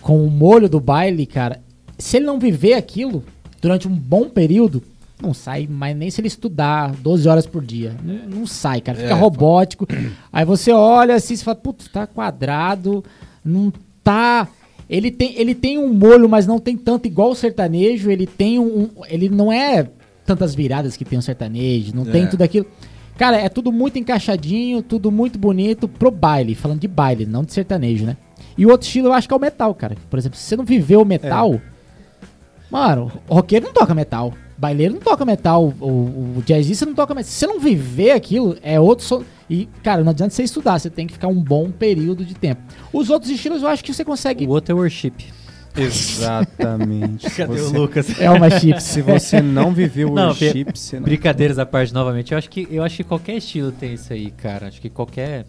com 0.01 0.25
o 0.25 0.29
molho 0.29 0.67
do 0.69 0.79
baile, 0.79 1.25
cara, 1.25 1.61
se 1.97 2.17
ele 2.17 2.25
não 2.25 2.39
viver 2.39 2.73
aquilo 2.73 3.23
durante 3.61 3.87
um 3.87 3.95
bom 3.95 4.29
período, 4.29 4.83
não 5.21 5.33
sai 5.33 5.67
mais 5.67 5.95
nem 5.95 6.09
se 6.09 6.21
ele 6.21 6.27
estudar 6.29 6.91
12 6.95 7.27
horas 7.27 7.45
por 7.45 7.63
dia. 7.63 7.93
Não, 8.03 8.39
não 8.39 8.47
sai, 8.47 8.79
cara. 8.81 8.97
Fica 8.97 9.09
É, 9.11 9.13
robótico. 9.13 9.85
Aí 10.31 10.45
você 10.45 10.71
olha 10.71 11.15
assim 11.15 11.33
e 11.33 11.37
fala, 11.37 11.55
putz, 11.55 11.87
tá 11.89 12.07
quadrado, 12.07 13.03
não 13.43 13.71
tá. 14.03 14.47
Ele 14.89 15.11
tem, 15.11 15.33
ele 15.39 15.53
tem 15.53 15.77
um 15.77 15.93
molho, 15.93 16.27
mas 16.27 16.47
não 16.47 16.57
tem 16.59 16.75
tanto 16.75 17.05
igual 17.05 17.29
o 17.31 17.35
sertanejo. 17.35 18.09
Ele 18.09 18.25
tem 18.25 18.57
um. 18.59 18.89
Ele 19.07 19.29
não 19.29 19.51
é 19.51 19.87
tantas 20.25 20.55
viradas 20.55 20.97
que 20.97 21.05
tem 21.05 21.17
o 21.19 21.21
sertanejo, 21.21 21.95
não 21.95 22.05
tem 22.05 22.23
É. 22.23 22.27
tudo 22.27 22.41
aquilo. 22.41 22.65
Cara, 23.17 23.37
é 23.37 23.49
tudo 23.49 23.71
muito 23.71 23.99
encaixadinho, 23.99 24.81
tudo 24.81 25.11
muito 25.11 25.37
bonito 25.37 25.87
pro 25.87 26.09
baile, 26.09 26.55
falando 26.55 26.79
de 26.79 26.87
baile, 26.87 27.25
não 27.25 27.43
de 27.43 27.51
sertanejo, 27.53 28.05
né? 28.05 28.15
E 28.57 28.65
o 28.65 28.69
outro 28.69 28.87
estilo 28.87 29.07
eu 29.09 29.13
acho 29.13 29.27
que 29.27 29.33
é 29.33 29.37
o 29.37 29.39
metal, 29.39 29.73
cara. 29.75 29.95
Por 30.09 30.17
exemplo, 30.17 30.37
se 30.37 30.45
você 30.45 30.55
não 30.55 30.63
viveu 30.65 31.01
o 31.01 31.05
metal, 31.05 31.59
mano, 32.71 33.11
o 33.27 33.35
roqueiro 33.35 33.65
não 33.65 33.73
toca 33.73 33.93
metal, 33.93 34.33
baileiro 34.57 34.93
não 34.93 35.01
toca 35.01 35.25
metal, 35.25 35.73
o, 35.79 36.37
o 36.37 36.43
jazzista 36.45 36.85
não 36.85 36.93
toca 36.93 37.13
metal. 37.13 37.29
Se 37.29 37.37
você 37.39 37.47
não 37.47 37.59
viver 37.59 38.11
aquilo, 38.11 38.57
é 38.61 38.79
outro. 38.79 39.25
E, 39.49 39.67
cara, 39.83 40.03
não 40.03 40.11
adianta 40.11 40.33
você 40.33 40.43
estudar, 40.43 40.77
você 40.79 40.89
tem 40.89 41.07
que 41.07 41.13
ficar 41.13 41.27
um 41.27 41.41
bom 41.41 41.71
período 41.71 42.23
de 42.23 42.35
tempo. 42.35 42.61
Os 42.93 43.09
outros 43.09 43.31
estilos 43.31 43.61
eu 43.63 43.67
acho 43.67 43.83
que 43.83 43.93
você 43.93 44.05
consegue. 44.05 44.45
O 44.45 44.49
outro 44.49 44.73
é 44.73 44.75
worship. 44.75 45.13
Exatamente. 45.75 47.29
Se 47.31 47.45
você- 47.45 47.77
Lucas? 47.77 48.19
É 48.19 48.29
uma 48.29 48.49
chips. 48.59 48.83
Se 48.83 49.01
você 49.01 49.41
não 49.41 49.73
viveu 49.73 50.11
o 50.11 50.15
Não, 50.15 50.27
worship, 50.29 50.65
você 50.75 50.97
não... 50.97 51.03
Brincadeiras 51.05 51.57
à 51.59 51.65
parte 51.65 51.93
novamente. 51.93 52.31
Eu 52.31 52.37
acho 52.37 52.49
que 52.49 52.67
eu 52.69 52.83
acho 52.83 52.97
que 52.97 53.03
qualquer 53.03 53.35
estilo 53.37 53.71
tem 53.71 53.93
isso 53.93 54.11
aí, 54.13 54.31
cara. 54.31 54.67
Acho 54.67 54.81
que 54.81 54.89
qualquer 54.89 55.45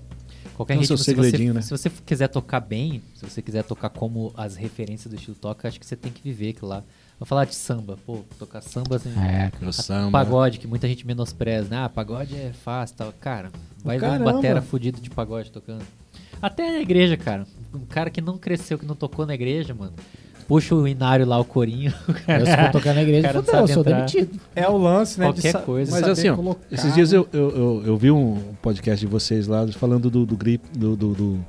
qualquer 0.55 0.75
Tem 0.75 0.83
o 0.83 0.87
seu 0.87 0.97
ritmo, 0.97 1.25
se 1.25 1.31
você, 1.31 1.53
né? 1.53 1.63
se 1.63 1.71
você 1.71 1.91
quiser 2.05 2.29
tocar 2.29 2.61
bem, 2.61 3.03
se 3.15 3.29
você 3.29 3.41
quiser 3.41 3.65
tocar 3.65 3.89
como 3.91 4.33
as 4.37 4.57
referências 4.57 5.11
do 5.13 5.17
estilo 5.17 5.37
toca, 5.41 5.67
acho 5.69 5.81
que 5.81 5.87
você 5.87 5.97
tem 5.97 6.13
que 6.13 6.23
viver 6.23 6.51
aquilo 6.51 6.69
lá. 6.69 6.83
Vou 7.21 7.27
falar 7.27 7.45
de 7.45 7.55
samba, 7.55 7.99
pô, 8.07 8.21
tocar 8.39 8.63
samba 8.63 8.97
assim. 8.97 9.11
É, 9.21 9.53
O 9.63 9.69
a- 9.69 9.73
samba. 9.73 10.11
Pagode, 10.11 10.59
que 10.59 10.67
muita 10.67 10.89
gente 10.89 11.07
menospreza, 11.07 11.69
né? 11.69 11.85
Ah, 11.85 11.89
pagode 11.89 12.35
é 12.35 12.51
fácil 12.65 12.97
tal. 12.97 13.13
Cara, 13.21 13.51
vai 13.85 13.99
ver 13.99 14.09
um 14.11 14.25
batera 14.25 14.63
fudido 14.63 15.01
de 15.03 15.11
pagode 15.11 15.53
tocando. 15.53 15.83
Até 16.41 16.71
na 16.73 16.81
igreja, 16.81 17.19
cara. 17.19 17.47
Um 17.75 17.81
cara 17.85 18.09
que 18.09 18.23
não 18.23 18.39
cresceu, 18.39 18.79
que 18.79 18.87
não 18.87 18.95
tocou 18.97 19.27
na 19.27 19.35
igreja, 19.35 19.75
mano. 19.75 19.93
Puxa 20.49 20.75
o 20.75 20.89
inário 20.89 21.27
lá, 21.27 21.39
o 21.39 21.45
corinho. 21.45 21.93
Eu 22.27 22.47
se 22.47 22.57
for 22.57 22.73
tocar 22.73 22.95
na 22.95 23.03
igreja, 23.03 23.23
cara 23.29 23.35
não 23.39 23.45
fudeu, 23.45 23.61
eu 23.61 23.69
sou 23.69 23.83
entrar. 23.83 23.97
demitido. 24.07 24.41
É 24.57 24.67
o 24.69 24.79
lance, 24.79 25.21
né? 25.21 25.27
de 25.27 25.33
Qualquer 25.35 25.53
sa- 25.53 25.59
coisa. 25.61 25.93
Mas 25.93 26.09
assim, 26.09 26.29
ó, 26.31 26.37
colocar, 26.37 26.61
esses 26.73 26.95
dias 26.95 27.13
eu, 27.13 27.23
né? 27.25 27.29
eu, 27.35 27.51
eu, 27.51 27.83
eu 27.87 27.97
vi 27.99 28.11
um 28.11 28.55
podcast 28.63 29.05
de 29.05 29.13
vocês 29.13 29.47
lá 29.47 29.69
falando 29.69 30.11
do, 30.11 30.25
do 30.25 30.37
grip, 30.37 30.63
do, 30.77 30.97
do- 30.97 31.15
do- 31.15 31.45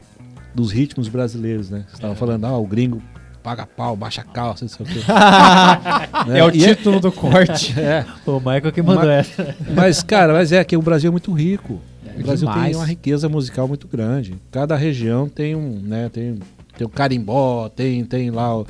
dos 0.54 0.70
ritmos 0.72 1.08
brasileiros, 1.08 1.70
né? 1.70 1.86
Você 1.90 2.02
tava 2.02 2.14
falando, 2.14 2.46
ah, 2.46 2.58
o 2.58 2.68
gringo 2.68 3.02
paga 3.44 3.66
pau, 3.66 3.96
baixa 3.96 4.24
calça, 4.24 4.66
não 4.66 4.70
sei 4.70 4.86
o 4.86 4.90
quê. 4.90 5.00
Né? 6.28 6.40
É 6.40 6.44
o 6.44 6.50
E 6.50 6.60
título 6.60 7.00
do 7.00 7.12
corte. 7.12 7.74
é, 7.80 8.06
o 8.26 8.38
Michael 8.40 8.72
que 8.72 8.82
mandou 8.82 9.06
Mas- 9.06 9.30
essa. 9.40 9.56
mas, 9.76 10.04
cara, 10.04 10.34
mas 10.34 10.52
é 10.52 10.64
que 10.64 10.78
o 10.78 10.82
Brasil 10.82 11.08
é 11.08 11.12
muito 11.12 11.32
rico. 11.34 11.80
o 12.18 12.22
Brasil 12.24 12.48
demais. 12.48 12.68
tem 12.68 12.76
uma 12.76 12.86
riqueza 12.86 13.28
musical 13.28 13.68
muito 13.68 13.88
grande. 13.88 14.36
Cada 14.52 14.76
região 14.76 15.28
tem 15.28 15.56
um, 15.56 15.80
né, 15.82 16.10
tem, 16.14 16.38
tem 16.78 16.86
o 16.86 16.90
carimbó, 16.90 17.70
tem, 17.70 18.04
tem 18.06 18.30
lá 18.30 18.56
o, 18.60 18.68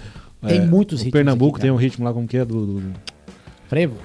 Tem 0.48 0.60
é, 0.60 0.66
muitos 0.66 1.02
o 1.02 1.04
ritmos 1.04 1.20
Pernambuco 1.20 1.56
aqui, 1.58 1.62
tem 1.64 1.72
um 1.72 1.76
ritmo 1.76 2.06
lá 2.06 2.14
como 2.14 2.28
que 2.28 2.38
é 2.38 2.46
do, 2.46 2.66
do- 2.80 2.94
Frevo. 3.68 3.96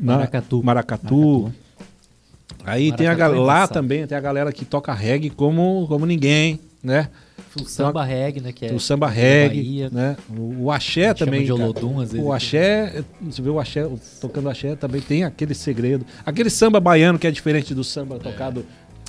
na- 0.00 0.14
Maracatu. 0.16 0.62
Maracatu. 0.64 1.52
Aí 2.64 2.90
tem 2.92 3.06
a 3.06 3.10
Maracatu 3.10 3.34
gal- 3.34 3.42
é 3.44 3.46
lá 3.46 3.68
também 3.68 4.06
tem 4.06 4.18
a 4.18 4.20
galera 4.20 4.52
que 4.52 4.64
toca 4.64 4.92
reggae 4.92 5.30
como, 5.30 5.86
como 5.88 6.04
ninguém, 6.04 6.58
né? 6.86 7.08
O 7.60 7.64
samba 7.66 8.04
reggae, 8.04 8.40
né? 8.40 8.52
Que 8.52 8.66
é 8.66 8.72
o 8.72 8.78
samba 8.80 9.08
reggae, 9.08 9.56
Bahia. 9.62 9.90
né? 9.90 10.16
O, 10.28 10.64
o 10.64 10.70
axé 10.70 11.12
também. 11.14 11.44
de. 11.44 11.52
Olodum, 11.52 12.00
às 12.00 12.12
vezes. 12.12 12.26
O 12.26 12.32
axé, 12.32 13.02
você 13.20 13.42
vê 13.42 13.50
o 13.50 13.58
axé, 13.58 13.84
o- 13.84 13.98
tocando 14.20 14.48
axé 14.48 14.76
também 14.76 15.00
tem 15.00 15.24
aquele 15.24 15.54
segredo. 15.54 16.04
Aquele 16.24 16.50
samba 16.50 16.78
baiano 16.80 17.18
que 17.18 17.26
é 17.26 17.30
diferente 17.30 17.74
do 17.74 17.82
samba 17.82 18.18
tocado. 18.18 18.64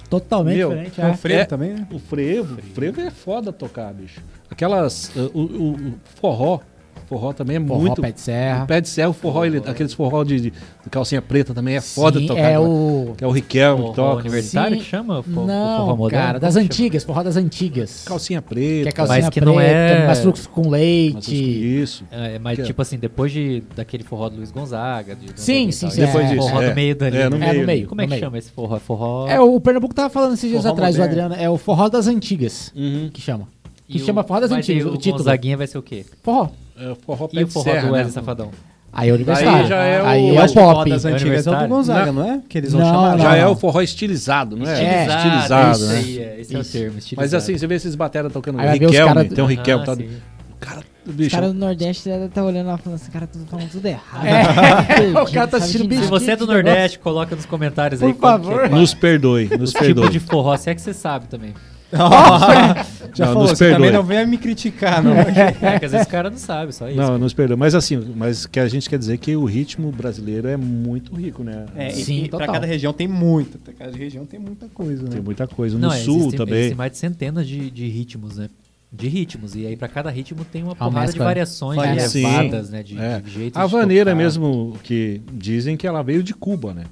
Totalmente 0.10 0.56
Meu, 0.58 0.70
diferente. 0.70 1.02
É 1.02 1.06
o 1.06 1.08
É. 1.10 1.14
frevo 1.18 1.40
É. 1.42 1.46
também, 1.46 1.74
né? 1.74 1.88
O 1.92 2.00
frevo, 2.00 2.56
o 2.56 2.62
frevo 2.74 3.02
é 3.02 3.12
foda 3.12 3.52
tocar, 3.52 3.94
bicho. 3.94 4.22
Aquelas. 4.50 5.12
uh, 5.16 5.30
o, 5.34 5.42
o- 5.42 5.72
o 5.74 5.94
forró. 6.16 6.60
Forró 7.08 7.32
também 7.32 7.56
é 7.56 7.60
Forró, 7.62 7.80
muito. 7.80 8.02
pé 8.02 8.12
de 8.12 8.20
serra. 8.20 8.64
O 8.64 8.68
pé 8.68 8.82
de 8.82 8.90
serra, 8.90 9.10
o 9.10 9.14
forró, 9.14 9.46
ele- 9.46 9.62
aqueles 9.66 9.94
forró 9.94 10.24
de, 10.26 10.42
de- 10.42 10.54
calcinha 10.92 11.22
preta 11.22 11.54
também 11.54 11.76
é 11.78 11.82
foda 11.82 12.20
Sim, 12.20 12.28
tocar. 12.28 12.42
É 12.42 12.52
né? 12.52 12.60
o... 12.60 13.14
Que 13.18 13.24
é 13.24 13.28
o 13.28 13.32
Riquelme 13.32 13.82
Forró 13.82 13.92
que 13.92 13.96
toca. 13.96 14.20
universitário 14.22 14.76
Sim. 14.78 14.84
que 14.84 14.90
chama? 14.90 15.20
O 15.20 15.24
fo- 15.24 15.40
o 15.42 15.46
Não, 15.48 15.78
forró 15.80 15.96
moderno? 15.96 16.26
cara, 16.26 16.40
das 16.40 16.54
que 16.56 16.60
antigas, 16.60 17.04
forró 17.06 17.24
das 17.24 17.38
antigas. 17.38 18.04
Calcinha 18.06 18.42
Que 18.42 18.48
preta. 18.50 18.90
é 18.90 18.92
calcinha 18.92 19.18
Mas 19.20 19.30
que 19.30 19.40
preta, 19.40 19.46
não 19.54 19.60
é- 19.62 20.06
mais 20.06 20.20
fluxo 20.20 20.50
com 20.50 20.62
mas 20.64 20.72
leite. 20.72 21.82
Isso. 21.82 22.04
chama? 22.12 22.28
É, 22.28 22.40
mas 22.40 22.56
Que 22.56 22.62
é? 22.62 22.66
tipo 22.66 22.82
assim, 22.82 22.98
depois 22.98 23.32
de, 23.32 23.64
daquele 23.76 24.04
forró 24.04 24.28
do 24.28 24.36
Luiz 24.38 24.52
Gonzaga. 24.52 25.16
De 25.16 25.28
Sim, 25.40 25.70
e 25.70 25.74
sim, 25.74 25.90
sim, 25.90 26.02
e 26.02 26.06
Depois 26.06 26.26
é, 26.26 26.34
disso. 26.36 26.48
Forró 26.50 26.62
é. 26.62 26.70
do 26.70 26.76
meio 26.76 26.96
dali. 26.96 27.18
É, 27.18 27.30
no 27.30 27.38
né? 27.38 27.46
É, 27.48 27.50
meio. 27.52 27.62
no 27.62 27.68
meio. 27.68 27.88
Como 27.88 28.02
é 28.02 28.04
no 28.04 28.08
que 28.10 28.16
meio. 28.16 28.26
chama 28.26 28.38
esse 28.38 28.52
forró? 28.52 28.76
É 28.76 28.80
forró... 28.80 29.28
É, 29.30 29.40
o 29.40 29.60
Pernambuco 29.62 29.94
tava 29.96 30.10
falando 30.10 30.34
esses 30.34 30.50
dias 30.50 30.62
Forró 30.64 30.74
atrás, 30.74 30.96
o 30.96 31.00
moderno. 31.00 31.24
Adriano. 31.26 31.44
É 31.44 31.50
o 31.50 31.58
forró 31.58 31.88
das 31.88 32.08
antigas, 32.08 32.72
Uhum. 32.76 33.10
que 33.14 33.22
chama. 33.22 33.48
E 33.90 33.94
Que 33.94 34.00
chama 34.00 34.20
o- 34.22 34.24
Forró 34.28 34.42
das 34.42 34.50
mas 34.52 34.60
Antigas, 34.60 34.86
aí 34.86 34.92
o 34.92 34.98
título. 34.98 35.20
Gonzaguinha 35.20 35.56
vai 35.56 35.66
ser 35.66 35.78
o 35.78 35.82
quê? 35.82 36.06
Forró. 36.22 36.50
É 36.80 36.90
o 36.92 36.96
forró 36.96 37.28
E 37.32 37.36
pé 37.38 37.44
o 37.44 37.46
de 37.48 37.52
forró 37.54 37.64
serra, 37.64 37.82
do 37.88 37.94
Wesley 37.94 38.06
né? 38.06 38.12
Safadão? 38.12 38.52
Aí 38.94 39.10
é 39.10 39.14
universitário. 39.14 39.58
Aí 39.60 39.68
já 39.68 39.84
é 39.84 40.02
o- 40.02 40.06
Aí 40.06 40.36
é 40.36 40.42
o 40.42 40.46
o 40.46 40.54
pop. 40.54 40.90
das 40.90 41.06
antigas 41.06 41.46
é 41.46 41.52
o 41.52 41.56
do? 41.60 41.68
Gonzaga, 41.68 42.12
não, 42.12 42.24
é? 42.32 42.40
Que 42.48 42.58
eles 42.58 42.72
vão 42.72 42.82
Não, 42.82 42.88
chamar. 42.90 43.12
não, 43.18 43.20
Já 43.20 43.36
é 43.36 43.44
não. 43.44 43.52
o 43.52 43.56
forró 43.56 43.82
estilizado, 43.82 44.56
não 44.56 44.66
é? 44.68 44.84
É. 44.84 45.06
estilizado, 45.08 45.78
isso 45.78 45.86
né? 45.88 45.96
aí, 45.98 46.20
é, 46.20 46.40
esse 46.42 46.56
é 46.56 46.60
o 46.60 46.64
termo, 46.64 46.94
Mas 46.96 47.04
estilizado. 47.04 47.36
assim, 47.44 47.58
você 47.58 47.68
vê 47.68 47.76
esses 47.76 47.96
bateras 47.96 48.32
tocando 48.32 48.60
Aí 48.60 48.68
os 48.68 48.74
Riquelme, 48.74 49.14
cara- 49.14 49.26
tem 49.26 49.44
um 49.44 49.48
Riquelme, 49.48 49.86
tá? 49.86 49.96
sim. 49.96 50.10
O 50.50 50.56
cara, 50.60 50.82
Os 51.06 51.14
bicho, 51.14 51.36
caras 51.36 51.54
do 51.54 51.60
Nordeste 51.60 52.06
devem 52.10 52.26
estar 52.28 52.44
olhando 52.44 52.68
lá 52.68 52.78
falando, 52.78 53.00
esse 53.00 53.12
cara 53.12 53.28
tá 53.28 53.40
falando 53.48 53.70
tudo 53.70 53.86
errado. 53.86 54.26
É, 54.26 55.22
o 55.22 55.32
cara 55.32 55.48
tá 55.48 55.58
assistindo 55.58 55.88
bicho. 55.88 56.04
Se 56.06 56.10
você 56.10 56.32
é 56.32 56.36
do. 56.36 56.48
Nordeste, 56.48 56.98
coloca 56.98 57.36
nos 57.36 57.46
comentários 57.46 58.00
Por 58.00 58.08
aí. 58.08 58.14
qual 58.16 58.40
que 58.40 58.46
favor. 58.48 58.66
é. 58.66 58.70
nos 58.70 58.94
perdoe, 58.96 59.50
nos 59.60 59.72
Tipo 59.74 59.84
perdoe. 59.84 60.10
de 60.10 60.20
forró, 60.20 60.58
se 60.58 60.70
é 60.72 60.76
que 60.76 60.82
você 60.82 60.94
sabe 60.94 61.28
também. 61.28 61.54
Já 63.16 63.26
Não, 63.26 63.34
falou, 63.34 63.50
nos 63.50 63.58
você 63.58 63.72
também 63.72 63.92
não 63.92 64.04
venha 64.04 64.26
me 64.26 64.38
criticar, 64.38 65.02
não. 65.02 65.14
É, 65.68 65.80
que 65.80 65.86
às 65.86 65.92
vezes 65.92 66.06
o 66.06 66.10
cara 66.10 66.30
não 66.30 66.38
sabe, 66.38 66.74
só 66.74 66.88
isso. 66.90 66.98
Não, 66.98 67.18
nos 67.18 67.34
perdoe. 67.34 67.56
Mas 67.58 67.74
assim, 67.74 67.98
mas 68.16 68.46
que 68.46 68.60
a 68.60 68.68
gente 68.68 68.90
quer 68.90 69.00
dizer 69.00 69.18
que 69.18 69.36
o 69.36 69.46
ritmo 69.46 69.92
brasileiro 69.92 70.48
é 70.48 70.58
muito 70.58 71.16
rico, 71.16 71.44
né? 71.44 71.66
É, 71.76 71.88
e- 71.90 72.04
Sim, 72.04 72.24
e 72.26 72.30
pra 72.30 72.40
total. 72.40 72.54
cada 72.56 72.68
região 72.68 72.92
tem 72.94 73.08
muita. 73.08 73.58
Pra 73.58 73.74
cada 73.74 73.96
região 73.98 74.26
tem 74.26 74.40
muita 74.40 74.68
coisa, 74.68 75.04
né? 75.04 75.10
Tem 75.12 75.22
muita 75.22 75.48
coisa. 75.48 75.76
No 75.78 75.88
Não, 75.88 75.92
sul 75.92 76.18
existem, 76.18 76.38
também. 76.38 76.56
Existem 76.58 76.78
mais 76.78 76.92
de 76.92 76.98
centenas 76.98 77.48
de, 77.48 77.72
de 77.72 77.88
ritmos, 77.88 78.38
né? 78.38 78.50
De 78.92 79.08
ritmos. 79.08 79.56
E 79.56 79.66
aí, 79.66 79.76
pra 79.76 79.88
cada 79.88 80.10
ritmo 80.10 80.46
tem 80.46 80.64
uma 80.64 80.74
Uma 80.74 80.76
porrada 80.92 81.12
de 81.12 81.20
variações, 81.20 81.80
Sim. 82.12 82.20
de 82.22 82.26
levadas, 82.26 82.70
né? 82.70 82.84
De, 82.84 82.98
É. 83.00 83.20
de 83.20 83.32
jeitos 83.32 83.60
A 83.60 83.66
vaneira 83.66 84.14
mesmo, 84.14 84.76
que 84.84 85.22
dizem 85.34 85.76
que 85.78 85.88
ela 85.88 86.02
veio 86.04 86.22
de 86.24 86.34
Cuba, 86.34 86.74
né? 86.74 86.84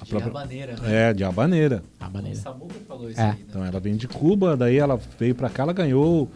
A 0.00 0.04
De 0.04 0.10
própria- 0.10 0.30
habaneira, 0.30 0.76
né? 0.80 1.10
É, 1.10 1.12
de 1.12 1.24
habaneira. 1.24 1.82
Ah, 2.00 2.08
O. 2.12 2.34
Samuca 2.34 2.74
falou 2.88 3.10
isso 3.10 3.20
É. 3.20 3.24
aí, 3.24 3.30
né? 3.30 3.38
Então 3.48 3.64
ela 3.64 3.78
vem 3.80 3.96
de 3.96 4.08
Cuba, 4.08 4.56
daí 4.56 4.78
ela 4.78 4.98
veio 5.18 5.34
pra 5.34 5.48
cá, 5.50 5.62
ela 5.62 5.72
ganhou 5.72 6.28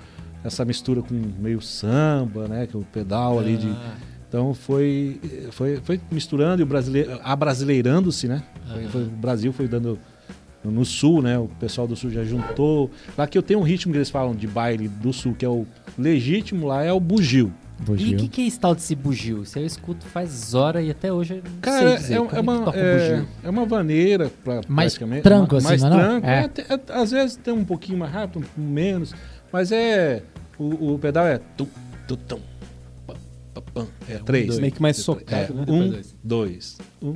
essa 0.44 0.64
mistura 0.64 1.02
com 1.02 1.14
meio 1.38 1.60
samba, 1.60 2.46
né? 2.46 2.66
Que 2.66 2.76
é 2.76 2.78
o 2.78 2.84
pedal 2.84 3.38
ali 3.38 3.56
de. 3.56 3.68
Ah, 3.68 3.94
Então 4.28 4.52
foi, 4.52 5.18
foi, 5.52 5.76
foi 5.82 5.98
misturando 6.10 6.60
e 6.60 6.62
o 6.62 6.66
brasileiro, 6.66 7.18
abrasileirando-se, 7.24 8.28
né? 8.28 8.42
Foi- 8.70 8.84
foi- 8.88 9.02
o 9.04 9.10
Brasil 9.10 9.52
foi 9.54 9.66
dando 9.66 9.98
no 10.62 10.84
sul, 10.84 11.22
né? 11.22 11.38
O 11.38 11.48
pessoal 11.58 11.88
do 11.88 11.96
sul 11.96 12.10
já 12.10 12.22
juntou. 12.24 12.90
Lá 13.16 13.26
que 13.26 13.38
eu 13.38 13.42
tenho 13.42 13.60
um 13.60 13.62
ritmo 13.62 13.90
que 13.90 13.96
eles 13.98 14.10
falam 14.10 14.34
de 14.34 14.46
baile 14.46 14.86
do 14.86 15.14
sul, 15.14 15.34
que 15.34 15.46
é 15.46 15.48
o 15.48 15.66
legítimo 15.96 16.66
lá, 16.66 16.84
é 16.84 16.92
o 16.92 17.00
bugio. 17.00 17.50
E 17.78 17.82
o 17.82 17.84
Bugio. 17.84 18.18
que, 18.18 18.28
que 18.28 18.42
é 18.42 18.46
esse 18.46 18.58
tal 18.58 18.74
desse 18.74 18.94
bugio? 18.94 19.42
Isso 19.44 19.58
eu 19.58 19.64
escuto 19.64 20.04
faz 20.06 20.52
hora 20.54 20.82
e 20.82 20.90
até 20.90 21.12
hoje 21.12 21.34
eu 21.36 21.42
não 21.50 21.60
Cara, 21.60 21.78
sei 21.78 21.88
é, 21.88 21.96
dizer. 21.96 22.14
é 22.14 22.26
que 22.26 22.40
uma, 22.40 22.58
um 22.58 22.68
é, 22.74 22.98
bugio? 22.98 23.28
é 23.44 23.50
uma 23.50 23.64
vaneira, 23.66 24.30
pra, 24.42 24.60
Mais 24.68 24.92
praticamente. 24.94 25.22
tranco, 25.22 25.52
ma- 25.54 25.58
assim, 25.58 25.68
mais 25.68 25.82
não 25.82 25.88
é 25.88 25.92
não? 26.08 26.20
tranco. 26.20 26.26
É. 26.26 26.50
É, 26.68 26.74
é, 26.74 27.00
às 27.00 27.10
vezes 27.12 27.36
tem 27.36 27.54
um 27.54 27.64
pouquinho 27.64 27.98
mais 27.98 28.12
rápido, 28.12 28.44
um 28.58 28.62
menos. 28.62 29.14
Mas 29.52 29.70
é. 29.72 30.22
O, 30.58 30.94
o 30.94 30.98
pedal 30.98 31.24
é. 31.26 31.40
Tu, 31.56 31.68
tu, 32.08 32.16
tum, 32.16 32.40
pam, 33.06 33.14
pam, 33.54 33.62
pam. 33.72 33.86
É 34.08 34.18
três. 34.18 34.46
dois. 34.48 34.58
Meio 34.58 34.72
que 34.72 34.82
mais 34.82 34.98
É, 34.98 35.02
socado, 35.02 35.54
né? 35.54 35.64
Um, 35.68 35.92
dois. 36.24 36.78
Um, 37.00 37.14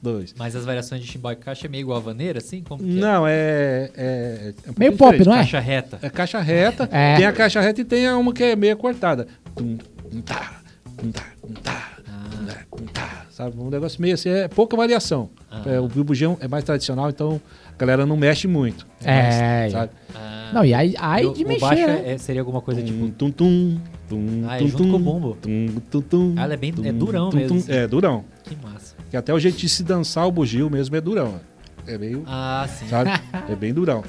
dois. 0.00 0.32
Mas 0.38 0.54
as 0.54 0.64
variações 0.64 1.00
de 1.02 1.08
chimbal 1.08 1.32
e 1.32 1.36
caixa 1.36 1.66
é 1.66 1.68
meio 1.68 1.80
igual 1.82 1.98
a 1.98 2.00
vaneira, 2.00 2.38
assim? 2.38 2.62
Como 2.62 2.82
que 2.84 2.88
Não, 2.88 3.26
é. 3.26 3.90
é, 3.96 4.54
é 4.64 4.70
um 4.70 4.74
Meio 4.78 4.92
pop, 4.96 5.18
diferente. 5.18 5.26
não 5.26 5.34
é? 5.34 5.38
é? 5.38 5.40
Caixa 5.40 5.58
reta. 5.60 5.98
É 6.02 6.08
caixa 6.10 6.40
reta, 6.40 6.88
É. 6.92 7.16
tem 7.16 7.26
a 7.26 7.32
caixa 7.32 7.60
reta 7.60 7.80
e 7.80 7.84
tem 7.84 8.06
a 8.06 8.16
uma 8.16 8.32
que 8.32 8.44
é 8.44 8.54
meio 8.54 8.76
cortada. 8.76 9.26
Tum, 9.56 9.76
tum, 9.76 9.84
tá, 10.22 10.60
tum, 10.96 11.10
tá, 11.10 11.24
tum, 11.40 11.52
tá, 11.54 11.88
tum, 12.00 12.44
tá, 12.46 12.56
tum, 12.76 12.84
tá, 12.86 13.26
Sabe? 13.30 13.58
Um 13.58 13.68
negócio 13.68 14.00
meio 14.00 14.14
assim, 14.14 14.28
é 14.28 14.46
pouca 14.46 14.76
variação. 14.76 15.28
Ah. 15.50 15.62
É, 15.66 15.80
o 15.80 15.88
bugão 15.88 16.36
é 16.40 16.46
mais 16.46 16.62
tradicional, 16.62 17.10
então 17.10 17.40
a 17.72 17.76
galera 17.76 18.06
não 18.06 18.16
mexe 18.16 18.46
muito. 18.46 18.86
É, 19.02 19.60
mais, 19.62 19.72
sabe? 19.72 19.90
Ah, 20.14 20.50
Não, 20.54 20.64
e 20.64 20.72
aí, 20.72 20.94
aí 20.98 21.26
o- 21.26 21.32
de 21.32 21.44
o 21.44 21.48
mexer, 21.48 21.60
baixo 21.60 21.86
né? 21.86 22.12
é- 22.12 22.18
seria 22.18 22.40
alguma 22.42 22.60
coisa 22.60 22.80
tipo... 22.80 23.08
Tum, 23.10 23.30
tum, 23.32 23.32
tum, 23.32 23.80
tum, 24.08 24.44
Ah, 24.48 24.56
é 24.56 24.58
tum, 24.60 24.68
junto 24.68 24.82
tum, 24.84 24.90
com 24.90 24.96
o 24.96 25.00
bumbo. 25.00 25.36
tum, 25.42 25.66
tum, 25.90 26.00
tum, 26.00 26.34
Ah, 26.38 26.44
ela 26.44 26.54
é 26.54 26.56
bem- 26.56 26.70
é 26.70 26.92
tum, 26.92 26.98
durão 26.98 27.30
tum, 27.30 27.36
mesmo, 27.38 27.56
tum. 27.56 27.60
assim. 27.62 27.72
É, 27.72 27.86
durão. 27.88 28.24
Que 28.44 28.56
massa. 28.62 28.94
Que 29.10 29.16
até 29.16 29.34
o 29.34 29.38
jeito 29.40 29.58
de 29.58 29.68
se 29.68 29.82
dançar 29.82 30.26
o 30.28 30.30
bugio 30.30 30.70
mesmo 30.70 30.94
é 30.94 31.00
durão. 31.00 31.40
É 31.88 31.98
meio, 31.98 32.22
Ah, 32.28 32.66
sim. 32.68 32.86
sabe? 32.86 33.10
É 33.50 33.56
bem 33.56 33.74
durão. 33.74 34.04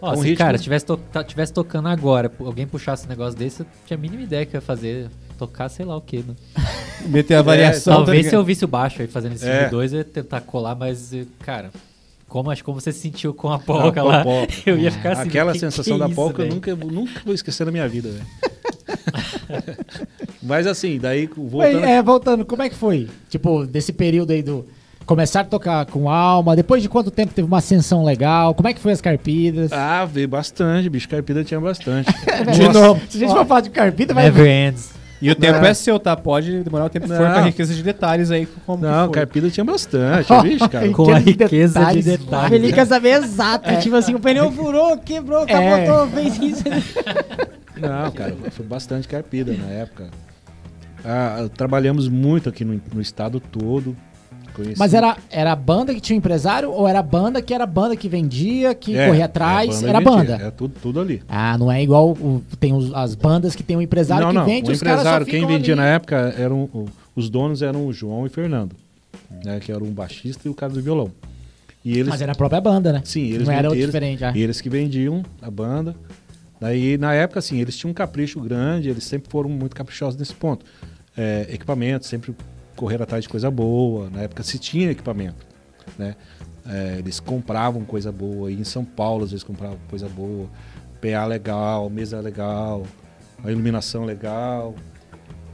Ó, 0.00 0.12
um 0.12 0.16
se, 0.16 0.22
ritmo- 0.28 0.38
cara, 0.38 0.58
se 0.58 0.64
tivesse, 0.64 0.86
to 0.86 0.96
tá- 0.96 1.24
tivesse 1.24 1.52
tocando 1.52 1.88
agora, 1.88 2.30
alguém 2.40 2.66
puxasse 2.66 3.06
um 3.06 3.08
negócio 3.08 3.38
desse, 3.38 3.60
eu 3.60 3.66
tinha 3.86 3.96
a 3.96 4.00
mínima 4.00 4.22
ideia 4.22 4.44
que 4.46 4.56
eu 4.56 4.58
ia 4.58 4.62
fazer. 4.62 5.08
Tocar 5.38 5.68
sei 5.68 5.86
lá 5.86 5.96
o 5.96 6.00
que, 6.00 6.18
né? 6.18 6.34
Meter 7.06 7.36
a 7.36 7.42
variação. 7.42 7.92
tá 7.92 7.96
Talvez 7.98 8.18
se 8.18 8.24
ligado? 8.30 8.40
eu 8.40 8.44
visse 8.44 8.64
o 8.64 8.68
baixo 8.68 9.02
aí 9.02 9.06
fazendo 9.08 9.34
esse 9.36 9.48
É. 9.48 9.54
filme 9.54 9.70
2, 9.70 9.92
eu 9.92 9.98
ia 10.00 10.04
tentar 10.04 10.40
colar, 10.40 10.74
mas, 10.74 11.14
cara, 11.40 11.70
como, 12.26 12.50
acho, 12.50 12.64
como 12.64 12.80
você 12.80 12.90
se 12.92 12.98
sentiu 12.98 13.32
com 13.32 13.52
a 13.52 13.58
polca 13.58 14.00
Ah, 14.00 14.04
lá, 14.04 14.24
polca. 14.24 14.52
eu 14.66 14.76
ia 14.76 14.90
ficar 14.90 15.12
assim. 15.12 15.28
Aquela 15.28 15.52
que- 15.52 15.60
sensação 15.60 15.94
que 15.94 16.00
da 16.00 16.06
isso, 16.06 16.14
polca 16.16 16.42
eu 16.42 16.48
nunca, 16.48 16.74
nunca 16.74 17.20
vou 17.24 17.32
esquecer 17.34 17.64
na 17.64 17.70
minha 17.70 17.88
vida, 17.88 18.10
velho. 18.10 18.26
Mas 20.42 20.66
assim, 20.66 20.98
daí 20.98 21.26
voltando. 21.26 21.84
é, 21.84 22.02
voltando, 22.02 22.44
como 22.44 22.62
é 22.62 22.68
que 22.68 22.74
foi? 22.74 23.08
Tipo, 23.28 23.66
desse 23.66 23.92
período 23.92 24.32
aí 24.32 24.42
do. 24.42 24.66
Começar 25.08 25.40
a 25.40 25.44
tocar 25.44 25.86
com 25.86 26.10
alma, 26.10 26.54
depois 26.54 26.82
de 26.82 26.88
quanto 26.90 27.10
tempo 27.10 27.32
teve 27.32 27.48
uma 27.48 27.56
ascensão 27.56 28.04
legal? 28.04 28.54
Como 28.54 28.68
é 28.68 28.74
que 28.74 28.78
foi 28.80 28.92
as 28.92 29.00
carpidas? 29.00 29.72
Ah, 29.72 30.04
veio 30.04 30.28
bastante, 30.28 30.86
bicho. 30.90 31.08
Carpida 31.08 31.42
tinha 31.42 31.58
bastante. 31.58 32.12
de 32.52 32.62
Nossa. 32.64 32.72
novo. 32.78 33.00
Se 33.08 33.16
a 33.16 33.20
gente 33.20 33.32
for 33.34 33.46
falar 33.46 33.62
de 33.62 33.70
carpida, 33.70 34.12
vai. 34.12 34.24
Never 34.24 34.46
ends. 34.46 34.92
E 35.22 35.30
o 35.30 35.34
tempo 35.34 35.60
Não. 35.60 35.66
é 35.66 35.72
seu, 35.72 35.98
tá? 35.98 36.14
Pode 36.14 36.62
demorar 36.62 36.84
o 36.84 36.90
tempo 36.90 37.08
que 37.08 37.16
for 37.16 37.22
Não. 37.26 37.32
com 37.32 37.38
a 37.40 37.44
riqueza 37.44 37.72
de 37.74 37.82
detalhes 37.82 38.30
aí. 38.30 38.46
Como 38.66 38.82
Não, 38.82 39.10
carpida 39.10 39.48
tinha 39.48 39.64
bastante, 39.64 40.30
bicho, 40.42 40.68
cara. 40.68 40.88
Com 40.90 41.10
a 41.10 41.18
riqueza 41.18 41.80
detalhes. 41.80 42.04
de 42.04 42.10
detalhes. 42.18 42.48
Felipe 42.50 42.72
quer 42.74 42.86
saber 42.86 43.08
exato. 43.24 43.76
Tipo 43.80 43.96
assim, 43.96 44.14
o 44.14 44.20
pneu 44.20 44.52
furou, 44.52 44.98
quebrou, 44.98 45.44
É. 45.44 45.46
capotou, 45.46 46.06
fez 46.08 46.38
isso. 46.38 46.64
Não, 47.80 48.10
cara, 48.10 48.36
foi 48.50 48.66
bastante 48.66 49.08
carpida 49.08 49.54
na 49.54 49.68
época. 49.72 50.08
Ah, 51.02 51.48
trabalhamos 51.56 52.08
muito 52.08 52.50
aqui 52.50 52.62
no, 52.62 52.78
no 52.92 53.00
estado 53.00 53.40
todo. 53.40 53.96
Conheci- 54.58 54.78
Mas 54.78 54.92
era, 54.92 55.16
era 55.30 55.52
a 55.52 55.56
banda 55.56 55.94
que 55.94 56.00
tinha 56.00 56.16
um 56.16 56.18
empresário 56.18 56.70
ou 56.72 56.88
era 56.88 56.98
a 56.98 57.02
banda 57.02 57.40
que 57.40 57.54
era 57.54 57.62
a 57.62 57.66
banda 57.66 57.96
que 57.96 58.08
vendia, 58.08 58.74
que 58.74 58.96
É, 58.96 59.06
corria 59.06 59.22
é 59.22 59.24
atrás? 59.24 59.76
banda 59.76 59.88
era 59.88 60.00
e 60.00 60.04
banda. 60.04 60.34
É 60.42 60.50
tudo, 60.50 60.74
tudo 60.82 61.00
ali. 61.00 61.22
Ah, 61.28 61.56
não 61.56 61.70
é 61.70 61.80
igual 61.82 62.10
o- 62.10 62.42
tem 62.58 62.72
os- 62.72 62.92
as 62.92 63.14
bandas 63.14 63.54
que 63.54 63.62
tem 63.62 63.76
um 63.76 63.82
empresário 63.82 64.24
não, 64.24 64.32
que 64.32 64.38
não. 64.38 64.44
vende 64.44 64.68
o 64.70 64.72
os 64.74 64.80
caras 64.82 65.02
só 65.02 65.08
empresário, 65.14 65.26
quem 65.26 65.46
vendia 65.46 65.74
ali. 65.74 65.80
na 65.80 65.86
época, 65.86 66.34
eram 66.36 66.62
o- 66.64 66.88
os 67.14 67.30
donos 67.30 67.62
eram 67.62 67.86
o 67.86 67.92
João 67.92 68.26
e 68.26 68.28
Fernando, 68.28 68.74
né, 69.44 69.60
que 69.60 69.70
era 69.70 69.82
um 69.84 69.90
baixista 69.92 70.48
e 70.48 70.50
o 70.50 70.54
cara 70.54 70.72
do 70.72 70.82
violão. 70.82 71.10
E 71.84 71.92
eles, 71.92 72.08
Mas 72.08 72.20
era 72.20 72.32
a 72.32 72.34
própria 72.34 72.60
banda, 72.60 72.92
né? 72.92 73.00
sim, 73.04 73.26
eles 73.32 73.46
não 73.46 73.54
era 73.54 73.68
eles, 73.68 73.86
diferente. 73.86 74.24
ah. 74.24 74.32
eles 74.34 74.60
que 74.60 74.68
vendiam 74.68 75.22
a 75.40 75.50
banda. 75.50 75.94
Daí, 76.60 76.98
na 76.98 77.14
época, 77.14 77.38
assim, 77.38 77.60
eles 77.60 77.76
tinham 77.76 77.92
um 77.92 77.94
capricho 77.94 78.40
grande, 78.40 78.88
eles 78.88 79.04
sempre 79.04 79.30
foram 79.30 79.48
muito 79.48 79.76
caprichosos 79.76 80.18
nesse 80.18 80.34
ponto. 80.34 80.66
É, 81.16 81.46
equipamento, 81.50 82.04
sempre 82.04 82.34
correr 82.78 83.02
atrás 83.02 83.24
de 83.24 83.28
coisa 83.28 83.50
boa. 83.50 84.08
Na 84.08 84.22
época 84.22 84.42
se 84.42 84.58
tinha 84.58 84.90
equipamento, 84.90 85.44
né? 85.98 86.14
É, 86.64 86.96
eles 86.98 87.18
compravam 87.18 87.84
coisa 87.84 88.12
boa. 88.12 88.50
E 88.50 88.54
em 88.54 88.64
São 88.64 88.84
Paulo, 88.84 89.24
às 89.24 89.32
vezes, 89.32 89.42
compravam 89.42 89.78
coisa 89.90 90.08
boa. 90.08 90.46
PA 91.00 91.24
legal, 91.26 91.90
mesa 91.90 92.20
legal, 92.20 92.84
a 93.42 93.50
iluminação 93.50 94.04
legal. 94.04 94.74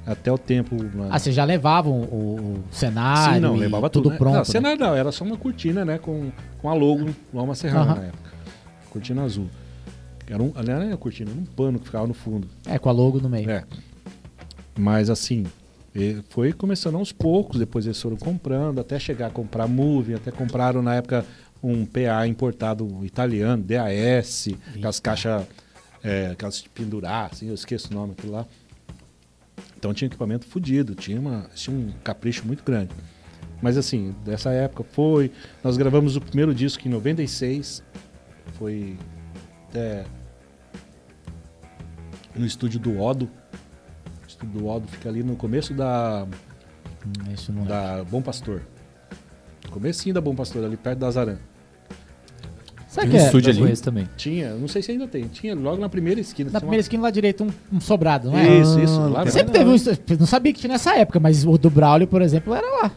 Até 0.06 0.30
o 0.30 0.36
tempo... 0.36 0.74
né? 0.74 1.08
Ah, 1.10 1.18
vocês 1.18 1.34
já 1.34 1.44
levavam 1.44 2.02
o, 2.02 2.58
o 2.58 2.64
cenário 2.70 3.34
Sim, 3.36 3.40
não, 3.40 3.56
levava 3.56 3.88
tudo 3.88 4.04
tudo. 4.04 4.12
né? 4.12 4.18
pronto. 4.18 4.32
Não, 4.32 4.38
né? 4.40 4.44
cenário 4.44 4.78
não, 4.78 4.94
era 4.94 5.10
só 5.10 5.24
uma 5.24 5.36
cortina, 5.36 5.82
né? 5.82 5.96
Com, 5.96 6.30
com 6.60 6.68
a 6.68 6.74
logo 6.74 7.08
Loma 7.32 7.54
Serrana 7.54 7.92
Aham. 7.92 8.00
na 8.00 8.06
época. 8.08 8.30
Cortina 8.90 9.22
azul. 9.22 9.48
Era 10.28 10.42
um, 10.42 10.52
não 10.52 10.72
era 10.74 10.96
cortina, 10.96 11.30
era 11.30 11.40
um 11.40 11.44
pano 11.44 11.78
que 11.78 11.86
ficava 11.86 12.06
no 12.06 12.14
fundo. 12.14 12.48
É, 12.66 12.78
com 12.78 12.88
a 12.88 12.92
logo 12.92 13.18
no 13.18 13.30
meio. 13.30 13.50
É. 13.50 13.64
Mas 14.76 15.08
assim, 15.08 15.44
e 15.94 16.22
foi 16.28 16.52
começando 16.52 16.96
aos 16.96 17.12
poucos, 17.12 17.58
depois 17.58 17.86
eles 17.86 18.00
foram 18.00 18.16
comprando, 18.16 18.80
até 18.80 18.98
chegar 18.98 19.28
a 19.28 19.30
comprar 19.30 19.68
Movie, 19.68 20.14
até 20.14 20.32
compraram 20.32 20.82
na 20.82 20.96
época 20.96 21.24
um 21.62 21.86
PA 21.86 22.26
importado 22.26 23.04
italiano, 23.04 23.62
DAS, 23.62 24.48
aquelas 24.74 24.98
caixas, 24.98 25.46
é, 26.02 26.26
aquelas 26.32 26.62
de 26.62 26.68
pendurar, 26.68 27.30
assim, 27.32 27.48
eu 27.48 27.54
esqueço 27.54 27.90
o 27.90 27.94
nome 27.94 28.12
aquilo 28.12 28.32
lá. 28.32 28.46
Então 29.76 29.94
tinha 29.94 30.06
equipamento 30.06 30.46
fodido, 30.46 30.94
tinha, 30.94 31.20
uma, 31.20 31.46
tinha 31.54 31.76
um 31.76 31.92
capricho 32.02 32.46
muito 32.46 32.64
grande. 32.64 32.90
Mas 33.62 33.76
assim, 33.76 34.14
dessa 34.24 34.50
época 34.50 34.84
foi. 34.92 35.30
Nós 35.62 35.76
gravamos 35.76 36.16
o 36.16 36.20
primeiro 36.20 36.54
disco 36.54 36.86
em 36.86 36.90
96. 36.90 37.82
Foi 38.58 38.96
até 39.68 40.04
no 42.34 42.44
estúdio 42.44 42.80
do 42.80 43.00
Odo. 43.00 43.30
Do 44.44 44.66
Odo 44.66 44.86
fica 44.88 45.08
ali 45.08 45.22
no 45.22 45.36
começo 45.36 45.72
da, 45.74 46.26
Isso 47.32 47.52
não 47.52 47.62
é. 47.62 47.66
da 47.66 48.04
Bom 48.04 48.20
Pastor. 48.22 48.62
Comecinho 49.70 50.14
da 50.14 50.20
Bom 50.20 50.34
Pastor, 50.34 50.64
ali 50.64 50.76
perto 50.76 50.98
da. 51.00 51.10
Sabe 51.12 51.36
Tem 52.94 53.10
que 53.10 53.16
um 53.16 53.20
é? 53.20 53.24
estúdio 53.26 53.52
Eu 53.58 53.64
ali. 53.64 53.76
também. 53.78 54.08
Tinha, 54.16 54.54
não 54.54 54.68
sei 54.68 54.80
se 54.80 54.92
ainda 54.92 55.08
tem, 55.08 55.24
tinha 55.26 55.52
logo 55.54 55.80
na 55.80 55.88
primeira 55.88 56.20
esquina. 56.20 56.48
Na 56.52 56.60
primeira 56.60 56.78
uma- 56.78 56.80
esquina 56.82 57.02
lá 57.02 57.10
direito, 57.10 57.42
um, 57.42 57.50
um 57.76 57.80
sobrado, 57.80 58.30
não 58.30 58.38
é? 58.38 58.60
Isso, 58.60 58.78
isso. 58.78 59.00
Ah, 59.00 59.06
Lá 59.08 59.22
tem 59.24 59.32
Sempre 59.32 59.46
Não. 59.46 59.52
teve 59.52 59.70
um. 59.70 59.74
estúdio- 59.74 60.18
Não 60.20 60.26
sabia 60.26 60.52
que 60.52 60.60
tinha 60.60 60.72
nessa 60.72 60.94
época, 60.96 61.18
mas 61.18 61.44
o 61.44 61.58
do 61.58 61.68
Braulio, 61.70 62.06
por 62.06 62.22
exemplo, 62.22 62.54
era 62.54 62.66
lá. 62.82 62.92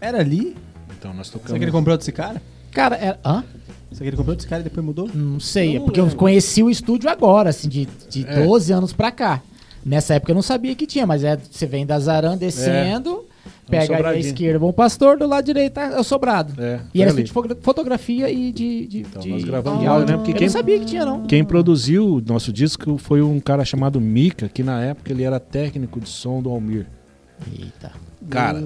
Era 0.00 0.18
ali? 0.18 0.56
Então 0.98 1.14
nós 1.14 1.28
Será 1.28 1.38
que 1.38 1.44
tocamos. 1.44 1.62
ele 1.62 1.70
comprou 1.70 1.96
desse 1.96 2.10
cara? 2.10 2.42
Cara, 2.72 2.96
era. 2.96 3.20
Hã? 3.24 3.44
Será 3.92 4.00
que 4.02 4.08
ele 4.08 4.16
comprou 4.16 4.34
desse 4.34 4.48
cara 4.48 4.60
e 4.60 4.64
depois 4.64 4.84
mudou? 4.84 5.08
Não 5.14 5.38
sei, 5.38 5.68
Eu 5.68 5.70
é 5.70 5.78
não 5.78 5.84
porque 5.84 6.00
eu 6.00 6.04
lembro. 6.04 6.18
conheci 6.18 6.62
o 6.64 6.68
estúdio 6.68 7.08
agora, 7.08 7.50
assim, 7.50 7.68
de, 7.68 7.86
de 8.10 8.26
É. 8.26 8.44
12 8.44 8.72
anos 8.72 8.92
pra 8.92 9.12
cá. 9.12 9.40
Nessa 9.84 10.14
época 10.14 10.32
eu 10.32 10.34
não 10.34 10.42
sabia 10.42 10.74
que 10.74 10.86
tinha, 10.86 11.06
mas 11.06 11.24
é, 11.24 11.36
você 11.50 11.66
vem 11.66 11.86
da 11.86 11.98
Zaran 11.98 12.36
descendo, 12.36 13.24
pega 13.70 13.96
ali 13.96 14.06
a 14.06 14.18
esquerda, 14.18 14.58
Bom 14.58 14.72
Pastor, 14.72 15.18
do 15.18 15.26
lado 15.26 15.44
direito 15.44 15.78
é 15.78 15.98
o 15.98 16.04
sobrado. 16.04 16.60
É, 16.62 16.80
E 16.92 17.00
era 17.02 17.12
de 17.12 17.30
foto- 17.32 17.56
fotografia 17.62 18.30
e 18.30 18.52
de. 18.52 18.86
de, 18.86 18.98
Então, 19.00 19.22
de 19.22 19.28
nós 19.30 19.44
gravamos 19.44 19.80
de 19.80 19.86
áudio. 19.86 20.06
né? 20.08 20.16
Porque 20.16 20.30
Eu 20.32 20.36
quem- 20.36 20.46
não 20.46 20.52
sabia 20.52 20.78
que 20.78 20.84
tinha, 20.84 21.04
não. 21.04 21.22
Quem 21.26 21.44
produziu 21.44 22.16
o 22.16 22.20
nosso 22.20 22.52
disco 22.52 22.98
foi 22.98 23.22
um 23.22 23.40
cara 23.40 23.64
chamado 23.64 24.00
Mika, 24.00 24.48
que 24.48 24.62
na 24.62 24.82
época 24.82 25.12
ele 25.12 25.22
era 25.22 25.38
técnico 25.40 26.00
de 26.00 26.08
som 26.08 26.42
do 26.42 26.50
Almir. 26.50 26.86
Eita. 27.58 27.92
Cara, 28.28 28.62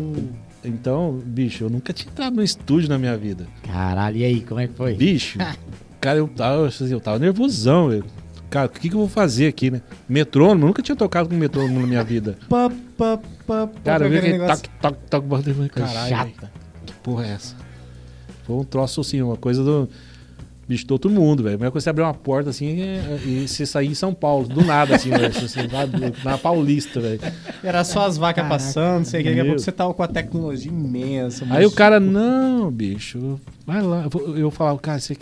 então, 0.64 1.20
bicho, 1.24 1.64
eu 1.64 1.70
nunca 1.70 1.92
tinha 1.92 2.10
entrado 2.10 2.34
no 2.36 2.42
estúdio 2.42 2.88
na 2.88 2.98
minha 2.98 3.16
vida. 3.16 3.46
Caralho, 3.62 4.16
e 4.16 4.24
aí, 4.24 4.40
como 4.40 4.60
é 4.60 4.66
que 4.66 4.74
foi? 4.74 4.94
Bicho, 4.94 5.38
cara, 6.00 6.18
eu 6.18 6.26
tava, 6.28 6.68
eu 6.88 7.00
tava 7.00 7.18
nervosão. 7.18 7.92
eu- 7.92 8.04
cara, 8.52 8.66
o 8.66 8.70
que, 8.70 8.88
que 8.90 8.94
eu 8.94 8.98
vou 9.00 9.08
fazer 9.08 9.46
aqui, 9.46 9.70
né? 9.70 9.80
Metrônomo, 10.06 10.62
eu 10.64 10.66
nunca 10.68 10.82
tinha 10.82 10.94
tocado 10.94 11.28
com 11.28 11.34
metrônomo 11.34 11.80
na 11.80 11.86
minha 11.86 12.04
vida. 12.04 12.36
Pá, 12.48 12.70
pá, 12.98 13.18
pá, 13.46 13.68
Cara, 13.82 14.04
eu 14.04 14.10
vi 14.10 14.18
aquele 14.18 14.38
toque, 14.38 14.68
toque, 14.80 14.98
toque, 15.08 15.26
Coisa 15.26 15.70
caralho, 15.70 16.08
chata. 16.08 16.52
que 16.84 16.92
porra 17.02 17.26
é 17.26 17.30
essa? 17.30 17.56
Foi 18.44 18.56
um 18.56 18.64
troço 18.64 19.00
assim, 19.00 19.22
uma 19.22 19.36
coisa 19.38 19.64
do. 19.64 19.88
Bicho, 20.68 20.86
todo 20.86 21.10
mundo, 21.10 21.42
velho. 21.42 21.54
A 21.54 21.58
primeira 21.58 21.72
coisa 21.72 21.82
é 21.82 21.86
você 21.86 21.90
abrir 21.90 22.02
uma 22.02 22.14
porta 22.14 22.50
assim 22.50 22.80
é- 22.80 23.20
e 23.26 23.48
você 23.48 23.66
sair 23.66 23.88
em 23.88 23.94
São 23.94 24.14
Paulo, 24.14 24.46
do 24.46 24.64
nada, 24.64 24.94
assim, 24.96 25.10
velho. 25.10 25.26
Assim, 25.26 25.60
na 26.24 26.38
Paulista, 26.38 27.00
velho. 27.00 27.20
Era 27.64 27.82
só 27.84 28.06
as 28.06 28.16
vacas 28.16 28.44
Caraca. 28.44 28.62
passando, 28.64 29.04
sei 29.04 29.22
que 29.22 29.28
daqui 29.30 29.40
a 29.40 29.44
pouco 29.44 29.58
você 29.60 29.72
tava 29.72 29.92
com 29.92 30.02
a 30.02 30.08
tecnologia 30.08 30.70
imensa. 30.70 31.44
Aí 31.50 31.66
o 31.66 31.70
cara, 31.70 31.98
não, 31.98 32.70
bicho, 32.70 33.40
vai 33.66 33.82
lá. 33.82 34.06
Eu 34.12 34.36
Eu 34.38 34.50
falava, 34.50 34.78
cara, 34.78 35.00
você, 35.00 35.16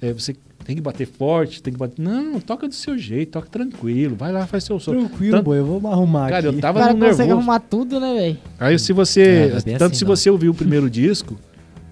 é, 0.00 0.12
você 0.12 0.34
tem 0.66 0.74
que 0.74 0.82
bater 0.82 1.06
forte, 1.06 1.62
tem 1.62 1.72
que 1.72 1.78
bater. 1.78 2.02
Não, 2.02 2.40
toca 2.40 2.66
do 2.66 2.74
seu 2.74 2.98
jeito, 2.98 3.30
toca 3.32 3.48
tranquilo, 3.48 4.16
vai 4.16 4.32
lá, 4.32 4.46
faz 4.46 4.64
seu 4.64 4.80
som. 4.80 4.90
Tranquilo, 4.92 5.32
Tanto- 5.36 5.44
boi, 5.44 5.58
eu 5.60 5.64
vou 5.64 5.80
me 5.80 5.86
arrumar 5.86 6.28
Cara, 6.28 6.38
aqui. 6.38 6.46
eu 6.48 6.58
O 6.58 6.60
tava 6.60 6.80
cara 6.80 6.92
no 6.92 6.98
consegue 6.98 7.18
nervoso. 7.18 7.38
arrumar 7.38 7.60
tudo, 7.60 8.00
né, 8.00 8.14
velho? 8.14 8.38
Aí 8.58 8.78
se 8.78 8.92
você. 8.92 9.20
É, 9.22 9.46
é 9.46 9.60
tanto 9.78 9.84
assim, 9.84 9.94
se 9.94 10.04
não. 10.04 10.16
você 10.16 10.28
ouviu 10.28 10.50
o 10.50 10.54
primeiro 10.54 10.90
disco, 10.90 11.38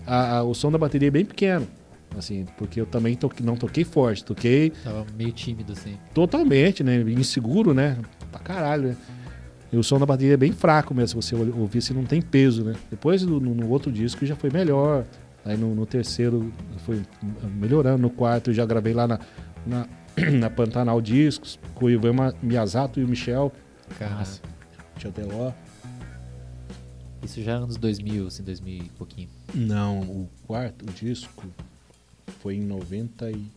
a- 0.06 0.38
a- 0.38 0.42
o 0.42 0.54
som 0.54 0.72
da 0.72 0.78
bateria 0.78 1.06
é 1.08 1.10
bem 1.10 1.24
pequeno. 1.24 1.66
Assim, 2.18 2.46
porque 2.58 2.80
eu 2.80 2.86
também 2.86 3.14
to- 3.16 3.30
não 3.42 3.56
toquei 3.56 3.82
forte, 3.84 4.24
toquei 4.24 4.70
Tava 4.84 5.04
meio 5.18 5.32
tímido, 5.32 5.72
assim. 5.72 5.94
totalmente, 6.12 6.82
né? 6.84 7.00
Inseguro, 7.08 7.72
né? 7.74 7.96
Pra 8.30 8.40
caralho, 8.40 8.88
né? 8.90 8.96
E 9.72 9.76
o 9.76 9.82
som 9.82 9.98
da 9.98 10.06
bateria 10.06 10.34
é 10.34 10.36
bem 10.36 10.52
fraco 10.52 10.94
mesmo, 10.94 11.20
se 11.20 11.28
você 11.28 11.34
ouvir, 11.34 11.80
se 11.82 11.92
não 11.92 12.04
tem 12.04 12.22
peso, 12.22 12.62
né? 12.62 12.74
Depois 12.90 13.22
no, 13.24 13.40
no 13.40 13.68
outro 13.68 13.90
disco 13.90 14.24
já 14.24 14.36
foi 14.36 14.48
melhor. 14.50 15.04
Aí 15.44 15.56
no, 15.56 15.74
no 15.74 15.84
terceiro 15.86 16.52
foi 16.78 17.02
melhorando. 17.56 17.98
No 18.02 18.10
quarto 18.10 18.50
eu 18.50 18.54
já 18.54 18.64
gravei 18.64 18.92
lá 18.94 19.06
na, 19.06 19.20
na, 19.66 19.86
na 20.38 20.48
Pantanal 20.50 21.00
Discos, 21.00 21.58
com 21.74 21.86
o 21.86 21.90
Ivan 21.90 22.32
Miyazato 22.42 22.98
e 23.00 23.04
o 23.04 23.08
Michel, 23.08 23.52
Cara, 23.98 24.24
Michel 24.94 25.12
Teló. 25.12 25.52
isso 27.22 27.42
já 27.42 27.52
é 27.52 27.54
anos 27.56 27.76
2000, 27.76 28.26
assim, 28.26 28.42
2000 28.42 28.84
e 28.84 28.88
pouquinho. 28.90 29.28
Não, 29.54 30.00
o 30.00 30.28
quarto 30.46 30.86
disco 30.92 31.44
foi 32.40 32.56
em 32.56 32.62
99, 32.62 33.50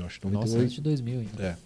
eu 0.00 0.04
acho, 0.04 0.20
Nossa, 0.28 0.58
antes 0.58 0.74
98. 0.74 0.74
de 0.74 0.80
2000 0.82 1.20
ainda. 1.20 1.42
É. 1.42 1.56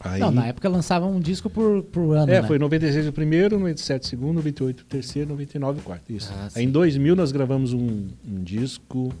Aí, 0.00 0.20
Não, 0.20 0.30
na 0.30 0.46
época 0.46 0.68
lançava 0.68 1.06
um 1.06 1.18
disco 1.18 1.50
por, 1.50 1.82
por 1.82 2.16
ano, 2.16 2.32
é, 2.32 2.40
né? 2.40 2.46
foi 2.46 2.58
96 2.58 3.08
o 3.08 3.12
primeiro, 3.12 3.58
97 3.58 4.02
o 4.02 4.06
segundo, 4.06 4.36
98 4.36 4.80
o 4.80 4.84
terceiro, 4.84 5.30
99 5.30 5.80
o 5.80 5.82
quarto. 5.82 6.12
Isso. 6.12 6.32
Ah, 6.32 6.48
Aí 6.54 6.64
em 6.64 6.70
2000 6.70 7.16
nós 7.16 7.32
gravamos 7.32 7.72
um, 7.72 8.08
um 8.26 8.42
disco, 8.42 9.12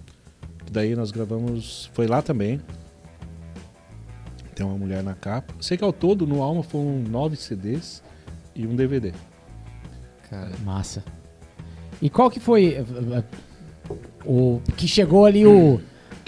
daí 0.70 0.94
nós 0.94 1.10
gravamos, 1.10 1.90
foi 1.94 2.06
lá 2.06 2.22
também. 2.22 2.60
Tem 4.54 4.64
uma 4.64 4.78
mulher 4.78 5.02
na 5.02 5.14
capa. 5.14 5.52
Sei 5.60 5.76
que 5.76 5.84
ao 5.84 5.92
todo 5.92 6.26
no 6.26 6.42
Alma 6.42 6.62
foram 6.62 6.98
nove 6.98 7.36
CDs 7.36 8.02
e 8.54 8.66
um 8.66 8.74
DVD. 8.74 9.12
Cara, 10.30 10.50
Massa. 10.64 11.02
E 12.00 12.08
qual 12.08 12.30
que 12.30 12.38
foi 12.38 12.74
eh, 12.74 12.84
eh, 13.12 13.24
o 14.24 14.60
que 14.76 14.86
chegou 14.86 15.24
ali 15.24 15.46
o 15.46 15.80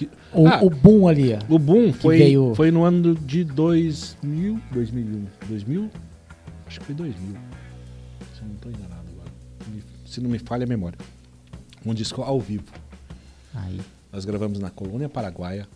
Que- 0.06 0.10
o, 0.32 0.46
Ah. 0.48 0.60
o 0.62 0.70
boom 0.70 1.06
ali. 1.06 1.32
O 1.48 1.58
boom 1.58 1.92
foi, 1.92 2.16
veio- 2.18 2.54
foi 2.54 2.70
no 2.70 2.84
ano 2.84 3.14
de 3.14 3.44
2000, 3.44 4.58
2001, 4.72 5.26
2000? 5.46 5.90
Acho 6.66 6.80
que 6.80 6.86
foi 6.86 6.94
2000. 6.94 7.36
Se 8.34 8.40
eu 8.40 8.48
não 8.48 8.54
estou 8.54 8.72
enganado 8.72 9.04
agora. 9.12 9.30
Se 10.06 10.20
não 10.22 10.30
me 10.30 10.38
falha 10.38 10.64
a 10.64 10.66
memória. 10.66 10.98
Um 11.84 11.92
disco 11.92 12.22
ao 12.22 12.40
vivo. 12.40 12.64
Aí. 13.54 13.78
Nós 14.10 14.24
gravamos 14.24 14.58
na 14.58 14.70
Colônia 14.70 15.08
Paraguaia. 15.08 15.68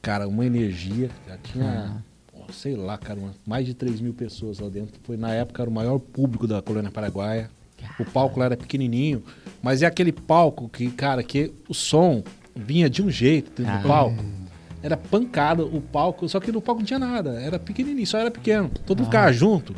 Cara, 0.00 0.28
uma 0.28 0.44
energia. 0.46 1.10
Já 1.26 1.36
tinha, 1.38 2.04
pô, 2.30 2.52
sei 2.52 2.76
lá, 2.76 2.96
cara, 2.98 3.18
uma- 3.18 3.34
mais 3.46 3.66
de 3.66 3.74
3 3.74 4.00
mil 4.00 4.14
pessoas 4.14 4.58
lá 4.60 4.68
dentro. 4.68 5.00
Foi 5.02 5.16
na 5.16 5.32
época 5.32 5.62
era 5.62 5.70
o 5.70 5.72
maior 5.74 5.98
público 5.98 6.46
da 6.46 6.60
Colônia 6.62 6.90
Paraguaia. 6.90 7.50
O 7.98 8.04
palco 8.04 8.38
lá 8.38 8.46
era 8.46 8.56
pequenininho, 8.56 9.22
mas 9.62 9.82
é 9.82 9.86
aquele 9.86 10.12
palco 10.12 10.68
que, 10.70 10.90
cara, 10.90 11.22
que 11.22 11.52
o 11.68 11.74
som 11.74 12.22
vinha 12.54 12.88
de 12.88 13.02
um 13.02 13.10
jeito 13.10 13.50
dentro 13.62 13.72
Ah. 13.74 13.78
do 13.82 13.88
palco. 13.88 14.24
Era 14.82 14.96
pancada 14.96 15.64
o 15.64 15.80
palco, 15.80 16.28
só 16.28 16.38
que 16.38 16.52
no 16.52 16.60
palco 16.60 16.80
não 16.82 16.86
tinha 16.86 16.98
nada. 16.98 17.40
Era 17.40 17.58
pequenininho, 17.58 18.06
só 18.06 18.18
era 18.18 18.30
pequeno. 18.30 18.68
Todo 18.84 18.98
mundo 18.98 19.06
ficava 19.06 19.32
junto. 19.32 19.74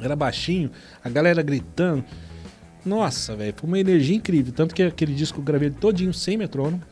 Era 0.00 0.14
baixinho, 0.14 0.70
a 1.02 1.08
galera 1.08 1.42
gritando. 1.42 2.04
Nossa, 2.84 3.34
velho, 3.34 3.54
foi 3.56 3.66
uma 3.68 3.78
energia 3.78 4.14
incrível. 4.16 4.52
Tanto 4.52 4.74
que 4.74 4.82
aquele 4.82 5.14
disco 5.14 5.40
eu 5.40 5.44
gravei 5.44 5.70
todinho 5.70 6.12
sem 6.14 6.36
metrônomo. 6.36 6.82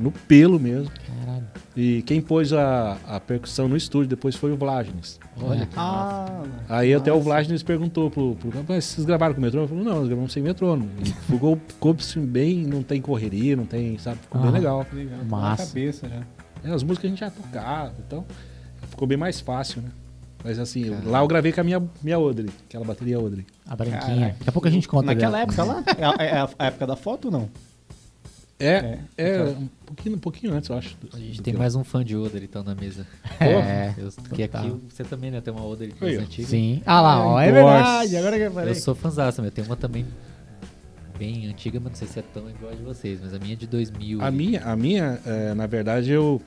No 0.00 0.10
pelo 0.10 0.58
mesmo. 0.58 0.90
Caralho. 1.24 1.44
E 1.76 2.02
quem 2.02 2.20
pôs 2.20 2.52
a, 2.52 2.96
a 3.06 3.20
percussão 3.20 3.68
no 3.68 3.76
estúdio 3.76 4.08
depois 4.08 4.34
foi 4.34 4.50
o 4.52 4.56
Vlagnes. 4.56 5.20
olha 5.40 5.66
que 5.66 5.74
Ah, 5.76 6.42
Aí 6.68 6.92
até 6.94 7.12
o 7.12 7.20
Vlagnes 7.20 7.62
perguntou 7.62 8.10
pro, 8.10 8.34
pro 8.36 8.50
rapaz, 8.50 8.84
vocês 8.84 9.06
gravaram 9.06 9.34
com 9.34 9.40
metrônomo? 9.40 9.72
Ele 9.72 9.78
falou, 9.80 9.92
não, 9.94 10.00
nós 10.00 10.08
gravamos 10.08 10.32
sem 10.32 10.42
metrônomo. 10.42 10.88
E 11.00 11.04
ficou, 11.32 11.58
ficou 11.68 11.96
bem, 12.26 12.64
não 12.66 12.82
tem 12.82 13.00
correria, 13.00 13.54
não 13.56 13.64
tem, 13.66 13.98
sabe? 13.98 14.18
Ficou 14.22 14.40
bem 14.40 14.50
Ah. 14.50 14.52
legal. 14.54 14.86
legal. 14.92 15.18
tá 15.18 15.24
Massa. 15.24 15.62
Na 15.62 15.68
cabeça 15.68 16.08
já. 16.08 16.22
É, 16.70 16.74
as 16.74 16.82
músicas 16.82 17.04
a 17.06 17.08
gente 17.08 17.20
já 17.20 17.30
tocava, 17.30 17.92
então 18.06 18.24
ficou 18.88 19.06
bem 19.06 19.16
mais 19.18 19.40
fácil, 19.40 19.80
né? 19.82 19.88
Mas 20.42 20.58
assim, 20.58 20.84
eu- 20.86 20.92
Caramba. 20.94 21.10
lá 21.10 21.20
eu 21.20 21.28
gravei 21.28 21.52
com 21.52 21.60
a 21.60 21.64
minha, 21.64 21.82
minha 22.02 22.18
Odre, 22.18 22.48
aquela 22.66 22.84
bateria 22.84 23.20
Odre. 23.20 23.46
A 23.68 23.76
branquinha. 23.76 24.00
Caraca. 24.00 24.34
Daqui 24.38 24.48
a 24.48 24.52
pouco 24.52 24.68
a 24.68 24.70
gente 24.70 24.88
conta 24.88 25.06
Naquela 25.06 25.32
dela. 25.32 25.42
época 25.42 25.64
lá? 25.64 25.84
É 25.98 26.04
a, 26.04 26.24
é 26.24 26.38
a- 26.40 26.48
a 26.58 26.66
época 26.66 26.86
da 26.86 26.96
foto 26.96 27.26
ou 27.26 27.30
não? 27.30 27.48
É, 28.60 28.98
é, 29.16 29.28
É, 29.36 29.42
um, 29.42 29.68
pouquinho, 29.86 30.16
um 30.16 30.18
pouquinho 30.18 30.52
antes, 30.54 30.68
eu 30.68 30.76
acho. 30.76 30.96
do- 30.98 31.16
A 31.16 31.18
gente 31.18 31.40
tem 31.42 31.54
mais 31.54 31.74
um 31.74 31.82
fã 31.82 32.04
de 32.04 32.14
Oder 32.16 32.42
então 32.42 32.62
na 32.62 32.74
mesa. 32.74 33.06
É. 33.40 33.94
Eu, 33.96 34.10
que 34.34 34.42
aqui 34.42 34.70
você 34.88 35.02
também, 35.02 35.30
né? 35.30 35.40
Tem 35.40 35.52
uma 35.52 35.64
Oder 35.64 35.90
mais 36.00 36.18
antiga. 36.18 36.46
Sim. 36.48 36.82
Ah 36.84 37.00
lá, 37.00 37.26
ó, 37.26 37.40
é 37.40 37.50
verdade. 37.50 38.16
Agora 38.16 38.36
que 38.36 38.42
eu 38.42 38.46
Eu 38.46 38.52
falei. 38.52 38.74
sou 38.74 38.94
fãzaça, 38.94 39.40
mas 39.42 39.50
tem 39.52 39.64
uma 39.64 39.76
também 39.76 40.04
bem 41.18 41.46
antiga, 41.48 41.78
mas 41.80 41.92
não 41.92 41.96
sei 41.98 42.08
se 42.08 42.18
é 42.18 42.22
tão 42.22 42.48
igual 42.48 42.72
a 42.72 42.74
de 42.74 42.82
vocês, 42.82 43.18
mas 43.22 43.34
a 43.34 43.38
minha 43.38 43.52
é 43.52 43.56
de 43.56 43.66
2000. 43.66 44.22
A 44.22 44.28
e- 44.28 44.32
minha, 44.32 44.62
a 44.64 44.76
minha 44.76 45.18
é, 45.26 45.54
na 45.54 45.66
verdade, 45.66 46.10
eu. 46.10 46.40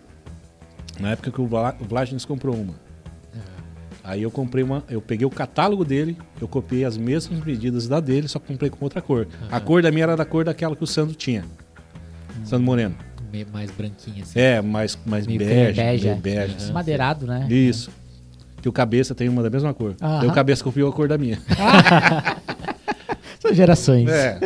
Na 0.99 1.11
época 1.11 1.31
que 1.31 1.41
o 1.41 1.47
Vla- 1.47 1.75
o 1.79 1.83
Vlagnes 1.85 2.25
comprou 2.25 2.55
uma. 2.55 2.75
Aí 4.03 4.21
eu 4.21 4.29
comprei 4.29 4.63
uma. 4.63 4.83
Eu 4.89 5.01
peguei 5.01 5.25
o 5.25 5.29
catálogo 5.29 5.85
dele, 5.85 6.17
eu 6.41 6.47
copiei 6.47 6.83
as 6.83 6.97
mesmas 6.97 7.39
medidas 7.43 7.87
da 7.87 7.99
dele, 8.01 8.27
só 8.27 8.37
comprei 8.37 8.69
com 8.69 8.83
outra 8.83 9.01
cor. 9.01 9.27
A 9.49 9.59
cor 9.61 9.81
da 9.81 9.89
minha 9.91 10.03
era 10.03 10.15
da 10.17 10.25
cor 10.25 10.43
daquela 10.43 10.75
que 10.75 10.83
o 10.83 10.87
Sandro 10.87 11.15
tinha. 11.15 11.45
Sandro 12.43 12.65
Moreno. 12.65 12.95
meio 13.31 13.47
mais 13.51 13.71
branquinha, 13.71 14.23
assim. 14.23 14.39
É, 14.39 14.61
mais, 14.61 14.97
mais 15.05 15.25
Meio 15.27 15.39
bege, 15.39 15.81
bege, 15.81 16.03
meio 16.05 16.17
é. 16.17 16.19
bege. 16.19 16.55
Aham. 16.65 16.73
Madeirado, 16.73 17.25
né? 17.27 17.47
Isso. 17.49 17.89
Que 18.61 18.69
o 18.69 18.71
cabeça 18.71 19.13
tem 19.15 19.27
uma 19.29 19.41
da 19.43 19.49
mesma 19.49 19.73
cor. 19.73 19.95
Aí 19.99 20.27
o 20.27 20.31
cabeça 20.33 20.63
copiou 20.63 20.89
a 20.89 20.93
cor 20.93 21.07
da 21.07 21.17
minha. 21.17 21.37
São 23.39 23.53
gerações. 23.53 24.09
é, 24.09 24.39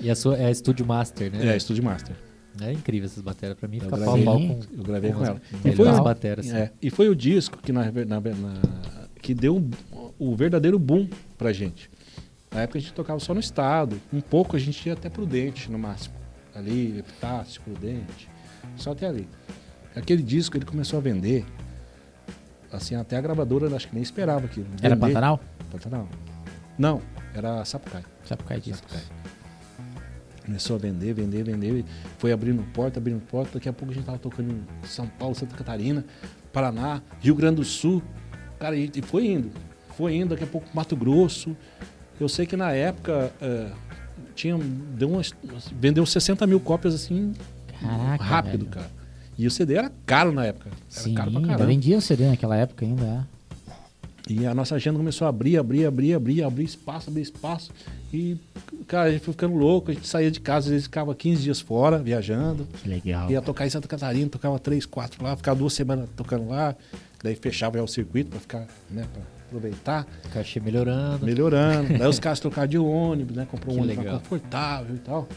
E 0.00 0.10
a 0.10 0.14
sua 0.14 0.36
é 0.36 0.46
a 0.46 0.54
Studio 0.54 0.84
Master, 0.86 1.32
né? 1.32 1.54
é, 1.54 1.58
Studio 1.58 1.82
Master. 1.82 2.14
É 2.60 2.72
incrível 2.72 3.06
essas 3.06 3.22
baterias. 3.22 3.58
Pra 3.58 3.68
mim 3.68 3.78
Eu 3.82 3.88
gravei, 3.90 4.24
pau 4.24 4.38
com, 4.38 4.60
eu 4.78 4.82
gravei 4.84 5.12
com 5.12 5.22
as 5.22 5.28
ela. 5.28 5.40
E 5.64 5.72
foi, 5.72 5.88
assim. 6.38 6.54
É, 6.56 6.70
e 6.82 6.90
foi 6.90 7.08
o 7.08 7.14
disco 7.16 7.58
que, 7.62 7.70
na, 7.72 7.84
na, 7.90 8.20
na- 8.20 8.60
que 9.20 9.34
deu 9.34 9.56
um- 9.56 9.70
o 10.18 10.34
verdadeiro 10.34 10.78
boom 10.78 11.06
pra 11.36 11.52
gente. 11.52 11.90
Na 12.52 12.62
época 12.62 12.78
a 12.78 12.80
gente 12.80 12.92
tocava 12.94 13.20
só 13.20 13.34
no 13.34 13.40
estado. 13.40 14.00
Um 14.12 14.20
pouco 14.20 14.56
a 14.56 14.58
gente 14.58 14.86
ia 14.86 14.94
até 14.94 15.08
Prudente, 15.10 15.70
no 15.70 15.78
máximo. 15.78 16.14
Ali, 16.56 16.98
Epitácio, 16.98 17.60
Prudente. 17.62 18.28
Só 18.76 18.92
até 18.92 19.06
ali. 19.06 19.28
Aquele 19.94 20.22
disco 20.22 20.56
ele 20.56 20.64
começou 20.64 20.98
a 20.98 21.02
vender. 21.02 21.44
Assim, 22.72 22.94
até 22.94 23.16
a 23.16 23.20
gravadora 23.20 23.74
acho 23.74 23.88
que 23.88 23.94
nem 23.94 24.02
esperava 24.02 24.46
aquilo. 24.46 24.66
Era 24.82 24.94
Vender- 24.94 25.06
Pantanal? 25.08 25.40
Pantanal. 25.70 26.08
Não, 26.78 27.00
era 27.34 27.64
Sapucaí. 27.64 28.02
Sapucaí 28.24 28.60
disso. 28.60 28.82
Sapucaí. 28.82 29.02
Começou 30.44 30.76
a 30.76 30.78
vender, 30.78 31.12
vender, 31.12 31.42
vender. 31.42 31.84
Foi 32.18 32.30
abrindo 32.32 32.62
porta, 32.72 33.00
abrindo 33.00 33.20
porta. 33.20 33.54
Daqui 33.54 33.68
a 33.68 33.72
pouco 33.72 33.92
a 33.92 33.94
gente 33.94 34.04
tava 34.04 34.18
tocando 34.18 34.52
em 34.52 34.86
São 34.86 35.06
Paulo, 35.08 35.34
Santa 35.34 35.56
Catarina, 35.56 36.04
Paraná, 36.52 37.02
Rio 37.20 37.34
Grande 37.34 37.56
do 37.56 37.64
Sul. 37.64 38.00
Cara, 38.58 38.76
e, 38.76 38.90
foi 39.02 39.26
indo. 39.26 39.50
Foi 39.96 40.14
indo, 40.14 40.30
daqui 40.30 40.44
a 40.44 40.46
pouco 40.46 40.68
Mato 40.72 40.94
Grosso. 40.94 41.56
Eu 42.20 42.28
sei 42.28 42.46
que 42.46 42.56
na 42.56 42.70
época 42.72 43.32
é, 43.40 43.70
tinha, 44.36 44.56
deu 44.96 45.08
umas, 45.10 45.32
vendeu 45.72 46.04
60 46.06 46.46
mil 46.46 46.60
cópias 46.60 46.94
assim, 46.94 47.32
Caraca. 47.80 48.22
rápido, 48.24 48.58
velho. 48.60 48.70
cara. 48.70 48.90
E 49.38 49.46
o 49.46 49.50
CD 49.50 49.74
era 49.74 49.90
caro 50.06 50.32
na 50.32 50.46
época. 50.46 50.70
Era 50.70 51.02
Sim, 51.02 51.14
caro 51.14 51.30
pra 51.32 51.40
caramba. 51.42 51.66
vendia 51.66 51.98
o 51.98 52.00
CD 52.00 52.26
naquela 52.28 52.56
época 52.56 52.84
ainda. 52.86 53.04
é. 53.04 53.36
E 54.28 54.44
a 54.44 54.52
nossa 54.54 54.74
agenda 54.74 54.98
começou 54.98 55.24
a 55.26 55.28
abrir, 55.28 55.56
abrir, 55.56 55.86
abrir, 55.86 56.14
abrir, 56.14 56.42
abrir 56.42 56.64
espaço, 56.64 57.10
abrir 57.10 57.22
espaço. 57.22 57.70
E, 58.12 58.36
cara, 58.88 59.08
a 59.08 59.12
gente 59.12 59.20
foi 59.22 59.32
ficando 59.32 59.54
louco, 59.54 59.90
a 59.90 59.94
gente 59.94 60.06
saía 60.08 60.30
de 60.32 60.40
casa, 60.40 60.66
às 60.66 60.70
vezes 60.70 60.86
ficava 60.86 61.14
15 61.14 61.42
dias 61.44 61.60
fora, 61.60 61.98
viajando. 61.98 62.66
Que 62.82 62.88
legal. 62.88 63.30
Ia 63.30 63.40
tocar 63.40 63.66
em 63.66 63.70
Santa 63.70 63.86
Catarina, 63.86 64.28
tocava 64.28 64.58
três, 64.58 64.84
quatro 64.84 65.22
lá, 65.22 65.36
ficava 65.36 65.56
duas 65.60 65.74
semanas 65.74 66.08
tocando 66.16 66.48
lá. 66.48 66.74
Daí 67.22 67.36
fechava 67.36 67.78
já 67.78 67.84
o 67.84 67.88
circuito 67.88 68.30
pra 68.30 68.40
ficar, 68.40 68.66
né, 68.90 69.06
pra 69.12 69.22
aproveitar, 69.46 70.06
Cachê 70.32 70.60
melhorando. 70.60 71.24
melhorando. 71.24 71.98
Daí 71.98 72.08
os 72.08 72.18
caras 72.18 72.40
trocaram 72.40 72.68
de 72.68 72.78
ônibus, 72.78 73.36
né? 73.36 73.46
Comprou 73.50 73.76
um 73.76 73.82
ônibus 73.82 74.04
confortável 74.04 74.94
e 74.94 74.98
tal. 74.98 75.28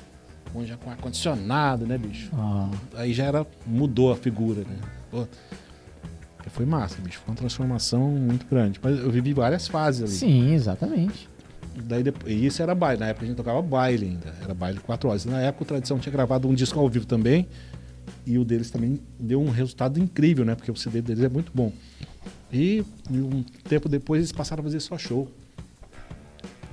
Um 0.53 0.65
já 0.65 0.75
com 0.77 0.89
ar-condicionado, 0.89 1.85
né, 1.85 1.97
bicho? 1.97 2.31
Ó, 2.33 2.69
Aí 2.95 3.13
já 3.13 3.25
era, 3.25 3.45
mudou 3.67 4.11
a 4.11 4.15
figura, 4.15 4.61
né? 4.61 4.77
Pô, 5.11 5.27
foi 6.47 6.65
massa, 6.65 6.99
bicho. 7.01 7.19
Foi 7.19 7.31
uma 7.31 7.37
transformação 7.37 8.09
muito 8.09 8.45
grande. 8.47 8.79
Mas 8.81 8.97
eu 8.99 9.11
vivi 9.11 9.33
várias 9.33 9.67
fases 9.67 10.01
ali. 10.03 10.11
sim, 10.11 10.53
exatamente. 10.53 11.29
Daí 11.83 12.01
depois, 12.03 12.33
e 12.33 12.45
isso 12.47 12.61
era 12.63 12.73
baile. 12.73 12.99
Na 12.99 13.07
época 13.07 13.25
a 13.25 13.27
gente 13.27 13.37
tocava 13.37 13.61
baile 13.61 14.07
ainda. 14.07 14.33
Era 14.43 14.53
baile 14.55 14.79
quatro 14.79 15.07
horas. 15.09 15.23
Na 15.25 15.39
época 15.39 15.63
o 15.63 15.67
Tradição 15.67 15.99
tinha 15.99 16.11
gravado 16.11 16.47
um 16.47 16.53
disco 16.55 16.79
ao 16.79 16.89
vivo 16.89 17.05
também. 17.05 17.47
E 18.25 18.37
o 18.39 18.43
deles 18.43 18.69
também 18.71 18.99
deu 19.19 19.39
um 19.41 19.49
resultado 19.49 19.99
incrível, 19.99 20.43
né? 20.43 20.55
Porque 20.55 20.71
o 20.71 20.75
CD 20.75 21.01
deles 21.01 21.23
é 21.23 21.29
muito 21.29 21.51
bom. 21.53 21.71
E, 22.51 22.83
um 23.11 23.43
tempo 23.67 23.87
depois 23.87 24.19
eles 24.19 24.31
passaram 24.31 24.61
a 24.61 24.63
fazer 24.63 24.79
só 24.79 24.97
show. 24.97 25.29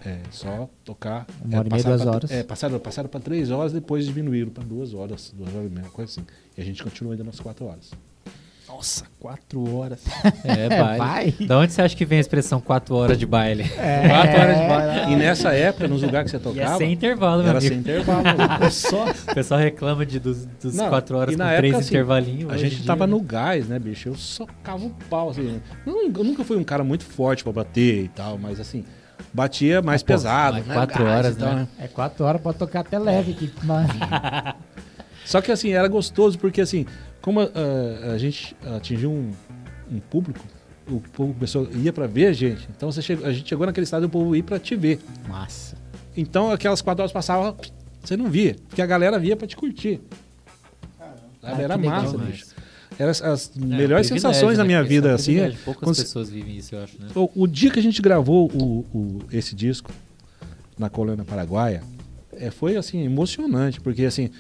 É, 0.04 0.20
só 0.30 0.68
tocar. 0.84 1.26
Uma 1.44 1.54
é, 1.54 1.58
hora 1.58 1.68
e 1.68 1.72
meia, 1.72 1.84
duas 1.84 2.02
pra- 2.02 2.10
horas. 2.12 2.30
É, 2.30 2.42
passaram, 2.44 2.78
passaram 2.78 3.08
para 3.08 3.20
três 3.20 3.50
horas, 3.50 3.72
depois 3.72 4.06
diminuíram 4.06 4.50
para 4.50 4.62
duas 4.62 4.94
horas, 4.94 5.34
duas 5.36 5.52
horas 5.54 5.66
e 5.70 5.74
meia, 5.74 5.88
coisa 5.88 6.12
assim. 6.12 6.26
E 6.56 6.60
a 6.60 6.64
gente 6.64 6.82
continua 6.82 7.12
ainda 7.12 7.24
nas 7.24 7.40
quatro 7.40 7.64
horas. 7.66 7.90
Nossa, 8.68 9.05
quatro 9.20 9.76
horas. 9.76 10.01
É, 10.44 10.68
baile. 10.80 10.98
vai. 10.98 11.47
Da 11.47 11.59
onde 11.59 11.72
você 11.72 11.82
acha 11.82 11.97
que 11.97 12.05
vem 12.05 12.18
a 12.18 12.20
expressão 12.20 12.60
4 12.60 12.94
horas 12.94 13.18
de 13.18 13.24
baile? 13.24 13.64
Quatro 13.64 14.40
horas 14.40 14.59
de 14.59 14.66
baile. 14.66 15.12
E 15.12 15.16
nessa 15.16 15.52
época, 15.52 15.86
nos 15.86 16.02
lugares 16.02 16.30
que 16.30 16.38
você 16.38 16.48
E 16.48 16.51
é 16.51 16.55
tocava, 16.62 16.78
sem 16.78 16.93
intervalo, 16.93 17.43
meu 17.43 17.51
era 17.51 17.59
amigo. 17.59 17.72
sem 17.72 17.78
intervalo. 17.78 18.22
né? 18.60 18.70
Só. 18.70 19.05
O 19.09 19.34
pessoal 19.34 19.60
reclama 19.60 20.05
de, 20.05 20.18
dos, 20.18 20.44
dos 20.44 20.74
Não, 20.74 20.88
4 20.88 21.16
horas 21.16 21.34
e 21.34 21.36
com 21.36 21.43
na 21.43 21.56
3 21.56 21.64
época, 21.64 21.78
assim, 21.78 21.88
intervalinhos. 21.94 22.52
A 22.52 22.56
gente 22.56 22.84
tava 22.84 23.06
dia, 23.06 23.16
no 23.16 23.20
gás, 23.22 23.68
né, 23.68 23.78
bicho? 23.78 24.09
Eu 24.09 24.16
socava 24.16 24.84
o 24.84 24.90
pau, 25.09 25.30
assim. 25.30 25.60
Eu, 25.86 26.02
eu 26.02 26.24
nunca 26.24 26.44
fui 26.44 26.56
um 26.56 26.64
cara 26.64 26.82
muito 26.82 27.05
forte 27.05 27.44
pra 27.44 27.52
bater 27.52 28.05
e 28.05 28.09
tal, 28.09 28.36
mas 28.36 28.59
assim, 28.59 28.84
batia 29.32 29.80
mais 29.80 30.02
pô, 30.02 30.09
pesado. 30.09 30.56
mas 30.59 30.66
né? 30.66 30.74
quatro 30.74 31.05
Gás 31.05 31.18
horas, 31.18 31.36
tal, 31.36 31.55
né? 31.55 31.68
É 31.78 31.88
quatro 31.88 32.24
horas, 32.24 32.40
pode 32.40 32.59
tocar 32.59 32.80
até 32.80 32.98
leve 32.98 33.32
aqui. 33.32 33.52
Mas... 33.62 33.88
Só 35.24 35.40
que 35.40 35.51
assim, 35.51 35.72
era 35.72 35.88
gostoso, 35.88 36.38
porque 36.38 36.60
assim, 36.60 36.86
como 37.26 37.40
ah, 37.40 37.50
a 38.14 38.18
gente 38.18 38.54
atingiu 38.76 39.10
um, 39.10 39.32
um 39.90 39.98
público, 39.98 40.38
o 40.88 41.00
povo 41.00 41.34
começou, 41.34 41.68
ia 41.74 41.92
pra 41.92 42.06
ver 42.06 42.26
a 42.26 42.32
gente. 42.32 42.68
Então 42.76 42.92
você 42.92 43.02
chegou- 43.02 43.26
a 43.26 43.32
gente 43.32 43.48
chegou 43.48 43.66
naquele 43.66 43.82
estado 43.82 44.02
do 44.02 44.08
povo 44.08 44.36
ir 44.36 44.42
pra 44.44 44.60
te 44.60 44.76
ver. 44.76 45.00
Massa. 45.28 45.76
Então 46.16 46.52
aquelas 46.52 46.80
quatro 46.80 47.02
horas 47.02 47.10
passavam, 47.12 47.56
você 48.00 48.16
não 48.16 48.30
via, 48.30 48.54
porque 48.68 48.80
a 48.80 48.86
galera 48.86 49.18
via 49.18 49.36
pra 49.36 49.44
te 49.48 49.56
curtir. 49.56 50.00
Ah, 51.42 51.60
Era 51.60 51.74
legal, 51.74 52.02
massa, 52.02 52.16
mas- 52.18 52.26
bicho. 52.28 52.46
Eram 52.98 53.10
as, 53.10 53.20
as 53.20 53.50
É, 53.56 53.60
melhores 53.64 54.06
sensações 54.06 54.52
né, 54.52 54.58
da 54.58 54.64
minha 54.64 54.78
cara? 54.78 54.86
Isso 54.86 54.94
é 54.94 55.00
vida, 55.02 55.10
um 55.10 55.14
assim. 55.16 55.38
é-. 55.40 55.54
Poucas 55.64 55.98
pessoas 55.98 56.30
vivem 56.30 56.56
isso, 56.56 56.74
eu 56.74 56.82
acho, 56.84 56.96
né? 57.02 57.08
O, 57.14 57.42
o 57.42 57.46
dia 57.48 57.70
que 57.70 57.78
a 57.80 57.82
gente 57.82 58.00
gravou 58.00 58.48
o, 58.54 58.86
o- 58.96 59.18
esse 59.32 59.54
disco 59.54 59.90
na 60.78 60.88
colônia 60.88 61.24
paraguaia, 61.24 61.82
é, 62.32 62.50
foi 62.50 62.76
assim, 62.76 63.02
emocionante, 63.04 63.80
porque 63.80 64.04
assim, 64.04 64.30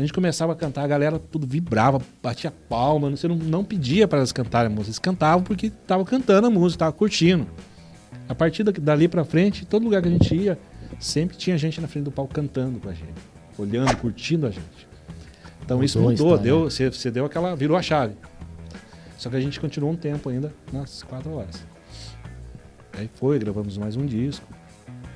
a 0.00 0.06
gente 0.06 0.12
começava 0.12 0.52
a 0.52 0.56
cantar, 0.56 0.82
a 0.82 0.86
galera 0.86 1.18
tudo 1.18 1.46
vibrava, 1.46 2.00
batia 2.22 2.50
palma, 2.68 3.10
você 3.10 3.28
não, 3.28 3.36
não 3.36 3.64
pedia 3.64 4.06
para 4.08 4.18
elas 4.18 4.32
cantarem 4.32 4.66
a 4.66 4.70
música, 4.70 4.88
eles 4.88 4.98
cantavam 4.98 5.42
porque 5.44 5.66
estavam 5.66 6.04
cantando 6.04 6.46
a 6.46 6.50
música, 6.50 6.76
estavam 6.76 6.98
curtindo. 6.98 7.46
A 8.28 8.34
partir 8.34 8.62
da- 8.64 8.72
dali 8.72 9.08
pra 9.08 9.24
frente, 9.24 9.64
todo 9.66 9.82
lugar 9.84 10.02
que 10.02 10.08
a 10.08 10.10
gente 10.10 10.34
ia, 10.34 10.58
sempre 10.98 11.36
tinha 11.36 11.56
gente 11.58 11.80
na 11.80 11.88
frente 11.88 12.04
do 12.04 12.10
palco 12.10 12.32
cantando 12.32 12.78
com 12.80 12.88
a 12.88 12.94
gente, 12.94 13.12
olhando, 13.58 13.96
curtindo 13.96 14.46
a 14.46 14.50
gente. 14.50 14.88
Então 15.64 15.82
isso 15.84 15.98
Mudou 15.98 16.08
a 16.08 16.12
mudou, 16.12 16.26
história. 16.34 16.42
deu, 16.42 16.64
você, 16.70 16.90
você 16.90 17.10
deu 17.10 17.24
aquela, 17.24 17.54
virou 17.54 17.76
a 17.76 17.82
chave. 17.82 18.14
Só 19.18 19.28
que 19.28 19.36
a 19.36 19.40
gente 19.40 19.60
continuou 19.60 19.92
um 19.92 19.96
tempo 19.96 20.28
ainda 20.30 20.52
nas 20.72 21.02
quatro 21.02 21.32
horas. 21.34 21.64
Aí 22.92 23.08
foi, 23.14 23.38
gravamos 23.38 23.76
mais 23.78 23.96
um 23.96 24.04
disco. 24.06 24.46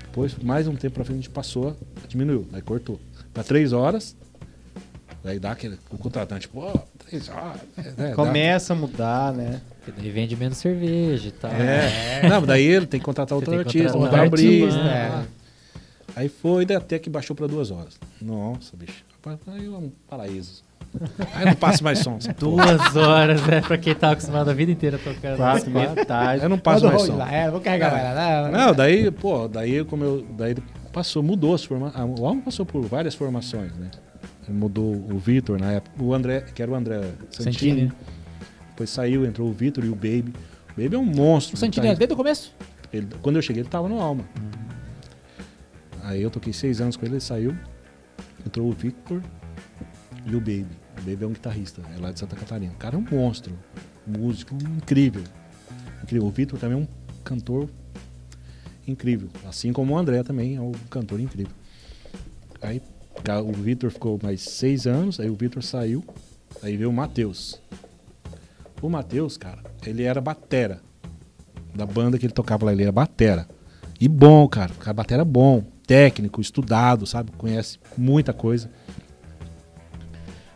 Depois, 0.04 0.36
mais 0.38 0.68
um 0.68 0.76
tempo 0.76 0.94
pra 0.94 1.04
frente, 1.04 1.18
a 1.18 1.22
gente 1.22 1.30
passou, 1.30 1.76
diminuiu, 2.06 2.46
aí 2.52 2.62
cortou. 2.62 3.00
Pra 3.32 3.42
três 3.42 3.72
horas, 3.72 4.16
aí 5.24 5.38
dá 5.38 5.52
aquele, 5.52 5.78
o 5.90 5.96
contratante, 5.98 6.48
pô, 6.48 6.70
três 7.06 7.28
horas. 7.28 7.60
né, 7.76 7.92
dá- 7.96 8.14
Começa 8.14 8.72
a 8.72 8.76
mudar, 8.76 9.32
né? 9.32 9.60
Porque 9.84 10.00
daí 10.00 10.10
vende 10.10 10.36
menos 10.36 10.58
cerveja 10.58 11.28
e 11.28 11.32
tal. 11.32 11.50
É. 11.52 12.26
Não, 12.28 12.42
daí 12.42 12.64
ele 12.64 12.86
tem 12.86 13.00
que 13.00 13.04
contratar 13.06 13.36
outro 13.36 13.54
artista, 13.58 13.92
contratar 13.92 14.20
outro 14.24 14.34
abrir. 14.38 14.62
artista, 14.64 14.82
né? 14.84 15.26
Aí 16.16 16.28
foi, 16.28 16.64
daí 16.64 16.76
até 16.76 16.98
que 16.98 17.10
baixou 17.10 17.34
pra 17.34 17.46
duas 17.46 17.70
horas. 17.70 17.98
Nossa, 18.22 18.76
bicho. 18.76 19.04
Aí 19.48 19.66
é 19.66 19.70
um 19.70 19.90
paraíso. 20.08 20.62
Aí 21.34 21.44
não 21.46 21.54
passo 21.54 21.82
mais 21.82 21.98
som. 21.98 22.18
Duas 22.38 22.94
horas, 22.94 23.44
né? 23.46 23.60
Pra 23.62 23.76
quem 23.76 23.94
tá 23.94 24.12
acostumado 24.12 24.48
a 24.48 24.54
vida 24.54 24.70
inteira 24.70 24.96
tocando. 24.98 25.36
Quatro 25.38 25.68
e 25.68 25.72
meia 25.72 25.88
da 25.88 26.04
tarde. 26.04 26.42
Aí 26.44 26.48
não 26.48 26.58
passo 26.58 26.86
mais 26.86 27.02
som. 27.02 27.16
lá, 27.16 27.32
É, 27.32 27.50
vou 27.50 27.60
carregar 27.60 27.98
É. 27.98 28.12
lá. 28.12 28.48
Não, 28.50 28.72
daí, 28.74 29.10
pô, 29.10 29.48
daí 29.48 29.84
como 29.84 30.04
eu. 30.04 30.24
Daí 30.38 30.54
passou, 30.92 31.20
mudou 31.22 31.54
as 31.54 31.64
formações. 31.64 32.20
O 32.20 32.24
álbum 32.26 32.42
passou 32.42 32.64
por 32.64 32.82
várias 32.86 33.14
formações, 33.16 33.72
né? 33.76 33.90
Mudou 34.48 34.94
o 34.94 35.18
Vitor 35.18 35.58
na 35.58 35.72
época. 35.72 36.02
O 36.02 36.12
André, 36.14 36.40
que 36.42 36.62
era 36.62 36.70
o 36.70 36.74
André 36.74 37.00
Santini. 37.30 37.52
Santini. 37.88 37.92
Depois 38.70 38.90
saiu, 38.90 39.24
entrou 39.24 39.48
o 39.48 39.52
Vitor 39.52 39.84
e 39.84 39.88
o 39.88 39.94
Baby. 39.94 40.32
O 40.76 40.82
Baby 40.82 40.94
é 40.96 40.98
um 40.98 41.04
monstro. 41.04 41.54
O 41.54 41.58
Santini 41.58 41.86
é 41.86 41.90
guitarrista. 41.94 41.98
desde 41.98 42.12
o 42.14 42.16
começo? 42.16 42.54
Ele- 42.92 43.08
quando 43.22 43.36
eu 43.36 43.42
cheguei, 43.42 43.62
ele 43.62 43.68
tava 43.68 43.88
no 43.88 44.00
Alma. 44.00 44.24
Aí 46.02 46.20
eu 46.22 46.30
toquei 46.30 46.52
seis 46.52 46.80
anos 46.80 46.96
com 46.96 47.04
ele, 47.06 47.14
ele 47.14 47.20
saiu. 47.20 47.56
Entrou 48.46 48.68
o 48.68 48.72
Victor 48.72 49.22
e 50.26 50.34
o 50.36 50.40
Baby. 50.40 50.66
O 50.98 51.02
Baby 51.10 51.24
é 51.24 51.26
um 51.26 51.32
guitarrista, 51.32 51.80
é 51.96 52.00
lá 52.00 52.12
de 52.12 52.20
Santa 52.20 52.36
Catarina. 52.36 52.72
O 52.72 52.76
cara 52.76 52.96
é 52.96 52.98
um 52.98 53.06
monstro. 53.10 53.56
Músico 54.06 54.54
incrível. 54.76 55.22
incrível. 56.02 56.26
O 56.26 56.30
Victor 56.30 56.58
também 56.58 56.78
é 56.78 56.80
um 56.82 56.88
cantor 57.24 57.70
incrível. 58.86 59.28
Assim 59.48 59.72
como 59.72 59.94
o 59.94 59.98
André 59.98 60.22
também 60.22 60.56
é 60.56 60.60
um 60.60 60.72
cantor 60.90 61.20
incrível. 61.20 61.52
Aí 62.60 62.82
o 63.44 63.52
Victor 63.52 63.90
ficou 63.90 64.18
mais 64.22 64.42
seis 64.42 64.86
anos, 64.86 65.18
aí 65.18 65.30
o 65.30 65.34
Victor 65.34 65.62
saiu. 65.62 66.04
Aí 66.62 66.76
veio 66.76 66.90
o 66.90 66.92
Matheus. 66.92 67.60
O 68.80 68.88
Matheus, 68.88 69.36
cara, 69.36 69.62
ele 69.86 70.02
era 70.02 70.20
batera 70.20 70.80
da 71.74 71.84
banda 71.84 72.18
que 72.18 72.26
ele 72.26 72.32
tocava 72.32 72.66
lá, 72.66 72.72
ele 72.72 72.82
era 72.82 72.92
batera. 72.92 73.48
E 74.00 74.08
bom, 74.08 74.46
cara, 74.48 74.72
cara 74.78 74.92
batera 74.92 75.24
bom, 75.24 75.64
técnico, 75.86 76.40
estudado, 76.40 77.06
sabe? 77.06 77.32
Conhece 77.32 77.78
muita 77.96 78.32
coisa. 78.32 78.70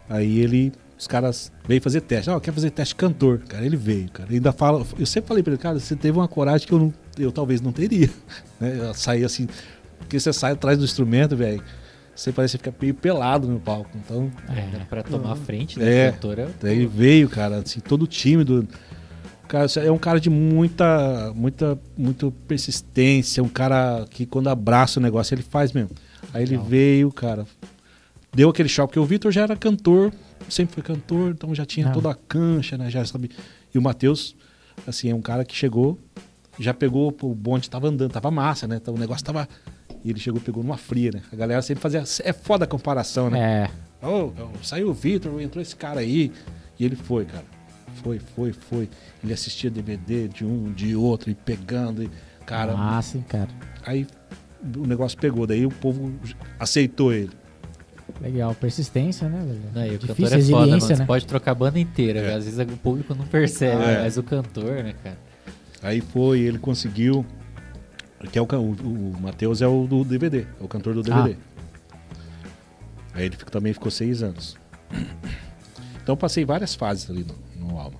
Aí 0.08 0.38
ele, 0.38 0.72
os 0.98 1.06
caras 1.06 1.52
veio 1.66 1.82
fazer 1.82 2.00
teste. 2.00 2.30
Ó, 2.30 2.40
quer 2.40 2.52
fazer 2.52 2.70
teste 2.70 2.94
cantor. 2.94 3.40
Cara, 3.40 3.64
ele 3.64 3.76
veio, 3.76 4.10
cara. 4.10 4.32
Ainda 4.32 4.52
fala, 4.52 4.84
eu 4.98 5.06
sempre 5.06 5.28
falei 5.28 5.42
pra 5.42 5.52
ele, 5.52 5.60
cara, 5.60 5.78
você 5.78 5.96
teve 5.96 6.18
uma 6.18 6.28
coragem 6.28 6.66
que 6.66 6.72
eu, 6.72 6.78
não, 6.78 6.94
eu 7.18 7.32
talvez 7.32 7.60
não 7.60 7.72
teria. 7.72 8.10
Né? 8.60 8.76
Eu 8.76 8.92
saí 8.92 9.24
assim, 9.24 9.46
porque 9.98 10.18
você 10.18 10.32
sai 10.32 10.50
atrás 10.50 10.76
do 10.76 10.84
instrumento, 10.84 11.36
velho. 11.36 11.62
Você 12.18 12.32
parece 12.32 12.58
que 12.58 12.64
fica 12.64 12.76
meio 12.82 12.94
pelado 12.94 13.46
no 13.46 13.60
palco. 13.60 13.90
Então, 13.94 14.28
É, 14.48 14.80
pra 14.86 15.04
tomar 15.04 15.32
a 15.32 15.36
frente, 15.36 15.78
né? 15.78 16.06
É. 16.06 16.08
O 16.08 16.12
cantor 16.14 16.38
é- 16.40 16.48
ele 16.64 16.84
veio, 16.84 17.28
cara, 17.28 17.58
assim, 17.58 17.78
todo 17.78 18.08
tímido. 18.08 18.66
Cara, 19.46 19.66
é 19.76 19.92
um 19.92 19.98
cara 19.98 20.18
de 20.18 20.28
muita, 20.28 21.32
muita, 21.34 21.78
muita 21.96 22.28
persistência, 22.48 23.40
um 23.40 23.48
cara 23.48 24.04
que 24.10 24.26
quando 24.26 24.48
abraça 24.48 24.98
o 24.98 25.02
negócio 25.02 25.32
ele 25.32 25.42
faz 25.42 25.70
mesmo. 25.72 25.90
Aí 26.34 26.42
ele 26.42 26.56
veio, 26.58 27.10
cara, 27.12 27.46
deu 28.34 28.50
aquele 28.50 28.68
choque, 28.68 28.88
porque 28.88 28.98
o 28.98 29.04
Vitor 29.06 29.30
já 29.30 29.42
era 29.42 29.54
cantor, 29.56 30.12
sempre 30.50 30.74
foi 30.74 30.82
cantor, 30.82 31.30
então 31.30 31.54
já 31.54 31.64
tinha 31.64 31.86
Ah. 31.88 31.92
toda 31.92 32.10
a 32.10 32.14
cancha, 32.16 32.76
né, 32.76 32.90
já 32.90 33.04
sabe. 33.04 33.30
E 33.72 33.78
o 33.78 33.80
Matheus, 33.80 34.34
assim, 34.88 35.08
é 35.08 35.14
um 35.14 35.22
cara 35.22 35.44
que 35.44 35.54
chegou, 35.54 35.96
já 36.58 36.74
pegou, 36.74 37.16
o 37.22 37.34
bonde 37.34 37.70
tava 37.70 37.86
andando, 37.88 38.10
tava 38.10 38.28
massa, 38.30 38.66
né, 38.66 38.76
então 38.82 38.92
o 38.94 38.98
negócio 38.98 39.24
tava... 39.24 39.48
E 40.08 40.10
ele 40.10 40.18
chegou, 40.18 40.40
pegou 40.40 40.62
numa 40.62 40.78
fria, 40.78 41.10
né? 41.12 41.20
A 41.30 41.36
galera 41.36 41.60
sempre 41.60 41.82
fazia... 41.82 42.02
É 42.24 42.32
foda 42.32 42.64
a 42.64 42.66
comparação, 42.66 43.28
né? 43.28 43.68
É. 44.02 44.06
Oh, 44.06 44.30
saiu 44.62 44.88
o 44.88 44.94
Vitor, 44.94 45.38
entrou 45.38 45.60
esse 45.60 45.76
cara 45.76 46.00
aí. 46.00 46.32
E 46.78 46.84
ele 46.86 46.96
foi, 46.96 47.26
cara. 47.26 47.44
Foi, 48.02 48.18
foi, 48.18 48.52
foi. 48.54 48.88
Ele 49.22 49.34
assistia 49.34 49.70
DVD 49.70 50.26
de 50.26 50.46
um, 50.46 50.72
de 50.72 50.96
outro, 50.96 51.30
e 51.30 51.34
pegando. 51.34 52.02
E, 52.02 52.10
cara, 52.46 52.74
Massa, 52.74 53.18
hein, 53.18 53.24
cara. 53.28 53.48
aí 53.84 54.06
o 54.76 54.86
negócio 54.86 55.18
pegou. 55.18 55.46
Daí 55.46 55.66
o 55.66 55.70
povo 55.70 56.10
aceitou 56.58 57.12
ele. 57.12 57.30
Legal. 58.18 58.54
Persistência, 58.54 59.28
né, 59.28 59.44
velho? 59.44 59.60
Não, 59.74 59.84
e 59.92 59.96
o 59.96 59.98
Difícil, 59.98 60.14
cantor 60.24 60.24
é 60.24 60.40
foda, 60.40 60.50
mano. 60.52 60.60
resiliência, 60.62 60.96
Você 60.96 61.00
né? 61.02 61.06
pode 61.06 61.26
trocar 61.26 61.50
a 61.50 61.54
banda 61.54 61.78
inteira, 61.78 62.22
velho. 62.22 62.36
às 62.38 62.44
vezes 62.46 62.58
o 62.60 62.76
público 62.78 63.14
não 63.14 63.26
percebe, 63.26 63.82
Ah, 63.84 63.90
é. 63.90 64.02
mas 64.04 64.16
o 64.16 64.22
cantor, 64.22 64.82
né, 64.84 64.94
cara? 65.04 65.18
Aí 65.82 66.00
foi, 66.00 66.40
ele 66.40 66.58
conseguiu. 66.58 67.26
Que 68.32 68.38
é 68.38 68.42
o, 68.42 68.46
o, 68.46 69.12
o 69.16 69.20
Matheus 69.20 69.62
é 69.62 69.66
o 69.68 69.86
do 69.86 70.04
DVD, 70.04 70.40
é 70.40 70.62
o 70.64 70.66
cantor 70.68 70.94
do 70.94 71.02
DVD. 71.02 71.36
Aí 73.14 73.24
ele 73.26 73.36
ficou- 73.36 73.50
também 73.52 73.72
ficou 73.72 73.90
seis 73.90 74.22
anos. 74.22 74.56
Então 76.02 76.14
eu 76.14 76.16
passei 76.16 76.42
várias 76.42 76.74
fases 76.74 77.10
ali 77.10 77.22
no, 77.22 77.34
no 77.68 77.78
Alma. 77.78 77.98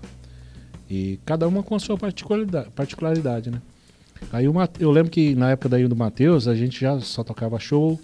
E 0.88 1.20
cada 1.26 1.46
uma 1.46 1.62
com 1.62 1.74
a 1.74 1.78
sua 1.78 1.98
particularidade, 1.98 2.70
particularidade 2.70 3.50
né? 3.50 3.60
Aí 4.32 4.48
o 4.48 4.54
Mate- 4.54 4.82
eu 4.82 4.90
lembro 4.90 5.10
que 5.10 5.34
na 5.34 5.50
época 5.50 5.68
daí 5.68 5.86
do 5.86 5.94
Matheus, 5.94 6.48
a 6.48 6.54
gente 6.54 6.80
já 6.80 6.98
só 7.00 7.22
tocava 7.22 7.58
show, 7.60 8.00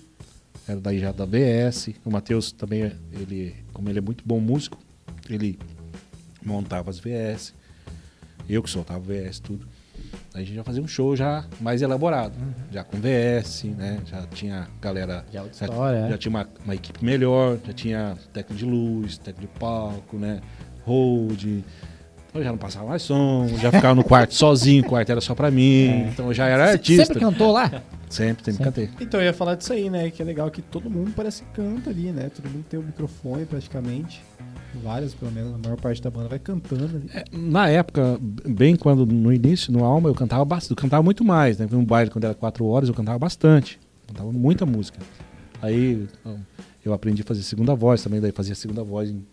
era 0.68 0.78
daí 0.78 0.98
já 1.00 1.10
da 1.10 1.24
VS. 1.24 1.88
O 2.04 2.10
Matheus 2.10 2.52
também, 2.52 2.92
ele, 3.14 3.56
como 3.72 3.88
ele 3.88 3.98
é 3.98 4.02
muito 4.02 4.22
bom 4.26 4.38
músico, 4.38 4.76
ele 5.30 5.58
montava 6.44 6.90
as 6.90 6.98
VS. 6.98 7.54
Eu 8.46 8.62
que 8.62 8.68
soltava 8.68 9.00
VS, 9.00 9.40
tudo. 9.40 9.66
Aí 10.34 10.42
a 10.42 10.44
gente 10.44 10.54
já 10.54 10.64
fazia 10.64 10.82
um 10.82 10.86
show 10.88 11.14
já 11.16 11.44
mais 11.60 11.82
elaborado, 11.82 12.34
já 12.70 12.82
com 12.84 12.96
VS, 12.96 13.64
né? 13.76 13.98
Já 14.06 14.22
tinha 14.26 14.68
galera 14.80 15.24
Já 15.32 15.42
já, 15.42 15.48
história, 15.48 15.98
é. 15.98 16.10
já 16.10 16.18
tinha 16.18 16.30
uma, 16.30 16.48
uma 16.64 16.74
equipe 16.74 17.04
melhor, 17.04 17.58
já 17.66 17.72
tinha 17.72 18.16
técnico 18.32 18.58
de 18.58 18.64
luz, 18.64 19.18
técnico 19.18 19.52
de 19.52 19.58
palco, 19.58 20.16
né? 20.18 20.40
Hold. 20.84 21.42
Então 21.44 21.64
eu 22.40 22.44
já 22.44 22.50
não 22.50 22.58
passava 22.58 22.88
mais 22.88 23.02
som, 23.02 23.46
já 23.60 23.70
ficava 23.70 23.94
no 23.94 24.02
quarto 24.02 24.34
sozinho, 24.34 24.82
o 24.82 24.88
quarto 24.88 25.10
era 25.10 25.20
só 25.20 25.34
pra 25.34 25.50
mim. 25.50 26.08
Então 26.08 26.26
eu 26.26 26.34
já 26.34 26.46
era 26.46 26.70
artista. 26.72 27.06
Sempre 27.06 27.20
cantou 27.20 27.52
lá? 27.52 27.82
Sempre, 28.08 28.44
sempre 28.44 28.64
cantei. 28.64 28.90
Então 29.00 29.20
eu 29.20 29.26
ia 29.26 29.32
falar 29.32 29.54
disso 29.54 29.72
aí, 29.72 29.88
né? 29.88 30.10
Que 30.10 30.22
é 30.22 30.24
legal 30.24 30.50
que 30.50 30.60
todo 30.62 30.90
mundo 30.90 31.12
parece 31.14 31.42
que 31.42 31.50
canta 31.50 31.90
ali, 31.90 32.10
né? 32.12 32.30
Todo 32.34 32.48
mundo 32.50 32.64
tem 32.68 32.78
o 32.78 32.82
microfone 32.82 33.44
praticamente. 33.44 34.22
Vários, 34.82 35.14
pelo 35.14 35.30
menos, 35.32 35.55
a 35.55 35.59
maior 35.59 35.76
parte 35.80 36.02
da 36.02 36.10
banda 36.10 36.28
vai 36.28 36.38
cantando. 36.38 37.02
É, 37.14 37.24
Na 37.32 37.68
época, 37.68 38.18
bem 38.20 38.76
quando 38.76 39.06
no 39.06 39.32
início, 39.32 39.72
no 39.72 39.84
Alma, 39.84 40.09
eu 40.09 40.14
cantava 40.14 40.44
bastante, 40.44 40.70
eu 40.72 40.76
cantava 40.76 41.02
muito 41.02 41.24
mais, 41.24 41.59
né? 41.59 41.66
No 41.70 41.82
baile, 41.82 42.10
quando 42.10 42.24
era 42.24 42.34
quatro 42.34 42.64
horas, 42.66 42.88
eu 42.88 42.94
cantava 42.94 43.18
bastante. 43.18 43.78
Cantava 44.06 44.30
muita 44.32 44.66
música. 44.66 44.98
Aí 45.62 46.06
eu- 46.24 46.38
eu 46.86 46.92
aprendi 46.92 47.22
a 47.22 47.24
fazer 47.24 47.42
segunda 47.42 47.74
voz 47.74 48.02
também, 48.02 48.20
daí 48.20 48.32
fazia 48.32 48.55
segunda 48.55 48.82
voz 48.82 49.10
em- 49.10 49.24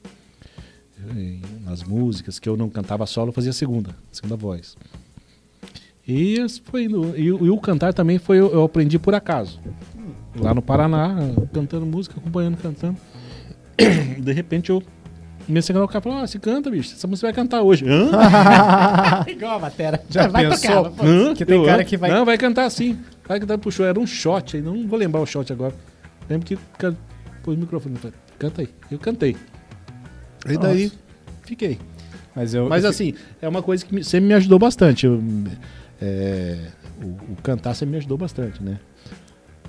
em- 1.18 1.42
nas 1.66 1.84
músicas, 1.84 2.40
que 2.40 2.48
eu 2.48 2.56
não 2.56 2.70
cantava 2.70 3.06
solo, 3.06 3.30
eu 3.30 3.34
fazia 3.34 3.52
segunda, 3.52 3.96
segunda 4.12 4.36
voz. 4.36 4.76
E, 6.08 6.38
foi 6.66 6.86
e, 7.18 7.26
e 7.26 7.32
o 7.50 7.58
cantar 7.60 7.94
também 7.94 8.18
foi 8.18 8.38
eu 8.38 8.64
aprendi 8.64 8.98
por 9.00 9.14
acaso. 9.16 9.60
Lá 10.36 10.54
no 10.54 10.62
Paraná, 10.62 11.16
cantando 11.54 11.86
música, 11.86 12.16
acompanhando, 12.20 12.58
cantando. 12.58 12.98
De 14.22 14.32
repente 14.32 14.70
eu 14.70 14.82
comecei 15.42 15.74
a 15.74 15.78
cantar, 15.78 15.86
o 15.86 15.88
cara 15.88 16.02
falou, 16.02 16.18
ah, 16.20 16.28
você 16.28 16.40
canta, 16.40 16.70
bicho, 16.72 16.94
essa 16.94 17.08
música 17.08 17.28
vai 17.28 17.34
cantar 17.34 17.62
hoje. 17.62 17.86
Hã? 17.88 18.10
Igual 19.28 19.56
a 19.56 19.60
batera. 19.60 20.02
Já 20.10 20.28
vai 20.28 20.48
pensou? 20.50 20.84
tocar. 20.84 20.92
pô. 20.92 21.06
Hã? 21.06 21.34
que 21.34 21.46
tem 21.46 21.58
Eu, 21.60 21.66
cara 21.66 21.84
que 21.84 21.98
vai- 21.98 22.12
Não, 22.12 22.26
vai 22.26 22.38
cantar 22.38 22.70
sim. 22.70 22.98
Vai 23.28 23.40
cantar 23.40 23.58
puxou. 23.58 23.86
Era 23.86 24.00
um 24.00 24.08
shot 24.08 24.56
aí, 24.58 24.62
não 24.62 24.88
vou 24.88 24.98
lembrar 24.98 25.22
o 25.22 25.26
shot 25.26 25.52
agora. 25.52 25.74
Lembro 26.30 26.46
que 26.48 26.58
can... 26.78 26.96
pôs 27.44 27.58
o 27.58 27.60
microfone. 27.60 27.96
falei, 27.98 28.14
Canta 28.40 28.62
aí. 28.62 28.70
Eu 28.90 28.98
cantei. 29.00 29.36
E 30.50 30.58
daí 30.58 30.92
fiquei. 31.44 31.78
Mas 32.36 32.54
eu. 32.54 32.68
Mas 32.70 32.84
eu 32.84 32.90
assim, 32.90 33.14
é 33.42 33.48
uma 33.48 33.62
coisa 33.62 33.86
que 33.86 33.94
me- 33.94 34.04
sempre 34.04 34.28
me 34.28 34.34
ajudou 34.34 34.58
bastante. 34.58 35.06
Eu, 35.06 35.22
é, 36.02 36.58
o, 37.02 37.34
o 37.34 37.38
cantar 37.44 37.74
sempre 37.76 37.92
me 37.92 37.98
ajudou 37.98 38.18
bastante, 38.18 38.64
né? 38.64 38.80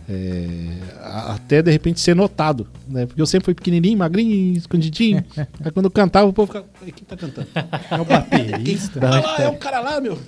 É, 0.09 0.69
até 1.01 1.63
de 1.63 1.71
repente 1.71 2.01
ser 2.01 2.15
notado, 2.17 2.67
né? 2.89 3.07
Porque 3.07 3.23
eu 3.23 3.27
sempre 3.27 3.45
fui 3.47 3.55
pequenininho, 3.55 3.97
magrinho, 3.99 4.57
escondidinho. 4.57 5.25
Aí 5.65 5.71
quando 5.71 5.87
eu 5.87 5.91
cantava, 5.91 6.27
o 6.29 6.33
povo 6.33 6.49
ficava, 6.49 6.67
"Ei, 6.85 6.93
quem 6.93 7.05
tá 7.05 7.17
cantando? 7.17 7.47
É 7.91 8.01
o 8.01 8.05
baterista. 8.05 9.01
Ah, 9.07 9.21
lá, 9.21 9.43
é 9.45 9.49
um 9.49 9.57
cara 9.57 9.81
lá, 9.81 10.01
meu. 10.01 10.19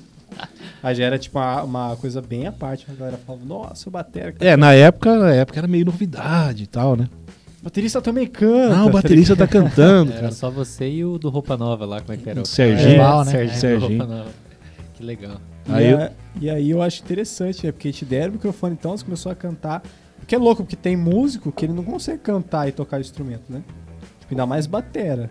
Aí 0.82 0.94
já 0.94 1.04
era 1.04 1.18
tipo 1.18 1.38
uma, 1.38 1.62
uma 1.62 1.96
coisa 1.96 2.20
bem 2.22 2.46
à 2.46 2.52
parte. 2.52 2.86
A 2.90 2.94
galera 2.94 3.16
falava, 3.24 3.44
nossa, 3.44 3.88
o 3.88 3.92
batera. 3.92 4.34
É, 4.40 4.56
na 4.56 4.72
época, 4.74 5.16
na 5.16 5.32
época 5.32 5.60
era 5.60 5.66
meio 5.68 5.84
novidade 5.84 6.64
e 6.64 6.66
tal, 6.66 6.96
né? 6.96 7.08
O 7.60 7.64
baterista 7.64 8.02
também 8.02 8.26
canta. 8.26 8.76
Ah, 8.76 8.84
o 8.84 8.90
baterista 8.90 9.34
tá 9.34 9.46
cantando, 9.46 10.12
Era 10.12 10.20
cara. 10.22 10.32
só 10.32 10.50
você 10.50 10.88
e 10.90 11.04
o 11.04 11.18
do 11.18 11.30
Roupa 11.30 11.56
Nova 11.56 11.86
lá, 11.86 12.00
como 12.00 12.12
é 12.12 12.16
que 12.16 12.28
era? 12.28 12.42
O 12.42 12.46
Serginho. 12.46 12.94
Igual, 12.94 13.24
né? 13.24 13.30
Serginho, 13.30 13.58
Serginho. 13.60 13.98
Roupa 13.98 14.14
Nova. 14.14 14.30
Que 14.94 15.02
legal. 15.02 15.40
E, 15.66 15.72
Aí 15.72 15.90
eu- 15.90 15.98
a- 15.98 16.10
e 16.40 16.50
aí 16.50 16.70
eu 16.70 16.82
acho 16.82 17.02
interessante, 17.02 17.64
né? 17.66 17.72
Porque 17.72 17.90
te 17.92 18.04
deram 18.04 18.30
o 18.30 18.32
microfone, 18.34 18.74
então 18.78 18.96
você 18.96 19.04
começou 19.04 19.30
a 19.32 19.34
cantar. 19.34 19.82
Porque 20.18 20.34
é 20.34 20.38
louco, 20.38 20.62
porque 20.62 20.76
tem 20.76 20.96
músico 20.96 21.52
que 21.52 21.66
ele 21.66 21.72
não 21.72 21.84
consegue 21.84 22.18
cantar 22.18 22.68
e 22.68 22.72
tocar 22.72 23.00
instrumento, 23.00 23.44
né? 23.48 23.62
Tipo, 24.20 24.32
ainda 24.34 24.46
mais 24.46 24.66
batera. 24.66 25.30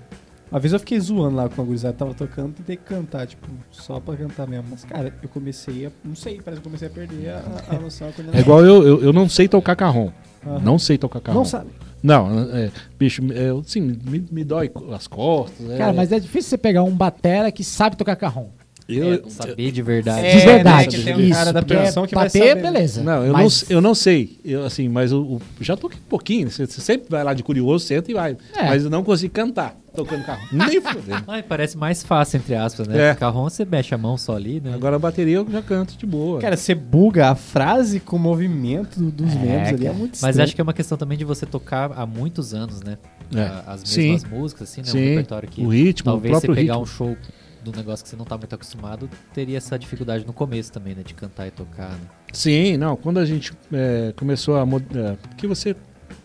Uma 0.52 0.60
vez 0.60 0.72
eu 0.72 0.80
fiquei 0.80 1.00
zoando 1.00 1.36
lá 1.36 1.50
com 1.50 1.62
a 1.64 1.66
gurizada, 1.66 1.96
tava 1.96 2.14
tocando, 2.14 2.54
tentei 2.54 2.78
cantar, 2.78 3.26
tipo, 3.26 3.48
só 3.72 4.00
pra 4.00 4.16
cantar 4.16 4.46
mesmo. 4.48 4.66
Mas, 4.70 4.84
cara, 4.84 5.12
eu 5.24 5.28
comecei 5.30 5.88
a. 5.88 5.92
Não 6.04 6.16
sei, 6.16 6.40
parece 6.42 6.62
que 6.62 6.68
eu 6.68 6.70
comecei 6.72 6.88
a 6.88 6.92
perder 6.92 7.30
a, 7.30 7.42
a 7.76 7.80
noção. 7.80 8.12
quando 8.12 8.36
É 8.36 8.40
igual 8.40 8.64
eu, 8.64 8.84
eu, 8.88 9.04
eu 9.04 9.12
não 9.14 9.28
sei 9.28 9.48
tocar 9.48 9.76
carrom. 9.76 10.12
Aham. 10.46 10.60
Não 10.60 10.78
sei 10.78 10.96
tocar 10.98 11.22
carrom. 11.22 11.40
Não 11.40 11.46
sabe. 11.46 11.70
Não, 12.04 12.28
é, 12.54 12.70
bicho, 13.00 13.22
é, 13.34 13.50
assim, 13.66 13.82
me, 14.06 14.24
me 14.30 14.44
dói 14.44 14.70
as 14.94 15.08
costas. 15.08 15.72
é. 15.72 15.78
Cara, 15.78 15.94
mas 15.94 16.12
é 16.12 16.20
difícil 16.20 16.50
você 16.52 16.58
pegar 16.58 16.84
um 16.84 16.96
batera 16.96 17.52
que 17.52 17.64
sabe 17.64 17.96
tocar 17.98 18.16
carrom. 18.16 18.50
Eu, 18.88 19.14
É, 19.14 19.18
não 19.20 19.30
saber 19.30 19.72
de 19.72 19.82
verdade. 19.82 20.26
É, 20.26 20.36
de 20.38 20.46
verdade. 20.46 20.98
né, 20.98 20.98
que 20.98 21.04
tem 21.06 21.16
um 21.16 21.20
Isso, 21.22 21.32
cara 21.34 21.54
da 21.54 21.62
produção 21.62 22.06
que 22.06 22.16
vai 22.16 22.26
bater, 22.26 22.50
saber. 22.50 22.62
beleza. 22.62 23.02
não, 23.04 23.26
eu, 23.26 23.34
Mas- 23.34 23.64
não, 23.64 23.78
eu 23.78 23.82
não 23.82 23.96
sei. 23.96 24.38
Eu, 24.44 24.66
assim, 24.66 24.90
mas 24.90 25.12
eu, 25.12 25.40
eu 25.60 25.64
já 25.64 25.78
toquei 25.78 25.98
um 26.00 26.10
pouquinho. 26.10 26.50
Você, 26.52 26.66
você 26.66 26.82
sempre 26.82 27.08
vai 27.10 27.24
lá 27.24 27.34
de 27.34 27.44
curioso, 27.44 27.86
senta 27.86 28.12
e 28.12 28.14
vai. 28.14 28.36
É. 28.56 28.64
Mas 28.68 28.84
eu 28.84 28.90
não 28.90 29.04
consigo 29.04 29.34
cantar 29.34 29.78
tocando 29.96 30.26
carro. 30.26 30.42
Nem 30.52 30.82
fudendo. 30.82 31.24
Ai, 31.28 31.44
parece 31.44 31.78
mais 31.78 32.04
fácil, 32.04 32.38
entre 32.38 32.56
aspas, 32.56 32.88
né? 32.88 32.98
É. 33.00 33.10
É. 33.12 33.16
Carrom 33.16 33.44
você 33.50 33.64
mexe 33.64 33.94
a 33.94 33.98
mão 33.98 34.18
só 34.18 34.36
ali, 34.36 34.60
né? 34.60 34.74
Agora 34.74 34.96
a 34.96 35.00
bateria 35.00 35.36
eu 35.38 35.48
já 35.50 35.62
canto 35.62 35.96
de 35.98 36.06
boa. 36.06 36.40
Cara, 36.42 36.58
você 36.58 36.74
buga 36.76 37.30
a 37.30 37.36
frase 37.36 38.00
com 38.00 38.16
o 38.16 38.20
movimento 38.20 39.00
do- 39.00 39.12
dos 39.12 39.32
É, 39.34 39.36
membros 39.40 39.70
ali, 39.70 39.88
é 39.88 39.92
muito 39.94 40.18
Mas 40.22 40.32
estranho. 40.32 40.44
acho 40.44 40.56
que 40.56 40.62
é 40.62 40.64
uma 40.64 40.74
questão 40.74 40.98
também 40.98 41.18
de 41.18 41.24
você 41.24 41.46
tocar 41.46 41.92
há 41.96 42.06
muitos 42.06 42.54
anos, 42.54 42.82
né? 42.82 42.98
É. 43.36 43.50
As 43.66 43.82
Sim. 43.86 44.12
mesmas 44.14 44.30
músicas, 44.32 44.70
assim, 44.70 44.82
né? 44.82 44.88
Sim. 44.88 44.98
Um 44.98 45.10
repertório 45.12 45.50
que 45.50 45.62
o 45.62 45.68
ritmo, 45.70 46.10
o 46.10 46.14
talvez 46.14 46.36
você 46.36 46.48
próprio 46.48 46.56
pegar 46.56 46.74
ritmo. 46.74 46.84
um 46.84 46.86
show 46.88 47.18
do 47.64 47.72
negócio 47.72 48.04
que 48.04 48.10
você 48.10 48.16
não 48.16 48.26
tá 48.26 48.38
muito 48.38 48.54
acostumado, 48.54 49.10
teria 49.34 49.58
essa 49.58 49.78
dificuldade 49.80 50.26
no 50.26 50.34
começo 50.34 50.72
também, 50.72 50.94
né? 50.96 51.04
De 51.04 51.14
cantar 51.14 51.48
e 51.48 51.52
tocar, 51.52 51.92
né? 51.92 52.08
Sim, 52.34 52.78
não. 52.78 52.96
Quando 52.96 53.20
a 53.20 53.26
gente 53.26 53.54
é, 53.72 54.14
começou 54.16 54.58
a. 54.58 54.62
É, 54.64 55.18
que 55.38 55.48
você. 55.48 55.76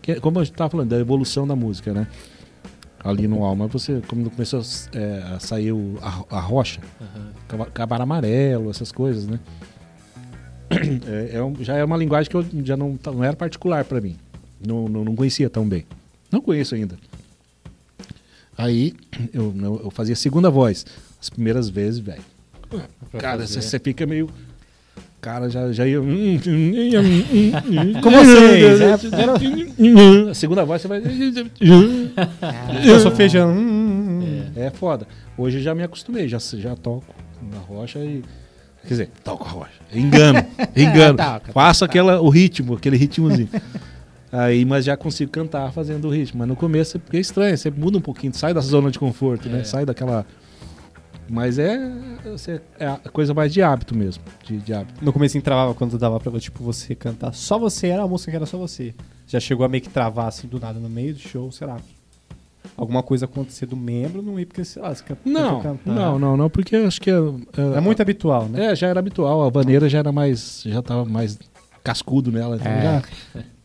que- 0.02 0.20
como 0.20 0.38
a 0.40 0.44
gente 0.44 0.54
estava 0.54 0.70
falando, 0.70 0.88
da 0.88 0.98
evolução 0.98 1.46
da 1.46 1.54
música, 1.54 1.92
né? 1.94 2.06
Ali 3.04 3.28
no 3.28 3.44
Alma, 3.44 3.66
você. 3.68 4.02
Quando 4.08 4.28
começou 4.30 4.60
é, 4.92 5.22
a 5.34 5.38
sair 5.38 5.72
o- 5.72 5.98
a, 6.02 6.36
a 6.36 6.40
rocha, 6.40 6.80
cava- 7.46 7.66
cabar 7.66 8.00
amarelo, 8.00 8.70
essas 8.70 8.90
coisas, 8.90 9.26
né? 9.26 9.38
É, 10.70 11.36
é 11.38 11.64
já 11.64 11.76
é 11.76 11.84
uma 11.84 11.96
linguagem 11.96 12.28
que 12.30 12.36
eu 12.36 12.44
já 12.64 12.76
não, 12.76 12.96
tá- 12.96 13.12
não 13.12 13.22
era 13.24 13.36
particular 13.36 13.84
para 13.84 14.00
mim. 14.00 14.16
Não, 14.66 14.88
não, 14.88 15.04
não 15.04 15.14
conhecia 15.14 15.48
tão 15.48 15.66
bem. 15.68 15.86
Não 16.30 16.40
conheço 16.40 16.74
ainda. 16.74 16.98
Aí 18.56 18.92
eu, 19.32 19.54
eu 19.84 19.90
fazia 19.90 20.16
segunda 20.16 20.50
voz. 20.50 20.84
As 21.20 21.28
primeiras 21.30 21.68
vezes, 21.68 22.00
velho. 22.00 22.22
Cara, 23.18 23.46
você 23.46 23.78
fica 23.78 24.06
meio. 24.06 24.28
Cara, 25.20 25.48
já, 25.50 25.72
já 25.72 25.86
ia. 25.86 26.00
hum, 26.00 26.38
Com 28.02 28.10
vocês, 28.10 28.80
A 30.30 30.34
segunda 30.34 30.64
voz 30.64 30.80
você 30.82 30.88
vai. 30.88 31.02
Eu 32.84 33.00
sou 33.00 33.10
feijão. 33.10 33.50
hum, 33.50 33.58
hum, 33.58 34.22
hum. 34.22 34.42
É 34.56 34.70
foda. 34.70 35.06
Hoje 35.36 35.58
eu 35.58 35.62
já 35.62 35.74
me 35.74 35.82
acostumei, 35.82 36.28
já, 36.28 36.38
já 36.38 36.76
toco 36.76 37.14
na 37.50 37.58
rocha 37.58 37.98
e. 37.98 38.22
Quer 38.82 38.88
dizer, 38.88 39.10
toco 39.24 39.44
a 39.44 39.50
rocha. 39.50 39.72
Engano, 39.92 40.38
engano. 40.76 41.18
Faço 41.52 41.84
aquela, 41.84 42.20
o 42.20 42.28
ritmo, 42.28 42.74
aquele 42.74 42.96
ritmozinho. 42.96 43.48
Aí, 44.30 44.64
mas 44.64 44.84
já 44.84 44.96
consigo 44.96 45.30
cantar 45.30 45.72
fazendo 45.72 46.06
o 46.06 46.10
ritmo. 46.10 46.38
Mas 46.38 46.48
no 46.48 46.54
começo 46.56 46.96
é 46.96 47.00
porque 47.00 47.16
é 47.16 47.20
estranho, 47.20 47.56
você 47.58 47.70
muda 47.70 47.98
um 47.98 48.00
pouquinho, 48.00 48.32
sai 48.34 48.54
da 48.54 48.60
zona 48.60 48.90
de 48.90 48.98
conforto, 48.98 49.48
né? 49.48 49.60
É. 49.60 49.64
Sai 49.64 49.84
daquela. 49.84 50.24
Mas 51.30 51.58
é, 51.58 51.78
você- 52.24 52.60
é 52.78 52.86
a 52.86 52.96
coisa 53.12 53.34
mais 53.34 53.52
de 53.52 53.62
hábito 53.62 53.96
mesmo. 53.96 54.22
De, 54.44 54.58
de 54.58 54.72
hábito. 54.72 55.04
No 55.04 55.12
começo 55.12 55.40
travava 55.42 55.74
quando 55.74 55.98
dava 55.98 56.18
pra 56.18 56.38
tipo, 56.40 56.62
você 56.64 56.94
cantar. 56.94 57.32
Só 57.34 57.58
você 57.58 57.88
era 57.88 58.02
a 58.02 58.08
música 58.08 58.30
que 58.30 58.36
era 58.36 58.46
só 58.46 58.56
você. 58.56 58.94
Já 59.26 59.38
chegou 59.38 59.64
a 59.64 59.68
meio 59.68 59.82
que 59.82 59.90
travar 59.90 60.26
assim 60.28 60.48
do 60.48 60.58
nada 60.58 60.78
no 60.80 60.88
meio 60.88 61.12
do 61.14 61.20
show, 61.20 61.50
sei 61.52 61.66
lá. 61.66 61.78
Alguma 62.76 63.02
coisa 63.02 63.24
acontecer 63.24 63.66
do 63.66 63.76
membro, 63.76 64.22
não 64.22 64.38
ir 64.38 64.46
porque, 64.46 64.64
sei 64.64 64.80
lá, 64.80 64.94
você 64.94 65.02
can- 65.02 65.16
Não, 65.24 65.60
cantar. 65.60 65.92
não, 65.92 66.18
não, 66.18 66.36
não, 66.36 66.48
porque 66.50 66.76
acho 66.76 67.00
que 67.00 67.10
é, 67.10 67.14
É 67.76 67.80
muito 67.80 68.00
habitual, 68.00 68.44
né? 68.46 68.66
É, 68.72 68.76
já 68.76 68.86
era 68.88 69.00
habitual. 69.00 69.42
A 69.44 69.50
vaneira 69.50 69.88
já 69.88 69.98
era 69.98 70.12
mais. 70.12 70.62
Já 70.64 70.80
tava 70.82 71.04
mais 71.04 71.38
cascudo 71.82 72.30
nela. 72.32 72.56
então 72.56 72.70
É. 72.70 72.82
já- 72.82 73.02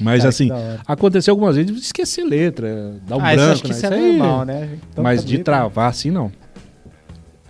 Mas 0.00 0.18
Cara, 0.20 0.28
assim, 0.28 0.48
aconteceu 0.86 1.32
algumas 1.32 1.56
vezes 1.56 1.72
de 1.72 1.78
esquecer 1.80 2.22
letra, 2.22 3.00
dar 3.08 3.16
um 3.16 3.20
ah, 3.20 3.34
isso 3.34 3.44
branco, 3.44 3.62
que 3.62 3.68
né? 3.68 3.74
isso 3.74 3.86
é 3.86 3.90
normal, 4.12 4.44
né? 4.44 4.78
Tanta 4.90 5.02
Mas 5.02 5.24
de 5.24 5.36
letra. 5.38 5.54
travar 5.56 5.90
assim, 5.90 6.08
não. 6.12 6.30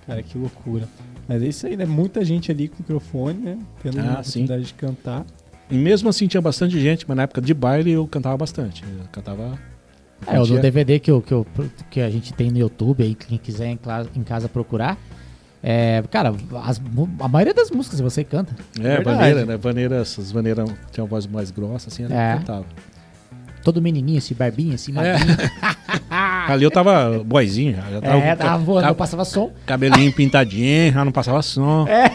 Cara, 0.09 0.23
que 0.23 0.39
loucura. 0.39 0.89
Mas 1.29 1.43
é 1.43 1.47
isso 1.47 1.67
aí, 1.67 1.77
né? 1.77 1.85
Muita 1.85 2.25
gente 2.25 2.51
ali 2.51 2.67
com 2.67 2.77
microfone, 2.79 3.39
né? 3.39 3.59
Tendo 3.83 4.01
Ah, 4.01 4.09
a 4.09 4.13
oportunidade 4.21 4.65
de 4.65 4.73
cantar. 4.75 5.27
E 5.71 5.75
mesmo 5.77 6.09
assim 6.09 6.27
tinha 6.27 6.41
bastante 6.41 6.81
gente, 6.81 7.05
mas 7.07 7.15
na 7.15 7.25
época 7.25 7.43
de 7.43 7.53
baile 7.53 7.91
eu 7.93 8.07
cantava 8.07 8.35
bastante. 8.39 8.83
Eu 8.85 9.05
cantava. 9.13 9.59
É, 10.27 10.41
o 10.41 10.47
do 10.47 10.59
DVD 10.59 10.99
que, 10.99 11.11
eu, 11.11 11.21
que, 11.21 11.33
eu, 11.33 11.47
que 11.91 12.01
a 12.01 12.09
gente 12.09 12.33
tem 12.33 12.51
no 12.51 12.59
YouTube, 12.59 13.03
aí 13.05 13.15
quem 13.15 13.37
quiser 13.37 13.69
em, 13.69 13.77
casa 14.25 14.49
procurar. 14.49 14.97
É, 15.63 16.03
cara, 16.11 16.35
as 16.65 16.81
a 17.21 17.29
maioria 17.29 17.53
das 17.53 17.71
músicas 17.71 18.01
você 18.01 18.25
canta. 18.25 18.57
É, 18.79 18.83
Verdade. 18.83 19.05
vaneira, 19.05 19.45
né? 19.45 19.57
Vaneira, 19.59 19.97
essas 19.97 20.33
vaneiras 20.33 20.71
tinham 20.91 21.05
uma 21.05 21.11
voz 21.11 21.27
mais 21.27 21.51
grossa, 21.51 21.91
assim, 21.91 22.05
eu 22.05 22.11
É. 22.13 22.37
cantava. 22.39 22.65
Todo 23.63 23.83
menininho, 23.83 24.19
assim, 24.19 24.35
barbinha, 24.35 24.77
assim, 24.77 24.95
É. 24.99 25.17
Ali 26.53 26.65
eu 26.65 26.71
tava 26.71 27.23
boizinho, 27.25 27.75
já, 27.77 27.83
já 27.91 28.01
tava, 28.01 28.19
É, 28.19 28.35
tava 28.37 28.59
voando, 28.65 28.81
tava- 28.81 28.89
não 28.89 28.95
passava 28.97 29.25
som. 29.25 29.53
cabelinho 29.67 30.13
pintadinho, 30.13 30.93
já 30.93 31.05
não 31.05 31.13
passava 31.13 31.43
som. 31.43 31.87
É. 31.87 32.11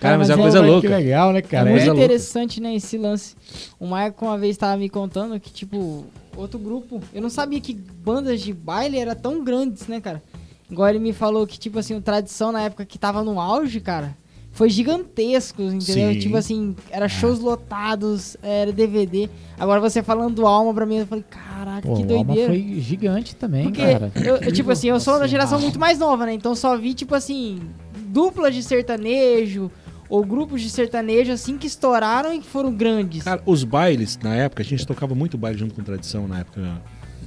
Cara, 0.00 0.16
mas 0.18 0.30
é 0.30 0.34
uma 0.34 0.40
é, 0.40 0.44
coisa 0.44 0.60
Pô, 0.60 0.66
louca. 0.66 0.88
Que 0.88 0.94
legal, 0.94 1.32
né, 1.32 1.38
É 1.40 1.42
cara? 1.42 1.64
muito 1.64 1.76
coisa 1.78 1.92
louca. 1.92 2.04
interessante, 2.04 2.60
né, 2.60 2.74
esse 2.74 2.96
lance. 2.96 3.34
O 3.80 3.86
Marco 3.86 4.24
uma 4.24 4.38
vez 4.38 4.56
tava 4.56 4.76
me 4.76 4.88
contando 4.88 5.38
que, 5.40 5.50
tipo, 5.52 6.04
outro 6.36 6.58
grupo. 6.58 7.00
Eu 7.12 7.20
não 7.22 7.30
sabia 7.30 7.60
que 7.60 7.74
bandas 7.74 8.40
de 8.40 8.52
baile 8.52 8.98
eram 8.98 9.14
tão 9.14 9.42
grandes, 9.42 9.86
né, 9.88 10.00
cara? 10.00 10.22
Igual 10.70 10.88
ele 10.88 10.98
me 10.98 11.12
falou 11.12 11.46
que, 11.46 11.58
tipo 11.58 11.78
assim, 11.78 11.94
o 11.96 12.00
Tradição 12.00 12.52
na 12.52 12.62
época 12.62 12.84
que 12.84 12.98
tava 12.98 13.24
no 13.24 13.40
auge, 13.40 13.80
cara, 13.80 14.16
foi 14.58 14.68
gigantesco, 14.70 15.62
entendeu? 15.62 16.12
Sim. 16.12 16.18
Tipo 16.18 16.36
assim, 16.36 16.74
era 16.90 17.08
shows 17.08 17.38
lotados, 17.38 18.36
era 18.42 18.72
DVD. 18.72 19.28
Agora 19.58 19.80
você 19.80 20.02
falando 20.02 20.34
do 20.34 20.46
Alma 20.46 20.74
pra 20.74 20.84
mim, 20.84 20.96
eu 20.96 21.06
falei, 21.06 21.24
caraca, 21.30 21.86
Pô, 21.86 21.94
que 21.94 22.02
o 22.02 22.16
Alma 22.16 22.24
doideira. 22.34 22.52
foi 22.52 22.80
gigante 22.80 23.36
também, 23.36 23.64
Porque, 23.64 23.80
cara. 23.80 24.12
eu, 24.16 24.36
eu, 24.38 24.52
tipo 24.52 24.70
assim, 24.72 24.88
eu 24.88 24.98
sou 24.98 25.18
da 25.18 25.26
geração 25.28 25.60
muito 25.60 25.78
mais 25.78 25.98
nova, 25.98 26.26
né? 26.26 26.32
Então 26.34 26.54
só 26.56 26.76
vi, 26.76 26.92
tipo 26.92 27.14
assim, 27.14 27.60
duplas 28.08 28.52
de 28.54 28.62
sertanejo 28.64 29.70
ou 30.08 30.24
grupos 30.24 30.60
de 30.62 30.70
sertanejo, 30.70 31.30
assim, 31.30 31.56
que 31.56 31.66
estouraram 31.68 32.34
e 32.34 32.40
que 32.40 32.46
foram 32.46 32.72
grandes. 32.74 33.22
Cara, 33.22 33.40
os 33.46 33.62
bailes, 33.62 34.18
na 34.22 34.34
época, 34.34 34.62
a 34.62 34.64
gente 34.66 34.84
tocava 34.86 35.14
muito 35.14 35.38
baile 35.38 35.56
junto 35.58 35.74
com 35.74 35.82
tradição, 35.84 36.26
na 36.26 36.40
época 36.40 36.82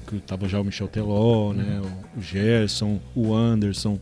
que 0.07 0.19
tava 0.19 0.47
já 0.49 0.59
o 0.59 0.63
Michel 0.65 0.87
Teló, 0.89 1.53
né? 1.53 1.79
O- 1.81 2.19
O 2.19 2.21
Gerson, 2.21 2.99
o 3.15 3.33
Anderson. 3.33 3.97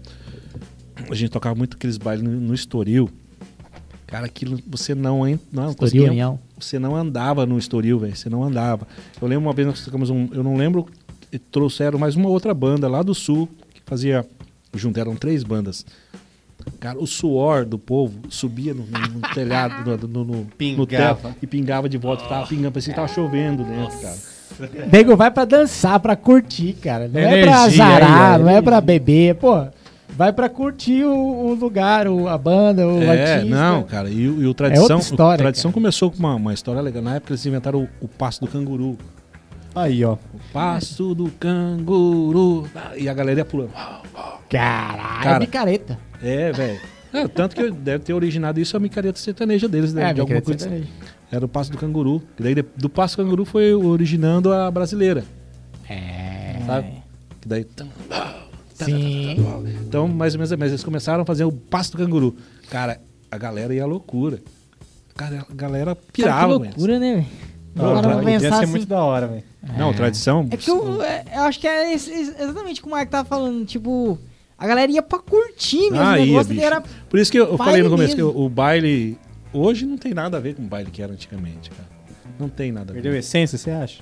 A 1.09 1.15
gente 1.15 1.29
tocava 1.29 1.55
muito 1.55 1.75
aqueles 1.77 1.97
bailes 1.97 2.23
no, 2.23 2.31
no 2.31 2.53
Estoril. 2.53 3.09
Cara, 4.09 4.25
aquilo 4.25 4.57
você 4.65 4.95
não, 4.95 5.19
não 5.51 5.69
Estoril, 5.69 5.75
conseguia. 5.75 6.39
Você 6.59 6.79
não 6.79 6.95
andava 6.95 7.45
no 7.45 7.59
Estoril, 7.59 7.99
velho. 7.99 8.15
Você 8.15 8.27
não 8.27 8.43
andava. 8.43 8.87
Eu 9.21 9.27
lembro 9.27 9.45
uma 9.45 9.53
vez 9.53 9.67
nós 9.67 9.85
tocamos 9.85 10.09
um. 10.09 10.27
Eu 10.33 10.43
não 10.43 10.57
lembro. 10.57 10.87
e 11.31 11.37
Trouxeram 11.37 11.99
mais 11.99 12.15
uma 12.15 12.27
outra 12.27 12.51
banda 12.51 12.87
lá 12.87 13.03
do 13.03 13.13
sul 13.13 13.47
que 13.71 13.81
fazia. 13.85 14.25
Junto, 14.73 14.99
eram 14.99 15.15
três 15.15 15.43
bandas. 15.43 15.85
Cara, 16.79 16.97
o 16.99 17.05
suor 17.05 17.65
do 17.65 17.77
povo 17.77 18.19
subia 18.29 18.73
no, 18.73 18.83
no- 18.85 19.19
no 19.19 19.21
telhado, 19.33 19.97
no, 20.07 20.07
no, 20.07 20.25
no, 20.25 20.45
teto 20.87 21.35
e 21.41 21.47
pingava 21.47 21.87
de 21.87 21.97
volta. 21.97 22.23
Tava 22.25 22.47
pingando, 22.47 22.71
parecia 22.71 22.93
que 22.93 22.99
tava 22.99 23.07
chovendo 23.13 23.63
dentro, 23.63 23.99
cara. 23.99 24.17
Nego 24.91 25.15
vai 25.15 25.29
pra 25.29 25.45
dançar, 25.45 25.99
pra 25.99 26.15
curtir, 26.15 26.73
cara. 26.73 27.07
Não 27.07 27.19
é 27.19 27.43
pra 27.43 27.51
Energia 27.67 27.83
azarar, 27.85 28.33
aí, 28.35 28.41
ó, 28.41 28.43
não 28.43 28.49
é 28.49 28.61
pra 28.61 28.81
beber. 28.81 29.35
Pô, 29.35 29.67
vai 30.19 30.33
pra 30.33 30.49
curtir 30.49 31.05
o, 31.05 31.13
o 31.47 31.53
lugar, 31.53 32.05
o- 32.07 32.27
a 32.27 32.37
banda, 32.37 32.85
o 32.85 33.01
É, 33.01 33.35
artista. 33.35 33.55
não, 33.55 33.83
cara. 33.83 34.09
E, 34.09 34.27
o- 34.27 34.41
e 34.43 34.45
o 34.45 34.53
Tradição, 34.53 34.83
outra 34.83 34.97
história, 34.99 35.35
o 35.35 35.37
Tradição 35.37 35.71
cara. 35.71 35.73
começou 35.81 36.11
com 36.11 36.17
uma, 36.19 36.35
uma 36.35 36.53
história 36.53 36.81
legal. 36.81 37.01
Na 37.01 37.15
época 37.15 37.31
eles 37.31 37.45
inventaram 37.45 37.83
o, 37.83 37.89
o 38.05 38.07
passo 38.09 38.41
do 38.41 38.47
canguru. 38.47 38.97
Aí, 39.73 40.03
ó. 40.03 40.13
O 40.13 40.39
passo 40.51 41.15
do 41.15 41.29
canguru. 41.31 42.67
E 42.97 43.07
a 43.07 43.13
galera 43.13 43.39
ia 43.39 43.45
pulando. 43.45 43.71
Caralho, 44.49 45.23
Cara. 45.23 45.39
micareta. 45.39 45.97
É, 46.21 46.51
velho. 46.51 46.79
É, 47.13 47.27
tanto 47.27 47.55
que 47.55 47.71
deve 47.71 48.03
ter 48.03 48.13
originado 48.13 48.59
isso 48.59 48.75
a 48.75 48.79
micareta 48.79 49.17
sertaneja 49.17 49.67
deles, 49.69 49.93
né? 49.93 50.09
É, 50.09 50.13
de 50.13 50.19
alguma 50.21 50.41
coisa. 50.41 50.57
assim. 50.65 50.69
sertaneja. 50.85 50.91
Era 51.31 51.45
o 51.45 51.47
passo 51.47 51.71
do 51.71 51.77
canguru. 51.77 52.21
E 52.39 52.43
daí 52.43 52.55
do 52.55 52.89
passo 52.89 53.15
do 53.15 53.23
canguru 53.23 53.45
foi 53.45 53.73
originando 53.73 54.51
a 54.51 54.69
brasileira. 54.69 55.23
É. 55.89 56.57
Sabe? 56.65 56.87
Que 57.39 57.47
daí. 57.47 57.65
Sim. 58.85 59.37
Então, 59.85 60.07
mais 60.07 60.33
ou 60.33 60.39
menos, 60.39 60.51
mas 60.57 60.69
eles 60.71 60.83
começaram 60.83 61.23
a 61.23 61.25
fazer 61.25 61.43
o 61.43 61.51
passo 61.51 61.91
do 61.91 61.97
canguru. 61.97 62.35
Cara, 62.69 63.01
a 63.31 63.37
galera 63.37 63.73
ia 63.73 63.83
à 63.83 63.85
loucura. 63.85 64.39
Cara, 65.15 65.45
a 65.49 65.53
galera 65.53 65.95
Cara, 65.95 66.07
pirava. 66.13 66.53
que 66.53 66.59
com 66.59 66.65
isso. 66.65 66.77
loucura, 66.77 66.99
né, 66.99 67.15
velho? 67.15 67.27
Não, 67.75 68.01
podia 68.01 68.39
pensar 68.39 68.63
assim. 68.63 68.71
muito 68.71 68.87
da 68.87 69.03
hora, 69.03 69.27
velho. 69.27 69.43
Não, 69.77 69.93
tradição. 69.93 70.47
É 70.49 70.57
que 70.57 70.69
eu, 70.69 71.01
é, 71.01 71.23
eu 71.35 71.41
acho 71.41 71.59
que 71.59 71.67
é 71.67 71.93
exatamente 71.93 72.79
o 72.79 72.83
que 72.83 72.87
o 72.87 72.91
Marco 72.91 73.11
tava 73.11 73.27
falando. 73.27 73.65
Tipo, 73.65 74.17
a 74.57 74.67
galera 74.67 74.91
ia 74.91 75.01
pra 75.01 75.19
curtir 75.19 75.91
mesmo. 75.91 75.99
Ah, 75.99 76.13
o 76.13 76.25
negócio 76.25 76.61
era. 76.61 76.81
Por 77.09 77.19
isso 77.19 77.31
que 77.31 77.39
eu, 77.39 77.57
falei 77.57 77.83
no 77.83 77.89
começo 77.89 78.15
que 78.15 78.23
mesmo. 78.23 78.37
o, 78.37 78.45
o 78.45 78.49
baile 78.49 79.17
hoje 79.53 79.85
não 79.85 79.97
tem 79.97 80.13
nada 80.13 80.37
a 80.37 80.39
ver 80.39 80.55
com 80.55 80.63
o 80.63 80.65
baile 80.65 80.89
que 80.89 81.01
era 81.01 81.13
antigamente, 81.13 81.69
cara. 81.69 81.87
Não 82.39 82.47
tem 82.47 82.71
nada 82.71 82.91
a 82.91 82.93
Perdeu 82.93 83.11
a 83.11 83.13
ver. 83.13 83.19
essência, 83.19 83.57
você 83.57 83.69
acha? 83.71 84.01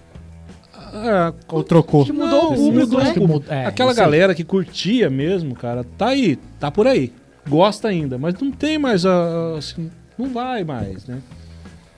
Ah, 0.78 1.34
Ou 1.49 1.64
trocou? 1.64 2.06
Que 2.06 2.12
mudou 2.14 2.44
Não, 2.44 2.54
o 2.54 2.56
público, 2.56 3.20
mudou 3.20 3.40
né? 3.40 3.64
É, 3.64 3.66
Aquela 3.66 3.94
galera 3.94 4.34
que 4.34 4.44
curtia 4.44 5.10
mesmo, 5.10 5.56
cara, 5.56 5.84
tá 5.98 6.10
aí, 6.10 6.38
tá 6.60 6.72
por 6.72 6.88
aí. 6.88 7.12
Gosta 7.48 7.88
ainda, 7.88 8.18
mas 8.18 8.36
não 8.40 8.52
tem 8.52 8.78
mais 8.78 9.06
a. 9.06 9.58
assim, 9.58 9.90
não 10.18 10.30
vai 10.30 10.64
mais, 10.64 11.06
né? 11.06 11.20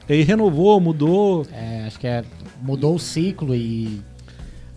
E 0.08 0.14
aí 0.14 0.22
renovou, 0.24 0.80
mudou. 0.80 1.46
É, 1.54 1.84
acho 1.86 2.00
que 2.00 2.08
é, 2.08 2.24
mudou 2.62 2.96
o 2.96 3.00
ciclo 3.00 3.56
e 3.56 4.02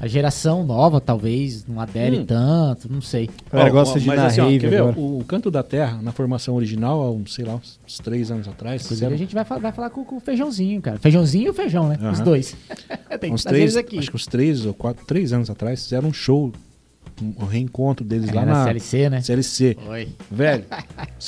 a 0.03 0.07
geração 0.09 0.65
nova 0.65 1.01
talvez 1.01 1.65
não 1.67 1.81
adere 1.81 2.19
Hum. 2.19 2.27
tanto, 2.27 2.93
não 2.93 3.01
sei. 3.01 3.31
A 3.51 3.57
galera 3.57 3.71
Ó, 3.71 3.73
gosta 3.73 4.01
de 4.01 4.07
mas 4.09 4.19
assim, 4.21 4.41
ó, 4.41 4.49
ver? 4.49 4.83
O, 4.99 5.21
o 5.21 5.25
Canto 5.25 5.49
da 5.51 5.63
Terra, 5.63 6.01
na 6.03 6.11
formação 6.11 6.57
original, 6.57 7.01
há 7.01 7.11
uns, 7.13 7.33
sei 7.35 7.45
lá, 7.45 7.55
uns, 7.55 7.79
três 8.01 8.31
anos 8.31 8.49
atrás, 8.49 8.83
Inclusive 8.83 8.95
fizeram 8.97 9.15
a 9.15 9.19
gente 9.19 9.33
vai, 9.35 9.45
fa- 9.45 9.59
vai 9.59 9.71
falar 9.71 9.91
com, 9.91 10.05
com 10.05 10.17
o 10.17 10.21
feijãozinho, 10.21 10.83
cara. 10.83 10.99
Feijãozinho 10.99 11.47
e 11.47 11.51
o 11.51 11.55
feijão, 11.55 11.89
né? 11.89 11.97
Os 11.99 12.19
Aham. 12.19 12.25
dois. 12.25 12.57
Tem 13.21 13.33
uns 13.33 13.45
três, 13.45 13.77
aqui. 13.77 13.99
acho 13.99 14.11
que 14.11 14.17
uns 14.17 14.27
três 14.27 14.67
ou 14.67 14.75
quatro, 14.75 15.07
três 15.07 15.33
anos 15.33 15.49
atrás, 15.49 15.85
fizeram 15.85 16.09
um 16.09 16.13
show, 16.13 16.51
um, 17.23 17.45
um 17.45 17.47
reencontro 17.47 18.05
deles 18.05 18.31
É, 18.31 18.33
lá 18.35 18.45
na 18.45 18.53
na 18.55 18.65
CLC, 18.65 19.11
né? 19.11 19.21
CLC. 19.21 19.77
Oi. 19.89 20.09
Velho, 20.31 20.65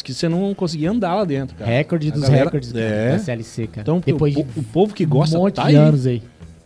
que 0.02 0.12
você 0.12 0.28
não 0.28 0.52
conseguia 0.54 0.90
andar 0.90 1.14
lá 1.14 1.24
dentro, 1.24 1.54
cara. 1.56 1.70
Recorde 1.70 2.08
A 2.08 2.12
dos 2.12 2.22
galera- 2.22 2.44
recordes 2.46 2.72
cara, 2.72 2.84
é. 2.84 3.12
da 3.12 3.18
CLC, 3.20 3.66
cara. 3.68 3.82
Então, 3.82 4.02
Depois 4.04 4.34
o, 4.34 4.42
de 4.42 4.60
o 4.60 4.62
povo 4.64 4.92
que 4.94 5.04
gosta 5.04 5.38
um 5.38 5.42
monte 5.42 5.54
tá 5.54 5.62
de 5.64 5.68
aí. 5.68 5.74
anos 5.76 6.06
aí. 6.06 6.22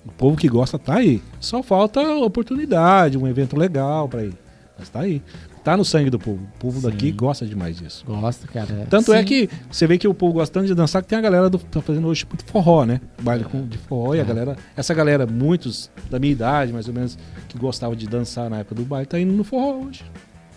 O 0.08 0.12
povo 0.12 0.36
que 0.36 0.48
gosta 0.48 0.78
tá 0.78 0.96
aí. 0.96 1.22
Só 1.40 1.62
falta 1.62 2.00
oportunidade, 2.16 3.16
um 3.18 3.26
evento 3.26 3.56
legal 3.56 4.08
pra 4.08 4.24
ir. 4.24 4.34
Mas 4.78 4.88
tá 4.88 5.00
aí. 5.00 5.22
Tá 5.64 5.76
no 5.76 5.84
sangue 5.84 6.08
do 6.08 6.18
povo. 6.18 6.40
O 6.56 6.58
povo 6.58 6.80
Sim. 6.80 6.88
daqui 6.88 7.12
gosta 7.12 7.44
demais 7.44 7.76
disso. 7.76 8.04
Gosta, 8.06 8.46
cara. 8.48 8.86
Tanto 8.88 9.12
é 9.12 9.18
Sim. 9.18 9.24
que 9.24 9.50
você 9.70 9.86
vê 9.86 9.98
que 9.98 10.08
o 10.08 10.14
povo 10.14 10.34
gosta 10.34 10.54
tanto 10.54 10.66
de 10.66 10.74
dançar 10.74 11.02
que 11.02 11.08
tem 11.08 11.18
a 11.18 11.20
galera 11.20 11.50
do, 11.50 11.58
tá 11.58 11.82
fazendo 11.82 12.06
hoje 12.08 12.24
muito 12.26 12.44
forró, 12.50 12.84
né? 12.86 13.00
Baile 13.20 13.44
com, 13.44 13.66
de 13.66 13.76
forró 13.76 14.14
e 14.14 14.18
a 14.18 14.22
É. 14.22 14.24
galera. 14.24 14.56
Essa 14.76 14.94
galera, 14.94 15.26
muitos 15.26 15.90
da 16.10 16.18
minha 16.18 16.32
idade, 16.32 16.72
mais 16.72 16.88
ou 16.88 16.94
menos, 16.94 17.18
que 17.48 17.58
gostava 17.58 17.94
de 17.94 18.06
dançar 18.06 18.48
na 18.48 18.58
época 18.60 18.76
do 18.76 18.82
baile, 18.84 19.06
tá 19.06 19.18
indo 19.20 19.32
no 19.32 19.44
forró 19.44 19.84
hoje. 19.84 20.04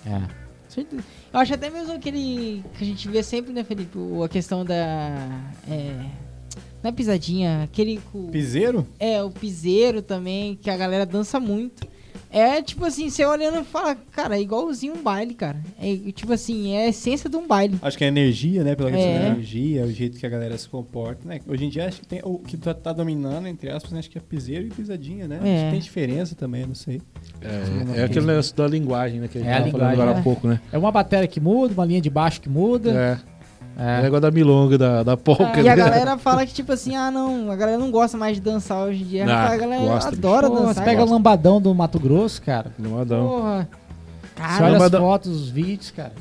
É. 0.05 0.21
Certeza. 0.69 1.03
Eu 1.33 1.39
acho 1.39 1.53
até 1.53 1.69
mesmo 1.69 1.93
aquele 1.93 2.63
que 2.77 2.83
a 2.83 2.87
gente 2.87 3.09
vê 3.09 3.21
sempre, 3.21 3.51
né, 3.51 3.63
Felipe? 3.65 3.97
A 4.23 4.29
questão 4.29 4.63
da. 4.63 4.75
É, 5.69 5.95
não 6.83 6.89
é 6.89 6.91
pisadinha, 6.91 7.63
aquele. 7.63 7.99
com- 8.11 8.27
Piseiro? 8.27 8.87
É, 8.99 9.21
o 9.23 9.29
piseiro 9.31 10.01
também, 10.01 10.55
que 10.61 10.69
a 10.69 10.77
galera 10.77 11.05
dança 11.05 11.39
muito. 11.39 11.87
É 12.33 12.61
tipo 12.61 12.85
assim, 12.85 13.09
você 13.09 13.25
olhando 13.25 13.59
e 13.59 13.63
fala, 13.65 13.93
cara, 13.93 14.37
é 14.37 14.41
igualzinho 14.41 14.93
um 14.93 15.03
baile, 15.03 15.33
cara. 15.33 15.61
É 15.77 15.97
tipo 16.13 16.31
assim, 16.31 16.71
é 16.73 16.85
a 16.85 16.87
essência 16.87 17.29
de 17.29 17.35
um 17.35 17.45
baile. 17.45 17.77
Acho 17.81 17.97
que 17.97 18.05
é 18.05 18.07
a 18.07 18.09
energia, 18.09 18.63
né? 18.63 18.73
Pela 18.73 18.89
questão 18.89 19.09
É. 19.11 19.19
da 19.19 19.27
energia, 19.31 19.83
o 19.83 19.91
jeito 19.91 20.17
que 20.17 20.25
a 20.25 20.29
galera 20.29 20.57
se 20.57 20.69
comporta, 20.69 21.27
né? 21.27 21.41
Hoje 21.45 21.65
em 21.65 21.69
dia, 21.69 21.87
acho 21.87 21.99
que 21.99 22.07
tem, 22.07 22.21
o 22.23 22.39
que 22.39 22.55
tá, 22.55 22.73
tá 22.73 22.93
dominando, 22.93 23.47
entre 23.47 23.69
aspas, 23.69 23.91
né? 23.91 23.99
acho 23.99 24.09
que 24.09 24.17
é 24.17 24.21
piseiro 24.21 24.65
e 24.65 24.69
pisadinha, 24.69 25.27
né? 25.27 25.39
Acho 25.41 25.45
É. 25.47 25.65
que 25.65 25.71
tem 25.71 25.79
diferença 25.81 26.33
também, 26.33 26.65
não 26.65 26.73
sei. 26.75 27.01
É, 27.41 27.99
é 27.99 28.03
aquele 28.05 28.25
negócio 28.25 28.55
da 28.55 28.65
linguagem, 28.65 29.19
né? 29.19 29.27
Que 29.27 29.37
a 29.37 29.41
gente 29.41 29.49
É 29.49 29.53
a 29.53 29.57
tava 29.57 29.71
falando 29.71 29.73
linguagem, 29.89 30.01
agora 30.01 30.11
há 30.11 30.15
né? 30.19 30.23
pouco, 30.23 30.47
né? 30.47 30.61
É 30.71 30.77
uma 30.77 30.91
bateria 30.91 31.27
que 31.27 31.41
muda, 31.41 31.73
uma 31.73 31.85
linha 31.85 31.99
de 31.99 32.09
baixo 32.09 32.39
que 32.39 32.47
muda. 32.47 32.91
É. 33.27 33.30
É 33.77 33.99
É. 33.99 34.01
negócio 34.03 34.21
da 34.21 34.31
milonga, 34.31 34.77
da, 34.77 35.01
da 35.03 35.17
polca. 35.17 35.59
E 35.61 35.67
a 35.69 35.75
né? 35.75 35.83
galera 35.83 36.17
fala 36.17 36.45
que, 36.45 36.53
tipo 36.53 36.71
assim, 36.71 36.95
ah, 36.95 37.09
não, 37.09 37.49
a 37.49 37.55
galera 37.55 37.77
não 37.77 37.89
gosta 37.89 38.17
mais 38.17 38.35
de 38.35 38.41
dançar 38.41 38.85
hoje 38.85 39.01
em 39.01 39.05
dia. 39.05 39.25
Ah, 39.27 39.49
a 39.51 39.57
galera 39.57 39.81
gosta, 39.83 40.09
adora 40.09 40.47
Pô, 40.49 40.55
você 40.57 40.63
dançar. 40.67 40.83
pega 40.85 40.97
o 40.97 41.01
gosta. 41.01 41.15
lambadão 41.15 41.61
do 41.61 41.73
Mato 41.73 41.99
Grosso, 41.99 42.41
cara. 42.41 42.71
Lambadão. 42.79 43.27
Porra. 43.27 43.69
Você 44.21 44.35
Cara, 44.35 44.63
olha 44.65 44.73
lambadão- 44.73 45.01
as 45.01 45.07
fotos, 45.07 45.31
os 45.41 45.49
vídeos, 45.49 45.91
cara. 45.91 46.11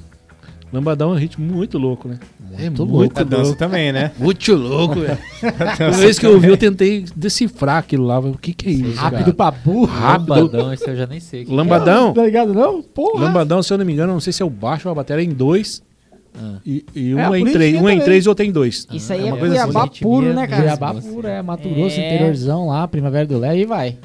Lambadão 0.73 1.11
é 1.11 1.15
um 1.15 1.17
ritmo 1.17 1.45
muito 1.53 1.79
louco, 1.79 2.07
né? 2.09 2.19
é 2.57 2.63
Muito 2.71 2.87
muito 2.87 3.21
A 3.21 3.25
dança 3.25 3.43
louco. 3.43 3.59
também, 3.59 3.91
né? 3.93 4.13
Muito 4.19 4.55
louco, 4.55 5.01
velho. 5.01 5.19
Uma 5.81 5.91
vez 5.97 6.17
que 6.19 6.25
eu 6.27 6.35
ouvi, 6.35 6.47
eu 6.49 6.57
tentei 6.57 7.05
decifrar 7.17 7.79
aquilo 7.79 8.05
lá. 8.07 8.21
O 8.21 8.39
que 8.39 8.53
que 8.53 8.69
é 8.69 8.73
isso, 8.73 8.97
Rápido 9.01 9.19
cara? 9.19 9.35
pra 9.35 9.51
burro. 9.51 9.87
Rápido. 9.87 10.29
Lambadão, 10.35 10.73
esse 10.73 10.89
eu 10.89 10.97
já 10.97 11.07
nem 11.09 11.19
sei. 11.19 11.43
o 11.43 11.47
que 11.47 11.53
Lambadão? 11.55 12.13
Tá 12.13 12.23
ligado, 12.25 12.55
não? 12.55 12.81
Porra. 12.83 13.25
Lambadão, 13.25 13.61
se 13.65 13.73
eu 13.73 13.79
não 13.79 13.85
me 13.85 13.93
engano, 13.93 14.13
não 14.13 14.21
sei 14.21 14.33
se 14.33 14.43
é 14.43 14.47
o 14.47 14.51
baixo 14.51 14.87
ou 14.89 14.93
a 14.93 14.95
bateria 14.95 15.25
em 15.25 15.31
dois. 15.35 15.83
Ah. 16.39 16.55
E, 16.65 16.85
e 16.95 17.15
um 17.15 17.19
É, 17.19 17.23
é, 17.23 17.27
por 17.29 17.37
em 17.39 17.53
três. 17.53 17.81
Um 17.83 17.89
é 17.89 17.95
em 17.95 18.01
três 18.01 18.25
e 18.25 18.29
outro 18.29 18.45
é 18.45 18.49
em 18.49 18.53
dois. 18.53 18.87
isso 18.93 19.13
aí 19.13 19.21
É 19.21 19.23
é, 19.23 19.33
uma 19.33 19.37
coisa 19.37 19.65
assim. 19.65 20.03
Puro, 20.03 20.33
né, 20.33 20.47
cara? 20.47 20.63
Cuiabá 20.63 20.95
puro, 20.95 21.27
é 21.27 21.43
Mato 21.43 21.67
É. 21.69 21.71
Grosso, 21.73 22.01
interiorzão 22.01 22.67
lá, 22.69 22.87
Primavera 22.89 23.27
do 23.27 23.39
Lé 23.39 23.59
e 23.59 23.65
vai. 23.67 23.97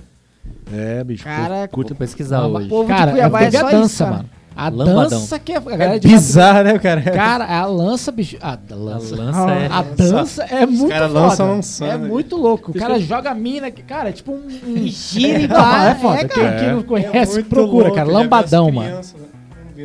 É, 0.73 1.03
bicho. 1.03 1.23
Cara, 1.23 1.67
curta. 1.67 1.93
Pesquisar 1.95 2.45
hoje. 2.47 2.67
povo 2.67 2.87
Cara, 2.87 3.11
de 3.11 3.17
Cuiabá 3.17 3.41
é, 3.41 3.43
é 3.43 3.49
teve 3.51 3.57
só 3.59 3.65
a 3.65 3.69
isso, 3.69 3.79
dança, 3.81 4.03
cara. 4.05 4.15
mano. 4.17 4.29
A 4.57 4.69
Lambadão. 4.69 5.19
dança 5.19 5.37
que 5.37 5.51
é... 5.51 5.57
A 5.57 5.59
galera 5.59 5.95
É 5.97 5.99
de 5.99 6.07
bizarro, 6.07 6.63
né, 6.63 6.79
cara? 6.79 7.01
Cara, 7.01 7.45
a 7.45 7.65
lança, 7.65 8.09
bicho... 8.09 8.37
A 8.41 8.53
A 8.53 8.73
lança... 8.73 9.15
lança 9.15 9.51
é. 9.51 9.67
A 9.69 9.81
dança 9.81 10.43
é 10.45 10.65
muito 10.65 10.93
lançam 11.11 11.47
lançando, 11.49 11.89
é 11.91 11.97
né? 11.97 12.07
muito 12.07 12.37
louco. 12.37 12.71
O 12.71 12.73
cara 12.73 12.97
joga 12.97 13.33
mina, 13.33 13.69
que- 13.69 13.81
cara, 13.83 14.09
é 14.09 14.11
tipo 14.13 14.31
um... 14.31 14.47
um- 14.65 14.87
gira 14.87 15.39
e 15.41 15.47
vai. 15.47 15.91
é 15.91 15.95
foda. 15.95 16.19
É, 16.21 16.23
Quem, 16.25 16.43
cara. 16.43 16.55
quem 16.57 16.69
não 16.71 16.79
É 16.79 16.83
conhece, 16.83 17.43
procura, 17.43 17.83
louco, 17.89 17.95
cara. 17.97 18.09
Lambadão, 18.09 18.71
mano. 18.71 19.01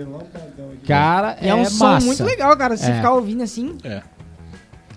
Né? 0.07 0.19
Cara, 0.87 1.37
E 1.41 1.49
é 1.49 1.55
um 1.55 1.65
som 1.65 1.85
massa. 1.87 2.07
muito 2.07 2.25
legal, 2.25 2.57
cara. 2.57 2.77
Se 2.77 2.91
É. 2.91 2.95
ficar 2.97 3.13
ouvindo 3.15 3.43
assim, 3.43 3.77
É. 3.85 4.03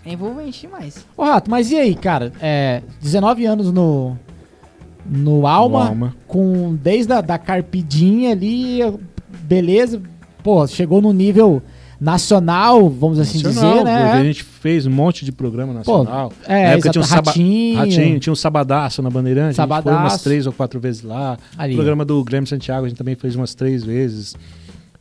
é 0.06 0.14
envolvente 0.14 0.62
demais. 0.62 1.06
Ô, 1.18 1.24
Rato, 1.24 1.50
mas 1.50 1.72
e 1.72 1.76
aí, 1.76 1.96
cara? 1.96 2.32
É, 2.42 2.82
19 3.02 3.46
anos 3.46 3.72
no, 3.72 4.18
no 5.06 5.46
Alma, 5.48 5.80
No 5.84 5.88
Alma. 5.90 6.16
com 6.28 6.76
desde 6.76 7.14
a 7.14 7.22
da 7.22 7.38
carpidinha 7.38 8.32
ali, 8.32 8.80
beleza. 9.44 10.02
Pô, 10.44 10.66
chegou 10.68 11.02
no 11.02 11.14
nível 11.14 11.62
nacional, 12.02 12.90
vamos 12.90 13.18
assim 13.18 13.42
Nacional, 13.42 13.72
dizer, 13.72 13.84
porque 13.86 13.92
A 14.04 14.16
né? 14.18 14.24
gente 14.26 14.44
fez 14.44 14.86
um 14.86 14.92
monte 14.92 15.24
de 15.24 15.32
programa 15.32 15.72
nacional. 15.74 16.34
É, 16.46 16.64
Na 16.66 16.70
época 16.72 16.90
tinha 16.90 17.02
um 17.02 17.06
saba- 17.06 17.32
Ratinho. 17.32 17.78
Ratinho, 17.78 18.20
tinha 18.20 18.34
um 18.34 18.36
Sabadaço 18.36 19.02
na 19.02 19.10
Bandeirantes. 19.10 19.58
A 19.58 19.64
gente 19.64 19.70
foi 19.70 19.78
Sabadaço. 19.78 20.04
umas 20.04 20.22
três 20.22 20.46
ou 20.46 20.52
quatro 20.52 20.82
vezes 20.82 21.02
lá. 21.02 21.38
Ali. 21.58 21.74
O 21.74 21.78
programa 21.78 22.04
do 22.04 22.22
Grêmio 22.22 22.46
Santiago 22.48 22.86
a 22.86 22.90
gente 22.90 22.98
também 22.98 23.16
fez 23.16 23.38
umas 23.38 23.56
três 23.56 23.86
vezes. 23.86 24.36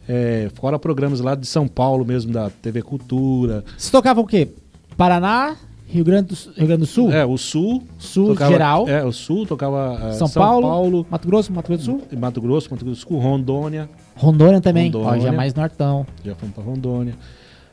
É, 0.08 0.50
fora 0.54 0.78
programas 0.78 1.20
lá 1.20 1.34
de 1.34 1.46
São 1.46 1.68
Paulo 1.68 2.04
mesmo, 2.04 2.32
da 2.32 2.50
TV 2.50 2.82
Cultura. 2.82 3.64
Você 3.78 3.90
tocava 3.90 4.20
o 4.20 4.26
quê? 4.26 4.48
Paraná, 4.96 5.56
Rio 5.86 6.04
Grande 6.04 6.28
do, 6.28 6.36
Sul- 6.36 6.52
Rio 6.56 6.66
Grande 6.66 6.80
do 6.80 6.86
Sul, 6.86 7.12
É, 7.12 7.24
o 7.24 7.36
Sul. 7.38 7.82
Sul 7.98 8.28
tocava- 8.28 8.50
geral, 8.52 8.88
É, 8.88 9.04
o 9.04 9.12
Sul 9.12 9.46
tocava 9.46 10.08
é, 10.08 10.12
São, 10.12 10.28
Paulo, 10.28 11.06
Mato 11.10 11.26
Grosso, 11.28 11.52
Mato 11.52 11.66
Grosso 11.68 11.82
do 11.82 11.84
Sul, 11.84 12.02
Mato 12.18 12.40
Grosso, 12.40 12.68
Mato 12.70 12.84
Grosso 12.84 13.00
do 13.06 13.08
Sul, 13.10 13.18
Rondônia. 13.20 13.88
Rondônia 14.16 14.60
também, 14.60 14.90
ó, 14.94 14.98
Rondônia. 14.98 15.20
já 15.22 15.28
é 15.28 15.32
mais 15.32 15.54
nortão. 15.54 16.06
Já 16.24 16.34
fomos 16.34 16.54
pra 16.54 16.64
Rondônia. 16.64 17.14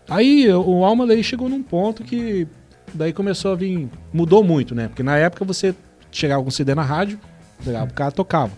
Aí 0.10 0.52
o 0.52 0.84
Alma 0.86 1.06
daí 1.06 1.24
chegou 1.24 1.48
num 1.50 1.62
ponto 1.64 2.04
que 2.04 2.48
daí 2.94 3.12
começou 3.14 3.52
a 3.52 3.56
vir. 3.56 3.90
Mudou 4.14 4.44
muito, 4.44 4.74
né? 4.74 4.88
Porque 4.88 5.04
na 5.04 5.18
época 5.18 5.46
você 5.46 5.74
chegava 6.12 6.44
com 6.44 6.50
CD 6.50 6.74
na 6.74 6.82
rádio, 6.84 7.20
pegava 7.64 7.90
o 7.90 7.94
cara 7.94 8.12
tocava. 8.12 8.52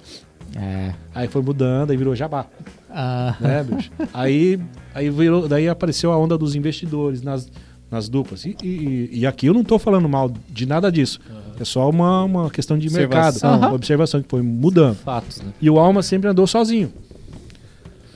É. 0.56 0.94
Aí 1.16 1.28
foi 1.28 1.42
mudando, 1.42 1.92
aí 1.92 1.98
virou 1.98 2.16
jabá, 2.16 2.46
Ah, 2.92 3.36
né, 3.40 3.64
bicho? 3.64 3.92
aí, 4.14 4.60
aí 4.94 5.10
virou, 5.10 5.48
daí 5.48 5.68
apareceu 5.70 6.12
a 6.12 6.18
onda 6.18 6.38
dos 6.38 6.56
investidores 6.56 7.22
nas, 7.22 7.50
nas 7.90 8.10
duplas. 8.10 8.46
E, 8.46 8.56
e, 8.64 9.10
e 9.20 9.26
aqui 9.28 9.48
eu 9.48 9.54
não 9.54 9.64
tô 9.64 9.80
falando 9.80 10.08
mal 10.10 10.32
de 10.50 10.66
nada 10.66 10.92
disso. 10.92 11.20
É 11.60 11.64
só 11.64 11.90
uma, 11.90 12.24
uma 12.24 12.50
questão 12.50 12.78
de 12.78 12.90
mercado, 12.92 13.36
Observação. 13.36 13.58
uma 13.58 13.74
observação 13.74 14.22
que 14.22 14.28
foi 14.30 14.42
mudando. 14.42 14.96
Fatos, 14.96 15.42
né? 15.42 15.54
E 15.62 15.70
o 15.70 15.78
Alma 15.80 16.02
sempre 16.02 16.28
andou 16.30 16.48
sozinho. 16.48 16.92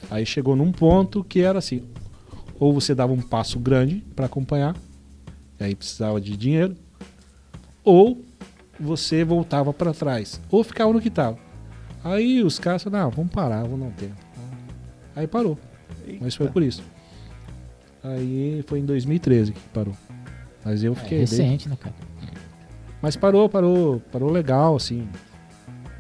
Aí 0.10 0.26
chegou 0.26 0.56
num 0.56 0.72
ponto 0.72 1.23
que 1.23 1.41
era 1.41 1.60
assim: 1.60 1.84
ou 2.60 2.73
você 2.73 2.95
dava 2.95 3.14
um 3.14 3.22
passo 3.22 3.60
grande 3.60 4.03
para 4.15 4.26
acompanhar, 4.26 4.76
e 5.60 5.64
aí 5.64 5.76
precisava 5.76 6.19
de 6.19 6.35
dinheiro, 6.35 6.76
ou 7.84 8.22
você 8.80 9.23
voltava 9.23 9.72
para 9.73 9.93
trás, 9.93 10.39
ou 10.49 10.64
ficava 10.64 10.91
no 10.91 10.99
que 11.02 11.10
tava. 11.10 11.38
Aí 12.03 12.43
os 12.43 12.57
caras 12.60 12.84
falaram: 12.84 13.06
não, 13.06 13.11
vamos 13.11 13.31
parar, 13.31 13.61
vamos 13.64 13.80
dar 13.80 13.85
um 13.85 13.91
tempo. 13.91 14.24
Aí 15.15 15.27
parou. 15.27 15.57
Mas 16.19 16.35
foi 16.35 16.47
por 16.47 16.61
isso. 16.63 16.83
Aí 18.03 18.63
foi 18.67 18.79
em 18.79 18.85
2013 18.85 19.51
que 19.53 19.59
parou. 19.73 19.93
Mas 20.63 20.83
eu 20.83 20.93
é 20.93 20.95
fiquei. 20.95 21.17
desde- 21.19 21.41
recente, 21.41 21.69
né, 21.69 21.77
cara? 21.79 21.95
Mas 23.01 23.15
parou, 23.15 23.47
parou, 23.49 24.01
parou 24.11 24.31
legal, 24.31 24.75
assim. 24.75 25.07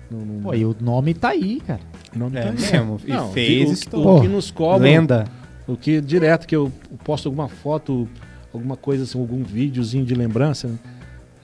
Não, 0.09 0.19
não- 0.19 0.41
Pô, 0.41 0.53
e 0.53 0.65
o 0.65 0.75
nome 0.79 1.13
tá 1.13 1.29
aí, 1.29 1.61
cara. 1.61 1.79
não 2.15 2.27
É 2.27 2.41
tá- 2.43 2.51
mesmo. 2.51 2.99
E 3.05 3.11
Não, 3.11 3.31
fez 3.31 3.69
o, 3.69 3.73
estourou. 3.73 4.17
o 4.17 4.21
que 4.21 4.27
nos 4.27 4.49
cobram, 4.51 4.89
Lenda. 4.89 5.25
o 5.67 5.75
que 5.75 5.99
direto 6.01 6.47
que 6.47 6.55
eu 6.55 6.71
posto 7.03 7.27
alguma 7.27 7.47
foto, 7.47 8.07
alguma 8.53 8.75
coisa 8.77 9.03
assim, 9.03 9.19
algum 9.19 9.43
videozinho 9.43 10.05
de 10.05 10.15
lembrança, 10.15 10.67
né? 10.67 10.77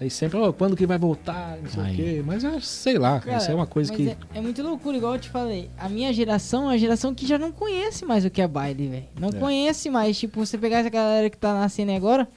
Aí 0.01 0.09
sempre, 0.09 0.37
ó, 0.37 0.51
quando 0.51 0.75
que 0.75 0.85
vai 0.87 0.97
voltar, 0.97 1.57
não 1.61 1.69
sei 1.69 1.83
Aí. 1.83 1.93
o 1.93 1.95
quê. 1.95 2.23
Mas 2.25 2.43
é, 2.43 2.59
sei 2.59 2.97
lá, 2.97 3.19
Cara, 3.19 3.37
isso 3.37 3.51
é 3.51 3.55
uma 3.55 3.67
coisa 3.67 3.93
mas 3.93 3.97
que 4.01 4.09
É, 4.09 4.17
é 4.35 4.41
muito 4.41 4.61
loucura, 4.63 4.97
igual 4.97 5.13
eu 5.13 5.19
te 5.19 5.29
falei. 5.29 5.69
A 5.77 5.87
minha 5.87 6.11
geração 6.11 6.69
é 6.71 6.73
a 6.73 6.77
geração 6.77 7.13
que 7.13 7.25
já 7.27 7.37
não 7.37 7.51
conhece 7.51 8.03
mais 8.05 8.25
o 8.25 8.29
que 8.29 8.41
é 8.41 8.47
baile, 8.47 8.87
velho. 8.87 9.05
Não 9.19 9.29
É. 9.29 9.33
conhece 9.33 9.89
mais. 9.89 10.17
Tipo, 10.17 10.43
você 10.45 10.57
pegar 10.57 10.79
essa 10.79 10.89
galera 10.89 11.29
que 11.29 11.37
tá 11.37 11.53
nascendo 11.53 11.91
agora. 11.91 12.27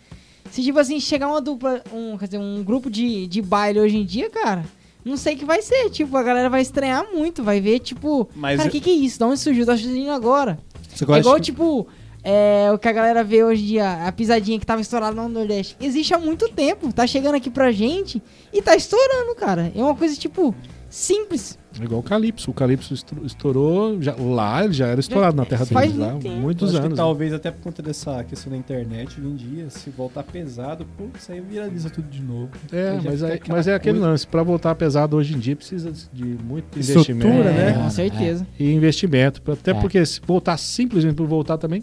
Se, 0.50 0.62
tipo 0.62 0.78
assim, 0.78 1.00
chegar 1.00 1.26
uma 1.26 1.40
dupla, 1.40 1.82
um, 1.92 2.16
quer 2.18 2.26
dizer, 2.26 2.38
um 2.38 2.62
grupo 2.62 2.90
de, 2.90 3.26
de 3.26 3.40
baile 3.42 3.80
hoje 3.80 3.96
em 3.96 4.04
dia, 4.04 4.28
cara, 4.30 4.62
não 5.04 5.16
sei 5.16 5.34
o 5.34 5.38
que 5.38 5.44
vai 5.44 5.62
ser. 5.62 5.88
Tipo, 5.90 6.16
a 6.18 6.22
galera 6.22 6.50
vai 6.50 6.60
estranhar 6.60 7.04
muito, 7.12 7.42
vai 7.42 7.60
ver, 7.60 7.78
tipo, 7.80 8.28
Mas 8.36 8.58
cara, 8.58 8.66
o 8.66 8.68
eu- 8.68 8.72
que, 8.72 8.80
que 8.80 8.90
é 8.90 8.92
isso? 8.92 9.18
Da 9.18 9.26
onde 9.26 9.40
surgiu? 9.40 9.64
Tá 9.64 9.76
surgindo 9.76 10.10
agora. 10.10 10.58
Você 10.94 11.04
É 11.04 11.06
gosta 11.06 11.20
igual, 11.20 11.38
de- 11.38 11.44
tipo, 11.46 11.88
é, 12.24 12.70
o 12.72 12.78
que 12.78 12.88
a 12.88 12.92
galera 12.92 13.22
vê 13.22 13.44
hoje 13.44 13.62
em 13.62 13.66
dia, 13.66 14.06
a 14.06 14.10
pisadinha 14.12 14.58
que 14.58 14.66
tava 14.66 14.80
estourada 14.80 15.14
no 15.14 15.28
Nordeste. 15.28 15.76
Existe 15.80 16.14
há 16.14 16.18
muito 16.18 16.48
tempo, 16.48 16.92
tá 16.92 17.06
chegando 17.06 17.34
aqui 17.34 17.50
pra 17.50 17.70
gente 17.70 18.22
e 18.52 18.62
tá 18.62 18.74
estourando, 18.74 19.34
cara. 19.36 19.70
É 19.76 19.82
uma 19.82 19.94
coisa, 19.94 20.16
tipo, 20.16 20.54
simples. 20.88 21.58
é 21.80 21.84
igual 21.84 22.00
o 22.00 22.02
Calypso. 22.04 22.50
O 22.50 22.54
Calypso 22.54 22.94
estourou, 23.24 24.00
já, 24.00 24.14
lá 24.16 24.64
ele 24.64 24.72
já 24.72 24.86
era 24.86 25.00
estourado 25.00 25.36
na 25.36 25.44
terra 25.44 25.66
faz 25.66 25.92
deles, 25.92 26.06
lá, 26.06 26.12
tempo. 26.18 26.36
muitos 26.36 26.70
Acho 26.70 26.78
que 26.80 26.86
anos. 26.86 26.98
né? 26.98 27.04
talvez 27.04 27.32
até 27.32 27.50
por 27.50 27.62
conta 27.62 27.82
dessa 27.82 28.22
questão 28.24 28.52
da 28.52 28.56
internet 28.56 29.20
hoje 29.20 29.28
em 29.28 29.34
dia, 29.36 29.70
se 29.70 29.90
voltar 29.90 30.22
pesado, 30.22 30.86
pô, 30.96 31.04
isso 31.18 31.32
aí 31.32 31.40
viraliza 31.40 31.90
tudo 31.90 32.08
de 32.08 32.22
novo. 32.22 32.50
É, 32.72 32.92
mas, 33.04 33.22
é, 33.22 33.40
mas 33.48 33.66
é 33.66 33.74
aquele 33.74 33.98
coisa. 33.98 34.10
lance, 34.12 34.26
para 34.26 34.42
voltar 34.44 34.74
pesado 34.76 35.16
hoje 35.16 35.34
em 35.34 35.38
dia 35.38 35.56
precisa 35.56 35.92
de 36.12 36.24
muito 36.24 36.78
Estrutura, 36.78 37.12
investimento. 37.12 37.54
né? 37.54 37.72
com 37.82 37.90
certeza. 37.90 38.46
E 38.58 38.72
investimento. 38.72 39.42
Até 39.50 39.72
É. 39.72 39.74
porque 39.74 40.04
se 40.06 40.20
voltar 40.24 40.56
simplesmente 40.56 41.16
por 41.16 41.26
voltar 41.26 41.58
também, 41.58 41.82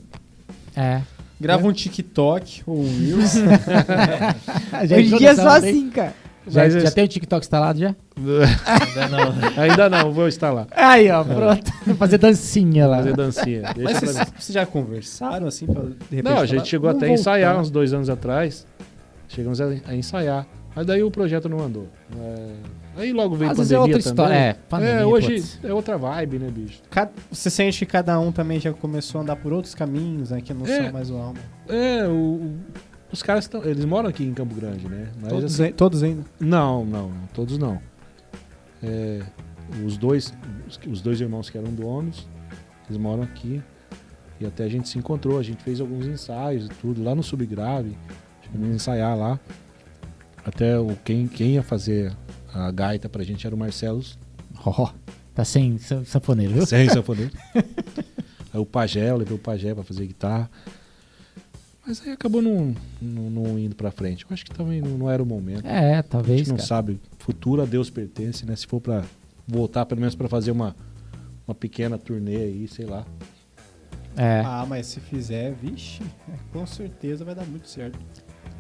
É. 0.76 1.02
Grava 1.40 1.68
um 1.68 1.74
TikTok 1.74 2.62
ou 2.68 2.80
um 2.82 3.00
Reels. 3.00 3.34
Já 4.88 4.96
Hoje 4.98 5.14
em 5.14 5.18
dia 5.18 5.30
é 5.32 5.36
só 5.36 5.50
assim, 5.50 5.90
cara. 5.90 6.14
Já, 6.48 6.68
já 6.68 6.80
esse- 6.80 6.96
tem 6.96 7.04
o 7.04 7.08
TikTok 7.08 7.44
instalado 7.46 7.80
já? 7.80 7.96
Ainda 8.18 9.10
não. 9.10 9.62
ainda 9.64 9.90
não, 9.90 10.12
vou 10.12 10.28
instalar. 10.28 10.68
Aí, 10.72 11.10
ó, 11.12 11.24
pronto. 11.24 11.72
Fazer 11.98 12.18
dancinha 12.18 12.88
lá. 12.88 12.98
Fazer 12.98 13.16
dancinha. 13.16 13.62
Deixa 13.76 13.94
Mas 13.94 14.00
vocês, 14.02 14.28
já 14.50 14.66
conversaram 14.66 15.46
assim 15.48 15.68
pra 15.68 15.82
de 15.84 15.90
repente? 16.16 16.24
Não, 16.24 16.32
a 16.32 16.36
falar, 16.36 16.46
gente 16.48 16.68
chegou 16.68 16.88
"Vamos 16.90 17.04
até 17.04 17.12
a 17.12 17.14
ensaiar 17.14 17.50
voltar"? 17.54 17.62
uns 17.62 17.70
dois 17.72 17.94
anos 17.94 18.10
atrás. 18.10 18.66
Chegamos 19.28 19.62
a, 19.62 19.66
a 19.88 19.96
ensaiar. 19.96 20.48
Mas 20.76 20.86
daí 20.88 21.04
o 21.04 21.12
projeto 21.12 21.48
não 21.48 21.60
andou. 21.60 21.88
É, 22.20 22.36
aí 22.96 23.14
logo 23.14 23.36
veio 23.36 23.52
Às 23.52 23.58
vezes 23.58 23.72
é 23.72 23.76
pandemia 23.78 23.96
outra 23.98 24.12
também. 24.12 24.26
história. 24.26 24.36
É, 24.50 24.54
pandemia, 24.70 24.94
é, 24.96 25.06
hoje 25.06 25.36
putz. 25.36 25.60
é 25.64 25.74
outra 25.74 25.98
vibe, 25.98 26.40
né, 26.40 26.50
bicho? 26.50 26.82
Cada- 26.90 27.12
Você 27.32 27.50
sente 27.50 27.86
que 27.86 27.92
cada 27.92 28.20
um 28.20 28.32
também 28.32 28.60
já 28.60 28.74
começou 28.74 29.20
a 29.20 29.24
andar 29.24 29.36
por 29.36 29.54
outros 29.54 29.74
caminhos, 29.76 30.32
né? 30.32 30.42
Que 30.42 30.54
não 30.54 30.66
É. 30.66 30.84
são 30.84 30.92
mais 30.94 31.10
o 31.10 31.16
alma. 31.18 31.40
É, 31.70 32.08
o, 32.08 32.12
o- 32.12 32.60
os 33.12 33.22
caras 33.24 33.46
estão. 33.46 33.64
Eles 33.64 33.86
moram 33.86 34.10
aqui 34.10 34.24
em 34.24 34.34
Campo 34.34 34.54
Grande, 34.56 34.88
né? 34.88 35.10
Mas, 35.22 35.30
Todos, 35.30 35.60
assim, 35.60 35.72
todos 35.74 36.04
ainda. 36.04 36.24
Não, 36.40 36.86
não, 36.86 37.12
todos 37.34 37.58
não. 37.58 37.80
É, 38.84 39.22
os 39.86 39.98
dois, 39.98 40.34
os, 40.68 40.80
os 40.88 41.02
dois 41.02 41.20
irmãos 41.22 41.50
que 41.50 41.58
eram 41.58 41.72
donos, 41.72 42.28
eles 42.90 42.98
moram 43.02 43.24
aqui. 43.24 43.62
E 44.40 44.46
até 44.46 44.64
a 44.64 44.68
gente 44.68 44.90
se 44.90 44.98
encontrou, 44.98 45.38
a 45.38 45.44
gente 45.44 45.62
fez 45.64 45.80
alguns 45.80 46.08
ensaios 46.08 46.66
e 46.66 46.70
tudo, 46.70 47.04
lá 47.04 47.14
no 47.14 47.22
Subgrave. 47.22 47.96
Chegamos 48.42 48.70
a 48.72 48.74
ensaiar 48.74 49.16
lá. 49.16 49.40
Até 50.44 50.80
o, 50.80 50.98
quem, 51.06 51.28
quem 51.28 51.52
ia 51.54 51.62
fazer 51.62 52.12
a 52.54 52.72
gaita 52.72 53.08
pra 53.10 53.24
gente 53.24 53.46
era 53.46 53.56
o 53.56 53.60
Marcelo 53.60 54.04
Ó, 54.66 54.92
tá 55.34 55.44
sem 55.46 55.78
sa- 55.78 56.04
sanfoneiro, 56.06 56.54
viu? 56.54 56.66
sem 56.66 56.88
sanfoneiro. 56.90 57.32
Aí 58.54 58.60
o 58.60 58.66
Pajé, 58.66 59.10
eu 59.10 59.18
levei 59.18 59.36
o 59.36 59.40
Pajé 59.40 59.74
pra 59.74 59.84
fazer 59.84 60.06
guitarra. 60.06 60.50
Mas 61.88 62.02
aí 62.06 62.12
acabou 62.12 62.42
não, 62.42 62.76
não, 63.02 63.30
não 63.30 63.60
indo 63.60 63.76
pra 63.76 63.90
frente. 63.92 64.24
Eu 64.24 64.34
acho 64.34 64.46
que 64.46 64.52
também 64.54 64.82
não, 64.82 64.98
não 64.98 65.10
era 65.10 65.22
o 65.24 65.26
momento. 65.26 65.66
É, 65.66 65.98
A 65.98 66.04
talvez, 66.04 66.40
gente 66.40 66.50
não 66.50 66.58
cara. 66.58 66.68
sabe. 66.68 67.00
Futuro 67.18 67.62
a 67.62 67.66
Deus 67.66 67.90
pertence, 67.90 68.46
né? 68.46 68.56
Se 68.56 68.68
for 68.68 68.80
pra 68.80 69.04
voltar, 69.48 69.86
pelo 69.88 70.00
menos 70.00 70.14
pra 70.14 70.28
fazer 70.30 70.52
uma, 70.52 70.76
uma 71.48 71.56
pequena 71.56 71.98
turnê 71.98 72.36
aí, 72.36 72.68
sei 72.68 72.86
lá. 72.86 73.06
É. 74.16 74.42
Ah, 74.46 74.66
mas 74.68 74.88
se 74.88 75.00
fizer, 75.00 75.54
vixe, 75.54 76.02
com 76.52 76.66
certeza 76.68 77.24
vai 77.26 77.34
dar 77.34 77.46
muito 77.46 77.68
certo. 77.68 77.98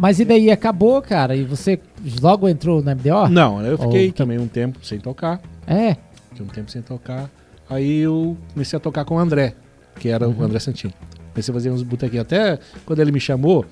Mas 0.01 0.19
e 0.19 0.25
daí, 0.25 0.49
acabou, 0.49 0.99
cara? 0.99 1.35
E 1.35 1.43
você 1.43 1.79
logo 2.19 2.49
entrou 2.49 2.81
no 2.81 2.89
MDO? 2.95 3.29
Não, 3.29 3.63
eu 3.63 3.77
fiquei 3.77 4.09
Oh. 4.09 4.13
também 4.13 4.39
um 4.39 4.47
tempo 4.47 4.83
sem 4.83 4.99
tocar. 4.99 5.39
É. 5.67 5.95
Fiquei 6.29 6.43
um 6.43 6.49
tempo 6.49 6.71
sem 6.71 6.81
tocar. 6.81 7.29
Aí 7.69 7.99
eu 7.99 8.35
comecei 8.51 8.75
a 8.75 8.79
tocar 8.79 9.05
com 9.05 9.13
o 9.15 9.19
André, 9.19 9.53
que 9.99 10.09
era 10.09 10.27
Uhum. 10.27 10.35
o 10.39 10.43
André 10.43 10.57
Santini. 10.57 10.91
Comecei 11.31 11.51
a 11.51 11.53
fazer 11.53 11.69
uns 11.69 11.83
botequinhos. 11.83 12.23
Até 12.23 12.57
quando 12.83 12.99
ele 12.99 13.11
me 13.11 13.19
chamou, 13.19 13.63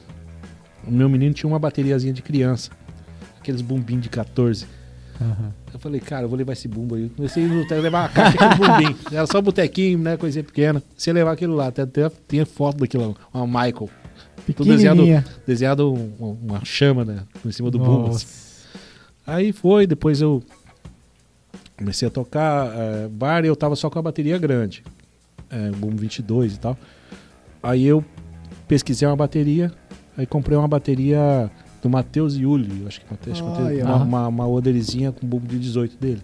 o 0.88 0.92
meu 0.92 1.10
menino 1.10 1.34
tinha 1.34 1.50
uma 1.50 1.58
bateriazinha 1.58 2.14
de 2.14 2.22
criança. 2.22 2.70
Aqueles 3.40 3.62
bumbim 3.62 4.00
de 4.00 4.08
14. 4.08 4.68
Aham. 5.20 5.52
Eu 5.74 5.80
falei, 5.80 6.00
cara, 6.00 6.26
eu 6.26 6.30
vou 6.30 6.38
levar 6.38 6.54
esse 6.54 6.68
bumbo 6.68 6.94
aí. 6.94 7.10
Comecei 7.10 7.44
a 7.44 7.74
levar 7.76 8.04
uma 8.04 8.10
caixa 8.10 8.38
com 8.38 8.50
bumbim. 8.56 8.96
Era 9.12 9.26
só 9.26 9.42
botequinho, 9.42 9.98
né? 9.98 10.16
Coisinha 10.16 10.44
pequena. 10.44 10.82
Você 10.96 11.12
levar 11.12 11.32
aquilo 11.32 11.56
lá. 11.56 11.68
Até, 11.68 11.82
até 11.82 12.10
tinha 12.28 12.46
foto 12.46 12.78
daquilo 12.78 13.10
lá. 13.10 13.16
Uma 13.42 13.48
Michael. 13.66 13.90
Tudo 14.56 14.68
desenhado, 14.70 15.04
desenhado 15.46 15.94
um- 15.94 16.14
um- 16.20 16.38
uma 16.48 16.66
chama, 16.66 17.04
né? 17.06 17.24
Em 17.46 17.52
cima 17.52 17.70
do 17.72 17.78
bumbo. 17.80 18.10
assim. 18.10 18.28
Aí 19.26 19.52
foi, 19.52 19.86
depois 19.86 20.22
eu 20.22 20.42
comecei 21.78 22.08
a 22.08 22.12
tocar 22.12 22.72
eh, 22.76 23.08
bar 23.10 23.44
e 23.46 23.48
eu 23.48 23.56
tava 23.56 23.76
só 23.76 23.90
com 23.90 24.00
a 24.00 24.02
bateria 24.02 24.38
grande. 24.38 24.84
É, 25.50 25.72
Boom 25.72 25.96
22 25.96 26.56
e 26.56 26.60
tal. 26.60 26.78
Aí 27.62 27.86
eu 27.86 28.04
pesquisei 28.68 29.08
uma 29.08 29.16
bateria, 29.16 29.72
aí 30.18 30.26
comprei 30.26 30.58
uma 30.58 30.68
bateria 30.68 31.50
do 31.82 31.90
Matheus 31.90 32.36
Yuli, 32.36 32.86
acho 32.88 33.02
que 33.02 33.06
Matheus, 33.10 33.42
Ah, 33.42 33.74
é. 33.80 33.84
uma, 33.84 33.96
uma, 34.04 34.28
uma 34.28 34.48
com 35.12 35.26
boom 35.26 35.40
de 35.40 35.58
18 35.58 35.98
dele. 35.98 36.22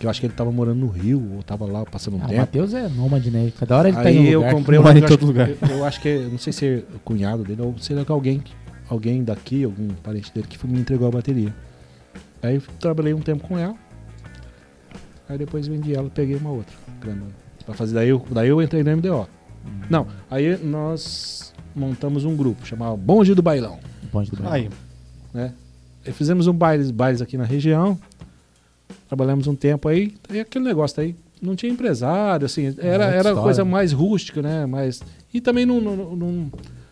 Que 0.00 0.06
eu 0.06 0.10
acho 0.10 0.18
que 0.18 0.26
ele 0.26 0.32
tava 0.34 0.50
morando 0.50 0.78
no 0.80 0.88
Rio, 0.88 1.34
ou 1.36 1.42
tava 1.42 1.66
lá 1.66 1.84
passando 1.84 2.16
um 2.16 2.22
Ah, 2.22 2.24
o 2.24 2.28
tempo. 2.28 2.40
Matheus 2.40 2.72
é 2.74 2.88
nômade, 2.88 3.30
né? 3.30 3.52
Cada 3.58 3.76
hora 3.76 3.88
ele 3.88 3.96
tá 3.98 4.02
Aí 4.04 4.16
em 4.16 4.20
um 4.20 4.24
eu 4.24 4.38
lugar. 4.40 4.54
comprei 4.54 4.78
um 4.80 4.82
Mora 4.82 4.98
em 4.98 5.02
todo 5.02 5.26
lugar. 5.26 5.48
Eu, 5.50 5.56
eu 5.68 5.84
acho 5.84 6.00
que, 6.00 6.08
é- 6.08 6.26
não 6.26 6.38
sei 6.38 6.52
se 6.54 6.66
é 6.66 6.82
o 6.94 6.98
cunhado 7.00 7.44
dele 7.44 7.60
ou 7.60 7.76
se 7.78 7.92
é 7.92 8.02
alguém, 8.08 8.42
alguém 8.88 9.22
daqui, 9.22 9.62
algum 9.62 9.88
parente 10.02 10.32
dele 10.34 10.46
que 10.48 10.66
me 10.66 10.80
entregou 10.80 11.06
a 11.06 11.10
bateria. 11.10 11.54
Aí 12.42 12.54
eu 12.56 12.62
trabalhei 12.80 13.12
um 13.12 13.20
tempo 13.20 13.46
com 13.46 13.58
ela. 13.58 13.74
Aí 15.28 15.36
depois 15.38 15.68
vendi 15.68 15.94
ela, 15.94 16.08
peguei 16.10 16.36
uma 16.36 16.50
outra. 16.50 16.74
Pra 17.66 17.74
fazer, 17.74 17.94
daí 17.94 18.08
eu, 18.08 18.24
daí 18.30 18.48
eu 18.48 18.60
entrei 18.62 18.82
no 18.82 18.96
MDO. 18.96 19.28
Não, 19.90 20.06
aí 20.30 20.56
nós 20.64 21.52
montamos 21.76 22.24
um 22.24 22.34
grupo, 22.34 22.66
chamado 22.66 22.96
Bonde 22.96 23.34
do 23.34 23.42
Bailão. 23.42 23.78
Bonde 24.10 24.30
do 24.30 24.38
Brasil. 24.38 24.52
Aí, 24.52 24.70
né? 25.34 25.52
E 26.06 26.10
fizemos 26.12 26.46
um 26.46 26.54
bailes, 26.54 26.90
bailes 26.90 27.20
aqui 27.20 27.36
na 27.36 27.44
região. 27.44 27.98
Trabalhamos 29.08 29.46
um 29.46 29.54
tempo 29.54 29.88
aí. 29.88 30.14
E 30.30 30.40
aquele 30.40 30.64
negócio 30.64 31.00
aí, 31.02 31.14
não 31.40 31.56
tinha 31.56 31.72
empresário, 31.72 32.46
assim, 32.46 32.66
era, 32.78 33.06
outra 33.06 33.18
era 33.18 33.34
coisa 33.34 33.64
mais 33.64 33.92
rústica, 33.92 34.42
né? 34.42 34.66
Mas, 34.66 35.02
e 35.32 35.40
também 35.40 35.64
não, 35.64 35.80
não, 35.80 35.96
não, 35.96 36.50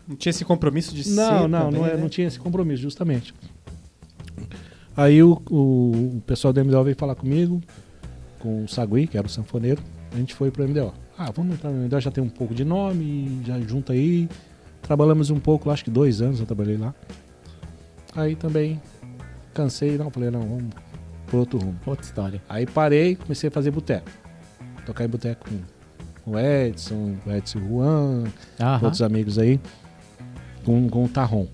não, 0.08 0.16
tinha 0.16 0.30
esse 0.30 0.44
compromisso 0.44 0.94
de 0.94 1.04
ser 1.04 1.14
não, 1.14 1.48
não, 1.48 1.66
também, 1.66 1.80
não, 1.80 1.86
é- 1.86 1.94
né? 1.94 2.00
não 2.00 2.08
tinha 2.08 2.26
esse 2.26 2.38
compromisso, 2.38 2.82
justamente. 2.82 3.34
Aí 4.96 5.22
o, 5.22 5.40
o, 5.50 6.16
o 6.16 6.22
pessoal 6.26 6.52
do 6.52 6.64
MDO 6.64 6.84
veio 6.84 6.96
falar 6.96 7.14
comigo, 7.14 7.62
com 8.40 8.64
o 8.64 8.68
Sagui, 8.68 9.06
que 9.06 9.16
era 9.16 9.26
o 9.26 9.30
sanfoneiro, 9.30 9.82
a 10.12 10.16
gente 10.16 10.34
foi 10.34 10.50
pro 10.50 10.66
MDO. 10.66 10.92
Ah, 11.16 11.30
vamos 11.30 11.54
entrar 11.54 11.70
no 11.70 11.84
MDO, 11.84 12.00
já 12.00 12.10
tem 12.10 12.22
um 12.22 12.28
pouco 12.28 12.54
de 12.54 12.64
nome, 12.64 13.40
já 13.44 13.60
junta 13.60 13.92
aí. 13.92 14.28
Trabalhamos 14.82 15.30
um 15.30 15.38
pouco, 15.38 15.70
acho 15.70 15.84
que 15.84 15.90
dois 15.90 16.22
anos 16.22 16.40
eu 16.40 16.46
trabalhei 16.46 16.76
lá. 16.76 16.94
Aí 18.16 18.34
também 18.34 18.80
cansei, 19.52 19.98
não, 19.98 20.10
falei, 20.10 20.30
não, 20.30 20.40
vamos 20.40 20.70
pro 21.28 21.38
outro 21.40 21.58
rumo. 21.58 21.78
Outra 21.86 22.04
história. 22.04 22.42
Aí 22.48 22.66
parei, 22.66 23.14
comecei 23.16 23.48
a 23.48 23.50
fazer 23.50 23.70
boteco. 23.70 24.10
Tocar 24.86 25.04
em 25.04 25.08
boteco 25.08 25.48
com, 26.24 26.30
o 26.32 26.38
Edson, 26.38 27.16
o 27.26 27.30
Edson 27.32 27.58
Juan, 27.60 28.24
Aham. 28.60 28.80
outros 28.84 29.02
amigos 29.02 29.38
aí, 29.38 29.60
com, 30.64 30.88
com 30.88 31.04
o 31.04 31.08
tarrom. 31.08 31.46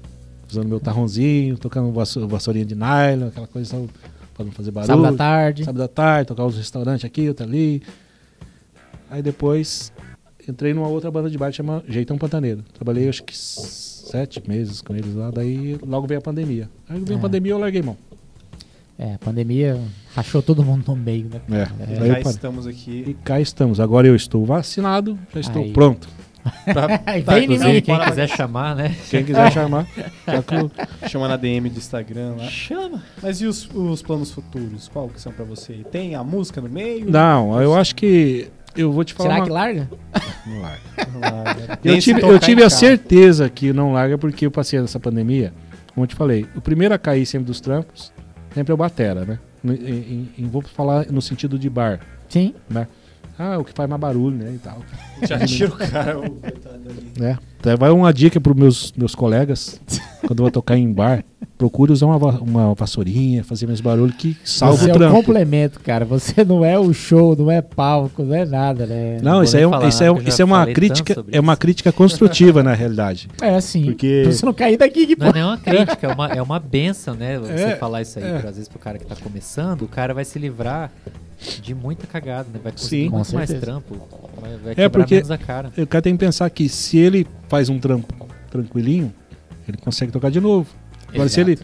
Usando 0.50 0.68
meu 0.68 0.78
tarronzinho, 0.80 1.56
tocando 1.58 1.90
vasso- 1.92 2.26
vassourinha 2.28 2.64
de 2.64 2.74
nylon, 2.74 3.28
aquela 3.28 3.46
coisa 3.46 3.70
só 3.70 3.84
pra 4.34 4.44
não 4.44 4.52
fazer 4.52 4.70
barulho. 4.70 4.86
Sábado 4.94 5.14
à 5.14 5.16
tarde. 5.18 5.64
Sábado 5.64 5.82
à 5.82 5.88
tarde, 5.88 6.28
tocar 6.28 6.44
os 6.44 6.56
restaurantes 6.56 7.04
aqui, 7.04 7.28
outro 7.28 7.44
ali. 7.44 7.82
Aí 9.10 9.22
depois 9.22 9.92
entrei 10.48 10.74
numa 10.74 10.88
outra 10.88 11.10
banda 11.10 11.28
de 11.30 11.38
baile 11.38 11.54
chamada 11.54 11.84
Jeitão 11.88 12.18
Pantaneiro. 12.18 12.62
Trabalhei 12.74 13.08
acho 13.08 13.22
que 13.24 13.36
sete 13.36 14.42
meses 14.48 14.80
com 14.80 14.94
eles 14.94 15.14
lá, 15.14 15.30
daí 15.30 15.78
logo 15.86 16.06
veio 16.06 16.18
a 16.18 16.22
pandemia. 16.22 16.68
Aí 16.88 17.00
veio 17.00 17.16
É. 17.16 17.18
a 17.18 17.22
pandemia 17.22 17.52
eu 17.52 17.58
larguei 17.58 17.82
mão. 17.82 17.96
É, 18.98 19.14
a 19.14 19.18
pandemia 19.18 19.80
rachou 20.14 20.40
todo 20.40 20.62
mundo 20.62 20.84
no 20.86 20.94
meio, 20.96 21.28
né? 21.28 21.40
É, 21.50 21.94
eu 21.94 21.98
parei. 22.08 22.22
estamos 22.22 22.66
aqui. 22.66 23.04
E 23.08 23.14
cá 23.14 23.40
estamos. 23.40 23.80
Agora 23.80 24.06
eu 24.06 24.14
estou 24.14 24.44
vacinado, 24.44 25.18
já 25.34 25.40
estou 25.40 25.62
Aí. 25.62 25.72
pronto. 25.72 26.08
Pra, 26.64 26.98
tá, 26.98 27.12
vem 27.32 27.38
em 27.38 27.42
inclusive, 27.44 27.72
mim. 27.72 27.80
Quem 27.80 27.98
quiser 28.00 28.28
chamar, 28.28 28.76
né? 28.76 28.94
Quem 29.08 29.24
quiser 29.24 29.50
chamar, 29.50 29.86
já 30.28 30.42
que 30.42 30.54
eu- 30.54 30.70
Chama 31.08 31.26
na 31.26 31.36
DM 31.38 31.70
do 31.70 31.78
Instagram 31.78 32.34
lá. 32.36 32.44
Chama. 32.44 33.02
Mas 33.22 33.40
e 33.40 33.46
os, 33.46 33.66
os 33.74 34.02
planos 34.02 34.30
futuros? 34.30 34.86
Qual 34.88 35.08
que 35.08 35.18
são 35.20 35.32
pra 35.32 35.44
você? 35.44 35.72
Tem 35.90 36.14
a 36.14 36.22
música 36.22 36.60
no 36.60 36.68
meio? 36.68 37.10
Não, 37.10 37.58
eu 37.62 37.74
acho 37.74 37.94
que 37.96 38.48
eu 38.76 38.92
vou 38.92 39.02
te 39.04 39.14
falar. 39.14 39.30
Será 39.30 39.40
uma- 39.40 39.46
que 39.46 39.52
larga? 39.52 39.90
Não 40.46 40.60
larga. 40.60 40.80
Não 41.14 41.20
larga. 41.20 41.78
Eu 41.82 41.98
tive, 41.98 42.20
eu 42.20 42.38
tive 42.38 42.60
a 42.60 42.66
casa. 42.66 42.76
certeza 42.76 43.48
que 43.48 43.72
não 43.72 43.94
larga 43.94 44.18
porque 44.18 44.44
eu 44.44 44.50
passei 44.50 44.78
nessa 44.78 45.00
pandemia. 45.00 45.50
Como 45.94 46.04
eu 46.04 46.08
te 46.08 46.14
falei, 46.14 46.46
o 46.54 46.60
primeiro 46.60 46.92
a 46.92 46.98
cair 46.98 47.24
sempre 47.24 47.46
dos 47.46 47.58
trampos 47.60 48.12
sempre 48.54 48.70
é 48.70 48.74
o 48.74 48.76
Batera, 48.76 49.24
né? 49.24 49.38
Em- 49.64 49.72
em- 49.72 50.28
em- 50.38 50.48
vou 50.48 50.62
falar 50.62 51.06
no 51.10 51.20
sentido 51.22 51.58
de 51.58 51.68
bar. 51.68 52.00
Sim. 52.28 52.54
Ah, 53.38 53.58
o 53.58 53.64
que 53.64 53.72
faz 53.74 53.88
mais 53.88 54.00
barulho, 54.00 54.36
né? 54.36 54.52
E 54.54 54.58
tal. 54.58 54.78
Já 55.22 55.38
tira 55.46 55.70
o 55.70 55.76
cara, 55.76 56.18
o 56.18 56.30
coitado 56.30 56.80
ali. 56.88 57.12
Né? 57.18 57.38
Então, 57.58 57.76
vai 57.76 57.90
uma 57.90 58.12
dica 58.12 58.40
para 58.40 58.52
meus, 58.54 58.92
meus 58.96 59.14
colegas, 59.14 59.80
quando 60.20 60.38
eu 60.40 60.44
vou 60.44 60.50
tocar 60.50 60.76
em 60.76 60.92
bar, 60.92 61.24
procure 61.56 61.90
usar 61.92 62.06
uma, 62.06 62.18
va- 62.18 62.38
uma 62.40 62.74
vassourinha, 62.74 63.42
fazer 63.42 63.66
mais 63.66 63.80
barulho 63.80 64.12
que 64.12 64.36
salva 64.44 64.76
Você 64.76 64.84
o 64.86 64.88
é 64.90 64.92
um 64.92 64.98
trampo. 64.98 65.14
complemento, 65.16 65.80
cara. 65.80 66.04
Você 66.04 66.44
não 66.44 66.64
é 66.64 66.78
o 66.78 66.92
show, 66.92 67.34
não 67.34 67.50
é 67.50 67.62
palco, 67.62 68.22
não 68.22 68.34
é 68.34 68.44
nada, 68.44 68.84
né? 68.86 69.18
Não, 69.22 69.42
isso, 69.42 69.54
nem 69.54 69.64
é, 69.64 69.66
um- 69.66 69.70
falar, 69.70 69.88
isso, 69.88 70.04
é, 70.04 70.12
um- 70.12 70.16
eu 70.16 70.22
já 70.22 70.28
isso 70.28 70.42
é 70.42 70.44
uma 70.44 70.66
crítica, 70.66 71.24
é 71.32 71.40
uma 71.40 71.52
isso. 71.54 71.60
crítica 71.60 71.90
construtiva 71.92 72.62
na 72.62 72.74
realidade. 72.74 73.28
É 73.40 73.54
assim. 73.54 73.86
Porque- 73.86 74.20
Pra 74.24 74.32
você 74.32 74.46
não 74.46 74.52
cair 74.54 74.76
daqui, 74.76 75.06
que 75.06 75.16
Não 75.18 75.28
é 75.28 75.32
nenhuma 75.32 75.58
crítica, 75.58 76.06
é 76.06 76.12
uma, 76.14 76.28
é 76.28 76.42
uma 76.42 76.58
benção, 76.60 77.14
né? 77.14 77.38
Você 77.38 77.52
É, 77.64 77.76
falar 77.76 78.02
isso 78.02 78.18
aí, 78.18 78.24
é. 78.26 78.36
às 78.36 78.42
vezes, 78.42 78.68
pro 78.68 78.78
cara 78.78 78.98
que 78.98 79.06
tá 79.06 79.16
começando, 79.16 79.82
o 79.82 79.88
cara 79.88 80.12
vai 80.12 80.24
se 80.24 80.38
livrar 80.38 80.92
de 81.62 81.74
muita 81.74 82.06
cagada, 82.06 82.48
né? 82.52 82.60
Vai 82.62 82.72
conseguir 82.72 83.04
Sim. 83.04 83.10
Com 83.10 83.16
muito 83.16 83.34
mais 83.34 83.48
certeza. 83.50 83.72
trampo, 83.72 83.96
vai, 84.40 84.50
vai 84.56 84.72
É, 84.72 84.74
quebrar 84.74 84.90
porque- 84.90 85.14
menos 85.16 85.30
a 85.30 85.38
cara. 85.38 85.72
O 85.76 85.86
cara 85.86 86.02
tem 86.02 86.12
que 86.14 86.18
pensar 86.18 86.48
que 86.50 86.68
se 86.68 86.98
ele 86.98 87.26
faz 87.48 87.68
um 87.68 87.78
trampo 87.78 88.26
tranquilinho, 88.50 89.12
ele 89.68 89.76
consegue 89.78 90.12
tocar 90.12 90.30
de 90.30 90.40
novo. 90.40 90.68
Agora, 91.12 91.28
se 91.28 91.40
ele. 91.40 91.58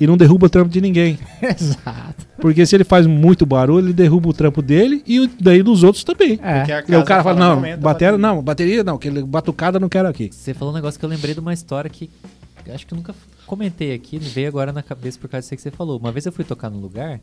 E 0.00 0.08
não 0.08 0.16
derruba 0.16 0.46
o 0.46 0.50
trampo 0.50 0.68
de 0.70 0.80
ninguém. 0.80 1.16
Exato. 1.40 2.26
Porque 2.38 2.66
se 2.66 2.74
ele 2.74 2.82
faz 2.82 3.06
muito 3.06 3.46
barulho, 3.46 3.86
ele 3.86 3.92
derruba 3.92 4.28
o 4.28 4.32
trampo 4.32 4.60
dele 4.60 5.02
e 5.06 5.20
o- 5.20 5.30
daí 5.40 5.62
dos 5.62 5.84
outros 5.84 6.02
também. 6.02 6.38
É. 6.42 6.64
E 6.92 6.96
o 6.96 7.04
cara 7.04 7.22
fala, 7.22 7.38
não, 7.38 7.56
bateria, 7.56 7.76
bateria. 7.76 8.18
não, 8.18 8.42
bateria 8.42 8.84
não, 8.84 8.96
aquele 8.96 9.22
batucada 9.22 9.78
não 9.78 9.88
quero 9.88 10.08
aqui. 10.08 10.30
Você 10.32 10.52
falou 10.52 10.72
um 10.72 10.76
negócio 10.76 10.98
que 10.98 11.06
eu 11.06 11.08
lembrei 11.08 11.32
de 11.32 11.38
uma 11.38 11.52
história 11.54 11.88
que 11.88 12.10
acho 12.74 12.84
que 12.86 12.92
eu 12.92 12.96
nunca 12.96 13.14
comentei 13.46 13.94
aqui, 13.94 14.18
veio 14.18 14.48
agora 14.48 14.72
na 14.72 14.82
cabeça 14.82 15.16
por 15.18 15.28
causa 15.28 15.42
disso 15.44 15.54
que 15.54 15.62
você 15.62 15.70
falou. 15.70 15.96
Uma 15.98 16.10
vez 16.10 16.26
eu 16.26 16.32
fui 16.32 16.44
tocar 16.44 16.70
num 16.70 16.80
lugar 16.80 17.20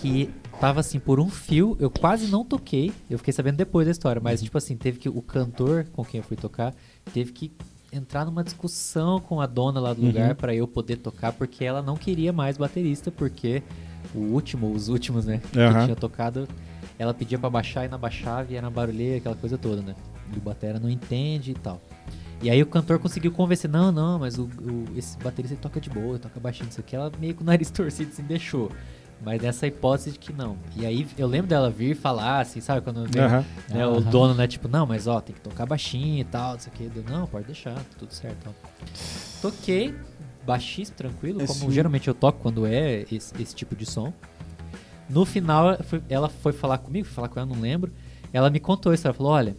que 0.00 0.30
tava 0.60 0.80
assim 0.80 0.98
por 0.98 1.20
um 1.20 1.28
fio, 1.28 1.76
eu 1.80 1.90
quase 1.90 2.26
não 2.28 2.44
toquei. 2.44 2.92
Eu 3.08 3.18
fiquei 3.18 3.32
sabendo 3.32 3.56
depois 3.56 3.86
da 3.86 3.90
história, 3.92 4.20
mas 4.22 4.42
tipo 4.42 4.56
assim, 4.58 4.76
teve 4.76 4.98
que 4.98 5.08
o 5.08 5.20
cantor 5.22 5.86
com 5.92 6.04
quem 6.04 6.18
eu 6.18 6.24
fui 6.24 6.36
tocar 6.36 6.74
teve 7.12 7.32
que 7.32 7.52
entrar 7.92 8.24
numa 8.24 8.42
discussão 8.42 9.20
com 9.20 9.40
a 9.40 9.46
dona 9.46 9.78
lá 9.80 9.92
do 9.94 10.00
Uhum. 10.00 10.08
lugar 10.08 10.34
pra 10.34 10.54
eu 10.54 10.66
poder 10.66 10.96
tocar 10.96 11.32
porque 11.32 11.64
ela 11.64 11.80
não 11.80 11.96
queria 11.96 12.32
mais 12.32 12.56
baterista 12.56 13.10
porque 13.10 13.62
o 14.14 14.18
último, 14.18 14.72
os 14.72 14.88
últimos, 14.88 15.24
né, 15.24 15.40
que 15.52 15.58
Aham. 15.58 15.84
tinha 15.84 15.96
tocado, 15.96 16.48
ela 16.98 17.14
pedia 17.14 17.38
pra 17.38 17.48
baixar 17.48 17.84
e 17.84 17.88
não 17.88 17.98
baixava 17.98 18.52
e 18.52 18.56
era 18.56 18.68
barulheira, 18.68 19.18
aquela 19.18 19.36
coisa 19.36 19.56
toda, 19.56 19.80
né? 19.80 19.94
E 20.34 20.38
o 20.38 20.40
batera 20.40 20.80
não 20.80 20.90
entende 20.90 21.52
e 21.52 21.54
tal. 21.54 21.80
E 22.42 22.50
aí 22.50 22.60
o 22.62 22.66
cantor 22.66 22.98
conseguiu 22.98 23.30
convencer, 23.32 23.70
não, 23.70 23.90
não, 23.92 24.18
mas 24.18 24.38
o, 24.38 24.44
o- 24.44 24.84
esse 24.96 25.16
baterista 25.18 25.54
ele 25.54 25.62
toca 25.62 25.80
de 25.80 25.88
boa, 25.88 26.18
toca 26.18 26.38
baixinho, 26.40 26.68
isso 26.68 26.80
aqui. 26.80 26.94
Ela 26.96 27.10
meio 27.18 27.34
com 27.34 27.42
o 27.42 27.46
nariz 27.46 27.70
torcido 27.72 28.10
assim, 28.12 28.22
deixou. 28.24 28.70
Mas 29.22 29.40
nessa 29.40 29.66
hipótese 29.66 30.12
de 30.12 30.18
que 30.18 30.32
não. 30.32 30.56
E 30.76 30.84
aí 30.84 31.06
eu 31.16 31.26
lembro 31.26 31.46
dela 31.48 31.70
vir 31.70 31.94
falar, 31.96 32.40
assim, 32.40 32.60
sabe? 32.60 32.82
Quando 32.82 33.06
veio, 33.10 33.24
Aham. 33.24 33.44
né, 33.70 33.86
o 33.86 33.92
Aham. 33.98 34.10
dono, 34.10 34.34
né, 34.34 34.46
tipo, 34.46 34.68
não, 34.68 34.84
mas 34.86 35.06
ó, 35.06 35.20
tem 35.20 35.34
que 35.34 35.40
tocar 35.40 35.64
baixinho 35.64 36.20
e 36.20 36.24
tal, 36.24 36.56
isso 36.56 36.68
aqui. 36.68 36.88
Deu, 36.88 37.02
não, 37.08 37.26
pode 37.26 37.46
deixar, 37.46 37.74
tá 37.74 37.84
tudo 37.98 38.12
certo. 38.12 38.50
Ó. 38.50 38.52
Toquei, 39.40 39.94
baixíssimo, 40.44 40.96
tranquilo, 40.96 41.42
É, 41.42 41.46
como 41.46 41.60
sim. 41.60 41.70
geralmente 41.70 42.08
eu 42.08 42.14
toco 42.14 42.38
quando 42.40 42.66
é 42.66 43.04
esse, 43.10 43.32
esse 43.40 43.54
tipo 43.54 43.74
de 43.74 43.86
som. 43.86 44.12
No 45.08 45.24
final, 45.24 45.76
ela 46.08 46.28
foi- 46.28 46.52
foi 46.52 46.52
falar 46.52 46.78
comigo, 46.78 47.06
fui 47.06 47.14
falar 47.14 47.28
com 47.28 47.38
ela, 47.40 47.48
não 47.48 47.60
lembro. 47.60 47.92
Ela 48.32 48.50
me 48.50 48.58
contou 48.60 48.92
isso, 48.92 49.06
ela 49.06 49.14
falou, 49.14 49.32
olha, 49.32 49.56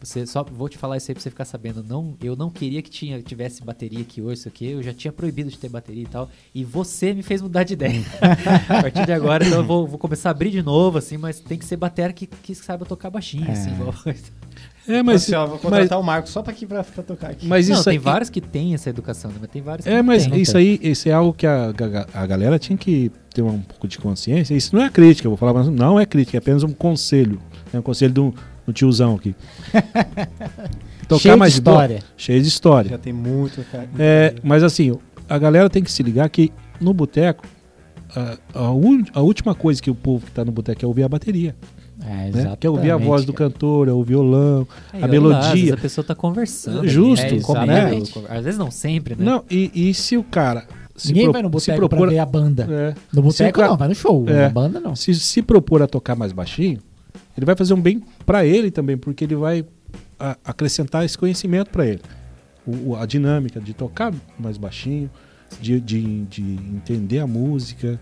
você 0.00 0.26
só 0.26 0.44
vou 0.44 0.68
te 0.68 0.78
falar 0.78 0.96
isso 0.96 1.10
aí 1.10 1.14
pra 1.14 1.22
você 1.22 1.30
ficar 1.30 1.44
sabendo. 1.44 1.82
Não, 1.82 2.14
eu 2.22 2.36
não 2.36 2.50
queria 2.50 2.80
que 2.82 2.90
tinha, 2.90 3.20
tivesse 3.22 3.62
bateria 3.64 4.00
aqui 4.00 4.20
hoje, 4.22 4.40
isso 4.40 4.48
aqui. 4.48 4.66
Eu 4.66 4.82
já 4.82 4.92
tinha 4.94 5.12
proibido 5.12 5.50
de 5.50 5.58
ter 5.58 5.68
bateria 5.68 6.02
e 6.04 6.06
tal. 6.06 6.28
E 6.54 6.64
você 6.64 7.12
me 7.12 7.22
fez 7.22 7.42
mudar 7.42 7.64
de 7.64 7.72
ideia. 7.74 8.00
a 8.68 8.82
partir 8.82 9.04
de 9.06 9.12
agora, 9.12 9.44
então 9.46 9.58
eu 9.58 9.64
vou, 9.64 9.86
vou 9.86 9.98
começar 9.98 10.28
a 10.28 10.32
abrir 10.32 10.50
de 10.50 10.62
novo, 10.62 10.98
assim, 10.98 11.16
mas 11.16 11.40
tem 11.40 11.58
que 11.58 11.64
ser 11.64 11.76
batera 11.76 12.12
que, 12.12 12.26
que 12.26 12.54
saiba 12.54 12.84
tocar 12.84 13.10
baixinho, 13.10 13.46
É. 13.48 13.52
assim, 13.52 13.70
igual. 13.72 13.94
É, 14.86 15.02
Mas, 15.02 15.04
mas, 15.04 15.22
assim, 15.24 15.34
ó, 15.34 15.44
vou 15.46 15.54
mas, 15.56 15.62
contratar 15.62 16.00
o 16.00 16.02
Marcos 16.02 16.30
só 16.32 16.40
pra, 16.42 16.50
aqui, 16.52 16.64
pra, 16.64 16.82
pra 16.82 17.02
tocar 17.02 17.30
aqui. 17.30 17.46
mas 17.46 17.68
não, 17.68 17.74
isso 17.74 17.84
tem 17.84 17.92
aí, 17.92 17.98
vários 17.98 18.30
que 18.30 18.40
têm 18.40 18.72
essa 18.72 18.88
educação, 18.88 19.30
né? 19.30 19.36
Mas 19.38 19.50
tem 19.50 19.60
vários 19.60 19.84
que 19.84 19.90
É, 19.92 19.96
não 19.98 20.04
mas 20.04 20.22
têm. 20.22 20.32
né? 20.32 20.38
isso 20.38 20.56
aí, 20.56 20.78
isso 20.82 21.08
é 21.08 21.12
algo 21.12 21.34
que 21.34 21.46
a, 21.46 21.70
ga- 21.72 22.06
a 22.14 22.26
galera 22.26 22.58
tinha 22.58 22.76
que 22.78 23.12
ter 23.34 23.42
um 23.42 23.60
pouco 23.60 23.86
de 23.86 23.98
consciência. 23.98 24.54
Isso 24.54 24.74
não 24.74 24.82
é 24.82 24.88
crítica, 24.88 25.26
eu 25.26 25.30
vou 25.30 25.36
falar, 25.36 25.52
mas 25.52 25.68
não 25.68 26.00
é 26.00 26.06
crítica, 26.06 26.36
é 26.36 26.40
apenas 26.40 26.62
um 26.62 26.72
conselho. 26.72 27.38
É 27.70 27.78
um 27.78 27.82
conselho 27.82 28.14
do, 28.14 28.34
do 28.68 28.72
tiozão 28.72 29.14
aqui. 29.14 29.34
Tocar 31.08 31.20
Cheio 31.22 31.34
de 31.34 31.38
mais 31.38 31.54
de 31.54 31.60
boa- 31.62 31.74
história. 31.76 32.02
cheio 32.16 32.42
de 32.42 32.48
história. 32.48 32.90
Já 32.90 32.98
tem 32.98 33.12
muito, 33.12 33.64
cara. 33.72 33.88
É, 33.98 34.34
mas 34.42 34.62
assim, 34.62 34.94
a 35.28 35.38
galera 35.38 35.70
tem 35.70 35.82
que 35.82 35.90
se 35.90 36.02
ligar 36.02 36.28
que 36.28 36.52
no 36.80 36.92
boteco, 36.92 37.44
a, 38.14 38.36
a 38.54 38.66
a 39.14 39.20
última 39.22 39.54
coisa 39.54 39.80
que 39.80 39.90
o 39.90 39.94
povo 39.94 40.26
que 40.26 40.32
tá 40.32 40.44
no 40.44 40.52
boteco 40.52 40.84
é 40.84 40.86
ouvir 40.88 41.02
a 41.04 41.08
bateria. 41.08 41.56
É, 42.04 42.30
Né? 42.30 42.56
Quer 42.60 42.68
ouvir 42.68 42.90
a 42.90 42.96
voz 42.96 43.24
do 43.24 43.32
cara. 43.32 43.50
cantor, 43.50 43.88
é 43.88 43.92
o 43.92 44.02
violão, 44.04 44.68
Aí, 44.92 45.02
a 45.02 45.06
olha 45.06 45.20
lá, 45.20 45.38
às 45.38 45.44
vezes 45.46 45.54
melodia. 45.54 45.74
a 45.74 45.76
pessoa 45.78 46.04
tá 46.04 46.14
conversando. 46.14 46.86
Justo, 46.86 47.24
ali, 47.24 47.34
É, 47.34 47.36
exatamente. 47.38 48.12
conver- 48.12 48.32
Às 48.32 48.44
vezes 48.44 48.58
não 48.58 48.70
sempre, 48.70 49.14
né? 49.16 49.24
Não, 49.24 49.44
e, 49.50 49.70
e 49.74 49.94
se 49.94 50.16
o 50.16 50.22
cara 50.22 50.66
se, 50.94 51.08
Ninguém 51.08 51.24
pro- 51.24 51.32
vai 51.32 51.42
no 51.42 51.48
se 51.48 51.52
boteco 51.52 51.78
pra 51.78 51.88
propor, 51.88 52.08
ver 52.10 52.18
a 52.18 52.26
banda. 52.26 52.66
é, 52.70 52.94
No 53.12 53.22
boteco 53.22 53.52
cara- 53.58 53.68
não, 53.68 53.76
vai 53.78 53.88
no 53.88 53.94
show. 53.94 54.24
É. 54.28 54.42
Na 54.42 54.48
banda 54.50 54.78
não. 54.78 54.94
se, 54.94 55.14
se 55.14 55.40
propor 55.42 55.80
a 55.82 55.86
tocar 55.88 56.14
mais 56.14 56.32
baixinho, 56.32 56.78
ele 57.38 57.46
vai 57.46 57.56
fazer 57.56 57.72
um 57.72 57.80
bem 57.80 58.02
pra 58.26 58.44
ele 58.44 58.70
também, 58.70 58.98
porque 58.98 59.24
ele 59.24 59.36
vai 59.36 59.64
a- 60.18 60.36
acrescentar 60.44 61.04
esse 61.04 61.16
conhecimento 61.16 61.70
pra 61.70 61.86
ele. 61.86 62.00
O- 62.66 62.94
a 62.96 63.06
dinâmica 63.06 63.60
de 63.60 63.72
tocar 63.72 64.12
mais 64.38 64.58
baixinho, 64.58 65.08
de, 65.60 65.80
de, 65.80 66.24
de 66.24 66.42
entender 66.42 67.20
a 67.20 67.26
música, 67.26 67.98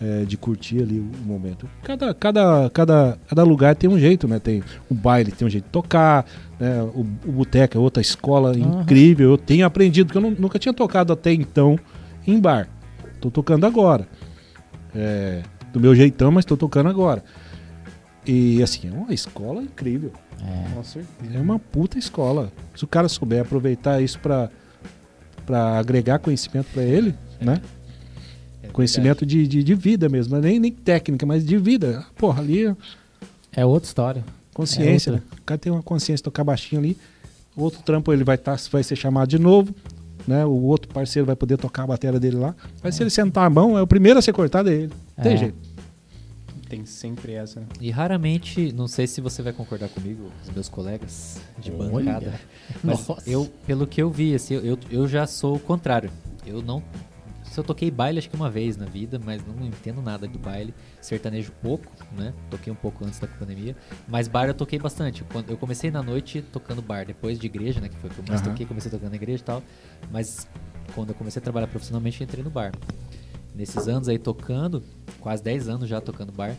é, 0.00 0.24
de 0.24 0.36
curtir 0.38 0.82
ali 0.82 0.98
o 0.98 1.10
momento. 1.26 1.68
Cada, 1.84 2.12
cada, 2.14 2.70
cada, 2.70 3.18
cada 3.28 3.42
lugar 3.44 3.76
tem 3.76 3.88
um 3.88 3.98
jeito, 3.98 4.26
né? 4.26 4.38
Tem 4.38 4.62
o 4.90 4.94
baile 4.94 5.30
tem 5.30 5.46
um 5.46 5.50
jeito 5.50 5.64
de 5.66 5.70
tocar, 5.70 6.24
né? 6.58 6.82
o, 6.82 7.00
o 7.28 7.32
boteco 7.32 7.76
é 7.76 7.80
outra 7.80 8.00
escola 8.00 8.50
Aham. 8.56 8.80
incrível. 8.82 9.30
Eu 9.32 9.36
tenho 9.38 9.64
aprendido, 9.66 10.06
porque 10.06 10.16
eu 10.18 10.22
nu- 10.30 10.36
nunca 10.38 10.58
tinha 10.58 10.72
tocado 10.72 11.12
até 11.12 11.32
então 11.34 11.78
em 12.26 12.40
bar. 12.40 12.66
Tô 13.20 13.30
tocando 13.30 13.66
agora. 13.66 14.08
É, 14.94 15.42
do 15.72 15.78
meu 15.78 15.94
jeitão, 15.94 16.32
mas 16.32 16.44
tô 16.46 16.56
tocando 16.56 16.88
agora. 16.88 17.22
E 18.26 18.62
assim, 18.62 18.88
é 18.88 18.92
uma 18.92 19.12
escola 19.14 19.62
incrível. 19.62 20.12
É. 20.42 20.74
Com 20.74 20.84
certeza. 20.84 21.34
É 21.34 21.38
uma 21.40 21.58
puta 21.58 21.98
escola. 21.98 22.52
Se 22.76 22.84
o 22.84 22.86
cara 22.86 23.08
souber 23.08 23.42
aproveitar 23.42 24.00
isso 24.02 24.18
pra, 24.20 24.50
pra 25.46 25.78
agregar 25.78 26.18
conhecimento 26.18 26.66
pra 26.72 26.82
ele, 26.82 27.14
né? 27.40 27.60
É 28.62 28.68
Conhecimento 28.68 29.24
de, 29.26 29.46
de, 29.46 29.64
de 29.64 29.74
vida 29.74 30.08
mesmo. 30.08 30.32
não 30.32 30.38
é 30.38 30.42
Nem, 30.50 30.60
nem 30.60 30.72
técnica, 30.72 31.24
mas 31.26 31.44
de 31.44 31.56
vida. 31.56 32.04
Porra, 32.16 32.40
ali, 32.42 32.74
É 33.52 33.64
outra 33.64 33.86
história. 33.86 34.24
consciência. 34.54 35.10
É 35.10 35.14
né? 35.14 35.22
O 35.38 35.42
cara 35.42 35.58
tem 35.58 35.72
uma 35.72 35.82
consciência, 35.82 36.22
tocar 36.22 36.44
baixinho 36.44 36.80
ali. 36.80 36.96
Outro 37.56 37.82
trampo 37.82 38.12
ele 38.12 38.22
vai, 38.22 38.38
tá, 38.38 38.56
vai 38.70 38.82
ser 38.82 38.96
chamado 38.96 39.28
de 39.28 39.38
novo. 39.38 39.74
Né? 40.28 40.44
O 40.44 40.50
outro 40.64 40.92
parceiro 40.92 41.26
vai 41.26 41.34
poder 41.34 41.56
tocar 41.56 41.82
a 41.84 41.86
bateria 41.88 42.20
dele 42.20 42.36
lá. 42.36 42.54
Mas 42.82 42.94
se 42.94 43.02
ele 43.02 43.10
sentar 43.10 43.44
a 43.46 43.50
mão, 43.50 43.76
é 43.76 43.82
o 43.82 43.86
primeiro 43.86 44.18
a 44.18 44.22
ser 44.22 44.32
cortado 44.32 44.68
é 44.68 44.74
ele. 44.74 44.92
Tem 45.22 45.32
É. 45.32 45.36
jeito. 45.36 45.54
Tem 46.70 46.86
sempre 46.86 47.32
essa. 47.32 47.58
né? 47.60 47.66
E 47.80 47.90
raramente, 47.90 48.72
não 48.72 48.86
sei 48.86 49.04
se 49.08 49.20
você 49.20 49.42
vai 49.42 49.52
concordar 49.52 49.88
comigo, 49.88 50.30
os 50.44 50.50
meus 50.50 50.68
colegas 50.68 51.40
de 51.58 51.72
Olha. 51.72 51.90
bancada, 51.90 52.40
mas 52.84 53.08
Nossa. 53.08 53.28
eu, 53.28 53.52
pelo 53.66 53.88
que 53.88 54.00
eu 54.00 54.08
vi, 54.08 54.36
assim, 54.36 54.54
eu, 54.54 54.78
eu 54.88 55.08
já 55.08 55.26
sou 55.26 55.56
o 55.56 55.60
contrário. 55.60 56.08
Eu 56.46 56.62
não. 56.62 56.80
Se 57.42 57.58
eu 57.58 57.64
toquei 57.64 57.90
baile 57.90 58.20
acho 58.20 58.30
que 58.30 58.36
uma 58.36 58.48
vez 58.48 58.76
na 58.76 58.84
vida, 58.86 59.20
mas 59.24 59.42
não 59.44 59.66
entendo 59.66 60.00
nada 60.00 60.28
do 60.28 60.38
baile. 60.38 60.72
Sertanejo 61.00 61.50
pouco, 61.60 61.90
né? 62.16 62.32
Toquei 62.48 62.72
um 62.72 62.76
pouco 62.76 63.04
antes 63.04 63.18
da 63.18 63.26
pandemia. 63.26 63.74
Mas 64.06 64.28
bar 64.28 64.46
eu 64.46 64.54
toquei 64.54 64.78
bastante. 64.78 65.24
Quando 65.24 65.50
eu 65.50 65.56
comecei 65.56 65.90
na 65.90 66.00
noite 66.00 66.40
tocando 66.40 66.80
bar, 66.80 67.04
depois 67.04 67.40
de 67.40 67.46
igreja, 67.46 67.80
né? 67.80 67.88
Que 67.88 67.96
foi 67.96 68.08
o 68.08 68.12
que 68.12 68.20
eu 68.20 68.24
mais 68.28 68.40
Aham. 68.40 68.50
toquei, 68.50 68.64
comecei 68.66 68.88
tocando 68.88 69.10
na 69.10 69.16
igreja 69.16 69.42
e 69.42 69.44
tal. 69.44 69.62
Mas 70.12 70.46
quando 70.94 71.08
eu 71.08 71.14
comecei 71.16 71.40
a 71.40 71.42
trabalhar 71.42 71.66
profissionalmente, 71.66 72.20
eu 72.20 72.24
entrei 72.24 72.44
no 72.44 72.50
bar. 72.50 72.70
Nesses 73.60 73.86
anos 73.88 74.08
aí 74.08 74.18
tocando, 74.18 74.82
quase 75.20 75.42
10 75.42 75.68
anos 75.68 75.86
já 75.86 76.00
tocando 76.00 76.32
bar, 76.32 76.56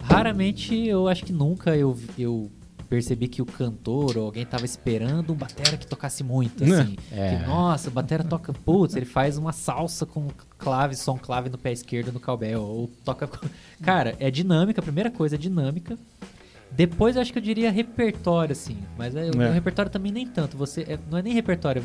raramente, 0.00 0.74
eu 0.74 1.06
acho 1.06 1.24
que 1.24 1.32
nunca 1.32 1.76
eu, 1.76 1.96
eu 2.18 2.50
percebi 2.88 3.28
que 3.28 3.40
o 3.40 3.46
cantor 3.46 4.18
ou 4.18 4.24
alguém 4.26 4.44
tava 4.44 4.64
esperando 4.64 5.32
um 5.32 5.36
batera 5.36 5.76
que 5.76 5.86
tocasse 5.86 6.24
muito, 6.24 6.64
Né? 6.64 6.80
assim. 6.80 6.96
É. 7.12 7.36
Que, 7.36 7.46
nossa, 7.46 7.88
o 7.90 7.92
batera 7.92 8.24
toca, 8.24 8.52
putz, 8.52 8.96
ele 8.96 9.06
faz 9.06 9.38
uma 9.38 9.52
salsa 9.52 10.04
com 10.04 10.26
clave, 10.58 10.96
som 10.96 11.16
clave 11.16 11.48
no 11.48 11.56
pé 11.56 11.70
esquerdo 11.70 12.10
no 12.12 12.18
cowbell, 12.18 12.60
ou 12.60 12.90
toca. 13.04 13.30
Cara, 13.80 14.16
é 14.18 14.28
dinâmica, 14.28 14.80
a 14.80 14.82
primeira 14.84 15.12
coisa 15.12 15.36
é 15.36 15.38
dinâmica. 15.38 15.96
Depois 16.72 17.14
eu 17.14 17.22
acho 17.22 17.32
que 17.32 17.38
eu 17.38 17.42
diria 17.42 17.70
repertório, 17.70 18.52
assim. 18.52 18.78
Mas 18.98 19.14
é, 19.14 19.30
o 19.30 19.40
É. 19.40 19.52
repertório 19.52 19.92
também 19.92 20.10
nem 20.10 20.26
tanto. 20.26 20.56
Você 20.56 20.80
é- 20.88 20.98
não 21.08 21.18
é 21.18 21.22
nem 21.22 21.34
repertório, 21.34 21.78
é 21.78 21.82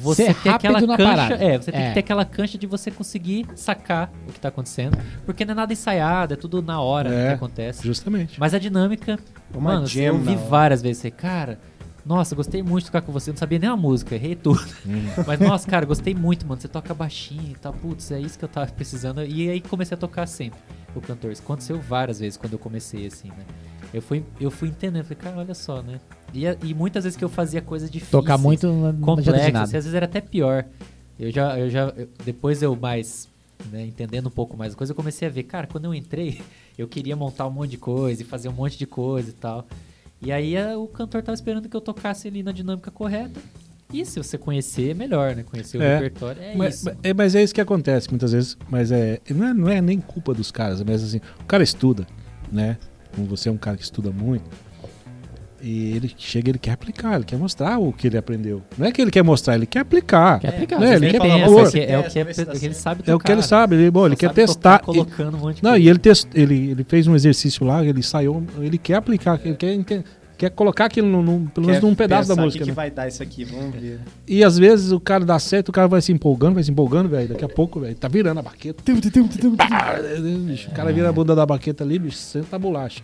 você 0.00 0.26
Ser 0.26 0.34
você 0.34 0.42
ter 0.42 0.48
aquela 0.50 0.80
na 0.80 0.96
cancha, 0.96 1.08
parada. 1.16 1.34
é, 1.44 1.58
você 1.58 1.72
tem 1.72 1.80
É. 1.82 1.88
que 1.88 1.94
ter 1.94 2.00
aquela 2.00 2.24
cancha 2.24 2.58
de 2.58 2.66
você 2.66 2.90
conseguir 2.90 3.46
sacar 3.54 4.12
o 4.28 4.32
que 4.32 4.40
tá 4.40 4.48
acontecendo, 4.48 4.98
porque 5.24 5.44
não 5.44 5.52
é 5.52 5.54
nada 5.54 5.72
ensaiado, 5.72 6.34
é 6.34 6.36
tudo 6.36 6.60
na 6.62 6.80
hora 6.80 7.14
É. 7.14 7.28
que 7.28 7.34
acontece. 7.34 7.86
Justamente. 7.86 8.38
Mas 8.38 8.54
a 8.54 8.58
dinâmica, 8.58 9.18
Uma 9.52 9.74
mano, 9.74 9.86
eu 9.94 10.18
vi 10.18 10.36
várias 10.36 10.82
vezes, 10.82 11.00
falei, 11.02 11.12
cara, 11.12 11.58
nossa, 12.04 12.34
gostei 12.36 12.62
muito 12.62 12.80
de 12.80 12.90
tocar 12.90 13.00
com 13.00 13.10
você, 13.12 13.30
não 13.30 13.38
sabia 13.38 13.58
nem 13.58 13.70
a 13.70 13.76
música, 13.76 14.14
errei 14.14 14.34
tudo. 14.34 14.60
Hum. 14.86 15.06
Mas 15.26 15.40
nossa, 15.40 15.66
cara, 15.66 15.86
gostei 15.86 16.14
muito, 16.14 16.46
mano, 16.46 16.60
você 16.60 16.68
toca 16.68 16.92
baixinho 16.92 17.52
e 17.52 17.54
tal, 17.54 17.72
putz, 17.72 18.10
é 18.10 18.20
isso 18.20 18.38
que 18.38 18.44
eu 18.44 18.48
tava 18.48 18.70
precisando. 18.72 19.24
E 19.24 19.48
aí 19.48 19.60
comecei 19.60 19.94
a 19.94 19.98
tocar 19.98 20.26
sempre 20.26 20.58
o 20.94 21.00
cantor. 21.00 21.32
Isso 21.32 21.42
aconteceu 21.42 21.80
várias 21.80 22.20
vezes 22.20 22.36
quando 22.36 22.52
eu 22.52 22.58
comecei 22.58 23.06
assim, 23.06 23.28
né? 23.28 23.44
Eu 23.92 24.02
fui, 24.02 24.22
eu 24.40 24.50
fui 24.50 24.68
entendendo, 24.68 25.04
falei, 25.04 25.18
cara, 25.22 25.36
olha 25.38 25.54
só, 25.54 25.80
né? 25.82 25.98
E, 26.34 26.46
a- 26.46 26.56
e 26.62 26.74
muitas 26.74 27.04
vezes 27.04 27.16
que 27.16 27.24
eu 27.24 27.28
fazia 27.28 27.60
coisas 27.62 27.90
difíceis 27.90 28.10
Tocar 28.10 28.36
muito 28.38 28.68
complexas, 29.00 29.54
às 29.54 29.72
vezes 29.72 29.94
era 29.94 30.06
até 30.06 30.20
pior. 30.20 30.64
Eu 31.18 31.30
já, 31.30 31.58
eu 31.58 31.70
já 31.70 31.92
eu- 31.96 32.08
depois 32.24 32.62
eu 32.62 32.74
mais, 32.74 33.28
né, 33.70 33.86
entendendo 33.86 34.26
um 34.26 34.30
pouco 34.30 34.56
mais 34.56 34.74
a 34.74 34.76
coisa, 34.76 34.92
eu 34.92 34.96
comecei 34.96 35.28
a 35.28 35.30
ver, 35.30 35.44
cara, 35.44 35.66
quando 35.66 35.84
eu 35.84 35.94
entrei, 35.94 36.40
eu 36.76 36.88
queria 36.88 37.14
montar 37.14 37.46
um 37.46 37.50
monte 37.50 37.70
de 37.70 37.78
coisa 37.78 38.22
e 38.22 38.24
fazer 38.24 38.48
um 38.48 38.52
monte 38.52 38.76
de 38.76 38.86
coisa 38.86 39.30
e 39.30 39.32
tal. 39.32 39.66
E 40.20 40.32
aí 40.32 40.56
a- 40.56 40.76
o 40.78 40.86
cantor 40.88 41.22
tava 41.22 41.34
esperando 41.34 41.68
que 41.68 41.76
eu 41.76 41.80
tocasse 41.80 42.26
ali 42.28 42.42
na 42.42 42.50
dinâmica 42.52 42.90
correta. 42.90 43.38
E 43.92 44.04
se 44.04 44.18
você 44.18 44.36
conhecer, 44.36 44.90
é 44.90 44.94
melhor, 44.94 45.36
né? 45.36 45.44
Conhecer 45.44 45.78
o 45.78 45.82
É. 45.82 45.94
repertório, 45.98 46.42
é 46.42 46.56
mas, 46.56 46.76
isso. 46.76 46.84
mas- 46.86 46.96
é, 47.02 47.14
mas 47.14 47.34
é 47.36 47.42
isso 47.44 47.54
que 47.54 47.60
acontece 47.60 48.10
muitas 48.10 48.32
vezes. 48.32 48.56
Mas 48.68 48.90
é, 48.90 49.20
não, 49.30 49.46
é, 49.46 49.54
não 49.54 49.68
é 49.68 49.80
nem 49.80 50.00
culpa 50.00 50.34
dos 50.34 50.50
caras, 50.50 50.82
mas 50.82 51.00
assim, 51.04 51.20
o 51.40 51.44
cara 51.44 51.62
estuda, 51.62 52.04
né? 52.50 52.76
Como 53.14 53.28
você 53.28 53.48
é 53.48 53.52
um 53.52 53.56
cara 53.56 53.76
que 53.76 53.84
estuda 53.84 54.10
muito. 54.10 54.44
E 55.66 55.96
ele 55.96 56.12
chega, 56.18 56.50
ele 56.50 56.58
quer 56.58 56.72
aplicar, 56.72 57.14
ele 57.14 57.24
quer 57.24 57.38
mostrar 57.38 57.78
o 57.78 57.90
que 57.90 58.06
ele 58.06 58.18
aprendeu. 58.18 58.60
Não 58.76 58.86
é 58.86 58.92
que 58.92 59.00
ele 59.00 59.10
quer 59.10 59.24
mostrar, 59.24 59.54
ele 59.54 59.64
quer 59.64 59.78
aplicar. 59.78 60.38
Quer 60.38 60.48
aplicar. 60.48 60.78
Né? 60.78 60.96
Ele 60.96 61.10
quer 61.10 61.22
pensa, 61.22 61.38
é, 61.38 61.40
é 61.40 61.98
o 61.98 62.04
que, 62.04 62.18
é, 62.18 62.24
dá 62.44 62.52
o 62.52 62.58
que 62.58 62.66
ele 62.66 62.74
sabe 62.74 63.02
tocar. 63.02 63.12
É 63.12 63.14
o 63.14 63.18
que 63.18 63.32
ele 63.32 63.36
né? 63.36 63.42
sabe, 63.46 63.76
ele, 63.76 63.90
bom, 63.90 64.04
ele 64.04 64.14
quer 64.14 64.30
testar. 64.30 64.80
colocando 64.80 65.38
um 65.38 65.40
monte 65.40 65.56
de 65.56 65.62
Não, 65.62 65.70
coisa. 65.70 65.82
e 65.82 65.88
ele, 65.88 65.98
test, 65.98 66.28
ele, 66.34 66.70
ele 66.72 66.84
fez 66.84 67.06
um 67.06 67.14
exercício 67.14 67.64
lá, 67.64 67.82
ele 67.82 68.02
saiu, 68.02 68.46
ele 68.60 68.76
quer 68.76 68.96
aplicar, 68.96 69.40
ele 69.42 69.54
quer, 69.54 70.04
quer 70.36 70.50
colocar 70.50 70.84
aquilo 70.84 71.08
num, 71.08 71.22
num- 71.22 71.46
pelo 71.46 71.66
menos 71.66 71.80
num 71.80 71.94
pedaço 71.94 72.28
da 72.28 72.36
música. 72.36 72.62
Que, 72.62 72.68
né? 72.68 72.72
que 72.74 72.76
vai 72.76 72.90
dar 72.90 73.08
isso 73.08 73.22
aqui? 73.22 73.44
Vamos 73.44 73.74
ver. 73.74 74.00
E 74.28 74.44
às 74.44 74.58
vezes 74.58 74.92
o 74.92 75.00
cara 75.00 75.24
dá 75.24 75.38
certo, 75.38 75.70
o 75.70 75.72
cara 75.72 75.88
vai 75.88 76.02
se 76.02 76.12
empolgando, 76.12 76.56
vai 76.56 76.62
se 76.62 76.70
empolgando, 76.70 77.08
velho. 77.08 77.28
Daqui 77.28 77.44
a 77.44 77.48
pouco, 77.48 77.80
velho, 77.80 77.94
tá 77.94 78.06
virando 78.06 78.40
a 78.40 78.42
baqueta. 78.42 78.82
Bicho, 80.46 80.70
o 80.70 80.74
cara 80.74 80.92
vira 80.92 81.08
a 81.08 81.12
bunda 81.12 81.34
da 81.34 81.46
baqueta 81.46 81.82
ali, 81.82 81.98
bicho, 81.98 82.18
senta 82.18 82.56
a 82.56 82.58
bolacha. 82.58 83.00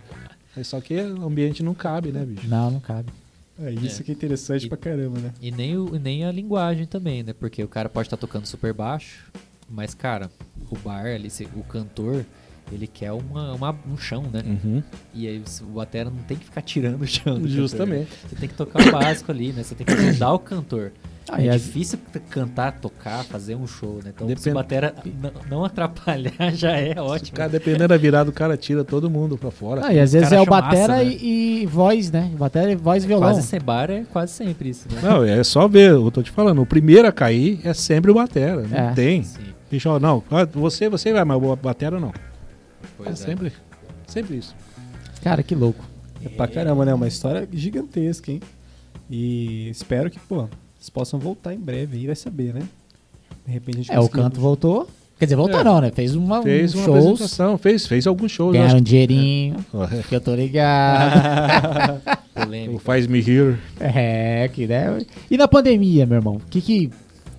Aí 0.55 0.63
Só 0.63 0.79
que 0.81 0.95
o 0.99 1.25
ambiente 1.25 1.63
não 1.63 1.73
cabe, 1.73 2.11
né, 2.11 2.25
bicho? 2.25 2.47
Não, 2.47 2.71
não 2.71 2.79
cabe. 2.79 3.09
É 3.59 3.71
isso 3.71 4.01
É. 4.01 4.03
que 4.05 4.11
é 4.11 4.13
interessante 4.13 4.65
E- 4.65 4.69
pra 4.69 4.77
caramba, 4.77 5.19
né? 5.19 5.31
E 5.41 5.51
nem, 5.51 5.77
o, 5.77 5.97
nem 5.99 6.25
a 6.25 6.31
linguagem 6.31 6.85
também, 6.85 7.23
né? 7.23 7.33
Porque 7.33 7.63
o 7.63 7.67
cara 7.67 7.87
pode 7.89 8.07
estar 8.07 8.17
tocando 8.17 8.45
super 8.45 8.73
baixo, 8.73 9.25
mas, 9.69 9.93
cara, 9.93 10.29
o 10.69 10.77
bar 10.79 11.05
ali, 11.05 11.29
o 11.55 11.63
cantor, 11.63 12.25
ele 12.71 12.87
quer 12.87 13.11
uma, 13.11 13.53
uma- 13.53 13.79
um 13.87 13.97
chão, 13.97 14.23
né? 14.31 14.41
Uhum. 14.45 14.83
E 15.13 15.27
aí 15.27 15.43
o 15.61 15.65
batera 15.65 16.09
não 16.09 16.23
tem 16.23 16.37
que 16.37 16.45
ficar 16.45 16.61
tirando 16.61 17.01
o 17.03 17.07
chão. 17.07 17.35
do 17.35 17.41
cantor. 17.41 17.49
Justamente. 17.49 18.09
Você 18.27 18.35
tem 18.35 18.49
que 18.49 18.55
tocar 18.55 18.87
o 18.87 18.91
básico 18.91 19.31
ali, 19.31 19.51
né? 19.53 19.61
Você 19.63 19.75
tem 19.75 19.85
que 19.85 19.93
ajudar 19.93 20.33
o 20.33 20.39
cantor. 20.39 20.91
Ah, 21.29 21.41
é 21.41 21.45
e 21.47 21.51
difícil 21.51 21.99
cantar, 22.29 22.73
tocar, 22.79 23.23
fazer 23.23 23.55
um 23.55 23.65
show, 23.67 23.99
né? 24.03 24.11
Então, 24.13 24.27
se 24.27 24.33
Depende- 24.35 24.49
o 24.49 24.53
batera 24.53 24.95
não 25.49 25.63
atrapalhar, 25.63 26.33
já 26.53 26.71
é 26.71 26.99
ótimo. 26.99 27.37
cara, 27.37 27.49
dependendo 27.49 27.89
da 27.89 27.97
virada, 27.97 28.29
o 28.29 28.33
cara 28.33 28.57
tira 28.57 28.83
todo 28.83 29.09
mundo 29.09 29.37
pra 29.37 29.51
fora. 29.51 29.85
Ah, 29.85 29.93
e 29.93 29.99
às 29.99 30.11
vezes 30.13 30.31
é 30.31 30.41
o 30.41 30.45
batera 30.45 30.93
massa, 30.95 31.03
né? 31.03 31.05
e, 31.05 31.61
e 31.61 31.65
voz, 31.67 32.11
né? 32.11 32.29
Batera 32.37 32.71
e 32.71 32.75
voz 32.75 33.03
e 33.03 33.07
violão. 33.07 33.29
Quase 33.29 33.43
sem 33.47 33.59
bar 33.61 33.89
é 33.91 34.03
quase 34.11 34.33
sempre 34.33 34.69
isso, 34.69 34.87
né? 34.91 34.99
Não, 35.03 35.23
é 35.23 35.43
só 35.43 35.67
ver, 35.67 35.91
eu 35.91 36.09
tô 36.11 36.21
te 36.23 36.31
falando, 36.31 36.61
o 36.61 36.65
primeiro 36.65 37.07
a 37.07 37.11
cair 37.11 37.59
é 37.63 37.73
sempre 37.73 38.09
o 38.11 38.15
batera, 38.15 38.63
não 38.67 38.77
É. 38.77 38.93
tem. 38.93 39.23
Sim, 39.23 39.39
Bicho, 39.69 39.99
não, 39.99 40.21
ah, 40.31 40.43
você, 40.45 40.89
você 40.89 41.13
vai, 41.13 41.23
mas 41.23 41.41
o 41.41 41.55
batera 41.55 41.97
não. 41.99 42.11
pois 42.97 43.09
É 43.09 43.11
é. 43.11 43.15
sempre, 43.15 43.53
sempre 44.07 44.37
isso. 44.37 44.53
Cara, 45.23 45.41
que 45.43 45.55
louco. 45.55 45.85
É 46.25 46.27
pra 46.29 46.47
caramba, 46.47 46.83
né? 46.83 46.93
Uma 46.93 47.07
história 47.07 47.47
gigantesca, 47.53 48.31
hein? 48.31 48.41
E 49.09 49.69
espero 49.69 50.09
que, 50.09 50.19
pô, 50.19 50.47
vocês 50.81 50.89
possam 50.89 51.19
voltar 51.19 51.53
em 51.53 51.59
breve 51.59 51.97
aí, 51.99 52.05
vai 52.07 52.15
saber, 52.15 52.53
né? 52.55 52.63
De 53.45 53.51
repente 53.53 53.75
a 53.75 53.81
gente 53.81 53.91
É, 53.93 53.99
o 53.99 54.09
canto 54.09 54.39
voltou. 54.41 54.87
Quer 55.19 55.25
dizer, 55.25 55.35
voltou 55.35 55.59
É. 55.59 55.63
não, 55.63 55.79
né? 55.79 55.91
Fez 55.91 56.15
uma, 56.15 56.41
Fez 56.41 56.73
um 56.73 56.79
uma 56.79 56.85
shows, 56.85 56.97
apresentação, 57.05 57.57
fez, 57.57 57.85
fez 57.85 58.07
alguns 58.07 58.31
shows. 58.31 58.53
ganharam 58.53 58.79
um 58.79 58.81
dinheirinho, 58.81 59.55
que- 59.69 60.07
que 60.09 60.15
eu 60.15 60.19
tô 60.21 60.33
ligado. 60.33 62.01
o. 62.73 62.79
Faz 62.79 63.05
Me 63.05 63.19
Hear. 63.19 63.59
é, 63.79 64.49
que 64.51 64.65
né? 64.65 65.05
E 65.29 65.37
na 65.37 65.47
pandemia, 65.47 66.05
meu 66.07 66.17
irmão? 66.17 66.41
Que 66.49 66.59
que... 66.59 66.89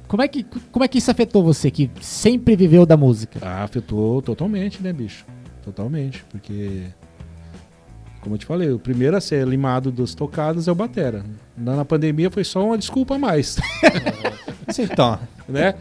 Como 0.06 0.22
é 0.22 0.28
que, 0.28 0.44
como 0.70 0.84
é 0.84 0.88
que 0.88 0.98
isso 0.98 1.10
afetou 1.10 1.42
você, 1.42 1.70
que 1.70 1.90
sempre 2.00 2.54
viveu 2.54 2.84
da 2.86 2.96
música? 2.96 3.40
Ah, 3.42 3.64
afetou 3.64 4.20
totalmente, 4.22 4.80
né, 4.82 4.92
bicho? 4.92 5.24
Totalmente, 5.64 6.22
porque... 6.30 6.82
Como 8.22 8.36
eu 8.36 8.38
te 8.38 8.46
falei, 8.46 8.70
o 8.70 8.78
primeiro 8.78 9.16
a 9.16 9.20
ser 9.20 9.46
limado 9.46 9.90
dos 9.90 10.14
tocados 10.14 10.66
é 10.68 10.72
o 10.72 10.74
Batera. 10.74 11.22
Na, 11.58 11.76
na 11.76 11.84
pandemia 11.84 12.30
foi 12.30 12.44
só 12.44 12.64
uma 12.64 12.78
desculpa 12.78 13.16
a 13.16 13.18
mais, 13.18 13.56
Então, 14.78 15.18
né? 15.48 15.74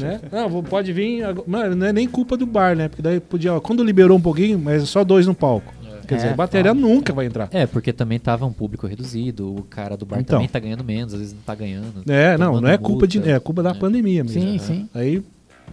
né? 0.00 0.20
Não, 0.32 0.62
pode 0.62 0.92
vir... 0.92 1.24
agora- 1.24 1.44
Mano, 1.48 1.74
não 1.76 1.86
é 1.86 1.92
nem 1.92 2.06
culpa 2.08 2.36
do 2.36 2.46
bar, 2.46 2.76
né? 2.76 2.88
Porque 2.88 3.02
daí 3.02 3.20
podia... 3.20 3.54
ó, 3.54 3.60
Quando 3.60 3.82
liberou 3.84 4.16
um 4.16 4.20
pouquinho, 4.20 4.58
mas 4.58 4.82
é 4.82 4.86
só 4.86 5.02
dois 5.04 5.26
no 5.26 5.34
palco. 5.34 5.74
Quer 6.06 6.14
dizer, 6.14 6.28
É, 6.28 6.30
a 6.30 6.34
bateria 6.34 6.72
nunca 6.72 7.12
vai 7.12 7.26
entrar. 7.26 7.48
É, 7.52 7.66
porque 7.66 7.92
também 7.92 8.18
tava 8.18 8.46
um 8.46 8.52
público 8.52 8.86
reduzido, 8.86 9.54
o 9.54 9.62
cara 9.64 9.94
do 9.96 10.06
bar 10.06 10.20
Então. 10.20 10.36
também 10.38 10.48
tá 10.48 10.58
ganhando 10.58 10.82
menos, 10.82 11.12
às 11.12 11.18
vezes 11.20 11.34
não 11.34 11.42
tá 11.42 11.54
ganhando. 11.54 12.02
É, 12.10 12.38
não, 12.38 12.60
não 12.60 12.68
é 12.68 12.78
culpa 12.78 13.06
de... 13.06 13.18
É 13.28 13.38
culpa 13.38 13.62
da 13.62 13.70
É. 13.70 13.74
pandemia 13.74 14.24
mesmo. 14.24 14.40
Sim, 14.40 14.58
sim. 14.58 14.88
Aí, 14.94 15.22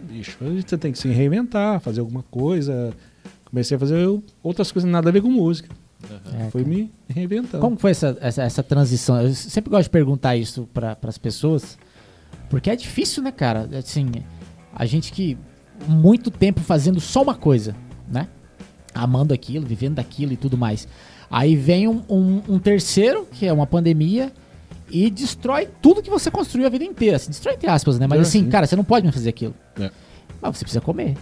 bicho, 0.10 0.36
você 0.42 0.78
tem 0.78 0.92
que 0.92 0.98
se 0.98 1.08
reinventar, 1.08 1.80
fazer 1.80 2.02
alguma 2.02 2.24
coisa. 2.30 2.92
Comecei 3.56 3.78
a 3.78 3.80
fazer 3.80 4.06
outras 4.44 4.70
coisas 4.70 4.92
nada 4.92 5.08
a 5.08 5.14
ver 5.14 5.22
com 5.22 5.30
música. 5.30 5.70
É, 6.38 6.50
Foi 6.50 6.66
me 6.66 6.92
reinventando. 7.08 7.62
Como 7.62 7.78
foi 7.78 7.92
essa, 7.92 8.18
essa, 8.20 8.44
essa 8.44 8.62
transição? 8.62 9.22
Eu 9.22 9.34
sempre 9.34 9.70
gosto 9.70 9.84
de 9.84 9.92
perguntar 9.92 10.36
isso 10.36 10.68
para 10.74 10.98
as 11.04 11.18
pessoas, 11.18 11.78
porque 12.50 12.70
é 12.70 12.76
difícil, 12.76 13.24
né, 13.24 13.32
cara? 13.32 13.70
Assim, 13.78 14.12
a 14.76 14.86
gente 14.86 15.14
que 15.14 15.38
muito 15.88 16.30
tempo 16.30 16.60
fazendo 16.60 17.00
só 17.00 17.22
uma 17.24 17.34
coisa, 17.34 17.74
né? 18.12 18.28
Amando 18.94 19.34
aquilo, 19.34 19.66
vivendo 19.66 19.96
daquilo 19.96 20.34
e 20.34 20.38
tudo 20.38 20.58
mais. 20.58 20.86
Aí 21.32 21.56
vem 21.56 21.88
um, 21.88 22.04
um- 22.10 22.42
um 22.50 22.60
terceiro, 22.60 23.26
que 23.32 23.46
é 23.46 23.54
uma 23.54 23.66
pandemia, 23.66 24.34
e 24.92 25.10
destrói 25.10 25.70
tudo 25.82 26.04
que 26.04 26.10
você 26.10 26.30
construiu 26.30 26.68
a 26.68 26.70
vida 26.70 26.84
inteira. 26.84 27.16
Assim, 27.16 27.30
destrói 27.30 27.56
entre 27.56 27.70
aspas, 27.70 27.98
né? 28.00 28.06
Mas 28.06 28.20
É, 28.20 28.22
assim, 28.24 28.44
sim. 28.44 28.50
cara, 28.50 28.68
você 28.68 28.76
não 28.76 28.84
pode 28.84 29.06
mais 29.06 29.16
fazer 29.16 29.30
aquilo. 29.30 29.56
É. 29.80 29.90
Mas 30.42 30.58
você 30.58 30.66
precisa 30.66 30.82
comer. 30.82 31.16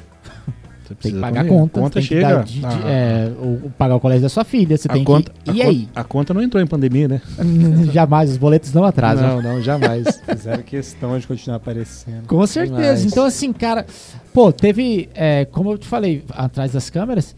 Você 0.99 1.09
Tem 1.09 1.13
que 1.13 1.19
pagar 1.19 1.41
a 1.41 1.43
comer. 1.45 1.59
conta. 1.59 1.79
A 1.79 1.83
conta 1.83 1.93
tem 1.95 2.01
que 2.03 2.07
chega. 2.09 2.27
dar 2.35 2.43
de- 2.43 2.59
de- 2.59 2.65
a, 2.65 2.79
é, 2.85 3.31
pagar 3.77 3.95
o 3.95 3.99
colégio 3.99 4.23
da 4.23 4.29
sua 4.29 4.43
filha. 4.43 4.77
Você 4.77 4.87
a 4.87 4.93
tem 4.93 5.03
conta, 5.03 5.31
que. 5.43 5.49
a 5.49 5.53
E 5.53 5.57
conta- 5.57 5.69
aí? 5.69 5.89
A 5.95 6.03
conta 6.03 6.33
não 6.33 6.41
entrou 6.41 6.61
em 6.63 6.67
pandemia, 6.67 7.07
né? 7.07 7.21
Jamais, 7.93 8.29
os 8.31 8.37
boletos 8.37 8.73
não 8.73 8.83
atrasam. 8.83 9.41
Não, 9.41 9.53
não, 9.55 9.61
jamais. 9.61 10.05
Fizeram 10.27 10.63
questão 10.63 11.17
de 11.19 11.27
continuar 11.27 11.57
aparecendo. 11.57 12.27
Com 12.27 12.45
certeza. 12.47 12.75
Demais. 12.81 13.05
Então, 13.05 13.25
assim, 13.25 13.51
cara, 13.53 13.85
pô, 14.33 14.51
teve, 14.51 15.09
é, 15.13 15.45
como 15.45 15.71
eu 15.71 15.77
te 15.77 15.87
falei, 15.87 16.23
atrás 16.29 16.71
das 16.73 16.89
câmeras, 16.89 17.35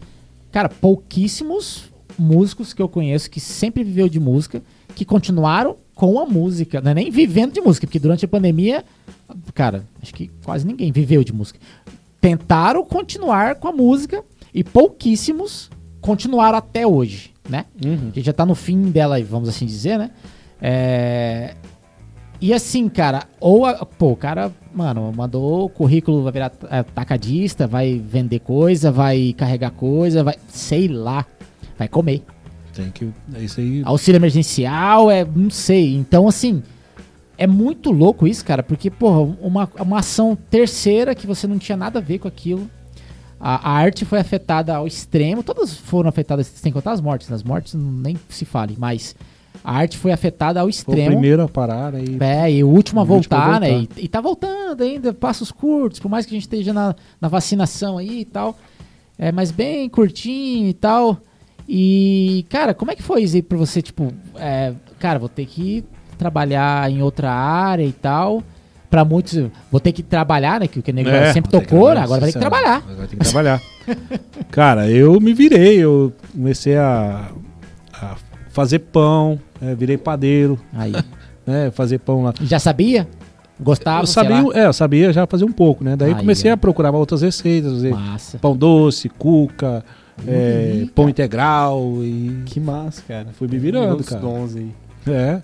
cara, 0.52 0.68
pouquíssimos 0.68 1.84
músicos 2.18 2.72
que 2.72 2.80
eu 2.80 2.88
conheço 2.88 3.30
que 3.30 3.40
sempre 3.40 3.84
viveu 3.84 4.08
de 4.08 4.18
música, 4.18 4.62
que 4.94 5.04
continuaram 5.04 5.76
com 5.94 6.18
a 6.18 6.26
música, 6.26 6.80
não 6.80 6.90
é 6.90 6.94
nem 6.94 7.10
vivendo 7.10 7.52
de 7.52 7.60
música, 7.60 7.86
porque 7.86 7.98
durante 7.98 8.24
a 8.24 8.28
pandemia, 8.28 8.84
cara, 9.54 9.84
acho 10.02 10.12
que 10.14 10.30
quase 10.44 10.66
ninguém 10.66 10.92
viveu 10.92 11.22
de 11.24 11.32
música. 11.32 11.58
Tentaram 12.26 12.84
continuar 12.84 13.54
com 13.54 13.68
a 13.68 13.72
música 13.72 14.24
e 14.52 14.64
pouquíssimos 14.64 15.70
continuaram 16.00 16.58
até 16.58 16.84
hoje, 16.84 17.30
né? 17.48 17.66
Uhum. 17.84 18.10
que 18.10 18.20
já 18.20 18.32
tá 18.32 18.44
no 18.44 18.56
fim 18.56 18.90
dela, 18.90 19.22
vamos 19.22 19.48
assim 19.48 19.64
dizer, 19.64 19.96
né? 19.96 20.10
É... 20.60 21.54
E 22.40 22.52
assim, 22.52 22.88
cara, 22.88 23.28
ou 23.38 23.64
a- 23.64 23.86
pô, 23.86 24.10
o 24.10 24.16
cara, 24.16 24.50
mano, 24.74 25.12
mandou 25.16 25.66
o 25.66 25.68
currículo, 25.68 26.24
vai 26.24 26.32
virar 26.32 26.50
é, 26.68 26.82
tacadista, 26.82 27.64
vai 27.64 27.96
vender 28.04 28.40
coisa, 28.40 28.90
vai 28.90 29.32
carregar 29.38 29.70
coisa, 29.70 30.24
vai, 30.24 30.34
sei 30.48 30.88
lá, 30.88 31.24
vai 31.78 31.86
comer. 31.86 32.24
Tem 32.74 32.90
que. 32.90 33.08
É 33.34 33.38
isso 33.44 33.60
aí. 33.60 33.82
Auxílio 33.84 34.18
emergencial, 34.18 35.08
é, 35.12 35.24
não 35.24 35.48
sei. 35.48 35.94
Então, 35.94 36.26
assim, 36.26 36.60
é 37.38 37.46
muito 37.46 37.90
louco 37.90 38.26
isso, 38.26 38.44
cara, 38.44 38.62
porque, 38.62 38.90
porra, 38.90 39.36
uma, 39.40 39.68
uma 39.78 39.98
ação 39.98 40.36
terceira 40.50 41.14
que 41.14 41.26
você 41.26 41.46
não 41.46 41.58
tinha 41.58 41.76
nada 41.76 41.98
a 41.98 42.02
ver 42.02 42.18
com 42.18 42.28
aquilo. 42.28 42.68
A, 43.38 43.70
a 43.70 43.72
arte 43.74 44.04
foi 44.04 44.18
afetada 44.18 44.74
ao 44.74 44.86
extremo, 44.86 45.42
todas 45.42 45.76
foram 45.76 46.08
afetadas, 46.08 46.46
sem 46.46 46.72
contar 46.72 46.92
as 46.92 47.00
mortes, 47.00 47.30
as 47.30 47.42
mortes 47.42 47.74
nem 47.74 48.16
se 48.28 48.44
fale, 48.46 48.74
mas 48.78 49.14
a 49.62 49.76
arte 49.76 49.98
foi 49.98 50.12
afetada 50.12 50.60
ao 50.60 50.66
Foi 50.66 50.68
o 50.68 50.70
extremo. 50.70 51.10
primeiro 51.10 51.42
a 51.42 51.48
parar 51.48 51.94
aí. 51.94 52.16
É, 52.20 52.50
e 52.50 52.64
o 52.64 52.68
último 52.68 53.00
a 53.00 53.04
voltar, 53.04 53.60
né? 53.60 53.80
E, 53.80 54.04
e 54.04 54.08
tá 54.08 54.20
voltando 54.20 54.82
ainda, 54.82 55.12
passos 55.12 55.52
curtos, 55.52 56.00
por 56.00 56.08
mais 56.08 56.24
que 56.24 56.32
a 56.32 56.36
gente 56.36 56.44
esteja 56.44 56.72
na, 56.72 56.94
na 57.20 57.28
vacinação 57.28 57.98
aí 57.98 58.20
e 58.20 58.24
tal. 58.24 58.56
É, 59.18 59.32
mas 59.32 59.50
bem 59.50 59.88
curtinho 59.88 60.68
e 60.68 60.74
tal. 60.74 61.18
E, 61.68 62.46
cara, 62.48 62.74
como 62.74 62.90
é 62.90 62.94
que 62.94 63.02
foi 63.02 63.22
isso 63.22 63.34
aí 63.34 63.42
pra 63.42 63.58
você, 63.58 63.82
tipo, 63.82 64.12
é, 64.36 64.72
cara, 64.98 65.18
vou 65.18 65.28
ter 65.28 65.46
que 65.46 65.84
trabalhar 66.16 66.90
em 66.90 67.02
outra 67.02 67.30
área 67.32 67.84
e 67.84 67.92
tal. 67.92 68.42
Pra 68.88 69.04
muitos, 69.04 69.36
vou 69.70 69.80
ter 69.80 69.90
que 69.92 70.02
trabalhar, 70.02 70.60
né? 70.60 70.68
Que 70.68 70.78
o 70.78 70.82
que 70.82 70.90
o 70.90 70.94
nego 70.94 71.08
É, 71.08 71.32
sempre 71.32 71.50
que 71.50 71.58
tocou, 71.60 71.88
né? 71.88 71.94
trabalhar, 71.96 72.04
Agora 72.04 72.20
vai 72.20 72.28
ter 72.28 72.32
que 72.32 72.38
trabalhar. 72.38 72.76
Agora 72.88 73.08
tem 73.08 73.18
que 73.18 73.24
trabalhar. 73.24 73.62
Cara, 74.50 74.90
eu 74.90 75.20
me 75.20 75.34
virei, 75.34 75.78
eu 75.78 76.12
comecei 76.32 76.76
a, 76.76 77.28
a 77.92 78.16
fazer 78.50 78.78
pão, 78.80 79.38
é, 79.60 79.74
virei 79.74 79.96
padeiro, 79.98 80.58
Aí. 80.72 80.92
né? 81.46 81.70
Fazer 81.72 81.98
pão 81.98 82.22
lá. 82.22 82.32
Já 82.42 82.58
sabia? 82.58 83.08
Gostava? 83.60 84.02
eu 84.02 84.06
sei 84.06 84.22
sabia, 84.22 84.42
lá. 84.48 84.54
é, 84.58 84.66
eu 84.66 84.72
sabia 84.72 85.12
já 85.12 85.26
fazer 85.26 85.44
um 85.44 85.52
pouco, 85.52 85.82
né? 85.82 85.96
Daí 85.96 86.10
Aí, 86.12 86.20
comecei 86.20 86.50
ó. 86.50 86.54
a 86.54 86.56
procurar 86.56 86.90
outras 86.92 87.22
receitas, 87.22 87.72
fazer 87.72 87.90
Massa. 87.90 88.38
pão 88.38 88.56
doce, 88.56 89.08
cuca, 89.08 89.84
é, 90.26 90.86
pão 90.94 91.08
integral 91.08 91.82
e 92.02 92.42
Que 92.46 92.60
massa, 92.60 93.02
cara. 93.06 93.28
Fui 93.32 93.48
me 93.48 93.58
virando, 93.58 93.90
Outros 93.90 94.08
cara. 94.10 94.20
dons 94.20 94.54
aí. 94.56 94.70
é, 95.08 95.40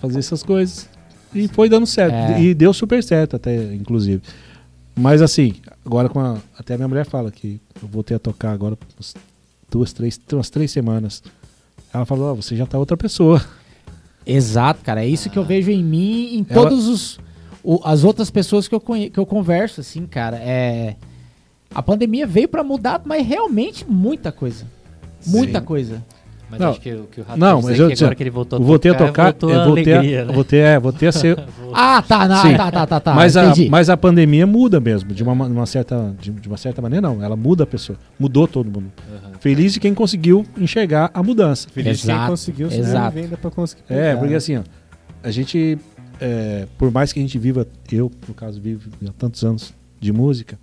fazer 0.00 0.18
essas 0.18 0.42
coisas. 0.42 0.88
E 1.34 1.46
foi 1.48 1.68
dando 1.68 1.86
certo. 1.86 2.14
É. 2.14 2.40
E 2.42 2.54
deu 2.54 2.72
super 2.72 3.02
certo 3.02 3.36
até, 3.36 3.74
inclusive. 3.74 4.22
Mas 4.96 5.20
assim, 5.22 5.54
agora 5.84 6.08
com 6.08 6.18
a, 6.20 6.38
até 6.58 6.74
a 6.74 6.76
minha 6.76 6.88
mulher 6.88 7.04
fala 7.06 7.30
que 7.30 7.60
eu 7.80 7.86
voltei 7.88 8.16
a 8.16 8.18
tocar 8.18 8.50
agora 8.52 8.76
umas 8.96 9.14
duas, 9.70 9.92
três, 9.92 10.18
umas 10.32 10.50
três 10.50 10.70
semanas. 10.70 11.22
Ela 11.92 12.04
falou, 12.04 12.32
ó, 12.32 12.34
você 12.34 12.56
já 12.56 12.66
tá 12.66 12.78
outra 12.78 12.96
pessoa. 12.96 13.44
Exato, 14.26 14.82
cara. 14.82 15.04
É 15.04 15.08
isso 15.08 15.30
que 15.30 15.38
eu 15.38 15.44
vejo 15.44 15.70
em 15.70 15.82
mim 15.82 16.34
em 16.38 16.46
Ela- 16.48 16.62
todos 16.62 16.86
os 16.88 17.18
o- 17.62 17.80
as 17.84 18.04
outras 18.04 18.30
pessoas 18.30 18.66
que 18.68 18.74
eu, 18.74 18.80
conhe- 18.80 19.10
que 19.10 19.18
eu 19.18 19.26
converso, 19.26 19.80
assim, 19.80 20.06
cara. 20.06 20.36
É 20.38 20.96
a 21.74 21.82
pandemia 21.82 22.26
veio 22.26 22.48
pra 22.48 22.64
mudar, 22.64 23.02
mas 23.04 23.26
realmente 23.26 23.84
muita 23.86 24.32
coisa, 24.32 24.64
muita 25.26 25.60
Sim. 25.60 25.64
coisa. 25.66 26.04
Mas 26.50 26.60
Não. 26.60 26.70
acho 26.70 26.80
que 26.80 26.92
o 26.94 27.04
que 27.04 27.20
o 27.20 27.24
Rato 27.24 27.38
Não, 27.38 27.60
mas 27.60 27.78
é 27.78 27.82
eu 27.82 27.88
que 27.88 27.92
agora 27.94 28.14
que 28.14 28.22
ele 28.22 28.30
voltou 28.30 28.58
a 28.58 28.62
voltei 28.62 28.90
a 28.90 28.94
tocar, 28.94 29.06
tocar, 29.10 29.24
voltou 29.32 29.50
eu 29.50 29.60
a 29.60 29.64
voltei, 29.66 29.92
alegria, 29.94 30.22
a, 30.22 30.24
né? 30.24 30.32
voltei, 30.32 30.60
é, 30.60 30.78
voltei 30.80 31.08
a 31.08 31.12
ser. 31.12 31.38
Ah, 31.74 32.00
tá, 32.00 32.26
não, 32.26 32.42
Sim. 32.42 32.56
tá, 32.56 32.70
tá, 32.72 32.86
tá, 32.86 32.98
tá. 33.00 33.14
mas, 33.14 33.36
a, 33.36 33.52
mas 33.68 33.90
a 33.90 33.96
pandemia 33.96 34.46
muda 34.46 34.80
mesmo, 34.80 35.12
de 35.12 35.22
uma, 35.22 35.34
ma- 35.34 35.44
uma 35.46 35.66
certa, 35.66 36.14
de, 36.18 36.30
de 36.30 36.48
uma 36.48 36.56
certa 36.56 36.80
maneira 36.80 37.06
não, 37.06 37.22
ela 37.22 37.36
muda 37.36 37.64
a 37.64 37.66
pessoa, 37.66 37.98
mudou 38.18 38.48
todo 38.48 38.66
mundo. 38.70 38.90
Aham. 39.06 39.32
Feliz 39.38 39.74
de 39.74 39.80
quem 39.80 39.92
conseguiu 39.92 40.46
enxergar 40.56 41.10
a 41.12 41.22
mudança. 41.22 41.68
Feliz 41.68 41.98
de 41.98 42.06
quem 42.06 42.14
Exato, 42.14 42.30
conseguiu 42.30 42.68
exato. 42.72 43.14
venda 43.14 43.36
pra 43.36 43.50
conseguir. 43.50 43.82
É, 43.90 43.94
pegar. 44.08 44.18
porque 44.18 44.34
assim, 44.34 44.56
ó, 44.56 44.62
a 45.22 45.30
gente, 45.30 45.78
é, 46.18 46.66
por 46.78 46.90
mais 46.90 47.12
que 47.12 47.18
a 47.20 47.22
gente 47.22 47.38
viva, 47.38 47.66
eu, 47.92 48.10
no 48.26 48.32
caso, 48.32 48.58
vivo 48.58 48.90
há 49.06 49.12
tantos 49.12 49.44
anos 49.44 49.74
de 50.00 50.10
música, 50.10 50.58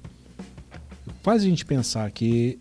faz 1.21 1.43
a 1.43 1.45
gente 1.45 1.63
pensar 1.65 2.09
que 2.09 2.57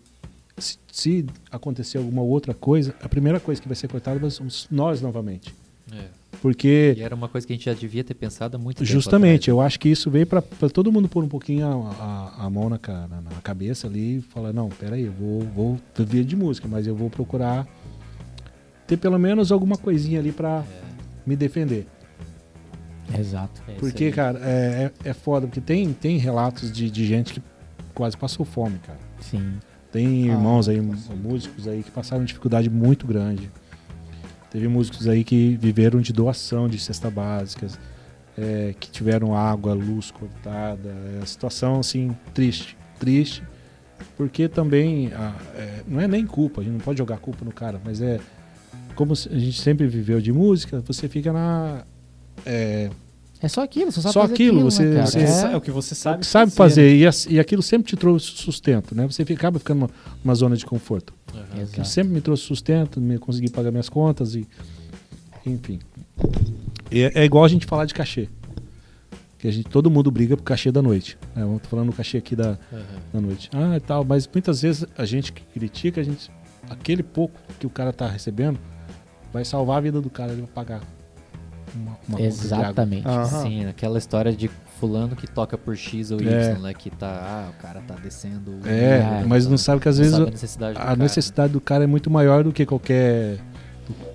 se, 0.57 0.77
se 0.91 1.25
acontecer 1.51 1.97
alguma 1.97 2.21
outra 2.21 2.53
coisa, 2.53 2.95
a 3.01 3.09
primeira 3.09 3.39
coisa 3.39 3.61
que 3.61 3.67
vai 3.67 3.75
ser 3.75 3.87
cortada 3.87 4.19
vai 4.19 4.29
somos 4.29 4.67
nós 4.71 5.01
novamente. 5.01 5.53
É. 5.91 6.05
Porque, 6.41 6.95
E 6.97 7.01
era 7.01 7.15
uma 7.15 7.29
coisa 7.29 7.45
que 7.47 7.53
a 7.53 7.55
gente 7.55 7.65
já 7.65 7.73
devia 7.73 8.03
ter 8.03 8.13
pensado 8.13 8.55
há 8.57 8.59
muito 8.59 8.77
tempo 8.77 8.85
justamente, 8.91 9.43
atrás. 9.43 9.47
eu 9.47 9.61
acho 9.61 9.79
que 9.79 9.89
isso 9.89 10.11
veio 10.11 10.27
para 10.27 10.41
todo 10.71 10.91
mundo 10.91 11.07
pôr 11.07 11.23
um 11.23 11.27
pouquinho 11.29 11.65
a, 11.65 11.91
a- 12.39 12.45
a 12.45 12.49
mão 12.49 12.69
na, 12.69 12.79
na, 12.87 13.21
na 13.21 13.41
cabeça 13.41 13.87
ali 13.87 14.17
e 14.17 14.21
falar, 14.21 14.51
não, 14.51 14.67
peraí, 14.69 15.05
eu 15.05 15.13
vou, 15.13 15.41
vou 15.41 15.79
viver 15.97 16.23
de 16.25 16.35
música, 16.35 16.67
mas 16.67 16.85
eu 16.87 16.95
vou 16.95 17.09
procurar 17.09 17.65
ter 18.85 18.97
pelo 18.97 19.17
menos 19.17 19.51
alguma 19.51 19.77
coisinha 19.77 20.19
ali 20.19 20.31
para 20.31 20.63
me 21.25 21.35
defender. 21.35 21.87
Exato. 23.17 23.61
É 23.67 23.71
isso 23.71 23.79
Porque, 23.79 24.11
cara, 24.11 24.39
é, 24.43 24.91
é, 25.05 25.09
é 25.09 25.13
foda, 25.13 25.47
porque 25.47 25.61
tem, 25.61 25.93
tem 25.93 26.17
relatos 26.17 26.71
de, 26.71 26.89
de 26.89 27.05
gente 27.05 27.35
que 27.35 27.41
quase 27.93 28.17
passou 28.17 28.45
fome, 28.45 28.77
cara. 28.79 28.99
Sim. 29.21 29.53
Tem 29.95 30.29
Ah, 30.29 30.33
irmãos 30.33 30.67
aí, 30.67 30.81
músicos 30.81 31.69
aí 31.69 31.81
que 31.81 31.89
passaram 31.89 32.25
dificuldade 32.25 32.69
muito 32.69 33.07
grande. 33.07 33.49
Teve 34.51 34.67
músicos 34.67 35.07
aí 35.07 35.23
que 35.23 35.55
viveram 35.55 36.01
de 36.01 36.11
doação 36.11 36.67
de 36.67 36.77
cesta 36.77 37.09
básicas, 37.09 37.79
é, 38.37 38.75
que 38.77 38.91
tiveram 38.91 39.33
água, 39.33 39.73
luz 39.73 40.11
cortada. 40.11 40.93
É 41.21 41.25
situação, 41.25 41.79
assim, 41.79 42.13
triste. 42.33 42.77
Triste, 42.99 43.41
porque 44.17 44.49
também 44.49 45.13
ah, 45.13 45.33
é, 45.55 45.83
não 45.87 46.01
é 46.01 46.09
nem 46.09 46.25
culpa, 46.25 46.59
a 46.59 46.63
gente 46.65 46.73
não 46.73 46.81
pode 46.81 46.97
jogar 46.97 47.17
culpa 47.19 47.45
no 47.45 47.53
cara, 47.53 47.79
mas 47.85 48.01
é 48.01 48.19
como 48.95 49.13
a 49.13 49.39
gente 49.39 49.61
sempre 49.61 49.87
viveu 49.87 50.19
de 50.19 50.33
música, 50.33 50.81
você 50.81 51.07
fica 51.07 51.31
na... 51.31 51.85
é, 52.45 52.89
É 53.45 53.47
só 53.47 53.61
aquilo, 53.63 53.91
você 53.91 54.01
sabe 54.01 54.13
Só 54.13 54.21
fazer 54.21 54.33
aquilo, 54.33 54.61
você- 54.63 54.83
né, 54.85 54.95
cara? 54.95 55.05
você 55.05 55.19
É, 55.19 55.23
É. 55.23 55.53
é 55.53 55.57
o 55.57 55.61
que 55.61 55.69
você 55.69 55.93
sabe, 55.93 56.25
sabe, 56.25 56.25
sabe 56.25 56.51
né? 56.51 56.55
fazer, 56.55 56.95
e, 56.97 57.05
as- 57.05 57.27
e 57.29 57.39
aquilo 57.39 57.61
sempre 57.61 57.87
te 57.87 57.95
trouxe 57.95 58.25
sustento, 58.31 58.95
né? 58.95 59.05
Você 59.05 59.21
acaba 59.21 59.59
ficando 59.59 59.81
numa, 59.81 59.89
numa 60.23 60.33
zona 60.33 60.57
de 60.57 60.65
conforto. 60.65 61.13
Que 61.71 61.85
sempre 61.87 62.11
me 62.11 62.21
trouxe 62.21 62.41
sustento, 62.43 62.99
me 62.99 63.19
consegui 63.19 63.51
pagar 63.51 63.69
minhas 63.69 63.87
contas 63.87 64.33
e 64.33 64.47
enfim. 65.45 65.79
E 66.89 67.01
É, 67.03 67.11
é 67.21 67.25
igual 67.25 67.43
a 67.43 67.47
gente 67.47 67.67
falar 67.67 67.85
de 67.85 67.93
cachê. 67.93 68.27
Que 69.37 69.47
a 69.47 69.51
gente, 69.51 69.69
todo 69.69 69.91
mundo 69.91 70.09
briga 70.09 70.35
pro 70.35 70.43
cachê 70.43 70.71
da 70.71 70.81
noite. 70.81 71.15
É, 71.35 71.41
eu 71.43 71.59
tô 71.61 71.69
falando 71.69 71.91
do 71.91 71.93
cachê 71.95 72.17
aqui 72.17 72.35
da, 72.35 72.57
Aham. 72.73 72.83
da 73.13 73.21
noite. 73.21 73.49
Ah, 73.53 73.77
e 73.77 73.79
tal, 73.79 74.03
mas 74.03 74.27
muitas 74.33 74.63
vezes 74.63 74.85
a 74.97 75.05
gente 75.05 75.31
que 75.31 75.43
critica, 75.53 76.01
a 76.01 76.03
gente 76.03 76.31
aquele 76.67 77.03
pouco 77.03 77.39
que 77.59 77.67
o 77.67 77.69
cara 77.69 77.93
tá 77.93 78.07
recebendo 78.07 78.57
vai 79.31 79.45
salvar 79.45 79.77
a 79.77 79.81
vida 79.81 80.01
do 80.01 80.09
cara, 80.09 80.31
ele 80.31 80.41
vai 80.41 80.49
pagar 80.51 80.81
uma, 81.75 81.97
uma. 82.07 82.21
Exatamente. 82.21 83.07
Aham. 83.07 83.25
Sim, 83.43 83.65
aquela 83.65 83.97
história 83.97 84.31
de 84.31 84.49
fulano 84.79 85.15
que 85.15 85.27
toca 85.27 85.57
por 85.57 85.75
X 85.75 86.11
ou 86.11 86.19
Y, 86.21 86.27
É. 86.27 86.57
né? 86.59 86.73
Que 86.73 86.89
tá, 86.89 87.07
ah, 87.07 87.51
o 87.57 87.61
cara 87.61 87.81
tá 87.81 87.95
descendo. 87.95 88.51
É, 88.65 88.99
nível, 89.13 89.27
mas 89.27 89.45
tá- 89.45 89.49
não 89.51 89.57
sabe 89.57 89.81
que 89.81 89.89
às 89.89 89.97
vezes 89.97 90.13
a 90.13 90.25
necessidade 90.25 90.73
do 90.75 90.81
a 90.81 90.83
cara. 90.85 90.95
necessidade 90.95 91.53
do 91.53 91.61
cara 91.61 91.83
é 91.83 91.87
muito 91.87 92.09
maior 92.09 92.43
do 92.43 92.51
que 92.51 92.65
qualquer 92.65 93.37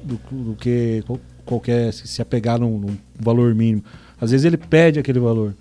do, 0.04 0.16
do- 0.16 0.44
do 0.50 0.56
que 0.56 1.02
qual- 1.06 1.20
qualquer 1.46 1.92
se, 1.92 2.06
se 2.08 2.20
apegar 2.22 2.58
num, 2.58 2.78
num 2.78 2.96
valor 3.18 3.54
mínimo. 3.54 3.82
Às 4.20 4.30
vezes 4.30 4.44
ele 4.44 4.56
pede 4.56 4.98
aquele 4.98 5.18
valor. 5.18 5.54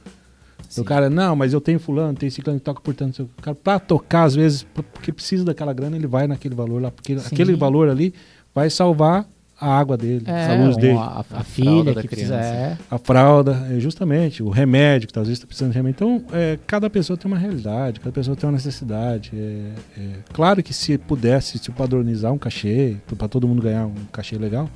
Sim. 0.67 0.81
O 0.81 0.83
cara, 0.83 1.09
não, 1.09 1.35
mas 1.35 1.51
eu 1.53 1.59
tenho 1.61 1.79
fulano, 1.79 2.13
tenho 2.15 2.31
ciclano 2.31 2.59
que 2.59 2.65
toca 2.65 2.79
por 2.81 2.93
tanto. 2.93 3.23
O 3.37 3.41
cara, 3.41 3.55
pra 3.55 3.79
tocar, 3.79 4.23
às 4.25 4.35
vezes, 4.35 4.63
porque 4.93 5.11
precisa 5.11 5.43
daquela 5.43 5.73
grana, 5.73 5.95
ele 5.95 6.05
vai 6.05 6.27
naquele 6.27 6.53
valor 6.53 6.79
lá, 6.81 6.91
porque 6.91 7.17
Sim. 7.17 7.25
aquele 7.33 7.55
valor 7.55 7.89
ali 7.89 8.13
vai 8.53 8.69
salvar 8.69 9.25
a 9.59 9.77
água 9.77 9.97
dele, 9.97 10.23
É, 10.25 10.45
a 10.47 10.63
luz 10.65 10.77
dele, 10.77 10.97
a, 10.97 11.19
a 11.19 11.23
fralda 11.23 11.43
filha 11.43 11.93
da 11.93 12.03
criança. 12.03 12.33
É. 12.35 12.77
a 12.89 12.97
fralda, 12.97 13.67
é, 13.71 13.79
justamente, 13.79 14.41
o 14.41 14.49
remédio, 14.49 15.07
que 15.07 15.13
tá, 15.13 15.21
às 15.21 15.27
vezes 15.27 15.37
está 15.39 15.47
precisando 15.47 15.71
de 15.71 15.77
remédio. 15.77 15.95
Então, 15.97 16.23
é, 16.31 16.57
cada 16.65 16.89
pessoa 16.89 17.17
tem 17.17 17.29
uma 17.29 17.37
realidade, 17.37 17.99
cada 17.99 18.11
pessoa 18.11 18.35
tem 18.35 18.47
uma 18.47 18.53
necessidade. 18.55 19.31
É, 19.35 19.71
é, 19.99 20.09
claro 20.33 20.63
que 20.63 20.73
se 20.73 20.97
pudesse 20.97 21.57
se 21.57 21.71
padronizar 21.71 22.31
um 22.31 22.37
cachê, 22.37 22.97
para 23.17 23.27
todo 23.27 23.47
mundo 23.47 23.61
ganhar 23.61 23.85
um 23.85 23.93
cachê 24.11 24.37
legal, 24.37 24.69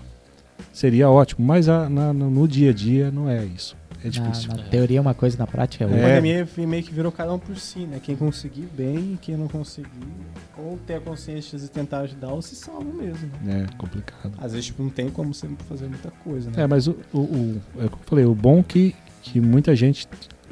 seria 0.72 1.10
ótimo, 1.10 1.46
mas 1.46 1.70
a- 1.70 1.88
na- 1.90 2.14
no 2.14 2.48
dia 2.48 2.72
a 2.72 2.74
dia 2.74 3.12
não 3.12 3.30
é 3.30 3.44
isso. 3.46 3.76
É 4.04 4.10
difícil. 4.10 4.50
Na, 4.50 4.58
na 4.58 4.64
teoria 4.64 4.98
é 4.98 5.02
uma 5.02 5.14
coisa, 5.14 5.38
na 5.38 5.48
prática 5.48 5.84
é 5.84 5.88
A 5.88 5.90
outra. 5.90 6.04
É. 6.04 6.16
pandemia 6.16 6.48
meio 6.68 6.84
que 6.84 6.94
virou 6.94 7.12
cada 7.12 7.34
um 7.34 7.40
por 7.40 7.58
si, 7.58 7.80
né? 7.80 8.00
Quem 8.02 8.16
conseguir 8.16 8.68
bem, 8.76 9.18
quem 9.22 9.36
não 9.38 9.48
conseguir, 9.48 9.90
ou 10.58 10.78
ter 10.86 10.96
a 10.96 11.00
consciência 11.00 11.58
de 11.58 11.70
tentar 11.70 12.00
ajudar, 12.02 12.30
ou 12.34 12.42
se 12.42 12.56
salva 12.56 12.92
mesmo. 12.92 13.30
né? 13.42 13.68
É 13.72 13.78
complicado. 13.78 14.34
Às 14.38 14.52
vezes, 14.54 14.66
tipo, 14.68 14.84
não 14.84 14.90
tem 14.90 15.10
como 15.10 15.34
você 15.34 15.48
fazer 15.70 15.88
muita 15.88 16.12
coisa, 16.24 16.50
né? 16.52 16.64
É, 16.64 16.68
mas 16.68 16.88
o, 16.88 16.96
o, 17.14 17.18
o- 17.20 17.62
é 17.80 17.86
o 17.86 17.90
que 17.90 17.96
eu 17.96 18.00
falei, 18.06 18.26
o 18.26 18.36
bom 18.36 18.60
é 18.60 18.64
que, 18.64 18.96
que 19.22 19.40
muita 19.40 19.76
gente 19.76 20.08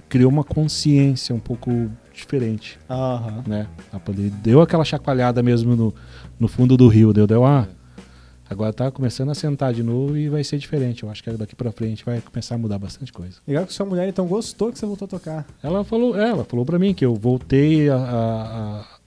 criou 0.10 0.30
uma 0.32 0.44
consciência 0.44 1.34
um 1.34 1.40
pouco 1.40 1.90
diferente, 2.14 2.78
Aham. 2.90 3.44
né? 3.48 3.68
A 3.92 4.00
pandemia 4.00 4.32
deu 4.44 4.62
aquela 4.62 4.84
chacoalhada 4.84 5.42
mesmo 5.42 5.76
no, 5.76 5.94
no 6.40 6.48
fundo 6.48 6.76
do 6.76 6.88
rio, 6.88 7.14
deu, 7.14 7.26
deu 7.26 7.46
ah, 7.46 7.68
agora 8.52 8.74
tá 8.74 8.92
começando 8.92 9.30
a 9.32 9.36
sentar 9.36 9.74
de 9.74 9.82
novo 9.84 10.18
e 10.18 10.28
vai 10.30 10.44
ser 10.44 10.58
diferente. 10.58 11.04
Eu 11.04 11.10
acho 11.10 11.24
que 11.24 11.32
daqui 11.32 11.56
pra 11.56 11.72
frente 11.72 12.04
vai 12.06 12.22
começar 12.22 12.56
a 12.56 12.58
mudar 12.58 12.78
bastante 12.78 13.12
coisa. 13.12 13.38
Legal 13.48 13.66
que 13.66 13.74
sua 13.74 13.86
mulher 13.86 14.08
então 14.10 14.28
gostou 14.28 14.72
que 14.72 14.78
você 14.80 14.86
voltou 14.86 15.06
a 15.06 15.10
tocar. 15.10 15.48
Ela 15.64 15.84
falou, 15.84 16.20
é, 16.20 16.30
ela 16.30 16.44
falou 16.44 16.66
para 16.66 16.78
mim 16.80 16.94
que 16.94 17.06
eu 17.06 17.16
voltei 17.16 17.90
a, 17.90 17.96
a- 17.96 18.80
a- 18.80 19.02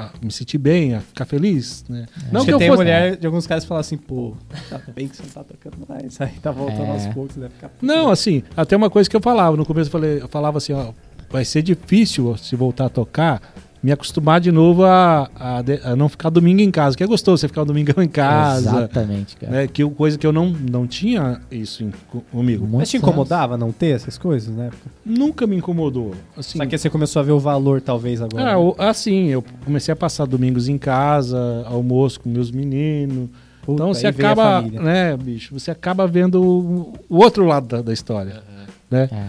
a 0.00 0.10
me 0.22 0.30
sentir 0.30 0.58
bem, 0.58 0.94
a 0.94 1.00
ficar 1.00 1.24
feliz, 1.24 1.84
né? 1.88 2.06
Não 2.30 2.44
que 2.44 2.52
Porque 2.52 2.52
eu 2.52 2.58
tem 2.58 2.68
fosse 2.68 2.78
mulher 2.78 3.16
de 3.16 3.26
alguns 3.26 3.46
caras 3.48 3.64
que 3.64 3.68
falam 3.68 3.80
assim, 3.80 3.96
pô, 3.96 4.34
tá 4.70 4.80
bem 4.94 5.08
que 5.08 5.16
você 5.16 5.22
não 5.24 5.30
tá 5.30 5.42
tocando 5.44 5.76
mais. 5.88 6.20
Aí 6.20 6.30
tá 6.40 6.52
voltando 6.52 6.82
É. 6.84 6.90
aos 6.92 7.06
poucos, 7.08 7.34
deve 7.36 7.52
ficar. 7.54 7.70
Não, 7.82 8.08
assim, 8.10 8.42
até 8.56 8.76
uma 8.76 8.88
coisa 8.90 9.10
que 9.10 9.16
eu 9.16 9.20
falava. 9.20 9.56
No 9.56 9.66
começo 9.66 9.88
eu, 9.88 9.92
falei, 9.92 10.22
eu 10.22 10.28
falava 10.28 10.58
assim, 10.58 10.72
ó, 10.72 10.92
vai 11.28 11.44
ser 11.44 11.62
difícil 11.62 12.36
se 12.36 12.54
voltar 12.54 12.86
a 12.86 12.88
tocar, 12.88 13.42
me 13.82 13.92
acostumar 13.92 14.40
de 14.40 14.50
novo 14.50 14.84
a, 14.84 15.30
a 15.36 15.62
a 15.84 15.96
não 15.96 16.08
ficar 16.08 16.30
domingo 16.30 16.60
em 16.60 16.70
casa. 16.70 16.96
Que 16.96 17.04
é 17.04 17.06
gostoso 17.06 17.40
você 17.40 17.48
ficar 17.48 17.62
o 17.62 17.64
domingão 17.64 18.02
em 18.02 18.08
casa. 18.08 18.70
Exatamente, 18.70 19.36
cara. 19.36 19.52
Né, 19.52 19.66
que 19.68 19.84
coisa 19.90 20.18
que 20.18 20.26
eu 20.26 20.32
não, 20.32 20.50
não 20.50 20.86
tinha 20.86 21.40
isso 21.50 21.88
comigo. 22.30 22.62
Muitos 22.62 22.78
Mas 22.78 22.90
te 22.90 22.96
incomodava 22.96 23.56
não 23.56 23.70
ter 23.72 23.94
essas 23.94 24.18
coisas, 24.18 24.54
né? 24.54 24.70
Nunca 25.04 25.46
me 25.46 25.56
incomodou. 25.56 26.14
Assim, 26.36 26.58
Só 26.58 26.66
que 26.66 26.76
você 26.76 26.90
começou 26.90 27.20
a 27.20 27.22
ver 27.22 27.32
o 27.32 27.38
valor, 27.38 27.80
talvez, 27.80 28.20
agora. 28.20 28.52
ah, 28.54 28.58
o- 28.58 28.74
assim, 28.78 29.26
eu 29.28 29.44
comecei 29.64 29.92
a 29.92 29.96
passar 29.96 30.26
domingos 30.26 30.68
em 30.68 30.76
casa, 30.78 31.64
almoço 31.66 32.20
com 32.20 32.28
meus 32.28 32.50
meninos. 32.50 33.28
Puta, 33.62 33.82
então 33.82 33.92
você 33.94 34.06
acaba, 34.06 34.62
né, 34.62 35.16
bicho, 35.16 35.58
você 35.58 35.70
acaba 35.70 36.06
vendo 36.06 36.42
o, 36.42 36.92
o 37.08 37.16
outro 37.22 37.44
lado 37.44 37.66
da, 37.68 37.82
da 37.82 37.92
história, 37.92 38.42
né? 38.90 39.08
É. 39.12 39.28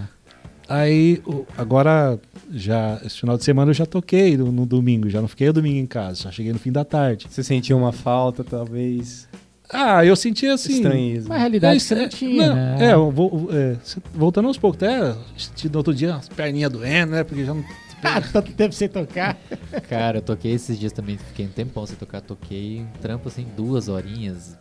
Aí, 0.69 1.21
agora, 1.57 2.19
já 2.51 3.01
esse 3.03 3.19
final 3.19 3.37
de 3.37 3.43
semana 3.43 3.71
eu 3.71 3.73
já 3.73 3.85
toquei 3.85 4.37
no, 4.37 4.51
no 4.51 4.65
domingo, 4.65 5.09
já 5.09 5.19
não 5.19 5.27
fiquei 5.27 5.49
o 5.49 5.53
domingo 5.53 5.79
em 5.79 5.87
casa, 5.87 6.23
já 6.23 6.31
cheguei 6.31 6.53
no 6.53 6.59
fim 6.59 6.71
da 6.71 6.85
tarde. 6.85 7.25
Você 7.29 7.43
sentiu 7.43 7.75
uma 7.77 7.91
falta, 7.91 8.43
talvez. 8.43 9.27
Ah, 9.71 10.03
eu 10.05 10.15
senti 10.15 10.47
assim. 10.47 10.73
Estranheza. 10.73 11.27
Mas 11.27 11.37
a 11.37 11.39
realidade 11.41 11.77
é, 11.77 11.79
você 11.79 11.95
não 11.95 12.01
é, 12.03 12.07
tinha, 12.07 12.47
não, 12.47 12.55
né? 12.55 12.77
É, 12.79 12.93
eu 12.93 13.11
vou, 13.11 13.49
é, 13.51 13.75
voltando 14.13 14.47
aos 14.47 14.57
poucos, 14.57 14.77
até 14.81 14.99
no 15.69 15.77
outro 15.77 15.93
dia 15.93 16.15
as 16.15 16.29
perninhas 16.29 16.71
doendo, 16.71 17.11
né? 17.13 17.23
Porque 17.23 17.43
já 17.43 17.53
não. 17.53 17.63
Ah, 18.01 18.21
tanto 18.21 18.53
tempo 18.53 18.73
sem 18.73 18.87
tocar. 18.87 19.37
Cara, 19.89 20.19
eu 20.19 20.21
toquei 20.21 20.53
esses 20.53 20.79
dias 20.79 20.93
também, 20.93 21.17
fiquei 21.17 21.45
um 21.45 21.49
tempão 21.49 21.85
sem 21.85 21.97
tocar. 21.97 22.21
Toquei 22.21 22.79
um 22.83 23.01
trampo 23.01 23.27
assim, 23.27 23.45
duas 23.57 23.89
horinhas, 23.89 24.57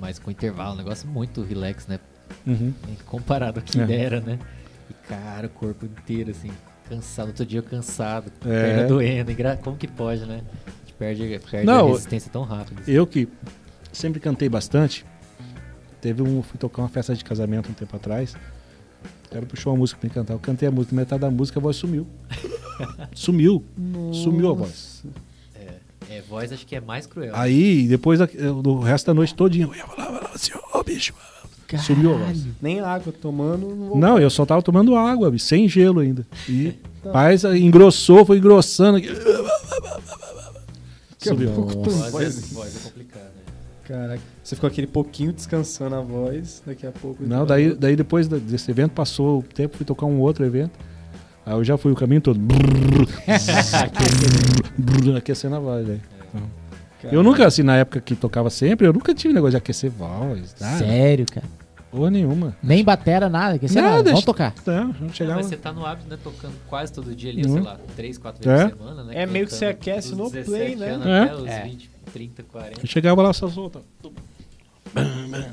mas 0.00 0.18
com 0.18 0.32
intervalo, 0.32 0.74
um 0.74 0.78
negócio 0.78 1.08
muito 1.08 1.42
relax, 1.42 1.86
né? 1.86 2.00
Uhum. 2.44 2.72
Comparado 3.06 3.60
ao 3.60 3.64
que 3.64 3.78
É. 3.80 3.94
era, 4.04 4.20
né? 4.20 4.36
E 4.92 5.08
cara, 5.08 5.46
o 5.46 5.50
corpo 5.50 5.86
inteiro 5.86 6.30
assim, 6.30 6.50
cansado. 6.88 7.28
Outro 7.28 7.46
dia 7.46 7.60
eu 7.60 7.62
cansado, 7.62 8.30
É. 8.44 8.62
perna 8.62 8.88
doendo. 8.88 9.30
engra- 9.32 9.56
Como 9.56 9.76
que 9.76 9.88
pode, 9.88 10.24
né? 10.26 10.42
A 10.66 10.70
gente 10.84 10.94
perde, 10.98 11.40
perde 11.50 11.66
Não, 11.66 11.86
a 11.86 11.90
resistência 11.92 12.30
tão 12.30 12.42
rápido. 12.42 12.80
assim. 12.82 12.92
Eu 12.92 13.06
que 13.06 13.28
sempre 13.92 14.20
cantei 14.20 14.48
bastante, 14.48 15.04
teve 16.00 16.22
um. 16.22 16.42
Fui 16.42 16.58
tocar 16.58 16.82
uma 16.82 16.88
festa 16.88 17.14
de 17.14 17.24
casamento 17.24 17.70
um 17.70 17.74
tempo 17.74 17.96
atrás. 17.96 18.34
O 19.26 19.28
cara 19.34 19.46
puxou 19.46 19.72
uma 19.72 19.78
música 19.78 19.98
pra 19.98 20.08
me 20.08 20.14
cantar. 20.14 20.34
Eu 20.34 20.38
cantei 20.38 20.68
a 20.68 20.70
música, 20.70 20.94
metade 20.94 21.20
da 21.22 21.30
música 21.30 21.58
a 21.58 21.62
voz 21.62 21.76
sumiu. 21.76 22.06
sumiu. 23.14 23.64
Sumiu 24.12 24.50
a 24.50 24.52
voz. 24.54 25.02
É, 26.10 26.20
voz 26.20 26.52
acho 26.52 26.66
que 26.66 26.76
é 26.76 26.80
mais 26.80 27.06
cruel. 27.06 27.34
Aí, 27.34 27.86
depois 27.88 28.18
do 28.62 28.80
resto 28.80 29.06
da 29.06 29.14
noite 29.14 29.34
todinha, 29.34 29.64
eu 29.66 29.74
ia 29.74 29.86
falava 29.86 30.30
assim, 30.34 30.50
ô 30.74 30.82
bicho. 30.84 31.14
Sumiu 31.78 32.14
a 32.14 32.18
voz. 32.18 32.46
Nem 32.60 32.80
água 32.80 33.12
tomando. 33.12 33.92
Não, 33.96 34.18
eu 34.18 34.30
só 34.30 34.44
tava 34.44 34.62
tomando 34.62 34.96
água, 34.96 35.32
sem 35.38 35.68
gelo 35.68 36.00
ainda. 36.00 36.26
E 36.48 36.74
mas 37.12 37.44
engrossou, 37.44 38.24
foi 38.24 38.38
engrossando. 38.38 38.98
Subiu. 41.18 41.50
voz, 41.50 42.52
é, 42.52 42.54
voz 42.54 42.76
é 42.76 42.80
complicado, 42.88 43.22
né? 43.22 43.42
Caraca. 43.84 44.22
Você 44.42 44.54
ficou 44.54 44.68
aquele 44.68 44.86
pouquinho 44.86 45.32
descansando 45.32 45.94
a 45.94 46.00
voz, 46.00 46.62
daqui 46.66 46.86
a 46.86 46.92
pouco. 46.92 47.24
Não, 47.24 47.44
daí, 47.46 47.74
daí 47.74 47.96
depois 47.96 48.28
desse 48.28 48.70
evento 48.70 48.92
passou 48.92 49.40
o 49.40 49.42
tempo, 49.42 49.76
fui 49.76 49.86
tocar 49.86 50.06
um 50.06 50.20
outro 50.20 50.44
evento. 50.44 50.78
Aí 51.44 51.54
eu 51.54 51.64
já 51.64 51.76
fui 51.76 51.90
o 51.90 51.94
caminho 51.96 52.20
todo. 52.20 52.40
aquecendo 55.16 55.56
a 55.56 55.58
voz, 55.58 55.86
velho. 55.86 56.00
Cara, 57.02 57.14
Eu 57.14 57.22
nunca, 57.22 57.46
assim, 57.46 57.62
na 57.64 57.76
época 57.76 58.00
que 58.00 58.14
tocava 58.14 58.48
sempre, 58.48 58.86
eu 58.86 58.92
nunca 58.92 59.12
tive 59.12 59.34
negócio 59.34 59.52
de 59.52 59.56
aquecer 59.56 59.90
voz. 59.90 60.54
Nada. 60.60 60.78
Sério, 60.78 61.26
cara. 61.26 61.46
Porra 61.92 62.10
nenhuma. 62.10 62.56
Nem 62.62 62.82
batera, 62.82 63.28
nada. 63.28 63.58
Que 63.58 63.68
sei 63.68 63.82
Nada, 63.82 63.96
lá, 63.98 64.02
vamos 64.02 64.24
tocar. 64.24 64.54
Não, 64.66 64.84
não 64.88 64.94
Não, 65.02 65.08
chegava. 65.12 65.36
mas 65.36 65.46
você 65.46 65.56
tá 65.58 65.72
no 65.72 65.84
hábito, 65.86 66.08
né? 66.08 66.18
Tocando 66.24 66.54
quase 66.66 66.90
todo 66.92 67.14
dia 67.14 67.30
ali, 67.30 67.44
Uhum. 67.46 67.52
sei 67.52 67.62
lá, 67.62 67.76
três, 67.94 68.16
quatro 68.18 68.42
vezes 68.48 68.64
É. 68.64 68.68
por 68.70 68.78
semana, 68.78 69.04
né? 69.04 69.12
É 69.14 69.26
meio 69.26 69.46
que 69.46 69.52
você 69.54 69.66
aquece 69.66 70.14
no 70.14 70.30
17 70.30 70.46
play, 70.46 70.76
né? 70.76 70.90
anos 70.94 71.06
É. 71.06 71.20
Até 71.20 71.34
os 71.36 71.46
É. 71.48 71.62
20, 71.64 71.90
30, 72.12 72.42
40. 72.44 72.80
Eu 72.80 72.86
chegava 72.86 73.20
lá 73.22 73.32
só 73.34 73.46
solta. 73.48 73.80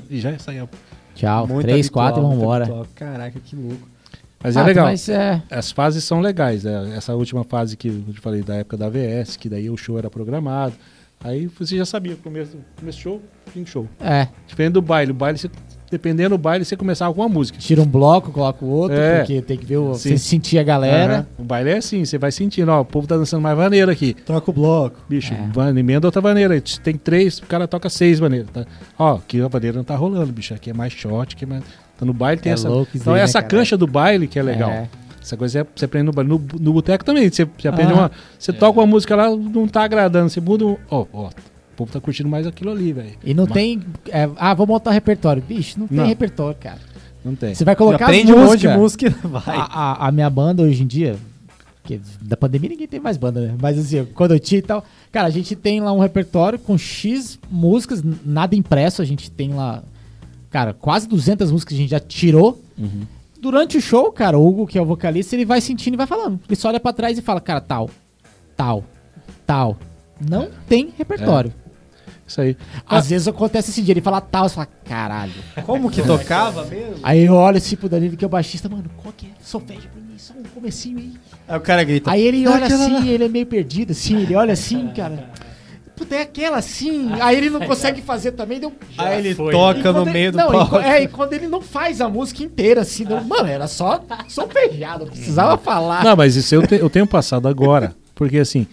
E 0.08 0.18
já 0.20 0.38
saía. 0.38 0.68
Tchau. 1.14 1.46
muito 1.46 1.62
Três, 1.66 1.86
habitual, 1.86 2.04
quatro 2.06 2.22
e 2.22 2.26
muito 2.26 2.38
vambora. 2.38 2.64
habitual. 2.64 2.86
Caraca, 2.94 3.38
que 3.40 3.56
louco. 3.56 3.88
Mas 4.42 4.56
Ah, 4.56 4.62
é 4.62 4.64
legal. 4.64 4.86
Mas 4.86 5.08
é. 5.08 5.42
As 5.50 5.70
fases 5.70 6.02
são 6.04 6.20
legais. 6.20 6.64
né? 6.64 6.94
Essa 6.96 7.14
última 7.14 7.44
fase 7.44 7.76
que 7.76 7.88
eu 7.88 8.14
te 8.14 8.20
falei 8.20 8.42
da 8.42 8.54
época 8.56 8.76
da 8.76 8.88
VS, 8.88 9.36
que 9.36 9.48
daí 9.48 9.68
o 9.68 9.76
show 9.76 9.98
era 9.98 10.08
programado. 10.08 10.74
Aí 11.22 11.46
você 11.46 11.76
já 11.76 11.84
sabia, 11.84 12.16
começo, 12.16 12.56
começo 12.78 12.98
do 12.98 13.02
show, 13.02 13.22
fim 13.52 13.66
show. 13.66 13.86
É. 14.00 14.28
Diferente 14.46 14.72
do 14.72 14.80
baile. 14.82 15.10
O 15.10 15.14
baile, 15.14 15.36
você, 15.36 15.50
dependendo 15.90 16.30
do 16.30 16.38
baile, 16.38 16.64
você 16.64 16.76
começava 16.76 17.12
com 17.12 17.20
uma 17.20 17.28
música. 17.28 17.58
Tira 17.58 17.82
um 17.82 17.86
bloco, 17.86 18.30
coloca 18.30 18.64
o 18.64 18.68
outro, 18.68 18.96
É. 18.96 19.18
porque 19.18 19.42
tem 19.42 19.58
que 19.58 19.66
ver 19.66 19.78
o, 19.78 19.94
Sim. 19.94 20.10
você 20.10 20.18
sentir 20.18 20.58
a 20.58 20.62
galera. 20.62 21.14
Aham. 21.14 21.26
O 21.38 21.42
baile 21.44 21.70
é 21.70 21.76
assim, 21.78 22.04
você 22.04 22.16
vai 22.18 22.30
sentindo, 22.30 22.70
ó, 22.70 22.80
o 22.80 22.84
povo 22.84 23.06
tá 23.06 23.16
dançando 23.16 23.40
mais 23.42 23.56
vaneira 23.56 23.90
aqui. 23.92 24.14
Toca 24.14 24.50
o 24.50 24.54
bloco. 24.54 24.96
Bicho, 25.08 25.34
É. 25.34 25.48
van- 25.52 25.76
emenda 25.76 26.06
outra 26.06 26.20
vaneira. 26.20 26.54
aí 26.54 26.60
Tem 26.60 26.96
três, 26.96 27.38
o 27.38 27.46
cara 27.46 27.66
toca 27.66 27.88
seis 27.90 28.18
vaneiras. 28.18 28.48
Tá? 28.52 28.64
Ó, 28.98 29.16
aqui 29.16 29.40
a 29.40 29.48
vaneira 29.48 29.76
não 29.76 29.84
tá 29.84 29.96
rolando, 29.96 30.32
bicho. 30.32 30.54
Aqui 30.54 30.70
é 30.70 30.72
mais 30.72 30.92
short, 30.92 31.34
aqui 31.34 31.44
é 31.44 31.48
mais. 31.48 31.64
Então 31.96 32.06
no 32.06 32.14
baile 32.14 32.40
tem 32.40 32.50
É 32.50 32.54
essa. 32.54 32.68
louco 32.68 32.90
então 32.94 33.14
é 33.14 33.18
né, 33.18 33.24
essa 33.24 33.42
cara? 33.42 33.48
cancha 33.58 33.76
do 33.76 33.86
baile 33.86 34.26
que 34.26 34.38
é 34.38 34.42
legal. 34.42 34.70
É. 34.70 34.88
Essa 35.22 35.36
coisa 35.36 35.60
é, 35.60 35.66
você 35.76 35.84
aprende 35.84 36.06
no 36.06 36.12
baile. 36.12 36.30
No, 36.30 36.38
no 36.60 36.72
boteco 36.72 37.04
também. 37.04 37.28
Você, 37.28 37.44
você 37.44 37.68
aprende 37.68 37.92
Ah. 37.92 37.94
uma. 37.96 38.10
Você 38.38 38.52
toca 38.54 38.80
uma 38.80 38.86
música 38.86 39.14
lá, 39.14 39.28
não 39.28 39.68
tá 39.68 39.82
agradando. 39.84 40.30
Você 40.30 40.40
muda. 40.40 40.64
um- 40.64 40.76
Ó, 40.90 41.04
ó. 41.12 41.28
Povo 41.80 41.92
tá 41.92 42.00
curtindo 42.00 42.28
mais 42.28 42.46
aquilo 42.46 42.70
ali, 42.70 42.92
velho. 42.92 43.12
E 43.24 43.34
não 43.34 43.44
Mas 43.44 43.52
tem. 43.54 43.80
é, 44.08 44.28
ah, 44.36 44.54
vou 44.54 44.66
montar 44.66 44.90
repertório. 44.92 45.42
Bicho, 45.42 45.78
não 45.78 45.86
tem 45.88 45.96
Não. 45.98 46.06
repertório, 46.06 46.56
cara. 46.60 46.78
Não 47.24 47.34
tem. 47.34 47.54
Você 47.54 47.64
vai 47.64 47.76
colocar 47.76 48.04
as 48.06 48.10
aprende 48.10 48.32
um 48.32 48.38
monte 48.44 48.60
de 48.60 48.68
músicas. 48.68 48.76
música 48.78 49.06
e 49.06 49.28
vai. 49.28 49.56
A, 49.56 49.62
a- 49.62 50.08
a 50.08 50.12
minha 50.12 50.30
banda 50.30 50.62
hoje 50.62 50.82
em 50.82 50.86
dia, 50.86 51.16
que 51.84 52.00
da 52.22 52.36
pandemia 52.36 52.70
ninguém 52.70 52.86
tem 52.88 53.00
mais 53.00 53.16
banda, 53.16 53.40
né? 53.40 53.54
Mas 53.60 53.78
assim, 53.78 54.04
quando 54.14 54.32
eu 54.32 54.40
tinha 54.40 54.58
e 54.58 54.62
tal, 54.62 54.84
cara, 55.12 55.26
a 55.28 55.30
gente 55.30 55.54
tem 55.56 55.80
lá 55.80 55.92
um 55.92 55.98
repertório 56.00 56.58
com 56.58 56.78
X 56.78 57.38
músicas, 57.50 58.02
nada 58.24 58.54
impresso, 58.56 59.02
a 59.02 59.04
gente 59.04 59.30
tem 59.30 59.52
lá, 59.52 59.82
cara, 60.50 60.72
quase 60.72 61.06
200 61.08 61.50
músicas 61.50 61.68
que 61.70 61.74
a 61.74 61.82
gente 61.82 61.90
já 61.90 62.00
tirou. 62.00 62.60
Uhum. 62.78 63.02
Durante 63.40 63.76
o 63.78 63.80
show, 63.80 64.12
cara, 64.12 64.38
o 64.38 64.46
Hugo, 64.46 64.66
que 64.66 64.76
é 64.78 64.82
o 64.82 64.84
vocalista, 64.86 65.34
ele 65.34 65.44
vai 65.46 65.60
sentindo 65.60 65.94
e 65.94 65.96
vai 65.96 66.06
falando. 66.06 66.38
Ele 66.48 66.56
só 66.56 66.68
olha 66.68 66.78
pra 66.80 66.92
trás 66.92 67.16
e 67.18 67.22
fala, 67.22 67.40
cara, 67.40 67.60
tal, 67.60 67.88
tal, 68.56 68.84
tal. 69.46 69.76
Não 70.28 70.48
tem 70.68 70.92
repertório. 70.98 71.50
Isso 72.30 72.40
aí. 72.40 72.56
Às 72.86 73.10
vezes 73.10 73.26
acontece 73.26 73.70
esse 73.70 73.82
dia, 73.82 73.92
ele 73.92 74.00
fala 74.00 74.20
tal, 74.20 74.48
você 74.48 74.54
fala, 74.54 74.68
caralho. 74.84 75.32
Como 75.66 75.90
que 75.90 76.00
tocava 76.00 76.64
mesmo? 76.64 76.94
Aí 77.02 77.24
eu 77.24 77.34
olho 77.34 77.56
assim 77.56 77.74
pro 77.74 77.88
Danilo, 77.88 78.16
que 78.16 78.24
é 78.24 78.26
o 78.26 78.30
baixista, 78.30 78.68
mano, 78.68 78.84
qual 79.02 79.12
que 79.16 79.26
é? 79.26 79.30
Solfejo 79.42 79.88
pra 79.88 80.00
mim, 80.00 80.14
só 80.16 80.32
um 80.34 80.44
comecinho 80.54 80.98
aí. 80.98 81.12
Aí 81.48 81.56
o 81.58 81.60
cara 81.60 81.82
grita. 81.82 82.08
Aí 82.08 82.22
ele 82.22 82.44
"É 82.44 82.48
olha 82.48 82.66
aquela 82.66 82.84
assim, 82.84 82.94
lá." 82.94 83.06
ele 83.06 83.24
é 83.24 83.28
meio 83.28 83.46
perdido, 83.46 83.90
assim, 83.90 84.16
ele 84.22 84.36
olha 84.36 84.52
assim, 84.52 84.86
cara. 84.94 85.28
Puta, 85.96 86.14
é 86.14 86.22
aquela 86.22 86.56
assim. 86.58 87.10
Aí 87.20 87.36
ele 87.36 87.50
não 87.50 87.60
consegue 87.66 88.00
fazer 88.00 88.30
também, 88.30 88.60
deu. 88.60 88.72
Aí 88.96 89.18
ele 89.18 89.34
foi, 89.34 89.52
toca 89.52 89.92
no 89.92 90.02
ele- 90.02 90.10
meio 90.12 90.30
do 90.32 90.38
não, 90.38 90.52
palco. 90.52 90.70
co- 90.70 90.80
é, 90.80 91.02
e 91.02 91.08
quando 91.08 91.32
ele 91.32 91.48
não 91.48 91.60
faz 91.60 92.00
a 92.00 92.08
música 92.08 92.44
inteira, 92.44 92.82
assim, 92.82 93.04
não- 93.04 93.24
mano, 93.24 93.48
era 93.48 93.66
só 93.66 94.00
solfejado, 94.28 95.04
não 95.06 95.12
precisava 95.12 95.58
falar. 95.58 96.04
Não, 96.04 96.14
mas 96.16 96.36
isso 96.36 96.54
eu, 96.54 96.64
te- 96.64 96.76
eu 96.76 96.88
tenho 96.88 97.08
passado 97.08 97.48
agora. 97.48 97.92
Porque 98.14 98.38
assim, 98.38 98.66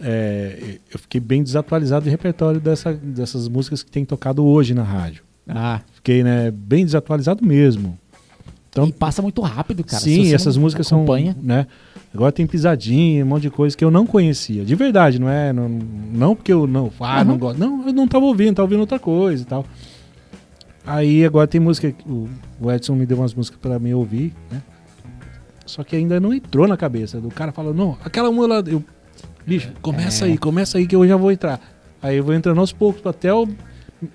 é, 0.00 0.78
eu 0.92 0.98
fiquei 0.98 1.20
bem 1.20 1.42
desatualizado 1.42 2.04
de 2.04 2.10
repertório 2.10 2.60
dessa- 2.60 2.92
dessas 2.94 3.48
músicas 3.48 3.82
que 3.82 3.90
tem 3.90 4.04
tocado 4.04 4.44
hoje 4.44 4.74
na 4.74 4.82
rádio. 4.82 5.22
Ah, 5.48 5.80
Fiquei 5.94 6.22
né, 6.22 6.50
bem 6.50 6.84
desatualizado 6.84 7.44
mesmo. 7.46 7.98
Então, 8.70 8.86
e 8.88 8.92
passa 8.92 9.22
muito 9.22 9.40
rápido, 9.40 9.84
cara. 9.84 10.02
sim, 10.02 10.34
essas 10.34 10.56
não 10.56 10.62
músicas 10.64 10.92
acompanha. 10.92 11.32
são. 11.34 11.42
Né, 11.42 11.66
agora 12.12 12.32
tem 12.32 12.46
pisadinha, 12.46 13.24
um 13.24 13.28
monte 13.28 13.42
de 13.42 13.50
coisa 13.50 13.76
que 13.76 13.84
eu 13.84 13.90
não 13.90 14.04
conhecia. 14.04 14.64
De 14.64 14.74
verdade, 14.74 15.18
não 15.20 15.28
é? 15.28 15.52
Não, 15.52 15.68
não 15.68 16.34
porque 16.34 16.52
eu 16.52 16.66
não, 16.66 16.90
ah, 17.00 17.22
não 17.24 17.34
Uhum. 17.34 17.38
gosto. 17.38 17.58
Não, 17.58 17.86
eu 17.86 17.92
não 17.92 18.08
tava 18.08 18.24
ouvindo, 18.24 18.54
tava 18.56 18.66
ouvindo 18.66 18.80
outra 18.80 18.98
coisa 18.98 19.42
e 19.42 19.46
tal. 19.46 19.64
Aí 20.86 21.24
agora 21.24 21.46
tem 21.46 21.60
música. 21.60 21.94
O 22.06 22.28
o 22.60 22.70
Edson 22.72 22.94
me 22.94 23.04
deu 23.06 23.18
umas 23.18 23.34
músicas 23.34 23.58
pra 23.60 23.78
me 23.78 23.92
ouvir, 23.94 24.32
né? 24.50 24.62
Só 25.66 25.82
que 25.82 25.96
ainda 25.96 26.18
não 26.20 26.32
entrou 26.32 26.66
na 26.68 26.76
cabeça. 26.76 27.18
O 27.18 27.30
cara 27.30 27.52
falou, 27.52 27.72
não, 27.74 27.96
aquela 28.04 28.30
música. 28.30 28.70
Eu, 28.70 28.82
bicho, 29.46 29.70
começa 29.82 30.24
É. 30.26 30.28
aí, 30.30 30.38
começa 30.38 30.78
aí 30.78 30.86
que 30.86 30.94
eu 30.96 31.06
já 31.06 31.16
vou 31.16 31.30
entrar. 31.32 31.60
Aí 32.02 32.16
eu 32.16 32.24
vou 32.24 32.34
entrando 32.34 32.60
aos 32.60 32.72
poucos 32.72 33.04
até 33.06 33.30
eu 33.30 33.48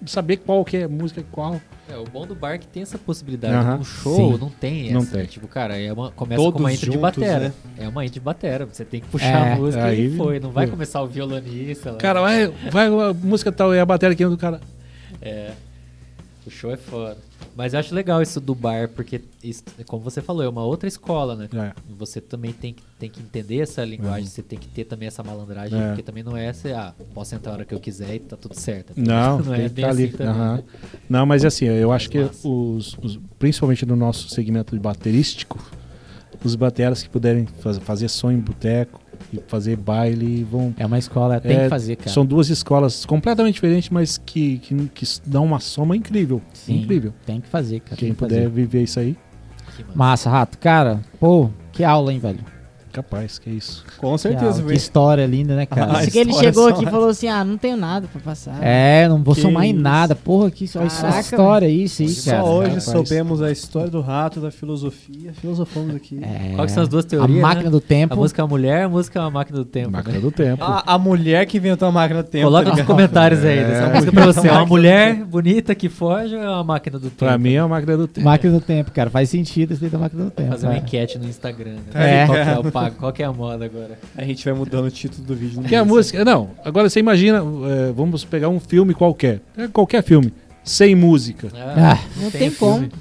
saber 0.06 0.38
qual 0.38 0.64
que 0.64 0.77
é 0.77 0.84
a 0.84 0.89
música 0.89 1.23
qual. 1.31 1.60
É, 1.91 1.97
o 1.97 2.03
bom 2.03 2.27
do 2.27 2.35
bar 2.35 2.51
é 2.53 2.57
que 2.60 2.68
tem 2.68 2.84
essa 2.84 2.99
possibilidade. 2.99 3.51
Aham. 3.56 3.77
No 3.77 3.84
show 3.84 4.15
Sim. 4.34 4.38
não 4.39 4.49
tem 4.49 4.91
Não 4.93 5.01
essa. 5.01 5.18
tem. 5.18 5.26
Tipo, 5.26 5.47
cara, 5.47 5.76
é 5.76 5.91
uma, 5.91 6.11
começa 6.11 6.39
Todos 6.39 6.53
com 6.53 6.60
uma 6.60 6.72
intro 6.72 6.85
de 6.91 6.97
juntos, 6.97 7.01
batera. 7.01 7.39
né? 7.49 7.53
É 7.80 7.88
uma 7.88 8.03
intro 8.06 8.14
de 8.14 8.19
batera. 8.19 8.65
Você 8.68 8.85
tem 8.85 9.01
que 9.01 9.07
puxar 9.07 9.26
É, 9.47 9.53
a 9.53 9.56
música 9.56 9.85
aí- 9.85 10.06
e 10.06 10.15
foi. 10.15 10.39
Não 10.39 10.51
vai 10.51 10.68
foi. 10.68 10.72
começar 10.72 11.01
o 11.01 11.07
violonista. 11.07 11.93
lá. 11.93 11.97
Cara, 11.97 12.22
vai, 12.22 12.47
vai 12.72 12.85
a 12.88 13.14
música 13.14 13.51
tal, 13.51 13.73
é 13.73 13.80
a 13.81 13.85
bateria 13.88 14.14
aqui 14.14 14.23
do 14.23 14.38
cara. 14.38 14.61
É. 15.19 15.53
O 16.45 16.51
show 16.51 16.72
é 16.72 16.77
foda. 16.77 17.18
Mas 17.60 17.73
eu 17.73 17.80
acho 17.81 17.94
legal 17.94 18.22
isso 18.22 18.40
do 18.40 18.56
bar, 18.56 18.88
porque, 18.88 19.19
isso, 19.44 19.64
como 19.86 20.02
você 20.02 20.22
falou, 20.22 20.41
é 20.41 20.48
uma 20.48 20.64
outra 20.64 20.88
escola, 20.88 21.36
né? 21.36 21.49
É. 21.53 21.73
Você 21.98 22.22
também 22.22 22.53
tem, 22.53 22.72
que- 22.73 22.81
tem 22.98 23.10
que 23.10 23.19
entender 23.19 23.57
essa 23.60 23.84
linguagem, 23.84 24.26
você 24.30 24.41
tem 24.41 24.57
que 24.57 24.69
ter 24.69 24.86
também 24.86 25.10
essa 25.10 25.22
malandragem, 25.22 25.77
É. 25.77 25.88
porque 25.88 26.02
também 26.02 26.23
não 26.23 26.38
é 26.38 26.45
essa, 26.45 26.69
ah, 26.73 26.94
posso 27.14 27.36
entrar 27.36 27.52
a 27.52 27.56
hora 27.56 27.65
que 27.65 27.73
eu 27.76 27.80
quiser 27.81 28.15
e 28.15 28.19
tá 28.19 28.38
tudo 28.38 28.56
certo. 28.57 28.94
Não, 28.95 29.40
não 29.44 29.53
é 29.53 29.57
bem 29.57 29.84
estar 29.84 29.90
ali. 29.90 30.06
assim 30.06 30.15
também. 30.15 30.34
Aham. 30.34 30.64
Não, 31.10 31.26
mas 31.26 31.44
assim, 31.44 31.65
eu 31.65 31.91
acho 31.91 32.10
que 32.10 32.18
os, 32.19 32.98
os- 33.03 33.19
principalmente 33.38 33.86
no 33.86 33.98
nosso 33.98 34.30
segmento 34.30 34.73
de 34.73 34.81
baterístico, 34.81 35.60
os 36.41 36.56
bateras 36.56 37.03
que 37.03 37.10
puderem 37.10 37.45
faz- 37.60 37.77
fazer 37.80 38.07
som 38.07 38.31
em 38.31 38.40
boteco 38.40 39.02
e 39.33 39.39
fazer 39.47 39.75
baile 39.75 40.43
vão. 40.43 40.73
É 40.77 40.85
uma 40.85 40.97
escola, 40.97 41.39
tem 41.39 41.55
É, 41.57 41.63
que 41.63 41.69
fazer, 41.69 41.95
cara. 41.95 42.09
São 42.09 42.25
duas 42.25 42.49
escolas 42.49 43.05
completamente 43.05 43.55
diferentes, 43.55 43.89
mas 43.89 44.17
que, 44.17 44.57
que, 44.59 44.75
que 44.93 45.05
dão 45.25 45.45
uma 45.45 45.59
soma 45.59 45.95
incrível. 45.95 46.41
Sim, 46.53 46.81
Incrível. 46.81 47.13
Tem 47.25 47.39
que 47.41 47.47
fazer, 47.47 47.79
cara. 47.81 47.95
Quem 47.95 48.09
que 48.09 48.15
puder 48.17 48.35
fazer. 48.35 48.49
viver 48.49 48.83
isso 48.83 48.99
aí. 48.99 49.15
Massa, 49.95 50.29
Rato. 50.29 50.57
Cara, 50.57 50.99
pô, 51.19 51.49
que 51.71 51.83
aula, 51.83 52.11
hein, 52.11 52.19
velho? 52.19 52.39
Capaz, 52.91 53.40
que 53.40 53.49
é 53.49 53.53
isso. 53.53 53.84
Com 53.98 54.18
certeza, 54.18 54.45
aula, 54.45 54.56
que 54.57 54.61
velho. 54.64 54.78
história 54.78 55.26
linda, 55.26 55.56
né, 55.56 55.66
cara? 55.68 55.98
Ah, 55.98 56.02
Isso 56.02 56.11
que 56.11 56.20
ele 56.20 56.34
chegou 56.34 56.64
só. 56.70 56.76
aqui 56.76 56.86
e 56.86 56.90
falou 56.90 57.10
assim: 57.10 57.28
ah, 57.28 57.44
não 57.44 57.57
tenho 57.57 57.78
nada 57.78 58.07
pra 58.11 58.22
passar. 58.22 58.57
É, 58.61 59.07
não 59.07 59.22
vou 59.24 59.34
Que 59.36 59.41
somar 59.41 59.66
em 59.66 59.72
isso. 59.74 59.82
nada. 59.82 60.16
Porra, 60.16 60.52
que 60.52 60.68
só 60.68 60.80
Caraca, 60.80 61.20
história 61.20 61.68
isso 61.68 62.02
aí, 62.02 62.10
Só 62.10 62.32
cara. 62.32 62.44
hoje 62.45 62.68
Rapaz. 62.70 62.84
soubemos 62.84 63.41
a 63.41 63.52
história 63.52 63.90
do 63.90 64.02
rato, 64.02 64.40
da 64.40 64.52
filosofia. 64.52 65.34
Filosofamos 65.34 65.95
aqui. 65.95 66.20
É. 66.24 66.53
Qual 66.56 66.66
que 66.66 66.72
são 66.72 66.84
as 66.84 66.90
duas 66.90 67.06
teorias, 67.06 67.38
A 67.40 67.41
máquina 67.41 67.66
né? 67.66 67.70
do 67.72 67.78
A 67.78 67.82
tempo. 67.82 68.16
música 68.16 68.41
é 68.41 68.44
uma 68.44 68.49
mulher, 68.49 68.84
a 68.84 68.90
música 68.90 69.20
é 69.20 69.22
uma 69.22 69.32
máquina 69.32 69.57
do 69.60 69.66
tempo. 69.66 69.91
Máquina 69.91 70.16
né? 70.16 70.20
do 70.22 70.32
tempo. 70.32 70.64
A, 70.64 70.84
a 70.94 70.98
mulher 70.98 71.45
que 71.45 71.57
inventou 71.57 71.88
a 71.88 71.91
máquina 71.91 72.24
do 72.24 72.30
tempo. 72.30 72.45
Coloca 72.45 72.70
tá 72.72 72.76
nos 72.78 72.86
comentários 72.86 73.44
aí 73.45 73.57
É. 73.60 73.64
dessa 73.68 73.90
música 73.94 74.11
pra 74.11 74.26
você. 74.26 74.48
É 74.48 74.52
uma 74.52 74.66
mulher 74.66 75.16
bonita 75.26 75.76
que 75.76 75.90
foge 75.90 76.36
ou 76.36 76.41
é 76.41 76.49
uma 76.49 76.64
máquina 76.64 76.98
do 76.99 77.10
tempo? 77.10 77.16
pra 77.18 77.38
mim 77.38 77.53
é 77.53 77.60
a 77.60 77.68
máquina 77.68 77.98
do 77.98 78.07
tempo. 78.07 78.26
Máquina 78.26 78.53
do 78.53 78.61
tempo, 78.61 78.91
cara. 78.91 79.10
Faz 79.10 79.30
sentido 79.30 79.74
esse 79.74 79.88
da 79.90 79.98
máquina 79.98 80.26
do 80.26 80.32
tempo. 80.32 80.49
Fazer 80.52 80.68
uma 80.68 80.76
é. 80.76 80.78
enquete 80.80 81.18
no 81.18 81.26
Instagram. 81.28 81.76
Né? 81.94 82.24
É. 82.24 82.26
Qual, 82.26 82.38
que 82.38 82.49
é 82.49 82.60
o 82.60 82.72
pago, 82.72 82.89
qual 82.91 83.11
que 83.14 83.22
é 83.22 83.26
a 83.26 83.34
moda 83.34 83.66
agora? 83.66 83.98
A 84.16 84.24
gente 84.24 84.44
vai 84.45 84.53
mudando 84.53 84.86
o 84.86 84.91
título 84.91 85.26
do 85.26 85.36
vídeo. 85.36 85.61
Que 85.64 85.76
a 85.76 85.84
música. 85.86 86.24
Não, 86.26 86.49
agora 86.64 86.90
você 86.90 86.99
imagina, 86.99 87.38
é, 87.40 87.91
vamos 87.91 88.24
pegar 88.26 88.49
um 88.49 88.60
filme 88.60 88.94
qualquer. 88.94 89.41
É, 89.57 89.68
qualquer 89.68 90.03
filme. 90.03 90.34
Sem 90.64 90.94
música. 90.95 91.49
Ah, 91.56 91.99
Não 92.18 92.30
tem 92.32 92.52
como. 92.52 92.74
filme. 92.80 92.91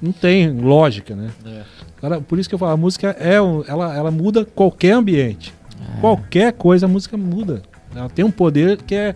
Não 0.00 0.12
tem 0.12 0.50
lógica, 0.52 1.14
né? 1.16 1.30
É. 1.44 1.62
Cara, 2.00 2.20
por 2.20 2.38
isso 2.38 2.48
que 2.48 2.54
eu 2.54 2.58
falo, 2.58 2.72
a 2.72 2.76
música 2.76 3.08
é. 3.18 3.40
um- 3.42 3.64
Ela, 3.66 3.96
ela 3.96 4.10
muda 4.10 4.44
qualquer 4.44 4.92
ambiente. 4.92 5.52
É. 5.96 6.00
Qualquer 6.00 6.52
coisa 6.52 6.86
a 6.86 6.88
música 6.88 7.16
muda. 7.16 7.62
Ela 7.94 8.08
tem 8.08 8.24
um 8.24 8.30
poder 8.30 8.76
que 8.82 8.94
é. 8.94 9.14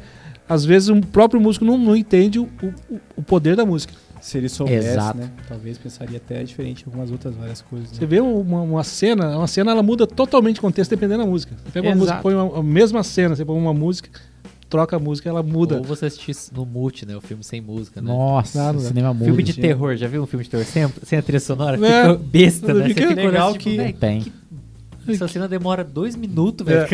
Às 0.49 0.65
vezes 0.65 0.89
o 0.89 1.01
próprio 1.01 1.41
músico 1.41 1.65
não, 1.65 1.79
não 1.79 1.95
entende 1.97 2.39
o, 2.41 2.49
o, 2.91 3.01
o 3.19 3.23
poder 3.23 3.55
da 3.55 3.65
música. 3.65 3.95
Se 4.23 4.39
ele 4.39 4.49
soubesse, 4.49 4.87
Exato. 4.89 5.19
né? 5.19 5.29
Talvez 5.49 5.77
pensaria 5.77 6.17
até 6.17 6.45
diferente 6.45 6.83
em 6.83 6.87
algumas 6.87 7.11
outras 7.11 7.35
várias 7.35 7.61
coisas. 7.61 7.91
Você 7.91 8.01
Né? 8.03 8.07
vê 8.07 8.21
uma, 8.21 8.61
uma 8.63 8.85
cena, 8.85 9.37
uma 9.37 9.49
cena 9.49 9.73
ela 9.73 9.83
muda 9.83 10.07
totalmente 10.07 10.59
o 10.59 10.63
contexto 10.63 10.91
dependendo 10.91 11.25
da 11.25 11.29
música. 11.29 11.55
Você 11.57 11.71
pega 11.73 11.89
uma 11.89 11.93
Exato. 11.93 11.99
música, 11.99 12.23
põe 12.23 12.35
uma, 12.35 12.59
a 12.61 12.63
mesma 12.63 13.03
cena, 13.03 13.35
você 13.35 13.45
põe 13.45 13.59
uma 13.59 13.75
música, 13.75 14.09
troca 14.71 14.95
a 14.95 14.99
música, 15.01 15.29
ela 15.29 15.43
muda. 15.43 15.79
Ou 15.79 15.83
você 15.85 16.07
assistir 16.07 16.35
no 16.55 16.65
mute, 16.65 17.05
né? 17.05 17.17
O 17.17 17.21
filme 17.21 17.43
sem 17.43 17.61
música, 17.61 18.01
né? 18.01 18.07
Nossa, 18.07 18.57
Nada. 18.63 18.79
cinema 18.79 19.13
mudo. 19.13 19.25
Filme 19.25 19.43
de 19.43 19.55
terror, 19.55 19.97
já 19.97 20.07
viu 20.07 20.23
um 20.23 20.27
filme 20.27 20.45
de 20.45 20.51
terror 20.51 20.65
sem, 20.65 20.89
sem 21.03 21.19
a 21.19 21.23
trilha 21.23 21.41
sonora? 21.41 21.77
É. 21.85 22.03
Fica 22.13 22.15
besta, 22.25 22.73
né? 22.75 22.89
Fica 22.89 23.01
Você 23.03 23.09
fica 23.09 23.23
legal 23.23 23.53
tipo, 23.55 23.65
que- 23.65 23.77
"Véi, 23.77 23.93
Tem. 23.93 24.33
Essa 25.09 25.27
cena 25.27 25.49
demora 25.49 25.83
dois 25.83 26.15
minutos, 26.15 26.65
velho. 26.65 26.87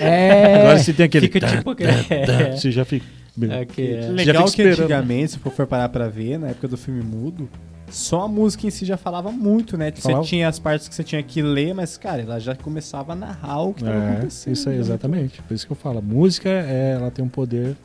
É. 0.00 0.04
É. 0.04 0.60
Agora 0.62 0.78
você 0.78 0.90
tem 0.94 1.04
aquele. 1.04 1.26
Fica 1.28 1.46
tipo 1.46 1.68
aquele- 1.70 1.90
é. 2.08 2.56
Você 2.56 2.70
já 2.72 2.82
fica. 2.82 3.04
É 3.40 3.64
que 3.64 3.94
é. 3.94 4.08
Legal 4.10 4.44
que 4.44 4.50
esperando. 4.50 4.80
antigamente, 4.80 5.32
se 5.32 5.38
for 5.38 5.66
parar 5.66 5.88
pra 5.88 6.08
ver, 6.08 6.38
na 6.38 6.48
época 6.48 6.68
do 6.68 6.76
filme 6.76 7.02
mudo, 7.02 7.48
só 7.90 8.22
a 8.22 8.28
música 8.28 8.66
em 8.66 8.70
si 8.70 8.84
já 8.84 8.96
falava 8.96 9.30
muito, 9.32 9.76
né? 9.76 9.90
Você 9.94 10.02
Falava. 10.02 10.24
tinha 10.24 10.48
as 10.48 10.58
partes 10.58 10.88
que 10.88 10.94
você 10.94 11.02
tinha 11.04 11.22
que 11.22 11.40
ler, 11.42 11.74
mas, 11.74 11.96
cara, 11.96 12.22
ela 12.22 12.38
já 12.38 12.54
começava 12.54 13.12
a 13.12 13.16
narrar 13.16 13.62
o 13.62 13.74
que 13.74 13.84
tava 13.84 13.96
É, 13.96 14.12
acontecendo. 14.12 14.52
isso 14.54 14.68
aí, 14.68 14.74
né? 14.76 14.80
exatamente. 14.80 15.42
Por 15.42 15.54
isso 15.54 15.66
que 15.66 15.72
eu 15.72 15.76
falo, 15.76 15.98
a 15.98 16.02
música, 16.02 16.48
é, 16.48 16.92
ela 16.92 17.10
tem 17.10 17.24
um 17.24 17.28
poder 17.28 17.76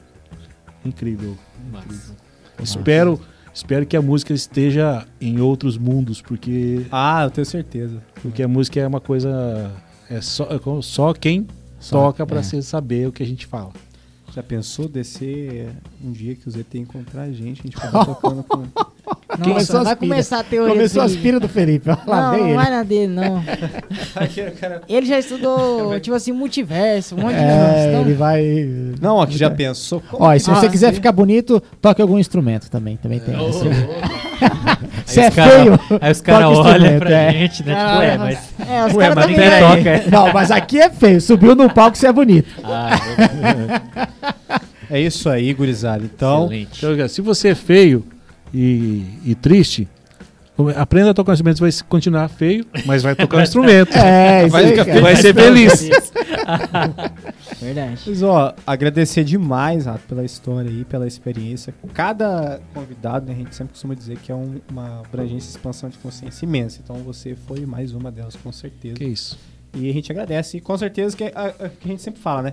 incrível. 0.86 1.38
Massa. 1.72 2.16
Espero, 2.62 3.20
espero 3.54 3.86
que 3.86 3.96
a 3.98 4.02
música 4.02 4.34
esteja 4.34 5.06
em 5.20 5.40
outros 5.40 5.78
mundos, 5.78 6.22
porque, 6.22 6.86
Ah, 6.92 7.24
eu 7.24 7.32
tenho 7.32 7.46
certeza. 7.46 8.02
porque 8.22 8.42
a 8.44 8.48
música 8.48 8.80
é 8.80 8.88
uma 8.88 9.02
coisa. 9.02 9.72
É 10.10 10.22
só, 10.22 10.46
é 10.46 10.60
só 10.82 11.14
quem 11.14 11.46
Só- 11.80 11.98
toca 12.04 12.26
pra 12.26 12.40
é. 12.40 12.44
saber 12.62 13.08
o 13.08 13.12
que 13.12 13.22
a 13.22 13.26
gente 13.26 13.46
fala. 13.46 13.72
Já 14.38 14.44
pensou 14.44 14.88
descer 14.88 15.70
um 16.00 16.12
dia 16.12 16.36
que 16.36 16.48
o 16.48 16.52
ZT 16.52 16.78
encontrar 16.78 17.24
a 17.24 17.32
gente, 17.32 17.60
a 17.62 17.64
gente 17.64 17.76
ficar 17.76 18.06
tocando 18.06 18.44
com. 18.44 18.58
Nossa, 19.28 19.42
Começou 19.44 19.84
vai 19.84 19.96
começar 19.96 20.40
a 20.40 20.44
teoria. 20.44 20.74
Começou 20.76 21.02
as 21.02 21.16
piras 21.16 21.42
do 21.42 21.50
Felipe. 21.50 21.90
Lá, 21.90 21.98
Não, 22.06 22.38
não 22.38 22.46
ele. 22.46 22.56
vai 22.56 22.70
na 22.70 22.84
dele, 22.84 23.08
não. 23.14 23.44
Ele 24.88 25.06
já 25.08 25.18
estudou, 25.20 25.98
tipo 26.00 26.16
assim, 26.16 26.32
multiverso, 26.32 27.16
um 27.16 27.20
monte 27.22 27.34
de. 27.34 27.40
É, 27.42 27.88
Então, 27.90 28.02
ele 28.02 28.14
vai. 28.14 28.44
Não, 29.02 29.20
aqui 29.22 29.38
já 29.38 29.50
pensou. 29.50 30.02
Como 30.02 30.24
Ó, 30.24 30.32
e 30.34 30.38
que 30.38 30.44
se 30.44 30.50
você 30.52 30.68
Ah, 30.68 30.70
quiser 30.70 30.90
sim. 30.90 30.96
ficar 30.96 31.12
bonito, 31.12 31.62
toque 31.82 32.02
algum 32.02 32.20
instrumento 32.20 32.70
também. 32.70 32.96
Também 32.98 33.20
tem. 33.20 33.34
Esse. 33.50 33.64
louco. 33.64 33.78
Aí 35.10 35.24
é 35.24 35.30
os 35.30 35.36
cara- 35.36 35.52
feio. 35.52 35.80
Aí 36.02 36.12
os 36.12 36.22
caras 36.22 36.58
olham 36.58 37.00
pra 37.00 37.10
é. 37.12 37.32
gente, 37.32 37.64
né? 37.64 37.74
Tipo, 37.76 37.88
Ah, 37.88 38.00
ué, 38.00 38.18
mas- 38.18 38.38
mas. 38.60 38.70
é, 38.70 38.86
os 38.86 38.94
Ué, 38.94 39.10
caras 39.10 39.26
mas 39.26 39.36
vai- 39.38 39.60
toca. 39.60 40.04
Não, 40.12 40.34
mas 40.34 40.52
aqui 40.52 40.80
é 40.80 40.90
feio. 40.90 41.22
Subiu 41.22 41.56
no 41.56 41.70
palco, 41.74 41.98
você 41.98 42.08
é 42.08 42.12
bonito. 42.14 42.50
Ah, 42.64 42.90
É 44.90 45.00
isso 45.02 45.30
aí, 45.30 45.54
gurizada. 45.54 46.04
Então, 46.04 46.46
excelente. 46.52 47.10
Se 47.10 47.22
você 47.22 47.50
é 47.50 47.56
feio 47.56 48.06
e, 48.54 49.04
e 49.26 49.36
triste, 49.36 49.88
aprenda 50.78 51.12
a 51.12 51.14
tocar 51.14 51.32
um 51.32 51.34
instrumento, 51.34 51.58
você 51.60 51.82
vai 51.82 51.90
continuar 51.90 52.28
feio, 52.30 52.66
mas 52.86 53.04
vai 53.04 53.14
tocar 53.16 53.38
um 53.38 53.42
instrumento. 53.44 53.96
É, 53.98 54.44
isso 54.44 54.50
vai, 54.52 54.66
aí, 54.66 55.02
vai 55.02 55.16
ser 55.16 55.34
feliz. 55.34 55.90
Verdade. 57.60 58.02
Mas, 58.06 58.22
ó, 58.24 58.54
agradecer 58.66 59.24
demais, 59.24 59.86
Rato, 59.86 60.06
pela 60.08 60.24
história 60.24 60.70
aí, 60.70 60.86
pela 60.86 61.08
experiência. 61.08 61.74
Cada 61.94 62.62
convidado, 62.74 63.26
né, 63.26 63.34
a 63.34 63.36
gente 63.36 63.56
sempre 63.56 63.74
costuma 63.74 63.94
dizer 63.96 64.18
que 64.20 64.32
é 64.32 64.36
um- 64.36 64.60
uma 64.70 65.00
abrangência 65.00 65.48
e 65.48 65.52
expansão 65.52 65.90
de 65.90 65.98
consciência 65.98 66.46
imensa. 66.46 66.80
Então 66.84 66.98
você 66.98 67.36
foi 67.36 67.66
mais 67.66 67.94
uma 67.94 68.12
delas, 68.12 68.36
com 68.36 68.52
certeza. 68.52 68.96
Que 68.96 69.06
isso. 69.06 69.38
E 69.74 69.90
a 69.90 69.94
gente 69.94 70.12
agradece. 70.12 70.58
E 70.58 70.62
com 70.62 70.78
certeza 70.78 71.16
que, 71.18 71.24
a, 71.26 71.30
a- 71.48 71.70
que 71.70 71.86
a 71.86 71.88
gente 71.88 72.02
sempre 72.02 72.22
fala, 72.22 72.44
né? 72.44 72.52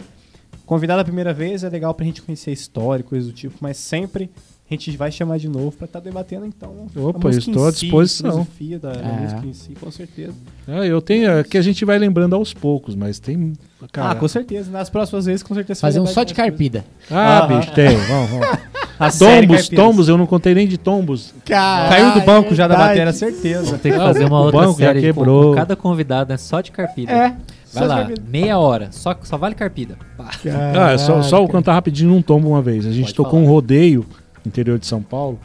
Convidado 0.67 1.01
a 1.01 1.05
primeira 1.05 1.35
vez 1.35 1.63
é 1.63 1.69
legal 1.69 1.93
pra 1.95 2.07
gente 2.07 2.23
conhecer 2.23 2.51
a 2.51 2.53
história, 2.55 3.05
coisas 3.05 3.29
do 3.29 3.35
tipo, 3.35 3.57
mas 3.61 3.77
sempre 3.77 4.31
a 4.75 4.79
gente 4.79 4.97
vai 4.97 5.11
chamar 5.13 5.39
de 5.39 5.49
novo 5.49 5.73
pra 5.73 5.85
estar 5.87 6.01
debatendo, 6.01 6.47
então. 6.47 6.87
Opa, 6.97 7.31
estou 7.31 7.65
à 7.67 7.69
em 7.69 7.73
si, 7.73 7.81
disposição. 7.87 8.29
A 8.29 8.33
filosofia 8.33 8.79
da, 8.79 8.93
da 8.93 9.01
É. 9.09 9.21
música 9.21 9.47
em 9.47 9.53
si, 9.53 9.73
com 9.81 9.91
certeza. 9.91 10.33
Ah, 10.69 10.87
eu 10.87 11.01
tenho. 11.01 11.31
É 11.31 11.45
que 11.45 11.57
a 11.59 11.63
gente 11.63 11.85
vai 11.85 11.99
lembrando 11.99 12.35
aos 12.35 12.53
poucos, 12.55 12.95
mas 12.95 13.19
tem. 13.19 13.53
Cara, 13.93 14.11
ah, 14.11 14.15
com 14.15 14.27
certeza. 14.29 14.71
Nas 14.71 14.89
próximas 14.91 15.27
vezes, 15.27 15.43
com 15.43 15.55
certeza. 15.55 15.81
Fazer 15.81 15.99
vai 16.01 16.09
um 16.09 16.13
só 16.13 16.23
de 16.25 16.35
carpida. 16.35 16.85
Ah, 17.11 17.39
Ah, 17.45 17.47
bicho, 17.47 17.73
tem. 17.73 17.97
Vamos, 17.97 18.31
vamos. 18.31 18.49
A 18.97 19.11
Tombos, 19.11 19.69
tombos, 19.69 20.09
eu 20.09 20.17
não 20.17 20.25
contei 20.25 20.55
nem 20.55 20.69
de 20.69 20.79
tombos. 20.79 21.35
Caiu 21.45 22.13
do 22.15 22.21
banco 22.21 22.55
já 22.55 22.69
da 22.69 22.77
bateria, 22.77 23.13
certeza. 23.13 23.77
Tem 23.77 23.91
que 23.91 23.99
fazer 23.99 24.25
uma 24.25 24.41
outra 24.41 24.61
banco 24.61 24.79
já 24.81 24.87
série 24.87 25.01
com- 25.01 25.07
quebrou. 25.07 25.51
com 25.51 25.57
cada 25.57 25.75
convidado, 25.75 26.31
né? 26.31 26.37
Só 26.37 26.61
de 26.61 26.71
carpida. 26.71 27.11
É. 27.11 27.29
Vai 27.31 27.37
Só 27.67 27.81
de 27.81 27.87
lá, 27.89 27.97
carpida. 27.97 28.23
meia 28.31 28.57
hora. 28.57 28.89
Só, 28.93 29.17
só 29.25 29.37
vale 29.37 29.57
carpida. 29.57 29.99
Ah, 30.17 30.93
é 30.93 30.99
só, 30.99 31.21
só 31.23 31.39
eu 31.43 31.49
cantar 31.49 31.73
rapidinho 31.73 32.11
num 32.11 32.23
tombo 32.23 32.49
uma 32.51 32.63
vez. 32.63 32.87
A 32.87 32.93
gente 32.93 33.07
Pode 33.07 33.15
tocou 33.15 33.33
falar. 33.33 33.43
um 33.43 33.47
rodeio 33.47 34.07
interior 34.47 34.79
de 34.79 34.87
São 34.87 35.03
Paulo. 35.03 35.39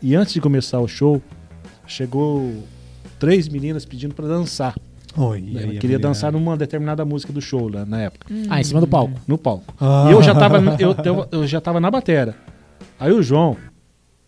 E 0.00 0.14
antes 0.14 0.32
de 0.34 0.40
começar 0.40 0.80
o 0.80 0.88
show, 0.88 1.22
chegou 1.86 2.52
três 3.18 3.48
meninas 3.48 3.84
pedindo 3.84 4.14
pra 4.14 4.26
dançar. 4.26 4.74
Oi, 5.16 5.52
Ela 5.54 5.74
queria 5.74 5.98
dançar 5.98 6.32
numa 6.32 6.56
determinada 6.56 7.04
música 7.04 7.32
do 7.32 7.40
show 7.40 7.68
lá 7.68 7.84
na 7.84 8.00
época, 8.02 8.26
Ah, 8.48 8.60
em 8.60 8.64
cima 8.64 8.80
do 8.80 8.86
palco. 8.86 9.20
no 9.28 9.36
palco. 9.36 9.74
Ah. 9.78 10.06
E 10.08 10.12
eu 10.12 10.22
já 10.22 10.34
tava, 10.34 10.56
eu, 10.78 10.94
eu, 11.04 11.28
eu 11.30 11.46
já 11.46 11.60
tava 11.60 11.78
na 11.80 11.90
batera. 11.90 12.34
Aí 12.98 13.12
o 13.12 13.22
João, 13.22 13.56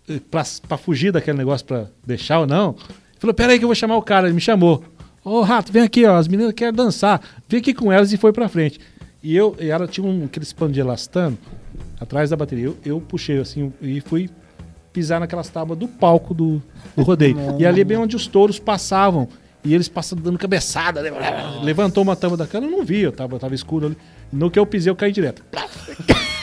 eh, 0.08 0.20
pra, 0.30 0.42
pra 0.68 0.76
fugir 0.76 1.10
daquele 1.10 1.38
negócio 1.38 1.66
pra 1.66 1.86
deixar 2.06 2.40
ou 2.40 2.46
não, 2.46 2.76
falou: 3.18 3.32
Pera 3.32 3.52
aí 3.52 3.58
que 3.58 3.64
eu 3.64 3.68
vou 3.68 3.74
chamar 3.74 3.96
o 3.96 4.02
cara. 4.02 4.26
Ele 4.26 4.34
me 4.34 4.40
chamou. 4.42 4.84
Ô 5.24 5.40
Rato, 5.40 5.72
vem 5.72 5.82
aqui, 5.82 6.04
ó. 6.04 6.16
As 6.16 6.28
meninas 6.28 6.52
querem 6.52 6.74
dançar. 6.74 7.18
Vem 7.48 7.60
aqui 7.60 7.72
com 7.72 7.90
elas 7.90 8.12
e 8.12 8.18
foi 8.18 8.30
pra 8.32 8.46
frente. 8.46 8.78
E 9.22 9.34
eu, 9.34 9.56
e 9.58 9.70
ela 9.70 9.88
tinha 9.88 10.06
um, 10.06 10.24
aqueles 10.26 10.52
pano 10.52 10.70
de 10.72 10.80
elastano 10.80 11.38
atrás 12.04 12.30
da 12.30 12.36
bateria. 12.36 12.66
Eu, 12.66 12.76
eu 12.84 13.00
puxei 13.00 13.38
assim 13.38 13.72
e 13.82 14.00
fui 14.00 14.30
pisar 14.92 15.18
naquelas 15.18 15.48
tábuas 15.48 15.78
do 15.78 15.88
palco 15.88 16.32
do, 16.32 16.62
do 16.96 17.02
rodeio. 17.02 17.36
E 17.58 17.66
ali 17.66 17.80
é 17.80 17.84
bem 17.84 17.96
onde 17.96 18.14
os 18.14 18.26
touros 18.28 18.58
passavam. 18.60 19.28
E 19.64 19.74
eles 19.74 19.88
passando 19.88 20.22
dando 20.22 20.38
cabeçada. 20.38 21.02
né? 21.02 21.10
Levantou 21.62 22.02
uma 22.02 22.14
tábua 22.14 22.36
da 22.36 22.46
cana, 22.46 22.66
eu 22.66 22.70
não 22.70 22.84
vi, 22.84 23.00
eu 23.00 23.10
tava, 23.10 23.38
tava 23.38 23.54
escuro 23.54 23.86
ali. 23.86 23.96
No 24.32 24.50
que 24.50 24.58
eu 24.58 24.66
pisei, 24.66 24.90
eu 24.90 24.96
caí 24.96 25.10
direto. 25.10 25.42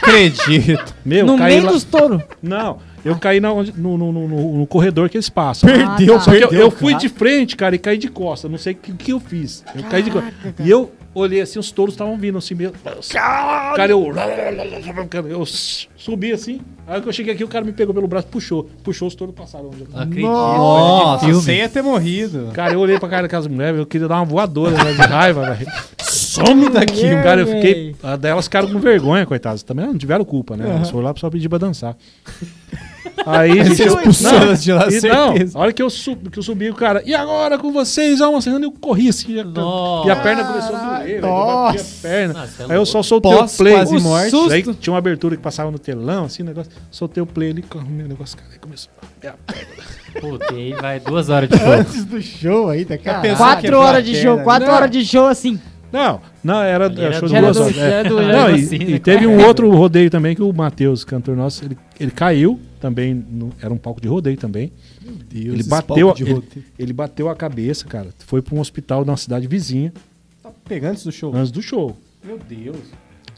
Acredito. 0.02 0.96
Meu, 1.06 1.26
no 1.26 1.38
caí 1.38 1.54
meio 1.56 1.66
lá- 1.66 1.72
dos 1.72 1.84
touros. 1.84 2.22
Não, 2.42 2.80
eu 3.04 3.16
caí 3.18 3.40
na 3.40 3.50
no, 3.54 3.64
no, 3.98 4.12
no- 4.12 4.58
no- 4.60 4.68
corredor 4.68 5.10
que 5.10 5.18
eles 5.18 5.30
passam. 5.30 5.70
Perdeu, 5.70 6.16
Ah, 6.16 6.18
tá. 6.20 6.24
Só 6.26 6.32
que 6.32 6.38
eu, 6.38 6.48
perdeu. 6.50 6.66
eu 6.68 6.72
fui 6.72 6.94
de 6.96 7.10
frente, 7.10 7.56
cara, 7.56 7.76
e 7.76 7.80
caí 7.80 7.98
de 7.98 8.08
costa. 8.10 8.48
Não 8.50 8.58
sei 8.58 8.74
o 8.74 8.76
que, 8.76 8.92
que 8.94 9.12
eu 9.12 9.20
fiz. 9.20 9.64
Eu 9.76 9.84
caí 9.84 10.04
de 10.04 10.12
costa. 10.12 10.32
E 10.60 10.70
eu 10.70 10.92
olhei 11.14 11.42
assim, 11.42 11.60
os 11.60 11.72
touros 11.72 11.94
estavam 11.94 12.18
vindo 12.18 12.38
assim 12.38 12.54
mesmo. 12.56 12.76
Cara, 13.76 13.92
eu. 13.92 14.14
Eu 15.30 15.46
subi 15.46 16.32
assim. 16.32 16.62
Aí 16.88 17.02
que 17.02 17.08
eu 17.10 17.14
cheguei 17.14 17.34
aqui, 17.34 17.44
o 17.44 17.48
cara 17.48 17.64
me 17.66 17.72
pegou 17.72 17.94
pelo 17.94 18.08
braço, 18.08 18.28
puxou. 18.28 18.70
Puxou, 18.84 19.08
os 19.08 19.16
touros 19.16 19.36
passaram. 19.36 19.68
onde 19.68 19.82
eu 19.82 19.88
tava. 19.88 20.04
Acredito. 20.04 20.28
Nossa, 20.28 21.26
você 21.28 21.56
ia 21.58 21.70
ter 21.70 21.82
morrido. 21.82 22.50
Cara, 22.54 22.74
eu 22.74 22.80
olhei 22.80 23.00
pra 23.00 23.10
cara 23.10 23.22
daquelas 23.24 23.48
mulheres, 23.48 23.80
eu 23.80 23.86
queria 23.86 24.08
dar 24.08 24.16
uma 24.16 24.26
voadora 24.26 24.72
né, 24.84 24.92
de 24.94 25.02
raiva, 25.02 25.54
velho. 25.54 25.72
Some 26.00 26.70
daqui. 26.70 27.06
É, 27.06 27.22
Cara, 27.24 27.42
eu 27.42 27.48
fiquei. 27.48 27.96
A 28.04 28.16
delas 28.16 28.46
ficaram 28.46 28.70
com 28.72 28.80
vergonha, 28.80 29.26
coitadas. 29.26 29.64
Também 29.64 29.86
não 29.86 29.98
tiveram 29.98 30.24
culpa, 30.26 30.56
né? 30.56 30.70
Elas 30.70 30.90
foram 30.90 31.06
lá 31.06 31.14
só 31.18 31.30
pedir 31.30 31.50
pra 31.50 31.58
dançar. 31.58 31.96
Aí, 33.26 33.64
Você 33.64 33.70
bicho, 33.70 33.84
expulsou 33.98 34.32
não, 34.32 34.42
elas 34.42 34.64
de 34.64 34.72
lá, 34.74 34.88
e 34.88 34.92
certeza. 34.92 35.14
Não, 35.14 35.36
a 35.54 35.64
hora 35.64 35.74
que 35.74 35.82
eu, 35.82 35.90
subi, 35.90 36.30
que 36.30 36.40
eu 36.40 36.44
subi, 36.44 36.70
o 36.70 36.76
cara, 36.76 37.04
e 37.06 37.14
agora 37.14 37.58
com 37.58 37.72
vocês, 37.72 38.22
Alma 38.22 38.40
eu 38.46 38.72
corri 38.72 39.10
assim, 39.10 39.44
Nossa. 39.44 40.08
e 40.08 40.12
a 40.12 40.16
perna 40.16 40.44
começou 40.44 40.76
a 40.76 40.80
doer, 41.00 41.22
velho, 41.22 41.26
eu 41.28 41.46
bati 41.46 41.80
a 41.80 42.02
perna. 42.02 42.34
Nossa, 42.34 42.64
é 42.64 42.66
Aí 42.72 42.76
eu 42.78 42.86
só 42.86 43.04
soltei 43.04 43.32
Pós 43.32 43.54
o 43.54 43.58
play. 43.58 43.74
quase 43.74 44.00
morte. 44.00 44.36
Aí 44.52 44.64
tinha 44.76 44.94
uma 44.94 44.98
abertura 45.00 45.36
que 45.36 45.42
passava 45.42 45.70
no 45.70 45.78
telão, 45.80 46.26
assim, 46.26 46.44
negócio. 46.44 46.72
Soltei 46.90 47.22
o 47.22 47.26
play 47.26 47.52
ali, 47.52 47.64
o 47.74 48.08
negócio, 48.08 48.38
cara, 48.38 48.50
aí 48.52 48.60
começou. 48.60 48.92
Puta, 50.20 50.54
e 50.54 50.58
aí 50.58 50.74
vai 50.74 51.00
duas 51.00 51.30
horas 51.30 51.50
de 51.50 51.58
show. 51.58 51.72
Antes 51.72 52.06
do 52.06 52.22
show 52.22 52.70
ainda, 52.70 52.98
cara. 52.98 53.20
pensou 53.22 53.38
Quatro 53.38 53.62
quebrar 53.62 53.80
horas 53.80 53.98
a 53.98 54.02
de 54.02 54.12
perna, 54.12 54.28
show, 54.30 54.38
né? 54.38 54.44
quatro 54.44 54.68
Não. 54.68 54.74
horas 54.76 54.92
de 54.92 55.06
show 55.06 55.28
assim. 55.28 55.60
Não, 55.92 56.22
não, 56.44 56.62
era, 56.62 56.86
era 56.86 57.02
era 57.02 57.14
show 57.20 57.28
de 57.28 57.40
duas 57.40 57.58
horas. 57.58 57.78
é. 57.78 58.04
Não, 58.04 58.50
e, 58.50 58.54
assim, 58.62 58.76
e 58.76 58.86
né, 58.94 59.00
teve 59.00 59.28
um 59.28 59.46
outro 59.46 59.70
rodeio 59.76 60.10
também 60.10 60.36
que 60.36 60.42
o 60.42 60.52
Matheus, 60.54 61.04
cantor 61.04 61.36
nosso, 61.36 61.64
ele, 61.66 61.78
ele 62.00 62.12
caiu 62.12 62.60
também, 62.82 63.14
no- 63.14 63.52
era 63.62 63.74
um 63.74 63.78
palco 63.78 64.02
de 64.02 64.08
rodeio 64.08 64.36
também. 64.38 64.72
Deus, 65.30 65.54
ele 65.54 65.64
bateu, 65.64 66.14
ele, 66.18 66.44
ele 66.78 66.92
bateu 66.94 67.30
a 67.30 67.36
cabeça, 67.36 67.86
cara. 67.86 68.10
Foi 68.26 68.42
para 68.42 68.56
um 68.56 68.60
hospital 68.60 69.04
de 69.06 69.10
uma 69.10 69.18
cidade 69.18 69.48
vizinha 69.48 69.94
Tá 70.44 70.52
pegando 70.66 70.92
antes 70.92 71.04
do 71.04 71.12
show. 71.12 71.34
antes 71.36 71.52
do 71.52 71.62
show. 71.62 71.96
Meu 72.24 72.38
Deus. 72.38 72.78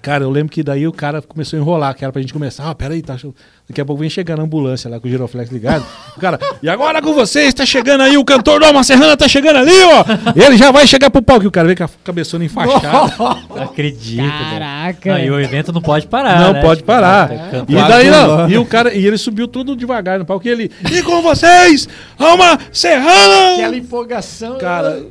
Cara, 0.04 0.26
eu 0.26 0.30
lembro 0.30 0.52
que 0.52 0.62
daí 0.62 0.86
o 0.86 0.92
cara 0.92 1.22
começou 1.22 1.58
a 1.58 1.62
enrolar, 1.62 1.96
que 1.96 2.04
era 2.04 2.12
pra 2.12 2.22
gente 2.22 2.34
começar. 2.34 2.70
Ah, 2.70 2.76
peraí, 2.76 3.02
tá. 3.02 3.18
show. 3.18 3.34
Daqui 3.70 3.80
a 3.80 3.86
pouco 3.86 4.02
vem 4.02 4.10
chegando 4.10 4.42
a 4.42 4.44
ambulância 4.44 4.90
lá 4.90 5.00
com 5.00 5.08
o 5.08 5.10
giroflex 5.10 5.50
ligado. 5.50 5.86
O 6.18 6.20
cara, 6.20 6.38
e 6.62 6.68
agora 6.68 7.02
com 7.02 7.14
vocês, 7.14 7.54
tá 7.54 7.66
chegando 7.66 8.02
aí, 8.02 8.18
o 8.18 8.26
cantor 8.26 8.60
do 8.60 8.66
Alma 8.66 8.84
Serrana 8.84 9.16
tá 9.16 9.30
chegando 9.30 9.60
ali, 9.60 9.72
ó. 9.84 10.04
Ele 10.36 10.58
já 10.58 10.72
vai 10.72 10.86
chegar 10.86 11.10
pro 11.10 11.22
palco. 11.22 11.46
E 11.46 11.48
o 11.48 11.52
cara 11.52 11.68
vem 11.68 11.78
com 11.78 11.86
a 11.86 11.90
cabeçona 12.04 12.44
enfaixada. 12.44 13.14
Acredito. 13.64 14.22
velho. 14.22 14.50
Caraca. 14.52 15.14
Não, 15.14 15.20
e 15.20 15.32
o 15.32 15.40
evento 15.40 15.72
não 15.72 15.82
pode 15.82 16.06
parar. 16.08 16.38
Não 16.42 16.52
né? 16.54 16.62
pode 16.62 16.82
Tipo, 16.82 16.88
parar. 16.92 17.30
cantando. 17.30 17.72
E 17.72 17.76
daí 17.76 18.10
não. 18.10 18.50
E 18.50 18.58
o 18.58 18.66
cara, 18.66 18.94
e 18.94 19.08
ele 19.08 19.18
subiu 19.18 19.48
tudo 19.48 19.74
devagar 19.74 20.20
no 20.20 20.26
palco. 20.26 20.46
E 20.46 20.52
ele, 20.52 20.70
e 20.92 21.02
com 21.02 21.22
vocês, 21.22 21.88
Alma 22.20 22.60
Serrana! 22.74 23.54
Aquela 23.54 23.78
empolgação. 23.78 24.58
Cara, 24.58 25.02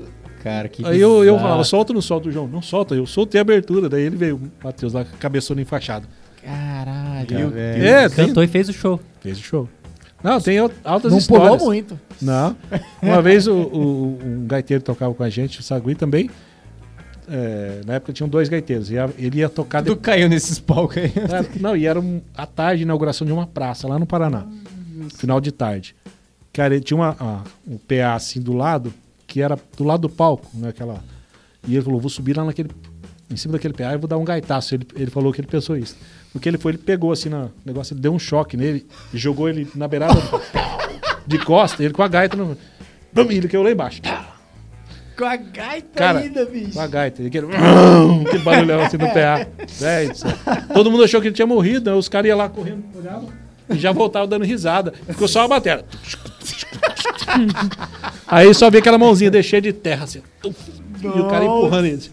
Cara, 0.43 0.69
que 0.69 0.85
aí 0.85 1.01
eu, 1.01 1.23
eu 1.25 1.39
falava, 1.39 1.63
solta 1.65 1.93
ou 1.93 1.95
não 1.95 2.03
solta 2.03 2.29
o 2.29 2.33
João? 2.33 2.49
Não 2.49 2.61
solta, 2.63 2.95
eu 2.95 3.07
soltei 3.07 3.39
a 3.39 3.43
abertura. 3.43 3.89
Daí 3.89 4.03
ele 4.03 4.17
veio, 4.17 4.37
o 4.37 4.51
Matheus 4.65 4.93
lá, 4.93 5.05
com 5.05 5.15
a 5.15 5.19
cabeçona 5.19 5.61
enfaixada. 5.61 6.05
Caralho. 6.45 7.53
É, 7.57 8.09
tem, 8.09 8.27
Cantou 8.27 8.43
e 8.43 8.47
fez 8.49 8.69
o 8.69 8.73
show. 8.73 8.99
fez 9.21 9.39
o 9.39 9.43
show. 9.43 9.69
Não, 10.23 10.41
tem 10.41 10.59
al- 10.59 10.71
altas 10.85 11.13
Não 11.13 11.19
histórias. 11.19 11.49
pulou 11.51 11.67
muito. 11.67 11.99
Não. 12.21 12.57
Uma 13.01 13.21
vez 13.23 13.47
o, 13.47 13.55
o- 13.55 14.19
um 14.25 14.47
gaiteiro 14.47 14.83
tocava 14.83 15.13
com 15.15 15.23
a 15.23 15.29
gente, 15.31 15.61
o 15.61 15.63
Sagui 15.63 15.95
também. 15.95 16.29
É, 17.29 17.81
na 17.87 17.95
época 17.95 18.13
tinham 18.13 18.29
dois 18.29 18.49
gaiteiros. 18.49 18.91
e 18.91 18.99
a- 18.99 19.09
Ele 19.17 19.39
ia 19.39 19.49
tocar 19.49 19.83
Tu 19.83 19.97
caiu 19.97 20.29
nesses 20.29 20.59
palcos 20.59 20.97
aí. 20.99 21.13
É, 21.17 21.59
não, 21.61 21.77
e 21.77 21.87
era 21.87 22.01
um, 22.01 22.21
à 22.37 22.47
tarde, 22.47 22.83
inauguração 22.83 23.27
de 23.27 23.33
uma 23.33 23.47
praça 23.47 23.87
lá 23.89 23.99
no 23.99 24.07
Paraná. 24.07 24.47
Final 25.17 25.41
de 25.41 25.53
tarde. 25.53 25.95
Cara, 26.53 26.75
ele 26.75 26.85
tinha 26.85 26.97
uma, 26.97 27.17
a- 27.19 27.43
um 27.67 27.79
PA 27.79 28.15
assim 28.15 28.41
do 28.41 28.53
lado, 28.53 28.93
que 29.33 29.41
era 29.41 29.59
do 29.79 29.83
lado 29.83 30.03
do 30.03 30.11
palco, 30.11 30.47
né? 30.53 30.69
Aquela, 30.69 31.03
e 31.67 31.75
ele 31.75 31.83
falou: 31.83 31.99
vou 31.99 32.11
subir 32.11 32.37
lá 32.37 32.45
naquele. 32.45 32.69
Em 33.31 33.37
cima 33.37 33.53
daquele 33.53 33.73
PA 33.73 33.95
e 33.95 33.97
vou 33.97 34.07
dar 34.07 34.19
um 34.19 34.25
gaitaço. 34.25 34.75
Ele, 34.75 34.87
ele 34.95 35.11
falou 35.11 35.33
que 35.33 35.41
ele 35.41 35.49
pensou 35.49 35.75
isso. 35.75 35.97
Porque 36.35 36.47
ele 36.47 36.59
foi, 36.59 36.73
ele 36.73 36.79
pegou 36.79 37.11
assim 37.11 37.31
no 37.31 37.51
negócio, 37.65 37.95
ele 37.95 38.01
deu 38.03 38.13
um 38.13 38.19
choque 38.19 38.59
nele 38.59 38.87
e 39.11 39.17
jogou 39.17 39.49
ele 39.49 39.67
na 39.75 39.89
beirada 39.89 40.21
de 41.27 41.39
costa, 41.39 41.83
ele 41.83 41.95
com 41.95 42.03
a 42.03 42.09
gaita 42.09 42.37
no. 42.37 42.59
Bum, 43.11 43.23
ele 43.31 43.49
caiu 43.49 43.63
lá 43.63 43.71
embaixo. 43.71 44.03
Com 45.17 45.25
a 45.25 45.37
gaita 45.37 45.89
Cara, 45.95 46.19
ainda, 46.19 46.45
bicho. 46.45 46.75
Com 46.75 46.81
a 46.81 46.87
gaita. 46.87 47.23
Aquele, 47.23 47.47
aquele 47.47 48.45
barulhão 48.45 48.83
assim 48.83 48.99
no 48.99 49.07
PA. 49.09 49.47
Do 49.65 49.71
céu. 49.71 50.31
Todo 50.75 50.91
mundo 50.91 51.05
achou 51.05 51.23
que 51.23 51.29
ele 51.29 51.35
tinha 51.35 51.47
morrido, 51.47 51.91
né? 51.91 51.97
os 51.97 52.11
caras 52.11 52.29
iam 52.29 52.37
lá 52.37 52.51
correndo, 52.51 52.85
olhavam 52.95 53.31
e 53.71 53.79
já 53.79 53.93
voltavam 53.93 54.29
dando 54.29 54.45
risada. 54.45 54.93
Ficou 55.07 55.29
só 55.29 55.43
a 55.43 55.49
bateria. 55.49 55.85
Aí 58.27 58.53
só 58.55 58.71
vi 58.71 58.79
aquela 58.79 58.99
mãozinha 58.99 59.31
deixei 59.31 59.61
de 59.61 59.73
terra 59.73 60.05
assim. 60.05 60.23
E 60.45 61.07
o 61.07 61.29
cara 61.29 61.45
empurrando 61.45 61.87
ele. 61.87 61.97
assim. 61.97 62.11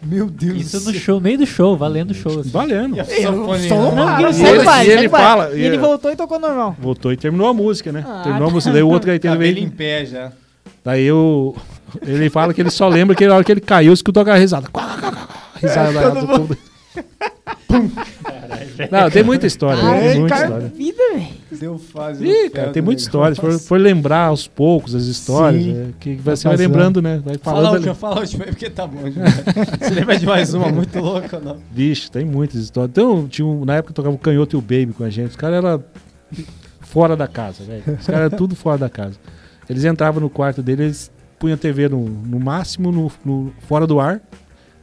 Meu 0.00 0.26
Deus 0.30 0.74
Isso 0.74 0.80
no 0.90 0.94
show, 0.96 1.20
meio 1.20 1.38
do 1.38 1.46
show, 1.46 1.76
valendo 1.76 2.12
o 2.12 2.14
show. 2.14 2.40
assim. 2.40 2.50
Valendo. 2.50 2.96
Sanfone, 3.04 3.68
Só 3.68 3.74
não. 3.92 3.94
Não, 4.20 4.30
E 4.30 4.42
ele- 4.46 4.64
baile, 4.64 4.90
e 4.90 4.92
ele 4.94 5.08
fala- 5.08 5.50
E 5.54 5.60
ele 5.60 5.74
e- 5.74 5.78
voltou 5.78 6.10
e 6.12 6.16
tocou 6.16 6.38
normal. 6.38 6.76
Voltou 6.78 7.12
e 7.12 7.16
terminou 7.16 7.48
a 7.48 7.54
música, 7.54 7.90
né? 7.90 8.04
Ah, 8.06 8.20
terminou 8.22 8.48
a 8.48 8.50
música. 8.52 8.72
Daí 8.72 8.82
o 8.82 8.88
outro 8.88 9.08
gaiteiro 9.08 9.34
Cabelo 9.36 9.58
em 9.58 9.62
veio. 9.62 9.72
pé 9.72 10.06
já. 10.06 10.32
Daí 10.84 11.10
o. 11.10 11.54
Ele 12.06 12.30
fala 12.30 12.54
que 12.54 12.60
ele 12.60 12.70
só 12.70 12.86
lembra 12.88 13.16
que 13.16 13.26
na 13.26 13.34
hora 13.34 13.42
que 13.44 13.50
ele 13.50 13.60
caiu, 13.60 13.92
escutou 13.92 14.20
aquela 14.22 14.36
risada. 14.38 14.68
Risada 15.60 15.92
da 15.92 16.10
do 16.10 16.26
povo. 16.26 16.56
Não, 18.90 19.10
tem 19.10 19.22
muita 19.22 19.46
história. 19.46 19.82
Ai, 19.82 20.00
tem 20.12 20.20
muita 20.20 20.34
história. 20.36 20.68
vida, 20.68 21.02
velho. 21.14 21.28
Deu 21.58 21.78
fase. 21.78 22.24
Ih, 22.24 22.50
cara, 22.50 22.70
tem 22.70 22.82
muita 22.82 23.00
história. 23.02 23.34
Se 23.34 23.40
for, 23.40 23.58
for 23.58 23.80
lembrar 23.80 24.26
aos 24.26 24.46
poucos 24.46 24.94
as 24.94 25.04
histórias, 25.04 25.64
é, 25.66 25.86
que 25.98 26.14
você 26.16 26.46
vai 26.46 26.56
lembrando, 26.56 27.02
né? 27.02 27.20
Vai 27.24 27.36
falando. 27.38 27.94
fala 27.94 28.16
a 28.16 28.20
última 28.20 28.44
aí, 28.44 28.50
porque 28.50 28.70
tá 28.70 28.86
bom. 28.86 29.00
Você 29.80 29.90
lembra 29.94 30.16
de 30.18 30.26
mais 30.26 30.54
uma 30.54 30.68
muito 30.70 30.98
louca 31.00 31.36
ou 31.38 31.42
não? 31.42 31.56
Vixe, 31.72 32.10
tem 32.10 32.24
muitas 32.24 32.56
histórias. 32.60 32.90
Então, 32.90 33.26
tinha 33.26 33.46
um- 33.46 33.64
na 33.64 33.76
época 33.76 33.92
tocava 33.94 34.14
o 34.14 34.18
Canhoto 34.18 34.56
e 34.56 34.58
o 34.58 34.60
Baby 34.60 34.92
com 34.96 35.04
a 35.04 35.10
gente. 35.10 35.30
Os 35.30 35.36
caras 35.36 35.56
eram 35.64 35.82
fora 36.80 37.16
da 37.16 37.26
casa, 37.26 37.64
velho. 37.64 37.82
Os 37.98 38.06
caras 38.06 38.26
eram 38.26 38.36
tudo 38.36 38.54
fora 38.54 38.78
da 38.78 38.88
casa. 38.88 39.14
Eles 39.68 39.84
entravam 39.84 40.20
no 40.20 40.30
quarto 40.30 40.62
deles, 40.62 40.80
eles 40.84 41.10
punham 41.38 41.54
a 41.54 41.58
TV 41.58 41.88
no, 41.88 42.04
no 42.08 42.38
máximo 42.40 42.90
no, 42.92 43.10
no- 43.24 43.52
fora 43.66 43.86
do 43.86 44.00
ar. 44.00 44.20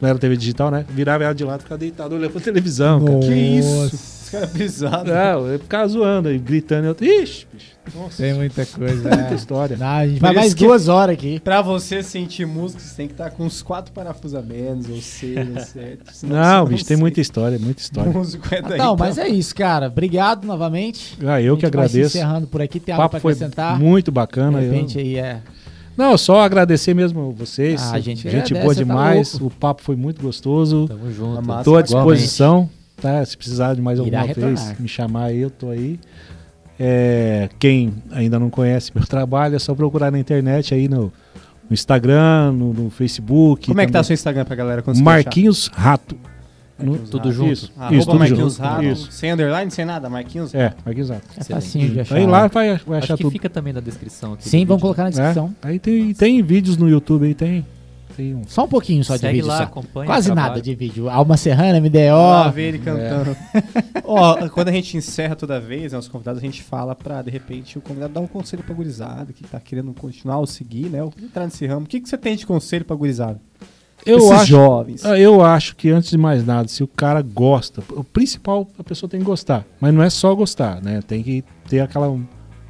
Não 0.02 0.10
era 0.10 0.18
TV 0.20 0.36
digital, 0.38 0.70
né? 0.72 0.86
Virava 0.90 1.24
ela 1.24 1.34
de 1.34 1.44
lado 1.44 1.60
e 1.62 1.64
ficava 1.64 1.80
deitado 1.80 2.16
olhando 2.16 2.32
pra 2.32 2.42
televisão. 2.42 3.04
cara. 3.06 3.20
Que 3.20 3.34
isso? 3.34 3.96
Esse 3.96 4.32
cara 4.32 4.44
é 4.44 4.48
pesado. 4.48 5.12
Não, 5.14 5.48
eu 5.48 5.60
ficava 5.60 5.88
zoando 5.88 6.28
aí, 6.30 6.38
gritando. 6.38 6.88
Eu, 6.88 6.96
Ixi, 7.00 7.48
bicho. 7.54 7.76
Nossa, 7.96 8.18
Tem 8.24 8.34
muita 8.34 8.66
coisa. 8.66 9.10
muita 9.10 9.32
é. 9.32 9.36
história. 9.36 9.78
Não, 9.78 9.86
a 9.86 10.08
gente 10.08 10.20
vai 10.20 10.34
mais 10.34 10.54
duas 10.56 10.88
horas 10.88 11.14
aqui. 11.14 11.40
Pra 11.40 11.62
você 11.62 12.02
sentir 12.02 12.46
música, 12.46 12.82
você 12.82 12.96
tem 12.96 13.08
que 13.08 13.14
estar 13.14 13.30
com 13.30 13.44
uns 13.46 13.62
quatro 13.62 13.94
parafusos 13.94 14.36
a 14.36 14.42
menos, 14.42 14.90
ou 14.90 15.00
sete. 15.00 16.00
senão 16.12 16.36
Não, 16.36 16.66
bicho, 16.66 16.84
tem 16.84 16.96
sente. 16.96 17.00
muita 17.00 17.22
história, 17.22 17.60
muita 17.60 17.82
história. 17.82 18.12
Músico 18.12 18.44
é 18.54 18.62
daí. 18.62 18.78
Não, 18.80 18.94
então. 18.94 18.98
mas 18.98 19.18
é 19.20 19.28
isso, 19.28 19.54
cara. 19.56 19.88
Obrigado 19.88 20.46
novamente. 20.46 21.16
Ah, 21.24 21.36
A 21.36 21.42
eu 21.42 21.54
gente 21.56 21.70
que 21.70 21.78
vai 21.78 21.88
se 21.88 21.98
agradeço. 21.98 22.18
encerrando 22.18 22.48
por 22.48 22.62
aqui. 22.62 22.80
Tem 22.80 22.94
algo 22.94 23.04
papo 23.04 23.12
pra 23.12 23.20
foi 23.20 23.34
acrescentar? 23.34 23.80
muito 23.80 24.06
De 24.06 24.12
bacana. 24.12 24.62
eu- 24.62 24.72
repente 24.72 24.98
aí 24.98 25.18
é. 25.18 25.42
Não, 25.98 26.18
só 26.18 26.42
agradecer 26.42 26.94
mesmo 26.94 27.32
vocês. 27.32 27.82
Ah, 27.82 27.94
a 27.94 28.00
gente 28.00 28.24
gente 28.24 28.54
agradece, 28.54 28.54
boa 28.54 28.74
tá 28.74 28.80
demais. 28.80 29.34
louco. 29.40 29.48
o 29.48 29.60
papo 29.60 29.82
foi 29.82 29.96
muito 29.96 30.22
gostoso. 30.22 30.88
Tamo 30.88 31.12
junto. 31.12 31.40
Estou 31.40 31.54
à 31.78 31.82
Igualmente. 31.82 31.86
disposição. 31.86 32.70
Tá? 33.02 33.24
Se 33.26 33.38
precisar 33.38 33.76
de 33.76 33.82
mais 33.82 34.00
Irá 34.00 34.22
alguma 34.22 34.34
vez, 34.48 34.80
me 34.80 34.88
chamar 34.88 35.26
aí, 35.26 35.40
eu 35.42 35.50
tô 35.50 35.70
aí. 35.70 36.00
É, 36.80 37.50
quem 37.60 37.94
ainda 38.12 38.38
não 38.38 38.50
conhece 38.50 38.92
meu 38.94 39.06
trabalho, 39.08 39.56
é 39.56 39.60
só 39.60 39.74
procurar 39.74 40.12
na 40.12 40.20
internet 40.20 40.74
aí 40.74 40.88
no, 40.90 41.04
no 41.70 41.74
Instagram, 41.74 42.52
no, 42.52 42.74
no 42.74 42.90
Facebook. 42.90 43.68
Como 43.68 43.80
é 43.80 43.86
que 43.86 43.92
tá 43.92 44.00
também. 44.00 44.08
seu 44.08 44.14
Instagram 44.14 44.46
pra 44.46 44.56
galera 44.56 44.82
conseguir 44.82 45.06
Marquinhos 45.06 45.70
Rato. 45.74 46.18
No- 46.78 46.98
Tudo 46.98 47.32
junto. 47.32 47.52
Isso, 47.54 47.72
achar? 47.78 47.94
isso 47.94 48.02
Arroba 48.02 48.06
tudo 48.06 48.20
Marquinhos 48.20 48.54
junto. 48.56 48.62
Rato, 48.68 48.84
Isso. 48.84 49.12
sem 49.12 49.32
underline, 49.32 49.72
sem 49.72 49.86
nada, 49.86 50.10
Marquinhos 50.10 50.54
É, 50.54 50.74
Marquinhos 50.86 51.10
Rato. 51.10 51.24
É 51.38 51.44
facinho 51.46 51.90
de 51.92 52.00
achar. 52.02 52.16
Aí 52.16 52.26
lá 52.26 52.48
vai, 52.48 52.68
vai 52.68 52.98
Acho 52.98 53.06
achar 53.06 53.18
que 53.18 53.24
tudo. 53.24 53.32
fica 53.32 53.50
também 53.50 53.72
na 53.72 53.80
descrição 53.80 54.34
aqui. 54.34 54.50
Sim, 54.50 54.66
vamos 54.66 54.82
colocar 54.82 55.04
na 55.04 55.08
É, 55.08 55.12
descrição. 55.12 55.56
Aí 55.62 55.80
tem, 55.80 56.14
tem 56.14 56.42
vídeos 56.44 56.76
no 56.76 56.90
YouTube 56.90 57.26
aí, 57.28 57.34
tem. 57.34 57.66
tem 58.18 58.36
um- 58.36 58.44
Só 58.46 58.66
um 58.66 58.68
pouquinho 58.68 59.04
só 59.06 59.16
de 59.16 59.22
Segue 59.22 59.36
vídeo. 59.36 59.48
lá, 59.48 59.58
só. 59.60 59.64
acompanha. 59.64 60.06
Quase 60.06 60.34
nada 60.34 60.62
de 60.62 60.76
vídeo. 60.76 61.10
Alma 61.10 61.38
Serrana, 61.38 61.80
MDO. 61.80 62.14
Ó, 62.14 62.50
ver 62.52 62.64
ele 62.70 62.80
cantando. 62.80 63.38
Ó, 64.04 64.48
quando 64.52 64.68
a 64.68 64.72
gente 64.74 64.98
encerra 64.98 65.36
toda 65.36 65.60
vez, 65.62 65.94
né, 65.94 65.98
os 65.98 66.10
convidados, 66.10 66.42
a 66.42 66.46
gente 66.46 66.62
fala 66.62 66.94
pra, 66.94 67.22
de 67.22 67.32
repente, 67.32 67.78
o 67.78 67.82
convidado 67.82 68.14
dar 68.14 68.20
um 68.20 68.28
conselho 68.28 68.64
pra 68.64 68.76
gurizada, 68.76 69.32
que 69.32 69.44
tá 69.46 69.60
querendo 69.62 69.94
continuar 69.94 70.40
ou 70.40 70.46
seguir, 70.46 70.90
né? 70.90 71.02
ou 71.02 71.14
entrar 71.24 71.46
nesse 71.46 71.66
ramo. 71.66 71.86
O 71.86 71.90
que, 71.90 72.02
que 72.02 72.10
você 72.10 72.18
tem 72.18 72.36
de 72.36 72.46
conselho 72.46 72.84
pra 72.84 72.96
gurizada? 72.98 73.40
Eu 74.06 74.18
Esses 74.20 74.32
acho, 74.32 74.46
jovens. 74.48 75.06
ah, 75.06 75.20
eu 75.20 75.44
acho 75.44 75.76
que 75.76 75.90
antes 75.90 76.10
de 76.12 76.18
mais 76.18 76.46
nada, 76.46 76.68
se 76.68 76.84
o 76.84 76.88
cara 76.88 77.22
gosta, 77.22 77.82
o 77.92 78.04
principal 78.04 78.68
a 78.78 78.84
pessoa 78.84 79.10
tem 79.10 79.20
que 79.20 79.26
gostar, 79.26 79.66
mas 79.82 79.94
não 79.94 80.04
é 80.04 80.10
só 80.10 80.34
gostar, 80.36 80.82
né? 80.82 81.00
Tem 81.08 81.24
que 81.24 81.44
ter 81.68 81.80
aquela 81.80 82.16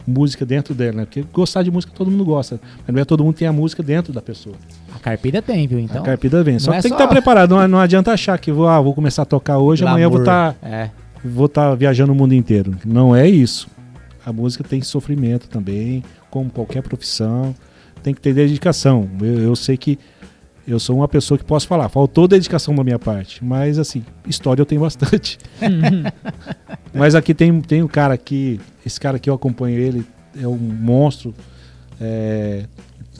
música 0.07 0.45
dentro 0.45 0.73
dela, 0.73 0.97
né? 0.97 1.05
Porque 1.05 1.23
gostar 1.33 1.63
de 1.63 1.71
música 1.71 1.91
todo 1.95 2.09
mundo 2.09 2.23
gosta, 2.23 2.59
mas 2.85 2.95
não 2.95 3.01
é 3.01 3.05
todo 3.05 3.23
mundo 3.23 3.35
tem 3.35 3.47
a 3.47 3.51
música 3.53 3.81
dentro 3.83 4.13
da 4.13 4.21
pessoa. 4.21 4.55
A 4.95 4.99
carpida 4.99 5.41
tem, 5.41 5.67
viu? 5.67 5.79
Então. 5.79 6.01
a 6.01 6.05
carpida 6.05 6.43
vem. 6.43 6.57
Só 6.59 6.71
que 6.71 6.77
é 6.77 6.81
tem 6.81 6.91
que 6.91 6.97
só- 6.97 7.03
estar 7.03 7.07
preparado, 7.13 7.49
não, 7.55 7.67
não 7.67 7.79
adianta 7.79 8.11
achar 8.13 8.37
que 8.39 8.51
vou, 8.51 8.67
ah, 8.67 8.79
vou 8.79 8.93
começar 8.93 9.23
a 9.23 9.25
tocar 9.25 9.57
hoje, 9.57 9.83
amanhã 9.83 10.05
eu 10.05 10.09
vou 10.11 10.21
glamour. 10.23 10.53
estar 10.53 10.67
É. 10.67 10.89
vou 11.23 11.47
estar 11.47 11.73
viajando 11.75 12.11
o 12.13 12.15
mundo 12.15 12.33
inteiro. 12.33 12.75
Não 12.85 13.15
é 13.15 13.27
isso. 13.27 13.67
A 14.25 14.31
música 14.31 14.63
tem 14.63 14.81
sofrimento 14.81 15.47
também, 15.49 16.03
como 16.31 16.49
qualquer 16.49 16.81
profissão. 16.81 17.53
Tem 18.01 18.13
que 18.13 18.21
ter 18.21 18.33
dedicação. 18.35 19.09
Eu, 19.19 19.39
eu 19.41 19.55
sei 19.55 19.75
que 19.77 19.97
eu 20.67 20.79
sou 20.79 20.97
uma 20.97 21.07
pessoa 21.07 21.37
que 21.37 21.43
posso 21.43 21.67
falar, 21.67 21.89
faltou 21.89 22.27
dedicação 22.27 22.73
da 22.73 22.83
minha 22.83 22.99
parte. 22.99 23.43
Mas, 23.43 23.77
assim, 23.77 24.03
história 24.27 24.61
eu 24.61 24.65
tenho 24.65 24.81
bastante. 24.81 25.37
mas 26.93 27.15
aqui 27.15 27.33
tem, 27.33 27.61
tem 27.61 27.83
um 27.83 27.87
cara 27.87 28.13
aqui, 28.13 28.59
esse 28.85 28.99
cara 28.99 29.17
aqui 29.17 29.29
eu 29.29 29.33
acompanho 29.33 29.77
ele, 29.77 30.05
é 30.39 30.47
um 30.47 30.57
monstro. 30.57 31.33
É, 31.99 32.65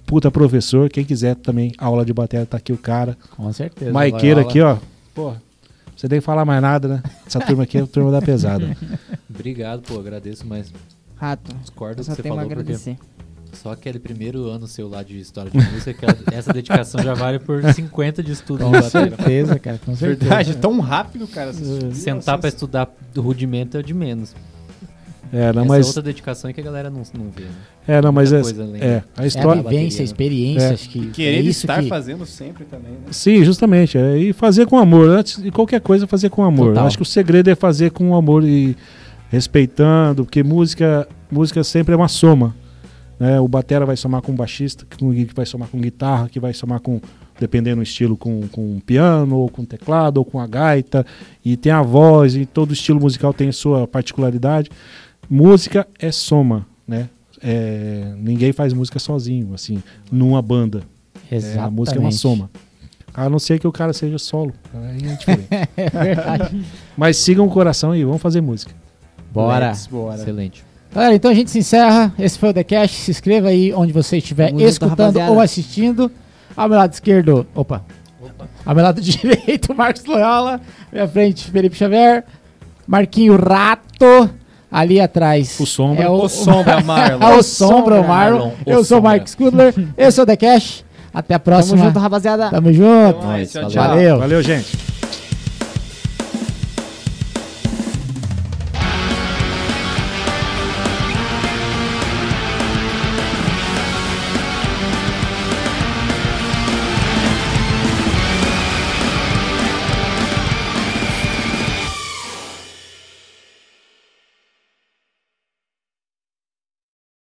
puta 0.06 0.32
professor. 0.32 0.90
Quem 0.90 1.06
quiser 1.06 1.36
também, 1.36 1.72
aula 1.78 2.06
de 2.06 2.14
bateria, 2.14 2.46
tá 2.46 2.58
aqui 2.58 2.74
o 2.74 2.78
cara. 2.78 3.18
Com 3.36 3.52
certeza. 3.54 3.92
Maiqueira 3.92 4.42
Loyola. 4.42 4.50
aqui, 4.50 4.62
ó. 4.62 4.78
Porra, 5.14 5.42
você 5.96 6.10
tem 6.10 6.20
que 6.20 6.26
falar 6.26 6.46
mais 6.46 6.62
nada, 6.62 6.88
né? 6.88 7.04
Essa 7.26 7.40
turma 7.40 7.64
aqui 7.64 7.78
é 7.78 7.82
a 7.82 7.88
turma 7.88 8.12
da 8.12 8.22
pesada. 8.22 8.76
Obrigado, 9.30 9.82
pô, 9.82 10.00
agradeço, 10.00 10.46
mas 10.46 10.72
Rato. 11.16 11.56
discordo 11.62 12.02
Eu 12.02 12.04
só 12.04 12.12
que 12.12 12.18
você 12.18 12.24
tenho 12.24 12.34
a 12.34 12.38
falou, 12.38 12.50
porque 12.50 12.62
agradecer. 12.62 12.98
Só 13.56 13.72
aquele 13.72 13.98
primeiro 14.00 14.50
ano 14.50 14.68
seu 14.68 14.88
lá 14.88 15.02
de 15.04 15.20
história 15.20 15.50
de 15.50 15.58
música, 15.58 15.94
que 15.94 16.36
essa 16.36 16.52
dedicação 16.54 17.02
já 17.02 17.14
vale 17.14 17.40
por 17.40 17.64
50 17.74 18.22
de 18.22 18.32
estudo 18.32 18.64
Com 18.66 18.82
certeza, 18.82 19.58
cara. 19.60 19.80
Com 19.84 19.96
certeza. 19.96 20.30
Verdade, 20.30 20.58
tão 20.58 20.80
rápido, 20.80 21.28
cara. 21.28 21.50
essas- 21.50 21.98
Sentar 21.98 22.38
pra 22.38 22.50
estudar 22.50 22.88
do 23.14 23.22
rudimento 23.22 23.78
é 23.78 23.80
o 23.80 23.84
de 23.84 23.94
menos. 23.94 24.36
É, 25.34 25.52
não, 25.52 25.64
Essa 25.64 25.68
mas. 25.70 25.88
outra 25.88 26.02
dedicação 26.04 26.48
aí 26.48 26.54
que 26.54 26.62
a 26.62 26.64
galera 26.64 26.90
não, 26.90 27.02
não 27.18 27.30
vê, 27.36 27.44
né? 27.44 27.50
É, 27.88 28.02
não, 28.02 28.12
mas 28.12 28.32
é, 28.32 28.38
é, 28.40 28.40
a 28.42 28.44
É 28.44 29.04
a 29.24 29.28
história. 29.28 29.62
vivência, 29.64 29.98
a 29.98 30.02
né? 30.02 30.06
experiência, 30.06 30.66
É. 30.68 30.74
acho 30.74 30.88
que 30.90 31.08
Querer 31.08 31.38
é 31.38 31.42
isso 31.42 31.66
estar 31.66 31.82
que... 31.82 31.90
fazendo 31.90 32.26
sempre 32.28 32.64
também, 32.64 32.92
né? 32.92 33.00
Sim, 33.12 33.44
justamente. 33.44 33.98
É, 33.98 34.18
e 34.18 34.32
fazer 34.32 34.66
com 34.68 34.78
amor. 34.78 35.10
Antes 35.10 35.42
de 35.42 35.52
qualquer 35.52 35.82
coisa, 35.82 36.06
fazer 36.08 36.30
com 36.30 36.44
amor. 36.44 36.70
Total. 36.70 36.86
Acho 36.88 36.98
que 36.98 37.04
o 37.04 37.06
segredo 37.06 37.50
é 37.50 37.56
fazer 37.56 37.90
com 37.92 38.16
amor 38.16 38.44
e 38.46 38.78
respeitando, 39.30 40.24
porque 40.26 40.44
música, 40.44 41.08
música 41.32 41.64
sempre 41.64 41.94
é 41.94 41.98
uma 41.98 42.08
soma. 42.08 42.56
Né? 43.20 43.40
O 43.40 43.48
batera 43.48 43.86
vai 43.86 43.96
somar 43.96 44.22
com 44.22 44.32
o 44.32 44.36
baixista, 44.36 44.86
que 44.86 44.98
que 44.98 45.34
vai 45.34 45.46
somar 45.46 45.68
com 45.70 45.80
guitarra, 45.80 46.30
que 46.30 46.40
vai 46.40 46.54
somar 46.54 46.80
com, 46.80 47.00
dependendo 47.40 47.78
do 47.78 47.84
estilo, 47.84 48.18
com, 48.18 48.48
com 48.50 48.80
piano, 48.80 49.38
ou 49.38 49.50
com 49.50 49.64
teclado, 49.64 50.18
ou 50.18 50.26
com 50.26 50.40
a 50.40 50.48
gaita. 50.48 51.06
E 51.44 51.56
tem 51.56 51.72
a 51.72 51.82
voz, 51.82 52.36
e 52.36 52.46
todo 52.46 52.74
estilo 52.74 53.00
musical 53.00 53.34
tem 53.34 53.50
a 53.50 53.54
sua 53.54 53.88
particularidade. 53.88 54.70
Música 55.30 55.88
é 56.00 56.12
soma, 56.12 56.66
né? 56.88 57.10
É, 57.42 58.14
ninguém 58.18 58.52
faz 58.52 58.74
música 58.74 59.00
sozinho, 59.00 59.54
assim, 59.54 59.82
numa 60.12 60.42
banda. 60.42 60.84
É, 61.30 61.36
Exatamente. 61.36 61.68
a 61.68 61.72
música 61.72 61.98
é 61.98 62.02
uma 62.02 62.12
soma. 62.12 62.50
A 63.14 63.30
não 63.30 63.40
ser 63.40 63.60
que 63.60 63.68
o 63.68 63.72
cara 63.72 63.94
seja 63.94 64.18
solo. 64.18 64.54
Aí 64.74 65.08
é 65.08 65.16
diferente. 65.16 65.48
É 65.78 65.90
verdade. 65.90 66.66
Mas 66.98 67.18
sigam 67.18 67.46
o 67.46 67.50
coração 67.50 67.92
aí, 67.92 68.04
vamos 68.04 68.22
fazer 68.22 68.42
música. 68.42 68.74
Bora. 69.32 69.70
Let's, 69.70 69.88
bora. 69.88 70.16
Excelente. 70.22 70.65
Galera, 70.96 71.14
então 71.16 71.30
a 71.30 71.34
gente 71.34 71.52
se 71.52 71.60
encerra. 71.60 72.14
Esse 72.18 72.40
foi 72.40 72.50
o 72.50 72.54
The 72.54 72.64
Cash. 72.64 72.92
Se 72.92 73.12
inscreva 73.12 73.50
aí 73.50 73.74
onde 73.74 73.92
você 73.92 74.18
estiver 74.18 74.48
Tamo 74.48 74.60
junto, 74.60 74.70
escutando 74.70 75.00
rapaziada. 75.00 75.32
ou 75.32 75.42
assistindo. 75.42 76.10
Ao 76.56 76.70
meu 76.70 76.78
lado 76.78 76.94
esquerdo, 76.94 77.46
opa. 77.54 77.84
Ao 78.66 78.74
meu 78.74 78.84
lado 78.84 79.02
direito, 79.04 79.76
Marcos 79.76 80.06
Loyola. 80.06 80.62
Minha 80.92 81.08
frente, 81.08 81.52
Felipe 81.52 81.76
Xavier. 81.76 82.24
Marquinho 82.88 83.36
Rato. 83.36 84.30
Ali 84.72 85.00
atrás. 85.00 85.58
O 85.60 85.66
Sombra. 85.66 86.04
É 86.06 86.10
O 86.10 86.28
Sombra, 86.30 86.80
Marlon. 86.84 87.22
É 87.22 87.36
o 87.38 87.44
Sombra, 87.44 88.02
o 88.02 88.08
Marlon. 88.08 88.38
Marlon, 88.40 88.52
o 88.66 88.70
Eu 88.70 88.74
sou 88.76 88.82
o 88.82 88.86
Sombra. 88.86 89.10
Mark 89.12 89.28
Skudler. 89.28 89.74
Esse 89.98 90.20
é 90.20 90.24
o 90.24 90.26
The 90.26 90.38
Cash. 90.38 90.84
Até 91.14 91.34
a 91.34 91.40
Tamo 91.40 91.44
próxima. 91.56 91.86
junto, 91.86 92.00
rapaziada. 92.00 92.50
Tamo 92.50 92.74
junto. 92.74 93.20
Tchau, 93.52 93.68
tchau. 93.70 93.88
Valeu. 93.88 94.20
Valeu, 94.20 94.42
gente. 94.42 94.95